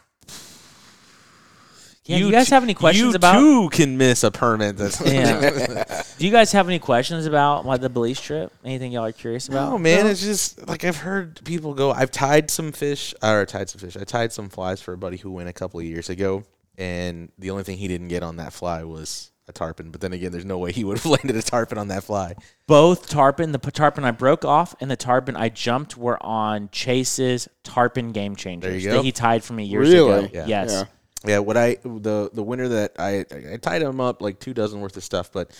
yeah, 2.05 2.17
you 2.17 2.31
guys 2.31 2.47
t- 2.49 2.53
have 2.55 2.63
any 2.63 2.73
questions 2.73 3.11
you 3.11 3.15
about? 3.15 3.39
too 3.39 3.69
can 3.69 3.97
miss 3.97 4.23
a 4.23 4.31
permit. 4.31 4.75
That's 4.77 4.99
Yeah. 5.01 6.03
Do 6.17 6.25
you 6.25 6.31
guys 6.31 6.51
have 6.51 6.67
any 6.67 6.79
questions 6.79 7.25
about 7.25 7.65
like 7.65 7.81
the 7.81 7.89
Belize 7.89 8.19
trip? 8.19 8.51
Anything 8.63 8.91
y'all 8.91 9.05
are 9.05 9.11
curious 9.13 9.47
about? 9.47 9.71
No, 9.71 9.77
man, 9.77 10.05
it's 10.07 10.21
just 10.21 10.67
like 10.67 10.83
I've 10.83 10.97
heard 10.97 11.41
people 11.45 11.73
go. 11.73 11.91
I've 11.91 12.11
tied 12.11 12.51
some 12.51 12.71
fish, 12.73 13.13
or 13.23 13.45
tied 13.45 13.69
some 13.69 13.79
fish. 13.79 13.95
I 13.97 14.03
tied 14.03 14.31
some 14.33 14.49
flies 14.49 14.81
for 14.81 14.93
a 14.93 14.97
buddy 14.97 15.17
who 15.17 15.31
went 15.31 15.49
a 15.49 15.53
couple 15.53 15.79
of 15.79 15.85
years 15.85 16.09
ago, 16.09 16.43
and 16.77 17.31
the 17.37 17.51
only 17.51 17.63
thing 17.63 17.77
he 17.77 17.87
didn't 17.87 18.07
get 18.07 18.23
on 18.23 18.37
that 18.37 18.53
fly 18.53 18.83
was 18.83 19.31
a 19.47 19.51
tarpon. 19.51 19.91
But 19.91 20.01
then 20.01 20.13
again, 20.13 20.31
there's 20.31 20.45
no 20.45 20.57
way 20.57 20.71
he 20.71 20.83
would 20.85 20.97
have 20.97 21.05
landed 21.05 21.35
a 21.35 21.41
tarpon 21.41 21.77
on 21.77 21.89
that 21.89 22.03
fly. 22.03 22.35
Both 22.67 23.09
tarpon, 23.09 23.51
the 23.51 23.59
tarpon 23.59 24.05
I 24.05 24.11
broke 24.11 24.45
off 24.45 24.75
and 24.79 24.89
the 24.89 24.95
tarpon 24.95 25.35
I 25.35 25.49
jumped 25.49 25.97
were 25.97 26.21
on 26.23 26.69
Chase's 26.71 27.47
tarpon 27.63 28.11
game 28.11 28.35
changers 28.35 28.83
There 28.83 28.91
you 28.91 28.97
that 28.97 29.05
he 29.05 29.11
tied 29.11 29.43
for 29.43 29.53
me 29.53 29.65
years 29.65 29.89
Really? 29.89 30.25
ago. 30.25 30.29
Yeah. 30.33 30.45
Yes. 30.47 30.71
Yeah. 30.71 30.83
Yeah, 31.25 31.39
what 31.39 31.55
I 31.55 31.77
the 31.83 32.29
the 32.33 32.43
winner 32.43 32.67
that 32.67 32.95
I 32.99 33.25
I 33.53 33.57
tied 33.57 33.81
him 33.81 34.01
up 34.01 34.21
like 34.21 34.39
two 34.39 34.53
dozen 34.53 34.81
worth 34.81 34.97
of 34.97 35.03
stuff, 35.05 35.31
but 35.31 35.51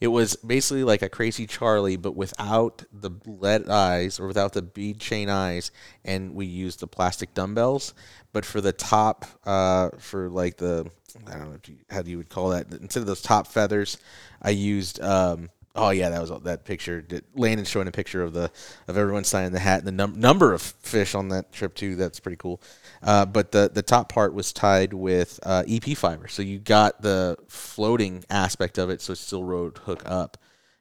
it 0.00 0.08
was 0.08 0.34
basically 0.34 0.82
like 0.82 1.02
a 1.02 1.08
crazy 1.08 1.46
Charlie, 1.46 1.96
but 1.96 2.16
without 2.16 2.82
the 2.92 3.10
lead 3.24 3.68
eyes 3.68 4.18
or 4.18 4.26
without 4.26 4.52
the 4.52 4.62
bead 4.62 4.98
chain 4.98 5.28
eyes, 5.28 5.70
and 6.04 6.34
we 6.34 6.46
used 6.46 6.80
the 6.80 6.88
plastic 6.88 7.34
dumbbells. 7.34 7.94
But 8.32 8.44
for 8.44 8.60
the 8.60 8.72
top, 8.72 9.24
uh, 9.46 9.90
for 9.98 10.28
like 10.28 10.56
the 10.56 10.90
I 11.28 11.36
don't 11.36 11.52
know 11.52 11.58
you, 11.68 11.76
how 11.88 12.02
you 12.02 12.16
would 12.16 12.28
call 12.28 12.48
that 12.50 12.72
instead 12.72 13.00
of 13.00 13.06
those 13.06 13.22
top 13.22 13.46
feathers, 13.46 13.98
I 14.40 14.50
used 14.50 15.00
um. 15.00 15.50
Oh 15.74 15.88
yeah, 15.88 16.10
that 16.10 16.20
was 16.20 16.30
that 16.42 16.66
picture. 16.66 17.02
that 17.08 17.24
Landon 17.34 17.64
showing 17.64 17.88
a 17.88 17.92
picture 17.92 18.22
of 18.22 18.34
the 18.34 18.50
of 18.88 18.98
everyone 18.98 19.24
signing 19.24 19.52
the 19.52 19.58
hat 19.58 19.78
and 19.78 19.86
the 19.86 19.92
num- 19.92 20.20
number 20.20 20.52
of 20.52 20.60
fish 20.60 21.14
on 21.14 21.28
that 21.30 21.50
trip 21.50 21.74
too. 21.74 21.94
That's 21.96 22.20
pretty 22.20 22.36
cool. 22.36 22.60
Uh, 23.02 23.26
but 23.26 23.50
the 23.50 23.70
the 23.72 23.82
top 23.82 24.08
part 24.08 24.32
was 24.32 24.52
tied 24.52 24.92
with 24.94 25.40
uh, 25.42 25.64
EP 25.68 25.96
fiber, 25.96 26.28
so 26.28 26.40
you 26.42 26.58
got 26.58 27.02
the 27.02 27.36
floating 27.48 28.24
aspect 28.30 28.78
of 28.78 28.90
it, 28.90 29.00
so 29.00 29.12
it 29.12 29.16
still 29.16 29.42
rode 29.42 29.78
hook 29.78 30.02
up. 30.06 30.36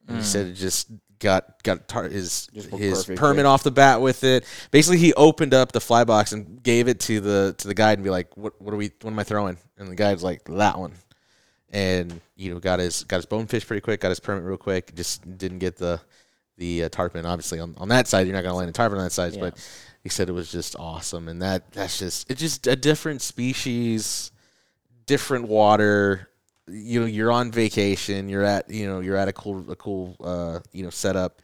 And 0.07 0.17
he 0.17 0.23
said 0.23 0.47
it 0.47 0.53
just 0.53 0.91
got 1.19 1.61
got 1.63 1.87
tar- 1.87 2.09
his 2.09 2.47
his 2.53 2.67
perfect, 2.67 3.19
permit 3.19 3.45
off 3.45 3.63
the 3.63 3.71
bat 3.71 4.01
with 4.01 4.23
it. 4.23 4.45
Basically, 4.71 4.97
he 4.97 5.13
opened 5.13 5.53
up 5.53 5.71
the 5.71 5.79
fly 5.81 6.03
box 6.03 6.31
and 6.31 6.61
gave 6.61 6.87
it 6.87 6.99
to 7.01 7.21
the 7.21 7.55
to 7.57 7.67
the 7.67 7.73
guide 7.73 7.97
and 7.97 8.03
be 8.03 8.09
like, 8.09 8.35
"What 8.37 8.59
what 8.61 8.73
are 8.73 8.77
we? 8.77 8.91
What 9.01 9.11
am 9.11 9.19
I 9.19 9.23
throwing?" 9.23 9.57
And 9.77 9.87
the 9.89 9.95
guide's 9.95 10.23
like, 10.23 10.43
"That 10.45 10.77
one." 10.77 10.93
And 11.71 12.19
you 12.35 12.53
know, 12.53 12.59
got 12.59 12.79
his 12.79 13.03
got 13.05 13.17
his 13.17 13.25
bonefish 13.25 13.65
pretty 13.65 13.81
quick, 13.81 14.01
got 14.01 14.09
his 14.09 14.19
permit 14.19 14.43
real 14.43 14.57
quick. 14.57 14.93
Just 14.93 15.37
didn't 15.37 15.59
get 15.59 15.77
the 15.77 16.01
the 16.57 16.83
uh, 16.83 16.89
tarpon. 16.89 17.25
Obviously, 17.25 17.59
on, 17.59 17.75
on 17.77 17.87
that 17.89 18.07
side, 18.07 18.27
you're 18.27 18.35
not 18.35 18.43
gonna 18.43 18.55
land 18.57 18.69
a 18.69 18.73
tarpon 18.73 18.97
on 18.97 19.05
that 19.05 19.11
side, 19.11 19.33
Yeah. 19.33 19.39
but 19.41 19.57
he 20.03 20.09
said 20.09 20.29
it 20.29 20.33
was 20.33 20.51
just 20.51 20.75
awesome, 20.79 21.27
and 21.27 21.41
that 21.41 21.71
that's 21.71 21.99
just 21.99 22.29
it's 22.29 22.41
just 22.41 22.67
a 22.67 22.75
different 22.75 23.21
species, 23.21 24.31
different 25.05 25.47
water. 25.47 26.27
You 26.67 27.01
know, 27.01 27.05
you're 27.05 27.31
on 27.31 27.51
vacation. 27.51 28.27
You're 28.27 28.43
at 28.43 28.69
you 28.69 28.87
know 28.87 28.99
you're 28.99 29.17
at 29.17 29.27
a 29.27 29.33
cool 29.33 29.69
a 29.69 29.75
cool 29.75 30.15
uh, 30.23 30.59
you 30.71 30.83
know 30.83 30.89
setup. 30.89 31.41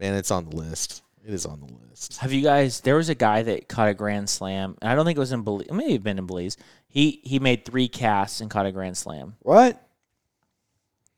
Man, 0.00 0.14
it's 0.14 0.30
on 0.30 0.48
the 0.48 0.56
list. 0.56 1.02
It 1.24 1.34
is 1.34 1.44
on 1.44 1.60
the 1.60 1.66
list. 1.88 2.16
Have 2.18 2.32
you 2.32 2.42
guys? 2.42 2.80
There 2.80 2.96
was 2.96 3.10
a 3.10 3.14
guy 3.14 3.42
that 3.42 3.68
caught 3.68 3.88
a 3.88 3.94
grand 3.94 4.28
slam. 4.28 4.76
and 4.80 4.90
I 4.90 4.94
don't 4.94 5.04
think 5.04 5.16
it 5.16 5.20
was 5.20 5.32
in 5.32 5.42
Belize. 5.42 5.66
It 5.66 5.74
may 5.74 5.92
have 5.92 6.02
been 6.02 6.18
in 6.18 6.26
Belize. 6.26 6.56
He 6.88 7.20
he 7.22 7.38
made 7.38 7.64
three 7.64 7.88
casts 7.88 8.40
and 8.40 8.50
caught 8.50 8.66
a 8.66 8.72
grand 8.72 8.96
slam. 8.96 9.36
What? 9.40 9.80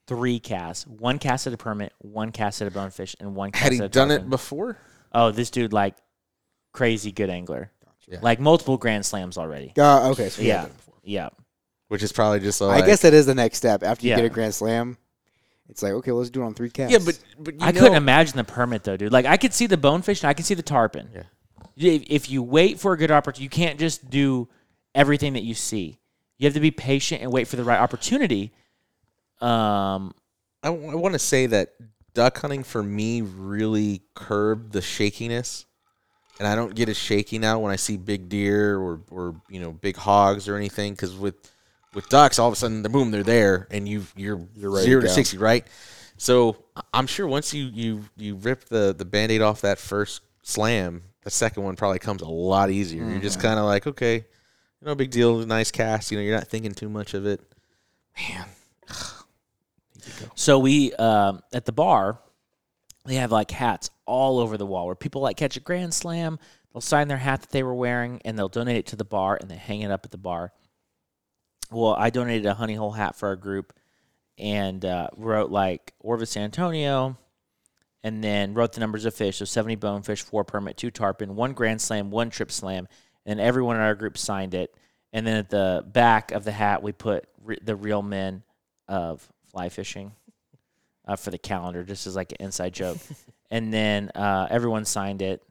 Three 0.08 0.40
casts. 0.40 0.86
One 0.86 1.18
cast 1.18 1.46
at 1.46 1.54
a 1.54 1.56
permit, 1.56 1.94
one 1.98 2.32
cast 2.32 2.60
at 2.60 2.68
a 2.68 2.70
bonefish, 2.70 3.16
and 3.20 3.34
one 3.34 3.52
cast 3.52 3.62
Had 3.62 3.72
he 3.72 3.78
at 3.78 3.84
a 3.84 3.88
done 3.88 4.10
it 4.10 4.28
before? 4.28 4.76
Oh, 5.12 5.30
this 5.30 5.50
dude 5.50 5.72
like 5.72 5.94
crazy 6.72 7.12
good 7.12 7.30
angler. 7.30 7.70
Yeah. 8.08 8.18
Like 8.20 8.40
multiple 8.40 8.76
grand 8.76 9.06
slams 9.06 9.38
already. 9.38 9.72
Uh, 9.78 10.10
okay, 10.10 10.28
so 10.28 10.42
Yeah. 10.42 10.66
Yeah. 11.02 11.28
Which 11.88 12.02
is 12.02 12.12
probably 12.12 12.40
just 12.40 12.60
I 12.60 12.66
like, 12.66 12.86
guess 12.86 13.02
that 13.02 13.14
is 13.14 13.26
the 13.26 13.34
next 13.34 13.58
step 13.58 13.82
after 13.82 14.06
you 14.06 14.10
Yeah. 14.10 14.16
get 14.16 14.24
a 14.26 14.30
grand 14.30 14.54
slam. 14.54 14.96
It's 15.68 15.82
like 15.82 15.92
okay, 15.92 16.12
let's 16.12 16.28
do 16.30 16.42
it 16.42 16.44
on 16.46 16.54
three 16.54 16.70
casts. 16.70 16.92
yeah, 16.92 16.98
but 17.04 17.18
but 17.38 17.54
you 17.54 17.60
I 17.62 17.70
know, 17.70 17.80
couldn't 17.80 17.96
imagine 17.96 18.36
the 18.36 18.44
permit 18.44 18.82
though, 18.84 18.96
dude. 18.96 19.12
Like 19.12 19.24
I 19.26 19.36
could 19.36 19.54
see 19.54 19.66
the 19.66 19.76
bonefish 19.76 20.22
and 20.22 20.28
I 20.28 20.34
could 20.34 20.44
see 20.44 20.54
the 20.54 20.62
tarpon. 20.62 21.08
Yeah. 21.14 21.22
If, 21.76 22.02
if 22.08 22.30
you 22.30 22.42
wait 22.42 22.78
for 22.80 22.92
a 22.92 22.98
good 22.98 23.10
opportunity, 23.10 23.44
you 23.44 23.48
can't 23.50 23.78
just 23.78 24.10
do 24.10 24.48
everything 24.94 25.32
that 25.34 25.42
you 25.44 25.54
see. 25.54 25.98
You 26.38 26.46
have 26.46 26.54
to 26.54 26.60
be 26.60 26.70
patient 26.70 27.22
and 27.22 27.32
wait 27.32 27.48
for 27.48 27.56
the 27.56 27.64
right 27.64 27.78
opportunity. 27.80 28.52
Um, 29.40 30.12
I, 30.62 30.70
want 30.70 31.14
to 31.14 31.18
say 31.18 31.46
that 31.46 31.70
duck 32.14 32.38
hunting 32.38 32.62
for 32.62 32.82
me 32.82 33.22
really 33.22 34.02
curbed 34.14 34.72
the 34.72 34.82
shakiness, 34.82 35.66
and 36.38 36.48
I 36.48 36.54
don't 36.54 36.74
get 36.74 36.88
as 36.88 36.96
shaky 36.96 37.38
now 37.38 37.58
when 37.58 37.72
I 37.72 37.76
see 37.76 37.96
big 37.96 38.28
deer 38.28 38.78
or 38.78 39.00
or 39.10 39.34
you 39.48 39.60
know 39.60 39.72
big 39.72 39.96
hogs 39.96 40.48
or 40.48 40.56
anything. 40.56 40.92
Because 40.92 41.16
with 41.16 41.50
with 41.94 42.08
ducks, 42.08 42.38
all 42.38 42.48
of 42.48 42.54
a 42.54 42.56
sudden, 42.56 42.82
the 42.82 42.88
boom, 42.88 43.10
they're 43.10 43.22
there, 43.22 43.68
and 43.70 43.88
you 43.88 44.04
you're, 44.16 44.36
ready 44.36 44.86
zero 44.86 45.00
to 45.02 45.06
to 45.06 45.12
sixty, 45.12 45.38
right? 45.38 45.66
So 46.16 46.64
I'm 46.92 47.06
sure 47.06 47.26
once 47.26 47.52
you 47.52 47.64
you 47.64 48.04
you 48.16 48.36
rip 48.36 48.64
the 48.66 48.94
the 48.96 49.04
band-aid 49.04 49.42
off 49.42 49.60
that 49.62 49.78
first 49.78 50.22
slam, 50.42 51.02
the 51.22 51.30
second 51.30 51.62
one 51.62 51.76
probably 51.76 51.98
comes 51.98 52.22
a 52.22 52.28
lot 52.28 52.70
easier. 52.70 53.04
You're 53.04 53.20
just 53.20 53.40
kind 53.40 53.58
of 53.58 53.64
like, 53.64 53.86
okay, 53.86 54.26
no 54.80 54.94
big 54.94 55.10
deal, 55.10 55.38
nice 55.46 55.70
cast. 55.70 56.10
You 56.10 56.18
know, 56.18 56.24
you're 56.24 56.36
not 56.36 56.48
thinking 56.48 56.72
too 56.72 56.88
much 56.88 57.14
of 57.14 57.26
it. 57.26 57.40
Man, 58.18 58.46
so 60.34 60.58
we 60.58 60.92
um, 60.94 61.40
at 61.52 61.64
the 61.64 61.72
bar, 61.72 62.18
they 63.04 63.16
have 63.16 63.32
like 63.32 63.50
hats 63.50 63.90
all 64.12 64.38
over 64.38 64.58
the 64.58 64.66
wall 64.66 64.84
where 64.84 64.94
people 64.94 65.22
like 65.22 65.38
catch 65.38 65.56
a 65.56 65.60
grand 65.60 65.94
slam. 65.94 66.38
They'll 66.72 66.82
sign 66.82 67.08
their 67.08 67.16
hat 67.16 67.40
that 67.40 67.50
they 67.50 67.62
were 67.62 67.74
wearing 67.74 68.20
and 68.26 68.38
they'll 68.38 68.50
donate 68.50 68.76
it 68.76 68.86
to 68.88 68.96
the 68.96 69.06
bar 69.06 69.38
and 69.40 69.50
they 69.50 69.56
hang 69.56 69.80
it 69.80 69.90
up 69.90 70.04
at 70.04 70.10
the 70.10 70.18
bar. 70.18 70.52
Well, 71.70 71.94
I 71.94 72.10
donated 72.10 72.44
a 72.44 72.52
honey 72.52 72.74
hole 72.74 72.92
hat 72.92 73.16
for 73.16 73.28
our 73.30 73.36
group 73.36 73.72
and 74.36 74.84
uh, 74.84 75.08
wrote 75.16 75.50
like 75.50 75.94
Orvis 75.98 76.36
Antonio 76.36 77.16
and 78.04 78.22
then 78.22 78.52
wrote 78.52 78.74
the 78.74 78.80
numbers 78.80 79.06
of 79.06 79.14
fish. 79.14 79.38
So 79.38 79.46
70 79.46 79.76
bonefish, 79.76 80.20
four 80.22 80.44
permit, 80.44 80.76
two 80.76 80.90
tarpon, 80.90 81.34
one 81.34 81.54
grand 81.54 81.80
slam, 81.80 82.10
one 82.10 82.28
trip 82.28 82.52
slam. 82.52 82.88
And 83.24 83.40
everyone 83.40 83.76
in 83.76 83.82
our 83.82 83.94
group 83.94 84.18
signed 84.18 84.52
it. 84.52 84.74
And 85.14 85.26
then 85.26 85.38
at 85.38 85.48
the 85.48 85.84
back 85.90 86.32
of 86.32 86.44
the 86.44 86.52
hat, 86.52 86.82
we 86.82 86.92
put 86.92 87.24
re- 87.42 87.58
the 87.62 87.76
real 87.76 88.02
men 88.02 88.42
of 88.88 89.26
fly 89.50 89.70
fishing 89.70 90.12
uh, 91.06 91.16
for 91.16 91.30
the 91.30 91.38
calendar, 91.38 91.82
just 91.82 92.06
as 92.06 92.14
like 92.14 92.32
an 92.32 92.44
inside 92.44 92.74
joke. 92.74 92.98
and 93.52 93.72
then 93.72 94.10
uh, 94.16 94.48
everyone 94.50 94.84
signed 94.84 95.22
it, 95.22 95.42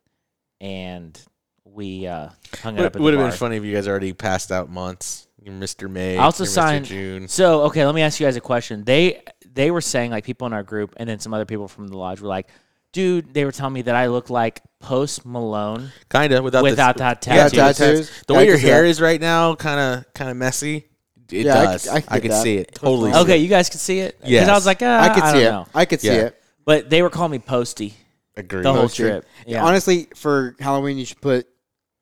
and 0.59 1.19
we 1.63 2.07
uh, 2.07 2.29
hung 2.61 2.77
it 2.77 2.85
up. 2.85 2.95
It 2.95 3.01
would 3.01 3.13
have 3.13 3.23
been 3.29 3.37
funny 3.37 3.57
if 3.57 3.63
you 3.63 3.73
guys 3.73 3.87
already 3.87 4.13
passed 4.13 4.51
out 4.51 4.69
months. 4.69 5.27
You're 5.41 5.53
Mr. 5.55 5.89
May. 5.89 6.17
I 6.17 6.23
also 6.23 6.43
you're 6.43 6.51
Mr. 6.51 6.55
signed- 6.55 6.85
June. 6.85 7.27
So 7.27 7.61
okay, 7.63 7.85
let 7.85 7.95
me 7.95 8.01
ask 8.01 8.19
you 8.19 8.27
guys 8.27 8.35
a 8.35 8.41
question. 8.41 8.83
They 8.83 9.23
they 9.53 9.71
were 9.71 9.81
saying 9.81 10.11
like 10.11 10.23
people 10.25 10.47
in 10.47 10.53
our 10.53 10.63
group, 10.63 10.93
and 10.97 11.07
then 11.09 11.19
some 11.19 11.33
other 11.33 11.45
people 11.45 11.67
from 11.67 11.87
the 11.87 11.97
lodge 11.97 12.21
were 12.21 12.27
like, 12.27 12.47
"Dude," 12.91 13.33
they 13.33 13.45
were 13.45 13.51
telling 13.51 13.73
me 13.73 13.81
that 13.83 13.95
I 13.95 14.07
look 14.07 14.29
like 14.29 14.61
Post 14.79 15.25
Malone 15.25 15.91
Kind 16.09 16.33
of 16.33 16.43
without 16.43 16.63
without 16.63 16.97
the, 16.97 16.99
that 17.03 17.25
Yeah, 17.27 17.47
tattoo. 17.49 17.55
tattoos. 17.57 18.11
The 18.27 18.33
Yeah, 18.33 18.39
way 18.39 18.47
your 18.47 18.57
hair 18.57 18.83
that. 18.83 18.89
is 18.89 19.01
right 19.01 19.19
now, 19.21 19.55
kind 19.55 19.79
of 19.79 20.13
kind 20.13 20.29
of 20.29 20.37
messy. 20.37 20.85
It 21.31 21.45
Yeah, 21.45 21.59
I 21.59 21.63
does. 21.65 21.83
c- 21.83 21.89
I 21.89 21.93
I, 21.95 22.01
can 22.01 22.13
get 22.13 22.21
can 22.23 22.31
that. 22.31 22.43
see 22.43 22.57
it. 22.57 22.75
Totally. 22.75 23.13
Okay, 23.13 23.37
you 23.37 23.47
guys 23.47 23.69
can 23.69 23.79
see 23.79 23.99
it. 23.99 24.17
Because 24.19 24.31
Yes. 24.31 24.49
I 24.49 24.53
was 24.53 24.65
like, 24.65 24.81
uh, 24.81 24.99
I 25.01 25.09
could 25.13 25.23
I 25.23 25.27
see 25.31 25.39
don't 25.39 25.47
it. 25.47 25.51
know. 25.51 25.67
I 25.73 25.85
could 25.85 26.01
see 26.01 26.07
Yeah. 26.07 26.13
it. 26.25 26.40
But 26.65 26.89
they 26.89 27.01
were 27.01 27.09
calling 27.09 27.31
me 27.31 27.39
Posty 27.39 27.93
agree. 28.37 28.61
the 28.63 28.71
whole 28.71 28.83
Posty. 28.83 29.03
trip. 29.03 29.25
Yeah, 29.45 29.63
Honestly, 29.63 30.07
for 30.15 30.55
Halloween, 30.59 30.97
you 30.97 31.05
should 31.05 31.21
put 31.21 31.47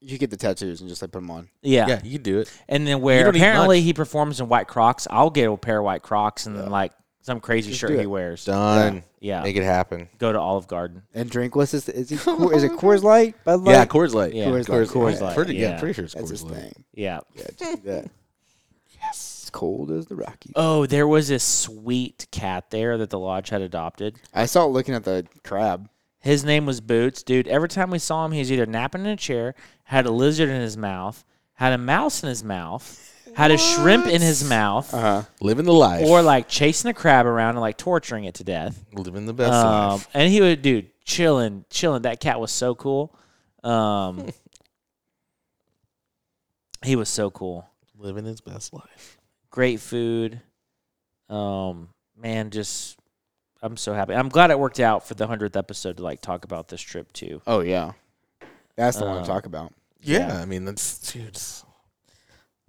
you 0.01 0.09
should 0.11 0.19
get 0.19 0.29
the 0.29 0.37
tattoos 0.37 0.79
and 0.79 0.89
just 0.89 1.01
like 1.01 1.11
put 1.11 1.19
them 1.19 1.29
on. 1.31 1.49
yeah. 1.61 1.85
Yeah, 1.87 1.99
you 2.03 2.13
can 2.13 2.23
do 2.23 2.39
it. 2.39 2.51
And 2.69 2.87
then 2.87 3.01
where 3.01 3.25
don't 3.25 3.33
need 3.33 3.39
apparently 3.41 3.79
much. 3.79 3.83
he 3.85 3.93
performs 3.93 4.39
in 4.39 4.47
white 4.47 4.67
Crocs, 4.67 5.07
I'll 5.11 5.29
get 5.29 5.49
a 5.51 5.57
pair 5.57 5.79
of 5.79 5.83
white 5.85 6.01
Crocs 6.03 6.45
and 6.45 6.55
then 6.57 6.69
like 6.69 6.93
some 7.21 7.41
crazy 7.41 7.73
shirt 7.73 7.89
do 7.89 7.97
he 7.97 8.03
it. 8.03 8.07
wears. 8.07 8.45
Done. 8.45 9.03
Yeah, 9.19 9.43
Make 9.43 9.57
it 9.57 9.63
happen. 9.63 10.07
go 10.17 10.31
to 10.31 10.39
Olive 10.39 10.67
Garden. 10.67 11.03
And 11.13 11.29
drink. 11.29 11.53
What's 11.53 11.71
this? 11.73 11.89
Is, 11.89 12.09
it, 12.13 12.19
Coor- 12.21 12.53
is 12.53 12.63
it 12.63 12.71
Coors 12.71 13.03
Light? 13.03 13.35
Bud 13.43 13.59
Light? 13.59 13.73
Yeah, 13.73 13.85
Coors 13.85 14.13
Light. 14.13 14.33
Yeah, 14.33 14.45
Coors 14.45 14.69
Light. 14.69 14.87
Coors 14.87 15.19
Light. 15.19 15.35
Pretty, 15.35 15.55
yeah. 15.55 15.71
yeah. 15.71 15.79
pretty 15.79 15.93
sure 15.93 16.05
it's 16.05 16.13
That's 16.13 16.27
Coors 16.27 16.31
his 16.31 16.43
Light. 16.45 16.53
thing. 16.61 16.85
Yeah. 16.93 17.19
Yeah, 17.35 17.43
just 17.57 17.59
do 17.83 17.91
that. 17.91 18.09
Yes. 19.49 19.59
Cold 19.59 19.91
as 19.91 20.05
the 20.07 20.15
Rockies. 20.15 20.53
Oh, 20.55 20.85
there 20.85 21.07
was 21.07 21.27
this 21.27 21.43
sweet 21.43 22.27
cat 22.31 22.69
there 22.69 22.97
that 22.97 23.09
the 23.09 23.19
lodge 23.19 23.49
had 23.49 23.61
adopted. 23.61 24.15
I 24.33 24.45
saw 24.45 24.65
it 24.65 24.69
looking 24.69 24.95
at 24.95 25.03
the 25.03 25.25
crab. 25.43 25.89
His 26.21 26.43
name 26.43 26.65
was 26.65 26.81
Boots, 26.81 27.23
dude. 27.23 27.47
Every 27.47 27.69
time 27.69 27.91
we 27.91 27.99
saw 27.99 28.25
him, 28.25 28.31
he 28.33 28.39
was 28.39 28.51
either 28.51 28.65
napping 28.65 29.01
in 29.01 29.07
a 29.07 29.15
chair, 29.15 29.55
had 29.85 30.05
a 30.05 30.11
lizard 30.11 30.49
in 30.49 30.59
his 30.61 30.75
mouth, 30.75 31.23
had 31.53 31.71
a 31.73 31.77
mouse 31.77 32.23
in 32.23 32.29
his 32.29 32.43
mouth, 32.43 33.05
had 33.35 33.51
a 33.51 33.57
shrimp 33.57 34.05
in 34.05 34.21
his 34.21 34.43
mouth, 34.47 34.93
Uh 34.93 34.99
huh. 34.99 35.23
Living 35.39 35.65
the 35.65 35.71
life. 35.73 36.05
or 36.05 36.21
like 36.21 36.49
chasing 36.49 36.91
a 36.91 36.93
crab 36.93 37.25
around 37.25 37.51
and 37.51 37.61
like 37.61 37.77
torturing 37.77 38.25
it 38.25 38.35
to 38.35 38.43
death. 38.43 38.83
living 38.93 39.25
the 39.27 39.33
best 39.33 39.53
Um, 39.53 39.91
life. 39.91 40.07
and 40.13 40.29
he 40.31 40.41
would, 40.41 40.61
dude, 40.61 40.87
chilling, 41.05 41.63
chilling. 41.69 42.01
That 42.01 42.19
cat 42.19 42.39
was 42.39 42.51
so 42.51 42.75
cool. 42.75 43.15
Um, 43.63 44.29
he 46.83 46.95
was 46.95 47.09
so 47.09 47.29
cool. 47.29 47.67
Living 47.97 48.25
his 48.25 48.41
best 48.41 48.73
life. 48.73 49.17
Great 49.51 49.79
food. 49.79 50.41
Um, 51.29 51.89
man, 52.17 52.49
just 52.51 52.97
I'm 53.61 53.77
so 53.77 53.93
happy. 53.93 54.13
I'm 54.13 54.29
glad 54.29 54.51
it 54.51 54.59
worked 54.59 54.79
out 54.79 55.07
for 55.07 55.13
the 55.15 55.27
hundredth 55.27 55.55
episode 55.57 55.97
to 55.97 56.03
like 56.03 56.21
talk 56.21 56.43
about 56.45 56.67
this 56.67 56.81
trip 56.81 57.11
too. 57.13 57.41
Oh 57.47 57.59
yeah. 57.61 57.93
That's 58.75 58.97
the 58.97 59.05
one 59.05 59.17
Uh, 59.17 59.21
to 59.21 59.27
talk 59.27 59.45
about. 59.45 59.73
Yeah, 60.01 60.39
I 60.39 60.45
mean 60.45 60.65
that's 60.65 61.11
dude. 61.11 61.23
it's- 61.23 61.65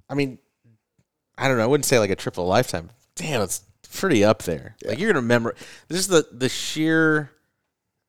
I 0.09 0.15
mean, 0.15 0.39
I 1.39 1.47
don't 1.47 1.57
know. 1.57 1.63
I 1.63 1.67
wouldn't 1.67 1.85
say 1.85 1.99
like 2.01 2.11
a 2.11 2.17
triple 2.17 2.45
lifetime. 2.47 2.91
Damn, 3.15 3.43
it's 3.43 3.63
pretty 3.93 4.25
up 4.25 4.43
there. 4.43 4.75
Like 4.85 4.99
you're 4.99 5.09
gonna 5.13 5.21
remember. 5.23 5.55
This 5.89 6.01
is 6.01 6.09
the 6.09 6.27
the 6.33 6.49
sheer. 6.49 7.31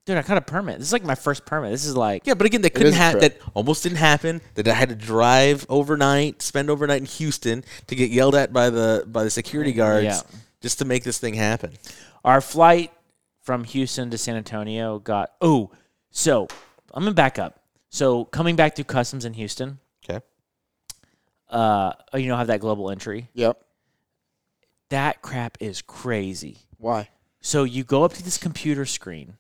Dude, 0.06 0.18
I 0.18 0.24
got 0.24 0.38
a 0.38 0.42
permit. 0.42 0.80
This 0.80 0.88
is 0.88 0.94
like 0.94 1.04
my 1.04 1.14
first 1.16 1.46
permit. 1.46 1.72
This 1.72 1.86
is 1.86 1.96
like 1.96 2.26
Yeah, 2.26 2.34
but 2.34 2.46
again, 2.48 2.62
that 2.64 2.72
couldn't 2.72 2.88
is 2.94 2.96
happen. 2.98 3.20
That 3.22 3.38
almost 3.54 3.84
didn't 3.84 4.00
happen. 4.00 4.42
That 4.56 4.68
I 4.68 4.74
had 4.74 4.90
to 4.90 4.96
drive 4.96 5.66
overnight, 5.70 6.42
spend 6.42 6.70
overnight 6.72 7.00
in 7.02 7.06
Houston 7.06 7.64
to 7.88 7.96
get 7.96 8.10
yelled 8.10 8.34
at 8.36 8.52
by 8.52 8.70
the 8.72 9.04
by 9.08 9.24
the 9.24 9.30
security 9.30 9.74
guards. 9.74 10.06
Yeah. 10.06 10.22
just 10.62 10.80
to 10.80 10.86
make 10.86 11.04
this 11.04 11.18
thing 11.20 11.34
happen. 11.36 11.74
Our 12.26 12.42
flight 12.42 12.92
from 13.42 13.64
Houston 13.64 14.10
to 14.12 14.18
San 14.18 14.36
Antonio 14.36 14.98
got 15.00 15.32
oh, 15.40 15.72
so 16.10 16.48
I'm 16.94 17.04
gonna 17.04 17.14
back 17.14 17.38
up. 17.38 17.60
So 17.90 18.26
coming 18.26 18.56
back 18.56 18.76
through 18.76 18.86
customs 18.86 19.24
in 19.26 19.34
Houston, 19.34 19.78
Okay. 20.10 20.24
uh, 21.50 21.94
you 22.16 22.28
know, 22.28 22.38
have 22.38 22.48
that 22.48 22.60
global 22.60 22.90
entry. 22.90 23.30
Yep. 23.34 23.64
That 24.90 25.22
crap 25.22 25.58
is 25.60 25.82
crazy. 25.82 26.58
Why? 26.78 27.10
So 27.42 27.64
you 27.66 27.84
go 27.84 28.04
up 28.04 28.14
to 28.14 28.24
this 28.24 28.38
computer 28.38 28.86
screen, 28.86 29.36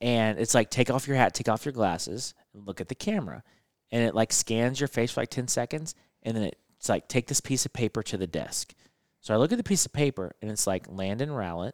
and 0.00 0.38
it's 0.38 0.54
like 0.54 0.70
take 0.70 0.90
off 0.90 1.08
your 1.08 1.16
hat, 1.16 1.34
take 1.34 1.48
off 1.48 1.64
your 1.64 1.72
glasses, 1.72 2.34
and 2.54 2.66
look 2.66 2.80
at 2.80 2.88
the 2.88 2.94
camera, 2.94 3.42
and 3.90 4.02
it 4.02 4.14
like 4.14 4.32
scans 4.32 4.80
your 4.80 4.88
face 4.88 5.12
for 5.12 5.20
like 5.20 5.30
ten 5.30 5.48
seconds, 5.48 5.94
and 6.22 6.36
then 6.36 6.50
it's 6.78 6.88
like 6.88 7.08
take 7.08 7.26
this 7.26 7.40
piece 7.40 7.66
of 7.66 7.72
paper 7.72 8.02
to 8.02 8.16
the 8.16 8.26
desk. 8.26 8.74
So 9.20 9.34
I 9.34 9.36
look 9.36 9.50
at 9.52 9.58
the 9.58 9.64
piece 9.64 9.84
of 9.86 9.92
paper, 9.92 10.32
and 10.40 10.50
it's 10.50 10.66
like 10.66 10.86
Landon 10.88 11.30
Rowlett, 11.30 11.72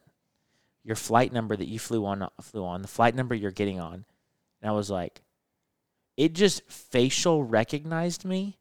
your 0.83 0.97
flight 0.97 1.33
number 1.33 1.57
that 1.57 1.69
you 1.69 1.79
flew 1.79 2.07
on, 2.07 2.27
flew 2.41 2.65
on, 2.65 2.83
the 2.83 2.89
flight 2.89 3.15
number 3.15 3.35
you're 3.35 3.51
getting 3.51 3.81
on, 3.81 4.05
and 4.63 4.71
I 4.71 4.73
was 4.73 4.91
like, 4.91 5.21
it 6.17 6.33
just 6.33 6.63
facial 6.71 7.45
recognized 7.45 8.25
me, 8.25 8.59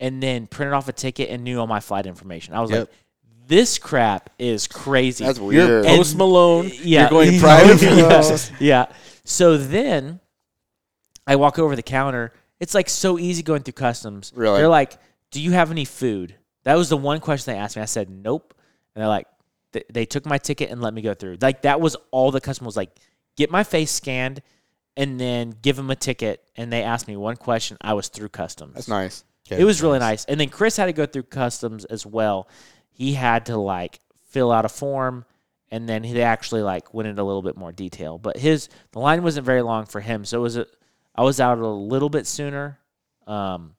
and 0.00 0.22
then 0.22 0.46
printed 0.46 0.74
off 0.74 0.88
a 0.88 0.92
ticket 0.92 1.30
and 1.30 1.44
knew 1.44 1.60
all 1.60 1.66
my 1.66 1.80
flight 1.80 2.06
information. 2.06 2.54
I 2.54 2.60
was 2.60 2.70
Yep. 2.70 2.80
like, 2.88 2.98
this 3.46 3.78
crap 3.78 4.30
is 4.38 4.66
crazy. 4.66 5.24
That's 5.24 5.38
You're 5.38 5.46
weird. 5.48 5.86
And- 5.86 5.96
Post 5.96 6.16
Malone. 6.16 6.70
yeah. 6.82 7.02
You're 7.02 7.10
going 7.10 7.40
private. 7.40 7.82
yeah. 7.82 8.38
yeah. 8.60 8.86
So 9.24 9.56
then 9.56 10.20
I 11.26 11.36
walk 11.36 11.58
over 11.58 11.76
the 11.76 11.82
counter. 11.82 12.32
It's 12.60 12.74
like 12.74 12.88
so 12.88 13.18
easy 13.18 13.42
going 13.42 13.62
through 13.62 13.72
customs. 13.74 14.32
Really? 14.34 14.58
They're 14.58 14.68
like, 14.68 14.98
"Do 15.30 15.40
you 15.40 15.52
have 15.52 15.70
any 15.70 15.84
food?" 15.84 16.34
That 16.64 16.76
was 16.76 16.88
the 16.88 16.96
one 16.96 17.20
question 17.20 17.52
they 17.52 17.58
asked 17.58 17.76
me. 17.76 17.82
I 17.82 17.86
said, 17.86 18.08
"Nope." 18.08 18.54
And 18.94 19.02
they're 19.02 19.08
like, 19.08 19.26
th- 19.72 19.86
they 19.92 20.06
took 20.06 20.24
my 20.24 20.38
ticket 20.38 20.70
and 20.70 20.80
let 20.80 20.94
me 20.94 21.02
go 21.02 21.14
through. 21.14 21.38
Like 21.40 21.62
that 21.62 21.80
was 21.80 21.96
all 22.10 22.30
the 22.30 22.40
customer 22.40 22.66
was 22.66 22.76
like, 22.76 22.90
"Get 23.36 23.50
my 23.50 23.64
face 23.64 23.90
scanned." 23.90 24.42
And 24.96 25.18
then 25.18 25.52
give 25.60 25.74
them 25.74 25.90
a 25.90 25.96
ticket, 25.96 26.48
and 26.54 26.72
they 26.72 26.84
asked 26.84 27.08
me 27.08 27.16
one 27.16 27.34
question. 27.34 27.76
I 27.80 27.94
was 27.94 28.06
through 28.06 28.28
customs. 28.28 28.74
That's 28.74 28.86
nice. 28.88 29.24
It 29.50 29.64
was 29.64 29.82
really 29.82 29.98
nice. 29.98 30.24
And 30.26 30.38
then 30.38 30.48
Chris 30.48 30.76
had 30.76 30.86
to 30.86 30.92
go 30.92 31.04
through 31.04 31.24
customs 31.24 31.84
as 31.84 32.06
well. 32.06 32.48
He 32.94 33.14
had 33.14 33.46
to 33.46 33.56
like 33.56 34.00
fill 34.28 34.50
out 34.50 34.64
a 34.64 34.68
form 34.68 35.24
and 35.70 35.88
then 35.88 36.04
he 36.04 36.22
actually 36.22 36.62
like 36.62 36.94
went 36.94 37.08
into 37.08 37.20
a 37.20 37.24
little 37.24 37.42
bit 37.42 37.56
more 37.56 37.72
detail. 37.72 38.16
But 38.18 38.36
his 38.36 38.68
the 38.92 39.00
line 39.00 39.22
wasn't 39.22 39.44
very 39.44 39.62
long 39.62 39.86
for 39.86 40.00
him, 40.00 40.24
so 40.24 40.38
it 40.38 40.42
was 40.42 40.56
a, 40.56 40.66
I 41.14 41.22
was 41.22 41.40
out 41.40 41.58
a 41.58 41.66
little 41.66 42.08
bit 42.08 42.26
sooner. 42.26 42.78
Um 43.26 43.74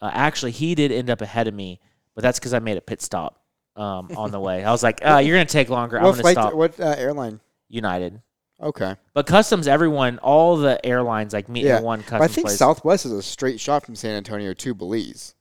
uh, 0.00 0.10
actually 0.12 0.52
he 0.52 0.74
did 0.74 0.92
end 0.92 1.10
up 1.10 1.20
ahead 1.22 1.48
of 1.48 1.54
me, 1.54 1.80
but 2.14 2.22
that's 2.22 2.38
cuz 2.38 2.52
I 2.54 2.58
made 2.58 2.76
a 2.76 2.82
pit 2.82 3.02
stop 3.02 3.40
um 3.76 4.10
on 4.16 4.30
the 4.30 4.40
way. 4.48 4.64
I 4.64 4.70
was 4.70 4.82
like, 4.82 5.00
uh, 5.04 5.18
you're 5.18 5.36
going 5.36 5.46
to 5.46 5.52
take 5.52 5.70
longer. 5.70 5.98
I'm 5.98 6.12
flight? 6.14 6.34
stop 6.34 6.54
What 6.54 6.78
uh, 6.78 6.94
airline? 6.98 7.40
United. 7.68 8.20
Okay. 8.60 8.96
But 9.14 9.26
customs 9.26 9.68
everyone, 9.68 10.18
all 10.18 10.56
the 10.56 10.84
airlines 10.84 11.32
like 11.32 11.48
meet 11.48 11.64
Yeah. 11.64 11.78
in 11.78 11.84
one 11.84 12.02
But 12.08 12.22
I 12.22 12.28
think 12.28 12.48
place. 12.48 12.58
Southwest 12.58 13.06
is 13.06 13.12
a 13.12 13.22
straight 13.22 13.60
shot 13.60 13.84
from 13.86 13.94
San 13.94 14.16
Antonio 14.16 14.52
to 14.52 14.74
Belize. 14.74 15.34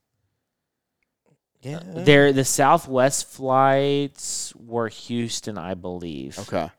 Yeah. 1.62 1.80
There, 1.84 2.32
the 2.34 2.46
Southwest 2.46 3.28
flights 3.28 4.54
were 4.56 4.88
Houston, 4.90 5.58
I 5.58 5.74
believe. 5.74 6.38
Okay. 6.40 6.70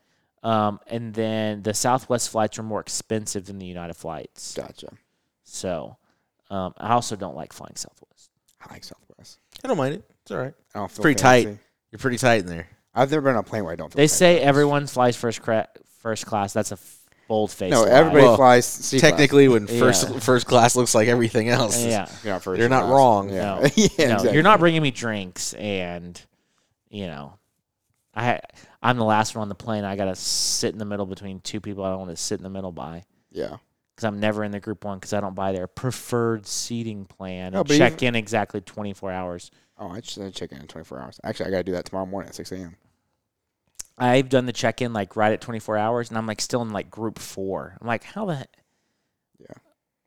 Um, 0.43 0.79
and 0.87 1.13
then 1.13 1.63
the 1.63 1.75
Southwest 1.75 2.31
flights 2.31 2.59
are 2.59 2.63
more 2.63 2.81
expensive 2.81 3.47
than 3.47 3.59
the 3.59 3.67
United 3.67 3.95
flights. 3.95 4.55
Gotcha. 4.55 4.89
So, 5.45 5.97
um, 6.51 6.75
I 6.79 6.93
also 6.93 7.17
don't 7.17 7.35
like 7.37 7.53
flying 7.53 7.75
Southwest. 7.75 8.31
I 8.61 8.73
like 8.73 8.85
Southwest. 8.85 9.39
I 9.65 9.69
don't 9.69 9.77
mind 9.77 9.95
it. 9.97 10.05
It's 10.23 10.31
all 10.31 10.39
right. 10.39 10.55
I 10.75 10.79
don't 10.79 10.91
feel 10.91 11.03
pretty 11.03 11.21
fancy. 11.21 11.47
tight. 11.47 11.59
You're 11.91 11.99
pretty 11.99 12.19
tight 12.19 12.41
in 12.41 12.47
there. 12.47 12.69
I've 12.95 13.11
never 13.11 13.23
been 13.23 13.35
on 13.35 13.41
a 13.41 13.43
plane 13.43 13.65
where 13.65 13.73
I 13.73 13.77
don't. 13.77 13.93
Feel 13.93 13.97
They 13.97 14.05
fancy. 14.05 14.17
say 14.17 14.41
everyone 14.41 14.87
flies 14.87 15.17
first 15.17 15.43
cra- 15.43 15.69
first 16.01 16.25
class. 16.27 16.53
That's 16.53 16.71
a 16.73 16.79
bold 17.29 17.53
face. 17.53 17.71
no. 17.71 17.85
Everybody 17.85 18.25
Well, 18.25 18.37
flies. 18.37 18.67
C 18.67 18.99
Technically, 18.99 19.47
when 19.47 19.67
Yeah. 19.69 19.79
first 19.79 20.21
first 20.21 20.47
class 20.47 20.75
looks 20.75 20.95
like 20.95 21.07
everything 21.07 21.49
else. 21.49 21.85
yeah. 21.85 22.11
You're 22.25 22.33
not 22.35 22.43
first. 22.43 22.59
You're 22.59 22.69
not 22.69 22.83
class. 22.85 22.93
wrong. 22.93 23.29
Yeah. 23.31 23.35
No, 23.35 23.61
yeah. 23.77 23.89
no, 23.99 24.05
exactly. 24.15 24.33
you're 24.35 24.43
not 24.43 24.59
bringing 24.59 24.83
me 24.83 24.91
drinks, 24.91 25.53
and 25.55 26.21
you 26.91 27.07
know, 27.07 27.35
I 28.15 28.41
I'm 28.83 28.97
the 28.97 29.05
last 29.05 29.37
one 29.37 29.43
on 29.43 29.49
the 29.49 29.55
plane. 29.55 29.85
I 29.85 29.95
gotta 29.95 30.17
sit 30.17 30.73
in 30.73 30.79
the 30.79 30.85
middle 30.85 31.07
between 31.07 31.41
two 31.41 31.61
people 31.61 31.85
I 31.85 31.91
don't 31.91 31.99
want 32.01 32.11
to 32.11 32.17
sit 32.17 32.39
in 32.41 32.43
the 32.45 32.51
middle 32.51 32.73
by. 32.73 33.05
Yeah. 33.31 33.59
because 33.95 34.05
I'm 34.07 34.19
never 34.21 34.43
in 34.43 34.51
the 34.53 34.61
group 34.61 34.85
one 34.85 34.99
because 34.99 35.13
I 35.13 35.21
don't 35.21 35.35
buy 35.35 35.53
their 35.53 35.67
preferred 35.67 36.47
seating 36.47 37.05
plan 37.05 37.53
No, 37.53 37.61
and 37.61 37.69
but 37.69 37.77
check 37.77 38.03
in 38.03 38.15
exactly 38.15 38.61
24 38.63 39.13
hours. 39.13 39.51
Oh, 39.79 39.91
I 39.91 40.01
just 40.01 40.17
didn't 40.17 40.35
check 40.35 40.51
in 40.53 40.59
in 40.59 40.67
24 40.67 40.99
hours. 40.99 41.21
Actually, 41.23 41.47
I 41.49 41.51
got 41.51 41.57
to 41.59 41.65
do 41.65 41.73
that 41.73 41.85
tomorrow 41.85 42.07
morning 42.07 42.29
at 42.31 42.35
6 42.35 42.51
a.m. 42.53 42.75
I've 43.99 44.29
done 44.29 44.47
the 44.47 44.53
check 44.53 44.81
in 44.81 44.93
like 44.93 45.17
right 45.17 45.33
at 45.33 45.41
24 45.41 45.77
hours 45.77 46.09
and 46.09 46.19
I'm 46.19 46.27
like 46.27 46.41
still 46.41 46.63
in 46.63 46.71
like 46.71 46.91
group 46.91 47.19
four. 47.19 47.77
I'm 47.81 47.87
like, 47.87 48.05
how 48.05 48.27
the 48.27 48.37
heck? 48.37 48.57
Yeah. 49.39 49.55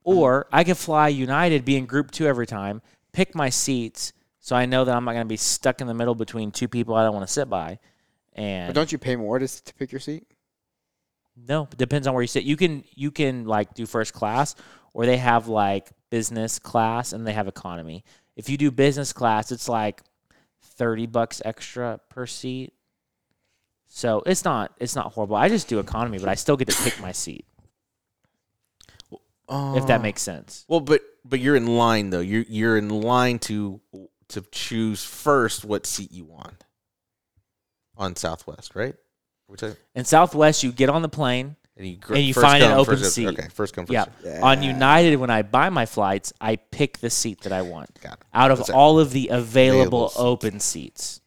Or 0.04 0.48
I 0.52 0.64
could 0.64 0.78
fly 0.78 1.10
United, 1.10 1.66
be 1.66 1.78
in 1.78 1.86
group 1.86 2.12
two 2.12 2.28
every 2.28 2.48
time, 2.48 2.82
pick 3.12 3.36
my 3.36 3.50
seats 3.50 4.14
so 4.40 4.56
I 4.56 4.66
know 4.66 4.84
that 4.86 4.96
I'm 4.96 5.06
not 5.06 5.14
going 5.14 5.26
to 5.26 5.30
be 5.30 5.38
stuck 5.38 5.82
in 5.82 5.88
the 5.88 5.94
middle 5.94 6.16
between 6.16 6.52
two 6.52 6.68
people 6.68 6.96
I 6.96 7.04
don't 7.04 7.14
want 7.14 7.28
to 7.28 7.32
sit 7.34 7.50
by. 7.50 7.80
But 8.34 8.42
And 8.42 8.74
don't 8.74 8.92
you 8.92 8.98
pay 8.98 9.16
more 9.16 9.38
to, 9.40 9.48
to 9.48 9.74
pick 9.76 9.92
your 9.92 10.00
seat? 10.00 10.26
no, 11.36 11.64
it 11.72 11.78
depends 11.78 12.08
on 12.08 12.14
where 12.14 12.22
you 12.22 12.28
sit. 12.28 12.44
You 12.44 12.58
can 12.58 12.84
you 12.96 13.12
can 13.12 13.46
like 13.46 13.74
do 13.74 13.86
first 13.86 14.14
class 14.14 14.56
or 14.94 15.06
they 15.06 15.18
have 15.18 15.48
like 15.48 15.90
business 16.10 16.60
class 16.60 17.14
and 17.14 17.26
they 17.26 17.34
have 17.34 17.48
economy. 17.48 18.04
If 18.36 18.50
you 18.50 18.58
do 18.58 18.72
business 18.72 19.14
class, 19.14 19.52
it's 19.52 19.70
like 19.70 20.02
30 20.64 21.08
bucks 21.08 21.42
extra 21.46 22.00
per 22.10 22.26
seat. 22.26 22.74
So 23.94 24.24
it's 24.26 24.46
not 24.46 24.74
it's 24.78 24.96
not 24.96 25.12
horrible. 25.14 25.36
I 25.36 25.50
just 25.50 25.68
do 25.68 25.80
economy, 25.80 26.18
but 26.18 26.30
I 26.30 26.36
still 26.36 26.56
get 26.56 26.70
to 26.70 26.84
pick 26.84 27.00
my 27.02 27.12
seat 27.12 27.46
if 29.50 29.88
that 29.88 30.00
uh, 30.00 30.04
makes 30.04 30.22
sense. 30.22 30.64
Well, 30.70 30.80
but 30.80 31.02
but 31.26 31.40
you're 31.42 31.58
in 31.58 31.68
line 31.68 32.10
though. 32.10 32.22
You're 32.22 32.46
you're 32.48 32.78
in 32.78 32.88
line 32.90 33.38
to 33.40 33.82
to 34.30 34.42
choose 34.52 35.04
first 35.04 35.66
what 35.66 35.86
seat 35.86 36.12
you 36.12 36.24
want 36.24 36.64
on 37.98 38.16
Southwest, 38.16 38.76
right? 38.76 38.96
Which 39.48 39.62
I, 39.62 39.74
In 39.94 40.06
Southwest, 40.06 40.64
you 40.64 40.72
get 40.72 40.90
on 40.90 41.02
the 41.02 41.10
plane. 41.10 41.58
and 41.76 41.86
you, 41.86 41.98
gr- 41.98 42.14
And 42.16 42.24
you 42.24 42.34
first 42.34 42.46
find 42.46 42.64
an 42.64 42.72
open 42.72 42.98
first- 42.98 43.14
seat. 43.14 43.28
Okay, 43.28 43.50
first 43.54 43.74
come 43.76 43.86
first. 43.86 43.94
Yeah. 43.94 44.06
served. 44.24 44.44
On 44.44 44.64
United, 44.64 45.18
when 45.18 45.30
I 45.30 45.42
buy 45.42 45.70
my 45.70 45.86
flights, 45.86 46.32
I 46.40 46.56
pick 46.56 47.00
the 47.00 47.10
seat 47.10 47.42
that 47.42 47.52
I 47.52 47.62
want 47.64 48.00
Got 48.02 48.14
it. 48.14 48.20
out 48.34 48.52
of 48.52 48.60
That's 48.60 48.70
it. 48.70 48.76
all 48.76 49.00
of 49.00 49.12
the 49.12 49.28
available 49.28 50.06
Available 50.06 50.10
seats. 50.10 50.20
open 50.20 50.60
seats. 50.62 51.21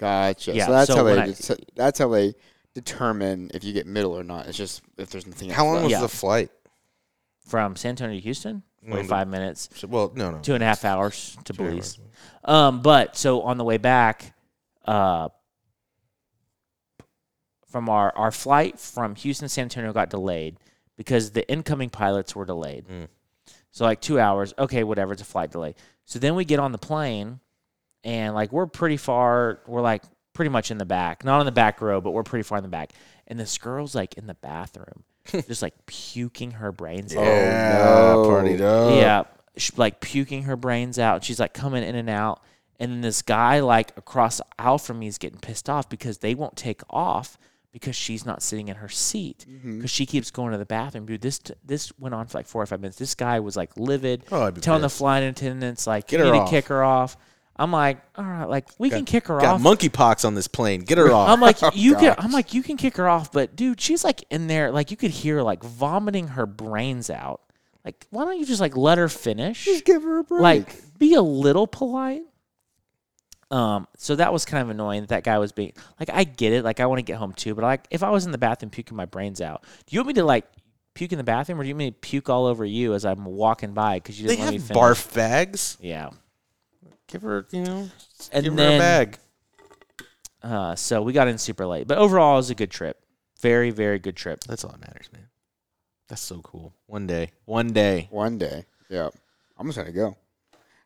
Gotcha. 0.00 0.52
Yeah, 0.54 0.66
so 0.66 0.72
that's 0.72 0.86
so 0.90 0.96
how 0.96 1.02
they 1.04 1.18
I- 1.18 1.26
det- 1.26 1.70
that's 1.76 1.98
how 1.98 2.08
they 2.08 2.34
determine 2.74 3.50
if 3.54 3.62
you 3.62 3.72
get 3.74 3.86
middle 3.86 4.12
or 4.18 4.24
not. 4.24 4.46
It's 4.46 4.56
just 4.56 4.80
if 4.96 5.10
there's 5.10 5.26
nothing. 5.26 5.50
How 5.50 5.64
else 5.66 5.66
long 5.66 5.74
left. 5.74 5.84
was 5.84 5.92
Yeah. 5.92 6.00
the 6.00 6.08
flight? 6.08 6.50
From 7.46 7.76
San 7.76 7.90
Antonio 7.90 8.16
to 8.16 8.20
Houston, 8.22 8.62
No, 8.82 8.92
25 8.94 9.28
minutes. 9.28 9.68
So- 9.74 9.88
Well, 9.88 10.12
no, 10.14 10.30
no. 10.30 10.38
two 10.38 10.54
and 10.54 10.62
a 10.62 10.66
half 10.66 10.84
hours 10.84 11.36
to 11.44 11.52
Two 11.52 11.64
Belize. 11.64 11.98
hours. 11.98 12.08
Um, 12.44 12.80
but 12.82 13.16
so 13.16 13.42
on 13.42 13.58
the 13.58 13.64
way 13.64 13.76
back, 13.76 14.34
uh, 14.86 15.28
from 17.66 17.88
our 17.88 18.12
our 18.16 18.30
flight 18.32 18.78
from 18.80 19.14
Houston 19.16 19.44
to 19.46 19.48
San 19.48 19.64
Antonio 19.64 19.92
got 19.92 20.10
delayed 20.10 20.56
because 20.96 21.32
the 21.32 21.48
incoming 21.50 21.90
pilots 21.90 22.34
were 22.34 22.44
delayed. 22.44 22.86
Mm. 22.88 23.08
So 23.70 23.84
like 23.84 24.00
two 24.00 24.18
hours. 24.18 24.52
Okay, 24.58 24.82
whatever. 24.84 25.12
It's 25.12 25.22
a 25.22 25.26
flight 25.26 25.50
delay. 25.50 25.74
So 26.04 26.18
then 26.18 26.34
we 26.34 26.44
get 26.44 26.58
on 26.58 26.72
the 26.72 26.78
plane, 26.78 27.40
and 28.04 28.34
like 28.34 28.52
we're 28.52 28.66
pretty 28.66 28.96
far. 28.96 29.60
We're 29.66 29.80
like 29.82 30.02
pretty 30.32 30.48
much 30.50 30.70
in 30.70 30.78
the 30.78 30.84
back, 30.86 31.24
not 31.24 31.40
on 31.40 31.46
the 31.46 31.52
back 31.52 31.80
row, 31.80 32.00
but 32.00 32.12
we're 32.12 32.22
pretty 32.22 32.42
far 32.44 32.58
in 32.58 32.62
the 32.64 32.68
back. 32.70 32.92
And 33.26 33.38
this 33.38 33.58
girl's 33.58 33.94
like 33.94 34.14
in 34.14 34.26
the 34.26 34.34
bathroom, 34.34 35.04
just 35.26 35.62
like 35.62 35.74
puking 35.86 36.52
her 36.52 36.72
brains 36.72 37.14
out. 37.14 37.24
Yeah, 37.24 37.82
no. 38.14 38.24
partied 38.28 38.60
up. 38.60 38.94
Yeah, 38.94 39.22
sh 39.56 39.70
like 39.76 40.00
puking 40.00 40.44
her 40.44 40.56
brains 40.56 40.98
out. 40.98 41.24
She's 41.24 41.38
like 41.40 41.52
coming 41.54 41.82
in 41.84 41.94
and 41.94 42.10
out, 42.10 42.42
and 42.78 42.90
then 42.92 43.00
this 43.02 43.22
guy 43.22 43.60
like 43.60 43.96
across 43.96 44.38
the 44.38 44.46
aisle 44.58 44.78
from 44.78 44.98
me 44.98 45.06
is 45.06 45.18
getting 45.18 45.38
pissed 45.38 45.68
off 45.68 45.88
because 45.88 46.18
they 46.18 46.34
won't 46.34 46.56
take 46.56 46.82
off 46.90 47.38
because 47.72 47.94
she's 47.94 48.26
not 48.26 48.42
sitting 48.42 48.66
in 48.66 48.74
her 48.76 48.88
seat 48.88 49.46
Mm-hmm. 49.48 49.76
because 49.76 49.90
she 49.92 50.04
keeps 50.04 50.32
going 50.32 50.50
to 50.50 50.58
the 50.58 50.66
bathroom. 50.66 51.06
Dude, 51.06 51.20
this 51.20 51.40
this 51.64 51.92
went 52.00 52.14
on 52.16 52.26
for 52.26 52.38
like 52.38 52.48
four 52.48 52.60
or 52.62 52.66
five 52.66 52.80
minutes. 52.80 52.98
This 52.98 53.14
guy 53.14 53.38
was 53.38 53.56
like 53.56 53.76
livid, 53.76 54.24
Oh, 54.32 54.42
I'd 54.46 54.54
be 54.54 54.60
telling 54.60 54.82
the 54.82 54.88
flight 54.88 55.22
attendants 55.22 55.86
like, 55.86 56.08
Get 56.08 56.18
"You 56.18 56.26
her 56.26 56.32
need 56.32 56.38
off." 56.40 56.48
to 56.48 56.50
kick 56.50 56.66
her 56.66 56.82
off." 56.82 57.16
I'm 57.60 57.70
like, 57.70 57.98
"All 58.16 58.24
right, 58.24 58.46
like 58.46 58.68
we 58.78 58.88
can 58.90 59.04
kick 59.04 59.28
her 59.28 59.38
Got 59.38 59.54
off." 59.56 59.62
Got 59.62 59.78
monkeypox 59.78 60.24
on 60.24 60.34
this 60.34 60.48
plane. 60.48 60.80
Get 60.80 60.98
her 60.98 61.12
off. 61.12 61.28
I'm 61.28 61.40
like, 61.40 61.58
you 61.74 61.94
can. 61.96 62.14
I'm 62.18 62.32
like, 62.32 62.54
you 62.54 62.62
can 62.62 62.76
kick 62.76 62.96
her 62.96 63.08
off, 63.08 63.30
but 63.30 63.54
dude, 63.54 63.80
she's 63.80 64.02
like 64.02 64.24
in 64.30 64.46
there, 64.46 64.70
like 64.72 64.90
you 64.90 64.96
could 64.96 65.10
hear 65.10 65.42
like 65.42 65.62
vomiting 65.62 66.28
her 66.28 66.46
brains 66.46 67.10
out. 67.10 67.42
Like, 67.84 68.06
why 68.10 68.24
don't 68.24 68.38
you 68.38 68.46
just 68.46 68.60
like 68.60 68.76
let 68.76 68.98
her 68.98 69.08
finish? 69.08 69.64
Just 69.64 69.84
give 69.84 70.02
her 70.02 70.18
a 70.18 70.24
break. 70.24 70.40
Like, 70.40 70.98
be 70.98 71.14
a 71.14 71.22
little 71.22 71.66
polite. 71.66 72.22
Um, 73.50 73.88
so 73.96 74.16
that 74.16 74.32
was 74.32 74.44
kind 74.44 74.62
of 74.62 74.70
annoying 74.70 75.02
that 75.02 75.08
that 75.08 75.24
guy 75.24 75.38
was 75.38 75.52
being 75.52 75.72
like, 75.98 76.08
I 76.10 76.24
get 76.24 76.52
it, 76.52 76.64
like 76.64 76.80
I 76.80 76.86
want 76.86 76.98
to 76.98 77.02
get 77.02 77.16
home 77.16 77.32
too, 77.32 77.54
but 77.54 77.62
like 77.62 77.86
if 77.90 78.02
I 78.02 78.10
was 78.10 78.24
in 78.24 78.32
the 78.32 78.38
bathroom 78.38 78.70
puking 78.70 78.96
my 78.96 79.06
brains 79.06 79.40
out, 79.40 79.64
do 79.86 79.94
you 79.94 80.00
want 80.00 80.08
me 80.08 80.14
to 80.14 80.24
like 80.24 80.46
puke 80.94 81.12
in 81.12 81.18
the 81.18 81.24
bathroom, 81.24 81.58
or 81.58 81.62
do 81.62 81.68
you 81.68 81.74
want 81.74 81.78
me 81.78 81.90
to 81.90 81.96
puke 81.96 82.28
all 82.28 82.46
over 82.46 82.64
you 82.64 82.94
as 82.94 83.04
I'm 83.04 83.24
walking 83.24 83.72
by 83.72 83.96
because 83.96 84.20
you 84.20 84.28
they 84.28 84.36
didn't 84.36 84.46
let 84.46 84.52
have 84.54 84.62
me 84.62 84.68
finish? 84.68 84.82
barf 84.82 85.14
bags. 85.14 85.78
Yeah. 85.80 86.10
Give 87.10 87.22
her, 87.22 87.46
you 87.50 87.62
know, 87.62 87.88
And 88.32 88.44
give 88.44 88.54
her 88.56 88.76
a 88.76 88.78
bag. 88.78 89.18
Uh, 90.42 90.74
so 90.74 91.02
we 91.02 91.12
got 91.12 91.28
in 91.28 91.38
super 91.38 91.66
late, 91.66 91.86
but 91.86 91.98
overall, 91.98 92.34
it 92.34 92.36
was 92.36 92.50
a 92.50 92.54
good 92.54 92.70
trip. 92.70 93.02
Very, 93.40 93.70
very 93.70 93.98
good 93.98 94.16
trip. 94.16 94.40
That's 94.44 94.64
all 94.64 94.70
that 94.70 94.80
matters, 94.80 95.10
man. 95.12 95.26
That's 96.08 96.22
so 96.22 96.40
cool. 96.40 96.72
One 96.86 97.06
day, 97.06 97.30
one 97.44 97.72
day. 97.72 98.08
One 98.10 98.38
day. 98.38 98.64
Yeah. 98.88 99.10
I'm 99.58 99.66
just 99.66 99.78
gonna 99.78 99.92
go. 99.92 100.16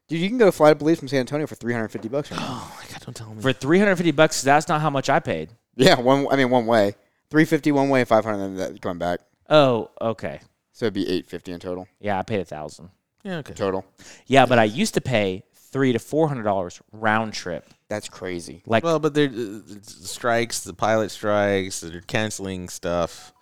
Dude, 0.09 0.21
you 0.21 0.29
can 0.29 0.37
go 0.39 0.51
fly 0.51 0.71
to 0.71 0.75
Belize 0.75 0.99
from 0.99 1.09
San 1.09 1.21
Antonio 1.21 1.47
for 1.47 1.55
350 1.55 2.09
bucks 2.09 2.31
right. 2.31 2.41
Oh 2.43 2.77
my 2.79 2.91
god, 2.93 3.03
don't 3.05 3.15
tell 3.15 3.33
me. 3.33 3.41
For 3.41 3.53
350 3.53 4.11
bucks, 4.13 4.43
that's 4.43 4.69
not 4.69 4.81
how 4.81 4.91
much 4.91 5.09
I 5.09 5.21
paid. 5.21 5.51
Yeah, 5.77 5.99
one. 5.99 6.27
I 6.31 6.37
mean, 6.37 6.51
one 6.51 6.67
way. 6.67 6.95
350 7.31 7.73
one 7.73 7.89
way, 7.89 8.05
500 8.05 8.39
then 8.39 8.57
that 8.57 8.83
coming 8.83 8.99
back. 8.99 9.21
Oh, 9.49 9.91
okay. 10.01 10.41
So 10.73 10.87
it'd 10.87 10.95
be 10.95 11.03
850 11.03 11.53
in 11.53 11.61
total. 11.61 11.89
Yeah, 12.01 12.19
I 12.19 12.23
paid 12.23 12.41
a 12.41 12.45
thousand. 12.45 12.91
yeah, 13.23 13.37
okay. 13.39 13.55
Total. 13.55 13.85
Yeah, 14.27 14.47
but 14.47 14.59
I 14.59 14.65
used 14.65 14.95
to 14.95 15.01
pay 15.01 15.45
three 15.75 15.93
to 15.93 15.99
four 15.99 16.29
hundred 16.29 16.45
dollars 16.45 16.81
round 16.93 17.33
trip. 17.33 17.69
That's 17.89 18.09
crazy. 18.09 18.63
Like, 18.65 18.85
Well, 18.85 19.01
but 19.01 19.13
there 19.13 19.29
uh, 19.29 19.59
strikes, 19.83 20.61
the 20.61 20.73
pilot 20.73 21.11
strikes, 21.11 21.81
they're 21.81 22.01
canceling 22.01 22.69
stuff. 22.69 23.33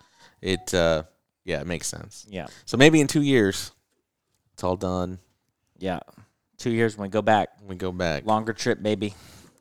It, 0.41 0.73
uh, 0.73 1.03
yeah, 1.45 1.61
it 1.61 1.67
makes 1.67 1.87
sense. 1.89 2.27
yeah, 2.29 2.47
So 2.65 2.77
maybe 2.79 3.01
in 3.03 3.07
two 3.07 3.21
years, 3.21 3.73
it's 4.55 4.65
all 4.65 4.77
done. 4.77 5.19
yeah. 5.79 6.01
Two 6.57 6.71
years 6.71 6.97
when 6.97 7.09
we 7.09 7.11
go 7.11 7.23
back, 7.23 7.49
We 7.67 7.75
go 7.77 7.93
back. 7.93 8.25
longer 8.25 8.53
trip, 8.55 8.83
baby. 8.83 9.15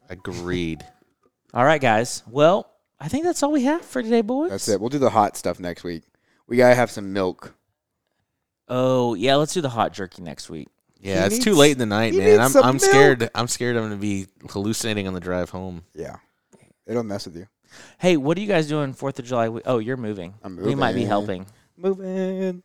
Agreed. 0.10 0.86
All 1.54 1.66
right, 1.66 1.82
guys. 1.82 2.24
Well, 2.30 2.70
I 3.00 3.08
think 3.10 3.26
that's 3.26 3.42
all 3.44 3.52
we 3.52 3.64
have 3.64 3.82
for 3.84 4.02
today, 4.04 4.22
boys. 4.22 4.52
That's 4.52 4.70
it. 4.70 4.80
We'll 4.80 4.90
do 4.90 5.00
the 5.00 5.10
hot 5.10 5.36
stuff 5.36 5.60
next 5.60 5.84
week. 5.84 6.04
We 6.48 6.56
gotta 6.58 6.76
have 6.76 6.92
some 6.92 7.12
milk. 7.12 7.54
Oh 8.68 9.16
yeah, 9.16 9.36
let's 9.36 9.54
do 9.54 9.62
the 9.62 9.70
hot 9.70 9.94
jerky 9.94 10.22
next 10.22 10.50
week. 10.50 10.68
Yeah, 11.02 11.28
He 11.28 11.36
it's 11.36 11.44
too 11.44 11.56
late 11.56 11.72
in 11.72 11.78
the 11.80 11.86
night, 11.88 12.14
man. 12.14 12.40
I'm 12.40 12.56
I'm 12.58 12.76
milk. 12.76 12.82
scared. 12.82 13.30
I'm 13.34 13.48
scared 13.48 13.76
I'm 13.76 13.84
gonna 13.84 13.96
be 13.96 14.28
hallucinating 14.50 15.08
on 15.08 15.14
the 15.14 15.20
drive 15.20 15.50
home. 15.50 15.84
Yeah. 15.96 16.18
It'll 16.86 17.04
mess 17.04 17.26
with 17.26 17.36
you. 17.36 17.48
Hey, 17.98 18.18
what 18.18 18.38
are 18.38 18.42
you 18.42 18.48
guys 18.48 18.68
doing 18.68 18.94
Fourth 18.94 19.18
of 19.18 19.26
July? 19.26 19.50
week? 19.50 19.64
Oh, 19.66 19.80
you're 19.80 19.98
moving. 19.98 20.34
I'm 20.44 20.58
We 20.58 20.76
might 20.76 20.92
be 20.94 21.00
moving. 21.06 21.08
helping. 21.08 21.46
Moving. 21.78 22.64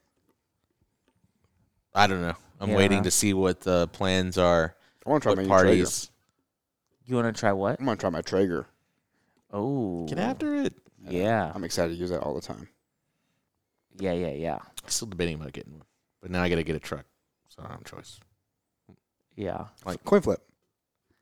I 1.94 2.06
don't 2.06 2.20
know. 2.20 2.34
I'm 2.60 2.70
Yeah. 2.70 2.76
waiting 2.76 3.02
to 3.04 3.10
see 3.10 3.32
what 3.32 3.60
the 3.60 3.88
plans 3.88 4.36
are. 4.36 4.74
I 5.06 5.10
want 5.10 5.22
to 5.22 5.26
try 5.26 5.30
What 5.30 5.36
my 5.38 5.42
new 5.44 5.48
parties? 5.48 6.10
You 7.06 7.14
want 7.16 7.34
to 7.34 7.38
try 7.38 7.52
what? 7.52 7.78
I'm 7.78 7.86
gonna 7.86 7.96
try 7.96 8.10
my 8.10 8.20
Traeger. 8.22 8.66
Oh, 9.52 10.06
Get 10.08 10.18
after 10.18 10.54
it. 10.56 10.74
Yeah, 11.08 11.52
I'm 11.54 11.62
excited 11.64 11.94
to 11.94 11.98
use 11.98 12.10
that 12.10 12.20
all 12.20 12.34
the 12.34 12.40
time. 12.40 12.68
yeah, 13.98 14.12
yeah, 14.12 14.30
yeah, 14.32 14.58
still 14.88 15.06
debating 15.08 15.36
about 15.36 15.52
getting 15.52 15.72
one, 15.74 15.84
but 16.20 16.30
now 16.32 16.42
I 16.42 16.48
got 16.48 16.56
to 16.56 16.64
get 16.64 16.74
a 16.74 16.80
truck, 16.80 17.04
so 17.48 17.60
I 17.60 17.62
don't 17.62 17.72
have 17.72 17.80
a 17.80 17.84
choice. 17.84 18.18
Yeah. 19.36 19.66
Like 19.84 20.02
coin 20.04 20.20
flip. 20.22 20.40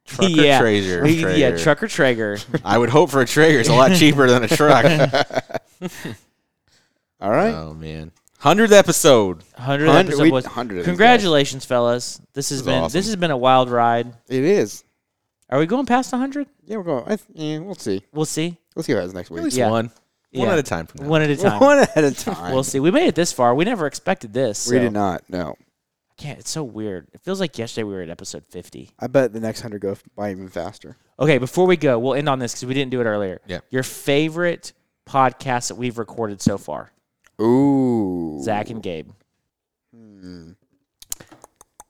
Truck 0.07 0.31
Yeah. 0.31 0.59
or 0.59 0.63
Traeger? 0.63 1.07
Yeah, 1.09 1.23
Traeger. 1.51 1.59
truck 1.59 1.83
or 1.83 1.89
Traeger. 1.89 2.39
I 2.65 2.77
would 2.79 2.91
hope 2.91 3.11
for 3.11 3.21
a 3.21 3.27
Traeger. 3.27 3.61
It's 3.61 3.69
a 3.69 3.75
lot 3.75 3.95
cheaper 3.95 4.27
than 4.29 4.45
a 4.45 4.49
truck. 4.49 4.85
All 7.21 7.31
right. 7.31 7.55
oh 7.55 7.73
man, 7.75 8.13
hundredth 8.39 8.73
episode. 8.73 9.43
Hundred 9.57 9.87
Hundred- 9.89 10.09
episode 10.11 10.23
we- 10.25 10.31
was. 10.31 10.45
hundred 10.45 10.79
of 10.79 10.85
these 10.85 10.91
Congratulations, 10.91 11.65
fellas! 11.65 12.21
This 12.35 12.51
has 12.51 12.59
This 12.61 12.67
been 12.67 12.83
awesome. 12.83 12.99
this 12.99 13.07
has 13.07 13.17
been 13.17 13.31
a 13.31 13.37
wild 13.37 13.71
ride. 13.71 14.13
It 14.29 14.45
is. 14.45 14.85
Are 15.49 15.59
we 15.59 15.67
going 15.67 15.87
past 15.87 16.11
hundred? 16.11 16.49
Yeah, 16.67 16.77
we're 16.79 16.83
going. 16.83 17.05
I 17.05 17.17
th- 17.17 17.21
yeah, 17.33 17.59
we'll 17.61 17.75
see. 17.77 18.03
We'll 18.13 18.25
see. 18.27 18.57
We'll 18.75 18.83
see 18.83 18.93
what 18.93 18.99
happens 19.01 19.15
next 19.15 19.31
week. 19.31 19.39
At 19.39 19.45
week. 19.45 19.45
least 19.53 19.57
Yeah. 19.57 19.71
one, 19.71 19.91
one 20.33 20.49
at 20.49 20.59
a 20.59 20.63
time 20.63 20.87
from 20.87 21.05
now. 21.05 21.09
One 21.11 21.23
at 21.23 21.31
a 21.31 21.37
time. 21.37 21.61
One 21.61 21.79
at 21.79 21.97
a 21.97 22.11
time. 22.13 22.53
We'll 22.53 22.65
see. 22.65 22.81
We 22.81 22.91
made 22.91 23.07
it 23.07 23.15
this 23.15 23.33
far. 23.33 23.55
We 23.55 23.65
never 23.65 23.87
expected 23.87 24.33
this. 24.35 24.69
We 24.71 24.79
did 24.81 24.93
not. 24.93 25.23
No. 25.29 25.55
I 26.19 26.23
can't. 26.23 26.39
It's 26.39 26.51
so 26.51 26.63
weird. 26.63 27.09
It 27.13 27.21
feels 27.23 27.41
like 27.41 27.59
yesterday 27.59 27.83
we 27.85 27.95
were 27.95 28.03
at 28.03 28.11
episode 28.11 28.45
fifty. 28.47 28.91
I 29.01 29.07
bet 29.09 29.33
the 29.33 29.41
next 29.41 29.61
hundred 29.63 29.81
go 29.81 29.97
by 30.17 30.31
even 30.31 30.49
faster. 30.49 30.97
Okay, 31.19 31.39
before 31.39 31.67
we 31.67 31.77
go, 31.77 31.99
we'll 31.99 32.15
end 32.15 32.29
on 32.29 32.39
this 32.39 32.53
because 32.53 32.67
we 32.67 32.75
didn't 32.75 32.91
do 32.93 33.01
it 33.01 33.05
earlier. 33.05 33.41
Yeah. 33.47 33.61
Your 33.71 33.83
favorite 33.83 34.73
podcast 35.07 35.69
that 35.69 35.75
we've 35.77 35.99
recorded 35.99 36.41
so 36.41 36.57
far, 36.59 36.93
Ooh. 37.41 38.41
Zach 38.43 38.71
and 38.71 38.83
Gabe. 38.83 39.11
Hmm. 39.95 40.53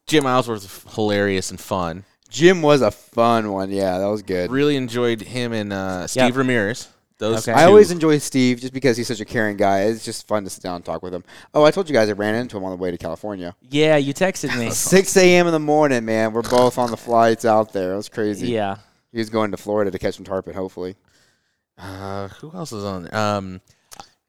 Jim 0.07 0.27
Ellsworth 0.27 0.63
was 0.85 0.95
hilarious 0.95 1.51
and 1.51 1.61
fun. 1.61 2.05
Jim 2.29 2.63
was 2.63 2.83
a 2.83 2.91
fun 2.91 3.53
one. 3.53 3.71
Yeah, 3.71 3.99
that 3.99 4.07
was 4.07 4.23
good. 4.23 4.51
Really 4.51 4.77
enjoyed 4.77 5.21
him 5.23 5.53
and 5.53 5.73
uh, 5.73 6.07
Steve 6.07 6.31
Yeah. 6.35 6.39
Ramirez. 6.39 6.89
Those 7.19 7.47
Okay. 7.49 7.53
I 7.57 7.63
two. 7.65 7.69
always 7.69 7.91
enjoy 7.93 8.19
Steve 8.19 8.61
just 8.61 8.73
because 8.73 8.97
he's 8.97 9.07
such 9.07 9.21
a 9.21 9.25
caring 9.25 9.57
guy. 9.57 9.83
It's 9.83 10.05
just 10.05 10.27
fun 10.27 10.43
to 10.45 10.51
sit 10.51 10.63
down 10.65 10.77
and 10.77 10.85
talk 10.85 11.03
with 11.03 11.15
him. 11.15 11.23
Oh, 11.55 11.63
I 11.65 11.71
told 11.71 11.89
you 11.89 11.95
guys 11.95 12.09
I 12.09 12.13
ran 12.13 12.35
into 12.35 12.57
him 12.57 12.65
on 12.65 12.71
the 12.71 12.77
way 12.77 12.91
to 12.91 12.99
California. 12.99 13.55
Yeah, 13.71 13.97
you 13.97 14.13
texted 14.13 14.59
me. 14.59 14.71
6 14.73 15.17
a.m. 15.17 15.47
in 15.47 15.53
the 15.53 15.61
morning, 15.61 16.05
man. 16.05 16.33
We're 16.33 16.43
both 16.43 16.77
on 16.77 16.91
the 16.91 16.97
flights 16.97 17.45
out 17.45 17.73
there. 17.73 17.93
It 17.93 17.97
was 17.97 18.09
crazy. 18.09 18.49
yeah. 18.49 18.79
He 19.13 19.19
was 19.19 19.31
going 19.31 19.53
to 19.53 19.57
Florida 19.57 19.93
to 19.93 19.99
catch 19.99 20.17
some 20.17 20.25
tarpon, 20.25 20.55
hopefully. 20.55 20.97
Uh, 21.79 22.29
who 22.29 22.51
else 22.53 22.73
was 22.73 22.85
on 22.85 23.05
there? 23.05 23.15
Um, 23.17 23.61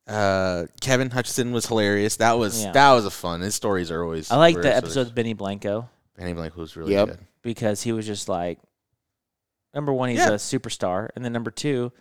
uh, 0.07 0.65
Kevin 0.81 1.09
Hutchinson 1.09 1.51
was 1.51 1.65
hilarious. 1.65 2.17
That 2.17 2.37
was 2.37 2.63
Yeah. 2.65 2.71
that 2.73 2.91
was 2.93 3.05
a 3.05 3.11
fun. 3.11 3.41
His 3.41 3.55
stories 3.55 3.89
are 3.89 4.03
always. 4.03 4.29
I 4.29 4.35
like 4.37 4.55
were 4.55 4.61
the 4.61 4.69
always- 4.69 4.83
episode 4.83 5.07
with 5.07 5.15
Benny 5.15 5.33
Blanco 5.33 5.89
Benny 6.17 6.33
Blank 6.33 6.55
was 6.55 6.77
really 6.77 6.93
Yep. 6.93 7.07
good. 7.07 7.19
because 7.41 7.81
he 7.81 7.91
was 7.91 8.05
just 8.05 8.29
like, 8.29 8.59
number 9.73 9.91
one, 9.91 10.09
he's 10.09 10.19
Yeah. 10.19 10.29
a 10.29 10.33
superstar, 10.35 11.09
and 11.15 11.25
then 11.25 11.33
number 11.33 11.51
two, 11.51 11.91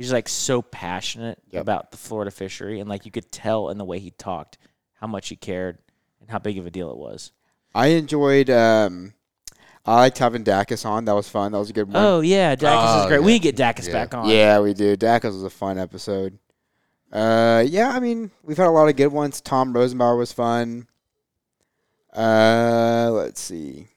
he's 0.00 0.12
like 0.12 0.28
so 0.30 0.62
passionate 0.62 1.38
Yep. 1.50 1.60
about 1.62 1.90
the 1.90 1.96
Florida 1.98 2.30
fishery, 2.30 2.80
and 2.80 2.88
like 2.88 3.04
you 3.04 3.10
could 3.10 3.30
tell 3.30 3.68
in 3.68 3.76
the 3.78 3.84
way 3.84 3.98
he 3.98 4.10
talked 4.12 4.56
how 4.94 5.06
much 5.06 5.28
he 5.28 5.36
cared 5.36 5.76
and 6.20 6.30
how 6.30 6.38
big 6.38 6.56
of 6.58 6.66
a 6.66 6.70
deal 6.70 6.90
it 6.90 6.96
was. 6.96 7.32
I 7.74 7.88
enjoyed. 7.88 8.48
Um, 8.48 9.12
I 9.84 9.94
liked 9.96 10.18
having 10.18 10.42
Dacus 10.44 10.84
on. 10.86 11.04
That 11.04 11.14
was 11.14 11.28
fun. 11.28 11.52
That 11.52 11.58
was 11.58 11.70
a 11.70 11.72
good 11.74 11.86
one. 11.92 11.96
Oh 11.96 12.20
yeah, 12.20 12.56
Dacus 12.56 12.98
is 12.98 13.04
Oh, 13.04 13.08
great. 13.08 13.20
yeah. 13.20 13.26
We 13.26 13.38
get 13.38 13.56
Dacus 13.56 13.86
Yeah. 13.86 13.92
back 13.92 14.14
on. 14.14 14.28
Yeah, 14.28 14.60
we 14.60 14.72
do. 14.74 14.96
Dacus 14.96 15.24
was 15.34 15.44
a 15.44 15.50
fun 15.50 15.78
episode. 15.78 16.38
Uh, 17.12 17.64
yeah, 17.66 17.90
I 17.90 17.98
mean, 18.00 18.30
we've 18.42 18.56
had 18.56 18.68
a 18.68 18.70
lot 18.70 18.88
of 18.88 18.96
good 18.96 19.08
ones. 19.12 19.40
Tom 19.40 19.74
Rosenbauer 19.74 20.16
was 20.16 20.32
fun. 20.32 20.86
Uh, 22.14 23.10
let's 23.12 23.40
see. 23.40 23.88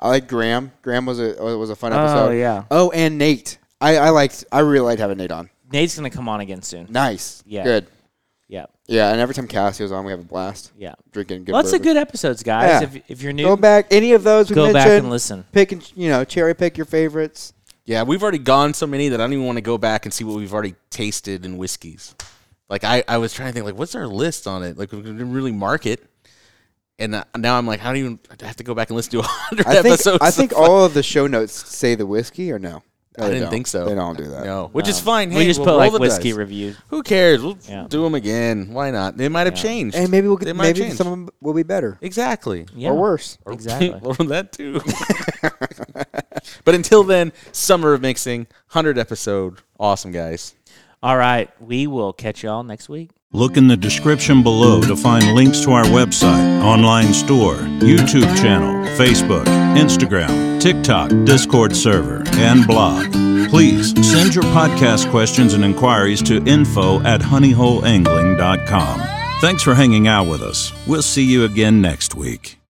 I 0.00 0.08
like 0.08 0.26
Graham. 0.28 0.72
Graham 0.82 1.06
was 1.06 1.20
a 1.20 1.34
was 1.56 1.70
a 1.70 1.76
fun 1.76 1.92
episode. 1.92 2.28
Oh 2.28 2.30
yeah. 2.30 2.64
Oh, 2.70 2.90
and 2.90 3.18
Nate. 3.18 3.58
I, 3.82 3.96
I 3.96 4.08
liked. 4.10 4.44
I 4.52 4.60
really 4.60 4.86
liked 4.86 5.00
having 5.00 5.18
Nate 5.18 5.32
on. 5.32 5.50
Nate's 5.72 5.96
gonna 5.96 6.10
come 6.10 6.28
on 6.28 6.40
again 6.40 6.62
soon. 6.62 6.86
Nice. 6.90 7.42
Yeah. 7.46 7.64
Good. 7.64 7.86
Yeah. 8.48 8.66
Yeah, 8.86 9.10
and 9.10 9.20
every 9.20 9.34
time 9.34 9.48
Cassie 9.48 9.82
was 9.82 9.92
on, 9.92 10.04
we 10.04 10.10
have 10.10 10.20
a 10.20 10.24
blast. 10.24 10.72
Yeah. 10.76 10.94
Drinking 11.10 11.44
good. 11.44 11.52
Lots 11.52 11.72
of 11.72 11.82
good 11.82 11.96
episodes, 11.96 12.42
guys. 12.42 12.82
Yeah. 12.82 12.82
If, 12.82 13.10
if 13.10 13.22
you're 13.22 13.32
new, 13.32 13.44
Go 13.44 13.56
back. 13.56 13.86
Any 13.90 14.12
of 14.12 14.24
those 14.24 14.50
we 14.50 14.54
go 14.54 14.72
back 14.72 14.86
and 14.88 15.08
listen. 15.08 15.44
Pick 15.52 15.72
and 15.72 15.92
you 15.96 16.10
know 16.10 16.24
cherry 16.24 16.54
pick 16.54 16.76
your 16.76 16.84
favorites. 16.84 17.54
Yeah, 17.84 18.04
we've 18.04 18.22
already 18.22 18.38
gone 18.38 18.74
so 18.74 18.86
many 18.86 19.08
that 19.08 19.20
I 19.20 19.24
don't 19.24 19.32
even 19.32 19.46
want 19.46 19.56
to 19.56 19.62
go 19.62 19.78
back 19.78 20.04
and 20.06 20.14
see 20.14 20.22
what 20.22 20.36
we've 20.36 20.52
already 20.52 20.76
tasted 20.90 21.44
in 21.44 21.56
whiskeys. 21.56 22.14
Like 22.68 22.84
I, 22.84 23.02
I 23.08 23.18
was 23.18 23.32
trying 23.34 23.48
to 23.48 23.52
think 23.54 23.66
like 23.66 23.76
what's 23.76 23.94
our 23.94 24.06
list 24.06 24.46
on 24.46 24.62
it? 24.62 24.78
Like 24.78 24.92
we 24.92 25.00
didn't 25.00 25.32
really 25.32 25.52
mark 25.52 25.86
it. 25.86 26.04
And 26.98 27.14
uh, 27.14 27.24
now 27.36 27.58
I'm 27.58 27.66
like, 27.66 27.80
how 27.80 27.92
do 27.92 27.98
you 27.98 28.18
I 28.30 28.46
have 28.46 28.56
to 28.56 28.64
go 28.64 28.74
back 28.74 28.90
and 28.90 28.96
listen 28.96 29.12
to 29.12 29.22
hundred 29.22 29.66
I 29.66 29.82
think 29.82 29.94
episodes? 29.94 30.18
I 30.20 30.30
think 30.30 30.52
all 30.56 30.84
of 30.84 30.94
the 30.94 31.02
show 31.02 31.26
notes 31.26 31.52
say 31.52 31.94
the 31.94 32.06
whiskey 32.06 32.52
or 32.52 32.58
no. 32.58 32.82
No, 33.18 33.24
I 33.26 33.28
didn't 33.28 33.42
don't. 33.42 33.50
think 33.50 33.66
so. 33.66 33.84
They 33.84 33.94
don't 33.94 34.16
do 34.16 34.24
that. 34.30 34.46
No, 34.46 34.68
which 34.72 34.88
is 34.88 34.98
fine. 34.98 35.28
we 35.28 35.34
Hey, 35.36 35.44
just 35.46 35.60
we'll 35.60 35.66
put 35.66 35.70
roll 35.72 35.78
like 35.80 35.92
the 35.92 35.98
whiskey 35.98 36.30
dice. 36.30 36.38
reviews. 36.38 36.76
Who 36.88 37.02
cares? 37.02 37.42
We'll 37.42 37.58
Yeah. 37.68 37.86
do 37.88 38.02
them 38.02 38.14
again. 38.14 38.72
Why 38.72 38.90
not? 38.90 39.18
They 39.18 39.28
might 39.28 39.46
have 39.46 39.56
Yeah. 39.56 39.62
changed. 39.62 39.96
And 39.96 40.10
maybe 40.10 40.28
we'll 40.28 40.38
They 40.38 40.46
get 40.46 40.56
might 40.56 40.68
maybe 40.68 40.80
changed. 40.80 40.96
some 40.96 41.06
of 41.08 41.10
them 41.12 41.28
will 41.42 41.52
be 41.52 41.62
better 41.62 41.98
exactly. 42.00 42.66
Yeah. 42.74 42.90
or 42.90 42.94
worse. 42.94 43.36
Exactly. 43.46 43.90
Well, 44.02 44.14
that 44.28 44.52
too. 44.52 44.80
but 46.64 46.74
until 46.74 47.02
then, 47.04 47.32
summer 47.52 47.92
of 47.92 48.00
mixing, 48.00 48.46
hundred 48.68 48.98
episode, 48.98 49.58
awesome 49.78 50.12
guys. 50.12 50.54
All 51.02 51.16
right. 51.16 51.50
We 51.60 51.86
will 51.86 52.12
catch 52.12 52.42
y'all 52.42 52.62
next 52.62 52.88
week. 52.88 53.10
Look 53.34 53.56
in 53.56 53.66
the 53.66 53.78
description 53.78 54.42
below 54.42 54.82
to 54.82 54.94
find 54.94 55.34
links 55.34 55.60
to 55.62 55.72
our 55.72 55.84
website, 55.84 56.62
online 56.62 57.14
store, 57.14 57.56
YouTube 57.80 58.36
channel, 58.36 58.84
Facebook, 58.98 59.46
Instagram, 59.74 60.60
TikTok, 60.60 61.10
Discord 61.24 61.74
server, 61.74 62.22
and 62.32 62.66
blog. 62.66 63.10
Please 63.48 63.94
send 64.06 64.34
your 64.34 64.44
podcast 64.44 65.10
questions 65.10 65.54
and 65.54 65.64
inquiries 65.64 66.22
to 66.24 66.44
info 66.44 67.00
at 67.04 67.22
honeyholeangling.com. 67.22 69.00
Thanks 69.40 69.62
for 69.62 69.74
hanging 69.74 70.08
out 70.08 70.28
with 70.28 70.42
us. 70.42 70.70
We'll 70.86 71.02
see 71.02 71.24
you 71.24 71.44
again 71.44 71.80
next 71.80 72.14
week. 72.14 72.61